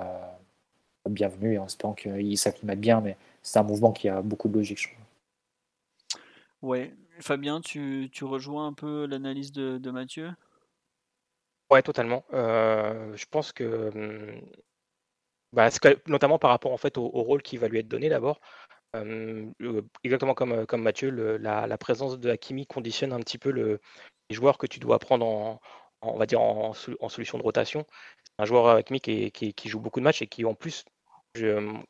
bienvenue, 1.10 1.54
et 1.54 1.58
en 1.58 1.66
espérant 1.66 1.94
qu'il 1.94 2.38
s'acclimate 2.38 2.80
bien, 2.80 3.02
mais 3.02 3.18
c'est 3.42 3.60
un 3.60 3.64
mouvement 3.64 3.94
qui 3.94 4.10
a 4.10 4.22
beaucoup 4.22 4.50
de 4.50 4.56
logique, 4.56 4.80
je 4.80 4.90
trouve. 4.90 5.00
Ouais, 6.62 6.94
Fabien, 7.22 7.62
tu, 7.62 8.10
rejoins 8.22 8.68
un 8.68 8.74
peu 8.74 9.06
l'analyse 9.06 9.52
de 9.54 9.92
Mathieu? 9.92 10.32
Ouais, 11.70 11.84
totalement. 11.84 12.26
Euh, 12.34 13.16
je 13.16 13.26
pense 13.30 13.52
que, 13.52 13.92
bah, 15.54 15.70
notamment 16.08 16.40
par 16.40 16.52
rapport 16.52 16.72
en 16.72 16.78
fait 16.78 16.98
au, 16.98 17.08
rôle 17.10 17.42
qui 17.42 17.58
va 17.58 17.68
lui 17.68 17.80
être 17.80 17.88
donné 17.88 18.10
d'abord. 18.10 18.40
exactement 20.04 20.34
comme, 20.34 20.66
comme 20.66 20.82
Mathieu, 20.82 21.10
la, 21.38 21.78
présence 21.78 22.20
de 22.20 22.30
Hakimi 22.30 22.66
conditionne 22.66 23.14
un 23.14 23.20
petit 23.20 23.38
peu 23.38 23.52
le, 23.52 23.80
les 24.30 24.36
joueurs 24.36 24.58
que 24.58 24.68
tu 24.68 24.80
dois 24.80 25.00
prendre 25.00 25.26
en, 25.26 25.62
on 26.02 26.18
va 26.18 26.26
dire 26.26 26.42
en, 26.42 26.74
solution 26.74 27.38
de 27.38 27.44
rotation. 27.44 27.86
un 28.40 28.46
joueur 28.46 28.68
Hakimi 28.70 29.00
qui, 29.02 29.54
joue 29.66 29.80
beaucoup 29.80 30.00
de 30.00 30.06
matchs 30.06 30.22
et 30.22 30.28
qui 30.28 30.46
en 30.46 30.56
plus, 30.56 30.86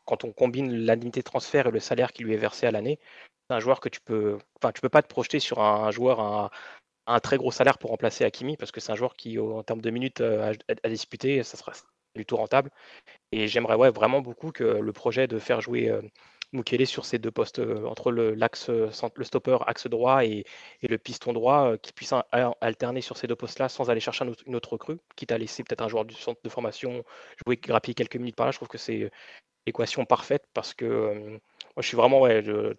quand 0.05 0.23
on 0.25 0.33
combine 0.33 0.73
l'indemnité 0.85 1.21
de 1.21 1.25
transfert 1.25 1.67
et 1.67 1.71
le 1.71 1.79
salaire 1.79 2.11
qui 2.13 2.23
lui 2.23 2.33
est 2.33 2.37
versé 2.37 2.67
à 2.67 2.71
l'année, 2.71 2.99
c'est 3.49 3.55
un 3.55 3.59
joueur 3.59 3.79
que 3.79 3.89
tu 3.89 4.01
peux, 4.01 4.37
enfin 4.57 4.71
tu 4.71 4.81
peux 4.81 4.89
pas 4.89 5.01
te 5.01 5.07
projeter 5.07 5.39
sur 5.39 5.61
un, 5.61 5.91
joueur 5.91 6.19
à, 6.19 6.51
un 7.09 7.19
très 7.19 7.37
gros 7.37 7.51
salaire 7.51 7.77
pour 7.77 7.89
remplacer 7.89 8.23
Hakimi 8.23 8.55
parce 8.55 8.71
que 8.71 8.79
c'est 8.79 8.91
un 8.91 8.95
joueur 8.95 9.15
qui, 9.15 9.39
en 9.39 9.63
termes 9.63 9.81
de 9.81 9.89
minutes 9.89 10.21
euh, 10.21 10.53
à, 10.83 10.89
disputer, 10.89 11.43
ça 11.43 11.57
sera 11.57 11.73
du 12.15 12.25
tout 12.25 12.37
rentable. 12.37 12.69
Et 13.31 13.47
j'aimerais 13.47 13.91
vraiment 13.91 14.21
beaucoup 14.21 14.51
que 14.51 14.63
le 14.63 14.93
projet 14.93 15.27
de 15.27 15.39
faire 15.39 15.61
jouer 15.61 15.89
euh, 15.89 16.01
Mukele 16.53 16.85
sur 16.85 17.05
ces 17.05 17.17
deux 17.19 17.31
postes, 17.31 17.59
euh, 17.59 17.85
entre 17.85 18.11
le, 18.11 18.33
l'axe, 18.35 18.69
le 18.69 19.23
stopper 19.23 19.57
axe 19.65 19.87
droit 19.87 20.23
et, 20.23 20.45
le 20.83 20.97
piston 20.97 21.33
droit, 21.33 21.77
qui 21.77 21.93
puisse 21.93 22.13
alterner 22.61 23.01
sur 23.01 23.17
ces 23.17 23.27
deux 23.27 23.35
postes-là 23.35 23.69
sans 23.69 23.89
aller 23.89 23.99
chercher 23.99 24.25
une 24.45 24.55
autre 24.55 24.73
recrue, 24.73 24.99
quitte 25.15 25.31
à 25.31 25.37
laisser 25.37 25.63
peut-être 25.63 25.81
un 25.81 25.89
joueur 25.89 26.05
du 26.05 26.15
centre 26.15 26.41
de 26.43 26.49
formation 26.49 27.03
jouer 27.45 27.57
grappiller 27.57 27.95
quelques 27.95 28.17
minutes 28.17 28.35
par 28.35 28.45
là. 28.45 28.51
Je 28.51 28.57
trouve 28.57 28.67
que 28.69 28.77
c'est 28.77 29.11
l'équation 29.65 30.05
parfaite 30.05 30.45
parce 30.53 30.73
que 30.73 31.39
moi, 31.75 31.81
je 31.81 31.87
suis 31.87 31.97
vraiment 31.97 32.27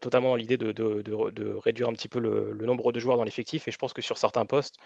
totalement 0.00 0.30
dans 0.30 0.36
l'idée 0.36 0.56
de, 0.56 1.58
réduire 1.62 1.88
un 1.88 1.92
petit 1.92 2.08
peu 2.08 2.18
le, 2.18 2.66
nombre 2.66 2.92
de 2.92 3.00
joueurs 3.00 3.16
dans 3.16 3.24
l'effectif. 3.24 3.68
Et 3.68 3.70
je 3.70 3.78
pense 3.78 3.92
que 3.92 4.02
sur 4.02 4.18
certains 4.18 4.46
postes, 4.46 4.76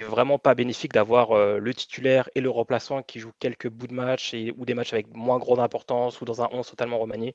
c'est 0.00 0.06
vraiment 0.06 0.38
pas 0.38 0.54
bénéfique 0.54 0.92
d'avoir 0.92 1.32
euh, 1.32 1.58
le 1.58 1.74
titulaire 1.74 2.28
et 2.34 2.40
le 2.40 2.50
remplaçant 2.50 3.02
qui 3.02 3.20
jouent 3.20 3.32
quelques 3.38 3.68
bouts 3.68 3.86
de 3.86 3.94
match 3.94 4.34
ou 4.56 4.64
des 4.64 4.74
matchs 4.74 4.92
avec 4.92 5.14
moins 5.14 5.38
grande 5.38 5.60
importance 5.60 6.20
ou 6.20 6.24
dans 6.24 6.42
un 6.42 6.48
11 6.52 6.68
totalement 6.68 6.98
remanié. 6.98 7.34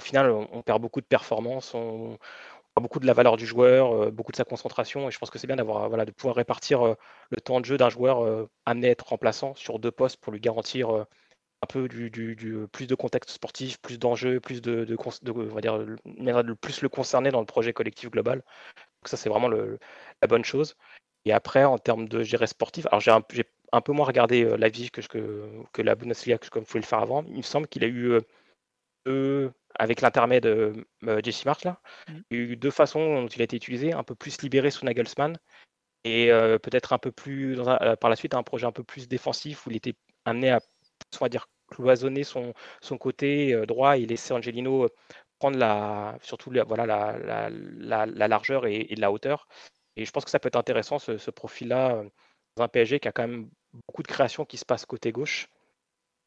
Au 0.00 0.02
final, 0.02 0.30
on, 0.30 0.62
perd 0.62 0.80
beaucoup 0.80 1.00
de 1.02 1.06
performance, 1.06 1.74
on, 1.74 2.18
perd 2.74 2.82
beaucoup 2.82 3.00
de 3.00 3.06
la 3.06 3.12
valeur 3.12 3.36
du 3.36 3.46
joueur, 3.46 3.92
euh, 3.92 4.10
beaucoup 4.10 4.32
de 4.32 4.36
sa 4.36 4.44
concentration. 4.44 5.08
Et 5.08 5.12
je 5.12 5.18
pense 5.18 5.30
que 5.30 5.38
c'est 5.38 5.46
bien 5.46 5.56
d'avoir, 5.56 5.88
voilà, 5.88 6.06
de 6.06 6.12
pouvoir 6.12 6.36
répartir 6.36 6.86
euh, 6.86 6.94
le 7.30 7.40
temps 7.40 7.60
de 7.60 7.66
jeu 7.66 7.76
d'un 7.76 7.90
joueur 7.90 8.48
amené 8.66 8.88
à 8.88 8.90
être 8.92 9.08
remplaçant 9.08 9.54
sur 9.54 9.78
deux 9.78 9.90
postes 9.90 10.16
pour 10.18 10.32
lui 10.32 10.40
garantir 10.40 11.06
un 11.62 11.66
peu 11.66 11.88
du, 11.88 12.10
du, 12.10 12.66
plus 12.72 12.86
de 12.86 12.94
contexte 12.94 13.30
sportif, 13.30 13.78
plus 13.80 13.98
d'enjeux, 13.98 14.40
plus 14.40 14.62
de, 14.62 14.84
de, 14.84 14.96
on 15.30 15.54
va 15.54 15.60
dire, 15.60 15.78
de 15.78 16.52
plus 16.54 16.80
le 16.80 16.88
concerner 16.88 17.30
dans 17.30 17.40
le 17.40 17.46
projet 17.46 17.72
collectif 17.72 18.10
global. 18.10 18.38
Donc 18.38 19.08
ça, 19.08 19.16
c'est 19.16 19.28
vraiment 19.28 19.48
le, 19.48 19.78
la 20.22 20.28
bonne 20.28 20.44
chose. 20.44 20.76
Et 21.24 21.32
après, 21.32 21.64
en 21.64 21.78
termes 21.78 22.08
de 22.08 22.22
gérer 22.22 22.46
sportif, 22.46 22.86
alors 22.86 23.00
j'ai 23.00 23.10
un, 23.10 23.22
un, 23.72 23.80
peu 23.80 23.92
moins 23.92 24.06
regardé 24.06 24.44
euh, 24.44 24.56
la 24.56 24.68
vie 24.68 24.90
que, 24.90 25.00
que, 25.02 25.48
que 25.72 25.82
la 25.82 25.94
Bundesliga 25.94 26.38
que 26.38 26.48
comme 26.48 26.62
je 26.62 26.68
pouvais 26.68 26.80
le 26.80 26.86
faire 26.86 27.00
avant. 27.00 27.24
Il 27.28 27.38
me 27.38 27.42
semble 27.42 27.68
qu'il 27.68 27.84
a 27.84 27.88
eu 27.88 28.12
euh, 28.12 28.20
deux, 29.04 29.52
avec 29.78 30.00
l'intermède 30.00 30.44
de 30.44 30.86
euh, 31.06 31.20
Jesse 31.22 31.44
March 31.44 31.64
là, 31.64 31.80
mmh. 32.08 32.12
il 32.30 32.36
y 32.36 32.40
a 32.40 32.44
eu 32.44 32.56
deux 32.56 32.70
façons 32.70 33.22
dont 33.22 33.28
il 33.28 33.40
a 33.42 33.44
été 33.44 33.56
utilisé, 33.56 33.92
un 33.92 34.02
peu 34.02 34.14
plus 34.14 34.40
libéré 34.42 34.70
sous 34.70 34.84
Nagelsmann 34.84 35.38
et 36.04 36.30
peut-être 36.62 36.94
un 36.94 36.98
peu 36.98 37.12
plus 37.12 37.56
dans 37.56 37.76
par 37.98 38.08
la 38.08 38.16
suite 38.16 38.32
un 38.32 38.42
projet 38.42 38.64
un 38.64 38.72
peu 38.72 38.82
plus 38.82 39.06
défensif 39.06 39.66
où 39.66 39.70
il 39.70 39.76
était 39.76 39.96
amené 40.24 40.48
à 40.48 40.60
on 41.20 41.24
va 41.24 41.28
dire, 41.28 41.48
cloisonner 41.70 42.24
son, 42.24 42.52
côté 42.98 43.54
euh, 43.54 43.64
droit 43.64 43.96
et 43.96 44.06
laisser 44.06 44.34
Angelino 44.34 44.84
euh, 44.84 44.88
prendre 45.38 45.58
la, 45.58 46.18
surtout 46.22 46.50
la, 46.50 46.64
voilà, 46.64 46.86
la, 46.86 47.48
la, 47.50 48.06
la 48.06 48.28
largeur 48.28 48.66
et, 48.66 48.94
la 48.96 49.10
hauteur. 49.10 49.48
Et 49.96 50.04
je 50.04 50.10
pense 50.10 50.24
que 50.24 50.30
ça 50.30 50.38
peut 50.38 50.48
être 50.48 50.56
intéressant, 50.56 50.98
ce, 50.98 51.30
profil-là, 51.30 51.96
euh, 51.96 52.08
dans 52.56 52.64
un 52.64 52.68
PSG 52.68 53.00
qui 53.00 53.08
a 53.08 53.12
quand 53.12 53.26
même 53.26 53.48
beaucoup 53.72 54.02
de 54.02 54.08
créations 54.08 54.44
qui 54.44 54.58
se 54.58 54.64
passent 54.64 54.86
côté 54.86 55.12
gauche. 55.12 55.48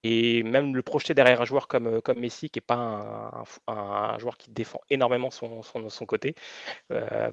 Et 0.05 0.43
même 0.43 0.75
le 0.75 0.81
projeter 0.83 1.13
derrière 1.13 1.41
un 1.41 1.45
joueur 1.45 1.67
comme, 1.69 2.01
Messi, 2.17 2.49
qui 2.49 2.57
n'est 2.57 2.61
pas 2.61 3.45
un, 3.67 4.17
joueur 4.19 4.37
qui 4.37 4.51
défend 4.51 4.81
énormément 4.89 5.31
son 5.31 6.05
côté, 6.05 6.35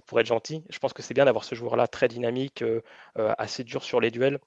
pour 0.06 0.20
être 0.20 0.26
gentil, 0.26 0.64
je 0.70 0.78
pense 0.78 0.92
que 0.92 1.02
c'est 1.02 1.12
bien 1.12 1.24
d'avoir 1.24 1.42
ce 1.42 1.56
joueur-là 1.56 1.88
très 1.88 2.06
dynamique, 2.06 2.62
assez 3.16 3.64
dur 3.64 3.82
sur 3.82 4.00
les 4.00 4.12
duels, 4.12 4.38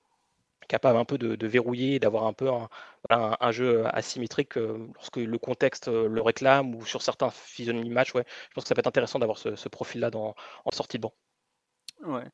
capable 0.68 0.98
un 0.98 1.06
peu 1.06 1.18
de, 1.18 1.48
verrouiller, 1.48 2.00
d'avoir 2.00 2.26
un 2.26 2.34
peu 2.34 2.50
un, 3.10 3.52
jeu 3.52 3.86
asymétrique 3.88 4.58
euh, 4.58 4.88
lorsque 4.96 5.18
le 5.18 5.38
contexte 5.38 5.88
euh, 5.88 6.08
le 6.08 6.22
réclame 6.22 6.76
ou 6.76 6.86
sur 6.86 7.02
certains 7.02 7.30
physionomies 7.30 7.90
match. 7.90 8.14
Ouais, 8.14 8.26
je 8.50 8.54
pense 8.54 8.64
que 8.64 8.68
ça 8.68 8.76
peut 8.76 8.80
être 8.80 8.88
intéressant 8.88 9.20
d'avoir 9.20 9.38
ce, 9.38 9.70
profil-là 9.70 10.12
en 10.14 10.72
sortie 10.72 10.98
de 10.98 11.04
banc. 11.04 11.14
Ouais. 12.06 12.26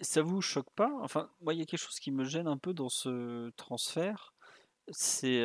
Ça 0.00 0.22
vous 0.22 0.40
choque 0.40 0.70
pas? 0.74 0.90
Enfin, 1.00 1.30
moi, 1.40 1.54
il 1.54 1.60
y 1.60 1.62
a 1.62 1.66
quelque 1.66 1.80
chose 1.80 2.00
qui 2.00 2.10
me 2.10 2.24
gêne 2.24 2.48
un 2.48 2.58
peu 2.58 2.74
dans 2.74 2.88
ce 2.88 3.50
transfert, 3.56 4.34
c'est 4.90 5.40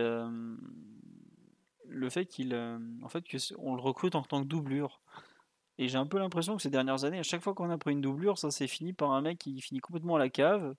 le 1.88 2.10
fait 2.10 2.26
qu'il, 2.26 2.56
en 3.03 3.10
fait, 3.10 3.23
le 3.31 3.81
recrute 3.81 4.15
en 4.15 4.23
tant 4.23 4.41
que 4.41 4.47
doublure. 4.47 5.01
Et 5.80 5.88
j'ai 5.88 5.97
un 5.97 6.06
peu 6.06 6.19
l'impression 6.19 6.57
que 6.57 6.61
ces 6.61 6.69
dernières 6.69 7.06
années, 7.06 7.19
à 7.19 7.23
chaque 7.23 7.41
fois 7.41 7.53
qu'on 7.53 7.69
a 7.69 7.77
pris 7.77 7.93
une 7.93 8.01
doublure, 8.01 8.38
ça 8.38 8.51
s'est 8.51 8.68
fini 8.68 8.91
par 8.91 9.11
un 9.11 9.22
mec 9.22 9.39
qui 9.39 9.61
finit 9.61 9.80
complètement 9.80 10.18
à 10.18 10.19
la 10.19 10.27
cave, 10.27 10.76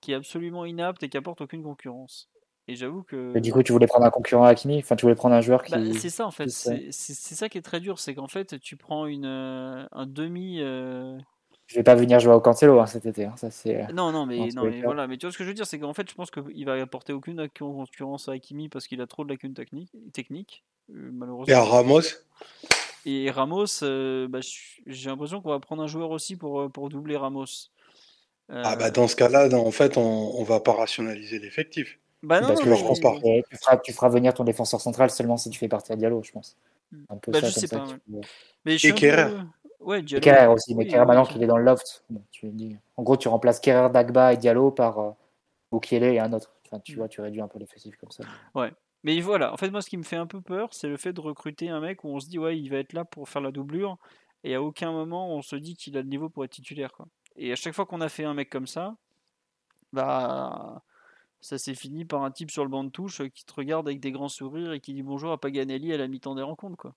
qui 0.00 0.12
est 0.12 0.16
absolument 0.16 0.64
inapte 0.64 1.02
et 1.02 1.08
qui 1.08 1.16
apporte 1.16 1.40
aucune 1.40 1.62
concurrence. 1.62 2.28
Et 2.70 2.76
j'avoue 2.76 3.02
que. 3.02 3.36
du 3.40 3.52
coup, 3.52 3.64
tu 3.64 3.72
voulais 3.72 3.88
prendre 3.88 4.06
un 4.06 4.10
concurrent 4.10 4.44
à 4.44 4.54
Kimi? 4.54 4.78
Enfin, 4.78 4.94
tu 4.94 5.02
voulais 5.02 5.16
prendre 5.16 5.34
un 5.34 5.40
joueur 5.40 5.64
qui. 5.64 5.72
Bah, 5.72 5.80
c'est 5.98 6.08
ça, 6.08 6.24
en 6.24 6.30
fait. 6.30 6.48
C'est 6.48 6.92
ça 6.92 7.48
qui 7.48 7.58
est 7.58 7.62
très 7.62 7.80
dur. 7.80 7.98
C'est 7.98 8.14
qu'en 8.14 8.28
fait, 8.28 8.60
tu 8.60 8.76
prends 8.76 9.06
une, 9.06 9.26
euh, 9.26 9.84
un 9.90 10.06
demi. 10.06 10.58
Euh... 10.60 11.18
Je 11.66 11.74
vais 11.74 11.82
pas 11.82 11.96
venir 11.96 12.20
jouer 12.20 12.32
au 12.32 12.40
Cancelo 12.40 12.78
hein, 12.78 12.86
cet 12.86 13.06
été. 13.06 13.24
Hein. 13.24 13.34
Ça, 13.36 13.50
c'est. 13.50 13.82
Euh, 13.82 13.92
non, 13.92 14.12
non, 14.12 14.24
mais, 14.24 14.48
non, 14.54 14.64
mais 14.64 14.82
voilà. 14.82 15.08
Mais 15.08 15.16
tu 15.16 15.26
vois 15.26 15.32
ce 15.32 15.38
que 15.38 15.42
je 15.42 15.48
veux 15.48 15.54
dire 15.54 15.66
C'est 15.66 15.80
qu'en 15.80 15.94
fait, 15.94 16.08
je 16.08 16.14
pense 16.14 16.30
qu'il 16.30 16.64
va 16.64 16.74
apporter 16.74 17.12
aucune 17.12 17.48
concurrence 17.58 18.28
à 18.28 18.38
Kimi 18.38 18.68
parce 18.68 18.86
qu'il 18.86 19.00
a 19.00 19.06
trop 19.08 19.24
de 19.24 19.30
lacunes 19.30 19.54
techniques, 19.54 19.90
techniques 20.12 20.62
euh, 20.90 21.10
malheureusement. 21.12 21.52
Et 21.52 21.56
à 21.56 21.64
Ramos? 21.64 22.02
Et 23.04 23.30
Ramos, 23.32 23.66
bah, 24.28 24.40
j'ai 24.86 25.10
l'impression 25.10 25.40
qu'on 25.40 25.50
va 25.50 25.58
prendre 25.58 25.82
un 25.82 25.88
joueur 25.88 26.10
aussi 26.10 26.36
pour, 26.36 26.70
pour 26.70 26.88
doubler 26.88 27.16
Ramos. 27.16 27.70
Ah 28.52 28.76
bah 28.76 28.90
dans 28.90 29.06
ce 29.06 29.16
cas-là, 29.16 29.48
en 29.54 29.70
fait, 29.70 29.96
on, 29.96 30.40
ne 30.40 30.44
va 30.44 30.60
pas 30.60 30.72
rationaliser 30.72 31.38
l'effectif. 31.38 31.98
Bah 32.22 32.40
non, 32.40 32.48
Parce 32.48 32.60
que 32.60 32.74
je 32.74 32.82
pense 32.82 33.00
pas. 33.00 33.14
Tu 33.82 33.92
feras, 33.92 34.08
venir 34.08 34.34
ton 34.34 34.44
défenseur 34.44 34.80
central 34.80 35.10
seulement 35.10 35.36
si 35.36 35.50
tu 35.50 35.58
fais 35.58 35.68
partie 35.68 35.92
à 35.92 35.96
Diallo, 35.96 36.22
je 36.22 36.32
pense. 36.32 36.56
Un 37.08 37.16
peu 37.16 37.30
bah, 37.30 37.40
ça, 37.40 37.48
je 37.48 37.52
sais 37.52 37.68
pas. 37.68 37.86
Mais 38.64 38.76
je 38.76 38.88
Et 38.88 38.94
Kerrer. 38.94 39.32
Ouais, 39.78 40.02
Diallo. 40.02 40.20
Kerrer 40.20 40.46
aussi, 40.48 40.74
mais 40.74 40.86
Kerrer 40.86 41.06
maintenant 41.06 41.24
qu'il 41.24 41.42
est 41.42 41.46
dans 41.46 41.56
le 41.56 41.64
loft. 41.64 42.04
tu 42.30 42.48
dis... 42.50 42.76
En 42.96 43.02
gros, 43.02 43.16
tu 43.16 43.28
remplaces 43.28 43.60
Kerrer, 43.60 43.90
Dagba 43.90 44.32
et 44.34 44.36
Diallo 44.36 44.70
par 44.70 44.98
euh, 44.98 45.80
et 45.92 46.18
un 46.18 46.32
autre. 46.32 46.52
Enfin, 46.66 46.80
tu 46.80 46.92
mm. 46.92 46.96
vois, 46.96 47.08
tu 47.08 47.20
réduis 47.20 47.40
un 47.40 47.48
peu 47.48 47.58
l'effectif 47.58 47.96
comme 47.96 48.10
ça. 48.10 48.24
Ouais. 48.54 48.72
Mais 49.02 49.18
voilà, 49.20 49.52
en 49.52 49.56
fait, 49.56 49.70
moi, 49.70 49.80
ce 49.80 49.88
qui 49.88 49.96
me 49.96 50.02
fait 50.02 50.16
un 50.16 50.26
peu 50.26 50.40
peur, 50.40 50.68
c'est 50.72 50.88
le 50.88 50.96
fait 50.96 51.12
de 51.12 51.20
recruter 51.20 51.70
un 51.70 51.80
mec 51.80 52.04
où 52.04 52.08
on 52.08 52.20
se 52.20 52.28
dit, 52.28 52.38
ouais, 52.38 52.58
il 52.58 52.68
va 52.68 52.78
être 52.78 52.92
là 52.92 53.04
pour 53.04 53.28
faire 53.28 53.40
la 53.40 53.50
doublure, 53.50 53.96
et 54.44 54.54
à 54.54 54.62
aucun 54.62 54.92
moment 54.92 55.34
on 55.34 55.42
se 55.42 55.56
dit 55.56 55.74
qu'il 55.74 55.96
a 55.96 56.02
le 56.02 56.08
niveau 56.08 56.28
pour 56.28 56.44
être 56.44 56.50
titulaire. 56.50 56.92
Quoi. 56.92 57.06
Et 57.36 57.52
à 57.52 57.56
chaque 57.56 57.74
fois 57.74 57.86
qu'on 57.86 58.00
a 58.00 58.08
fait 58.08 58.24
un 58.24 58.34
mec 58.34 58.50
comme 58.50 58.66
ça, 58.66 58.96
bah 59.92 60.82
ça 61.40 61.58
s'est 61.58 61.74
fini 61.74 62.04
par 62.04 62.22
un 62.22 62.30
type 62.30 62.50
sur 62.50 62.64
le 62.64 62.70
banc 62.70 62.84
de 62.84 62.90
touche 62.90 63.22
qui 63.34 63.44
te 63.44 63.54
regarde 63.54 63.88
avec 63.88 64.00
des 64.00 64.12
grands 64.12 64.28
sourires 64.28 64.72
et 64.72 64.80
qui 64.80 64.92
dit 64.92 65.02
bonjour 65.02 65.32
à 65.32 65.40
Paganelli 65.40 65.92
à 65.92 65.96
la 65.96 66.06
mi-temps 66.06 66.34
des 66.34 66.42
rencontres. 66.42 66.76
Quoi. 66.76 66.94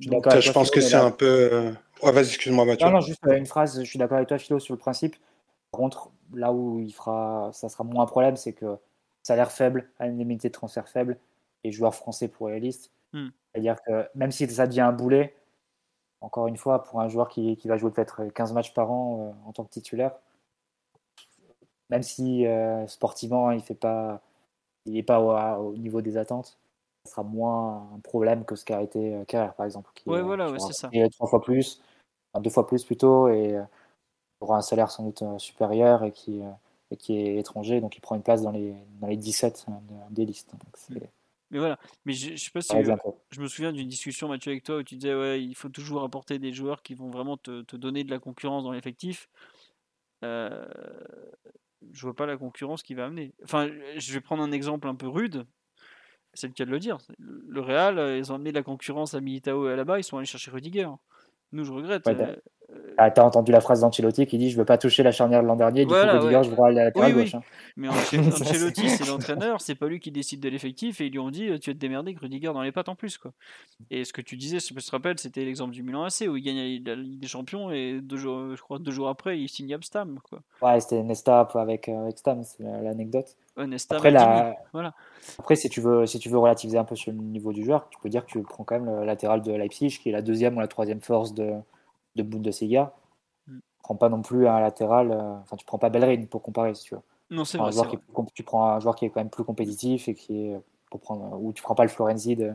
Je, 0.00 0.08
je 0.08 0.52
pense 0.52 0.70
que 0.70 0.80
c'est 0.80 0.94
un 0.94 1.10
peu. 1.10 1.48
Euh, 1.52 1.72
ouais, 2.02 2.12
vas-y, 2.12 2.28
excuse-moi, 2.28 2.64
Mathieu. 2.64 2.86
Non, 2.86 2.94
non, 2.94 3.00
juste 3.00 3.26
euh, 3.26 3.36
une 3.36 3.46
phrase. 3.46 3.78
Je 3.82 3.88
suis 3.88 3.98
d'accord 3.98 4.16
avec 4.16 4.28
toi, 4.28 4.38
Philo, 4.38 4.58
sur 4.58 4.74
le 4.74 4.78
principe. 4.78 5.16
Par 5.70 5.80
contre, 5.80 6.10
là 6.34 6.52
où 6.52 6.80
il 6.80 6.92
fera, 6.92 7.50
ça 7.52 7.68
sera 7.68 7.84
moins 7.84 8.04
un 8.04 8.06
problème, 8.06 8.36
c'est 8.36 8.52
que 8.52 8.76
salaire 9.22 9.50
faible, 9.50 9.90
indemnité 9.98 10.48
de 10.48 10.52
transfert 10.52 10.88
faible 10.88 11.18
et 11.64 11.72
joueur 11.72 11.94
français 11.94 12.28
pour 12.28 12.48
les 12.48 12.60
listes. 12.60 12.92
Hmm. 13.12 13.28
C'est-à-dire 13.52 13.76
que 13.86 14.06
même 14.14 14.32
si 14.32 14.48
ça 14.48 14.66
devient 14.66 14.82
un 14.82 14.92
boulet, 14.92 15.34
encore 16.20 16.46
une 16.48 16.56
fois, 16.56 16.82
pour 16.84 17.00
un 17.00 17.08
joueur 17.08 17.28
qui, 17.28 17.56
qui 17.56 17.68
va 17.68 17.76
jouer 17.76 17.90
peut-être 17.90 18.24
15 18.24 18.52
matchs 18.52 18.74
par 18.74 18.90
an 18.90 19.34
en 19.46 19.52
tant 19.52 19.64
que 19.64 19.70
titulaire, 19.70 20.12
même 21.90 22.02
si 22.02 22.44
sportivement 22.86 23.50
il 23.50 23.62
fait 23.62 23.74
pas, 23.74 24.20
il 24.86 24.94
n'est 24.94 25.02
pas 25.02 25.20
au, 25.58 25.76
niveau 25.76 26.00
des 26.00 26.16
attentes, 26.16 26.58
ce 27.04 27.12
sera 27.12 27.22
moins 27.22 27.88
un 27.94 28.00
problème 28.00 28.44
que 28.44 28.56
ce 28.56 28.64
qu'a 28.64 28.82
été 28.82 29.22
Carrière 29.28 29.54
par 29.54 29.66
exemple. 29.66 29.90
Qui, 29.94 30.08
ouais, 30.08 30.22
voilà, 30.22 30.50
ouais, 30.50 30.58
c'est 30.58 30.72
ça. 30.72 30.90
trois 31.12 31.28
fois 31.28 31.42
plus, 31.42 31.80
deux 32.40 32.50
fois 32.50 32.66
plus 32.66 32.84
plutôt, 32.84 33.28
et 33.28 33.60
aura 34.40 34.56
un 34.56 34.62
salaire 34.62 34.90
sans 34.90 35.04
doute 35.04 35.22
supérieur 35.38 36.02
et 36.02 36.12
qui 36.12 36.42
et 36.90 36.96
qui 36.96 37.16
est 37.18 37.36
étranger, 37.36 37.80
donc 37.80 37.96
il 37.96 38.00
prend 38.00 38.14
une 38.14 38.22
place 38.22 38.42
dans 38.42 38.52
les, 38.52 38.74
dans 39.00 39.08
les 39.08 39.16
17 39.16 39.66
des 40.10 40.24
listes. 40.24 40.52
Mais 41.50 41.58
voilà, 41.58 41.78
mais 42.04 42.12
je, 42.12 42.30
je 42.30 42.36
sais 42.36 42.50
pas 42.50 42.60
si 42.60 42.72
je 43.30 43.40
me 43.40 43.46
souviens 43.46 43.72
d'une 43.72 43.88
discussion 43.88 44.28
Mathieu 44.28 44.50
avec 44.50 44.64
toi 44.64 44.78
où 44.78 44.82
tu 44.82 44.96
disais 44.96 45.14
ouais 45.14 45.42
il 45.42 45.54
faut 45.54 45.68
toujours 45.68 46.02
apporter 46.02 46.38
des 46.38 46.52
joueurs 46.52 46.82
qui 46.82 46.94
vont 46.94 47.10
vraiment 47.10 47.36
te, 47.36 47.62
te 47.62 47.76
donner 47.76 48.04
de 48.04 48.10
la 48.10 48.18
concurrence 48.18 48.64
dans 48.64 48.72
l'effectif. 48.72 49.28
Euh, 50.24 50.66
je 51.92 52.02
vois 52.02 52.14
pas 52.14 52.26
la 52.26 52.36
concurrence 52.36 52.82
qui 52.82 52.94
va 52.94 53.06
amener. 53.06 53.32
Enfin, 53.44 53.70
je 53.96 54.12
vais 54.12 54.20
prendre 54.20 54.42
un 54.42 54.52
exemple 54.52 54.88
un 54.88 54.94
peu 54.94 55.08
rude. 55.08 55.46
C'est 56.34 56.48
le 56.48 56.52
cas 56.52 56.64
de 56.64 56.70
le 56.70 56.78
dire. 56.78 56.98
Le 57.18 57.60
Real, 57.60 58.18
ils 58.18 58.32
ont 58.32 58.34
amené 58.34 58.50
de 58.50 58.56
la 58.56 58.62
concurrence 58.62 59.14
à 59.14 59.20
Militao 59.20 59.68
et 59.68 59.72
à 59.72 59.76
là-bas, 59.76 59.98
ils 59.98 60.04
sont 60.04 60.18
allés 60.18 60.26
chercher 60.26 60.50
Rudiger. 60.50 60.88
Nous, 61.56 61.64
je 61.64 61.72
regrette. 61.72 62.06
Euh, 62.06 62.36
ah, 62.98 63.10
t'as 63.10 63.22
entendu 63.22 63.50
la 63.50 63.62
phrase 63.62 63.80
d'Ancelotti 63.80 64.26
qui 64.26 64.36
dit 64.36 64.50
Je 64.50 64.58
veux 64.58 64.66
pas 64.66 64.76
toucher 64.76 65.02
la 65.02 65.10
charnière 65.10 65.42
de 65.42 65.46
l'an 65.46 65.56
dernier, 65.56 65.86
du 65.86 65.92
coup, 65.92 65.94
je 65.94 66.50
voudrais 66.50 66.68
aller 66.68 66.80
à 66.80 66.90
la 66.94 67.12
gauche. 67.12 67.34
Hein. 67.34 67.40
Mais 67.76 67.88
Ancelotti, 67.88 68.90
c'est 68.90 69.06
l'entraîneur, 69.06 69.62
c'est 69.62 69.74
pas 69.74 69.86
lui 69.86 69.98
qui 69.98 70.10
décide 70.10 70.40
de 70.40 70.50
l'effectif, 70.50 71.00
et 71.00 71.06
ils 71.06 71.12
lui 71.12 71.18
ont 71.18 71.30
dit 71.30 71.58
Tu 71.60 71.70
vas 71.70 71.74
te 71.74 71.78
démerder 71.78 72.14
que 72.14 72.20
Rudiger 72.20 72.52
dans 72.52 72.60
les 72.60 72.72
pattes 72.72 72.90
en 72.90 72.94
plus. 72.94 73.16
Quoi. 73.16 73.32
Et 73.90 74.04
ce 74.04 74.12
que 74.12 74.20
tu 74.20 74.36
disais, 74.36 74.58
je 74.58 74.74
me 74.74 74.80
rappelle, 74.90 75.18
c'était 75.18 75.46
l'exemple 75.46 75.72
du 75.72 75.82
Milan 75.82 76.04
AC 76.04 76.28
où 76.28 76.36
il 76.36 76.42
gagne 76.42 76.82
la 76.84 76.94
Ligue 76.94 77.20
des 77.20 77.28
Champions, 77.28 77.70
et 77.70 78.00
deux 78.02 78.18
jours, 78.18 78.54
je 78.54 78.60
crois 78.60 78.78
deux 78.78 78.92
jours 78.92 79.08
après, 79.08 79.40
il 79.40 79.48
signe 79.48 79.72
Abstam. 79.72 80.18
Quoi. 80.28 80.42
Ouais, 80.60 80.78
c'était 80.80 81.02
Nesta 81.02 81.40
avec, 81.54 81.88
euh, 81.88 82.02
avec 82.02 82.18
Stam, 82.18 82.42
c'est 82.44 82.62
l'anecdote. 82.62 83.34
Après, 83.90 84.10
la... 84.10 84.54
voilà. 84.72 84.94
après 85.38 85.56
si, 85.56 85.68
tu 85.68 85.80
veux, 85.80 86.06
si 86.06 86.18
tu 86.18 86.28
veux 86.28 86.38
relativiser 86.38 86.78
un 86.78 86.84
peu 86.84 86.94
sur 86.94 87.12
le 87.12 87.18
niveau 87.18 87.52
du 87.52 87.64
joueur, 87.64 87.88
tu 87.88 87.98
peux 88.00 88.08
dire 88.08 88.24
que 88.26 88.30
tu 88.30 88.42
prends 88.42 88.64
quand 88.64 88.78
même 88.78 89.00
le 89.00 89.04
latéral 89.04 89.42
de 89.42 89.52
Leipzig, 89.52 89.98
qui 90.02 90.10
est 90.10 90.12
la 90.12 90.22
deuxième 90.22 90.56
ou 90.56 90.60
la 90.60 90.68
troisième 90.68 91.00
force 91.00 91.32
de 91.34 91.54
de 92.16 92.22
Bundesliga. 92.22 92.92
Mm. 93.46 93.58
prends 93.82 93.96
pas 93.96 94.08
non 94.08 94.22
plus 94.22 94.48
un 94.48 94.58
latéral, 94.58 95.12
euh, 95.12 95.34
enfin, 95.42 95.56
tu 95.56 95.64
prends 95.64 95.78
pas 95.78 95.90
Bellerin 95.90 96.24
pour 96.26 96.42
comparer, 96.42 96.74
si 96.74 96.84
tu 96.84 96.94
veux. 96.94 97.00
Non, 97.30 97.44
c'est 97.44 97.58
vrai, 97.58 97.70
tu 98.34 98.42
prends 98.42 98.68
un 98.70 98.80
joueur 98.80 98.96
qui 98.96 99.04
est 99.04 99.10
quand 99.10 99.20
même 99.20 99.30
plus 99.30 99.44
compétitif 99.44 100.08
et 100.08 100.14
qui 100.14 100.46
est 100.46 100.60
pour 100.90 101.00
prendre, 101.00 101.40
ou 101.40 101.52
tu 101.52 101.62
prends 101.62 101.74
pas 101.74 101.82
le 101.82 101.88
Florenzi 101.88 102.36
de, 102.36 102.54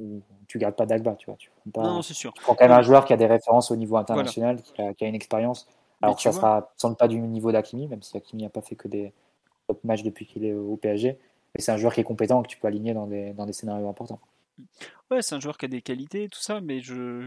ou 0.00 0.20
tu 0.48 0.58
gardes 0.58 0.74
pas 0.74 0.86
Dagba, 0.86 1.14
tu 1.14 1.26
vois. 1.26 1.36
Tu 1.36 1.50
prends 1.50 1.82
pas, 1.82 1.88
non, 1.88 2.02
c'est 2.02 2.14
sûr. 2.14 2.32
Tu 2.32 2.42
prends 2.42 2.54
quand 2.54 2.64
même 2.64 2.76
un 2.76 2.82
joueur 2.82 3.04
qui 3.04 3.12
a 3.12 3.16
des 3.16 3.26
références 3.26 3.70
au 3.70 3.76
niveau 3.76 3.96
international, 3.96 4.60
qui, 4.62 4.82
a, 4.82 5.08
une 5.08 5.14
expérience. 5.14 5.68
Alors 6.02 6.20
ça 6.20 6.32
sera 6.32 6.72
sans 6.76 6.90
doute 6.90 6.98
pas 6.98 7.08
du 7.08 7.18
niveau 7.18 7.50
d'Akimi, 7.50 7.88
même 7.88 8.02
si 8.02 8.16
Akimi 8.16 8.42
n'a 8.42 8.48
pas 8.48 8.60
fait 8.60 8.76
que 8.76 8.88
des 8.88 9.12
top 9.68 9.84
matchs 9.84 10.02
depuis 10.02 10.26
qu'il 10.26 10.44
est 10.44 10.54
au 10.54 10.76
PSG. 10.76 11.18
Mais 11.54 11.60
c'est 11.60 11.72
un 11.72 11.76
joueur 11.76 11.94
qui 11.94 12.00
est 12.00 12.04
compétent 12.04 12.42
que 12.42 12.48
tu 12.48 12.58
peux 12.58 12.66
aligner 12.66 12.94
dans 12.94 13.06
des, 13.06 13.32
dans 13.32 13.46
des 13.46 13.52
scénarios 13.52 13.88
importants. 13.88 14.20
Ouais, 15.10 15.22
c'est 15.22 15.34
un 15.34 15.40
joueur 15.40 15.56
qui 15.56 15.66
a 15.66 15.68
des 15.68 15.82
qualités, 15.82 16.28
tout 16.28 16.40
ça, 16.40 16.60
mais 16.60 16.80
je, 16.80 17.22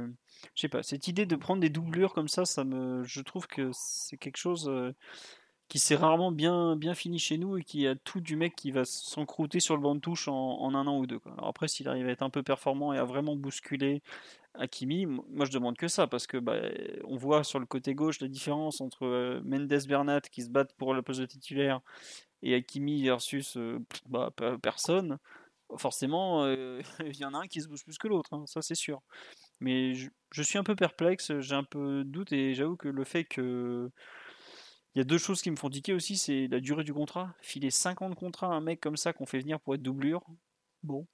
je 0.54 0.62
sais 0.62 0.68
pas, 0.68 0.84
cette 0.84 1.08
idée 1.08 1.26
de 1.26 1.36
prendre 1.36 1.62
des 1.62 1.70
doublures 1.70 2.14
comme 2.14 2.28
ça, 2.28 2.46
ça 2.46 2.64
me, 2.64 3.04
je 3.04 3.22
trouve 3.22 3.48
que 3.48 3.72
c'est 3.74 4.18
quelque 4.18 4.38
chose 4.38 4.70
euh, 4.70 4.94
qui 5.68 5.80
s'est 5.80 5.96
rarement 5.96 6.32
bien, 6.32 6.76
bien 6.76 6.94
fini 6.94 7.18
chez 7.18 7.38
nous 7.38 7.58
et 7.58 7.64
qui 7.64 7.88
a 7.88 7.96
tout 7.96 8.20
du 8.20 8.36
mec 8.36 8.56
qui 8.56 8.72
va 8.72 8.84
s'encrouter 8.86 9.60
sur 9.60 9.76
le 9.78 9.82
banc 9.82 9.96
de 9.96 10.02
touche 10.02 10.28
en, 10.28 10.76
un 10.76 10.86
an 10.86 11.00
ou 11.00 11.08
deux. 11.08 11.22
Alors 11.26 11.48
après, 11.48 11.68
s'il 11.70 11.88
arrive 11.88 12.08
à 12.08 12.12
être 12.12 12.24
un 12.24 12.30
peu 12.30 12.44
performant 12.44 12.94
et 12.94 12.98
à 12.98 13.06
vraiment 13.06 13.36
bousculer 13.36 14.04
Hakimi, 14.54 15.06
moi 15.06 15.46
je 15.46 15.52
demande 15.52 15.78
que 15.78 15.88
ça 15.88 16.08
parce 16.08 16.28
que 16.28 16.38
bah, 16.38 16.58
on 17.06 17.16
voit 17.16 17.46
sur 17.46 17.58
le 17.58 17.66
côté 17.66 17.96
gauche 17.96 18.20
la 18.20 18.28
différence 18.28 18.82
entre 18.82 19.06
euh, 19.06 19.42
Mendes 19.46 19.88
Bernat 19.88 20.22
qui 20.22 20.44
se 20.44 20.50
battent 20.50 20.74
pour 20.74 20.94
le 20.94 21.02
poste 21.02 21.22
de 21.22 21.26
titulaire 21.26 21.80
et 22.44 22.56
Hakimi 22.56 23.04
versus 23.04 23.58
euh, 23.58 23.80
bah, 24.08 24.32
personne 24.62 25.18
forcément, 25.78 26.46
il 27.00 27.18
y 27.18 27.24
en 27.24 27.34
a 27.34 27.38
un 27.38 27.48
qui 27.48 27.62
se 27.62 27.70
bouge 27.70 27.86
plus 27.86 27.98
que 27.98 28.10
l'autre, 28.10 28.34
hein, 28.34 28.44
ça 28.46 28.62
c'est 28.62 28.76
sûr. 28.76 29.02
Mais 29.62 29.94
je, 29.94 30.42
suis 30.42 30.58
un 30.58 30.64
peu 30.64 30.76
perplexe, 30.76 31.40
j'ai 31.40 31.56
un 31.56 31.64
peu 31.64 32.04
de 32.04 32.10
doute 32.10 32.34
et 32.34 32.54
j'avoue 32.54 32.76
que 32.76 32.90
le 32.90 33.04
fait 33.04 33.24
que. 33.24 33.90
Il 34.94 34.98
y 34.98 35.02
a 35.02 35.06
deux 35.06 35.18
choses 35.18 35.42
qui 35.42 35.50
me 35.50 35.56
font 35.56 35.70
tiquer 35.70 35.94
aussi, 35.94 36.18
c'est 36.18 36.48
la 36.48 36.60
durée 36.60 36.84
du 36.84 36.94
contrat. 36.94 37.34
Filer 37.42 37.72
50 37.72 38.14
contrats 38.14 38.48
à 38.48 38.50
un 38.50 38.60
mec 38.60 38.82
comme 38.82 38.98
ça 38.98 39.14
qu'on 39.14 39.26
fait 39.26 39.40
venir 39.40 39.62
pour 39.62 39.74
être 39.74 39.82
doublure, 39.82 40.22
bon, 40.84 41.08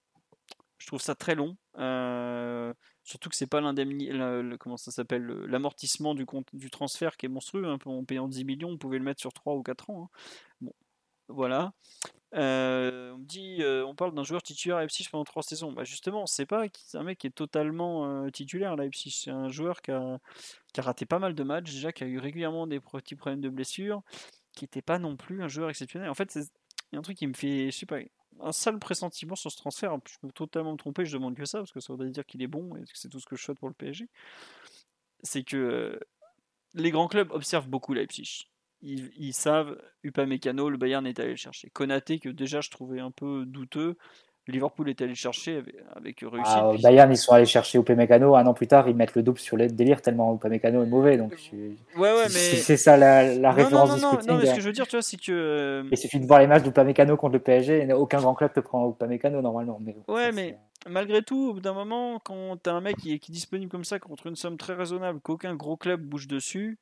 je 0.77 0.87
trouve 0.87 1.01
ça 1.01 1.15
très 1.15 1.35
long. 1.35 1.57
surtout 3.03 3.29
que 3.29 3.35
c'est 3.35 3.47
pas 3.47 3.61
l'amortissement 3.61 6.15
du, 6.15 6.25
du 6.53 6.69
transfert 6.69 7.17
qui 7.17 7.25
est 7.25 7.29
monstrueux. 7.29 7.65
Hein, 7.65 7.77
en 7.85 8.05
payant 8.05 8.27
10 8.27 8.45
millions, 8.45 8.69
on 8.69 8.77
pouvait 8.77 8.97
le 8.97 9.03
mettre 9.03 9.21
sur 9.21 9.33
3 9.33 9.55
ou 9.55 9.63
4 9.63 9.89
ans. 9.89 10.03
Hein. 10.03 10.09
Bon, 10.61 10.73
voilà. 11.27 11.73
Euh, 12.35 13.13
on 13.13 13.19
dit, 13.19 13.57
euh, 13.61 13.85
on 13.85 13.95
parle 13.95 14.13
d'un 14.13 14.23
joueur 14.23 14.43
titulaire 14.43 14.77
à 14.77 14.81
Leipzig 14.81 15.07
pendant 15.09 15.23
trois 15.23 15.43
saisons. 15.43 15.71
Bah 15.71 15.83
justement, 15.83 16.25
c'est 16.25 16.45
pas 16.45 16.65
un 16.93 17.03
mec 17.03 17.19
qui 17.19 17.27
est 17.27 17.31
totalement 17.31 18.23
euh, 18.25 18.29
titulaire 18.29 18.73
à 18.73 18.75
Leipzig. 18.75 19.11
C'est 19.11 19.31
un 19.31 19.47
joueur 19.49 19.81
qui 19.81 19.91
a, 19.91 20.19
raté 20.77 21.05
pas 21.05 21.19
mal 21.19 21.35
de 21.35 21.43
matchs, 21.43 21.71
déjà 21.71 21.91
qui 21.91 22.03
a 22.03 22.07
eu 22.07 22.19
régulièrement 22.19 22.67
des 22.67 22.79
petits 22.79 23.15
problèmes 23.15 23.41
de 23.41 23.49
blessure, 23.49 24.01
qui 24.53 24.65
n'était 24.65 24.81
pas 24.81 24.99
non 24.99 25.15
plus 25.15 25.41
un 25.41 25.47
joueur 25.47 25.69
exceptionnel. 25.69 26.09
En 26.09 26.13
fait, 26.13 26.35
il 26.35 26.45
y 26.93 26.95
a 26.95 26.99
un 26.99 27.01
truc 27.01 27.17
qui 27.17 27.27
me 27.27 27.33
fait, 27.33 27.71
je 27.71 27.85
un 28.39 28.51
sale 28.51 28.77
pressentiment 28.77 29.35
sur 29.35 29.51
ce 29.51 29.57
transfert. 29.57 29.97
Je 30.07 30.17
peux 30.21 30.31
totalement 30.31 30.73
me 30.73 30.77
tromper, 30.77 31.05
je 31.05 31.13
demande 31.13 31.35
que 31.35 31.45
ça, 31.45 31.59
parce 31.59 31.71
que 31.71 31.79
ça 31.79 31.93
voudrait 31.93 32.09
dire 32.09 32.25
qu'il 32.25 32.43
est 32.43 32.47
bon 32.47 32.75
et 32.75 32.81
que 32.81 32.91
c'est 32.93 33.09
tout 33.09 33.19
ce 33.19 33.25
que 33.25 33.35
je 33.35 33.43
souhaite 33.43 33.57
pour 33.57 33.69
le 33.69 33.73
PSG. 33.73 34.07
C'est 35.23 35.43
que 35.43 35.99
les 36.75 36.91
grands 36.91 37.07
clubs 37.07 37.31
observent 37.31 37.69
beaucoup 37.69 37.93
Leipzig 37.93 38.47
ils, 38.81 39.33
savent, 39.33 39.77
Upamecano, 40.03 40.69
le 40.69 40.77
Bayern 40.77 41.05
est 41.07 41.19
allé 41.19 41.31
le 41.31 41.35
chercher. 41.35 41.69
Konaté, 41.69 42.19
que 42.19 42.29
déjà 42.29 42.61
je 42.61 42.69
trouvais 42.69 42.99
un 42.99 43.11
peu 43.11 43.45
douteux, 43.45 43.97
Liverpool 44.47 44.89
est 44.89 45.01
allé 45.01 45.09
le 45.09 45.15
chercher 45.15 45.61
avec, 45.95 46.21
réussite. 46.21 46.45
Ah, 46.45 46.71
Bayern, 46.81 47.11
ils 47.11 47.17
sont 47.17 47.33
allés 47.33 47.45
chercher 47.45 47.79
Upamecano, 47.79 48.35
un 48.35 48.45
an 48.45 48.53
plus 48.53 48.67
tard, 48.67 48.87
ils 48.87 48.95
mettent 48.95 49.15
le 49.15 49.23
double 49.23 49.39
sur 49.39 49.57
le 49.57 49.67
délire 49.67 50.01
tellement 50.01 50.33
Upamecano 50.35 50.83
est 50.83 50.87
mauvais. 50.87 51.17
Donc 51.17 51.33
ouais, 51.53 51.75
ouais, 51.97 52.23
mais... 52.23 52.29
C'est 52.29 52.77
ça 52.77 52.95
la, 52.97 53.35
la 53.35 53.51
référence 53.51 54.01
non, 54.01 54.13
non, 54.13 54.19
non, 54.25 54.37
mais 54.37 54.45
ce 54.45 54.55
que 54.55 54.61
je 54.61 54.67
veux 54.67 54.73
dire, 54.73 54.87
tu 54.87 54.95
vois, 54.95 55.01
c'est 55.01 55.17
que... 55.17 55.31
Euh, 55.31 55.83
il 55.91 55.97
suffit 55.97 56.19
de 56.19 56.25
voir 56.25 56.39
les 56.39 56.47
matchs 56.47 56.63
d'Upamecano 56.63 57.17
contre 57.17 57.33
le 57.33 57.39
PSG, 57.39 57.83
et 57.83 57.93
aucun 57.93 58.19
grand 58.19 58.35
club 58.35 58.53
te 58.53 58.59
prend 58.61 58.89
Upamecano 58.89 59.41
normalement. 59.41 59.79
Mais 59.83 59.97
ouais, 60.07 60.31
mais 60.31 60.57
malgré 60.87 61.21
tout, 61.21 61.49
au 61.49 61.53
bout 61.55 61.61
d'un 61.61 61.73
moment, 61.73 62.19
quand 62.23 62.57
t'as 62.61 62.73
un 62.73 62.81
mec 62.81 62.95
qui 62.97 63.13
est, 63.13 63.19
qui 63.19 63.31
est 63.31 63.33
disponible 63.33 63.69
comme 63.69 63.85
ça 63.85 63.99
contre 63.99 64.27
une 64.27 64.35
somme 64.35 64.57
très 64.57 64.73
raisonnable, 64.73 65.19
qu'aucun 65.19 65.55
gros 65.55 65.75
club 65.75 66.01
bouge 66.01 66.27
dessus, 66.27 66.79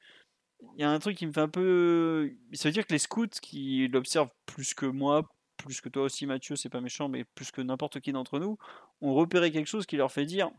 il 0.76 0.82
y 0.82 0.84
a 0.84 0.90
un 0.90 1.00
truc 1.00 1.18
qui 1.18 1.28
me 1.28 1.32
fait 1.32 1.42
un 1.42 1.50
peu. 1.50 2.32
Ça 2.54 2.70
veut 2.70 2.74
dire 2.74 2.86
que 2.86 2.94
les 2.94 3.00
scouts 3.00 3.28
qui 3.42 3.88
l'observent 3.88 4.32
plus 4.46 4.74
que 4.74 4.86
moi, 4.86 5.30
plus 5.58 5.82
que 5.82 5.90
toi 5.90 6.04
aussi 6.04 6.26
Mathieu, 6.26 6.56
c'est 6.56 6.70
pas 6.70 6.82
méchant, 6.82 7.10
mais 7.10 7.24
plus 7.24 7.52
que 7.52 7.62
n'importe 7.62 8.00
qui 8.00 8.12
d'entre 8.12 8.40
nous, 8.40 8.58
ont 9.02 9.14
repéré 9.14 9.52
quelque 9.52 9.68
chose 9.68 9.86
qui 9.86 9.98
leur 9.98 10.12
fait 10.12 10.26
dire 10.26 10.52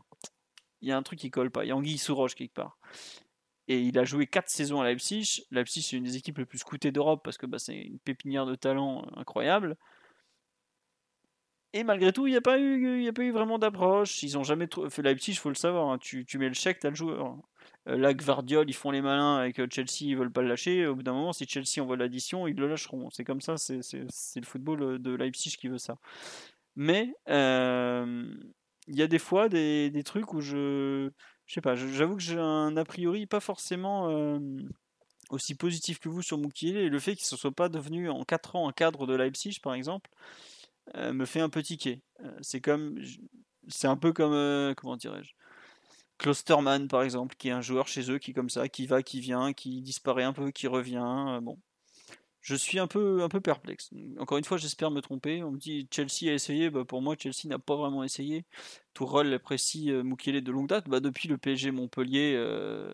il 0.81 0.89
y 0.89 0.91
a 0.91 0.97
un 0.97 1.03
truc 1.03 1.19
qui 1.19 1.31
colle 1.31 1.51
pas, 1.51 1.65
il 1.65 1.69
y 1.69 1.71
a 1.71 1.75
Anguille 1.75 1.97
sous 1.97 2.15
roche 2.15 2.35
quelque 2.35 2.53
part. 2.53 2.77
Et 3.67 3.79
il 3.81 3.99
a 3.99 4.05
joué 4.05 4.27
4 4.27 4.49
saisons 4.49 4.79
à 4.79 4.85
Leipzig. 4.85 5.43
Leipzig, 5.51 5.81
c'est 5.81 5.97
une 5.97 6.05
des 6.05 6.15
équipes 6.15 6.37
les 6.37 6.45
plus 6.45 6.59
scoutées 6.59 6.91
d'Europe 6.91 7.21
parce 7.23 7.37
que 7.37 7.45
bah, 7.45 7.59
c'est 7.59 7.75
une 7.75 7.99
pépinière 7.99 8.45
de 8.45 8.55
talent 8.55 9.05
incroyable. 9.15 9.75
Et 11.73 11.83
malgré 11.83 12.13
tout, 12.13 12.27
il 12.27 12.31
n'y 12.31 12.37
a, 12.37 12.41
pas 12.41 12.59
eu, 12.59 13.03
y 13.03 13.07
a 13.09 13.13
pas 13.13 13.23
eu 13.23 13.31
vraiment 13.31 13.59
d'approche. 13.59 14.23
Ils 14.23 14.37
ont 14.37 14.43
jamais 14.43 14.69
fait 14.89 15.01
Leipzig, 15.01 15.31
il 15.31 15.37
faut 15.37 15.49
le 15.49 15.55
savoir. 15.55 15.89
Hein. 15.89 15.97
Tu, 15.97 16.25
tu, 16.25 16.37
mets 16.37 16.47
le 16.47 16.53
chèque, 16.53 16.79
tu 16.79 16.87
as 16.87 16.91
le 16.91 16.95
joueur. 16.95 17.35
Euh, 17.87 17.97
là, 17.97 18.13
Gvardiol, 18.13 18.69
ils 18.69 18.73
font 18.73 18.91
les 18.91 19.01
malins 19.01 19.37
avec 19.37 19.59
euh, 19.59 19.67
Chelsea, 19.71 20.01
ils 20.01 20.17
veulent 20.17 20.31
pas 20.31 20.41
le 20.41 20.49
lâcher. 20.49 20.85
Au 20.87 20.95
bout 20.95 21.03
d'un 21.03 21.13
moment, 21.13 21.33
si 21.33 21.47
Chelsea 21.47 21.81
envoie 21.81 21.97
l'addition, 21.97 22.47
ils 22.47 22.55
le 22.55 22.67
lâcheront. 22.67 23.09
C'est 23.11 23.23
comme 23.23 23.41
ça, 23.41 23.57
c'est 23.57 23.81
le 24.01 24.45
football 24.45 24.83
euh, 24.83 24.99
de 24.99 25.15
Leipzig 25.15 25.55
qui 25.57 25.67
veut 25.67 25.77
ça. 25.77 25.97
Mais 26.75 27.13
il 27.27 28.95
y 28.95 29.01
a 29.01 29.07
des 29.07 29.19
fois 29.19 29.49
des, 29.49 30.03
trucs 30.05 30.33
où 30.33 30.41
je. 30.41 31.09
Je 31.45 31.53
sais 31.53 31.61
pas, 31.61 31.75
j'avoue 31.75 32.17
que 32.17 32.21
j'ai 32.21 32.37
un 32.37 32.75
a 32.75 32.83
priori 32.83 33.25
pas 33.25 33.39
forcément 33.39 34.37
aussi 35.29 35.55
positif 35.55 35.99
que 35.99 36.09
vous 36.09 36.21
sur 36.21 36.37
Mukiele. 36.37 36.77
Et 36.77 36.89
le 36.89 36.99
fait 36.99 37.15
qu'il 37.15 37.33
ne 37.33 37.37
soit 37.37 37.51
pas 37.51 37.69
devenu 37.69 38.09
en 38.09 38.23
4 38.23 38.57
ans 38.57 38.67
un 38.67 38.73
cadre 38.73 39.07
de 39.07 39.15
Leipzig, 39.15 39.59
par 39.63 39.73
exemple, 39.73 40.09
me 40.95 41.25
fait 41.25 41.39
un 41.39 41.49
peu 41.49 41.63
tiquer. 41.63 42.01
c'est 42.41 42.61
comme. 42.61 43.01
C'est 43.69 43.87
un 43.87 43.97
peu 43.97 44.13
comme. 44.13 44.75
comment 44.75 44.97
dirais-je? 44.97 45.33
Klosterman 46.17 46.87
par 46.87 47.03
exemple, 47.03 47.35
qui 47.35 47.49
est 47.49 47.51
un 47.51 47.61
joueur 47.61 47.87
chez 47.87 48.11
eux 48.11 48.17
qui 48.17 48.33
comme 48.33 48.49
ça, 48.49 48.67
qui 48.67 48.87
va, 48.87 49.03
qui 49.03 49.19
vient, 49.19 49.53
qui 49.53 49.81
disparaît 49.81 50.23
un 50.23 50.33
peu, 50.33 50.51
qui 50.51 50.67
revient. 50.67 51.25
Euh, 51.29 51.41
bon, 51.41 51.59
je 52.41 52.55
suis 52.55 52.79
un 52.79 52.87
peu, 52.87 53.21
un 53.21 53.29
peu 53.29 53.41
perplexe. 53.41 53.91
Encore 54.19 54.37
une 54.37 54.43
fois, 54.43 54.57
j'espère 54.57 54.89
me 54.91 55.01
tromper. 55.01 55.43
On 55.43 55.51
me 55.51 55.57
dit 55.57 55.87
Chelsea 55.91 56.29
a 56.31 56.33
essayé. 56.33 56.69
Bah, 56.69 56.85
pour 56.85 57.01
moi, 57.01 57.15
Chelsea 57.17 57.45
n'a 57.45 57.59
pas 57.59 57.75
vraiment 57.75 58.03
essayé. 58.03 58.45
Tourelle 58.93 59.33
apprécie 59.33 59.91
euh, 59.91 60.03
Mukiele 60.03 60.41
de 60.41 60.51
longue 60.51 60.67
date. 60.69 60.87
Bah, 60.87 60.99
depuis 60.99 61.27
le 61.27 61.37
PSG 61.37 61.71
Montpellier 61.71 62.33
euh, 62.35 62.91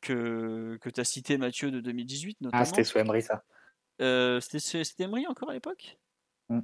que, 0.00 0.78
que 0.80 0.88
tu 0.88 1.00
as 1.00 1.04
cité, 1.04 1.36
Mathieu, 1.38 1.70
de 1.70 1.80
2018. 1.80 2.40
Notamment. 2.40 2.62
Ah, 2.62 2.64
c'était 2.64 2.84
sous 2.84 2.98
Emery, 2.98 3.22
ça. 3.22 3.44
c'était 4.40 5.02
Emery 5.04 5.26
encore 5.26 5.50
à 5.50 5.54
l'époque? 5.54 5.98
Mmh. 6.48 6.60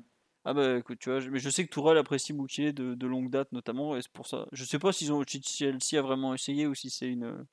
Ah 0.49 0.55
bah 0.55 0.79
écoute, 0.79 1.01
tu 1.01 1.11
vois, 1.11 1.21
mais 1.29 1.41
je 1.41 1.51
sais 1.51 1.67
que 1.67 1.73
Tourelle 1.73 1.99
apprécie 1.99 2.33
Moutier 2.33 2.73
de, 2.73 2.95
de 2.95 3.07
longue 3.09 3.31
date 3.31 3.51
notamment, 3.51 3.97
et 3.97 4.03
c'est 4.03 4.13
pour 4.13 4.29
ça. 4.29 4.47
Je 4.53 4.65
sais 4.65 4.79
pas 4.79 4.93
s'ils 4.93 5.13
ont, 5.13 5.21
si 5.27 5.43
Chelsea 5.43 5.99
a 5.99 6.03
vraiment 6.03 6.35
essayé 6.35 6.69
ou 6.69 6.75
si 6.75 6.89
c'est 6.89 7.09
une, 7.09 7.45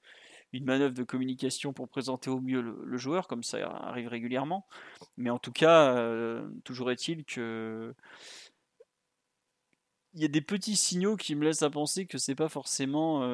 une 0.51 0.63
manœuvre 0.65 0.93
de 0.93 1.03
communication 1.03 1.73
pour 1.73 1.89
présenter 1.89 2.29
au 2.29 2.39
mieux 2.39 2.61
le, 2.61 2.97
joueur, 2.97 3.27
comme 3.27 3.41
ça 3.41 3.67
arrive 3.67 4.09
régulièrement. 4.09 4.67
Mais 5.17 5.31
en 5.31 5.39
tout 5.39 5.51
cas, 5.51 5.95
euh, 5.97 6.47
toujours 6.63 6.91
est-il 6.91 7.25
que 7.25 7.95
il 10.13 10.21
y 10.21 10.25
a 10.25 10.27
des 10.27 10.41
petits 10.41 10.75
signaux 10.75 11.15
qui 11.15 11.33
me 11.33 11.45
laissent 11.45 11.63
à 11.63 11.71
penser 11.71 12.05
que 12.05 12.19
c'est 12.19 12.35
pas 12.35 12.49
forcément 12.49 13.23
euh, 13.23 13.33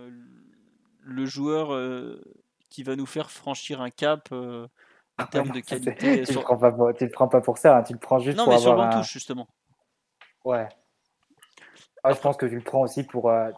le 1.02 1.26
joueur 1.26 1.74
euh, 1.74 2.24
qui 2.70 2.84
va 2.84 2.96
nous 2.96 3.06
faire 3.06 3.30
franchir 3.30 3.82
un 3.82 3.90
cap 3.90 4.34
en 5.22 5.26
termes 5.28 5.50
de 5.50 5.62
Ça, 5.62 5.62
c'est- 5.84 5.96
qualité. 5.96 6.20
tu, 6.26 6.32
sur- 6.32 6.42
le 6.42 6.46
prends 6.46 6.58
pas 6.58 6.72
pour, 6.72 6.94
tu 6.94 7.06
le 7.06 7.12
prends 7.12 7.28
pas 7.28 7.42
pour 7.42 7.58
ça, 7.58 7.78
hein, 7.78 7.84
tu 7.84 7.94
le 7.94 8.00
prends 8.00 8.20
juste 8.20 8.38
Non, 8.38 8.46
pour 8.46 8.54
mais 8.54 8.60
sur 8.60 8.70
le 8.70 8.74
avoir 8.80 8.92
banc 8.94 9.00
un- 9.00 9.04
justement. 9.04 9.48
Ouais. 10.46 10.68
Ah, 12.04 12.14
je 12.14 12.20
pense 12.20 12.38
que 12.38 12.46
tu 12.46 12.56
le 12.56 12.62
prends 12.62 12.82
aussi 12.82 13.04
pour, 13.04 13.30
euh, 13.30 13.52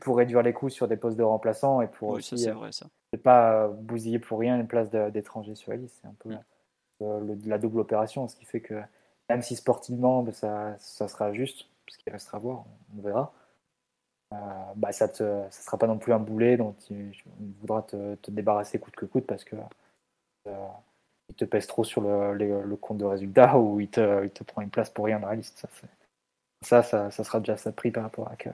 pour 0.00 0.16
réduire 0.18 0.42
les 0.42 0.52
coûts 0.52 0.68
sur 0.68 0.86
des 0.86 0.96
postes 0.96 1.16
de 1.18 1.24
remplaçants 1.24 1.80
et 1.80 1.88
pour 1.88 2.10
Oui, 2.10 2.22
ça 2.22 2.34
aussi 2.34 2.44
c'est 2.44 2.50
euh, 2.50 2.54
vrai 2.54 2.70
ça. 2.70 2.86
ne 3.12 3.18
pas 3.18 3.64
euh, 3.64 3.68
bousiller 3.68 4.20
pour 4.20 4.38
rien 4.38 4.56
une 4.58 4.68
place 4.68 4.88
de- 4.90 5.10
d'étranger 5.10 5.54
sur 5.56 5.72
la 5.72 5.78
liste. 5.78 5.98
C'est 6.00 6.06
un 6.08 6.14
peu 6.20 6.28
Mm. 6.30 6.40
euh, 7.02 7.20
le- 7.20 7.38
la 7.48 7.58
double 7.58 7.80
opération, 7.80 8.28
ce 8.28 8.36
qui 8.36 8.44
fait 8.44 8.60
que 8.60 8.80
même 9.28 9.42
si 9.42 9.56
sportivement 9.56 10.22
ben, 10.22 10.32
ça, 10.32 10.76
ça 10.78 11.08
sera 11.08 11.32
juste, 11.32 11.66
parce 11.86 11.96
qu'il 11.98 12.12
restera 12.12 12.36
à 12.38 12.40
voir, 12.40 12.64
on 12.96 13.02
verra, 13.02 13.32
bah, 14.76 14.92
ça 14.92 15.06
ne 15.08 15.12
ça 15.12 15.50
sera 15.50 15.76
pas 15.78 15.86
non 15.88 15.98
plus 15.98 16.12
un 16.12 16.18
boulet 16.18 16.56
dont 16.56 16.74
tu, 16.86 17.10
tu 17.12 17.24
voudras 17.60 17.82
te, 17.82 18.14
te 18.16 18.30
débarrasser 18.30 18.78
coûte 18.78 18.94
que 18.94 19.06
coûte 19.06 19.26
parce 19.26 19.42
que 19.44 19.56
il 21.28 21.34
te 21.34 21.44
pèse 21.44 21.66
trop 21.66 21.84
sur 21.84 22.00
le, 22.00 22.76
compte 22.76 22.98
de 22.98 23.04
résultat 23.04 23.58
ou 23.58 23.80
il 23.80 23.88
te, 23.88 24.42
prend 24.44 24.62
une 24.62 24.70
place 24.70 24.90
pour 24.90 25.06
rien 25.06 25.20
dans 25.20 25.28
la 25.28 25.36
liste. 25.36 25.66
Ça, 26.62 26.82
ça, 26.82 27.10
ça, 27.10 27.24
sera 27.24 27.38
déjà 27.40 27.56
ça 27.56 27.70
de 27.70 27.76
prix 27.76 27.90
par 27.90 28.02
rapport 28.02 28.28
à 28.28 28.36
que. 28.36 28.50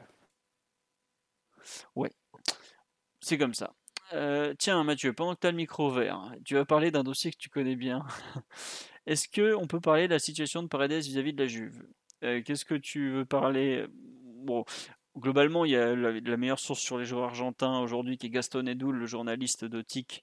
C'est 3.25 3.39
comme 3.39 3.55
ça. 3.55 3.73
Euh, 4.13 4.53
tiens, 4.59 4.85
Mathieu, 4.85 5.15
pendant 5.15 5.35
que 5.35 5.41
tu 5.41 5.47
as 5.47 5.51
le 5.51 5.57
micro 5.57 5.91
vert, 5.91 6.31
tu 6.45 6.57
vas 6.57 6.67
parler 6.67 6.91
d'un 6.91 7.03
dossier 7.03 7.31
que 7.31 7.39
tu 7.39 7.49
connais 7.49 7.75
bien. 7.75 8.05
Est-ce 9.07 9.29
que 9.29 9.55
on 9.55 9.67
peut 9.67 9.81
parler 9.81 10.09
de 10.09 10.13
la 10.13 10.19
situation 10.19 10.63
de 10.63 10.69
Paredes 10.69 11.03
vis-à-vis 11.03 11.33
de 11.33 11.43
la 11.43 11.49
Juve? 11.49 11.87
Euh, 12.23 12.43
Qu'est-ce 12.45 12.67
que 12.67 12.75
tu 12.75 13.13
veux 13.13 13.25
parler? 13.25 13.87
Bon, 13.89 14.67
globalement, 15.17 15.65
il 15.65 15.71
y 15.71 15.77
a 15.77 15.97
la, 15.97 16.13
la 16.21 16.37
meilleure 16.37 16.59
source 16.59 16.81
sur 16.81 16.99
les 16.99 17.07
joueurs 17.07 17.25
argentins 17.25 17.79
aujourd'hui 17.79 18.19
qui 18.19 18.27
est 18.27 18.31
Gaston 18.31 18.67
Edoul, 18.67 18.97
le 18.97 19.07
journaliste 19.07 19.65
de 19.65 19.81
TIC, 19.81 20.23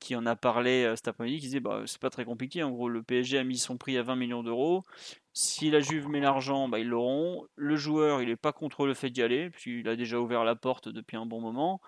qui 0.00 0.14
en 0.16 0.26
a 0.26 0.36
parlé 0.36 0.84
euh, 0.84 0.96
cet 0.96 1.08
après-midi, 1.08 1.38
qui 1.38 1.46
disait 1.46 1.60
bah, 1.60 1.82
c'est 1.86 2.00
pas 2.00 2.10
très 2.10 2.24
compliqué. 2.24 2.62
En 2.62 2.70
gros, 2.70 2.88
le 2.88 3.02
PSG 3.02 3.38
a 3.38 3.44
mis 3.44 3.58
son 3.58 3.76
prix 3.76 3.96
à 3.96 4.02
20 4.02 4.16
millions 4.16 4.42
d'euros. 4.42 4.84
Si 5.32 5.70
la 5.70 5.80
Juve 5.80 6.08
met 6.08 6.20
l'argent, 6.20 6.68
bah, 6.68 6.78
ils 6.78 6.88
l'auront. 6.88 7.46
Le 7.56 7.76
joueur, 7.76 8.22
il 8.22 8.28
n'est 8.28 8.36
pas 8.36 8.52
contre 8.52 8.86
le 8.86 8.94
fait 8.94 9.10
d'y 9.10 9.22
aller, 9.22 9.50
puisqu'il 9.50 9.88
a 9.88 9.96
déjà 9.96 10.20
ouvert 10.20 10.44
la 10.44 10.56
porte 10.56 10.88
depuis 10.88 11.16
un 11.16 11.26
bon 11.26 11.40
moment. 11.40 11.80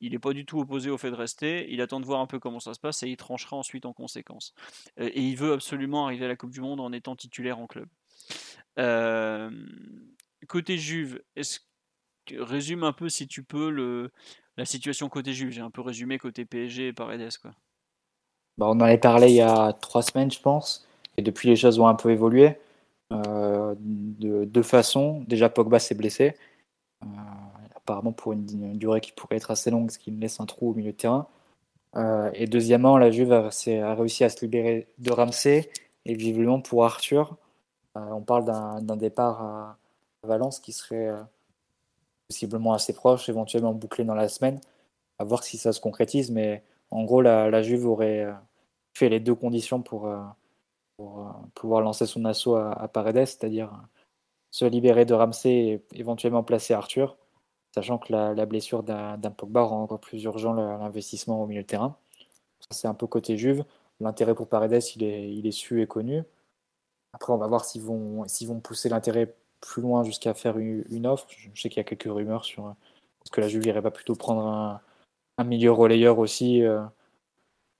Il 0.00 0.12
n'est 0.12 0.18
pas 0.18 0.32
du 0.32 0.44
tout 0.44 0.58
opposé 0.58 0.90
au 0.90 0.98
fait 0.98 1.10
de 1.10 1.16
rester. 1.16 1.72
Il 1.72 1.80
attend 1.80 2.00
de 2.00 2.06
voir 2.06 2.20
un 2.20 2.26
peu 2.26 2.38
comment 2.38 2.60
ça 2.60 2.74
se 2.74 2.80
passe 2.80 3.02
et 3.02 3.08
il 3.08 3.16
tranchera 3.16 3.56
ensuite 3.56 3.86
en 3.86 3.92
conséquence. 3.92 4.54
Euh, 5.00 5.10
Et 5.14 5.22
il 5.22 5.36
veut 5.36 5.52
absolument 5.52 6.06
arriver 6.06 6.26
à 6.26 6.28
la 6.28 6.36
Coupe 6.36 6.50
du 6.50 6.60
Monde 6.60 6.80
en 6.80 6.92
étant 6.92 7.16
titulaire 7.16 7.58
en 7.58 7.66
club. 7.66 7.88
Euh, 8.78 9.50
côté 10.48 10.76
Juve, 10.76 11.22
est-ce 11.36 11.60
résume 12.32 12.84
un 12.84 12.92
peu 12.92 13.08
si 13.08 13.28
tu 13.28 13.44
peux 13.44 13.70
le, 13.70 14.10
la 14.56 14.64
situation 14.64 15.08
côté 15.08 15.32
Juve. 15.32 15.50
J'ai 15.50 15.60
un 15.60 15.70
peu 15.70 15.80
résumé 15.80 16.18
côté 16.18 16.44
PSG 16.44 16.88
et 16.88 16.92
Paredes 16.92 17.36
quoi. 17.40 17.52
Bah, 18.56 18.66
on 18.68 18.72
en 18.72 18.80
avait 18.80 18.98
parlé 18.98 19.28
il 19.28 19.34
y 19.34 19.40
a 19.40 19.72
trois 19.72 20.02
semaines, 20.02 20.30
je 20.30 20.40
pense, 20.40 20.86
et 21.16 21.22
depuis 21.22 21.48
les 21.48 21.56
choses 21.56 21.78
ont 21.80 21.88
un 21.88 21.94
peu 21.94 22.10
évolué 22.10 22.56
euh, 23.12 23.74
de 23.78 24.44
deux 24.44 24.62
façons. 24.62 25.24
Déjà, 25.26 25.48
Pogba 25.48 25.78
s'est 25.78 25.94
blessé, 25.94 26.36
euh, 27.02 27.06
apparemment 27.74 28.12
pour 28.12 28.32
une, 28.32 28.76
durée 28.78 29.00
qui 29.00 29.12
pourrait 29.12 29.36
être 29.36 29.50
assez 29.50 29.70
longue, 29.70 29.90
ce 29.90 29.98
qui 29.98 30.10
laisse 30.12 30.40
un 30.40 30.46
trou 30.46 30.70
au 30.70 30.74
milieu 30.74 30.92
de 30.92 30.96
terrain. 30.96 31.26
Euh, 31.96 32.30
et 32.34 32.46
deuxièmement, 32.46 32.96
la 32.96 33.10
Juve 33.10 33.32
a, 33.32 33.48
a 33.48 33.94
réussi 33.94 34.24
à 34.24 34.28
se 34.28 34.40
libérer 34.40 34.88
de 34.98 35.12
Ramsey 35.12 35.70
et 36.06 36.14
visiblement 36.14 36.60
pour 36.60 36.84
Arthur, 36.84 37.36
on 37.96 38.22
parle 38.22 38.44
d'un 38.44 38.96
départ 38.96 39.40
à 39.40 39.78
Valence 40.24 40.58
qui 40.58 40.72
serait 40.72 41.12
possiblement 42.28 42.72
assez 42.72 42.92
proche, 42.92 43.28
éventuellement 43.28 43.72
bouclé 43.72 44.04
dans 44.04 44.14
la 44.14 44.28
semaine. 44.28 44.60
À 45.18 45.24
voir 45.24 45.44
si 45.44 45.58
ça 45.58 45.72
se 45.72 45.80
concrétise, 45.80 46.30
mais 46.30 46.62
en 46.90 47.04
gros, 47.04 47.22
la, 47.22 47.62
Juve 47.62 47.86
aurait 47.86 48.24
euh, 48.24 48.32
fait 48.94 49.08
les 49.08 49.20
deux 49.20 49.34
conditions 49.34 49.82
pour, 49.82 50.06
euh, 50.06 50.22
pour 50.96 51.20
euh, 51.20 51.30
pouvoir 51.54 51.80
lancer 51.80 52.06
son 52.06 52.24
assaut 52.24 52.56
à, 52.56 52.72
à 52.72 52.88
Paredes, 52.88 53.26
c'est-à-dire 53.26 53.72
se 54.50 54.64
libérer 54.64 55.04
de 55.04 55.14
Ramsey 55.14 55.50
et 55.50 55.84
éventuellement 55.94 56.44
placer 56.44 56.74
Arthur, 56.74 57.16
sachant 57.74 57.98
que 57.98 58.12
la, 58.12 58.46
blessure 58.46 58.84
d'un 58.84 59.18
Pogba 59.36 59.62
rend 59.62 59.82
encore 59.82 60.00
plus 60.00 60.22
urgent 60.22 60.52
l'investissement 60.52 61.42
au 61.42 61.46
milieu 61.46 61.62
de 61.62 61.66
terrain. 61.66 61.96
C'est 62.70 62.86
un 62.86 62.94
peu 62.94 63.08
côté 63.08 63.36
Juve. 63.36 63.64
L'intérêt 63.98 64.34
pour 64.34 64.48
Paredes, 64.48 64.80
il 64.94 65.02
est, 65.02 65.34
il 65.34 65.46
est 65.46 65.52
su 65.52 65.82
et 65.82 65.88
connu. 65.88 66.22
Après, 67.12 67.32
on 67.32 67.36
va 67.36 67.48
voir 67.48 67.64
s'ils 67.64 67.82
vont, 67.82 68.28
s'ils 68.28 68.46
vont 68.46 68.60
pousser 68.60 68.88
l'intérêt 68.88 69.34
plus 69.64 69.82
loin 69.82 70.04
jusqu'à 70.04 70.34
faire 70.34 70.58
une, 70.58 70.84
une 70.90 71.06
offre. 71.06 71.26
Je 71.30 71.48
sais 71.60 71.68
qu'il 71.68 71.78
y 71.78 71.80
a 71.80 71.84
quelques 71.84 72.12
rumeurs 72.12 72.44
sur 72.44 72.66
euh, 72.66 72.70
est-ce 73.24 73.30
que 73.32 73.40
la 73.40 73.48
Juve 73.48 73.66
irait 73.66 73.82
pas 73.82 73.90
plutôt 73.90 74.14
prendre 74.14 74.46
un, 74.46 74.80
un 75.38 75.44
milieu 75.44 75.72
relayeur 75.72 76.18
aussi. 76.18 76.62
euh, 76.62 76.82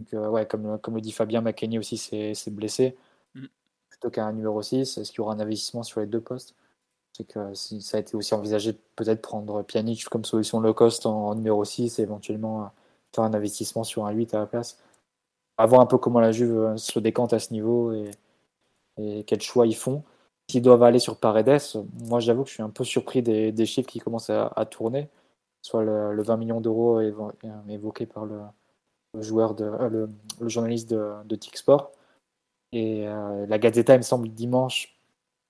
donc, 0.01 0.15
euh, 0.15 0.29
ouais, 0.29 0.47
comme, 0.47 0.79
comme 0.79 0.95
le 0.95 1.01
dit 1.01 1.13
Fabien, 1.13 1.41
McKenny 1.41 1.79
aussi 1.79 1.97
s'est 1.99 2.35
blessé. 2.51 2.97
Mm. 3.35 3.47
Plutôt 3.91 4.11
qu'un 4.11 4.33
numéro 4.33 4.61
6, 4.63 4.99
est-ce 4.99 5.11
qu'il 5.11 5.19
y 5.19 5.21
aura 5.21 5.35
un 5.35 5.41
investissement 5.41 5.83
sur 5.83 6.01
les 6.01 6.07
deux 6.07 6.21
postes? 6.21 6.55
C'est 7.17 7.27
que 7.27 7.55
si, 7.55 7.81
ça 7.81 7.99
a 7.99 8.01
été 8.01 8.17
aussi 8.17 8.35
envisagé 8.35 8.73
peut-être 8.97 9.23
prendre 9.23 9.63
Pjanic 9.63 10.05
comme 10.07 10.25
solution 10.25 10.61
low 10.61 10.75
cost 10.75 11.07
en, 11.07 11.29
en 11.29 11.35
numéro 11.35 11.65
6 11.65 11.99
et 11.99 12.03
éventuellement 12.03 12.65
euh, 12.65 12.67
faire 13.15 13.25
un 13.25 13.35
investissement 13.35 13.85
sur 13.85 14.07
un 14.07 14.11
8 14.11 14.35
à 14.35 14.41
la 14.41 14.47
place. 14.47 14.79
À 15.59 15.67
voir 15.67 15.81
un 15.81 15.87
peu 15.87 15.99
comment 15.99 16.21
la 16.21 16.33
Juve 16.33 16.57
euh, 16.57 16.77
se 16.77 16.99
décante 16.99 17.33
à 17.33 17.39
ce 17.39 17.53
niveau 17.53 17.93
et, 17.93 18.11
et 18.99 19.25
quels 19.25 19.43
choix 19.43 19.67
ils 19.67 19.77
font. 19.77 20.03
S'ils 20.51 20.63
doivent 20.63 20.83
aller 20.83 20.99
sur 20.99 21.19
Paredes, 21.19 21.59
moi 22.07 22.21
j'avoue 22.21 22.43
que 22.45 22.49
je 22.51 22.55
suis 22.55 22.63
un 22.63 22.71
peu 22.71 22.85
surpris 22.85 23.23
des, 23.23 23.51
des 23.51 23.67
chiffres 23.67 23.89
qui 23.89 23.99
commencent 23.99 24.31
à, 24.31 24.49
à 24.55 24.67
tourner, 24.67 25.09
soit 25.63 25.83
le, 25.83 26.15
le 26.15 26.23
20 26.23 26.37
millions 26.37 26.61
d'euros 26.61 27.01
évo- 27.01 27.33
évoqué 27.69 28.07
par 28.07 28.27
le, 28.27 28.41
le 29.15 29.23
joueur 29.23 29.55
de, 29.55 29.65
euh, 29.65 29.89
le, 29.89 30.11
le 30.41 30.49
journaliste 30.49 30.91
de, 30.91 31.13
de 31.25 31.37
TIC 31.37 31.57
Sport. 31.57 31.93
Et 32.73 33.07
euh, 33.09 33.47
la 33.47 33.59
Gazzetta, 33.59 33.95
il 33.95 33.99
me 33.99 34.03
semble, 34.03 34.29
dimanche, 34.29 34.97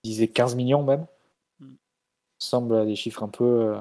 disait 0.05 0.29
15 0.29 0.55
millions 0.55 0.83
même. 0.83 1.07
Mm. 1.59 1.75
Ça 2.39 2.49
semble 2.51 2.87
des 2.87 2.97
chiffres 2.97 3.23
un 3.23 3.29
peu 3.29 3.45
euh, 3.45 3.81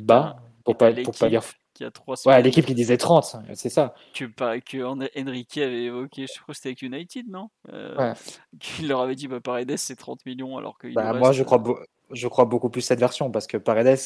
bas, 0.00 0.36
pour 0.64 0.76
pas, 0.76 0.92
pour 1.04 1.14
pas 1.14 1.28
dire. 1.28 1.42
L'équipe 1.80 1.84
qui 1.84 1.84
a 1.84 1.90
trois 1.90 2.14
Ouais, 2.14 2.16
semaines 2.16 2.44
l'équipe 2.44 2.66
qui 2.66 2.74
disait 2.74 2.96
30, 2.96 3.36
c'est 3.54 3.70
ça. 3.70 3.94
que, 4.14 4.24
pas- 4.26 4.60
que 4.60 4.82
En- 4.84 4.98
Enrique 5.16 5.58
avait 5.58 5.84
évoqué, 5.84 6.26
je 6.26 6.40
crois 6.40 6.52
que 6.52 6.56
c'était 6.56 6.68
avec 6.70 6.82
United, 6.82 7.26
non? 7.28 7.48
Euh, 7.72 7.96
Ouais. 7.96 8.12
Qu'il 8.60 8.88
leur 8.88 9.00
avait 9.00 9.14
dit 9.14 9.28
bah, 9.28 9.40
Paredes 9.40 9.76
c'est 9.76 9.96
30 9.96 10.24
millions 10.26 10.56
alors 10.58 10.78
qu'il 10.78 10.94
Bah, 10.94 11.12
moi, 11.12 11.28
reste, 11.28 11.38
je 11.38 11.44
crois, 11.44 11.58
beau- 11.58 11.78
je 12.10 12.28
crois 12.28 12.44
beaucoup 12.44 12.68
plus 12.70 12.80
cette 12.82 13.00
version 13.00 13.30
parce 13.30 13.46
que 13.46 13.56
Paredes, 13.56 13.98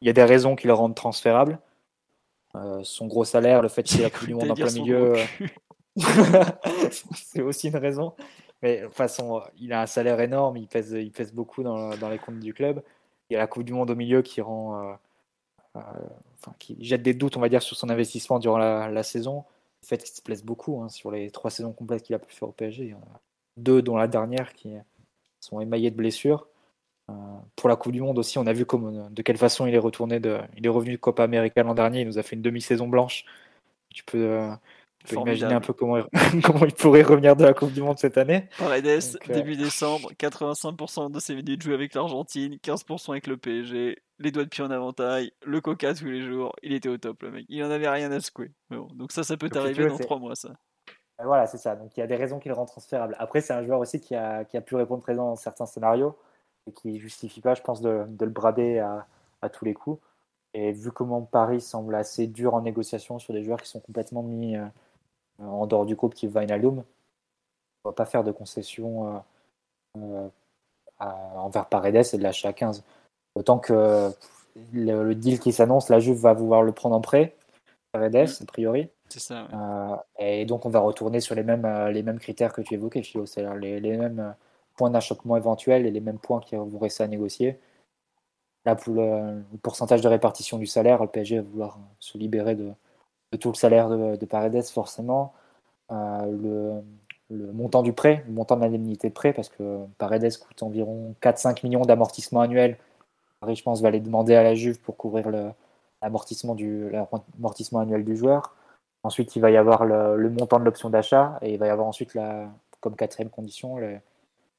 il 0.00 0.06
y 0.06 0.10
a 0.10 0.12
des 0.12 0.24
raisons 0.24 0.56
qui 0.56 0.66
le 0.66 0.72
rendent 0.74 0.94
transférable. 0.94 1.58
Euh, 2.56 2.80
son 2.84 3.06
gros 3.06 3.24
salaire, 3.24 3.62
le 3.62 3.68
fait 3.68 3.82
qu'il 3.82 4.00
ait 4.00 4.04
la 4.04 4.10
Coupe 4.10 4.28
du 4.28 4.34
Monde 4.34 4.50
en 4.50 4.54
plein 4.54 4.70
milieu, 4.70 5.14
euh, 5.14 5.24
c'est 7.14 7.42
aussi 7.42 7.68
une 7.68 7.76
raison. 7.76 8.14
Mais 8.62 8.80
de 8.80 8.84
toute 8.86 8.94
façon, 8.94 9.42
il 9.58 9.72
a 9.72 9.82
un 9.82 9.86
salaire 9.86 10.20
énorme, 10.20 10.56
il 10.56 10.68
pèse, 10.68 10.92
il 10.92 11.10
pèse 11.10 11.32
beaucoup 11.32 11.62
dans, 11.62 11.96
dans 11.96 12.08
les 12.08 12.18
comptes 12.18 12.40
du 12.40 12.54
club. 12.54 12.82
Il 13.28 13.34
y 13.34 13.36
a 13.36 13.40
la 13.40 13.46
Coupe 13.46 13.64
du 13.64 13.72
Monde 13.72 13.90
au 13.90 13.94
milieu 13.96 14.22
qui 14.22 14.40
rend, 14.40 14.78
euh, 14.78 14.92
euh, 14.92 14.94
enfin, 15.74 16.54
qui 16.58 16.76
jette 16.84 17.02
des 17.02 17.14
doutes, 17.14 17.36
on 17.36 17.40
va 17.40 17.48
dire, 17.48 17.62
sur 17.62 17.76
son 17.76 17.88
investissement 17.90 18.38
durant 18.38 18.58
la, 18.58 19.02
saison. 19.02 19.44
Le 19.82 19.86
fait 19.86 19.98
qu'il 19.98 20.14
se 20.14 20.22
plaise 20.22 20.42
beaucoup 20.44 20.82
hein, 20.82 20.88
sur 20.88 21.10
les 21.10 21.30
trois 21.30 21.50
saisons 21.50 21.72
complètes 21.72 22.02
qu'il 22.02 22.14
a 22.14 22.18
pu 22.18 22.34
faire 22.34 22.48
au 22.48 22.52
PSG. 22.52 22.84
Il 22.84 22.90
y 22.90 22.94
en 22.94 22.98
a 22.98 23.20
deux, 23.56 23.82
dont 23.82 23.96
la 23.96 24.08
dernière, 24.08 24.54
qui 24.54 24.74
sont 25.40 25.60
émaillées 25.60 25.90
de 25.90 25.96
blessures. 25.96 26.46
Euh, 27.10 27.12
pour 27.56 27.68
la 27.68 27.76
Coupe 27.76 27.92
du 27.92 28.00
Monde 28.00 28.18
aussi, 28.18 28.38
on 28.38 28.46
a 28.46 28.52
vu 28.52 28.64
comme, 28.64 29.12
de 29.12 29.22
quelle 29.22 29.36
façon 29.36 29.66
il 29.66 29.74
est 29.74 29.78
retourné 29.78 30.20
il 30.56 30.66
est 30.66 30.68
revenu 30.70 30.92
de 30.92 30.96
Copa 30.96 31.24
América 31.24 31.62
l'an 31.62 31.74
dernier. 31.74 32.00
Il 32.00 32.06
nous 32.06 32.18
a 32.18 32.22
fait 32.22 32.36
une 32.36 32.42
demi-saison 32.42 32.88
blanche. 32.88 33.24
Tu 33.90 34.04
peux, 34.04 34.18
euh, 34.18 34.50
tu 35.04 35.14
peux 35.14 35.20
imaginer 35.20 35.54
un 35.54 35.60
peu 35.60 35.72
comment 35.72 35.98
il, 35.98 36.04
comment 36.42 36.64
il 36.64 36.72
pourrait 36.72 37.02
revenir 37.02 37.36
de 37.36 37.44
la 37.44 37.54
Coupe 37.54 37.72
du 37.72 37.82
Monde 37.82 37.98
cette 37.98 38.18
année. 38.18 38.48
Paredes, 38.58 38.84
Donc, 38.84 39.30
euh, 39.30 39.34
début 39.34 39.56
décembre, 39.56 40.12
85% 40.18 41.10
de 41.10 41.20
ses 41.20 41.34
minutes 41.34 41.62
jouées 41.62 41.74
avec 41.74 41.94
l'Argentine, 41.94 42.56
15% 42.62 43.10
avec 43.10 43.26
le 43.26 43.36
PSG, 43.36 43.98
les 44.18 44.30
doigts 44.30 44.44
de 44.44 44.48
pied 44.48 44.64
en 44.64 44.70
avantage, 44.70 45.30
le 45.44 45.60
coca 45.60 45.94
tous 45.94 46.06
les 46.06 46.22
jours, 46.22 46.54
il 46.62 46.72
était 46.72 46.88
au 46.88 46.96
top 46.96 47.22
le 47.22 47.30
mec, 47.30 47.46
il 47.48 47.62
en 47.62 47.70
avait 47.70 47.88
rien 47.88 48.10
à 48.12 48.20
secouer. 48.20 48.50
Bon, 48.70 48.88
donc 48.94 49.12
ça, 49.12 49.22
ça 49.22 49.36
peut 49.36 49.48
t'arriver 49.48 49.86
dans 49.86 49.98
3 49.98 50.18
mois 50.18 50.34
ça. 50.34 50.50
Voilà, 51.22 51.46
c'est 51.46 51.58
ça. 51.58 51.76
Donc 51.76 51.96
il 51.96 52.00
y 52.00 52.02
a 52.02 52.06
des 52.06 52.16
raisons 52.16 52.38
qui 52.38 52.48
le 52.48 52.54
rendent 52.54 52.68
transférable. 52.68 53.14
Après, 53.18 53.40
c'est 53.40 53.52
un 53.52 53.62
joueur 53.62 53.80
aussi 53.80 54.00
qui 54.00 54.14
a, 54.14 54.44
qui 54.44 54.56
a 54.56 54.60
pu 54.60 54.74
répondre 54.74 55.02
présent 55.02 55.30
dans 55.30 55.36
certains 55.36 55.66
scénarios 55.66 56.16
et 56.66 56.72
qui 56.72 56.98
justifie 56.98 57.40
pas, 57.40 57.54
je 57.54 57.62
pense, 57.62 57.80
de, 57.80 58.04
de 58.08 58.24
le 58.24 58.30
brader 58.30 58.78
à, 58.78 59.06
à 59.42 59.48
tous 59.48 59.64
les 59.64 59.74
coups. 59.74 60.00
Et 60.54 60.72
vu 60.72 60.92
comment 60.92 61.22
Paris 61.22 61.60
semble 61.60 61.94
assez 61.94 62.26
dur 62.26 62.54
en 62.54 62.62
négociation 62.62 63.18
sur 63.18 63.34
des 63.34 63.42
joueurs 63.42 63.60
qui 63.60 63.68
sont 63.68 63.80
complètement 63.80 64.22
mis 64.22 64.56
euh, 64.56 64.64
en 65.38 65.66
dehors 65.66 65.86
du 65.86 65.94
groupe, 65.94 66.14
qui 66.14 66.26
est 66.26 66.28
Wijnaldum, 66.28 66.84
on 67.84 67.88
va 67.88 67.92
pas 67.94 68.06
faire 68.06 68.24
de 68.24 68.32
concessions 68.32 69.22
euh, 69.96 70.00
euh, 70.00 70.28
envers 71.00 71.66
Paredes 71.66 71.96
et 72.12 72.16
de 72.16 72.22
lâcher 72.22 72.48
à 72.48 72.52
15. 72.52 72.82
Autant 73.34 73.58
que 73.58 74.10
le, 74.72 75.14
deal 75.14 75.40
qui 75.40 75.52
s'annonce, 75.52 75.88
la 75.88 75.98
Juve 75.98 76.18
va 76.18 76.32
vouloir 76.32 76.62
le 76.62 76.72
prendre 76.72 76.96
en 76.96 77.00
prêt, 77.00 77.36
Paredes, 77.92 78.28
a 78.40 78.44
priori. 78.46 78.88
C'est 79.08 79.20
ça. 79.20 79.48
Euh, 79.52 79.96
et 80.18 80.44
donc, 80.44 80.66
on 80.66 80.70
va 80.70 80.80
retourner 80.80 81.20
sur 81.20 81.34
les 81.34 81.42
mêmes, 81.42 81.64
euh, 81.64 81.90
les 81.90 82.02
mêmes 82.02 82.18
critères 82.18 82.52
que 82.52 82.62
tu 82.62 82.74
évoquais, 82.74 83.02
Philo, 83.02 83.26
c'est-à-dire 83.26 83.54
les, 83.54 83.80
les, 83.80 83.96
mêmes 83.96 84.20
euh, 84.20 84.30
points 84.76 84.90
d'achoppement 84.90 85.36
éventuels 85.36 85.86
et 85.86 85.90
les 85.90 86.00
mêmes 86.00 86.18
points 86.18 86.40
qui 86.40 86.56
vous 86.56 86.78
rester 86.78 87.04
à 87.04 87.08
négocier. 87.08 87.58
Là, 88.64 88.74
pour 88.74 88.94
le, 88.94 89.42
pourcentage 89.62 90.00
de 90.00 90.08
répartition 90.08 90.58
du 90.58 90.66
salaire, 90.66 91.02
le 91.02 91.08
PSG 91.08 91.36
va 91.36 91.42
vouloir 91.42 91.78
se 92.00 92.16
libérer 92.18 92.54
de, 92.54 92.72
tout 93.36 93.50
le 93.50 93.54
salaire 93.56 93.88
de, 93.88 94.16
de 94.16 94.26
Paredes, 94.26 94.64
forcément. 94.64 95.32
le, 95.90 96.80
le 97.30 97.52
montant 97.52 97.82
du 97.82 97.92
prêt, 97.92 98.24
le 98.26 98.32
montant 98.34 98.56
de 98.56 98.62
l'indemnité 98.62 99.08
de 99.08 99.14
prêt, 99.14 99.32
parce 99.32 99.48
que 99.48 99.84
Paredes 99.98 100.36
coûte 100.38 100.62
environ 100.62 101.14
4-5 101.22 101.64
millions 101.64 101.82
d'amortissement 101.82 102.40
annuel. 102.40 102.78
Paris, 103.40 103.56
je 103.56 103.62
pense, 103.62 103.82
va 103.82 103.90
les 103.90 104.00
demander 104.00 104.34
à 104.34 104.42
la 104.42 104.54
Juve 104.54 104.80
pour 104.80 104.96
couvrir 104.96 105.30
l'amortissement 106.02 106.54
annuel 106.54 108.04
du 108.04 108.16
joueur. 108.16 108.54
Ensuite, 109.02 109.36
il 109.36 109.40
va 109.40 109.50
y 109.50 109.56
avoir 109.56 109.84
le, 109.84 110.30
montant 110.30 110.58
de 110.58 110.64
l'option 110.64 110.90
d'achat 110.90 111.38
et 111.42 111.52
il 111.52 111.58
va 111.58 111.66
y 111.66 111.70
avoir 111.70 111.86
ensuite, 111.86 112.14
la, 112.14 112.48
comme 112.80 112.96
quatrième 112.96 113.30
condition, 113.30 113.78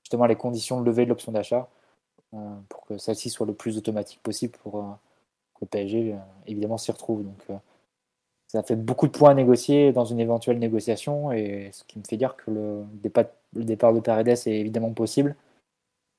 justement 0.03 0.27
les 0.27 0.35
conditions 0.35 0.80
de 0.80 0.85
levée 0.85 1.06
de 1.06 1.10
l'option 1.10 1.31
d'achat 1.31 1.68
euh, 2.35 2.38
pour 2.69 2.85
que 2.85 2.97
celle-ci 2.97 3.30
soit 3.30 3.47
le 3.47 3.53
plus 3.53 3.77
automatique 3.77 4.22
possible 4.22 4.56
pour 4.61 4.77
euh, 4.77 4.91
que 5.56 5.61
le 5.61 5.68
PSG, 5.68 6.14
euh, 6.14 6.18
évidemment, 6.45 6.77
s'y 6.77 6.91
retrouve. 6.91 7.23
Donc, 7.23 7.60
ça 8.56 8.64
fait 8.64 8.76
beaucoup 8.76 9.07
de 9.07 9.11
points 9.11 9.32
à 9.32 9.34
négocier 9.34 9.91
dans 9.91 10.06
une 10.06 10.19
éventuelle 10.19 10.60
négociation 10.60 11.32
et 11.32 11.69
ce 11.73 11.84
qui 11.84 11.99
me 11.99 12.03
fait 12.03 12.18
dire 12.18 12.36
que 12.36 12.52
le 12.52 12.84
départ, 12.94 13.26
le 13.53 13.65
départ 13.65 13.94
de 13.94 13.99
Paredes 13.99 14.30
est 14.30 14.60
évidemment 14.60 14.91
possible 14.94 15.36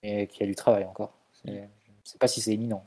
et 0.03 0.27
qu'il 0.27 0.43
y 0.43 0.45
a 0.45 0.47
du 0.47 0.55
travail 0.55 0.85
encore. 0.85 1.13
Je 1.45 1.51
ne 1.51 1.59
sais 2.05 2.19
pas 2.19 2.29
si 2.29 2.41
c'est 2.41 2.55
imminent. 2.55 2.85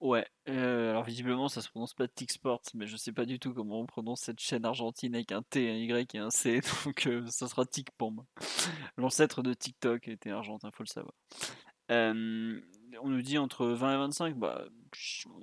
Ouais, 0.00 0.26
euh, 0.48 0.90
alors 0.90 1.04
visiblement 1.04 1.48
ça 1.48 1.62
se 1.62 1.70
prononce 1.70 1.94
pas 1.94 2.06
Tick 2.06 2.30
Sports, 2.30 2.62
mais 2.74 2.86
je 2.86 2.96
sais 2.96 3.12
pas 3.12 3.24
du 3.24 3.38
tout 3.38 3.54
comment 3.54 3.80
on 3.80 3.86
prononce 3.86 4.20
cette 4.20 4.40
chaîne 4.40 4.66
argentine 4.66 5.14
avec 5.14 5.32
un 5.32 5.42
T, 5.42 5.70
un 5.70 5.76
Y 5.76 6.14
et 6.14 6.18
un 6.18 6.30
C, 6.30 6.60
donc 6.84 7.06
euh, 7.06 7.26
ça 7.28 7.48
sera 7.48 7.64
Tick 7.64 7.90
pour 7.92 8.12
moi. 8.12 8.26
L'ancêtre 8.98 9.42
de 9.42 9.54
TikTok 9.54 10.08
était 10.08 10.30
argentin, 10.30 10.70
faut 10.70 10.82
le 10.82 10.88
savoir. 10.88 11.14
Euh, 11.90 12.60
on 13.02 13.08
nous 13.08 13.22
dit 13.22 13.38
entre 13.38 13.66
20 13.66 13.94
et 13.94 13.98
25, 13.98 14.36
bah, 14.36 14.64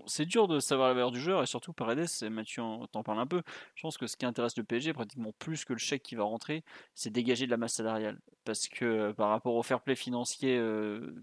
c'est 0.05 0.25
dur 0.25 0.47
de 0.47 0.59
savoir 0.59 0.87
la 0.87 0.93
valeur 0.93 1.11
du 1.11 1.19
joueur 1.19 1.43
et 1.43 1.45
surtout 1.45 1.73
Paredes, 1.73 2.07
Mathieu 2.29 2.63
t'en 2.91 3.03
parle 3.03 3.19
un 3.19 3.27
peu. 3.27 3.41
Je 3.75 3.81
pense 3.81 3.97
que 3.97 4.07
ce 4.07 4.17
qui 4.17 4.25
intéresse 4.25 4.57
le 4.57 4.63
PSG, 4.63 4.93
pratiquement 4.93 5.31
plus 5.39 5.65
que 5.65 5.73
le 5.73 5.79
chèque 5.79 6.03
qui 6.03 6.15
va 6.15 6.23
rentrer, 6.23 6.63
c'est 6.95 7.09
dégager 7.09 7.45
de 7.45 7.51
la 7.51 7.57
masse 7.57 7.73
salariale. 7.73 8.19
Parce 8.45 8.67
que 8.67 9.11
par 9.11 9.29
rapport 9.29 9.55
au 9.55 9.63
fair 9.63 9.81
play 9.81 9.95
financier 9.95 10.61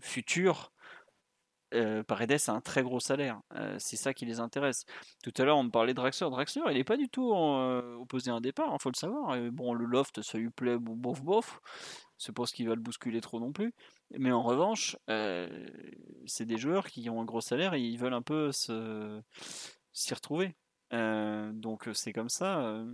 futur, 0.00 0.72
euh, 1.74 2.02
Paredes 2.02 2.38
a 2.48 2.52
un 2.52 2.60
très 2.60 2.82
gros 2.82 3.00
salaire. 3.00 3.40
Euh, 3.54 3.76
c'est 3.78 3.96
ça 3.96 4.14
qui 4.14 4.26
les 4.26 4.40
intéresse. 4.40 4.84
Tout 5.22 5.32
à 5.38 5.44
l'heure, 5.44 5.58
on 5.58 5.64
me 5.64 5.70
parlait 5.70 5.92
de 5.92 5.96
Draxler. 5.96 6.30
Draxler, 6.30 6.62
il 6.68 6.74
n'est 6.74 6.84
pas 6.84 6.96
du 6.96 7.08
tout 7.08 7.32
euh, 7.34 7.94
opposé 7.96 8.30
à 8.30 8.34
un 8.34 8.40
départ, 8.40 8.68
il 8.70 8.74
hein, 8.74 8.78
faut 8.80 8.90
le 8.90 8.96
savoir. 8.96 9.36
bon, 9.52 9.74
le 9.74 9.84
loft, 9.84 10.22
ça 10.22 10.38
lui 10.38 10.50
plaît, 10.50 10.76
bof, 10.78 11.22
bof. 11.22 11.60
C'est 12.18 12.34
pas 12.34 12.44
ce 12.44 12.52
qui 12.52 12.64
va 12.64 12.74
le 12.74 12.80
bousculer 12.80 13.20
trop 13.20 13.40
non 13.40 13.52
plus. 13.52 13.72
Mais 14.18 14.32
en 14.32 14.42
revanche, 14.42 14.96
c'est 16.26 16.44
des 16.44 16.58
joueurs 16.58 16.86
qui 16.86 17.08
ont 17.08 17.20
un 17.20 17.24
gros 17.24 17.40
salaire 17.40 17.74
et 17.74 17.80
ils 17.80 17.98
veulent 17.98 18.14
un 18.14 18.22
peu 18.22 18.50
s'y 18.52 20.14
retrouver. 20.14 20.54
donc 20.92 21.88
c'est 21.94 22.12
comme 22.12 22.28
ça 22.28 22.84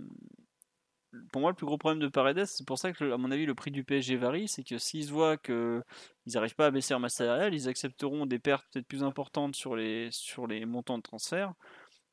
pour 1.31 1.41
moi, 1.41 1.51
le 1.51 1.55
plus 1.55 1.65
gros 1.65 1.77
problème 1.77 1.99
de 1.99 2.07
Paredes, 2.07 2.45
c'est 2.45 2.65
pour 2.65 2.77
ça 2.77 2.91
que, 2.91 3.11
à 3.11 3.17
mon 3.17 3.31
avis, 3.31 3.45
le 3.45 3.55
prix 3.55 3.71
du 3.71 3.83
PSG 3.83 4.17
varie, 4.17 4.47
c'est 4.47 4.63
que 4.63 4.77
s'ils 4.77 5.11
voient 5.11 5.37
qu'ils 5.37 5.83
n'arrivent 6.27 6.55
pas 6.55 6.67
à 6.67 6.71
baisser 6.71 6.93
leur 6.93 6.99
masse 6.99 7.15
salariale, 7.15 7.53
ils 7.53 7.69
accepteront 7.69 8.25
des 8.25 8.39
pertes 8.39 8.65
peut-être 8.71 8.87
plus 8.87 9.03
importantes 9.03 9.55
sur 9.55 9.75
les, 9.75 10.09
sur 10.11 10.47
les 10.47 10.65
montants 10.65 10.97
de 10.97 11.03
transfert, 11.03 11.53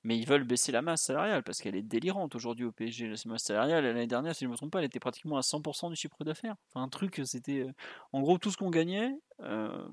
mais 0.04 0.18
ils 0.18 0.26
veulent 0.26 0.44
baisser 0.44 0.70
la 0.70 0.82
masse 0.82 1.02
salariale 1.02 1.42
parce 1.42 1.60
qu'elle 1.60 1.76
est 1.76 1.82
délirante 1.82 2.34
aujourd'hui 2.34 2.64
au 2.64 2.72
PSG. 2.72 3.08
La 3.08 3.16
masse 3.26 3.44
salariale, 3.44 3.84
l'année 3.84 4.06
dernière, 4.06 4.34
si 4.34 4.44
je 4.44 4.46
ne 4.46 4.52
me 4.52 4.56
trompe 4.56 4.70
pas, 4.70 4.78
elle 4.80 4.84
était 4.84 5.00
pratiquement 5.00 5.38
à 5.38 5.42
100% 5.42 5.90
du 5.90 5.96
chiffre 5.96 6.22
d'affaires. 6.24 6.56
Un 6.74 6.88
truc, 6.88 7.20
c'était. 7.24 7.60
Euh, 7.60 7.72
en 8.12 8.20
gros, 8.20 8.38
tout 8.38 8.50
ce 8.50 8.56
qu'on 8.56 8.70
gagnait, 8.70 9.12
euh, 9.40 9.88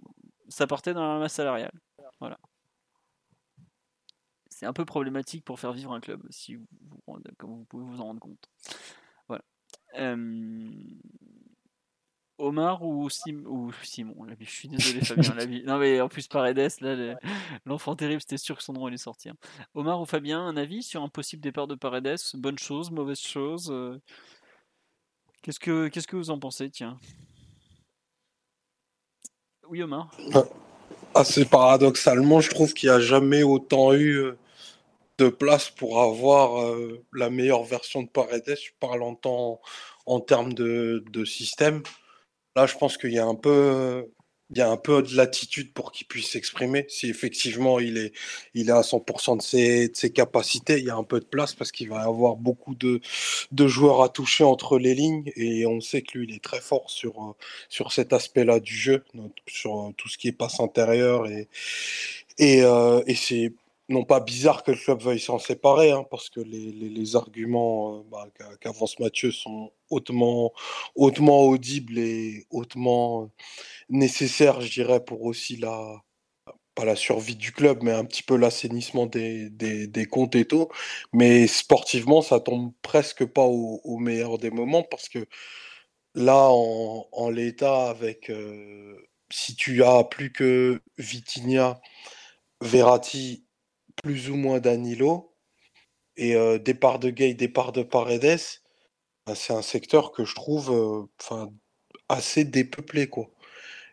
ça 0.49 0.67
partait 0.67 0.93
dans 0.93 1.13
la 1.13 1.19
masse 1.19 1.33
salariale. 1.33 1.71
Voilà 2.19 2.37
c'est 4.61 4.67
un 4.67 4.73
peu 4.73 4.85
problématique 4.85 5.43
pour 5.43 5.59
faire 5.59 5.73
vivre 5.73 5.91
un 5.91 5.99
club, 5.99 6.21
si 6.29 6.53
vous, 6.53 6.67
comme 7.39 7.49
vous 7.49 7.65
pouvez 7.65 7.83
vous 7.83 7.99
en 7.99 8.05
rendre 8.05 8.19
compte. 8.19 8.47
Voilà. 9.27 9.41
Omar 12.37 12.83
ou, 12.83 13.05
ou 13.05 13.71
Simon? 13.81 14.27
Je 14.39 14.45
suis 14.45 14.67
désolé 14.67 15.01
Fabien. 15.03 15.63
Non 15.65 15.79
mais 15.79 15.99
en 15.99 16.09
plus 16.09 16.27
Paredes, 16.27 16.69
là, 16.81 17.17
l'enfant 17.65 17.95
terrible, 17.95 18.21
c'était 18.21 18.37
sûr 18.37 18.55
que 18.55 18.61
son 18.61 18.73
nom 18.73 18.85
allait 18.85 18.97
sortir. 18.97 19.33
Omar 19.73 19.99
ou 19.99 20.05
Fabien, 20.05 20.39
un 20.39 20.55
avis 20.55 20.83
sur 20.83 21.01
un 21.01 21.09
possible 21.09 21.41
départ 21.41 21.65
de 21.65 21.73
Paredes? 21.73 22.19
Bonne 22.35 22.59
chose, 22.59 22.91
mauvaise 22.91 23.19
chose 23.19 23.71
euh? 23.71 23.99
Qu'est-ce 25.41 25.59
que 25.59 25.87
qu'est-ce 25.87 26.07
que 26.07 26.17
vous 26.17 26.29
en 26.29 26.37
pensez 26.37 26.69
Tiens? 26.69 26.99
Oui 29.67 29.81
Omar. 29.81 30.11
Assez 31.15 31.45
paradoxalement, 31.45 32.41
je 32.41 32.51
trouve 32.51 32.75
qu'il 32.75 32.89
n'y 32.89 32.95
a 32.95 32.99
jamais 32.99 33.41
autant 33.41 33.93
eu 33.93 34.17
euh, 34.17 34.37
de 35.21 35.29
place 35.29 35.69
pour 35.69 36.01
avoir 36.01 36.63
euh, 36.63 37.05
la 37.13 37.29
meilleure 37.29 37.63
version 37.63 38.01
de 38.01 38.09
Paredes. 38.09 38.43
Je 38.47 38.71
parle 38.79 39.03
en, 39.03 39.13
temps, 39.13 39.61
en 40.07 40.19
termes 40.19 40.53
de, 40.53 41.03
de, 41.11 41.25
système. 41.25 41.83
Là, 42.55 42.65
je 42.65 42.75
pense 42.75 42.97
qu'il 42.97 43.13
y 43.13 43.19
a 43.19 43.25
un 43.25 43.35
peu, 43.35 44.07
il 44.49 44.57
y 44.57 44.61
a 44.61 44.69
un 44.69 44.77
peu 44.77 45.03
de 45.03 45.15
latitude 45.15 45.73
pour 45.73 45.91
qu'il 45.91 46.07
puisse 46.07 46.31
s'exprimer. 46.31 46.85
Si 46.89 47.07
effectivement 47.07 47.79
il 47.79 47.97
est, 47.97 48.13
il 48.55 48.69
est 48.69 48.73
à 48.73 48.81
100% 48.81 49.37
de 49.37 49.41
ses, 49.43 49.89
de 49.89 49.95
ses, 49.95 50.11
capacités, 50.11 50.79
il 50.79 50.85
y 50.85 50.89
a 50.89 50.95
un 50.95 51.03
peu 51.03 51.19
de 51.19 51.25
place 51.25 51.53
parce 51.53 51.71
qu'il 51.71 51.89
va 51.89 52.01
avoir 52.01 52.35
beaucoup 52.35 52.73
de, 52.73 52.99
de, 53.51 53.67
joueurs 53.67 54.01
à 54.01 54.09
toucher 54.09 54.43
entre 54.43 54.79
les 54.79 54.95
lignes 54.95 55.31
et 55.35 55.67
on 55.67 55.81
sait 55.81 56.01
que 56.01 56.17
lui, 56.17 56.27
il 56.29 56.35
est 56.35 56.43
très 56.43 56.61
fort 56.61 56.89
sur, 56.89 57.11
euh, 57.21 57.33
sur 57.69 57.91
cet 57.93 58.11
aspect-là 58.11 58.59
du 58.59 58.75
jeu, 58.75 59.03
sur 59.47 59.93
tout 59.97 60.09
ce 60.09 60.17
qui 60.17 60.29
est 60.29 60.33
passe 60.33 60.59
intérieure 60.59 61.27
et, 61.27 61.47
et, 62.39 62.63
euh, 62.63 63.03
et 63.05 63.15
c'est 63.15 63.53
non 63.91 64.03
pas 64.05 64.19
bizarre 64.19 64.63
que 64.63 64.71
le 64.71 64.77
club 64.77 65.01
veuille 65.01 65.19
s'en 65.19 65.39
séparer, 65.39 65.91
hein, 65.91 66.05
parce 66.09 66.29
que 66.29 66.39
les, 66.39 66.71
les, 66.71 67.15
arguments 67.15 67.99
euh, 67.99 68.03
bah, 68.09 68.27
qu'avance 68.59 68.99
Mathieu 68.99 69.31
sont 69.31 69.71
hautement, 69.89 70.53
hautement 70.95 71.41
audibles 71.43 71.99
et 71.99 72.45
hautement 72.49 73.31
nécessaires, 73.89 74.61
je 74.61 74.71
dirais, 74.71 75.03
pour 75.03 75.23
aussi 75.23 75.57
la, 75.57 76.01
pas 76.75 76.85
la 76.85 76.95
survie 76.95 77.35
du 77.35 77.51
club, 77.51 77.83
mais 77.83 77.91
un 77.91 78.05
petit 78.05 78.23
peu 78.23 78.37
l'assainissement 78.37 79.05
des, 79.05 79.49
des, 79.49 79.87
des, 79.87 80.05
comptes 80.05 80.35
et 80.35 80.45
tout. 80.45 80.69
Mais 81.13 81.47
sportivement, 81.47 82.21
ça 82.21 82.39
tombe 82.39 82.73
presque 82.81 83.25
pas 83.25 83.43
au, 83.43 83.97
meilleur 83.97 84.37
des 84.37 84.51
moments, 84.51 84.83
parce 84.83 85.09
que 85.09 85.25
là, 86.15 86.49
en, 86.51 87.07
en 87.11 87.29
l'état, 87.29 87.89
avec 87.89 88.29
euh, 88.29 88.97
si 89.31 89.55
tu 89.55 89.83
as 89.83 90.03
plus 90.05 90.31
que 90.31 90.81
Vitinha, 90.97 91.81
Verratti 92.61 93.45
plus 94.03 94.29
ou 94.29 94.35
moins 94.35 94.59
Danilo. 94.59 95.33
Et 96.17 96.35
départ 96.59 96.99
de 96.99 97.09
Gay, 97.09 97.33
départ 97.33 97.71
de 97.71 97.83
Paredes, 97.83 98.39
bah, 99.25 99.33
c'est 99.33 99.53
un 99.53 99.61
secteur 99.61 100.11
que 100.11 100.25
je 100.25 100.35
trouve 100.35 101.07
enfin 101.19 101.51
assez 102.09 102.43
dépeuplé. 102.43 103.07
Quoi. 103.07 103.29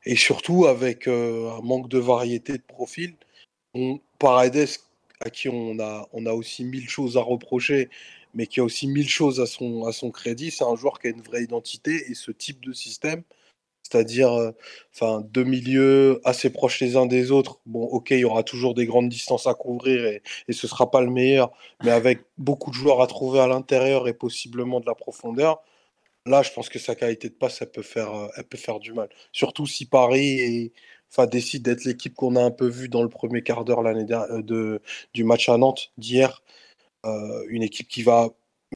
Et 0.04 0.16
surtout 0.16 0.66
avec 0.66 1.08
un 1.08 1.60
manque 1.62 1.88
de 1.88 1.98
variété 1.98 2.54
de 2.54 2.62
profil. 2.62 3.16
On, 3.74 4.00
Paredes, 4.18 4.68
à 5.20 5.30
qui 5.30 5.48
on 5.48 5.78
a, 5.80 6.08
on 6.12 6.26
a 6.26 6.32
aussi 6.32 6.64
mille 6.64 6.88
choses 6.88 7.16
à 7.16 7.20
reprocher, 7.20 7.88
mais 8.34 8.46
qui 8.46 8.60
a 8.60 8.64
aussi 8.64 8.86
mille 8.86 9.08
choses 9.08 9.40
à 9.40 9.46
son, 9.46 9.84
à 9.84 9.92
son 9.92 10.10
crédit, 10.10 10.50
c'est 10.50 10.64
un 10.64 10.76
joueur 10.76 10.98
qui 10.98 11.08
a 11.08 11.10
une 11.10 11.22
vraie 11.22 11.42
identité 11.42 12.10
et 12.10 12.14
ce 12.14 12.30
type 12.30 12.64
de 12.64 12.72
système, 12.72 13.22
c'est-à-dire 13.90 14.32
euh, 14.32 14.52
enfin 14.94 15.22
deux 15.30 15.44
milieux 15.44 16.20
assez 16.24 16.50
proches 16.50 16.80
les 16.80 16.96
uns 16.96 17.06
des 17.06 17.30
autres. 17.30 17.60
Bon, 17.66 17.84
ok, 17.84 18.10
il 18.10 18.20
y 18.20 18.24
aura 18.24 18.42
toujours 18.42 18.74
des 18.74 18.86
grandes 18.86 19.08
distances 19.08 19.46
à 19.46 19.54
couvrir 19.54 20.04
et, 20.06 20.22
et 20.48 20.52
ce 20.52 20.66
sera 20.66 20.90
pas 20.90 21.00
le 21.00 21.10
meilleur, 21.10 21.52
mais 21.84 21.90
avec 21.90 22.20
beaucoup 22.38 22.70
de 22.70 22.76
joueurs 22.76 23.00
à 23.02 23.06
trouver 23.06 23.40
à 23.40 23.46
l'intérieur 23.46 24.08
et 24.08 24.14
possiblement 24.14 24.80
de 24.80 24.86
la 24.86 24.94
profondeur. 24.94 25.62
Là, 26.26 26.42
je 26.42 26.52
pense 26.52 26.68
que 26.68 26.78
sa 26.78 26.94
qualité 26.94 27.28
de 27.30 27.34
passe, 27.34 27.62
elle 27.62 27.70
peut 27.70 27.82
faire, 27.82 28.14
euh, 28.14 28.28
elle 28.36 28.44
peut 28.44 28.58
faire 28.58 28.80
du 28.80 28.92
mal. 28.92 29.08
Surtout 29.32 29.66
si 29.66 29.86
Paris 29.86 30.72
enfin, 31.10 31.26
décide 31.26 31.62
d'être 31.62 31.84
l'équipe 31.84 32.14
qu'on 32.14 32.36
a 32.36 32.42
un 32.42 32.50
peu 32.50 32.66
vue 32.68 32.88
dans 32.88 33.02
le 33.02 33.08
premier 33.08 33.42
quart 33.42 33.64
d'heure 33.64 33.80
euh, 33.86 34.42
de, 34.42 34.82
du 35.14 35.24
match 35.24 35.48
à 35.48 35.56
Nantes 35.58 35.92
d'hier. 35.98 36.42
une 37.48 37.62
équipe 37.62 37.88
qui 37.88 38.02
va 38.02 38.28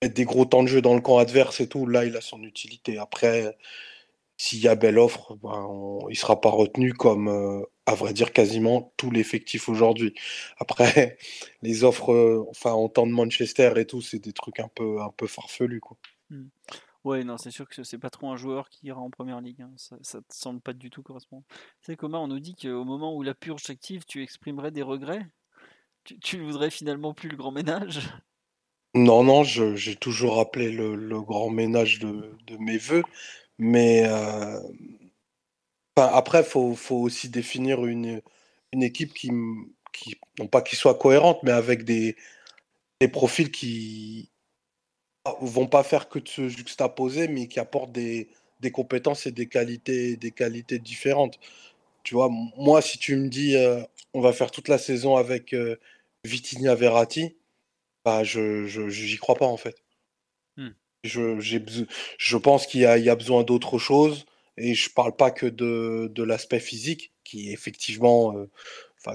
mettre 0.02 0.14
des 0.14 0.24
gros 0.24 0.44
temps 0.46 0.62
de 0.62 0.68
jeu 0.68 0.80
dans 0.80 0.94
le 0.94 1.00
camp 1.00 1.18
adverse 1.18 1.60
et 1.60 1.68
tout. 1.68 1.86
Là, 1.86 2.04
il 2.06 2.16
a 2.16 2.20
son 2.22 2.42
utilité. 2.42 2.98
Après, 2.98 3.54
s'il 4.36 4.60
y 4.60 4.68
a 4.68 4.74
belle 4.74 4.98
offre, 4.98 5.36
ben, 5.36 5.68
il 6.08 6.12
ne 6.12 6.14
sera 6.14 6.40
pas 6.40 6.50
retenu 6.50 6.92
comme, 6.92 7.28
euh, 7.28 7.62
à 7.86 7.94
vrai 7.94 8.12
dire, 8.12 8.32
quasiment 8.32 8.92
tout 8.96 9.10
l'effectif 9.10 9.68
aujourd'hui. 9.68 10.14
Après, 10.58 11.18
les 11.62 11.84
offres, 11.84 12.12
euh, 12.12 12.44
enfin, 12.50 12.72
en 12.72 12.88
temps 12.88 13.06
de 13.06 13.12
Manchester 13.12 13.72
et 13.76 13.86
tout, 13.86 14.00
c'est 14.00 14.18
des 14.18 14.32
trucs 14.32 14.60
un 14.60 14.68
peu, 14.68 15.00
un 15.00 15.10
peu 15.16 15.26
farfelus. 15.26 15.80
Quoi. 15.80 15.96
Hmm. 16.30 16.48
Ouais, 17.04 17.24
non, 17.24 17.36
c'est 17.36 17.50
sûr 17.50 17.68
que 17.68 17.82
c'est 17.82 17.98
pas 17.98 18.10
trop 18.10 18.30
un 18.30 18.36
joueur 18.36 18.68
qui 18.68 18.86
ira 18.86 19.00
en 19.00 19.10
première 19.10 19.40
ligue. 19.40 19.62
Hein. 19.62 19.72
Ça, 19.76 19.96
ça 20.02 20.20
te 20.20 20.34
semble 20.34 20.60
pas 20.60 20.72
du 20.72 20.88
tout 20.88 21.02
correspondre. 21.02 21.42
C'est 21.80 21.96
comment 21.96 22.22
on 22.22 22.28
nous 22.28 22.38
dit 22.38 22.54
qu'au 22.54 22.84
moment 22.84 23.14
où 23.16 23.22
la 23.22 23.34
purge 23.34 23.62
s'active, 23.62 24.04
tu 24.06 24.22
exprimerais 24.22 24.70
des 24.70 24.82
regrets? 24.82 25.26
Tu, 26.04 26.38
ne 26.38 26.44
voudrais 26.44 26.70
finalement 26.70 27.14
plus 27.14 27.28
le 27.28 27.36
grand 27.36 27.52
ménage? 27.52 28.00
Non, 28.94 29.24
non, 29.24 29.42
j'ai 29.42 29.96
toujours 29.96 30.36
rappelé 30.36 30.70
le, 30.70 31.20
grand 31.22 31.48
ménage 31.48 31.98
de, 32.00 32.36
mes 32.58 32.76
voeux, 32.76 33.04
mais 33.62 34.04
euh, 34.06 34.58
après, 35.96 36.40
il 36.40 36.44
faut, 36.44 36.76
aussi 36.96 37.28
définir 37.28 37.86
une, 37.86 38.20
une 38.72 38.82
équipe 38.82 39.14
qui, 39.14 39.30
qui, 39.92 40.16
non 40.38 40.48
pas 40.48 40.62
qui 40.62 40.76
soit 40.76 40.98
cohérente, 40.98 41.42
mais 41.44 41.52
avec 41.52 41.84
des, 41.84 42.16
des 43.00 43.08
profils 43.08 43.52
qui 43.52 44.30
vont 45.40 45.68
pas 45.68 45.84
faire 45.84 46.08
que 46.08 46.18
de 46.18 46.28
se 46.28 46.48
juxtaposer, 46.48 47.28
mais 47.28 47.48
qui 47.48 47.60
apportent 47.60 47.92
des, 47.92 48.30
des 48.60 48.72
compétences 48.72 49.26
et 49.26 49.32
des 49.32 49.48
qualités, 49.48 50.16
des 50.16 50.32
qualités 50.32 50.78
différentes. 50.80 51.38
Tu 52.04 52.14
vois, 52.14 52.30
moi, 52.56 52.82
si 52.82 52.98
tu 52.98 53.16
me 53.16 53.28
dis, 53.28 53.56
euh, 53.56 53.82
on 54.14 54.20
va 54.22 54.32
faire 54.32 54.50
toute 54.50 54.68
la 54.68 54.78
saison 54.78 55.16
avec 55.16 55.54
euh, 55.54 55.76
Vitinha 56.24 56.74
Verratti, 56.74 57.36
bah, 58.04 58.24
je 58.24 58.66
j'y 58.66 59.18
crois 59.18 59.36
pas 59.36 59.46
en 59.46 59.56
fait. 59.58 59.81
Je, 61.04 62.36
pense 62.36 62.66
qu'il 62.66 62.80
y, 62.80 62.86
a, 62.86 63.16
besoin 63.16 63.42
d'autre 63.42 63.78
chose 63.78 64.24
et 64.56 64.74
je 64.74 64.88
parle 64.90 65.16
pas 65.16 65.32
que 65.32 65.46
de, 65.46 66.22
l'aspect 66.22 66.60
physique 66.60 67.12
qui 67.24 67.50
effectivement, 67.52 68.36
euh, 68.36 68.48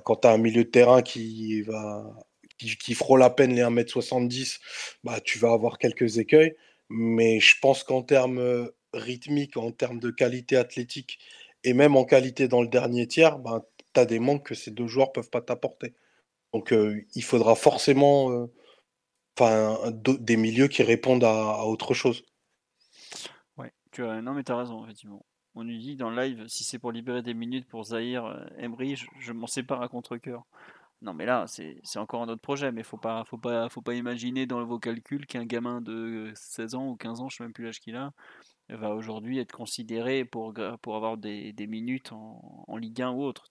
quand 0.04 0.18
tu 0.18 0.28
as 0.28 0.32
un 0.32 0.38
milieu 0.38 0.66
de 0.66 0.70
terrain 0.70 1.02
qui 1.02 1.62
va 1.62 2.04
qui, 2.58 2.94
frôle 2.94 3.24
à 3.24 3.30
peine 3.30 3.54
les 3.54 3.62
1m70, 3.62 4.60
bah, 5.04 5.20
tu 5.24 5.40
vas 5.40 5.54
avoir 5.54 5.78
quelques 5.78 6.18
écueils. 6.18 6.56
Mais 6.90 7.40
je 7.40 7.56
pense 7.62 7.84
qu'en 7.84 8.02
termes 8.02 8.40
euh, 8.40 8.76
rythmiques, 8.94 9.58
en 9.58 9.72
termes 9.72 10.00
de 10.00 10.10
qualité 10.10 10.58
athlétique 10.58 11.20
et 11.64 11.74
même 11.74 11.96
en 11.96 12.06
qualité 12.06 12.48
dans 12.48 12.62
le 12.62 12.68
dernier 12.68 13.08
tiers, 13.08 13.40
bah, 13.40 13.66
tu 13.94 14.00
as 14.00 14.06
des 14.06 14.20
manques 14.20 14.48
que 14.48 14.56
ces 14.56 14.72
deux 14.72 14.88
joueurs 14.88 15.12
peuvent 15.12 15.30
pas 15.30 15.42
t'apporter. 15.42 15.94
Donc 16.54 16.74
euh, 16.74 17.02
il 17.16 17.24
faudra 17.24 17.56
forcément 17.56 18.50
enfin, 19.40 19.92
des 19.92 20.38
milieux 20.38 20.68
qui 20.68 20.84
répondent 20.84 21.24
à, 21.24 21.66
autre 21.66 21.94
chose. 21.94 22.24
Ouais, 23.58 23.72
tu 23.92 24.04
as... 24.04 24.22
non 24.22 24.34
mais 24.34 24.44
tu 24.44 24.52
as 24.52 24.58
raison, 24.58 24.84
effectivement. 24.84 25.26
On 25.56 25.64
nous 25.64 25.78
dit 25.78 25.96
dans 25.96 26.12
le 26.12 26.22
live, 26.22 26.48
si 26.48 26.64
c'est 26.64 26.78
pour 26.78 26.92
libérer 26.92 27.24
des 27.24 27.34
minutes 27.34 27.68
pour 27.68 27.84
Zahir 27.84 28.48
Emery, 28.60 28.96
je, 29.20 29.32
m'en 29.32 29.48
sépare 29.48 29.82
à 29.82 29.88
contre-coeur. 29.88 30.46
Non, 31.02 31.14
mais 31.14 31.26
là, 31.26 31.46
c'est 31.48 32.00
encore 32.00 32.24
un 32.24 32.30
autre 32.30 32.42
projet, 32.42 32.72
mais 32.72 32.84
faut 32.84 32.98
pas, 32.98 33.24
faut 33.26 33.38
pas, 33.38 33.70
faut 33.70 33.82
pas 33.82 33.94
imaginer 33.94 34.46
dans 34.46 34.64
vos 34.66 34.80
calculs 34.80 35.26
qu'un 35.28 35.46
gamin 35.46 35.82
de 35.82 36.32
16 36.36 36.76
ans 36.76 36.90
ou 36.90 36.96
15 36.96 37.22
ans, 37.22 37.30
je 37.30 37.38
sais 37.38 37.44
même 37.44 37.54
plus 37.54 37.66
l'âge 37.66 37.80
qu'il 37.80 37.96
a, 37.96 38.14
va 38.70 38.94
aujourd'hui 38.96 39.40
être 39.40 39.52
considéré 39.52 40.26
pour, 40.26 40.54
pour 40.82 40.96
avoir 40.96 41.18
des, 41.18 41.54
des 41.54 41.68
minutes 41.68 42.12
en, 42.12 42.66
en, 42.68 42.78
Ligue 42.78 43.02
1 43.02 43.12
ou 43.12 43.24
autre. 43.24 43.50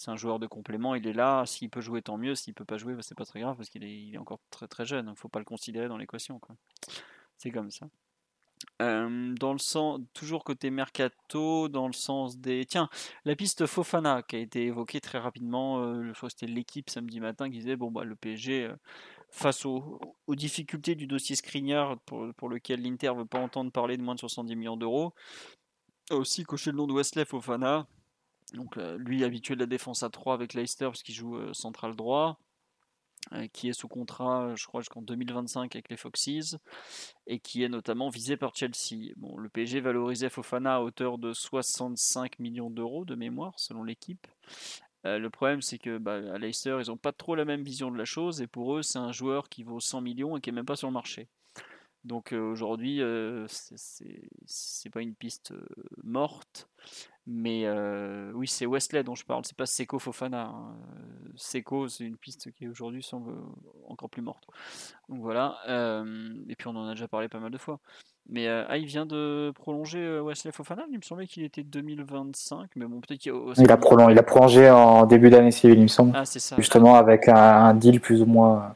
C'est 0.00 0.10
un 0.10 0.16
joueur 0.16 0.38
de 0.38 0.46
complément, 0.46 0.94
il 0.94 1.06
est 1.06 1.12
là, 1.12 1.44
s'il 1.44 1.68
peut 1.68 1.82
jouer 1.82 2.00
tant 2.00 2.16
mieux, 2.16 2.34
s'il 2.34 2.54
peut 2.54 2.64
pas 2.64 2.78
jouer, 2.78 2.94
bah, 2.94 3.02
c'est 3.02 3.14
pas 3.14 3.26
très 3.26 3.40
grave 3.40 3.54
parce 3.58 3.68
qu'il 3.68 3.84
est, 3.84 4.16
encore 4.16 4.40
très 4.48 4.66
très 4.66 4.86
jeune, 4.86 5.12
il 5.14 5.18
faut 5.18 5.28
pas 5.28 5.40
le 5.40 5.44
considérer 5.44 5.88
dans 5.88 5.98
l'équation. 5.98 6.40
C'est 7.36 7.50
comme 7.50 7.70
ça 7.70 7.86
dans 8.78 9.52
le 9.52 9.58
sens, 9.58 10.00
toujours 10.14 10.44
côté 10.44 10.70
mercato, 10.70 11.68
dans 11.68 11.86
le 11.86 11.92
sens 11.92 12.38
des. 12.38 12.64
Tiens, 12.66 12.88
la 13.24 13.36
piste 13.36 13.66
Fofana 13.66 14.22
qui 14.22 14.36
a 14.36 14.38
été 14.38 14.64
évoquée 14.66 15.00
très 15.00 15.18
rapidement, 15.18 15.82
euh, 15.82 16.12
c'était 16.28 16.46
l'équipe 16.46 16.88
samedi 16.88 17.20
matin 17.20 17.50
qui 17.50 17.58
disait 17.58 17.76
bon 17.76 17.90
bah 17.90 18.04
le 18.04 18.16
PSG 18.16 18.70
face 19.30 19.64
aux, 19.66 20.00
difficultés 20.28 20.94
du 20.94 21.06
dossier 21.06 21.36
Skriniar 21.36 21.98
pour, 22.00 22.34
pour 22.36 22.48
lequel 22.48 22.82
l'Inter 22.82 23.12
veut 23.16 23.26
pas 23.26 23.38
entendre 23.38 23.70
parler 23.70 23.96
de 23.96 24.02
moins 24.02 24.14
de 24.14 24.20
70 24.20 24.56
millions 24.56 24.76
d'euros, 24.76 25.14
a 26.10 26.16
aussi 26.16 26.44
coché 26.44 26.70
le 26.70 26.78
nom 26.78 26.86
de 26.86 26.92
Wesley 26.92 27.24
Fofana. 27.24 27.86
Donc 28.54 28.76
lui 28.76 29.24
habitué 29.24 29.54
de 29.54 29.60
la 29.60 29.66
défense 29.66 30.02
à 30.02 30.10
3 30.10 30.34
avec 30.34 30.54
Leicester 30.54 30.86
parce 30.86 31.02
qu'il 31.02 31.14
joue 31.14 31.52
central 31.52 31.94
droit. 31.94 32.38
Euh, 33.32 33.46
qui 33.52 33.68
est 33.68 33.74
sous 33.74 33.86
contrat, 33.86 34.54
je 34.56 34.66
crois, 34.66 34.80
jusqu'en 34.80 35.02
2025 35.02 35.76
avec 35.76 35.90
les 35.90 35.96
Foxes, 35.96 36.56
et 37.26 37.38
qui 37.38 37.62
est 37.62 37.68
notamment 37.68 38.08
visé 38.08 38.36
par 38.36 38.54
Chelsea. 38.56 39.12
Bon, 39.16 39.36
le 39.36 39.48
PSG 39.48 39.80
valorisait 39.80 40.30
Fofana 40.30 40.76
à 40.76 40.80
hauteur 40.80 41.18
de 41.18 41.32
65 41.32 42.38
millions 42.38 42.70
d'euros 42.70 43.04
de 43.04 43.14
mémoire, 43.14 43.52
selon 43.58 43.84
l'équipe. 43.84 44.26
Euh, 45.06 45.18
le 45.18 45.30
problème, 45.30 45.60
c'est 45.60 45.78
que 45.78 45.98
bah, 45.98 46.14
à 46.32 46.38
Leicester, 46.38 46.78
ils 46.82 46.88
n'ont 46.88 46.96
pas 46.96 47.12
trop 47.12 47.34
la 47.34 47.44
même 47.44 47.62
vision 47.62 47.90
de 47.90 47.98
la 47.98 48.06
chose, 48.06 48.40
et 48.40 48.46
pour 48.46 48.74
eux, 48.74 48.82
c'est 48.82 48.98
un 48.98 49.12
joueur 49.12 49.48
qui 49.48 49.62
vaut 49.62 49.80
100 49.80 50.00
millions 50.00 50.36
et 50.36 50.40
qui 50.40 50.50
n'est 50.50 50.56
même 50.56 50.66
pas 50.66 50.76
sur 50.76 50.88
le 50.88 50.94
marché. 50.94 51.28
Donc 52.04 52.32
euh, 52.32 52.40
aujourd'hui, 52.40 53.02
euh, 53.02 53.46
c'est 54.46 54.90
pas 54.90 55.02
une 55.02 55.14
piste 55.14 55.52
morte, 56.02 56.66
mais 57.26 57.64
euh, 57.66 58.32
oui, 58.34 58.48
c'est 58.48 58.64
Wesley 58.64 59.02
dont 59.02 59.14
je 59.14 59.24
parle, 59.26 59.44
c'est 59.44 59.56
pas 59.56 59.66
Seco 59.66 59.98
Fofana. 59.98 60.44
Hein. 60.44 60.76
Seco, 61.36 61.88
c'est 61.88 62.04
une 62.04 62.16
piste 62.16 62.52
qui 62.52 62.68
aujourd'hui 62.68 63.02
semble 63.02 63.34
encore 63.86 64.08
plus 64.08 64.22
morte. 64.22 64.44
Donc 65.10 65.20
voilà, 65.20 65.58
et 66.48 66.56
puis 66.56 66.68
on 66.68 66.76
en 66.76 66.86
a 66.86 66.92
déjà 66.92 67.06
parlé 67.06 67.28
pas 67.28 67.38
mal 67.38 67.50
de 67.50 67.58
fois. 67.58 67.80
Mais 68.28 68.48
ah, 68.48 68.76
il 68.78 68.86
vient 68.86 69.06
de 69.06 69.52
prolonger 69.54 70.20
Wesley 70.20 70.52
Fofana, 70.52 70.84
il 70.90 70.96
me 70.96 71.02
semblait 71.02 71.26
qu'il 71.26 71.42
était 71.42 71.64
2025, 71.64 72.70
mais 72.76 72.86
bon, 72.86 73.00
peut-être 73.00 73.20
qu'il 73.20 73.32
il, 73.58 73.70
a 73.70 73.76
prolongé, 73.76 74.12
il 74.12 74.18
a 74.18 74.22
prolongé 74.22 74.70
en 74.70 75.04
début 75.04 75.28
d'année 75.28 75.50
civile, 75.50 75.78
il 75.78 75.82
me 75.82 75.88
semble. 75.88 76.12
Ah, 76.14 76.24
c'est 76.24 76.38
ça. 76.38 76.56
Justement, 76.56 76.94
avec 76.94 77.28
un, 77.28 77.74
deal 77.74 78.00
plus 78.00 78.22
ou 78.22 78.26
moins 78.26 78.74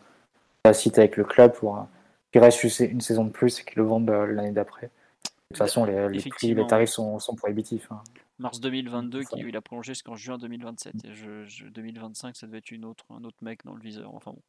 tacite 0.63 0.99
avec 0.99 1.17
le 1.17 1.25
club 1.25 1.55
pour 1.55 1.87
qu'il 2.35 2.43
reste 2.43 2.81
une 2.81 3.01
saison 3.01 3.25
de 3.25 3.31
plus 3.31 3.61
et 3.61 3.63
qu'ils 3.63 3.79
le 3.79 3.85
vendent 3.85 4.11
euh, 4.11 4.27
l'année 4.27 4.51
d'après. 4.51 4.87
De 4.89 5.31
toute 5.51 5.59
façon, 5.59 5.85
les, 5.85 6.09
les, 6.09 6.67
tarifs 6.67 6.91
sont, 6.91 7.21
sont 7.21 7.37
prohibitifs. 7.37 7.87
Hein 7.93 8.03
mars 8.39 8.61
2022 8.61 9.25
qui 9.25 9.41
il 9.41 9.57
a 9.57 9.61
prolongé 9.61 9.93
jusqu'en 9.93 10.17
juin 10.17 10.39
2027 10.39 10.95
et 11.05 11.15
je, 11.15 11.69
2025 11.69 12.37
ça 12.37 12.47
devait 12.47 12.59
être 12.59 12.71
une 12.71 12.85
autre 12.85 13.05
un 13.11 13.23
autre 13.25 13.37
mec 13.43 13.65
dans 13.65 13.75
le 13.75 13.81
viseur. 13.81 14.15
Enfin 14.15 14.33
bon. 14.33 14.43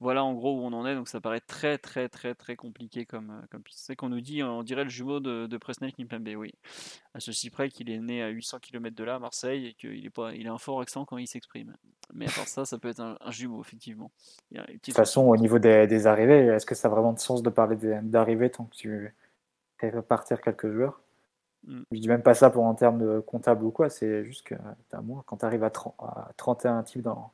Voilà 0.00 0.24
en 0.24 0.32
gros 0.32 0.58
où 0.58 0.62
on 0.62 0.72
en 0.72 0.86
est 0.86 0.94
donc 0.94 1.08
ça 1.08 1.20
paraît 1.20 1.40
très 1.40 1.76
très 1.76 2.08
très 2.08 2.34
très 2.34 2.56
compliqué 2.56 3.04
comme 3.04 3.30
euh, 3.30 3.46
comme 3.50 3.62
c'est 3.70 3.96
qu'on 3.96 4.08
nous 4.08 4.20
dit 4.20 4.42
on 4.42 4.62
dirait 4.62 4.84
le 4.84 4.90
jumeau 4.90 5.20
de, 5.20 5.46
de 5.46 5.56
Presnel 5.58 5.92
Kimpembe 5.92 6.28
oui. 6.36 6.54
À 7.12 7.20
ceci 7.20 7.50
près 7.50 7.68
qu'il 7.68 7.90
est 7.90 7.98
né 7.98 8.22
à 8.22 8.28
800 8.28 8.58
km 8.60 8.96
de 8.96 9.04
là 9.04 9.16
à 9.16 9.18
Marseille 9.18 9.66
et 9.66 9.74
qu'il 9.74 10.06
est 10.06 10.10
pas 10.10 10.32
il 10.34 10.46
est 10.46 10.50
un 10.50 10.58
fort 10.58 10.80
accent 10.80 11.04
quand 11.04 11.18
il 11.18 11.26
s'exprime. 11.26 11.76
Mais 12.14 12.26
à 12.26 12.30
part 12.30 12.48
ça 12.48 12.64
ça 12.64 12.78
peut 12.78 12.88
être 12.88 13.00
un, 13.00 13.30
jumeau 13.30 13.60
effectivement. 13.60 14.10
De 14.50 14.62
toute 14.82 14.94
façon 14.94 15.22
au 15.22 15.36
niveau 15.36 15.58
des, 15.58 15.86
des 15.86 16.06
arrivées 16.06 16.46
est-ce 16.46 16.66
que 16.66 16.74
ça 16.74 16.88
a 16.88 16.90
vraiment 16.90 17.12
de 17.12 17.20
sens 17.20 17.42
de 17.42 17.50
parler 17.50 17.76
d'arrivées 18.02 18.50
tant 18.50 18.64
que 18.64 18.76
tu 18.76 19.14
fais 19.78 19.92
partir 20.02 20.40
quelques 20.40 20.70
joueurs? 20.70 21.00
Mm. 21.64 21.82
Je 21.92 21.98
dis 21.98 22.08
même 22.08 22.22
pas 22.22 22.34
ça 22.34 22.50
pour 22.50 22.64
en 22.64 22.74
termes 22.74 22.98
de 22.98 23.20
comptable 23.20 23.64
ou 23.64 23.70
quoi, 23.70 23.90
c'est 23.90 24.24
juste 24.24 24.46
que 24.46 24.54
moi, 25.02 25.22
quand 25.26 25.38
tu 25.38 25.44
arrives 25.44 25.64
à, 25.64 25.70
31 26.36 26.82
types 26.82 27.02
dans, 27.02 27.32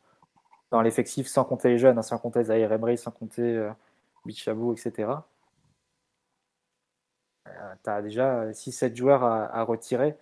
dans 0.70 0.80
l'effectif, 0.82 1.26
sans 1.28 1.44
compter 1.44 1.68
les 1.70 1.78
jeunes, 1.78 1.98
hein, 1.98 2.02
sans 2.02 2.18
compter 2.18 2.44
Zahir 2.44 2.72
Emery, 2.72 2.98
sans 2.98 3.10
compter 3.10 3.42
euh, 3.42 3.70
Bichabou, 4.24 4.72
etc., 4.72 5.08
tu 7.84 7.90
as 7.90 8.02
déjà 8.02 8.50
6-7 8.50 8.96
joueurs 8.96 9.24
à, 9.24 9.62
retirer 9.62 10.16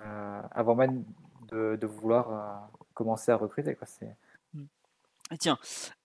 euh, 0.00 0.42
avant 0.52 0.74
même 0.74 1.04
de, 1.48 1.86
vouloir 1.86 2.30
euh, 2.30 2.78
commencer 2.94 3.30
à 3.32 3.36
recruter. 3.36 3.74
Quoi. 3.74 3.86
Tiens, 5.38 5.58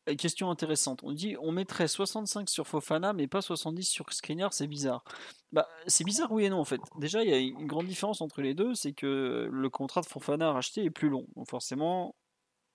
euh, 0.10 0.16
question 0.16 0.50
intéressante. 0.50 1.02
On 1.04 1.12
dit 1.12 1.36
on 1.42 1.52
mettrait 1.52 1.88
65 1.88 2.50
sur 2.50 2.68
Fofana, 2.68 3.14
mais 3.14 3.28
pas 3.28 3.42
70 3.42 3.84
sur 3.84 4.12
Skriniar, 4.14 4.54
c'est 4.54 4.68
bizarre. 4.68 5.04
Bah, 5.52 5.68
c'est 5.88 6.04
bizarre, 6.04 6.32
oui 6.32 6.46
et 6.46 6.50
non 6.50 6.60
en 6.60 6.66
fait. 6.66 6.82
Déjà, 7.00 7.24
il 7.24 7.30
y 7.30 7.34
a 7.34 7.38
une 7.38 7.68
grande 7.68 7.88
différence 7.88 8.22
entre 8.22 8.42
les 8.42 8.54
deux, 8.54 8.76
c'est 8.76 8.94
que 8.94 9.50
le 9.52 9.70
contrat 9.70 10.02
de 10.02 10.06
Fofana 10.08 10.52
racheté 10.52 10.84
est 10.84 10.90
plus 10.90 11.10
long. 11.10 11.26
Donc 11.36 11.50
forcément, 11.50 12.16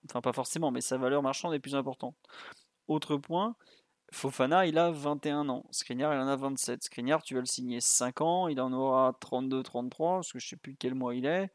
enfin 0.08 0.20
pas 0.20 0.32
forcément, 0.32 0.70
mais 0.70 0.80
sa 0.80 0.98
valeur 0.98 1.22
marchande 1.22 1.54
est 1.54 1.60
plus 1.60 1.74
importante. 1.74 2.16
Autre 2.88 3.16
point, 3.16 3.56
Fofana, 4.12 4.66
il 4.66 4.78
a 4.78 4.90
21 4.90 5.48
ans. 5.48 5.64
Skriniar, 5.70 6.14
il 6.14 6.20
en 6.20 6.28
a 6.28 6.36
27. 6.36 6.82
Skriniar, 6.84 7.22
tu 7.22 7.34
vas 7.34 7.40
le 7.40 7.46
signer 7.46 7.80
5 7.80 8.20
ans, 8.20 8.48
il 8.48 8.60
en 8.60 8.72
aura 8.72 9.16
32, 9.20 9.62
33, 9.62 10.16
parce 10.16 10.32
que 10.32 10.38
je 10.38 10.48
sais 10.48 10.56
plus 10.56 10.76
quel 10.76 10.94
mois 10.94 11.14
il 11.14 11.26
est 11.26 11.50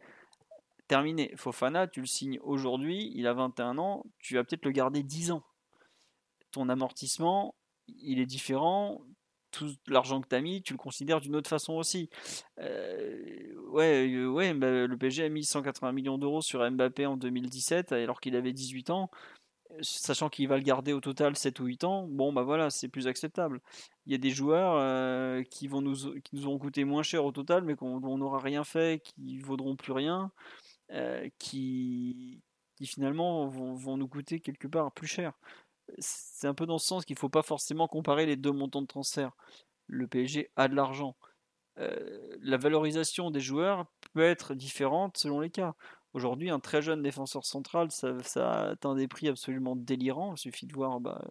terminé. 0.88 1.34
Fofana, 1.36 1.88
tu 1.88 2.00
le 2.02 2.06
signes 2.06 2.40
aujourd'hui, 2.42 3.12
il 3.16 3.28
a 3.28 3.34
21 3.34 3.78
ans, 3.78 4.06
tu 4.20 4.36
vas 4.36 4.44
peut-être 4.44 4.66
le 4.66 4.72
garder 4.72 5.04
10 5.04 5.32
ans. 5.32 5.44
Ton 6.52 6.70
amortissement, 6.70 7.56
il 7.88 8.20
est 8.20 8.26
différent. 8.26 9.02
Tout 9.52 9.74
l'argent 9.88 10.22
que 10.22 10.28
tu 10.28 10.36
as 10.36 10.42
mis, 10.42 10.62
tu 10.62 10.74
le 10.74 10.78
considères 10.78 11.22
d'une 11.22 11.36
autre 11.36 11.50
façon 11.50 11.74
aussi. 11.74 12.10
Euh, 12.60 13.54
ouais, 13.70 14.08
euh, 14.12 14.28
ouais 14.28 14.54
bah, 14.54 14.86
le 14.86 14.98
PSG 14.98 15.24
a 15.24 15.30
mis 15.30 15.46
180 15.46 15.94
millions 15.94 16.18
d'euros 16.18 16.42
sur 16.42 16.70
Mbappé 16.70 17.06
en 17.06 17.16
2017 17.16 17.94
alors 17.94 18.20
qu'il 18.20 18.36
avait 18.36 18.52
18 18.52 18.90
ans 18.90 19.10
sachant 19.82 20.30
qu'il 20.30 20.48
va 20.48 20.58
le 20.58 20.64
garder 20.64 20.94
au 20.94 21.02
total 21.02 21.36
7 21.36 21.60
ou 21.60 21.66
8 21.66 21.84
ans, 21.84 22.08
bon 22.08 22.34
bah 22.34 22.44
voilà, 22.44 22.70
c'est 22.70 22.88
plus 22.88 23.08
acceptable. 23.08 23.62
Il 24.06 24.12
y 24.12 24.16
a 24.16 24.18
des 24.18 24.30
joueurs 24.30 24.76
euh, 24.78 25.44
qui 25.44 25.68
vont 25.68 25.82
nous 25.82 25.96
qui 26.22 26.36
nous 26.36 26.48
ont 26.48 26.58
coûté 26.58 26.84
moins 26.84 27.04
cher 27.04 27.26
au 27.26 27.32
total, 27.32 27.64
mais 27.64 27.76
qu'on 27.76 28.18
n'aura 28.18 28.40
rien 28.40 28.64
fait, 28.64 29.02
qui 29.04 29.40
vaudront 29.40 29.76
plus 29.76 29.92
rien. 29.92 30.32
Euh, 30.92 31.30
qui, 31.38 32.42
finalement 32.82 33.48
vont, 33.48 33.98
nous 33.98 34.08
coûter 34.08 34.40
quelque 34.40 34.68
part 34.68 34.92
plus 34.92 35.08
cher. 35.08 35.34
C'est 36.00 36.48
un 36.48 36.54
peu 36.54 36.66
dans 36.66 36.78
ce 36.78 36.88
sens 36.88 37.06
qu'il 37.06 37.16
ne 37.16 37.20
faut 37.20 37.30
pas 37.30 37.44
forcément 37.44 37.88
comparer 37.88 38.26
les 38.26 38.36
deux 38.36 38.52
montants 38.52 38.82
de 38.82 38.88
transfert. 38.88 39.32
le 39.88 40.08
PSG 40.08 40.52
a 40.56 40.68
de 40.68 40.76
l'argent. 40.76 41.16
la 41.78 42.58
valorisation 42.58 43.32
des 43.32 43.40
joueurs 43.40 43.86
peut 44.14 44.24
être 44.24 44.56
différente 44.56 45.18
selon 45.18 45.40
les 45.42 45.50
cas. 45.50 45.76
Aujourd'hui, 46.14 46.50
un 46.50 46.60
très 46.60 46.82
jeune 46.82 47.04
défenseur 47.04 47.46
central, 47.46 47.92
ça, 47.92 48.22
ça, 48.24 48.70
atteint 48.70 48.96
des 48.96 49.08
prix 49.08 49.28
absolument 49.28 49.76
délirants. 49.76 50.34
Il 50.36 50.40
suffit 50.40 50.68
de 50.68 50.74
voir 50.74 51.00
bah, 51.00 51.24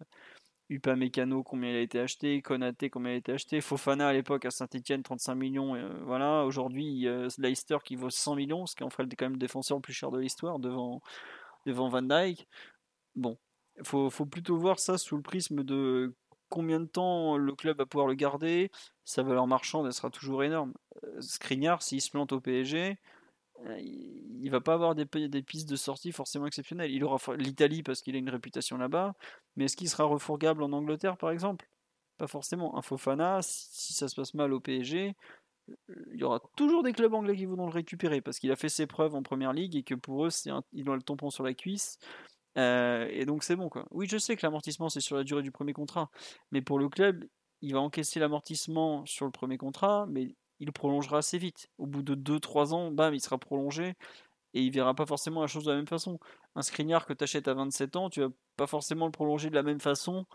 Upamecano, 0.69 1.43
combien 1.43 1.69
il 1.69 1.75
a 1.77 1.81
été 1.81 1.99
acheté, 1.99 2.41
Konaté, 2.41 2.89
combien 2.89 3.11
il 3.11 3.15
a 3.15 3.17
été 3.17 3.31
acheté, 3.31 3.61
Fofana 3.61 4.07
à 4.07 4.13
l'époque 4.13 4.45
à 4.45 4.51
Saint-Etienne, 4.51 5.03
35 5.03 5.35
millions. 5.35 5.75
Euh, 5.75 5.89
voilà, 6.03 6.45
aujourd'hui, 6.45 7.07
Leicester 7.37 7.77
qui 7.83 7.95
vaut 7.95 8.09
100 8.09 8.35
millions, 8.35 8.65
ce 8.65 8.75
qui 8.75 8.83
en 8.83 8.89
ferait 8.89 9.07
quand 9.17 9.25
même 9.25 9.33
le 9.33 9.39
défenseur 9.39 9.77
le 9.77 9.81
plus 9.81 9.93
cher 9.93 10.11
de 10.11 10.19
l'histoire 10.19 10.59
devant, 10.59 11.01
devant 11.65 11.89
Van 11.89 12.01
Dyke. 12.01 12.47
Bon, 13.15 13.37
faut, 13.83 14.09
faut, 14.09 14.25
plutôt 14.25 14.57
voir 14.57 14.79
ça 14.79 14.97
sous 14.97 15.15
le 15.15 15.21
prisme 15.21 15.63
de 15.63 16.13
combien 16.49 16.79
de 16.79 16.85
temps 16.85 17.37
le 17.37 17.53
club 17.55 17.77
va 17.77 17.85
pouvoir 17.85 18.07
le 18.07 18.13
garder. 18.13 18.71
Sa 19.05 19.23
valeur 19.23 19.47
marchande, 19.47 19.85
elle 19.85 19.93
sera 19.93 20.09
toujours 20.09 20.43
énorme. 20.43 20.73
Euh, 21.03 21.21
Skriniar, 21.21 21.81
s'il 21.81 22.01
se 22.01 22.11
plante 22.11 22.31
au 22.31 22.41
PSG, 22.41 22.91
euh, 22.91 22.95
il 23.79 24.49
va 24.49 24.61
pas 24.61 24.73
avoir 24.73 24.95
des, 24.95 25.05
pistes 25.05 25.69
de 25.69 25.75
sortie 25.75 26.11
forcément 26.11 26.45
exceptionnelles. 26.45 26.91
Il 26.91 27.03
aura 27.03 27.17
l'Italie 27.35 27.83
parce 27.83 28.01
qu'il 28.01 28.15
a 28.15 28.19
une 28.19 28.29
réputation 28.29 28.77
là-bas, 28.77 29.15
mais 29.55 29.65
est-ce 29.65 29.77
qu'il 29.77 29.89
sera 29.89 30.03
refourgable 30.05 30.63
en 30.63 30.71
Angleterre 30.71 31.17
par 31.17 31.31
exemple? 31.31 31.67
Pas 32.17 32.27
forcément. 32.27 32.77
Un 32.77 32.81
Fofana, 32.81 33.39
si, 33.41 33.93
ça 33.93 34.07
se 34.07 34.15
passe 34.15 34.33
mal 34.33 34.53
au 34.53 34.59
PSG, 34.59 35.15
euh, 35.69 35.73
il 36.13 36.19
y 36.19 36.23
aura 36.23 36.41
toujours 36.55 36.83
des 36.83 36.93
clubs 36.93 37.13
anglais 37.13 37.35
qui 37.35 37.45
voudront 37.45 37.67
le 37.67 37.73
récupérer 37.73 38.21
parce 38.21 38.39
qu'il 38.39 38.51
a 38.51 38.55
fait 38.55 38.69
ses 38.69 38.87
preuves 38.87 39.15
en 39.15 39.23
première 39.23 39.53
ligue 39.53 39.75
et 39.75 39.83
que 39.83 39.95
pour 39.95 40.25
eux, 40.25 40.29
c'est 40.29 40.49
ils 40.73 40.89
ont 40.89 40.95
le 40.95 41.01
tampon 41.01 41.29
sur 41.29 41.43
la 41.43 41.53
cuisse. 41.53 41.99
Euh, 42.57 43.07
et 43.11 43.25
donc 43.25 43.43
c'est 43.43 43.55
bon. 43.55 43.69
Oui, 43.91 44.07
je 44.09 44.17
sais 44.17 44.35
que 44.35 44.45
l'amortissement 44.45 44.89
c'est 44.89 45.01
sur 45.01 45.15
la 45.15 45.23
durée 45.23 45.43
du 45.43 45.51
premier 45.51 45.73
contrat, 45.73 46.09
mais 46.51 46.61
pour 46.61 46.79
le 46.79 46.89
club, 46.89 47.25
il 47.61 47.73
va 47.73 47.81
encaisser 47.81 48.19
l'amortissement 48.19 49.05
sur 49.05 49.25
le 49.25 49.31
premier 49.31 49.57
contrat, 49.57 50.05
mais 50.09 50.35
il 50.59 50.71
prolongera 50.71 51.19
assez 51.19 51.37
vite. 51.37 51.69
Au 51.77 51.85
bout 51.85 52.03
de 52.03 52.15
2-3 52.15 52.73
ans, 52.73 52.91
bam, 52.91 53.13
il 53.13 53.21
sera 53.21 53.37
prolongé 53.37 53.95
et 54.53 54.61
il 54.61 54.71
verra 54.71 54.95
pas 54.95 55.05
forcément 55.05 55.41
la 55.41 55.47
chose 55.47 55.65
de 55.65 55.71
la 55.71 55.77
même 55.77 55.87
façon. 55.87 56.19
Un 56.55 56.61
Skriniar 56.61 57.05
que 57.05 57.13
tu 57.13 57.23
achètes 57.23 57.47
à 57.47 57.53
27 57.53 57.95
ans, 57.95 58.09
tu 58.09 58.21
vas 58.21 58.29
pas 58.55 58.67
forcément 58.67 59.05
le 59.05 59.11
prolonger 59.11 59.49
de 59.49 59.55
la 59.55 59.63
même 59.63 59.79
façon 59.79 60.25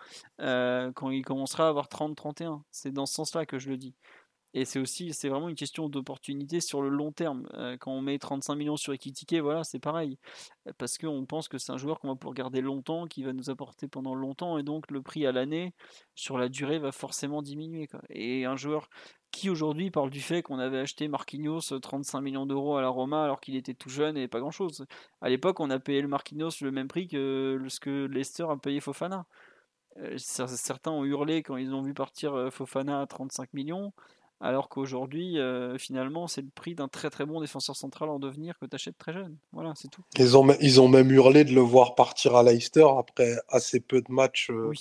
euh, 0.41 0.92
quand 0.92 1.10
il 1.10 1.25
commencera 1.25 1.67
à 1.67 1.68
avoir 1.68 1.89
30-31. 1.89 2.62
C'est 2.70 2.92
dans 2.92 3.07
ce 3.07 3.15
sens-là 3.15 3.47
que 3.47 3.59
je 3.59 3.68
le 3.68 3.76
dis. 3.76 3.94
Et 4.55 4.64
c'est 4.64 4.78
aussi, 4.78 5.12
c'est 5.14 5.28
vraiment 5.28 5.48
une 5.48 5.55
question 5.55 5.89
d'opportunité 5.89 6.60
sur 6.60 6.82
le 6.82 6.90
long 6.90 7.10
terme. 7.10 7.48
Euh, 7.55 7.76
quand 7.78 7.92
on 7.92 8.02
met 8.02 8.18
35 8.18 8.55
millions 8.55 8.76
sur 8.76 8.92
Ekitike, 8.92 9.36
voilà, 9.36 9.64
c'est 9.64 9.78
pareil. 9.78 10.18
Parce 10.78 10.98
qu'on 10.98 11.24
pense 11.24 11.48
que 11.48 11.58
c'est 11.58 11.72
un 11.72 11.78
joueur 11.78 12.00
qu'on 12.00 12.08
va 12.08 12.16
pouvoir 12.16 12.34
garder 12.34 12.60
longtemps, 12.60 13.06
qui 13.06 13.22
va 13.22 13.32
nous 13.32 13.48
apporter 13.48 13.89
pendant 13.89 14.14
longtemps, 14.14 14.58
et 14.58 14.62
donc 14.62 14.90
le 14.90 15.00
prix 15.00 15.26
à 15.26 15.32
l'année, 15.32 15.72
sur 16.14 16.36
la 16.36 16.48
durée, 16.48 16.78
va 16.78 16.92
forcément 16.92 17.40
diminuer. 17.40 17.89
Et 18.10 18.44
un 18.44 18.56
joueur 18.56 18.89
qui 19.31 19.48
aujourd'hui 19.48 19.90
parle 19.90 20.10
du 20.10 20.20
fait 20.20 20.42
qu'on 20.42 20.58
avait 20.58 20.78
acheté 20.78 21.08
Marquinhos 21.08 21.60
35 21.81 22.20
millions 22.20 22.44
d'euros 22.44 22.76
à 22.76 22.82
la 22.82 22.90
Roma 22.90 23.24
alors 23.24 23.40
qu'il 23.40 23.56
était 23.56 23.72
tout 23.72 23.89
jeune 23.89 24.18
et 24.18 24.28
pas 24.28 24.40
grand 24.40 24.50
chose. 24.50 24.86
À 25.22 25.31
l'époque, 25.31 25.58
on 25.60 25.70
a 25.70 25.78
payé 25.78 26.02
le 26.02 26.08
Marquinhos 26.08 26.50
le 26.60 26.70
même 26.70 26.89
prix 26.89 27.08
que 27.08 27.58
ce 27.68 27.81
que 27.81 28.06
Leicester 28.06 28.44
a 28.50 28.56
payé 28.56 28.81
Fofana. 28.81 29.26
Euh, 29.98 30.16
certains 30.18 30.90
ont 30.90 31.05
hurlé 31.05 31.42
quand 31.42 31.56
ils 31.56 31.74
ont 31.74 31.82
vu 31.82 31.94
partir 31.94 32.34
euh, 32.34 32.50
Fofana 32.50 33.00
à 33.00 33.06
35 33.06 33.52
millions 33.55 33.92
alors 34.42 34.68
qu'aujourd'hui, 34.68 35.38
euh, 35.38 35.78
finalement, 35.78 36.26
c'est 36.26 36.40
le 36.40 36.50
prix 36.52 36.74
d'un 36.74 36.88
très 36.88 37.10
très 37.10 37.24
bon 37.24 37.40
défenseur 37.40 37.76
central 37.76 38.08
en 38.10 38.18
devenir 38.18 38.58
que 38.58 38.66
tu 38.66 38.74
achètes 38.74 38.98
très 38.98 39.12
jeune. 39.12 39.36
Voilà, 39.52 39.72
c'est 39.76 39.88
tout. 39.88 40.02
Ils 40.18 40.36
ont, 40.36 40.46
ils 40.60 40.80
ont 40.80 40.88
même 40.88 41.12
hurlé 41.12 41.44
de 41.44 41.54
le 41.54 41.60
voir 41.60 41.94
partir 41.94 42.34
à 42.34 42.42
Leicester 42.42 42.86
après 42.98 43.36
assez 43.48 43.78
peu 43.78 44.00
de 44.00 44.10
matchs 44.10 44.50
euh, 44.50 44.72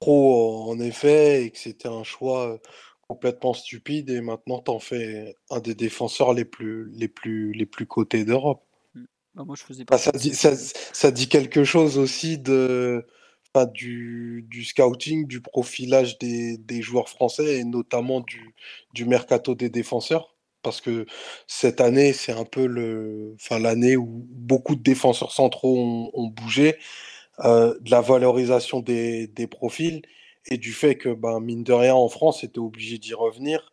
pro, 0.00 0.70
en 0.70 0.80
effet, 0.80 1.44
et 1.44 1.50
que 1.50 1.58
c'était 1.58 1.90
un 1.90 2.04
choix 2.04 2.54
euh, 2.54 2.58
complètement 3.06 3.52
stupide. 3.52 4.08
Et 4.08 4.22
maintenant, 4.22 4.60
tu 4.60 4.70
en 4.70 4.78
fais 4.78 5.36
un 5.50 5.60
des 5.60 5.74
défenseurs 5.74 6.32
les 6.32 6.46
plus, 6.46 6.90
les 6.92 7.08
plus, 7.08 7.52
les 7.52 7.66
plus 7.66 7.84
cotés 7.84 8.24
d'Europe. 8.24 8.64
Mmh. 8.94 9.04
Bah, 9.34 9.44
moi, 9.44 9.56
je 9.58 9.62
faisais 9.62 9.84
bah, 9.84 9.96
pas 9.96 9.98
ça, 9.98 10.12
dit, 10.12 10.34
ça, 10.34 10.56
ça 10.56 11.10
dit 11.10 11.28
quelque 11.28 11.64
chose 11.64 11.98
aussi 11.98 12.38
de 12.38 13.04
du, 13.72 14.46
du, 14.48 14.64
scouting, 14.64 15.26
du 15.26 15.40
profilage 15.40 16.18
des, 16.18 16.56
des, 16.58 16.82
joueurs 16.82 17.08
français 17.08 17.58
et 17.58 17.64
notamment 17.64 18.20
du, 18.20 18.54
du 18.94 19.04
mercato 19.04 19.54
des 19.54 19.70
défenseurs? 19.70 20.36
Parce 20.62 20.80
que 20.80 21.06
cette 21.46 21.80
année, 21.80 22.12
c'est 22.12 22.32
un 22.32 22.44
peu 22.44 22.66
l'année 23.50 23.96
où 23.96 24.26
beaucoup 24.28 24.76
de 24.76 24.82
défenseurs 24.82 25.32
centraux 25.32 26.10
ont, 26.12 26.26
bougé, 26.28 26.76
euh, 27.40 27.76
de 27.80 27.90
la 27.90 28.00
valorisation 28.02 28.80
des, 28.80 29.26
des, 29.28 29.46
profils 29.46 30.02
et 30.46 30.58
du 30.58 30.72
fait 30.72 30.96
que, 30.96 31.08
ben, 31.10 31.40
mine 31.40 31.64
de 31.64 31.72
rien, 31.72 31.94
en 31.94 32.08
France, 32.08 32.44
était 32.44 32.58
obligé 32.58 32.98
d'y 32.98 33.14
revenir. 33.14 33.72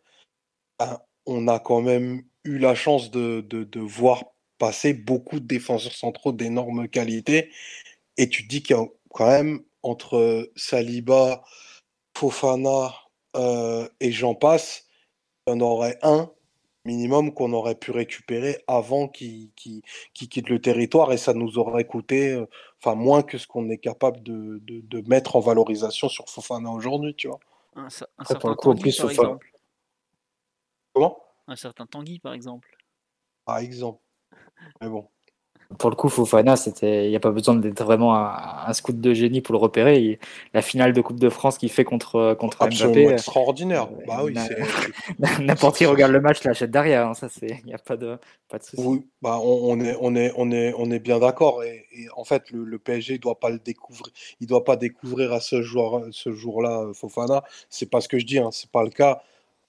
Ben, 0.78 0.98
on 1.26 1.48
a 1.48 1.58
quand 1.60 1.82
même 1.82 2.22
eu 2.44 2.58
la 2.58 2.74
chance 2.74 3.10
de, 3.10 3.42
de, 3.42 3.64
de 3.64 3.80
voir 3.80 4.24
passer 4.58 4.94
beaucoup 4.94 5.40
de 5.40 5.46
défenseurs 5.46 5.94
centraux 5.94 6.32
d'énorme 6.32 6.88
qualité. 6.88 7.50
Et 8.16 8.28
tu 8.28 8.44
te 8.44 8.48
dis 8.48 8.62
qu'il 8.62 8.76
y 8.76 8.78
a 8.78 8.86
quand 9.10 9.28
même 9.28 9.62
entre 9.88 10.50
Saliba, 10.56 11.42
Fofana 12.16 12.94
euh, 13.36 13.88
et 14.00 14.12
j'en 14.12 14.34
passe, 14.34 14.86
il 15.46 15.50
y 15.50 15.56
en 15.56 15.60
aurait 15.60 15.98
un 16.02 16.30
minimum 16.84 17.34
qu'on 17.34 17.52
aurait 17.52 17.74
pu 17.74 17.90
récupérer 17.90 18.64
avant 18.66 19.08
qu'il 19.08 19.50
quitte 19.54 20.48
le 20.48 20.60
territoire 20.60 21.12
et 21.12 21.18
ça 21.18 21.34
nous 21.34 21.58
aurait 21.58 21.84
coûté 21.84 22.32
euh, 22.32 22.46
enfin 22.80 22.94
moins 22.94 23.22
que 23.22 23.36
ce 23.38 23.46
qu'on 23.46 23.68
est 23.68 23.78
capable 23.78 24.22
de, 24.22 24.60
de, 24.62 25.00
mettre 25.08 25.36
en 25.36 25.40
valorisation 25.40 26.08
sur 26.08 26.28
Fofana 26.28 26.70
aujourd'hui, 26.70 27.14
tu 27.14 27.28
vois. 27.28 27.40
Un, 27.76 27.90
certain 27.90 28.54
Tanguy, 28.54 28.92
par 28.96 29.10
exemple. 29.10 29.52
Comment? 30.92 31.22
Un 31.46 31.56
certain 31.56 31.86
Tanguy, 31.86 32.18
par 32.18 32.32
exemple. 32.32 32.76
Par 33.44 33.58
exemple. 33.58 34.02
Mais 34.80 34.88
bon 34.88 35.08
pour 35.76 35.90
le 35.90 35.96
coup, 35.96 36.08
Fofana, 36.08 36.56
c'était, 36.56 37.04
il 37.04 37.10
n'y 37.10 37.16
a 37.16 37.20
pas 37.20 37.30
besoin 37.30 37.54
d'être 37.54 37.84
vraiment 37.84 38.14
un, 38.16 38.72
scout 38.72 38.98
de 38.98 39.12
génie 39.12 39.42
pour 39.42 39.52
le 39.52 39.58
repérer. 39.58 40.18
la 40.54 40.62
finale 40.62 40.94
de 40.94 41.00
Coupe 41.02 41.20
de 41.20 41.28
France 41.28 41.58
qu'il 41.58 41.70
fait 41.70 41.84
contre 41.84 42.34
contre 42.40 42.66
Mbappé, 42.66 43.08
extraordinaire. 43.08 43.82
Euh, 43.84 44.04
bah 44.06 44.22
oui, 44.24 44.34
n'importe 45.40 45.76
qui 45.76 45.84
regarde 45.84 46.12
le 46.12 46.22
match 46.22 46.42
l'achète 46.44 46.70
derrière. 46.70 47.08
Hein, 47.08 47.14
ça, 47.14 47.28
c'est, 47.28 47.58
il 47.64 47.66
n'y 47.66 47.74
a 47.74 47.78
pas 47.78 47.98
de 47.98 48.16
pas 48.48 48.56
de 48.56 48.62
souci. 48.62 48.82
Oui, 48.82 49.06
bah 49.20 49.38
on, 49.42 49.78
est 49.80 49.94
on 50.00 50.16
est 50.16 50.32
on 50.36 50.50
est 50.50 50.72
on 50.78 50.90
est 50.90 51.00
bien 51.00 51.18
d'accord. 51.18 51.62
Et, 51.62 51.84
en 52.16 52.24
fait, 52.24 52.50
le, 52.50 52.78
PSG 52.78 53.14
ne 53.14 53.18
doit 53.18 53.38
pas 53.38 53.50
le 53.50 53.58
découvrir. 53.58 54.10
Il 54.40 54.46
doit 54.46 54.64
pas 54.64 54.76
découvrir 54.76 55.34
à 55.34 55.40
ce 55.40 55.60
jour 55.60 56.02
ce 56.12 56.32
jour-là 56.32 56.80
euh, 56.80 56.94
Fofana. 56.94 57.44
C'est 57.68 57.90
pas 57.90 58.00
ce 58.00 58.08
que 58.08 58.18
je 58.18 58.24
dis. 58.24 58.38
Hein, 58.38 58.48
c'est 58.52 58.70
pas 58.70 58.84
le 58.84 58.90
cas. 58.90 59.20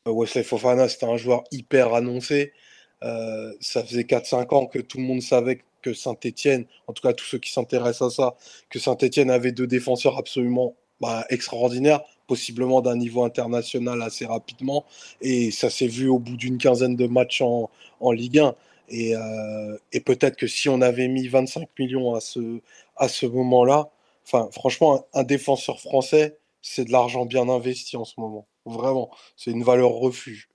Euh, 0.08 0.14
Wesley 0.14 0.44
Fofana, 0.44 0.88
c'était 0.88 1.08
un 1.08 1.18
joueur 1.18 1.44
hyper 1.52 1.94
annoncé. 1.94 2.54
ça 3.02 3.84
faisait 3.84 4.04
4-5 4.04 4.56
ans 4.56 4.66
que 4.66 4.80
tout 4.80 4.98
le 4.98 5.04
monde 5.04 5.22
savait 5.22 5.60
que 5.82 5.94
Saint-Etienne, 5.94 6.66
en 6.88 6.94
tout 6.94 7.02
cas 7.02 7.14
tous 7.14 7.26
ceux 7.26 7.38
qui 7.38 7.52
s'intéressent 7.52 8.14
à 8.14 8.16
ça, 8.16 8.36
que 8.70 8.80
Saint-Etienne 8.80 9.30
avait 9.32 9.52
deux 9.52 9.68
défenseurs 9.68 10.18
absolument 10.18 10.76
bah, 11.02 11.26
extraordinaires, 11.30 12.02
possiblement 12.28 12.82
d'un 12.82 12.96
niveau 12.96 13.24
international 13.24 14.02
assez 14.02 14.26
rapidement. 14.26 14.86
Et 15.22 15.52
ça 15.52 15.70
s'est 15.70 15.88
vu 15.88 16.10
au 16.10 16.20
bout 16.20 16.36
d'une 16.36 16.58
quinzaine 16.58 16.96
de 16.96 17.08
matchs 17.08 17.42
en, 17.42 17.70
Ligue 18.12 18.40
1. 18.40 18.56
Et, 18.90 19.16
euh, 19.16 19.78
et 19.94 20.00
peut-être 20.00 20.36
que 20.36 20.48
si 20.48 20.68
on 20.68 20.82
avait 20.82 21.08
mis 21.08 21.28
25 21.28 21.70
millions 21.78 22.16
à 22.16 22.20
ce, 22.20 23.26
moment-là, 23.26 23.90
enfin, 24.26 24.50
franchement, 24.52 25.06
un, 25.14 25.24
défenseur 25.24 25.80
français, 25.80 26.38
c'est 26.62 26.86
de 26.86 26.92
l'argent 26.92 27.26
bien 27.26 27.48
investi 27.48 27.96
en 27.98 28.06
ce 28.06 28.20
moment. 28.20 28.48
Vraiment, 28.66 29.10
c'est 29.38 29.52
une 29.52 29.64
valeur 29.64 29.92
refuge. 29.92 30.50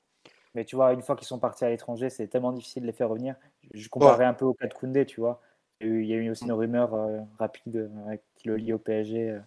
Mais 0.55 0.65
tu 0.65 0.77
vois, 0.77 0.93
une 0.93 1.03
fois 1.03 1.17
qu'ils 1.17 1.27
sont 1.27 1.39
partis 1.39 1.65
à 1.65 1.71
l'étranger, 1.71 2.11
c'est 2.11 2.29
tellement 2.29 2.53
difficile 2.53 2.83
de 2.83 2.87
les 2.87 2.93
faire 2.93 3.09
revenir. 3.09 3.35
Je 3.73 3.89
comparais 3.89 4.25
un 4.25 4.35
peu 4.35 4.45
au 4.45 4.55
cas 4.55 4.67
de 4.67 4.75
Koundé, 4.75 5.07
tu 5.07 5.21
vois. 5.21 5.41
Il 5.81 6.05
y 6.05 6.15
a 6.15 6.17
eu 6.17 6.31
aussi 6.31 6.45
une 6.45 6.53
rumeur 6.53 6.95
euh, 6.95 7.21
rapide 7.39 7.77
euh, 7.77 8.17
qui 8.37 8.49
le 8.49 8.57
lie 8.57 8.73
au 8.73 8.79
PSG 8.79 9.31
euh, 9.31 9.41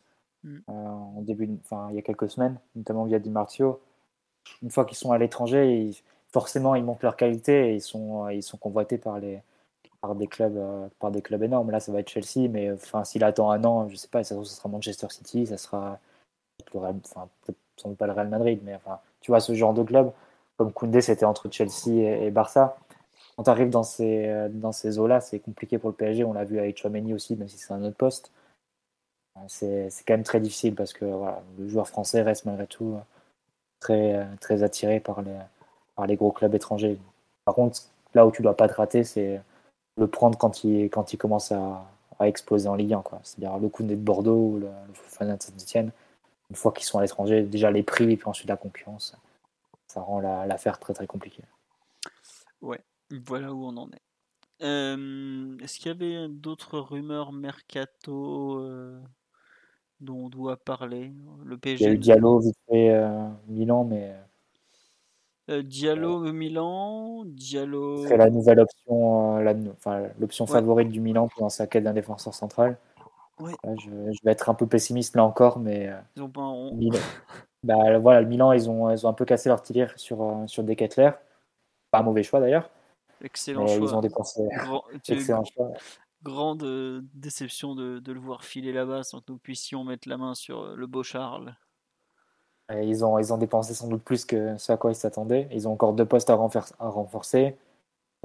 mm. 0.43 0.59
en 0.67 1.21
début, 1.21 1.49
enfin, 1.63 1.87
il 1.89 1.95
y 1.95 1.99
a 1.99 2.01
quelques 2.01 2.29
semaines, 2.29 2.59
notamment 2.75 3.05
via 3.05 3.19
Di 3.19 3.29
Marzio. 3.29 3.79
Une 4.61 4.69
fois 4.69 4.85
qu'ils 4.85 4.97
sont 4.97 5.11
à 5.11 5.17
l'étranger, 5.17 5.91
forcément, 6.31 6.75
ils 6.75 6.83
montent 6.83 7.03
leur 7.03 7.15
qualité 7.15 7.71
et 7.71 7.75
ils 7.75 7.81
sont, 7.81 8.29
ils 8.29 8.43
sont 8.43 8.57
convoités 8.57 8.97
par, 8.97 9.19
les, 9.19 9.41
par, 10.01 10.15
des 10.15 10.27
clubs, 10.27 10.59
par 10.99 11.11
des 11.11 11.21
clubs 11.21 11.43
énormes. 11.43 11.71
Là, 11.71 11.79
ça 11.79 11.91
va 11.91 11.99
être 11.99 12.09
Chelsea, 12.09 12.49
mais 12.49 12.71
enfin, 12.71 13.03
s'il 13.03 13.23
attend 13.23 13.51
un 13.51 13.63
an, 13.65 13.89
je 13.89 13.95
sais 13.95 14.07
pas, 14.07 14.23
ça, 14.23 14.41
sera 14.43 14.69
Manchester 14.69 15.07
City, 15.09 15.47
ça 15.47 15.57
sera 15.57 15.99
enfin, 16.75 17.29
sans 17.77 17.89
doute 17.89 17.97
pas 17.97 18.07
le 18.07 18.13
Real 18.13 18.29
Madrid, 18.29 18.59
mais 18.63 18.75
enfin, 18.75 18.99
tu 19.21 19.31
vois, 19.31 19.39
ce 19.39 19.53
genre 19.53 19.73
de 19.73 19.83
club 19.83 20.11
comme 20.57 20.73
Koundé, 20.73 21.01
c'était 21.01 21.25
entre 21.25 21.49
Chelsea 21.51 21.91
et, 21.91 22.31
Barça. 22.31 22.77
Quand 23.37 23.43
tu 23.43 23.49
arrives 23.51 23.69
dans 23.69 23.83
ces, 23.83 24.27
euh, 24.27 24.49
dans 24.49 24.71
ces 24.71 24.97
eaux-là, 24.97 25.21
c'est 25.21 25.39
compliqué 25.39 25.77
pour 25.77 25.89
le 25.89 25.95
PSG. 25.95 26.23
On 26.23 26.33
l'a 26.33 26.43
vu 26.43 26.57
avec 26.59 26.77
Chouameni 26.77 27.13
aussi, 27.13 27.35
même 27.35 27.47
si 27.47 27.57
c'est 27.59 27.71
un 27.71 27.83
autre 27.83 27.95
poste. 27.95 28.31
Euh, 29.37 29.41
c'est 29.47 30.03
quand 30.07 30.15
même 30.15 30.23
très 30.23 30.39
difficile 30.39 30.73
parce 30.73 30.91
que 30.91 31.05
voilà, 31.05 31.43
le 31.59 31.67
joueur 31.67 31.87
français 31.87 32.23
reste 32.23 32.45
malgré 32.45 32.65
tout 32.65 32.97
très, 33.79 34.15
euh, 34.15 34.25
très 34.41 34.63
attiré 34.63 34.99
par 34.99 35.21
les, 35.21 35.37
par 35.95 36.07
les 36.07 36.15
gros 36.15 36.31
clubs 36.31 36.53
étrangers. 36.55 36.97
Par 37.45 37.53
contre, 37.53 37.81
là 38.15 38.25
où 38.25 38.31
tu 38.31 38.41
dois 38.41 38.57
pas 38.57 38.67
te 38.67 38.73
rater, 38.73 39.03
c'est 39.03 39.39
le 39.97 40.07
prendre 40.07 40.37
quand 40.37 40.63
il, 40.63 40.89
quand 40.89 41.13
il 41.13 41.17
commence 41.17 41.51
à, 41.51 41.85
à 42.19 42.27
exploser 42.27 42.67
en 42.67 42.75
Ligue 42.75 42.93
1. 42.93 43.03
C'est-à-dire 43.23 43.59
le 43.59 43.69
Koundé 43.69 43.95
de 43.95 44.01
Bordeaux 44.01 44.51
ou 44.53 44.59
le, 44.59 44.67
le 44.67 45.35
de 45.35 45.41
Saint-Etienne. 45.41 45.91
une 46.49 46.55
fois 46.55 46.71
qu'ils 46.71 46.85
sont 46.85 46.97
à 46.97 47.03
l'étranger, 47.03 47.43
déjà 47.43 47.69
les 47.69 47.83
prix 47.83 48.11
et 48.11 48.17
puis 48.17 48.27
ensuite 48.27 48.49
la 48.49 48.57
concurrence, 48.57 49.15
ça 49.87 50.01
rend 50.01 50.19
l'affaire 50.21 50.79
très 50.79 50.93
très 50.93 51.05
compliquée. 51.05 51.43
Ouais, 52.61 52.81
voilà 53.11 53.53
où 53.53 53.65
on 53.65 53.77
en 53.77 53.89
est. 53.89 54.01
Est-ce 54.59 55.77
qu'il 55.77 55.87
y 55.87 55.89
avait 55.89 56.27
d'autres 56.29 56.79
rumeurs 56.79 57.31
mercato 57.31 58.61
dont 59.99 60.25
on 60.25 60.29
doit 60.29 60.57
parler? 60.57 61.11
Le 61.43 61.57
PSG. 61.57 61.83
Il 61.83 61.87
y 61.87 61.89
a 61.89 61.93
eu 61.93 61.97
Diallo 61.97 62.39
vite 62.39 62.57
fait 62.69 63.07
Milan, 63.47 63.83
mais. 63.83 64.15
Diallo 65.47 66.19
Milan, 66.33 67.23
Diallo. 67.25 68.05
C'est 68.07 68.17
la 68.17 68.29
nouvelle 68.29 68.59
option, 68.59 69.37
l'option 70.19 70.47
favorite 70.47 70.89
du 70.89 70.99
Milan 70.99 71.29
pendant 71.33 71.49
sa 71.49 71.67
quête 71.67 71.83
d'un 71.83 71.93
défenseur 71.93 72.33
central. 72.33 72.77
je, 73.39 74.23
vais 74.23 74.31
être 74.31 74.49
un 74.49 74.55
peu 74.55 74.67
pessimiste 74.67 75.15
là 75.15 75.23
encore, 75.23 75.59
mais. 75.59 75.89
Ils 76.15 76.23
ont 76.23 76.29
pas 76.29 76.51
bah, 77.63 77.97
voilà, 77.99 78.21
le 78.21 78.27
Milan, 78.27 78.53
ils 78.53 78.69
ont, 78.69 78.89
ils 78.91 79.05
ont 79.05 79.09
un 79.09 79.13
peu 79.13 79.25
cassé 79.25 79.49
leur 79.49 79.61
tir 79.61 79.91
sur, 79.97 80.43
sur 80.47 80.63
Decathlon. 80.63 81.13
Pas 81.91 81.99
un 81.99 82.03
mauvais 82.03 82.23
choix 82.23 82.39
d'ailleurs. 82.39 82.69
Excellent 83.21 83.67
choix. 83.67 83.77
Ils 83.77 83.95
ont 83.95 84.01
dépensé. 84.01 84.41
Excellent 85.09 85.43
choix. 85.45 85.71
Grande 86.23 86.63
euh, 86.63 87.01
déception 87.13 87.75
de, 87.75 87.99
de 87.99 88.11
le 88.11 88.19
voir 88.19 88.43
filer 88.43 88.73
là-bas 88.73 89.03
sans 89.03 89.19
que 89.19 89.31
nous 89.31 89.37
puissions 89.37 89.83
mettre 89.83 90.09
la 90.09 90.17
main 90.17 90.33
sur 90.33 90.63
euh, 90.63 90.75
le 90.75 90.87
beau 90.87 91.03
Charles. 91.03 91.55
ils, 92.73 93.05
ont, 93.05 93.19
ils 93.19 93.31
ont 93.31 93.37
dépensé 93.37 93.75
sans 93.75 93.87
doute 93.87 94.03
plus 94.03 94.25
que 94.25 94.57
ce 94.57 94.71
à 94.71 94.77
quoi 94.77 94.91
ils 94.91 94.95
s'attendaient. 94.95 95.47
Ils 95.51 95.67
ont 95.67 95.73
encore 95.73 95.93
deux 95.93 96.05
postes 96.05 96.29
à, 96.29 96.35
renforcer, 96.35 97.55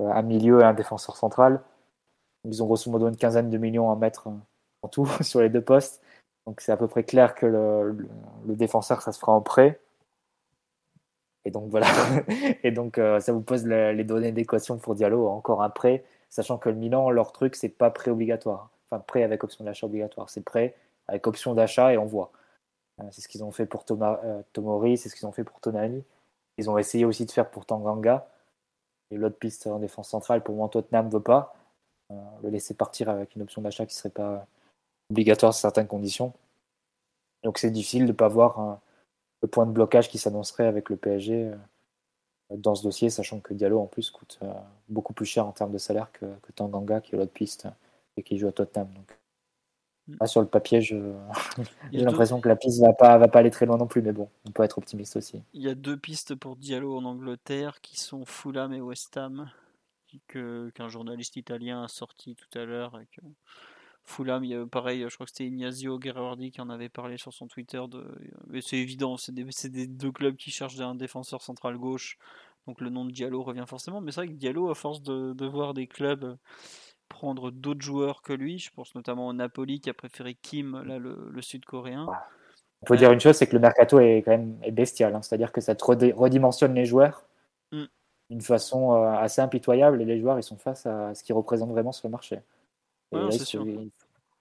euh, 0.01 0.11
un 0.11 0.23
milieu 0.23 0.61
et 0.61 0.65
un 0.65 0.73
défenseur 0.73 1.17
central. 1.17 1.63
Ils 2.45 2.63
ont 2.63 2.67
grosso 2.67 2.91
modo 2.91 3.09
une 3.09 3.17
quinzaine 3.17 3.51
de 3.51 3.59
millions 3.59 3.93
à 3.93 3.97
mettre 3.97 4.29
en 4.29 4.89
tout 4.89 5.07
sur 5.21 5.41
les 5.41 5.51
deux 5.51 5.63
postes. 5.63 6.03
Donc 6.47 6.61
c'est 6.61 6.73
à 6.73 6.77
peu 6.77 6.89
près 6.89 7.05
clair 7.05 7.35
que 7.35 7.47
le, 7.47 8.09
le 8.47 8.57
défenseur, 8.57 9.03
ça 9.03 9.13
se 9.13 9.19
fera 9.19 9.33
en 9.33 9.43
prêt. 9.43 9.79
Et 11.45 11.51
donc 11.51 11.71
voilà. 11.71 11.87
et 12.63 12.71
donc 12.71 12.99
euh, 12.99 13.21
ça 13.21 13.33
vous 13.33 13.41
pose 13.41 13.67
les 13.67 14.05
données 14.05 14.33
d'équation 14.33 14.79
pour 14.79 14.95
Diallo 14.95 15.29
encore 15.29 15.63
un 15.63 15.71
prêt, 15.71 16.05
sachant 16.29 16.59
que 16.59 16.69
le 16.69 16.77
Milan, 16.77 17.11
leur 17.11 17.33
truc, 17.33 17.57
c'est 17.57 17.69
pas 17.69 17.91
prêt 17.91 18.11
obligatoire. 18.11 18.71
Enfin, 18.87 19.01
prêt 19.01 19.23
avec 19.23 19.43
option 19.45 19.65
d'achat 19.65 19.87
obligatoire. 19.87 20.31
C'est 20.31 20.45
prêt 20.45 20.75
avec 21.09 21.27
option 21.27 21.55
d'achat 21.55 21.93
et 21.93 21.99
on 21.99 22.07
voit. 22.07 22.31
Euh, 23.01 23.05
c'est 23.11 23.23
ce 23.23 23.29
qu'ils 23.29 23.45
ont 23.45 23.53
fait 23.53 23.67
pour 23.67 23.85
euh, 23.91 24.43
Tomori, 24.53 24.97
c'est 24.97 25.09
ce 25.09 25.17
qu'ils 25.17 25.27
ont 25.27 25.33
fait 25.33 25.45
pour 25.45 25.61
Tonali. 25.61 26.05
Ils 26.59 26.71
ont 26.71 26.79
essayé 26.79 27.05
aussi 27.05 27.27
de 27.27 27.31
faire 27.31 27.51
pour 27.51 27.67
Tanganga. 27.67 28.29
Et 29.11 29.17
l'autre 29.17 29.39
piste 29.39 29.67
en 29.67 29.79
défense 29.79 30.09
centrale, 30.11 30.43
pour 30.43 30.55
moi, 30.55 30.69
Tottenham 30.69 31.07
ne 31.07 31.13
veut 31.13 31.21
pas. 31.21 31.55
le 32.43 32.51
laisser 32.51 32.75
partir 32.75 33.09
avec 33.09 33.35
une 33.37 33.43
option 33.43 33.63
d'achat 33.63 33.87
qui 33.87 33.95
ne 33.95 33.99
serait 33.99 34.11
pas 34.11 34.47
obligatoire 35.11 35.53
sur 35.55 35.63
certaines 35.63 35.87
conditions. 35.87 36.33
Donc 37.43 37.59
c'est 37.59 37.71
difficile 37.71 38.03
de 38.03 38.13
ne 38.13 38.17
pas 38.17 38.29
voir 38.29 38.81
le 39.43 39.49
point 39.49 39.67
de 39.67 39.73
blocage 39.73 40.09
qui 40.09 40.19
s'annoncerait 40.19 40.67
avec 40.67 40.89
le 40.89 40.97
PSG 40.97 41.35
euh, 41.35 41.57
dans 42.57 42.75
ce 42.75 42.83
dossier, 42.83 43.11
sachant 43.11 43.41
que 43.41 43.53
Diallo 43.55 43.81
en 43.81 43.87
plus 43.87 44.11
coûte 44.11 44.39
euh, 44.43 44.53
beaucoup 44.89 45.13
plus 45.13 45.27
cher 45.27 45.47
en 45.47 45.53
termes 45.53 45.73
de 45.73 45.79
salaire 45.79 46.11
que, 46.13 46.27
que 46.43 46.53
Tanganga 46.53 47.01
qui 47.01 47.15
est 47.15 47.19
l'autre 47.19 47.33
piste 47.33 47.67
et 48.17 48.23
qui 48.23 48.39
joue 48.39 48.49
à 48.49 48.53
Tottenham. 48.53 48.89
Donc, 48.95 49.19
mm. 50.09 50.27
sur 50.27 50.41
le 50.41 50.47
papier, 50.47 50.81
j'ai 50.81 51.03
l'impression 51.93 52.41
que 52.41 52.49
la 52.49 52.57
piste 52.57 52.81
va 52.81 52.93
pas 52.93 53.19
va 53.19 53.29
pas 53.29 53.41
aller 53.41 53.51
très 53.51 53.67
loin 53.67 53.77
non 53.77 53.87
plus, 53.87 54.03
mais 54.03 54.13
bon, 54.13 54.29
on 54.47 54.53
peut 54.53 54.63
être 54.63 54.79
optimiste 54.79 55.17
aussi. 55.17 55.43
Il 55.53 55.63
y 55.63 55.69
a 55.69 55.75
deux 55.75 55.97
pistes 55.97 56.35
pour 56.35 56.57
Diallo 56.57 56.97
en 56.97 57.05
Angleterre 57.05 57.81
qui 57.81 57.99
sont 57.99 58.25
Fulham 58.25 58.73
et 58.73 58.81
West 58.81 59.17
Ham, 59.17 59.51
qu'un 60.29 60.89
journaliste 60.89 61.37
italien 61.37 61.83
a 61.83 61.89
sorti 61.89 62.37
tout 62.37 62.59
à 62.59 62.65
l'heure. 62.65 63.01
Fulham, 64.05 64.45
il 64.45 64.51
y 64.51 64.55
a, 64.55 64.67
pareil, 64.67 65.05
je 65.09 65.15
crois 65.15 65.27
que 65.27 65.31
c'était 65.31 65.47
Ignazio 65.47 65.99
Gherardi 65.99 66.51
qui 66.51 66.61
en 66.61 66.71
avait 66.71 66.89
parlé 66.89 67.17
sur 67.19 67.33
son 67.33 67.47
Twitter. 67.47 67.81
De, 67.89 68.05
c'est 68.61 68.77
évident, 68.77 69.17
c'est 69.17 69.33
des, 69.33 69.87
deux 69.87 70.13
clubs 70.13 70.37
qui 70.37 70.51
cherchent 70.51 70.81
un 70.81 70.95
défenseur 70.95 71.43
central 71.43 71.79
gauche. 71.79 72.19
Donc 72.67 72.81
le 72.81 72.91
nom 72.91 73.05
de 73.05 73.13
Diallo 73.13 73.43
revient 73.43 73.65
forcément. 73.67 74.01
Mais 74.01 74.13
c'est 74.13 74.21
vrai 74.21 74.29
que 74.29 74.35
Diallo, 74.35 74.71
à 74.71 74.75
force 74.75 75.03
de, 75.03 75.47
voir 75.47 75.75
des 75.75 75.87
clubs 75.87 76.37
prendre 77.09 77.51
d'autres 77.51 77.83
joueurs 77.83 78.23
que 78.23 78.33
lui, 78.33 78.59
je 78.59 78.71
pense 78.71 78.95
notamment 78.95 79.29
au 79.29 79.33
Napoli 79.33 79.81
qui 79.81 79.91
a 79.91 79.95
préféré 79.95 80.35
Kim, 80.35 80.83
là, 80.83 80.99
le, 80.99 81.43
sud-coréen. 81.43 82.07
Il 82.83 82.89
faut 82.89 82.97
dire 82.97 83.13
une 83.13 83.21
chose, 83.21 83.37
c'est 83.37 83.47
que 83.47 83.55
le 83.55 83.61
mercato 83.61 84.01
est 84.01 84.23
quand 84.25 84.33
même 84.33 84.59
bestial. 84.73 85.15
Hein. 85.15 85.23
C'est-à-dire 85.23 85.53
que 85.53 85.61
ça 85.61 85.75
te 85.75 85.85
redimensionne 85.85 86.75
les 86.75 86.87
joueurs 86.87 87.25
mm. 87.71 87.85
d'une 88.31 88.41
façon 88.41 88.95
euh, 88.95 89.13
assez 89.13 89.41
impitoyable 89.41 90.03
et 90.03 90.05
les 90.05 90.19
joueurs 90.19 90.39
ils 90.39 90.43
sont 90.43 90.57
face 90.57 90.87
à 90.87 91.15
ce 91.15 91.23
qu'ils 91.23 91.37
représentent 91.37 91.71
vraiment 91.71 91.93
sur 91.93 92.09
le 92.09 92.13
marché 92.13 92.41
il 93.13 93.91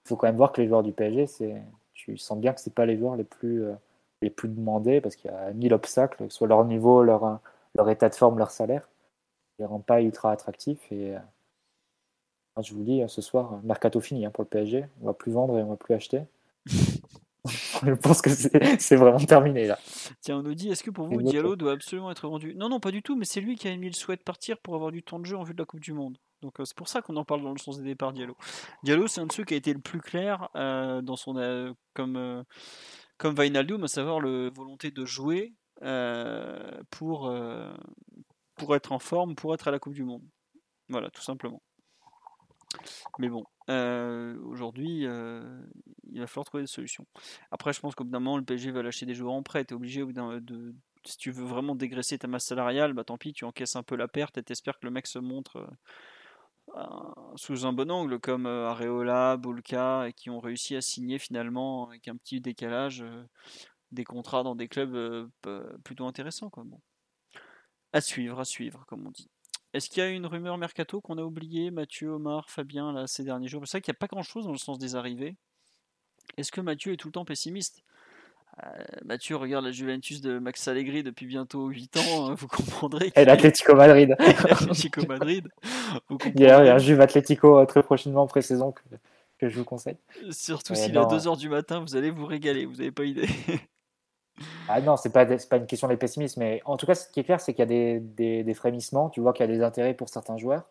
faut 0.05 0.15
quand 0.15 0.27
même 0.27 0.35
voir 0.35 0.51
que 0.51 0.61
les 0.61 0.67
joueurs 0.67 0.83
du 0.83 0.91
PSG, 0.91 1.27
c'est, 1.27 1.61
tu 1.93 2.17
sens 2.17 2.37
bien 2.39 2.53
que 2.53 2.61
c'est 2.61 2.73
pas 2.73 2.85
les 2.85 2.97
joueurs 2.97 3.15
les 3.15 3.23
plus, 3.23 3.63
euh, 3.63 3.73
les 4.21 4.29
plus 4.29 4.49
demandés 4.49 5.01
parce 5.01 5.15
qu'il 5.15 5.31
y 5.31 5.33
a 5.33 5.51
mille 5.51 5.73
obstacles, 5.73 6.17
que 6.17 6.29
ce 6.29 6.37
soit 6.37 6.47
leur 6.47 6.65
niveau, 6.65 7.03
leur, 7.03 7.39
leur 7.75 7.89
état 7.89 8.09
de 8.09 8.15
forme, 8.15 8.37
leur 8.37 8.51
salaire. 8.51 8.89
Ils 9.59 9.63
ne 9.63 9.67
rendent 9.67 9.85
pas 9.85 10.01
ultra 10.01 10.31
attractifs. 10.31 10.91
Et 10.91 11.15
euh, 11.15 11.19
je 12.61 12.73
vous 12.73 12.83
dis, 12.83 13.03
ce 13.07 13.21
soir, 13.21 13.59
mercato 13.63 13.99
fini 13.99 14.25
hein, 14.25 14.31
pour 14.31 14.43
le 14.43 14.49
PSG. 14.49 14.85
On 15.01 15.05
va 15.05 15.13
plus 15.13 15.31
vendre 15.31 15.57
et 15.57 15.63
on 15.63 15.69
va 15.69 15.75
plus 15.75 15.93
acheter. 15.93 16.23
je 17.45 17.93
pense 17.93 18.21
que 18.21 18.29
c'est 18.29 18.95
vraiment 18.95 19.19
terminé 19.19 19.67
là. 19.67 19.79
Tiens, 20.21 20.37
on 20.37 20.43
nous 20.43 20.53
dit 20.53 20.69
est-ce 20.69 20.83
que 20.83 20.91
pour 20.91 21.07
vous 21.07 21.21
Diallo 21.21 21.55
doit 21.55 21.73
absolument 21.73 22.11
être 22.11 22.27
vendu 22.29 22.53
Non, 22.55 22.69
non, 22.69 22.79
pas 22.79 22.91
du 22.91 23.01
tout, 23.01 23.15
mais 23.15 23.25
c'est 23.25 23.41
lui 23.41 23.55
qui 23.55 23.67
a 23.67 23.75
mis 23.75 23.87
le 23.87 23.93
souhait 23.93 24.17
de 24.17 24.21
partir 24.21 24.57
pour 24.59 24.75
avoir 24.75 24.91
du 24.91 25.03
temps 25.03 25.19
de 25.19 25.25
jeu 25.25 25.37
en 25.37 25.43
vue 25.43 25.53
de 25.53 25.59
la 25.59 25.65
Coupe 25.65 25.79
du 25.79 25.93
Monde. 25.93 26.17
Donc 26.41 26.59
euh, 26.59 26.65
c'est 26.65 26.75
pour 26.75 26.87
ça 26.87 27.01
qu'on 27.01 27.15
en 27.17 27.25
parle 27.25 27.43
dans 27.43 27.51
le 27.51 27.59
sens 27.59 27.77
des 27.77 27.83
départs 27.83 28.13
Diallo. 28.13 28.35
Diallo, 28.83 29.07
c'est 29.07 29.21
un 29.21 29.27
de 29.27 29.31
ceux 29.31 29.43
qui 29.43 29.53
a 29.53 29.57
été 29.57 29.73
le 29.73 29.79
plus 29.79 30.01
clair 30.01 30.49
euh, 30.55 31.01
dans 31.01 31.15
son 31.15 31.37
euh, 31.37 31.73
comme 31.93 32.43
comme 33.17 33.39
à 33.39 33.87
savoir 33.87 34.19
la 34.19 34.49
volonté 34.49 34.91
de 34.91 35.05
jouer 35.05 35.53
pour 36.89 37.33
pour 38.55 38.75
être 38.75 38.91
en 38.91 38.99
forme, 38.99 39.35
pour 39.35 39.53
être 39.53 39.67
à 39.67 39.71
la 39.71 39.79
Coupe 39.79 39.93
du 39.93 40.03
Monde. 40.03 40.23
Voilà, 40.89 41.09
tout 41.11 41.21
simplement. 41.21 41.61
Mais 43.19 43.29
bon, 43.29 43.43
aujourd'hui, 43.67 45.01
il 45.01 46.19
va 46.19 46.27
falloir 46.27 46.45
trouver 46.45 46.63
des 46.63 46.67
solutions. 46.67 47.05
Après, 47.51 47.73
je 47.73 47.79
pense 47.79 47.93
qu'au 47.93 48.03
bout 48.03 48.09
d'un 48.09 48.19
moment, 48.19 48.37
le 48.37 48.43
PSG 48.43 48.71
va 48.71 48.81
lâcher 48.81 49.05
des 49.05 49.13
joueurs 49.13 49.33
en 49.33 49.43
prêt. 49.43 49.65
Tu 49.65 49.73
es 49.73 49.75
obligé 49.75 50.03
de, 50.03 50.73
si 51.05 51.17
tu 51.17 51.31
veux 51.31 51.45
vraiment 51.45 51.75
dégraisser 51.75 52.17
ta 52.17 52.27
masse 52.27 52.45
salariale, 52.45 52.93
bah 52.93 53.03
tant 53.03 53.19
pis, 53.19 53.33
tu 53.33 53.45
encaisses 53.45 53.75
un 53.75 53.83
peu 53.83 53.95
la 53.95 54.07
perte 54.07 54.39
et 54.39 54.43
t'espères 54.43 54.79
que 54.79 54.85
le 54.87 54.91
mec 54.91 55.05
se 55.05 55.19
montre 55.19 55.67
sous 57.35 57.65
un 57.65 57.73
bon 57.73 57.89
angle, 57.91 58.19
comme 58.19 58.45
euh, 58.45 58.69
Areola, 58.69 59.37
Bulka, 59.37 60.07
qui 60.15 60.29
ont 60.29 60.39
réussi 60.39 60.75
à 60.75 60.81
signer 60.81 61.19
finalement 61.19 61.87
avec 61.87 62.07
un 62.07 62.15
petit 62.15 62.41
décalage 62.41 63.01
euh, 63.01 63.23
des 63.91 64.03
contrats 64.03 64.43
dans 64.43 64.55
des 64.55 64.67
clubs 64.67 64.95
euh, 64.95 65.77
plutôt 65.83 66.05
intéressants. 66.05 66.49
Quoi. 66.49 66.63
Bon. 66.65 66.79
À 67.93 68.01
suivre, 68.01 68.39
à 68.39 68.45
suivre, 68.45 68.85
comme 68.87 69.05
on 69.05 69.11
dit. 69.11 69.29
Est-ce 69.73 69.89
qu'il 69.89 70.03
y 70.03 70.05
a 70.05 70.09
une 70.09 70.25
rumeur 70.25 70.57
mercato 70.57 70.99
qu'on 71.01 71.17
a 71.17 71.23
oublié, 71.23 71.71
Mathieu, 71.71 72.09
Omar, 72.09 72.49
Fabien, 72.49 72.91
là, 72.91 73.07
ces 73.07 73.23
derniers 73.23 73.47
jours? 73.47 73.65
C'est 73.65 73.77
vrai 73.77 73.81
qu'il 73.81 73.91
n'y 73.91 73.97
a 73.97 73.99
pas 73.99 74.07
grand-chose 74.07 74.45
dans 74.45 74.51
le 74.51 74.57
sens 74.57 74.77
des 74.77 74.95
arrivées. 74.95 75.37
Est-ce 76.37 76.51
que 76.51 76.61
Mathieu 76.61 76.93
est 76.93 76.97
tout 76.97 77.07
le 77.07 77.13
temps 77.13 77.25
pessimiste? 77.25 77.83
Mathieu 79.05 79.37
regarde 79.37 79.65
la 79.65 79.71
Juventus 79.71 80.21
de 80.21 80.37
Max 80.37 80.67
Allegri 80.67 81.03
depuis 81.03 81.25
bientôt 81.25 81.67
8 81.67 81.97
ans, 81.97 82.29
hein, 82.29 82.35
vous 82.37 82.47
comprendrez. 82.47 83.11
Et 83.15 83.25
l'Atlético 83.25 83.75
Madrid. 83.75 84.15
L'Atlético 84.19 85.05
Madrid. 85.07 85.47
Il 86.35 86.41
y 86.41 86.47
a 86.47 86.75
un 86.75 86.77
Juve 86.77 87.01
Atlético 87.01 87.59
euh, 87.59 87.65
très 87.65 87.81
prochainement 87.81 88.23
en 88.23 88.27
pré-saison 88.27 88.71
que, 88.71 88.81
que, 89.39 89.49
je 89.49 89.57
vous 89.57 89.65
conseille. 89.65 89.97
Surtout 90.29 90.75
s'il 90.75 90.93
est 90.93 90.97
à 90.97 91.03
2h 91.03 91.37
du 91.37 91.49
matin, 91.49 91.79
vous 91.79 91.95
allez 91.95 92.11
vous 92.11 92.25
régaler, 92.25 92.65
vous 92.65 92.75
n'avez 92.75 92.91
pas 92.91 93.05
idée. 93.05 93.27
ah 94.69 94.81
non, 94.81 94.97
c'est 94.97 95.11
pas, 95.11 95.25
pas 95.25 95.57
une 95.57 95.65
question 95.65 95.87
de 95.87 95.95
pessimisme, 95.95 96.39
mais 96.41 96.61
en 96.65 96.77
tout 96.77 96.85
cas, 96.85 96.95
ce 96.95 97.09
qui 97.09 97.19
est 97.19 97.23
clair, 97.23 97.39
c'est 97.41 97.53
qu'il 97.53 97.61
y 97.61 97.63
a 97.63 97.65
des, 97.65 97.99
des, 97.99 98.43
des, 98.43 98.53
frémissements, 98.53 99.09
tu 99.09 99.21
vois 99.21 99.33
qu'il 99.33 99.45
y 99.45 99.49
a 99.49 99.51
des 99.51 99.63
intérêts 99.63 99.93
pour 99.93 100.09
certains 100.09 100.37
joueurs. 100.37 100.69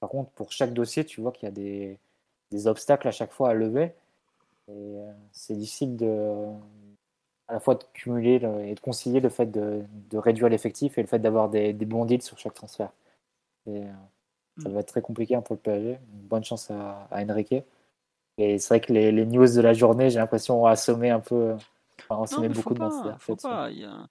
Par 0.00 0.10
contre, 0.10 0.30
pour 0.30 0.50
chaque 0.50 0.72
dossier, 0.72 1.04
tu 1.04 1.20
vois 1.20 1.32
qu'il 1.32 1.44
y 1.44 1.48
a 1.52 1.54
des, 1.54 1.98
des 2.50 2.66
obstacles 2.66 3.08
à 3.08 3.12
chaque 3.12 3.32
fois 3.32 3.50
à 3.50 3.54
lever. 3.54 3.92
Et 4.68 4.72
euh, 4.72 5.12
c'est 5.32 5.56
difficile 5.56 5.96
de, 5.96 6.48
à 7.48 7.54
la 7.54 7.60
fois 7.60 7.74
de 7.74 7.84
cumuler 7.92 8.40
et 8.64 8.74
de 8.74 8.80
concilier 8.80 9.20
le 9.20 9.28
fait 9.28 9.46
de, 9.46 9.84
réduire 10.14 10.48
l'effectif 10.48 10.98
et 10.98 11.02
le 11.02 11.06
fait 11.06 11.18
d'avoir 11.18 11.48
des, 11.48 11.72
bons 11.72 12.04
deals 12.04 12.22
sur 12.22 12.38
chaque 12.38 12.54
transfert. 12.54 12.90
Et, 13.66 13.82
euh, 13.82 13.92
ça 14.58 14.68
mm. 14.68 14.72
va 14.72 14.80
être 14.80 14.88
très 14.88 15.02
compliqué 15.02 15.34
hein, 15.34 15.42
pour 15.42 15.54
le 15.56 15.60
PSG. 15.60 15.98
Bonne 16.08 16.44
chance 16.44 16.70
à, 16.70 17.06
à 17.10 17.22
Enrique. 17.22 17.54
Et 18.38 18.58
c'est 18.58 18.68
vrai 18.68 18.80
que 18.80 18.92
les, 18.92 19.26
news 19.26 19.46
de 19.46 19.60
la 19.60 19.72
journée, 19.72 20.10
j'ai 20.10 20.18
l'impression, 20.18 20.62
ont 20.62 20.66
assommé 20.66 21.10
un 21.10 21.20
peu. 21.20 21.54
Enfin, 22.08 22.22
assommé 22.22 22.48
beaucoup 22.48 22.74
de 22.74 22.80
monde. 22.80 23.16
Il 23.70 23.78
y, 23.78 23.84
a, 23.84 24.08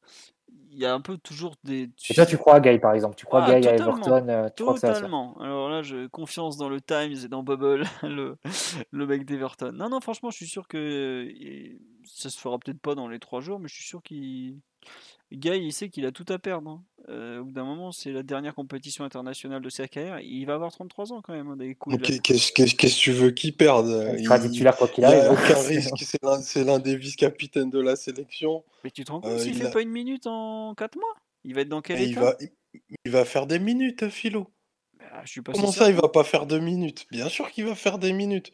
il 0.71 0.79
y 0.79 0.85
a 0.85 0.93
un 0.93 1.01
peu 1.01 1.17
toujours 1.17 1.55
des. 1.63 1.89
Et 2.09 2.13
toi, 2.13 2.25
tu 2.25 2.37
crois 2.37 2.55
à 2.55 2.59
Guy, 2.59 2.79
par 2.79 2.93
exemple? 2.93 3.15
Tu 3.15 3.25
crois 3.25 3.43
à 3.43 3.59
Guy 3.59 3.67
à 3.67 3.75
Everton 3.75 4.27
euh, 4.27 4.49
tu 4.55 4.63
Totalement. 4.63 5.33
Crois 5.33 5.45
Alors 5.45 5.69
là, 5.69 5.83
j'ai 5.83 6.07
confiance 6.09 6.57
dans 6.57 6.69
le 6.69 6.81
Times 6.81 7.15
et 7.23 7.27
dans 7.27 7.43
Bubble, 7.43 7.83
le, 8.03 8.37
le 8.91 9.07
mec 9.07 9.25
d'Everton. 9.25 9.71
Non, 9.71 9.89
non, 9.89 10.01
franchement, 10.01 10.31
je 10.31 10.37
suis 10.37 10.47
sûr 10.47 10.67
que 10.67 11.29
ça 12.05 12.29
se 12.29 12.39
fera 12.39 12.57
peut-être 12.59 12.79
pas 12.79 12.95
dans 12.95 13.07
les 13.07 13.19
trois 13.19 13.41
jours, 13.41 13.59
mais 13.59 13.67
je 13.67 13.75
suis 13.75 13.85
sûr 13.85 14.01
qu'il. 14.03 14.59
Guy, 15.31 15.49
il 15.57 15.73
sait 15.73 15.89
qu'il 15.89 16.05
a 16.05 16.11
tout 16.11 16.25
à 16.29 16.37
perdre. 16.37 16.69
Hein. 16.69 16.83
Euh, 17.09 17.39
au 17.39 17.45
bout 17.45 17.51
d'un 17.51 17.65
moment, 17.65 17.91
c'est 17.91 18.11
la 18.11 18.21
dernière 18.23 18.53
compétition 18.53 19.03
internationale 19.03 19.61
de 19.61 19.69
sa 19.69 19.87
carrière. 19.87 20.19
Il 20.19 20.45
va 20.45 20.53
avoir 20.53 20.71
33 20.71 21.11
ans 21.11 21.21
quand 21.21 21.33
même. 21.33 21.49
hein, 21.49 21.73
Qu'est-ce 22.23 22.51
que 22.51 22.87
tu 22.99 23.11
veux 23.11 23.31
qu'il 23.31 23.55
perde? 23.55 24.15
Il 24.17 24.23
sera 24.25 24.39
titulaire 24.39 24.77
quoi 24.77 24.87
qu'il 24.87 25.03
arrive. 25.03 25.31
aucun 25.31 25.59
risque. 25.67 26.05
C'est 26.43 26.63
l'un 26.63 26.79
des 26.79 26.95
vice-capitaines 26.95 27.69
de 27.71 27.79
la 27.79 27.95
sélection. 27.95 28.63
Mais 28.83 28.91
tu 28.91 29.03
te 29.03 29.11
rends 29.11 29.21
compte 29.21 29.31
Euh, 29.31 29.39
s'il 29.39 29.53
il 29.55 29.57
fait 29.61 29.67
a- 29.67 29.71
pas 29.71 29.81
une 29.81 29.89
minute 29.89 30.27
en 30.27 30.75
4 30.75 30.95
mois? 30.95 31.15
Il 31.43 31.55
va 31.55 31.61
être 31.61 31.69
dans 31.69 31.81
quel 31.81 31.99
Et 31.99 32.05
il 32.05 32.11
état? 32.11 32.21
va, 32.21 32.35
il, 32.39 32.49
il 33.05 33.11
va 33.11 33.25
faire 33.25 33.47
des 33.47 33.59
minutes, 33.59 34.09
Philo. 34.09 34.51
Ah, 35.11 35.21
Je 35.25 35.31
suis 35.31 35.41
pas 35.41 35.51
Comment 35.53 35.71
ça, 35.71 35.89
il 35.89 35.95
va 35.95 36.09
pas 36.09 36.23
faire 36.23 36.45
de 36.45 36.59
minutes? 36.59 37.07
Bien 37.11 37.29
sûr 37.29 37.49
qu'il 37.51 37.65
va 37.65 37.75
faire 37.75 37.97
des 37.99 38.13
minutes. 38.13 38.51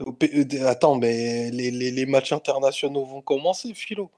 Euh, 0.00 0.66
Attends, 0.66 0.96
mais 0.96 1.50
les, 1.50 1.70
les- 1.70 1.90
les 1.90 2.06
matchs 2.06 2.32
internationaux 2.32 3.04
vont 3.04 3.20
commencer, 3.22 3.74
Philo. 3.74 4.10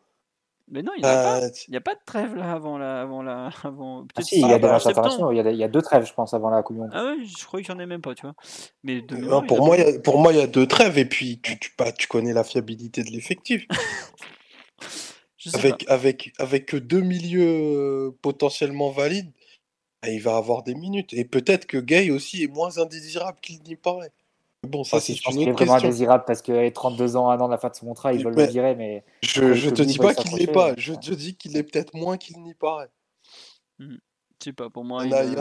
Mais 0.73 0.83
non, 0.83 0.93
il 0.97 1.03
n'y 1.03 1.09
a 1.09 1.13
pas. 1.23 1.41
Euh, 1.43 1.77
a 1.77 1.81
pas 1.81 1.95
de 1.95 2.01
trêve 2.07 2.37
là 2.37 2.53
avant 2.53 2.79
la, 2.79 3.01
avant 3.03 3.23
la, 3.23 3.47
avant 3.65 4.03
Ah 4.03 4.07
peut-être 4.15 4.29
si, 4.29 4.41
il 4.41 4.49
y 4.49 4.53
a 4.53 4.59
des 4.59 4.69
matchs 4.69 4.87
internationaux, 4.87 5.33
il 5.33 5.37
y 5.37 5.41
a, 5.41 5.43
des- 5.43 5.53
il 5.53 5.59
y 5.59 5.65
a 5.65 5.69
deux 5.69 5.83
trêves, 5.83 6.07
je 6.07 6.13
pense, 6.13 6.33
avant 6.35 6.51
la 6.51 6.63
Coupe 6.63 6.77
du 6.77 6.83
Monde. 6.83 6.91
Ah 6.93 7.05
ouais, 7.07 7.25
je 7.25 7.45
croyais 7.45 7.65
qu'il 7.65 7.75
n'y 7.75 7.81
en 7.81 7.83
ait 7.83 7.87
même 7.87 8.03
pas, 8.03 8.15
tu 8.15 8.23
vois. 8.23 8.35
Mais 8.85 9.01
de 9.01 9.17
euh, 9.17 9.41
pour 9.41 9.65
moi, 9.67 9.77
pas- 9.77 9.83
il 9.83 9.95
y 9.95 9.97
a, 9.97 10.01
pour 10.01 10.19
moi, 10.21 10.33
il 10.33 10.39
y 10.39 10.43
a 10.43 10.47
deux 10.47 10.67
trêves. 10.67 10.97
Et 10.99 11.07
puis, 11.07 11.41
tu, 11.41 11.59
tu, 11.59 11.73
bah, 11.77 11.91
tu 11.93 12.07
connais 12.07 12.33
la 12.33 12.45
fiabilité 12.45 13.03
de 13.03 13.11
l'effectif. 13.11 13.67
Avec, 15.55 15.87
avec, 15.89 16.33
avec 16.39 16.67
que 16.67 16.77
deux 16.77 17.01
milieux 17.01 17.43
euh, 17.49 18.11
potentiellement 18.21 18.91
valides, 18.91 19.33
bah, 20.03 20.11
il 20.11 20.21
va 20.21 20.37
avoir 20.37 20.63
des 20.63 20.75
minutes. 20.75 21.15
Et 21.15 21.25
peut-être 21.25 21.67
que 21.67 21.79
Gay 21.79 22.11
aussi 22.11 22.43
est 22.43 22.47
moins 22.53 22.77
indésirable 22.79 23.39
qu'il 23.41 23.63
n'y 23.63 23.75
paraît. 23.75 24.13
Bon, 24.67 24.85
ça, 24.85 25.01
c'est 25.01 25.15
je 25.15 25.23
pense 25.23 25.35
une 25.35 25.41
qu'il 25.41 25.49
est 25.49 25.53
autre 25.53 25.65
vraiment 25.65 25.79
indésirable 25.79 26.25
parce 26.27 26.43
que 26.43 26.53
les 26.53 26.73
32 26.73 27.17
ans, 27.17 27.31
un 27.31 27.41
an 27.41 27.47
de 27.47 27.53
la 27.53 27.59
fin 27.59 27.71
de 27.71 27.75
son 27.75 27.87
contrat, 27.87 28.13
ils 28.13 28.23
veulent 28.23 28.35
Mais- 28.37 28.45
le 28.47 28.53
virer, 28.53 28.75
mais 28.77 29.05
Je, 29.23 29.55
je 29.55 29.71
te 29.71 29.81
dis 29.83 29.97
pas 29.97 30.15
qu'il 30.15 30.37
l'est 30.37 30.53
pas. 30.53 30.75
Je 30.77 30.93
ouais. 30.93 30.99
te 30.99 31.13
dis 31.15 31.35
qu'il 31.35 31.57
est 31.57 31.63
peut-être 31.63 31.95
moins 31.95 32.19
qu'il 32.19 32.43
n'y 32.43 32.53
paraît. 32.55 32.91
pas. 33.79 33.85
Je 34.43 34.45
sais 34.45 34.53
pas, 34.53 34.69
pour 34.71 34.85
moi, 34.85 35.05
Il 35.05 35.11
y 35.11 35.15
en 35.15 35.17
a- 35.19 35.21
est 35.25 35.27
est 35.27 35.33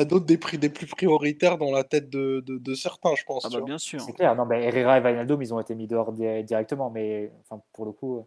est 0.00 0.04
d'autres- 0.04 0.26
des 0.26 0.38
prix 0.38 0.58
des 0.58 0.68
plus 0.68 0.86
prioritaires 0.86 1.58
dans 1.58 1.70
la 1.72 1.84
tête 1.84 2.08
de, 2.10 2.40
de, 2.46 2.58
de 2.58 2.74
certains, 2.74 3.14
je 3.16 3.24
pense. 3.24 3.44
Ah 3.46 3.48
bah 3.52 3.60
bien 3.60 3.78
sûr. 3.78 4.00
C'est 4.00 4.12
clair, 4.12 4.34
non, 4.36 4.46
mais 4.46 4.64
Herrera 4.64 4.98
et 4.98 5.00
Wijnaldum, 5.00 5.42
ils 5.42 5.52
ont 5.54 5.60
été 5.60 5.74
mis 5.74 5.86
dehors 5.88 6.12
di- 6.12 6.42
directement, 6.44 6.90
mais 6.90 7.32
enfin, 7.42 7.62
pour 7.72 7.84
le 7.84 7.92
coup, 7.92 8.24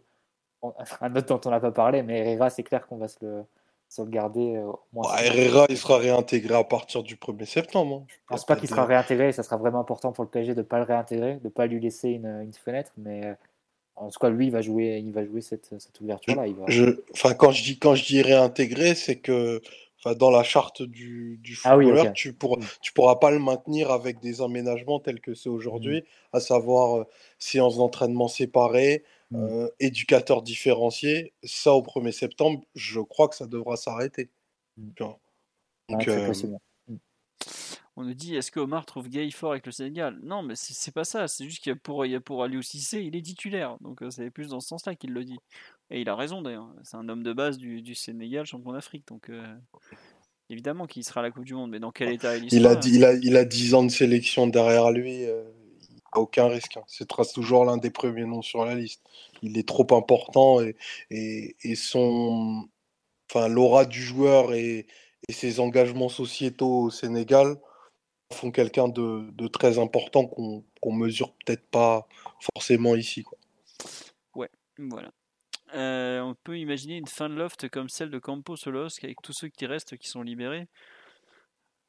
on- 0.62 0.72
un 1.02 1.16
autre 1.16 1.26
dont 1.26 1.40
on 1.46 1.50
n'a 1.50 1.60
pas 1.60 1.70
parlé, 1.72 2.02
mais 2.02 2.18
Herrera, 2.18 2.48
c'est 2.50 2.62
clair 2.62 2.86
qu'on 2.86 2.96
va 2.98 3.08
se 3.08 3.16
le, 3.22 3.44
se 3.88 4.02
le 4.02 4.08
garder 4.08 4.56
euh, 4.56 4.66
au 4.66 4.80
moins. 4.92 5.04
Bah. 5.04 5.24
Herrera, 5.24 5.66
il 5.68 5.76
sera 5.78 5.98
réintégré 5.98 6.54
à 6.54 6.64
partir 6.64 7.02
du 7.02 7.16
1er 7.16 7.44
septembre. 7.46 8.02
hein. 8.02 8.06
Je 8.08 8.14
pense 8.28 8.44
pas 8.44 8.56
qu'il 8.56 8.68
sera 8.68 8.84
réintégré, 8.84 9.32
ça 9.32 9.42
sera 9.42 9.56
vraiment 9.56 9.80
important 9.80 10.12
pour 10.12 10.24
le 10.24 10.30
PSG 10.30 10.54
de 10.54 10.58
ne 10.60 10.66
pas 10.66 10.78
le 10.78 10.84
réintégrer, 10.84 11.34
de 11.36 11.44
ne 11.44 11.48
pas 11.48 11.66
lui 11.66 11.80
laisser 11.80 12.10
une, 12.10 12.26
une 12.42 12.52
fenêtre, 12.52 12.92
mais 12.98 13.24
euh, 13.24 13.34
en 13.94 14.10
tout 14.10 14.18
cas, 14.18 14.28
lui, 14.28 14.46
il 14.46 14.52
va 14.52 14.60
jouer, 14.60 15.02
il 15.04 15.12
va 15.12 15.24
jouer 15.24 15.40
cette, 15.40 15.74
cette 15.78 16.00
ouverture-là. 16.00 16.46
Il 16.46 16.54
va... 16.56 16.64
Je, 16.68 17.00
enfin, 17.14 17.32
quand 17.34 17.50
je 17.50 17.62
dis 17.62 17.78
quand 17.78 17.94
je 17.94 18.04
dis 18.04 18.20
réintégré, 18.20 18.94
c'est 18.94 19.16
que, 19.16 19.62
enfin, 19.98 20.14
dans 20.14 20.30
la 20.30 20.42
charte 20.42 20.82
du, 20.82 21.38
du 21.42 21.58
Ah 21.64 21.78
oui, 21.78 21.90
tu 22.12 22.34
pourras, 22.34 22.60
tu 22.82 22.92
pourras 22.92 23.16
pas 23.16 23.30
le 23.30 23.38
maintenir 23.38 23.90
avec 23.90 24.20
des 24.20 24.42
aménagements 24.42 25.00
tels 25.00 25.20
que 25.20 25.32
c'est 25.32 25.48
aujourd'hui, 25.48 26.04
à 26.34 26.40
savoir 26.40 26.98
euh, 26.98 27.04
séances 27.38 27.78
d'entraînement 27.78 28.28
séparées, 28.28 29.02
Mm. 29.30 29.36
euh, 29.36 29.68
éducateurs 29.80 30.42
différenciés. 30.42 31.32
Ça, 31.42 31.72
au 31.72 31.82
1er 31.82 32.12
septembre, 32.12 32.62
je 32.74 33.00
crois 33.00 33.28
que 33.28 33.36
ça 33.36 33.46
devra 33.46 33.76
s'arrêter. 33.76 34.30
Mm. 34.76 34.90
Ouais, 35.00 35.16
Donc, 35.88 36.02
très 36.02 36.22
euh, 36.22 36.26
possible. 36.26 36.58
On 37.98 38.04
nous 38.04 38.14
dit 38.14 38.36
est-ce 38.36 38.50
que 38.50 38.60
Omar 38.60 38.84
trouve 38.84 39.08
Gay 39.08 39.30
fort 39.30 39.52
avec 39.52 39.64
le 39.64 39.72
Sénégal? 39.72 40.18
Non, 40.22 40.42
mais 40.42 40.54
c'est 40.54 40.74
c'est 40.74 40.92
pas 40.92 41.04
ça. 41.04 41.28
C'est 41.28 41.44
juste 41.44 41.62
qu'il 41.62 41.70
y 41.70 41.72
a 41.72 41.76
pour, 41.76 42.04
il 42.04 42.12
y 42.12 42.14
a 42.14 42.20
pour 42.20 42.44
Aliou 42.44 42.60
Cissé, 42.60 43.00
il 43.02 43.16
est 43.16 43.22
titulaire. 43.22 43.78
Donc 43.80 44.02
euh, 44.02 44.10
c'est 44.10 44.30
plus 44.30 44.48
dans 44.48 44.60
ce 44.60 44.68
sens-là 44.68 44.94
qu'il 44.94 45.12
le 45.12 45.24
dit. 45.24 45.38
Et 45.90 46.02
il 46.02 46.08
a 46.10 46.14
raison 46.14 46.42
d'ailleurs. 46.42 46.68
C'est 46.84 46.98
un 46.98 47.08
homme 47.08 47.22
de 47.22 47.32
base 47.32 47.56
du, 47.56 47.80
du 47.80 47.94
Sénégal, 47.94 48.44
champion 48.44 48.72
d'Afrique. 48.72 49.08
Donc 49.08 49.30
euh, 49.30 49.42
évidemment 50.50 50.86
qu'il 50.86 51.04
sera 51.04 51.20
à 51.20 51.22
la 51.22 51.30
Coupe 51.30 51.46
du 51.46 51.54
Monde. 51.54 51.70
Mais 51.70 51.80
dans 51.80 51.90
quel 51.90 52.10
état 52.10 52.36
il 52.36 52.52
Il 52.52 52.66
a, 52.66 52.78
il, 52.84 53.02
a, 53.02 53.14
il 53.14 53.34
a 53.34 53.46
10 53.46 53.72
ans 53.74 53.84
de 53.84 53.90
sélection 53.90 54.46
derrière 54.46 54.90
lui, 54.90 55.24
euh, 55.24 55.42
aucun 56.18 56.48
risque. 56.48 56.76
hein. 56.76 56.84
C'est 56.86 57.10
reste 57.12 57.32
toujours 57.32 57.64
l'un 57.64 57.76
des 57.76 57.90
premiers 57.90 58.24
noms 58.24 58.42
sur 58.42 58.64
la 58.64 58.74
liste. 58.74 59.02
Il 59.42 59.58
est 59.58 59.66
trop 59.66 59.86
important 59.94 60.60
et, 60.60 60.76
et, 61.10 61.56
et 61.62 61.74
son, 61.74 62.68
enfin, 63.30 63.48
l'aura 63.48 63.84
du 63.84 64.02
joueur 64.02 64.54
et, 64.54 64.86
ses 65.28 65.58
engagements 65.58 66.08
sociétaux 66.08 66.82
au 66.82 66.90
Sénégal 66.90 67.56
font 68.32 68.52
quelqu'un 68.52 68.86
de, 68.86 69.28
de 69.32 69.48
très 69.48 69.80
important 69.80 70.24
qu'on 70.24 70.62
qu'on 70.80 70.92
mesure 70.92 71.32
peut-être 71.44 71.66
pas 71.68 72.06
forcément 72.38 72.94
ici. 72.94 73.24
quoi. 73.24 73.36
Voilà. 74.78 75.10
Euh, 75.74 76.20
on 76.20 76.34
peut 76.34 76.58
imaginer 76.58 76.96
une 76.96 77.06
fin 77.06 77.28
de 77.28 77.34
loft 77.34 77.68
comme 77.68 77.88
celle 77.88 78.10
de 78.10 78.18
Campos 78.18 78.56
Solos, 78.56 78.88
avec 79.02 79.20
tous 79.22 79.32
ceux 79.32 79.48
qui 79.48 79.66
restent 79.66 79.96
qui 79.96 80.08
sont 80.08 80.22
libérés. 80.22 80.68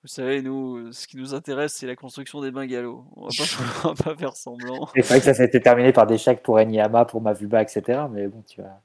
Vous 0.07 0.13
savez, 0.13 0.41
nous, 0.41 0.93
ce 0.93 1.05
qui 1.05 1.17
nous 1.17 1.33
intéresse, 1.33 1.73
c'est 1.73 1.85
la 1.85 1.97
construction 1.97 2.39
des 2.39 2.49
bungalows. 2.49 3.03
On 3.17 3.23
va 3.23 3.27
pas, 3.27 3.43
on 3.89 3.93
va 3.93 4.03
pas 4.05 4.15
faire 4.15 4.37
semblant. 4.37 4.87
C'est 4.95 5.01
vrai 5.01 5.19
que 5.19 5.25
ça 5.25 5.33
s'était 5.33 5.59
terminé 5.59 5.91
par 5.91 6.07
des 6.07 6.17
chèques 6.17 6.41
pour 6.43 6.57
Enyama, 6.57 7.03
pour 7.03 7.21
Mavuba, 7.21 7.61
etc. 7.61 8.03
Mais 8.09 8.27
bon, 8.27 8.41
tu 8.47 8.61
vas. 8.61 8.81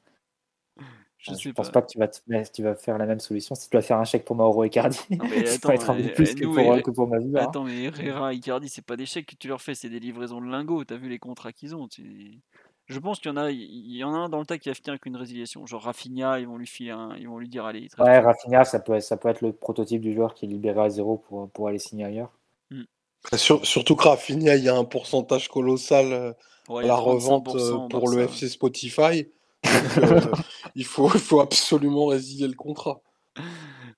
Je 1.19 1.31
je 1.31 1.35
sais 1.39 1.53
pense 1.53 1.71
pas. 1.71 1.81
que 1.83 1.87
tu 1.87 1.99
vas, 2.01 2.09
te- 2.09 2.19
tu 2.53 2.65
vas 2.65 2.75
faire 2.75 2.99
la 2.99 3.07
même 3.07 3.21
solution 3.21 3.55
si 3.55 3.69
tu 3.69 3.71
dois 3.71 3.83
faire 3.83 3.99
un 3.99 4.05
chèque 4.05 4.25
pour 4.25 4.35
Mauro 4.35 4.65
Icardi. 4.65 4.99
Non, 5.11 5.25
mais 5.31 5.39
être 5.55 5.71
un 5.91 5.95
peu 5.95 6.13
plus 6.13 6.31
euh, 6.31 6.35
que 6.35 6.43
nous, 6.45 6.55
pour, 6.55 6.77
et- 6.77 6.83
que 6.83 6.91
pour 6.91 7.07
Mavuba. 7.07 7.41
hein. 7.43 7.47
Attends, 7.49 7.63
mais 7.63 7.85
Herrera, 7.85 8.35
Icardi, 8.35 8.69
c'est 8.69 8.85
pas 8.85 8.97
des 8.97 9.07
chèques 9.07 9.27
que 9.27 9.37
tu 9.37 9.47
leur 9.47 9.63
fais, 9.63 9.77
c'est 9.77 9.89
des 9.91 10.01
livraisons 10.01 10.41
de 10.41 10.51
lingots. 10.51 10.83
T'as 10.83 10.97
vu 10.97 11.09
les 11.09 11.21
contrats 11.21 11.53
qu'ils 11.53 11.77
ont 11.77 11.87
tu- 11.87 12.41
Je 12.87 12.99
pense 12.99 13.21
qu'il 13.21 13.31
y 13.31 13.33
en 13.33 13.37
a, 13.37 13.51
il 13.51 13.97
y 13.97 14.05
en 14.05 14.15
a 14.15 14.19
un 14.19 14.29
dans 14.29 14.41
le 14.41 14.47
tas 14.47 14.59
qui 14.59 14.69
va 14.69 14.75
finir 14.75 14.91
avec 14.91 15.07
une 15.07 15.17
résiliation. 15.17 15.67
Genre 15.67 15.83
Rafinha, 15.83 16.41
ils 16.41 16.47
vont 16.47 16.59
lui 16.59 16.67
filer 16.67 16.91
un, 16.91 17.15
ils 17.17 17.29
vont 17.29 17.39
lui 17.39 17.49
dire 17.49 17.65
allez. 17.65 17.89
Ouais, 17.99 18.19
Rafinha, 18.19 18.65
ça 18.65 18.81
peut, 18.81 19.01
ça 19.01 19.17
peut 19.17 19.29
être 19.29 19.41
le 19.41 19.53
prototype 19.53 20.01
du 20.01 20.13
joueur 20.13 20.35
qui 20.35 20.45
est 20.47 20.49
libéré 20.49 20.81
à 20.81 20.91
zéro 20.91 21.17
pour, 21.17 21.49
pour 21.51 21.69
aller 21.69 21.79
signer 21.79 22.05
ailleurs. 22.05 22.31
Sur- 23.37 23.65
surtout 23.65 23.95
que 23.95 24.09
Rafinha, 24.09 24.57
il 24.57 24.65
y 24.65 24.69
a 24.69 24.77
un 24.77 24.85
pourcentage 24.85 25.49
colossal 25.49 26.13
euh, 26.13 26.33
Ouais, 26.69 26.85
à 26.85 26.87
la 26.89 26.97
revente 26.97 27.49
35% 27.49 27.85
euh, 27.85 27.89
pour 27.89 28.09
le. 28.09 28.23
FC 28.25 28.49
Spotify. 28.49 29.29
Donc, 29.65 29.99
euh, 29.99 30.21
il, 30.75 30.85
faut, 30.85 31.11
il 31.15 31.21
faut 31.21 31.41
absolument 31.41 32.07
résilier 32.07 32.49
le 32.49 32.55
contrat. 32.55 33.01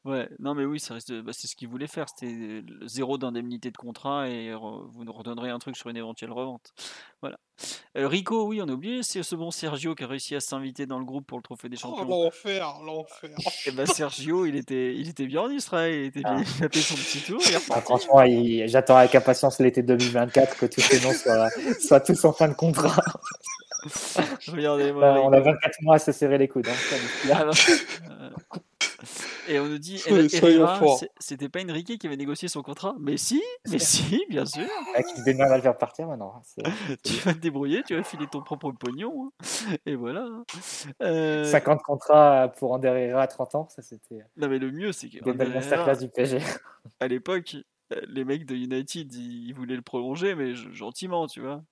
Ouais, 0.05 0.29
non 0.39 0.55
mais 0.55 0.67
oui, 0.67 0.79
ça 0.79 0.93
reste, 0.93 1.13
bah, 1.23 1.33
c'est 1.33 1.47
ce 1.47 1.57
qu'ils 1.57 1.67
voulaient 1.69 1.87
faire, 1.87 2.07
c'était 2.11 2.63
zéro 2.85 3.17
d'indemnité 3.17 3.71
de 3.71 3.77
contrat 3.79 4.29
et 4.29 4.51
re- 4.53 4.87
vous 4.93 5.03
nous 5.03 5.13
redonnerez 5.13 5.49
un 5.49 5.59
truc 5.59 5.79
sur 5.79 5.89
une 5.89 5.97
éventuelle 5.97 6.31
revente. 6.31 6.75
Voilà. 7.23 7.39
Euh, 7.97 8.07
Rico, 8.07 8.47
oui, 8.47 8.61
on 8.61 8.69
a 8.69 8.73
oublié, 8.73 9.03
c'est 9.03 9.23
ce 9.23 9.35
bon 9.35 9.51
Sergio 9.51 9.95
qui 9.95 10.05
a 10.05 10.07
réussi 10.07 10.35
à 10.35 10.41
s'inviter 10.41 10.85
dans 10.85 10.99
le 10.99 11.07
groupe 11.07 11.27
pour 11.27 11.39
le 11.39 11.43
trophée 11.43 11.71
des 11.71 11.79
Oh, 11.85 11.97
champions. 11.97 12.05
l'enfer, 12.25 12.75
l'enfer. 12.85 13.31
et 13.67 13.71
bah 13.71 13.87
Sergio, 13.87 14.45
il 14.45 14.57
était, 14.57 14.95
il 14.95 15.09
était 15.09 15.25
bien 15.27 15.41
en 15.41 15.49
Israël, 15.51 15.95
il 15.95 16.05
était 16.09 16.21
Ah. 16.25 16.37
il 16.59 16.65
a 16.65 16.69
fait 16.69 16.81
son 16.81 16.97
petit 16.97 17.21
tour, 17.23 17.41
Ah, 17.71 17.81
franchement, 17.81 18.21
il- 18.25 18.69
j'attends 18.69 18.97
avec 18.97 19.15
impatience 19.15 19.59
l'été 19.59 19.83
2024 19.83 20.59
que 20.59 20.67
tous 20.67 20.83
ces 20.83 21.01
noms 21.01 21.15
soient, 21.15 21.49
soient 21.81 22.01
tous 22.01 22.23
en 22.27 22.35
fin 22.35 22.49
de 22.49 22.55
contrat. 22.55 23.03
Regardez-moi. 24.49 25.03
Euh, 25.03 25.21
on 25.23 25.33
a 25.33 25.37
Rico. 25.37 25.51
24 25.51 25.81
mois 25.83 25.95
à 25.95 25.99
se 25.99 26.13
serrer 26.13 26.37
les 26.37 26.49
coudes. 26.49 26.69
hein, 26.69 26.75
ça, 27.23 27.49
Ah. 29.05 29.51
Euh, 29.51 29.53
Et 29.53 29.61
on 29.61 29.67
nous 29.67 29.79
dit, 29.79 29.99
forts. 29.99 30.99
c'est- 30.99 31.11
c'était 31.19 31.49
pas 31.49 31.61
Enrique 31.63 31.99
qui 31.99 32.07
avait 32.07 32.17
négocié 32.17 32.49
son 32.49 32.63
contrat 32.63 32.95
Mais 32.99 33.17
si, 33.17 33.43
mais 33.71 33.79
si, 33.79 34.25
bien 34.29 34.47
sûr. 34.47 34.67
Avec 34.95 35.07
une 35.17 35.25
démerde 35.25 35.53
à 35.53 35.57
le 35.57 35.63
faire 35.63 35.77
partir 35.77 36.07
maintenant. 36.07 36.35
hein, 36.37 36.63
tu 37.05 37.15
vas 37.25 37.35
te 37.35 37.39
débrouiller, 37.39 37.83
tu 37.83 37.95
vas 37.95 38.03
filer 38.03 38.27
ton 38.31 38.43
propre 38.43 38.73
pognon. 38.73 39.31
hein. 39.43 39.75
Et 39.87 39.95
voilà. 39.95 40.27
Euh, 41.03 41.45
50 41.45 41.83
contrats 41.83 42.53
pour 42.57 42.73
Ander 42.73 42.89
Herrera 42.89 43.23
à 43.23 43.27
30 43.27 43.55
ans, 43.55 43.69
ça 43.69 43.83
c'était 43.83 44.25
Non, 44.37 44.49
mais 44.49 44.59
le 44.59 44.71
mieux, 44.71 44.93
c'est 44.93 45.09
que 45.09 45.19
Herrera, 45.29 45.95
du 45.97 46.09
PSG. 46.09 46.39
à 47.01 47.09
l'époque, 47.09 47.57
euh, 47.93 48.01
les 48.09 48.25
mecs 48.25 48.47
de 48.47 48.55
United, 48.55 49.13
ils, 49.15 49.53
voulaient 49.53 49.77
le 49.77 49.83
prolonger, 49.83 50.35
mais 50.35 50.55
gentiment, 50.55 51.27
tu 51.27 51.41
vois. 51.41 51.63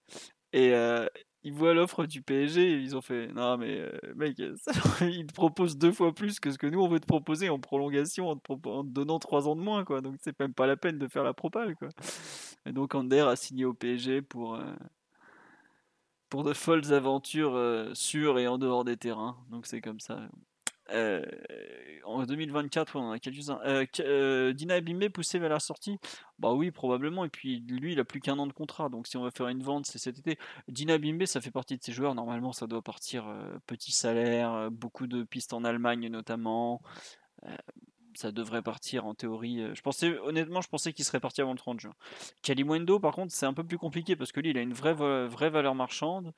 Et 0.52 0.74
euh, 0.74 1.06
ils 1.44 1.52
voient 1.52 1.74
l'offre 1.74 2.06
du 2.06 2.22
PSG, 2.22 2.72
et 2.72 2.76
ils 2.78 2.96
ont 2.96 3.00
fait 3.02 3.28
Non, 3.28 3.56
mais 3.58 3.78
euh, 3.80 3.90
mec, 4.16 4.36
ça- 4.56 4.72
ils 5.06 5.26
te 5.26 5.32
proposent 5.34 5.76
deux 5.78 5.92
fois 5.92 6.14
plus 6.14 6.40
que 6.40 6.50
ce 6.50 6.58
que 6.58 6.66
nous 6.66 6.80
on 6.80 6.88
veut 6.88 7.00
te 7.00 7.06
proposer 7.06 7.48
en 7.48 7.58
prolongation, 7.60 8.28
en 8.28 8.36
te, 8.36 8.82
donnant 8.88 9.18
trois 9.18 9.48
ans 9.48 9.56
de 9.56 9.60
moins, 9.62 9.84
quoi. 9.84 10.00
Donc 10.00 10.16
c'est 10.22 10.38
même 10.40 10.54
pas 10.54 10.66
la 10.66 10.76
peine 10.76 10.98
de 10.98 11.08
faire 11.08 11.24
la 11.24 11.34
propale, 11.34 11.74
quoi. 11.76 11.88
Et 12.66 12.72
donc 12.72 12.94
Ander 12.94 13.20
a 13.20 13.36
signé 13.36 13.64
au 13.64 13.74
PSG 13.74 14.22
pour. 14.22 14.54
euh, 14.56 14.62
pour 16.28 16.44
de 16.44 16.52
folles 16.52 16.92
aventures 16.92 17.54
euh, 17.54 17.94
sur 17.94 18.38
et 18.38 18.46
en 18.48 18.58
dehors 18.58 18.84
des 18.84 18.96
terrains. 18.96 19.36
Donc 19.50 19.66
c'est 19.66 19.80
comme 19.80 20.00
ça. 20.00 20.28
Euh, 20.90 21.24
en 22.04 22.24
2024, 22.24 22.96
ouais, 22.96 23.02
on 23.02 23.10
a 23.12 23.18
quelques-uns. 23.18 23.60
Euh, 23.64 23.86
euh, 24.00 24.52
Dina 24.52 24.74
Abimbe 24.74 25.08
poussé 25.08 25.38
vers 25.38 25.50
la 25.50 25.60
sortie? 25.60 25.98
Bah 26.38 26.52
oui, 26.52 26.70
probablement. 26.70 27.24
Et 27.24 27.28
puis 27.28 27.60
lui, 27.60 27.92
il 27.92 28.00
a 28.00 28.04
plus 28.04 28.20
qu'un 28.20 28.38
an 28.38 28.46
de 28.46 28.52
contrat. 28.52 28.88
Donc 28.88 29.06
si 29.06 29.16
on 29.16 29.22
va 29.22 29.30
faire 29.30 29.48
une 29.48 29.62
vente, 29.62 29.86
c'est 29.86 29.98
cet 29.98 30.18
été. 30.18 30.38
Dina 30.68 30.94
Abimbe, 30.94 31.24
ça 31.24 31.40
fait 31.40 31.50
partie 31.50 31.76
de 31.76 31.82
ces 31.82 31.92
joueurs. 31.92 32.14
Normalement, 32.14 32.52
ça 32.52 32.66
doit 32.66 32.82
partir 32.82 33.24
petit 33.66 33.92
salaire, 33.92 34.70
beaucoup 34.70 35.06
de 35.06 35.22
pistes 35.22 35.52
en 35.52 35.64
Allemagne 35.64 36.08
notamment. 36.08 36.82
Euh, 38.12 38.18
ça 38.18 38.32
devrait 38.32 38.62
partir 38.62 39.06
en 39.06 39.14
théorie. 39.14 39.62
Pensais, 39.82 40.18
honnêtement, 40.18 40.60
je 40.60 40.68
pensais 40.68 40.92
qu'il 40.92 41.04
serait 41.04 41.20
parti 41.20 41.40
avant 41.40 41.52
le 41.52 41.58
30 41.58 41.80
juin. 41.80 41.94
Kalimwendo, 42.42 42.98
par 42.98 43.14
contre, 43.14 43.32
c'est 43.32 43.46
un 43.46 43.54
peu 43.54 43.64
plus 43.64 43.78
compliqué 43.78 44.16
parce 44.16 44.32
que 44.32 44.40
lui, 44.40 44.50
il 44.50 44.58
a 44.58 44.62
une 44.62 44.72
vraie, 44.72 44.94
vraie 44.94 45.50
valeur 45.50 45.74
marchande. 45.74 46.32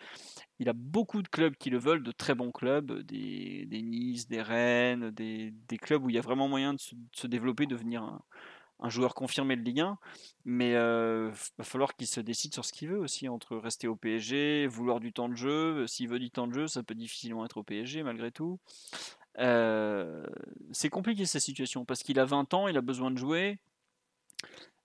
Il 0.58 0.68
a 0.68 0.72
beaucoup 0.72 1.22
de 1.22 1.28
clubs 1.28 1.54
qui 1.56 1.70
le 1.70 1.78
veulent, 1.78 2.02
de 2.02 2.12
très 2.12 2.34
bons 2.34 2.52
clubs, 2.52 3.00
des, 3.02 3.66
Nice, 3.70 4.28
des 4.28 4.42
Rennes, 4.42 5.10
des, 5.10 5.52
clubs 5.78 6.04
où 6.04 6.10
il 6.10 6.16
y 6.16 6.18
a 6.18 6.22
vraiment 6.22 6.48
moyen 6.48 6.74
de 6.74 6.80
se, 6.80 7.26
développer, 7.26 7.66
de 7.66 7.74
devenir 7.74 8.02
un, 8.02 8.88
joueur 8.88 9.14
confirmé 9.14 9.56
de 9.56 9.62
Ligue 9.62 9.80
1. 9.80 9.98
Mais 10.44 10.70
il 10.70 11.32
va 11.58 11.64
falloir 11.64 11.96
qu'il 11.96 12.06
se 12.06 12.20
décide 12.20 12.54
sur 12.54 12.64
ce 12.64 12.72
qu'il 12.72 12.88
veut 12.88 12.98
aussi, 12.98 13.28
entre 13.28 13.56
rester 13.56 13.88
au 13.88 13.96
PSG, 13.96 14.66
vouloir 14.66 15.00
du 15.00 15.12
temps 15.12 15.28
de 15.28 15.36
jeu. 15.36 15.86
S'il 15.86 16.08
veut 16.08 16.18
du 16.18 16.30
temps 16.30 16.46
de 16.46 16.54
jeu, 16.54 16.66
ça 16.68 16.82
peut 16.82 16.94
difficilement 16.94 17.44
être 17.44 17.58
au 17.58 17.62
PSG 17.62 18.02
malgré 18.02 18.30
tout. 18.30 18.58
Euh, 19.38 20.24
c'est 20.72 20.90
compliqué 20.90 21.26
cette 21.26 21.42
situation 21.42 21.84
parce 21.84 22.02
qu'il 22.02 22.18
a 22.18 22.24
20 22.24 22.54
ans, 22.54 22.68
il 22.68 22.76
a 22.76 22.80
besoin 22.80 23.10
de 23.10 23.18
jouer. 23.18 23.58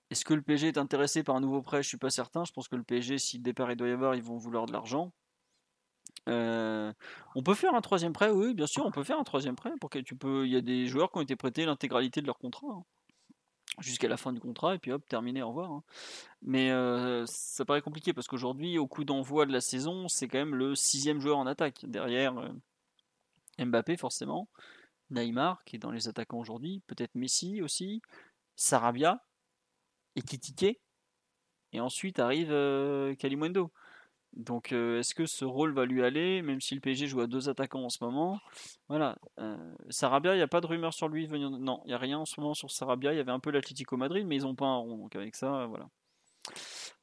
Est-ce 0.10 0.26
que 0.26 0.34
le 0.34 0.42
PSG 0.42 0.69
est 0.69 0.78
intéressé 0.78 1.24
par 1.24 1.36
un 1.36 1.40
nouveau 1.40 1.61
prêt? 1.61 1.84
Je 1.84 1.88
suis 1.88 1.98
pas 1.98 2.10
certain. 2.10 2.44
Je 2.45 2.52
pense 2.52 2.68
que 2.68 2.76
le 2.76 2.84
PSG, 2.84 3.19
si 3.19 3.38
le 3.38 3.44
départ 3.44 3.72
il 3.72 3.78
doit 3.78 3.88
y 3.90 3.92
avoir, 3.92 4.16
ils 4.16 4.24
vont 4.24 4.38
vouloir 4.38 4.66
de 4.66 4.74
l'argent. 4.74 5.11
Euh, 6.28 6.92
on 7.36 7.44
peut 7.44 7.53
faire 7.53 7.74
un 7.76 7.82
troisième 7.82 8.14
prêt, 8.14 8.30
oui, 8.30 8.53
bien 8.53 8.68
sûr, 8.68 8.86
on 8.86 8.92
peut 8.92 9.03
faire 9.03 9.19
un 9.19 9.24
troisième 9.24 9.56
prêt. 9.56 9.72
Pour 9.80 9.90
que 9.90 10.00
tu 10.00 10.16
peux, 10.16 10.45
il 10.45 10.52
y 10.52 10.58
a 10.58 10.61
des 10.61 10.88
joueurs 10.88 11.11
qui 11.11 11.18
ont 11.19 11.22
été 11.22 11.36
prêtés 11.36 11.66
l'intégralité 11.66 12.22
de 12.22 12.28
leur 12.28 12.38
contrat 12.40 12.68
hein, 12.72 12.84
jusqu'à 13.80 14.08
la 14.08 14.18
fin 14.18 14.34
du 14.34 14.40
contrat 14.40 14.76
et 14.76 14.80
puis 14.80 14.92
hop, 14.92 15.08
terminé, 15.08 15.42
au 15.44 15.50
revoir. 15.50 15.72
Hein. 15.72 15.84
Mais 16.42 16.72
euh, 16.72 17.26
ça 17.28 17.66
paraît 17.66 17.82
compliqué 17.82 18.14
parce 18.14 18.28
qu'aujourd'hui, 18.28 18.78
au 18.78 18.88
coup 18.88 19.03
d'envoi 19.03 19.45
de 19.45 19.53
la 19.53 19.61
saison, 19.61 20.08
c'est 20.08 20.28
quand 20.28 20.40
même 20.40 20.56
le 20.56 20.76
sixième 20.76 21.19
joueur 21.22 21.38
en 21.38 21.48
attaque 21.48 21.86
derrière. 21.88 22.34
Mbappé 23.60 23.98
forcément, 23.98 24.50
Neymar 25.10 25.64
qui 25.66 25.76
est 25.76 25.80
dans 25.80 25.92
les 25.92 26.08
attaquants 26.08 26.40
aujourd'hui, 26.40 26.82
peut-être 26.88 27.16
Messi 27.16 27.62
aussi, 27.62 28.02
Sarabia 28.56 29.24
et 30.16 30.22
Kitike. 30.22 30.80
Et 31.72 31.80
ensuite 31.80 32.20
arrive 32.20 32.52
euh, 32.52 33.16
Kalimundo. 33.16 33.72
Donc 34.34 34.72
euh, 34.72 35.00
est-ce 35.00 35.16
que 35.16 35.26
ce 35.26 35.46
rôle 35.46 35.74
va 35.74 35.86
lui 35.86 36.04
aller, 36.04 36.42
même 36.42 36.62
si 36.62 36.76
le 36.76 36.82
PSG 36.82 37.08
joue 37.08 37.22
à 37.22 37.28
deux 37.28 37.50
attaquants 37.50 37.84
en 37.84 37.90
ce 37.90 38.04
moment? 38.04 38.40
Voilà. 38.88 39.18
Euh, 39.40 39.58
Sarabia, 39.90 40.34
il 40.34 40.38
n'y 40.38 40.44
a 40.44 40.48
pas 40.48 40.62
de 40.62 40.68
rumeur 40.68 40.94
sur 40.94 41.08
lui 41.08 41.28
venir. 41.28 41.50
Non, 41.50 41.82
il 41.86 41.90
n'y 41.90 41.94
a 41.94 41.98
rien 41.98 42.20
en 42.20 42.26
ce 42.26 42.40
moment 42.40 42.54
sur 42.54 42.72
Sarabia. 42.72 43.14
Il 43.14 43.18
y 43.18 43.20
avait 43.20 43.32
un 43.32 43.40
peu 43.40 43.52
l'Atlético 43.52 43.98
Madrid, 43.98 44.26
mais 44.28 44.38
ils 44.38 44.44
n'ont 44.44 44.56
pas 44.56 44.66
un 44.66 44.78
rond. 44.78 44.98
Donc 44.98 45.16
avec 45.16 45.36
ça, 45.36 45.66
voilà. 45.68 45.90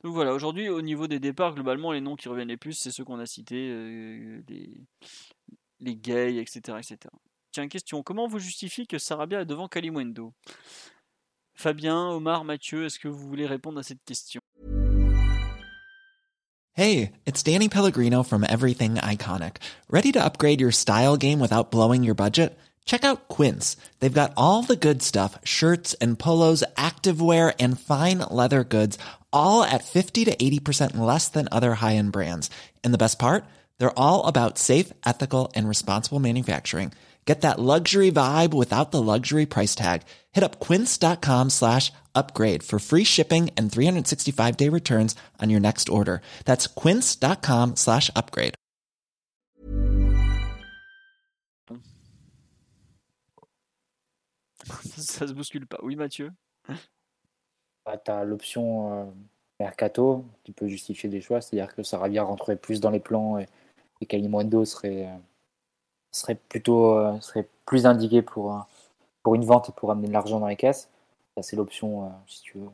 Donc 0.02 0.12
voilà, 0.12 0.35
aujourd'hui, 0.35 0.68
au 0.68 0.83
niveau 0.83 1.07
des 1.07 1.20
départs, 1.20 1.55
globalement, 1.55 1.93
les 1.93 2.01
noms 2.01 2.17
qui 2.17 2.28
reviennent 2.28 2.49
les 2.49 2.57
plus, 2.57 2.75
c'est 2.75 2.91
ceux 2.91 3.05
qu'on 3.05 3.18
a 3.18 3.26
cités, 3.26 3.73
les 5.80 5.96
gays, 5.96 6.38
etc., 6.38 6.78
etc. 6.78 6.98
Tiens, 7.52 7.68
question, 7.68 8.02
comment 8.02 8.26
vous 8.26 8.38
justifiez 8.38 8.86
que 8.86 8.98
Sarabia 8.98 9.42
est 9.42 9.46
devant 9.46 9.68
Kalimundo 9.68 10.32
Fabien, 11.55 12.08
Omar, 12.10 12.44
Mathieu, 12.44 12.84
est-ce 12.84 12.98
que 12.98 13.08
vous 13.08 13.26
voulez 13.26 13.46
répondre 13.46 13.78
à 13.78 13.82
cette 13.82 14.05
question? 14.05 14.40
Hey, 16.74 17.12
it's 17.24 17.42
Danny 17.42 17.70
Pellegrino 17.70 18.22
from 18.22 18.44
Everything 18.44 18.96
Iconic. 18.96 19.56
Ready 19.88 20.12
to 20.12 20.22
upgrade 20.22 20.60
your 20.60 20.72
style 20.72 21.16
game 21.16 21.40
without 21.40 21.70
blowing 21.70 22.05
your 22.05 22.14
budget? 22.14 22.58
Check 22.84 23.02
out 23.02 23.28
Quince. 23.28 23.78
They've 24.00 24.12
got 24.12 24.34
all 24.36 24.62
the 24.62 24.76
good 24.76 25.02
stuff, 25.02 25.38
shirts 25.42 25.94
and 25.94 26.18
polos, 26.18 26.62
activewear 26.76 27.55
and 27.58 27.80
fine 27.80 28.18
leather 28.30 28.62
goods, 28.62 28.98
all 29.32 29.62
at 29.62 29.84
50 29.84 30.26
to 30.26 30.36
80% 30.36 30.98
less 30.98 31.30
than 31.30 31.48
other 31.50 31.76
high-end 31.76 32.12
brands. 32.12 32.50
And 32.84 32.92
the 32.92 32.98
best 32.98 33.18
part? 33.18 33.46
They're 33.78 33.98
all 33.98 34.26
about 34.26 34.58
safe, 34.58 34.92
ethical, 35.05 35.52
and 35.55 35.68
responsible 35.68 36.20
manufacturing. 36.20 36.92
Get 37.26 37.40
that 37.40 37.58
luxury 37.58 38.12
vibe 38.12 38.55
without 38.55 38.92
the 38.92 39.02
luxury 39.02 39.46
price 39.46 39.74
tag. 39.74 40.02
Hit 40.32 40.44
up 40.44 40.60
quince.com 40.60 41.50
slash 41.50 41.92
upgrade 42.14 42.62
for 42.62 42.78
free 42.78 43.05
shipping 43.05 43.50
and 43.56 43.70
365 43.70 44.56
day 44.56 44.68
returns 44.68 45.16
on 45.42 45.50
your 45.50 45.60
next 45.60 45.88
order. 45.88 46.20
That's 46.44 46.68
quince.com 46.68 47.74
slash 47.74 48.10
upgrade. 48.14 48.55
Ça 54.96 55.26
se 55.26 55.32
bouscule 55.32 55.66
pas. 55.66 55.78
Oui, 55.82 55.96
Mathieu? 55.96 56.32
Bah, 57.84 57.96
tu 57.98 58.10
as 58.10 58.24
l'option 58.24 58.92
euh, 58.92 59.05
Mercato 59.60 60.24
qui 60.42 60.52
peut 60.52 60.66
justifier 60.66 61.08
des 61.08 61.20
choix, 61.20 61.40
c'est-à-dire 61.40 61.74
que 61.74 61.82
Sarabia 61.82 62.24
rentrerait 62.24 62.56
plus 62.56 62.80
dans 62.80 62.90
les 62.90 62.98
plans 62.98 63.38
et 63.38 63.46
et 64.00 64.07
Kalimundo 64.07 64.65
serait, 64.65 65.07
euh, 65.07 65.16
serait 66.12 66.34
plutôt 66.34 66.99
euh, 66.99 67.20
serait 67.20 67.49
plus 67.65 67.86
indiqué 67.86 68.23
pour, 68.23 68.55
euh, 68.55 68.60
pour 69.23 69.34
une 69.34 69.44
vente 69.44 69.70
et 69.70 69.73
pour 69.73 69.91
amener 69.91 70.08
de 70.08 70.12
l'argent 70.12 70.41
dans 70.41 70.49
les 70.49 70.57
caisses. 70.57 70.89
C'est 71.42 71.57
l'option, 71.57 72.10
si 72.26 72.41
tu 72.41 72.57
veux, 72.57 72.68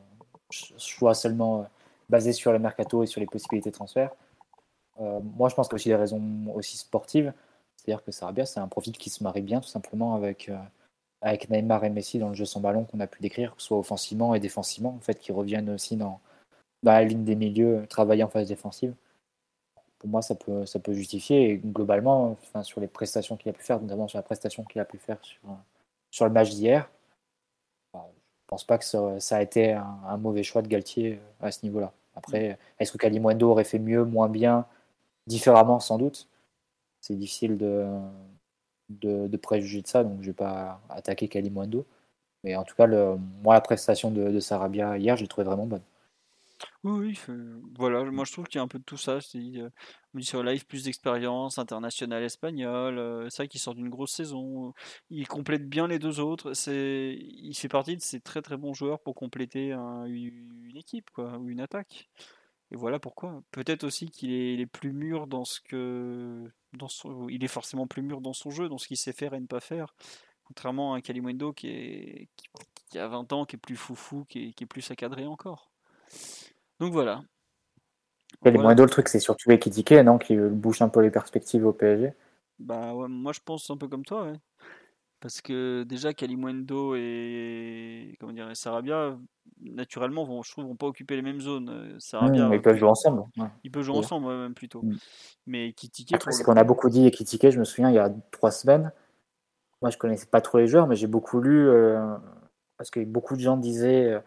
choix 0.49 1.13
seulement 1.13 1.67
basé 2.07 2.31
sur 2.31 2.53
le 2.53 2.59
mercato 2.59 3.03
et 3.03 3.07
sur 3.07 3.19
les 3.19 3.27
possibilités 3.27 3.71
de 3.71 3.75
transfert. 3.75 4.11
moi, 4.97 5.49
je 5.49 5.55
pense 5.55 5.67
qu'il 5.67 5.73
y 5.73 5.75
a 5.75 5.81
aussi 5.81 5.89
des 5.89 5.95
raisons 5.95 6.21
aussi 6.55 6.77
sportives. 6.77 7.33
C'est-à-dire 7.75 8.01
que 8.05 8.13
Sarabia, 8.13 8.45
c'est 8.45 8.61
un 8.61 8.69
profil 8.69 8.97
qui 8.97 9.09
se 9.09 9.21
marie 9.21 9.41
bien 9.41 9.59
tout 9.59 9.67
simplement 9.67 10.15
avec, 10.15 10.49
avec 11.21 11.49
Neymar 11.49 11.83
et 11.83 11.89
Messi 11.89 12.19
dans 12.19 12.29
le 12.29 12.35
jeu 12.35 12.45
sans 12.45 12.61
ballon 12.61 12.85
qu'on 12.85 13.01
a 13.01 13.07
pu 13.07 13.21
décrire, 13.21 13.53
soit 13.57 13.77
offensivement 13.77 14.33
et 14.33 14.39
défensivement, 14.39 14.95
en 14.95 15.01
fait, 15.01 15.19
qui 15.19 15.33
reviennent 15.33 15.69
aussi 15.69 15.97
dans, 15.97 16.21
dans 16.83 16.93
la 16.93 17.03
ligne 17.03 17.25
des 17.25 17.35
milieux, 17.35 17.85
travailler 17.89 18.23
en 18.23 18.29
phase 18.29 18.47
défensive 18.47 18.93
pour 20.03 20.09
moi, 20.09 20.21
ça 20.21 20.35
peut, 20.35 20.65
ça 20.65 20.79
peut 20.79 20.91
justifier. 20.93 21.51
Et 21.51 21.57
globalement, 21.57 22.31
enfin, 22.31 22.61
sur 22.61 22.81
les 22.81 22.87
prestations 22.87 23.37
qu'il 23.37 23.49
a 23.49 23.53
pu 23.53 23.63
faire, 23.63 23.79
notamment 23.79 24.09
sur 24.09 24.17
la 24.17 24.23
prestation 24.23 24.65
qu'il 24.65 24.81
a 24.81 24.85
pu 24.85 24.97
faire 24.97 25.17
sur, 25.21 25.39
sur 26.11 26.25
le 26.25 26.31
match 26.31 26.49
d'hier, 26.49 26.89
bah, 27.93 28.05
je 28.11 28.17
ne 28.17 28.47
pense 28.47 28.65
pas 28.65 28.77
que 28.77 28.83
ça, 28.83 29.37
a 29.37 29.41
été 29.41 29.71
un, 29.71 30.17
mauvais 30.17 30.43
choix 30.43 30.61
de 30.61 30.67
Galtier 30.67 31.21
euh, 31.41 31.47
à 31.47 31.51
ce 31.53 31.65
niveau-là. 31.65 31.93
Après, 32.17 32.59
est-ce 32.79 32.91
que 32.91 32.97
Kalimundo 32.97 33.49
aurait 33.49 33.63
fait 33.63 33.79
mieux, 33.79 34.03
moins 34.03 34.27
bien, 34.27 34.65
différemment 35.25 35.79
Sans 35.79 35.97
doute. 35.97 36.27
C'est 36.99 37.15
difficile 37.15 37.57
de, 37.57 37.87
de, 38.89 39.37
préjuger 39.37 39.81
de 39.81 39.87
ça, 39.87 40.03
donc 40.03 40.17
je 40.17 40.23
ne 40.23 40.25
vais 40.27 40.33
pas 40.33 40.81
attaquer 40.89 41.29
Kalimundo. 41.29 41.85
Mais 42.43 42.57
en 42.57 42.63
tout 42.65 42.75
cas, 42.75 42.87
moi, 42.87 43.53
la 43.53 43.61
prestation 43.61 44.11
de, 44.11 44.31
de 44.31 44.39
Sarabia 44.41 44.97
hier, 44.97 45.15
je 45.15 45.21
l'ai 45.21 45.29
trouvé 45.29 45.45
vraiment 45.45 45.65
bonne. 45.65 45.81
Oui, 46.83 47.19
voilà, 47.77 48.03
moi 48.05 48.25
je 48.25 48.31
trouve 48.33 48.45
qu'il 48.45 48.57
y 48.57 48.59
a 48.59 48.63
un 48.63 48.67
peu 48.67 48.79
de 48.79 48.83
tout 48.83 48.97
ça. 48.97 49.19
Euh, 49.35 49.69
on 50.13 50.19
dit 50.19 50.25
sur 50.25 50.43
Live 50.43 50.65
plus 50.65 50.83
d'expérience, 50.83 51.57
international 51.57 52.23
espagnol, 52.23 53.27
vrai 53.29 53.47
qu'il 53.47 53.59
sort 53.59 53.75
d'une 53.75 53.89
grosse 53.89 54.11
saison. 54.11 54.73
Il 55.09 55.27
complète 55.27 55.67
bien 55.69 55.87
les 55.87 55.99
deux 55.99 56.19
autres. 56.19 56.53
Il 56.67 57.55
fait 57.55 57.69
partie 57.69 57.95
de 57.95 58.01
ces 58.01 58.19
très 58.19 58.41
très 58.41 58.57
bons 58.57 58.73
joueurs 58.73 58.99
pour 58.99 59.15
compléter 59.15 59.71
une 59.71 60.75
équipe, 60.75 61.09
ou 61.17 61.49
une 61.49 61.61
attaque. 61.61 62.09
Et 62.73 62.75
voilà 62.75 62.99
pourquoi. 62.99 63.43
Peut-être 63.51 63.83
aussi 63.83 64.09
qu'il 64.09 64.31
est, 64.31 64.65
plus 64.65 64.93
mûr 64.93 65.27
dans 65.27 65.45
ce 65.45 65.61
que, 65.61 66.51
dans 66.73 66.87
son, 66.87 67.29
il 67.29 67.43
est 67.43 67.47
forcément 67.47 67.85
plus 67.85 68.01
mûr 68.01 68.19
dans 68.19 68.33
son 68.33 68.49
jeu, 68.49 68.67
dans 68.67 68.79
ce 68.79 68.87
qu'il 68.87 68.97
sait 68.97 69.13
faire 69.13 69.35
et 69.35 69.39
ne 69.39 69.45
pas 69.45 69.59
faire. 69.59 69.93
Contrairement 70.45 70.93
à 70.93 70.97
un 70.97 71.01
Kalimundo 71.01 71.53
qui 71.53 71.67
est, 71.67 72.29
qui, 72.89 72.97
a 72.97 73.07
20 73.07 73.31
ans, 73.31 73.45
qui 73.45 73.57
est 73.57 73.59
plus 73.59 73.75
foufou, 73.75 74.25
qui 74.25 74.47
est, 74.47 74.53
qui 74.53 74.63
est 74.63 74.67
plus 74.67 74.89
accadré 74.89 75.27
encore. 75.27 75.71
Donc 76.83 76.91
voilà. 76.91 77.21
Et 78.43 78.51
les 78.51 78.57
le 78.57 78.85
truc, 78.87 79.07
c'est 79.07 79.21
surtout 79.21 79.51
Ekitike, 79.51 79.93
non 79.93 80.17
Qui 80.17 80.35
bouge 80.35 80.81
un 80.81 80.89
peu 80.89 80.99
les 80.99 81.11
perspectives 81.11 81.65
au 81.65 81.71
PSG. 81.71 82.13
Bah 82.59 82.93
moi 83.07 83.31
je 83.31 83.39
pense 83.43 83.69
un 83.69 83.77
peu 83.77 83.87
comme 83.87 84.03
toi, 84.03 84.25
ouais. 84.25 84.37
Parce 85.21 85.39
que 85.39 85.83
déjà 85.83 86.13
Kalimundo 86.13 86.95
et 86.95 88.17
comment 88.19 88.33
dire, 88.33 88.49
Sarabia, 88.53 89.17
naturellement, 89.61 90.25
vont, 90.25 90.43
je 90.43 90.51
trouve, 90.51 90.65
vont 90.65 90.75
pas 90.75 90.87
occuper 90.87 91.15
les 91.15 91.21
mêmes 91.21 91.39
zones. 91.39 91.69
Euh, 91.69 91.95
Sarabia, 91.99 92.49
ils 92.53 92.61
peuvent 92.61 92.75
jouer 92.75 92.89
ensemble. 92.89 93.23
Ils 93.63 93.71
peuvent 93.71 93.83
jouer 93.83 93.95
ensemble, 93.95 94.27
même 94.27 94.53
plutôt. 94.53 94.81
Mm. 94.81 94.97
Mais 95.47 95.69
Ekitike. 95.69 96.13
Après, 96.13 96.33
c'est 96.33 96.43
qu'on 96.43 96.57
a 96.57 96.65
beaucoup 96.65 96.89
dit 96.89 97.07
Ekitike, 97.07 97.49
je 97.49 97.59
me 97.59 97.63
souviens, 97.63 97.89
il 97.89 97.95
y 97.95 97.99
a 97.99 98.13
trois 98.31 98.51
semaines. 98.51 98.91
Moi, 99.81 99.89
je 99.89 99.97
connaissais 99.97 100.25
pas 100.25 100.41
trop 100.41 100.57
les 100.57 100.67
joueurs, 100.67 100.87
mais 100.87 100.97
j'ai 100.97 101.07
beaucoup 101.07 101.39
lu 101.39 101.69
euh, 101.69 102.17
parce 102.75 102.89
que 102.89 102.99
beaucoup 103.05 103.37
de 103.37 103.41
gens 103.41 103.55
disaient. 103.55 104.11
Euh, 104.11 104.19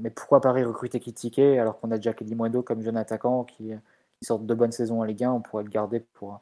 mais 0.00 0.10
pourquoi 0.10 0.40
Paris 0.40 0.64
recruter 0.64 1.00
Kitike 1.00 1.38
alors 1.38 1.78
qu'on 1.80 1.90
a 1.90 1.96
déjà 1.96 2.12
Kelly 2.12 2.36
comme 2.64 2.82
jeune 2.82 2.96
attaquant 2.96 3.44
qui, 3.44 3.72
qui 4.18 4.24
sort 4.26 4.38
de 4.38 4.54
bonnes 4.54 4.72
saisons 4.72 5.00
en 5.00 5.04
Ligue 5.04 5.24
1, 5.24 5.32
on 5.32 5.40
pourrait 5.40 5.64
le 5.64 5.70
garder 5.70 6.00
pour 6.00 6.40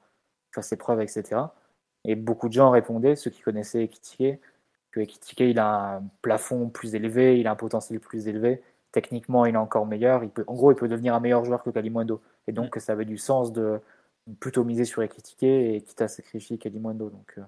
faire 0.54 0.64
ses 0.64 0.76
preuves, 0.76 1.00
etc. 1.00 1.40
Et 2.04 2.14
beaucoup 2.14 2.48
de 2.48 2.54
gens 2.54 2.70
répondaient, 2.70 3.16
ceux 3.16 3.30
qui 3.30 3.42
connaissaient 3.42 3.88
Kitike, 3.88 4.40
que 4.92 5.00
Kitike 5.00 5.40
il 5.40 5.58
a 5.58 5.96
un 5.96 6.02
plafond 6.22 6.68
plus 6.68 6.94
élevé, 6.94 7.38
il 7.38 7.46
a 7.46 7.52
un 7.52 7.56
potentiel 7.56 8.00
plus 8.00 8.28
élevé. 8.28 8.62
Techniquement, 8.92 9.44
il 9.44 9.54
est 9.54 9.58
encore 9.58 9.86
meilleur. 9.86 10.24
Il 10.24 10.30
peut, 10.30 10.44
en 10.46 10.54
gros, 10.54 10.72
il 10.72 10.76
peut 10.76 10.88
devenir 10.88 11.14
un 11.14 11.20
meilleur 11.20 11.44
joueur 11.44 11.62
que 11.62 11.70
Kalimundo. 11.70 12.22
Et 12.46 12.52
donc, 12.52 12.76
ça 12.76 12.92
avait 12.92 13.04
du 13.04 13.18
sens 13.18 13.52
de 13.52 13.80
plutôt 14.40 14.64
miser 14.64 14.84
sur 14.84 15.02
Ekitike 15.02 15.42
et 15.42 15.82
quitte 15.86 16.00
à 16.02 16.08
sacrifier 16.08 16.58
Kalimundo. 16.58 17.10
Donc, 17.10 17.34
euh, 17.38 17.42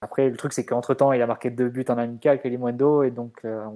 après, 0.00 0.28
le 0.28 0.36
truc, 0.36 0.52
c'est 0.52 0.66
qu'entre 0.66 0.94
temps, 0.94 1.12
il 1.12 1.22
a 1.22 1.26
marqué 1.26 1.50
deux 1.50 1.68
buts 1.68 1.84
en 1.88 1.98
amical, 1.98 2.40
Kalimundo, 2.40 3.02
et 3.04 3.10
donc, 3.10 3.44
euh, 3.44 3.66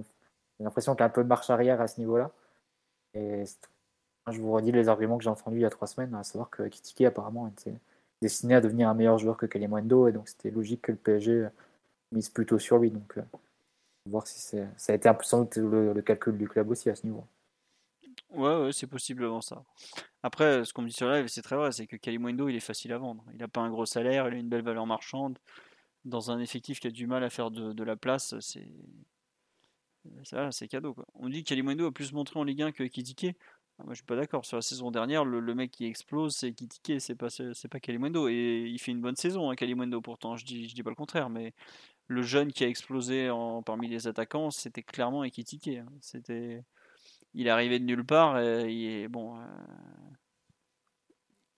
j'ai 0.61 0.65
l'impression 0.65 0.95
qu'il 0.95 1.01
y 1.01 1.03
a 1.05 1.07
un 1.07 1.11
peu 1.11 1.23
de 1.25 1.29
marche 1.29 1.49
arrière 1.49 1.81
à 1.81 1.89
ce 1.89 1.99
niveau-là. 1.99 2.31
Et 3.15 3.45
je 4.31 4.41
vous 4.41 4.53
redis 4.53 4.73
les 4.73 4.91
arguments 4.91 5.17
que 5.17 5.25
j'ai 5.25 5.31
entendus 5.31 5.57
il 5.57 5.63
y 5.63 5.65
a 5.65 5.71
trois 5.71 5.89
semaines, 5.89 6.15
à 6.15 6.23
savoir 6.23 6.51
que 6.51 6.65
Kitike 6.65 7.07
apparemment 7.07 7.49
était 7.49 7.81
destiné 8.21 8.55
à 8.55 8.61
devenir 8.61 8.91
un 8.91 8.95
meilleur 8.95 9.17
joueur 9.17 9.39
que 9.39 9.47
Kalimundo, 9.47 10.07
et 10.07 10.13
donc 10.13 10.29
c'était 10.29 10.51
logique 10.51 10.83
que 10.83 10.93
le 10.93 10.99
PSG 10.99 11.49
mise 12.13 12.29
plutôt 12.29 12.59
sur 12.59 12.77
lui. 12.77 12.91
Donc, 12.91 13.17
euh, 13.17 13.23
voir 14.05 14.27
si 14.27 14.39
ça 14.77 14.93
a 14.93 14.95
été 14.95 15.11
sans 15.23 15.45
doute 15.45 15.57
le, 15.57 16.03
calcul 16.03 16.37
du 16.37 16.47
club 16.47 16.71
aussi 16.71 16.91
à 16.91 16.95
ce 16.95 17.07
niveau. 17.07 17.25
Ouais, 18.29 18.65
ouais 18.65 18.73
c'est 18.73 18.87
possiblement 18.87 19.41
ça. 19.41 19.65
Après, 20.23 20.67
ce 20.67 20.75
qu'on 20.75 20.83
me 20.83 20.89
dit 20.89 20.93
sur 20.93 21.09
live, 21.09 21.27
c'est 21.29 21.41
très 21.41 21.57
vrai, 21.57 21.73
c'est 21.73 21.87
que 21.87 21.97
Kalimundo, 21.97 22.51
il 22.51 22.57
est 22.57 22.61
facile 22.61 22.93
à 22.93 22.99
vendre. 22.99 23.25
Il 23.33 23.39
n'a 23.39 23.49
pas 23.49 23.63
un 23.63 23.71
gros 23.71 23.87
salaire, 23.87 24.29
il 24.29 24.35
a 24.35 24.37
une 24.37 24.51
belle 24.51 24.63
valeur 24.63 24.87
marchande. 24.87 25.39
Dans 26.05 26.31
un 26.31 26.39
effectif 26.39 26.81
qui 26.81 26.87
a 26.87 26.91
du 26.91 27.07
mal 27.07 27.25
à 27.25 27.31
faire 27.31 27.51
de, 27.51 27.83
la 27.83 27.97
place, 27.97 28.39
c'est 28.41 28.69
c'est 30.51 30.69
cadeau. 30.69 30.95
Quoi. 30.95 31.07
On 31.15 31.29
dit 31.29 31.43
que 31.45 31.49
Kalimundo 31.49 31.87
a 31.87 31.93
plus 31.93 32.13
montré 32.13 32.39
en 32.39 32.45
Ligue 32.45 32.63
1 32.63 32.73
que 32.73 32.85
Kidike. 32.85 33.37
Ah, 33.79 33.85
moi, 33.85 33.95
je 33.95 33.99
suis 33.99 34.05
pas 34.05 34.17
d'accord. 34.17 34.45
Sur 34.45 34.57
la 34.57 34.63
saison 34.63 34.91
dernière, 34.91 35.25
le, 35.25 35.55
mec 35.55 35.71
qui 35.71 35.87
explose, 35.87 36.35
c'est 36.37 36.53
Kitike, 36.53 37.01
c'est 37.01 37.15
pas, 37.15 37.31
c'est 37.31 37.69
pas 37.69 37.81
Kalimundo. 37.81 38.29
Et 38.29 38.67
il 38.69 38.79
fait 38.79 38.93
une 38.93 39.01
bonne 39.01 39.17
saison, 39.17 39.51
hein, 39.51 40.01
pourtant. 40.03 40.37
Je 40.37 40.45
dis, 40.45 40.69
je 40.69 40.75
dis 40.75 40.83
pas 40.83 40.91
le 40.91 40.97
contraire. 40.97 41.31
Mais 41.31 41.55
le 42.07 42.23
jeune 42.23 42.53
qui 42.53 42.65
a 42.65 42.69
explosé 42.69 43.31
parmi 43.65 43.89
les 43.89 44.07
attaquants, 44.07 44.51
c'était 44.51 44.83
clairement 44.83 45.25
Ekitike. 45.25 45.69
Hein. 45.69 45.87
C'était, 46.01 46.63
il 47.35 47.47
est 47.47 47.51
arrivé 47.51 47.79
de 47.79 47.85
nulle 47.85 48.05
part 48.05 48.39
et 48.41 49.09
bon, 49.09 49.39
euh, 49.39 49.45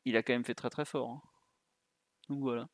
il 0.05 0.17
a 0.17 0.23
quand 0.23 0.33
même 0.33 0.45
fait 0.45 0.55
très 0.55 0.71
très 0.71 0.85
fort. 0.85 1.11
Hein. 1.11 1.23
Donc 2.29 2.41
voilà. 2.41 2.69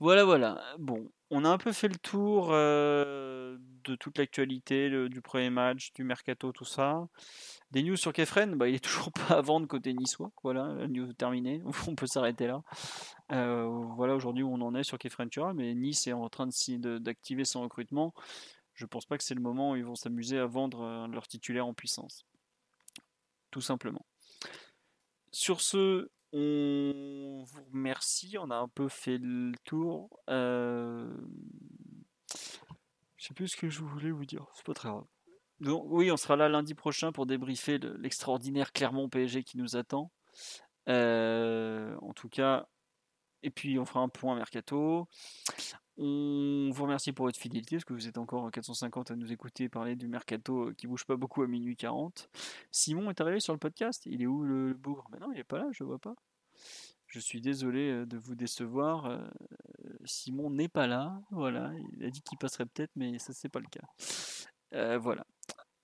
Voilà, 0.00 0.24
voilà. 0.24 0.62
Bon, 0.78 1.10
on 1.28 1.44
a 1.44 1.48
un 1.50 1.58
peu 1.58 1.72
fait 1.72 1.88
le 1.88 1.96
tour 1.96 2.48
euh, 2.52 3.58
de 3.84 3.94
toute 3.96 4.16
l'actualité, 4.16 4.88
du 5.08 5.20
premier 5.20 5.50
match, 5.50 5.92
du 5.92 6.04
mercato, 6.04 6.52
tout 6.52 6.64
ça. 6.64 7.06
Des 7.70 7.82
news 7.82 7.96
sur 7.96 8.12
Kefren, 8.14 8.56
bah, 8.56 8.68
il 8.68 8.76
est 8.76 8.78
toujours 8.84 9.12
pas 9.12 9.36
à 9.36 9.40
vendre 9.42 9.66
côté 9.66 9.92
niçois. 9.92 10.32
Voilà, 10.42 10.72
la 10.74 10.88
news 10.88 11.12
terminée. 11.12 11.62
On 11.86 11.94
peut 11.94 12.06
s'arrêter 12.06 12.46
là. 12.46 12.62
Euh, 13.32 13.66
voilà 13.94 14.14
aujourd'hui 14.14 14.42
où 14.42 14.52
on 14.52 14.60
en 14.62 14.74
est 14.74 14.82
sur 14.82 14.98
Kefren 14.98 15.28
mais 15.54 15.74
Nice 15.74 16.06
est 16.06 16.12
en 16.12 16.28
train 16.28 16.48
d'activer 16.48 17.44
son 17.44 17.62
recrutement. 17.62 18.12
Je 18.74 18.86
pense 18.86 19.04
pas 19.04 19.18
que 19.18 19.24
c'est 19.24 19.34
le 19.34 19.42
moment 19.42 19.72
où 19.72 19.76
ils 19.76 19.84
vont 19.84 19.94
s'amuser 19.94 20.38
à 20.38 20.46
vendre 20.46 20.80
euh, 20.80 21.06
leur 21.08 21.28
titulaire 21.28 21.66
en 21.66 21.74
puissance. 21.74 22.24
Tout 23.50 23.60
simplement. 23.60 24.06
Sur 25.30 25.60
ce, 25.60 26.10
on 26.32 27.44
vous 27.44 27.64
remercie. 27.72 28.36
On 28.38 28.50
a 28.50 28.56
un 28.56 28.68
peu 28.68 28.88
fait 28.88 29.18
le 29.18 29.52
tour. 29.64 30.08
Euh... 30.28 31.12
Je 33.16 33.26
sais 33.26 33.34
plus 33.34 33.48
ce 33.48 33.56
que 33.56 33.68
je 33.68 33.82
voulais 33.82 34.10
vous 34.10 34.24
dire. 34.24 34.46
C'est 34.54 34.64
pas 34.64 34.74
très 34.74 34.88
grave. 34.88 35.04
Donc, 35.60 35.84
oui, 35.88 36.10
on 36.10 36.16
sera 36.16 36.36
là 36.36 36.48
lundi 36.48 36.74
prochain 36.74 37.12
pour 37.12 37.26
débriefer 37.26 37.78
l'extraordinaire 37.98 38.72
Clermont 38.72 39.08
PSG 39.10 39.44
qui 39.44 39.58
nous 39.58 39.76
attend. 39.76 40.10
Euh, 40.88 41.94
en 42.00 42.14
tout 42.14 42.30
cas, 42.30 42.66
et 43.42 43.50
puis 43.50 43.78
on 43.78 43.84
fera 43.84 44.00
un 44.00 44.08
point 44.08 44.34
mercato. 44.34 45.06
On 46.02 46.70
vous 46.72 46.84
remercie 46.84 47.12
pour 47.12 47.26
votre 47.26 47.38
fidélité, 47.38 47.76
parce 47.76 47.84
que 47.84 47.92
vous 47.92 48.08
êtes 48.08 48.16
encore 48.16 48.50
450 48.50 49.10
à 49.10 49.16
nous 49.16 49.32
écouter 49.32 49.68
parler 49.68 49.96
du 49.96 50.08
mercato 50.08 50.72
qui 50.78 50.86
bouge 50.86 51.04
pas 51.04 51.16
beaucoup 51.16 51.42
à 51.42 51.46
minuit 51.46 51.76
40. 51.76 52.30
Simon 52.70 53.10
est 53.10 53.20
arrivé 53.20 53.38
sur 53.38 53.52
le 53.52 53.58
podcast. 53.58 54.06
Il 54.06 54.22
est 54.22 54.26
où 54.26 54.42
le, 54.42 54.72
bougre? 54.72 55.06
Mais 55.12 55.18
non, 55.18 55.30
il 55.30 55.38
est 55.38 55.44
pas 55.44 55.58
là, 55.58 55.66
je 55.72 55.84
vois 55.84 55.98
pas. 55.98 56.14
Je 57.06 57.20
suis 57.20 57.42
désolé 57.42 57.90
euh, 57.90 58.06
de 58.06 58.16
vous 58.16 58.34
décevoir. 58.34 59.04
Euh, 59.04 59.18
Simon 60.06 60.48
n'est 60.48 60.68
pas 60.68 60.86
là. 60.86 61.20
Voilà, 61.32 61.70
il 61.92 62.02
a 62.02 62.08
dit 62.08 62.22
qu'il 62.22 62.38
passerait 62.38 62.64
peut-être, 62.64 62.92
mais 62.96 63.18
ça 63.18 63.34
c'est 63.34 63.50
pas 63.50 63.60
le 63.60 63.66
cas. 63.66 63.86
Euh, 64.72 64.96
voilà. 64.96 65.26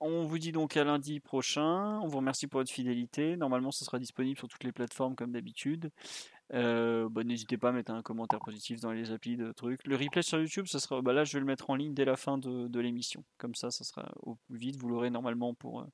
On 0.01 0.25
vous 0.25 0.39
dit 0.39 0.53
donc 0.53 0.78
à 0.78 0.85
lundi 0.85 1.20
prochain. 1.20 2.01
On 2.01 2.07
vous 2.07 2.19
remercie 2.19 2.47
pour 2.47 2.61
votre 2.61 2.73
fidélité. 2.73 3.36
Normalement, 3.36 3.70
ce 3.70 3.85
sera 3.85 3.99
disponible 3.99 4.39
sur 4.39 4.49
toutes 4.49 4.65
les 4.65 4.73
plateformes 4.73 5.15
comme 5.15 5.33
d'habitude. 5.33 5.91
Euh, 6.55 7.08
bah, 7.08 7.25
n'hésitez 7.25 7.58
pas 7.58 7.70
à 7.70 7.73
mettre 7.73 7.92
un 7.92 8.02
commentaire 8.02 8.39
positif 8.41 8.81
dans 8.81 8.92
les 8.92 9.10
applis 9.10 9.36
de 9.36 9.50
trucs. 9.52 9.84
Le 9.84 9.97
replay 9.97 10.23
sur 10.23 10.39
YouTube, 10.39 10.66
ça 10.66 10.78
sera, 10.78 11.02
bah 11.02 11.12
là 11.12 11.25
je 11.25 11.33
vais 11.33 11.41
le 11.41 11.47
mettre 11.47 11.70
en 11.70 11.75
ligne 11.75 11.94
dès 11.94 12.05
la 12.05 12.16
fin 12.16 12.39
de, 12.39 12.81
l'émission. 12.81 13.25
Comme 13.39 13.55
ça, 13.55 13.70
ça 13.70 13.84
sera 13.84 14.12
au 14.23 14.36
plus 14.47 14.57
vite. 14.57 14.76
Vous 14.76 14.89
l'aurez 14.89 15.10
normalement 15.10 15.55
pour. 15.55 15.81
Euh, 15.81 15.86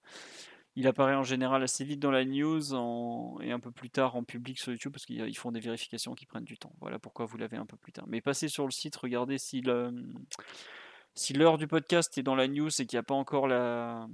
il 0.74 0.86
apparaît 0.86 1.14
en 1.14 1.22
général 1.22 1.62
assez 1.62 1.84
vite 1.84 2.00
dans 2.00 2.10
la 2.10 2.24
news 2.24 2.62
et 3.42 3.52
un 3.52 3.60
peu 3.60 3.70
plus 3.70 3.90
tard 3.90 4.16
en 4.16 4.24
public 4.24 4.58
sur 4.58 4.72
YouTube 4.72 4.92
parce 4.92 5.04
qu'ils 5.04 5.36
font 5.36 5.52
des 5.52 5.60
vérifications 5.60 6.14
qui 6.14 6.24
prennent 6.24 6.44
du 6.44 6.56
temps. 6.56 6.72
Voilà 6.80 6.98
pourquoi 6.98 7.26
vous 7.26 7.36
l'avez 7.36 7.58
un 7.58 7.66
peu 7.66 7.76
plus 7.76 7.92
tard. 7.92 8.06
Mais 8.08 8.22
passez 8.22 8.48
sur 8.48 8.64
le 8.64 8.70
site, 8.70 8.96
regardez 8.96 9.36
si 9.36 9.60
le, 9.60 9.92
si 11.14 11.34
l'heure 11.34 11.58
du 11.58 11.66
podcast 11.66 12.16
est 12.16 12.22
dans 12.22 12.34
la 12.34 12.48
news 12.48 12.70
et 12.70 12.86
qu'il 12.86 12.96
n'y 12.96 13.00
a 13.00 13.02
pas 13.02 13.14
encore 13.14 13.48
la, 13.48 14.08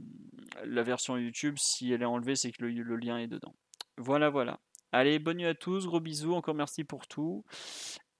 la 0.64 0.82
version 0.82 1.16
YouTube, 1.16 1.54
si 1.58 1.92
elle 1.92 2.02
est 2.02 2.06
enlevée, 2.06 2.34
c'est 2.34 2.50
que 2.50 2.64
le 2.64 2.96
lien 2.96 3.18
est 3.18 3.28
dedans. 3.28 3.54
Voilà, 3.96 4.28
voilà. 4.28 4.58
Allez, 4.92 5.18
bonne 5.18 5.38
nuit 5.38 5.46
à 5.46 5.54
tous, 5.54 5.86
gros 5.86 6.00
bisous, 6.00 6.34
encore 6.34 6.54
merci 6.54 6.84
pour 6.84 7.06
tout. 7.06 7.44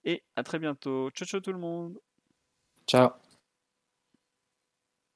Et 0.04 0.22
à 0.36 0.42
très 0.42 0.58
bientôt. 0.58 1.10
Ciao, 1.10 1.26
ciao 1.26 1.40
tout 1.40 1.52
le 1.52 1.58
monde. 1.58 1.98
Ciao. 2.86 3.10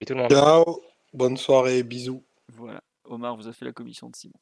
Et 0.00 0.06
tout 0.06 0.14
le 0.14 0.20
monde. 0.20 0.30
Ciao, 0.30 0.82
bonne 1.12 1.36
soirée, 1.36 1.82
bisous. 1.82 2.24
Voilà, 2.48 2.82
Omar 3.04 3.36
vous 3.36 3.48
a 3.48 3.52
fait 3.52 3.64
la 3.64 3.72
commission 3.72 4.08
de 4.08 4.16
Simon. 4.16 4.38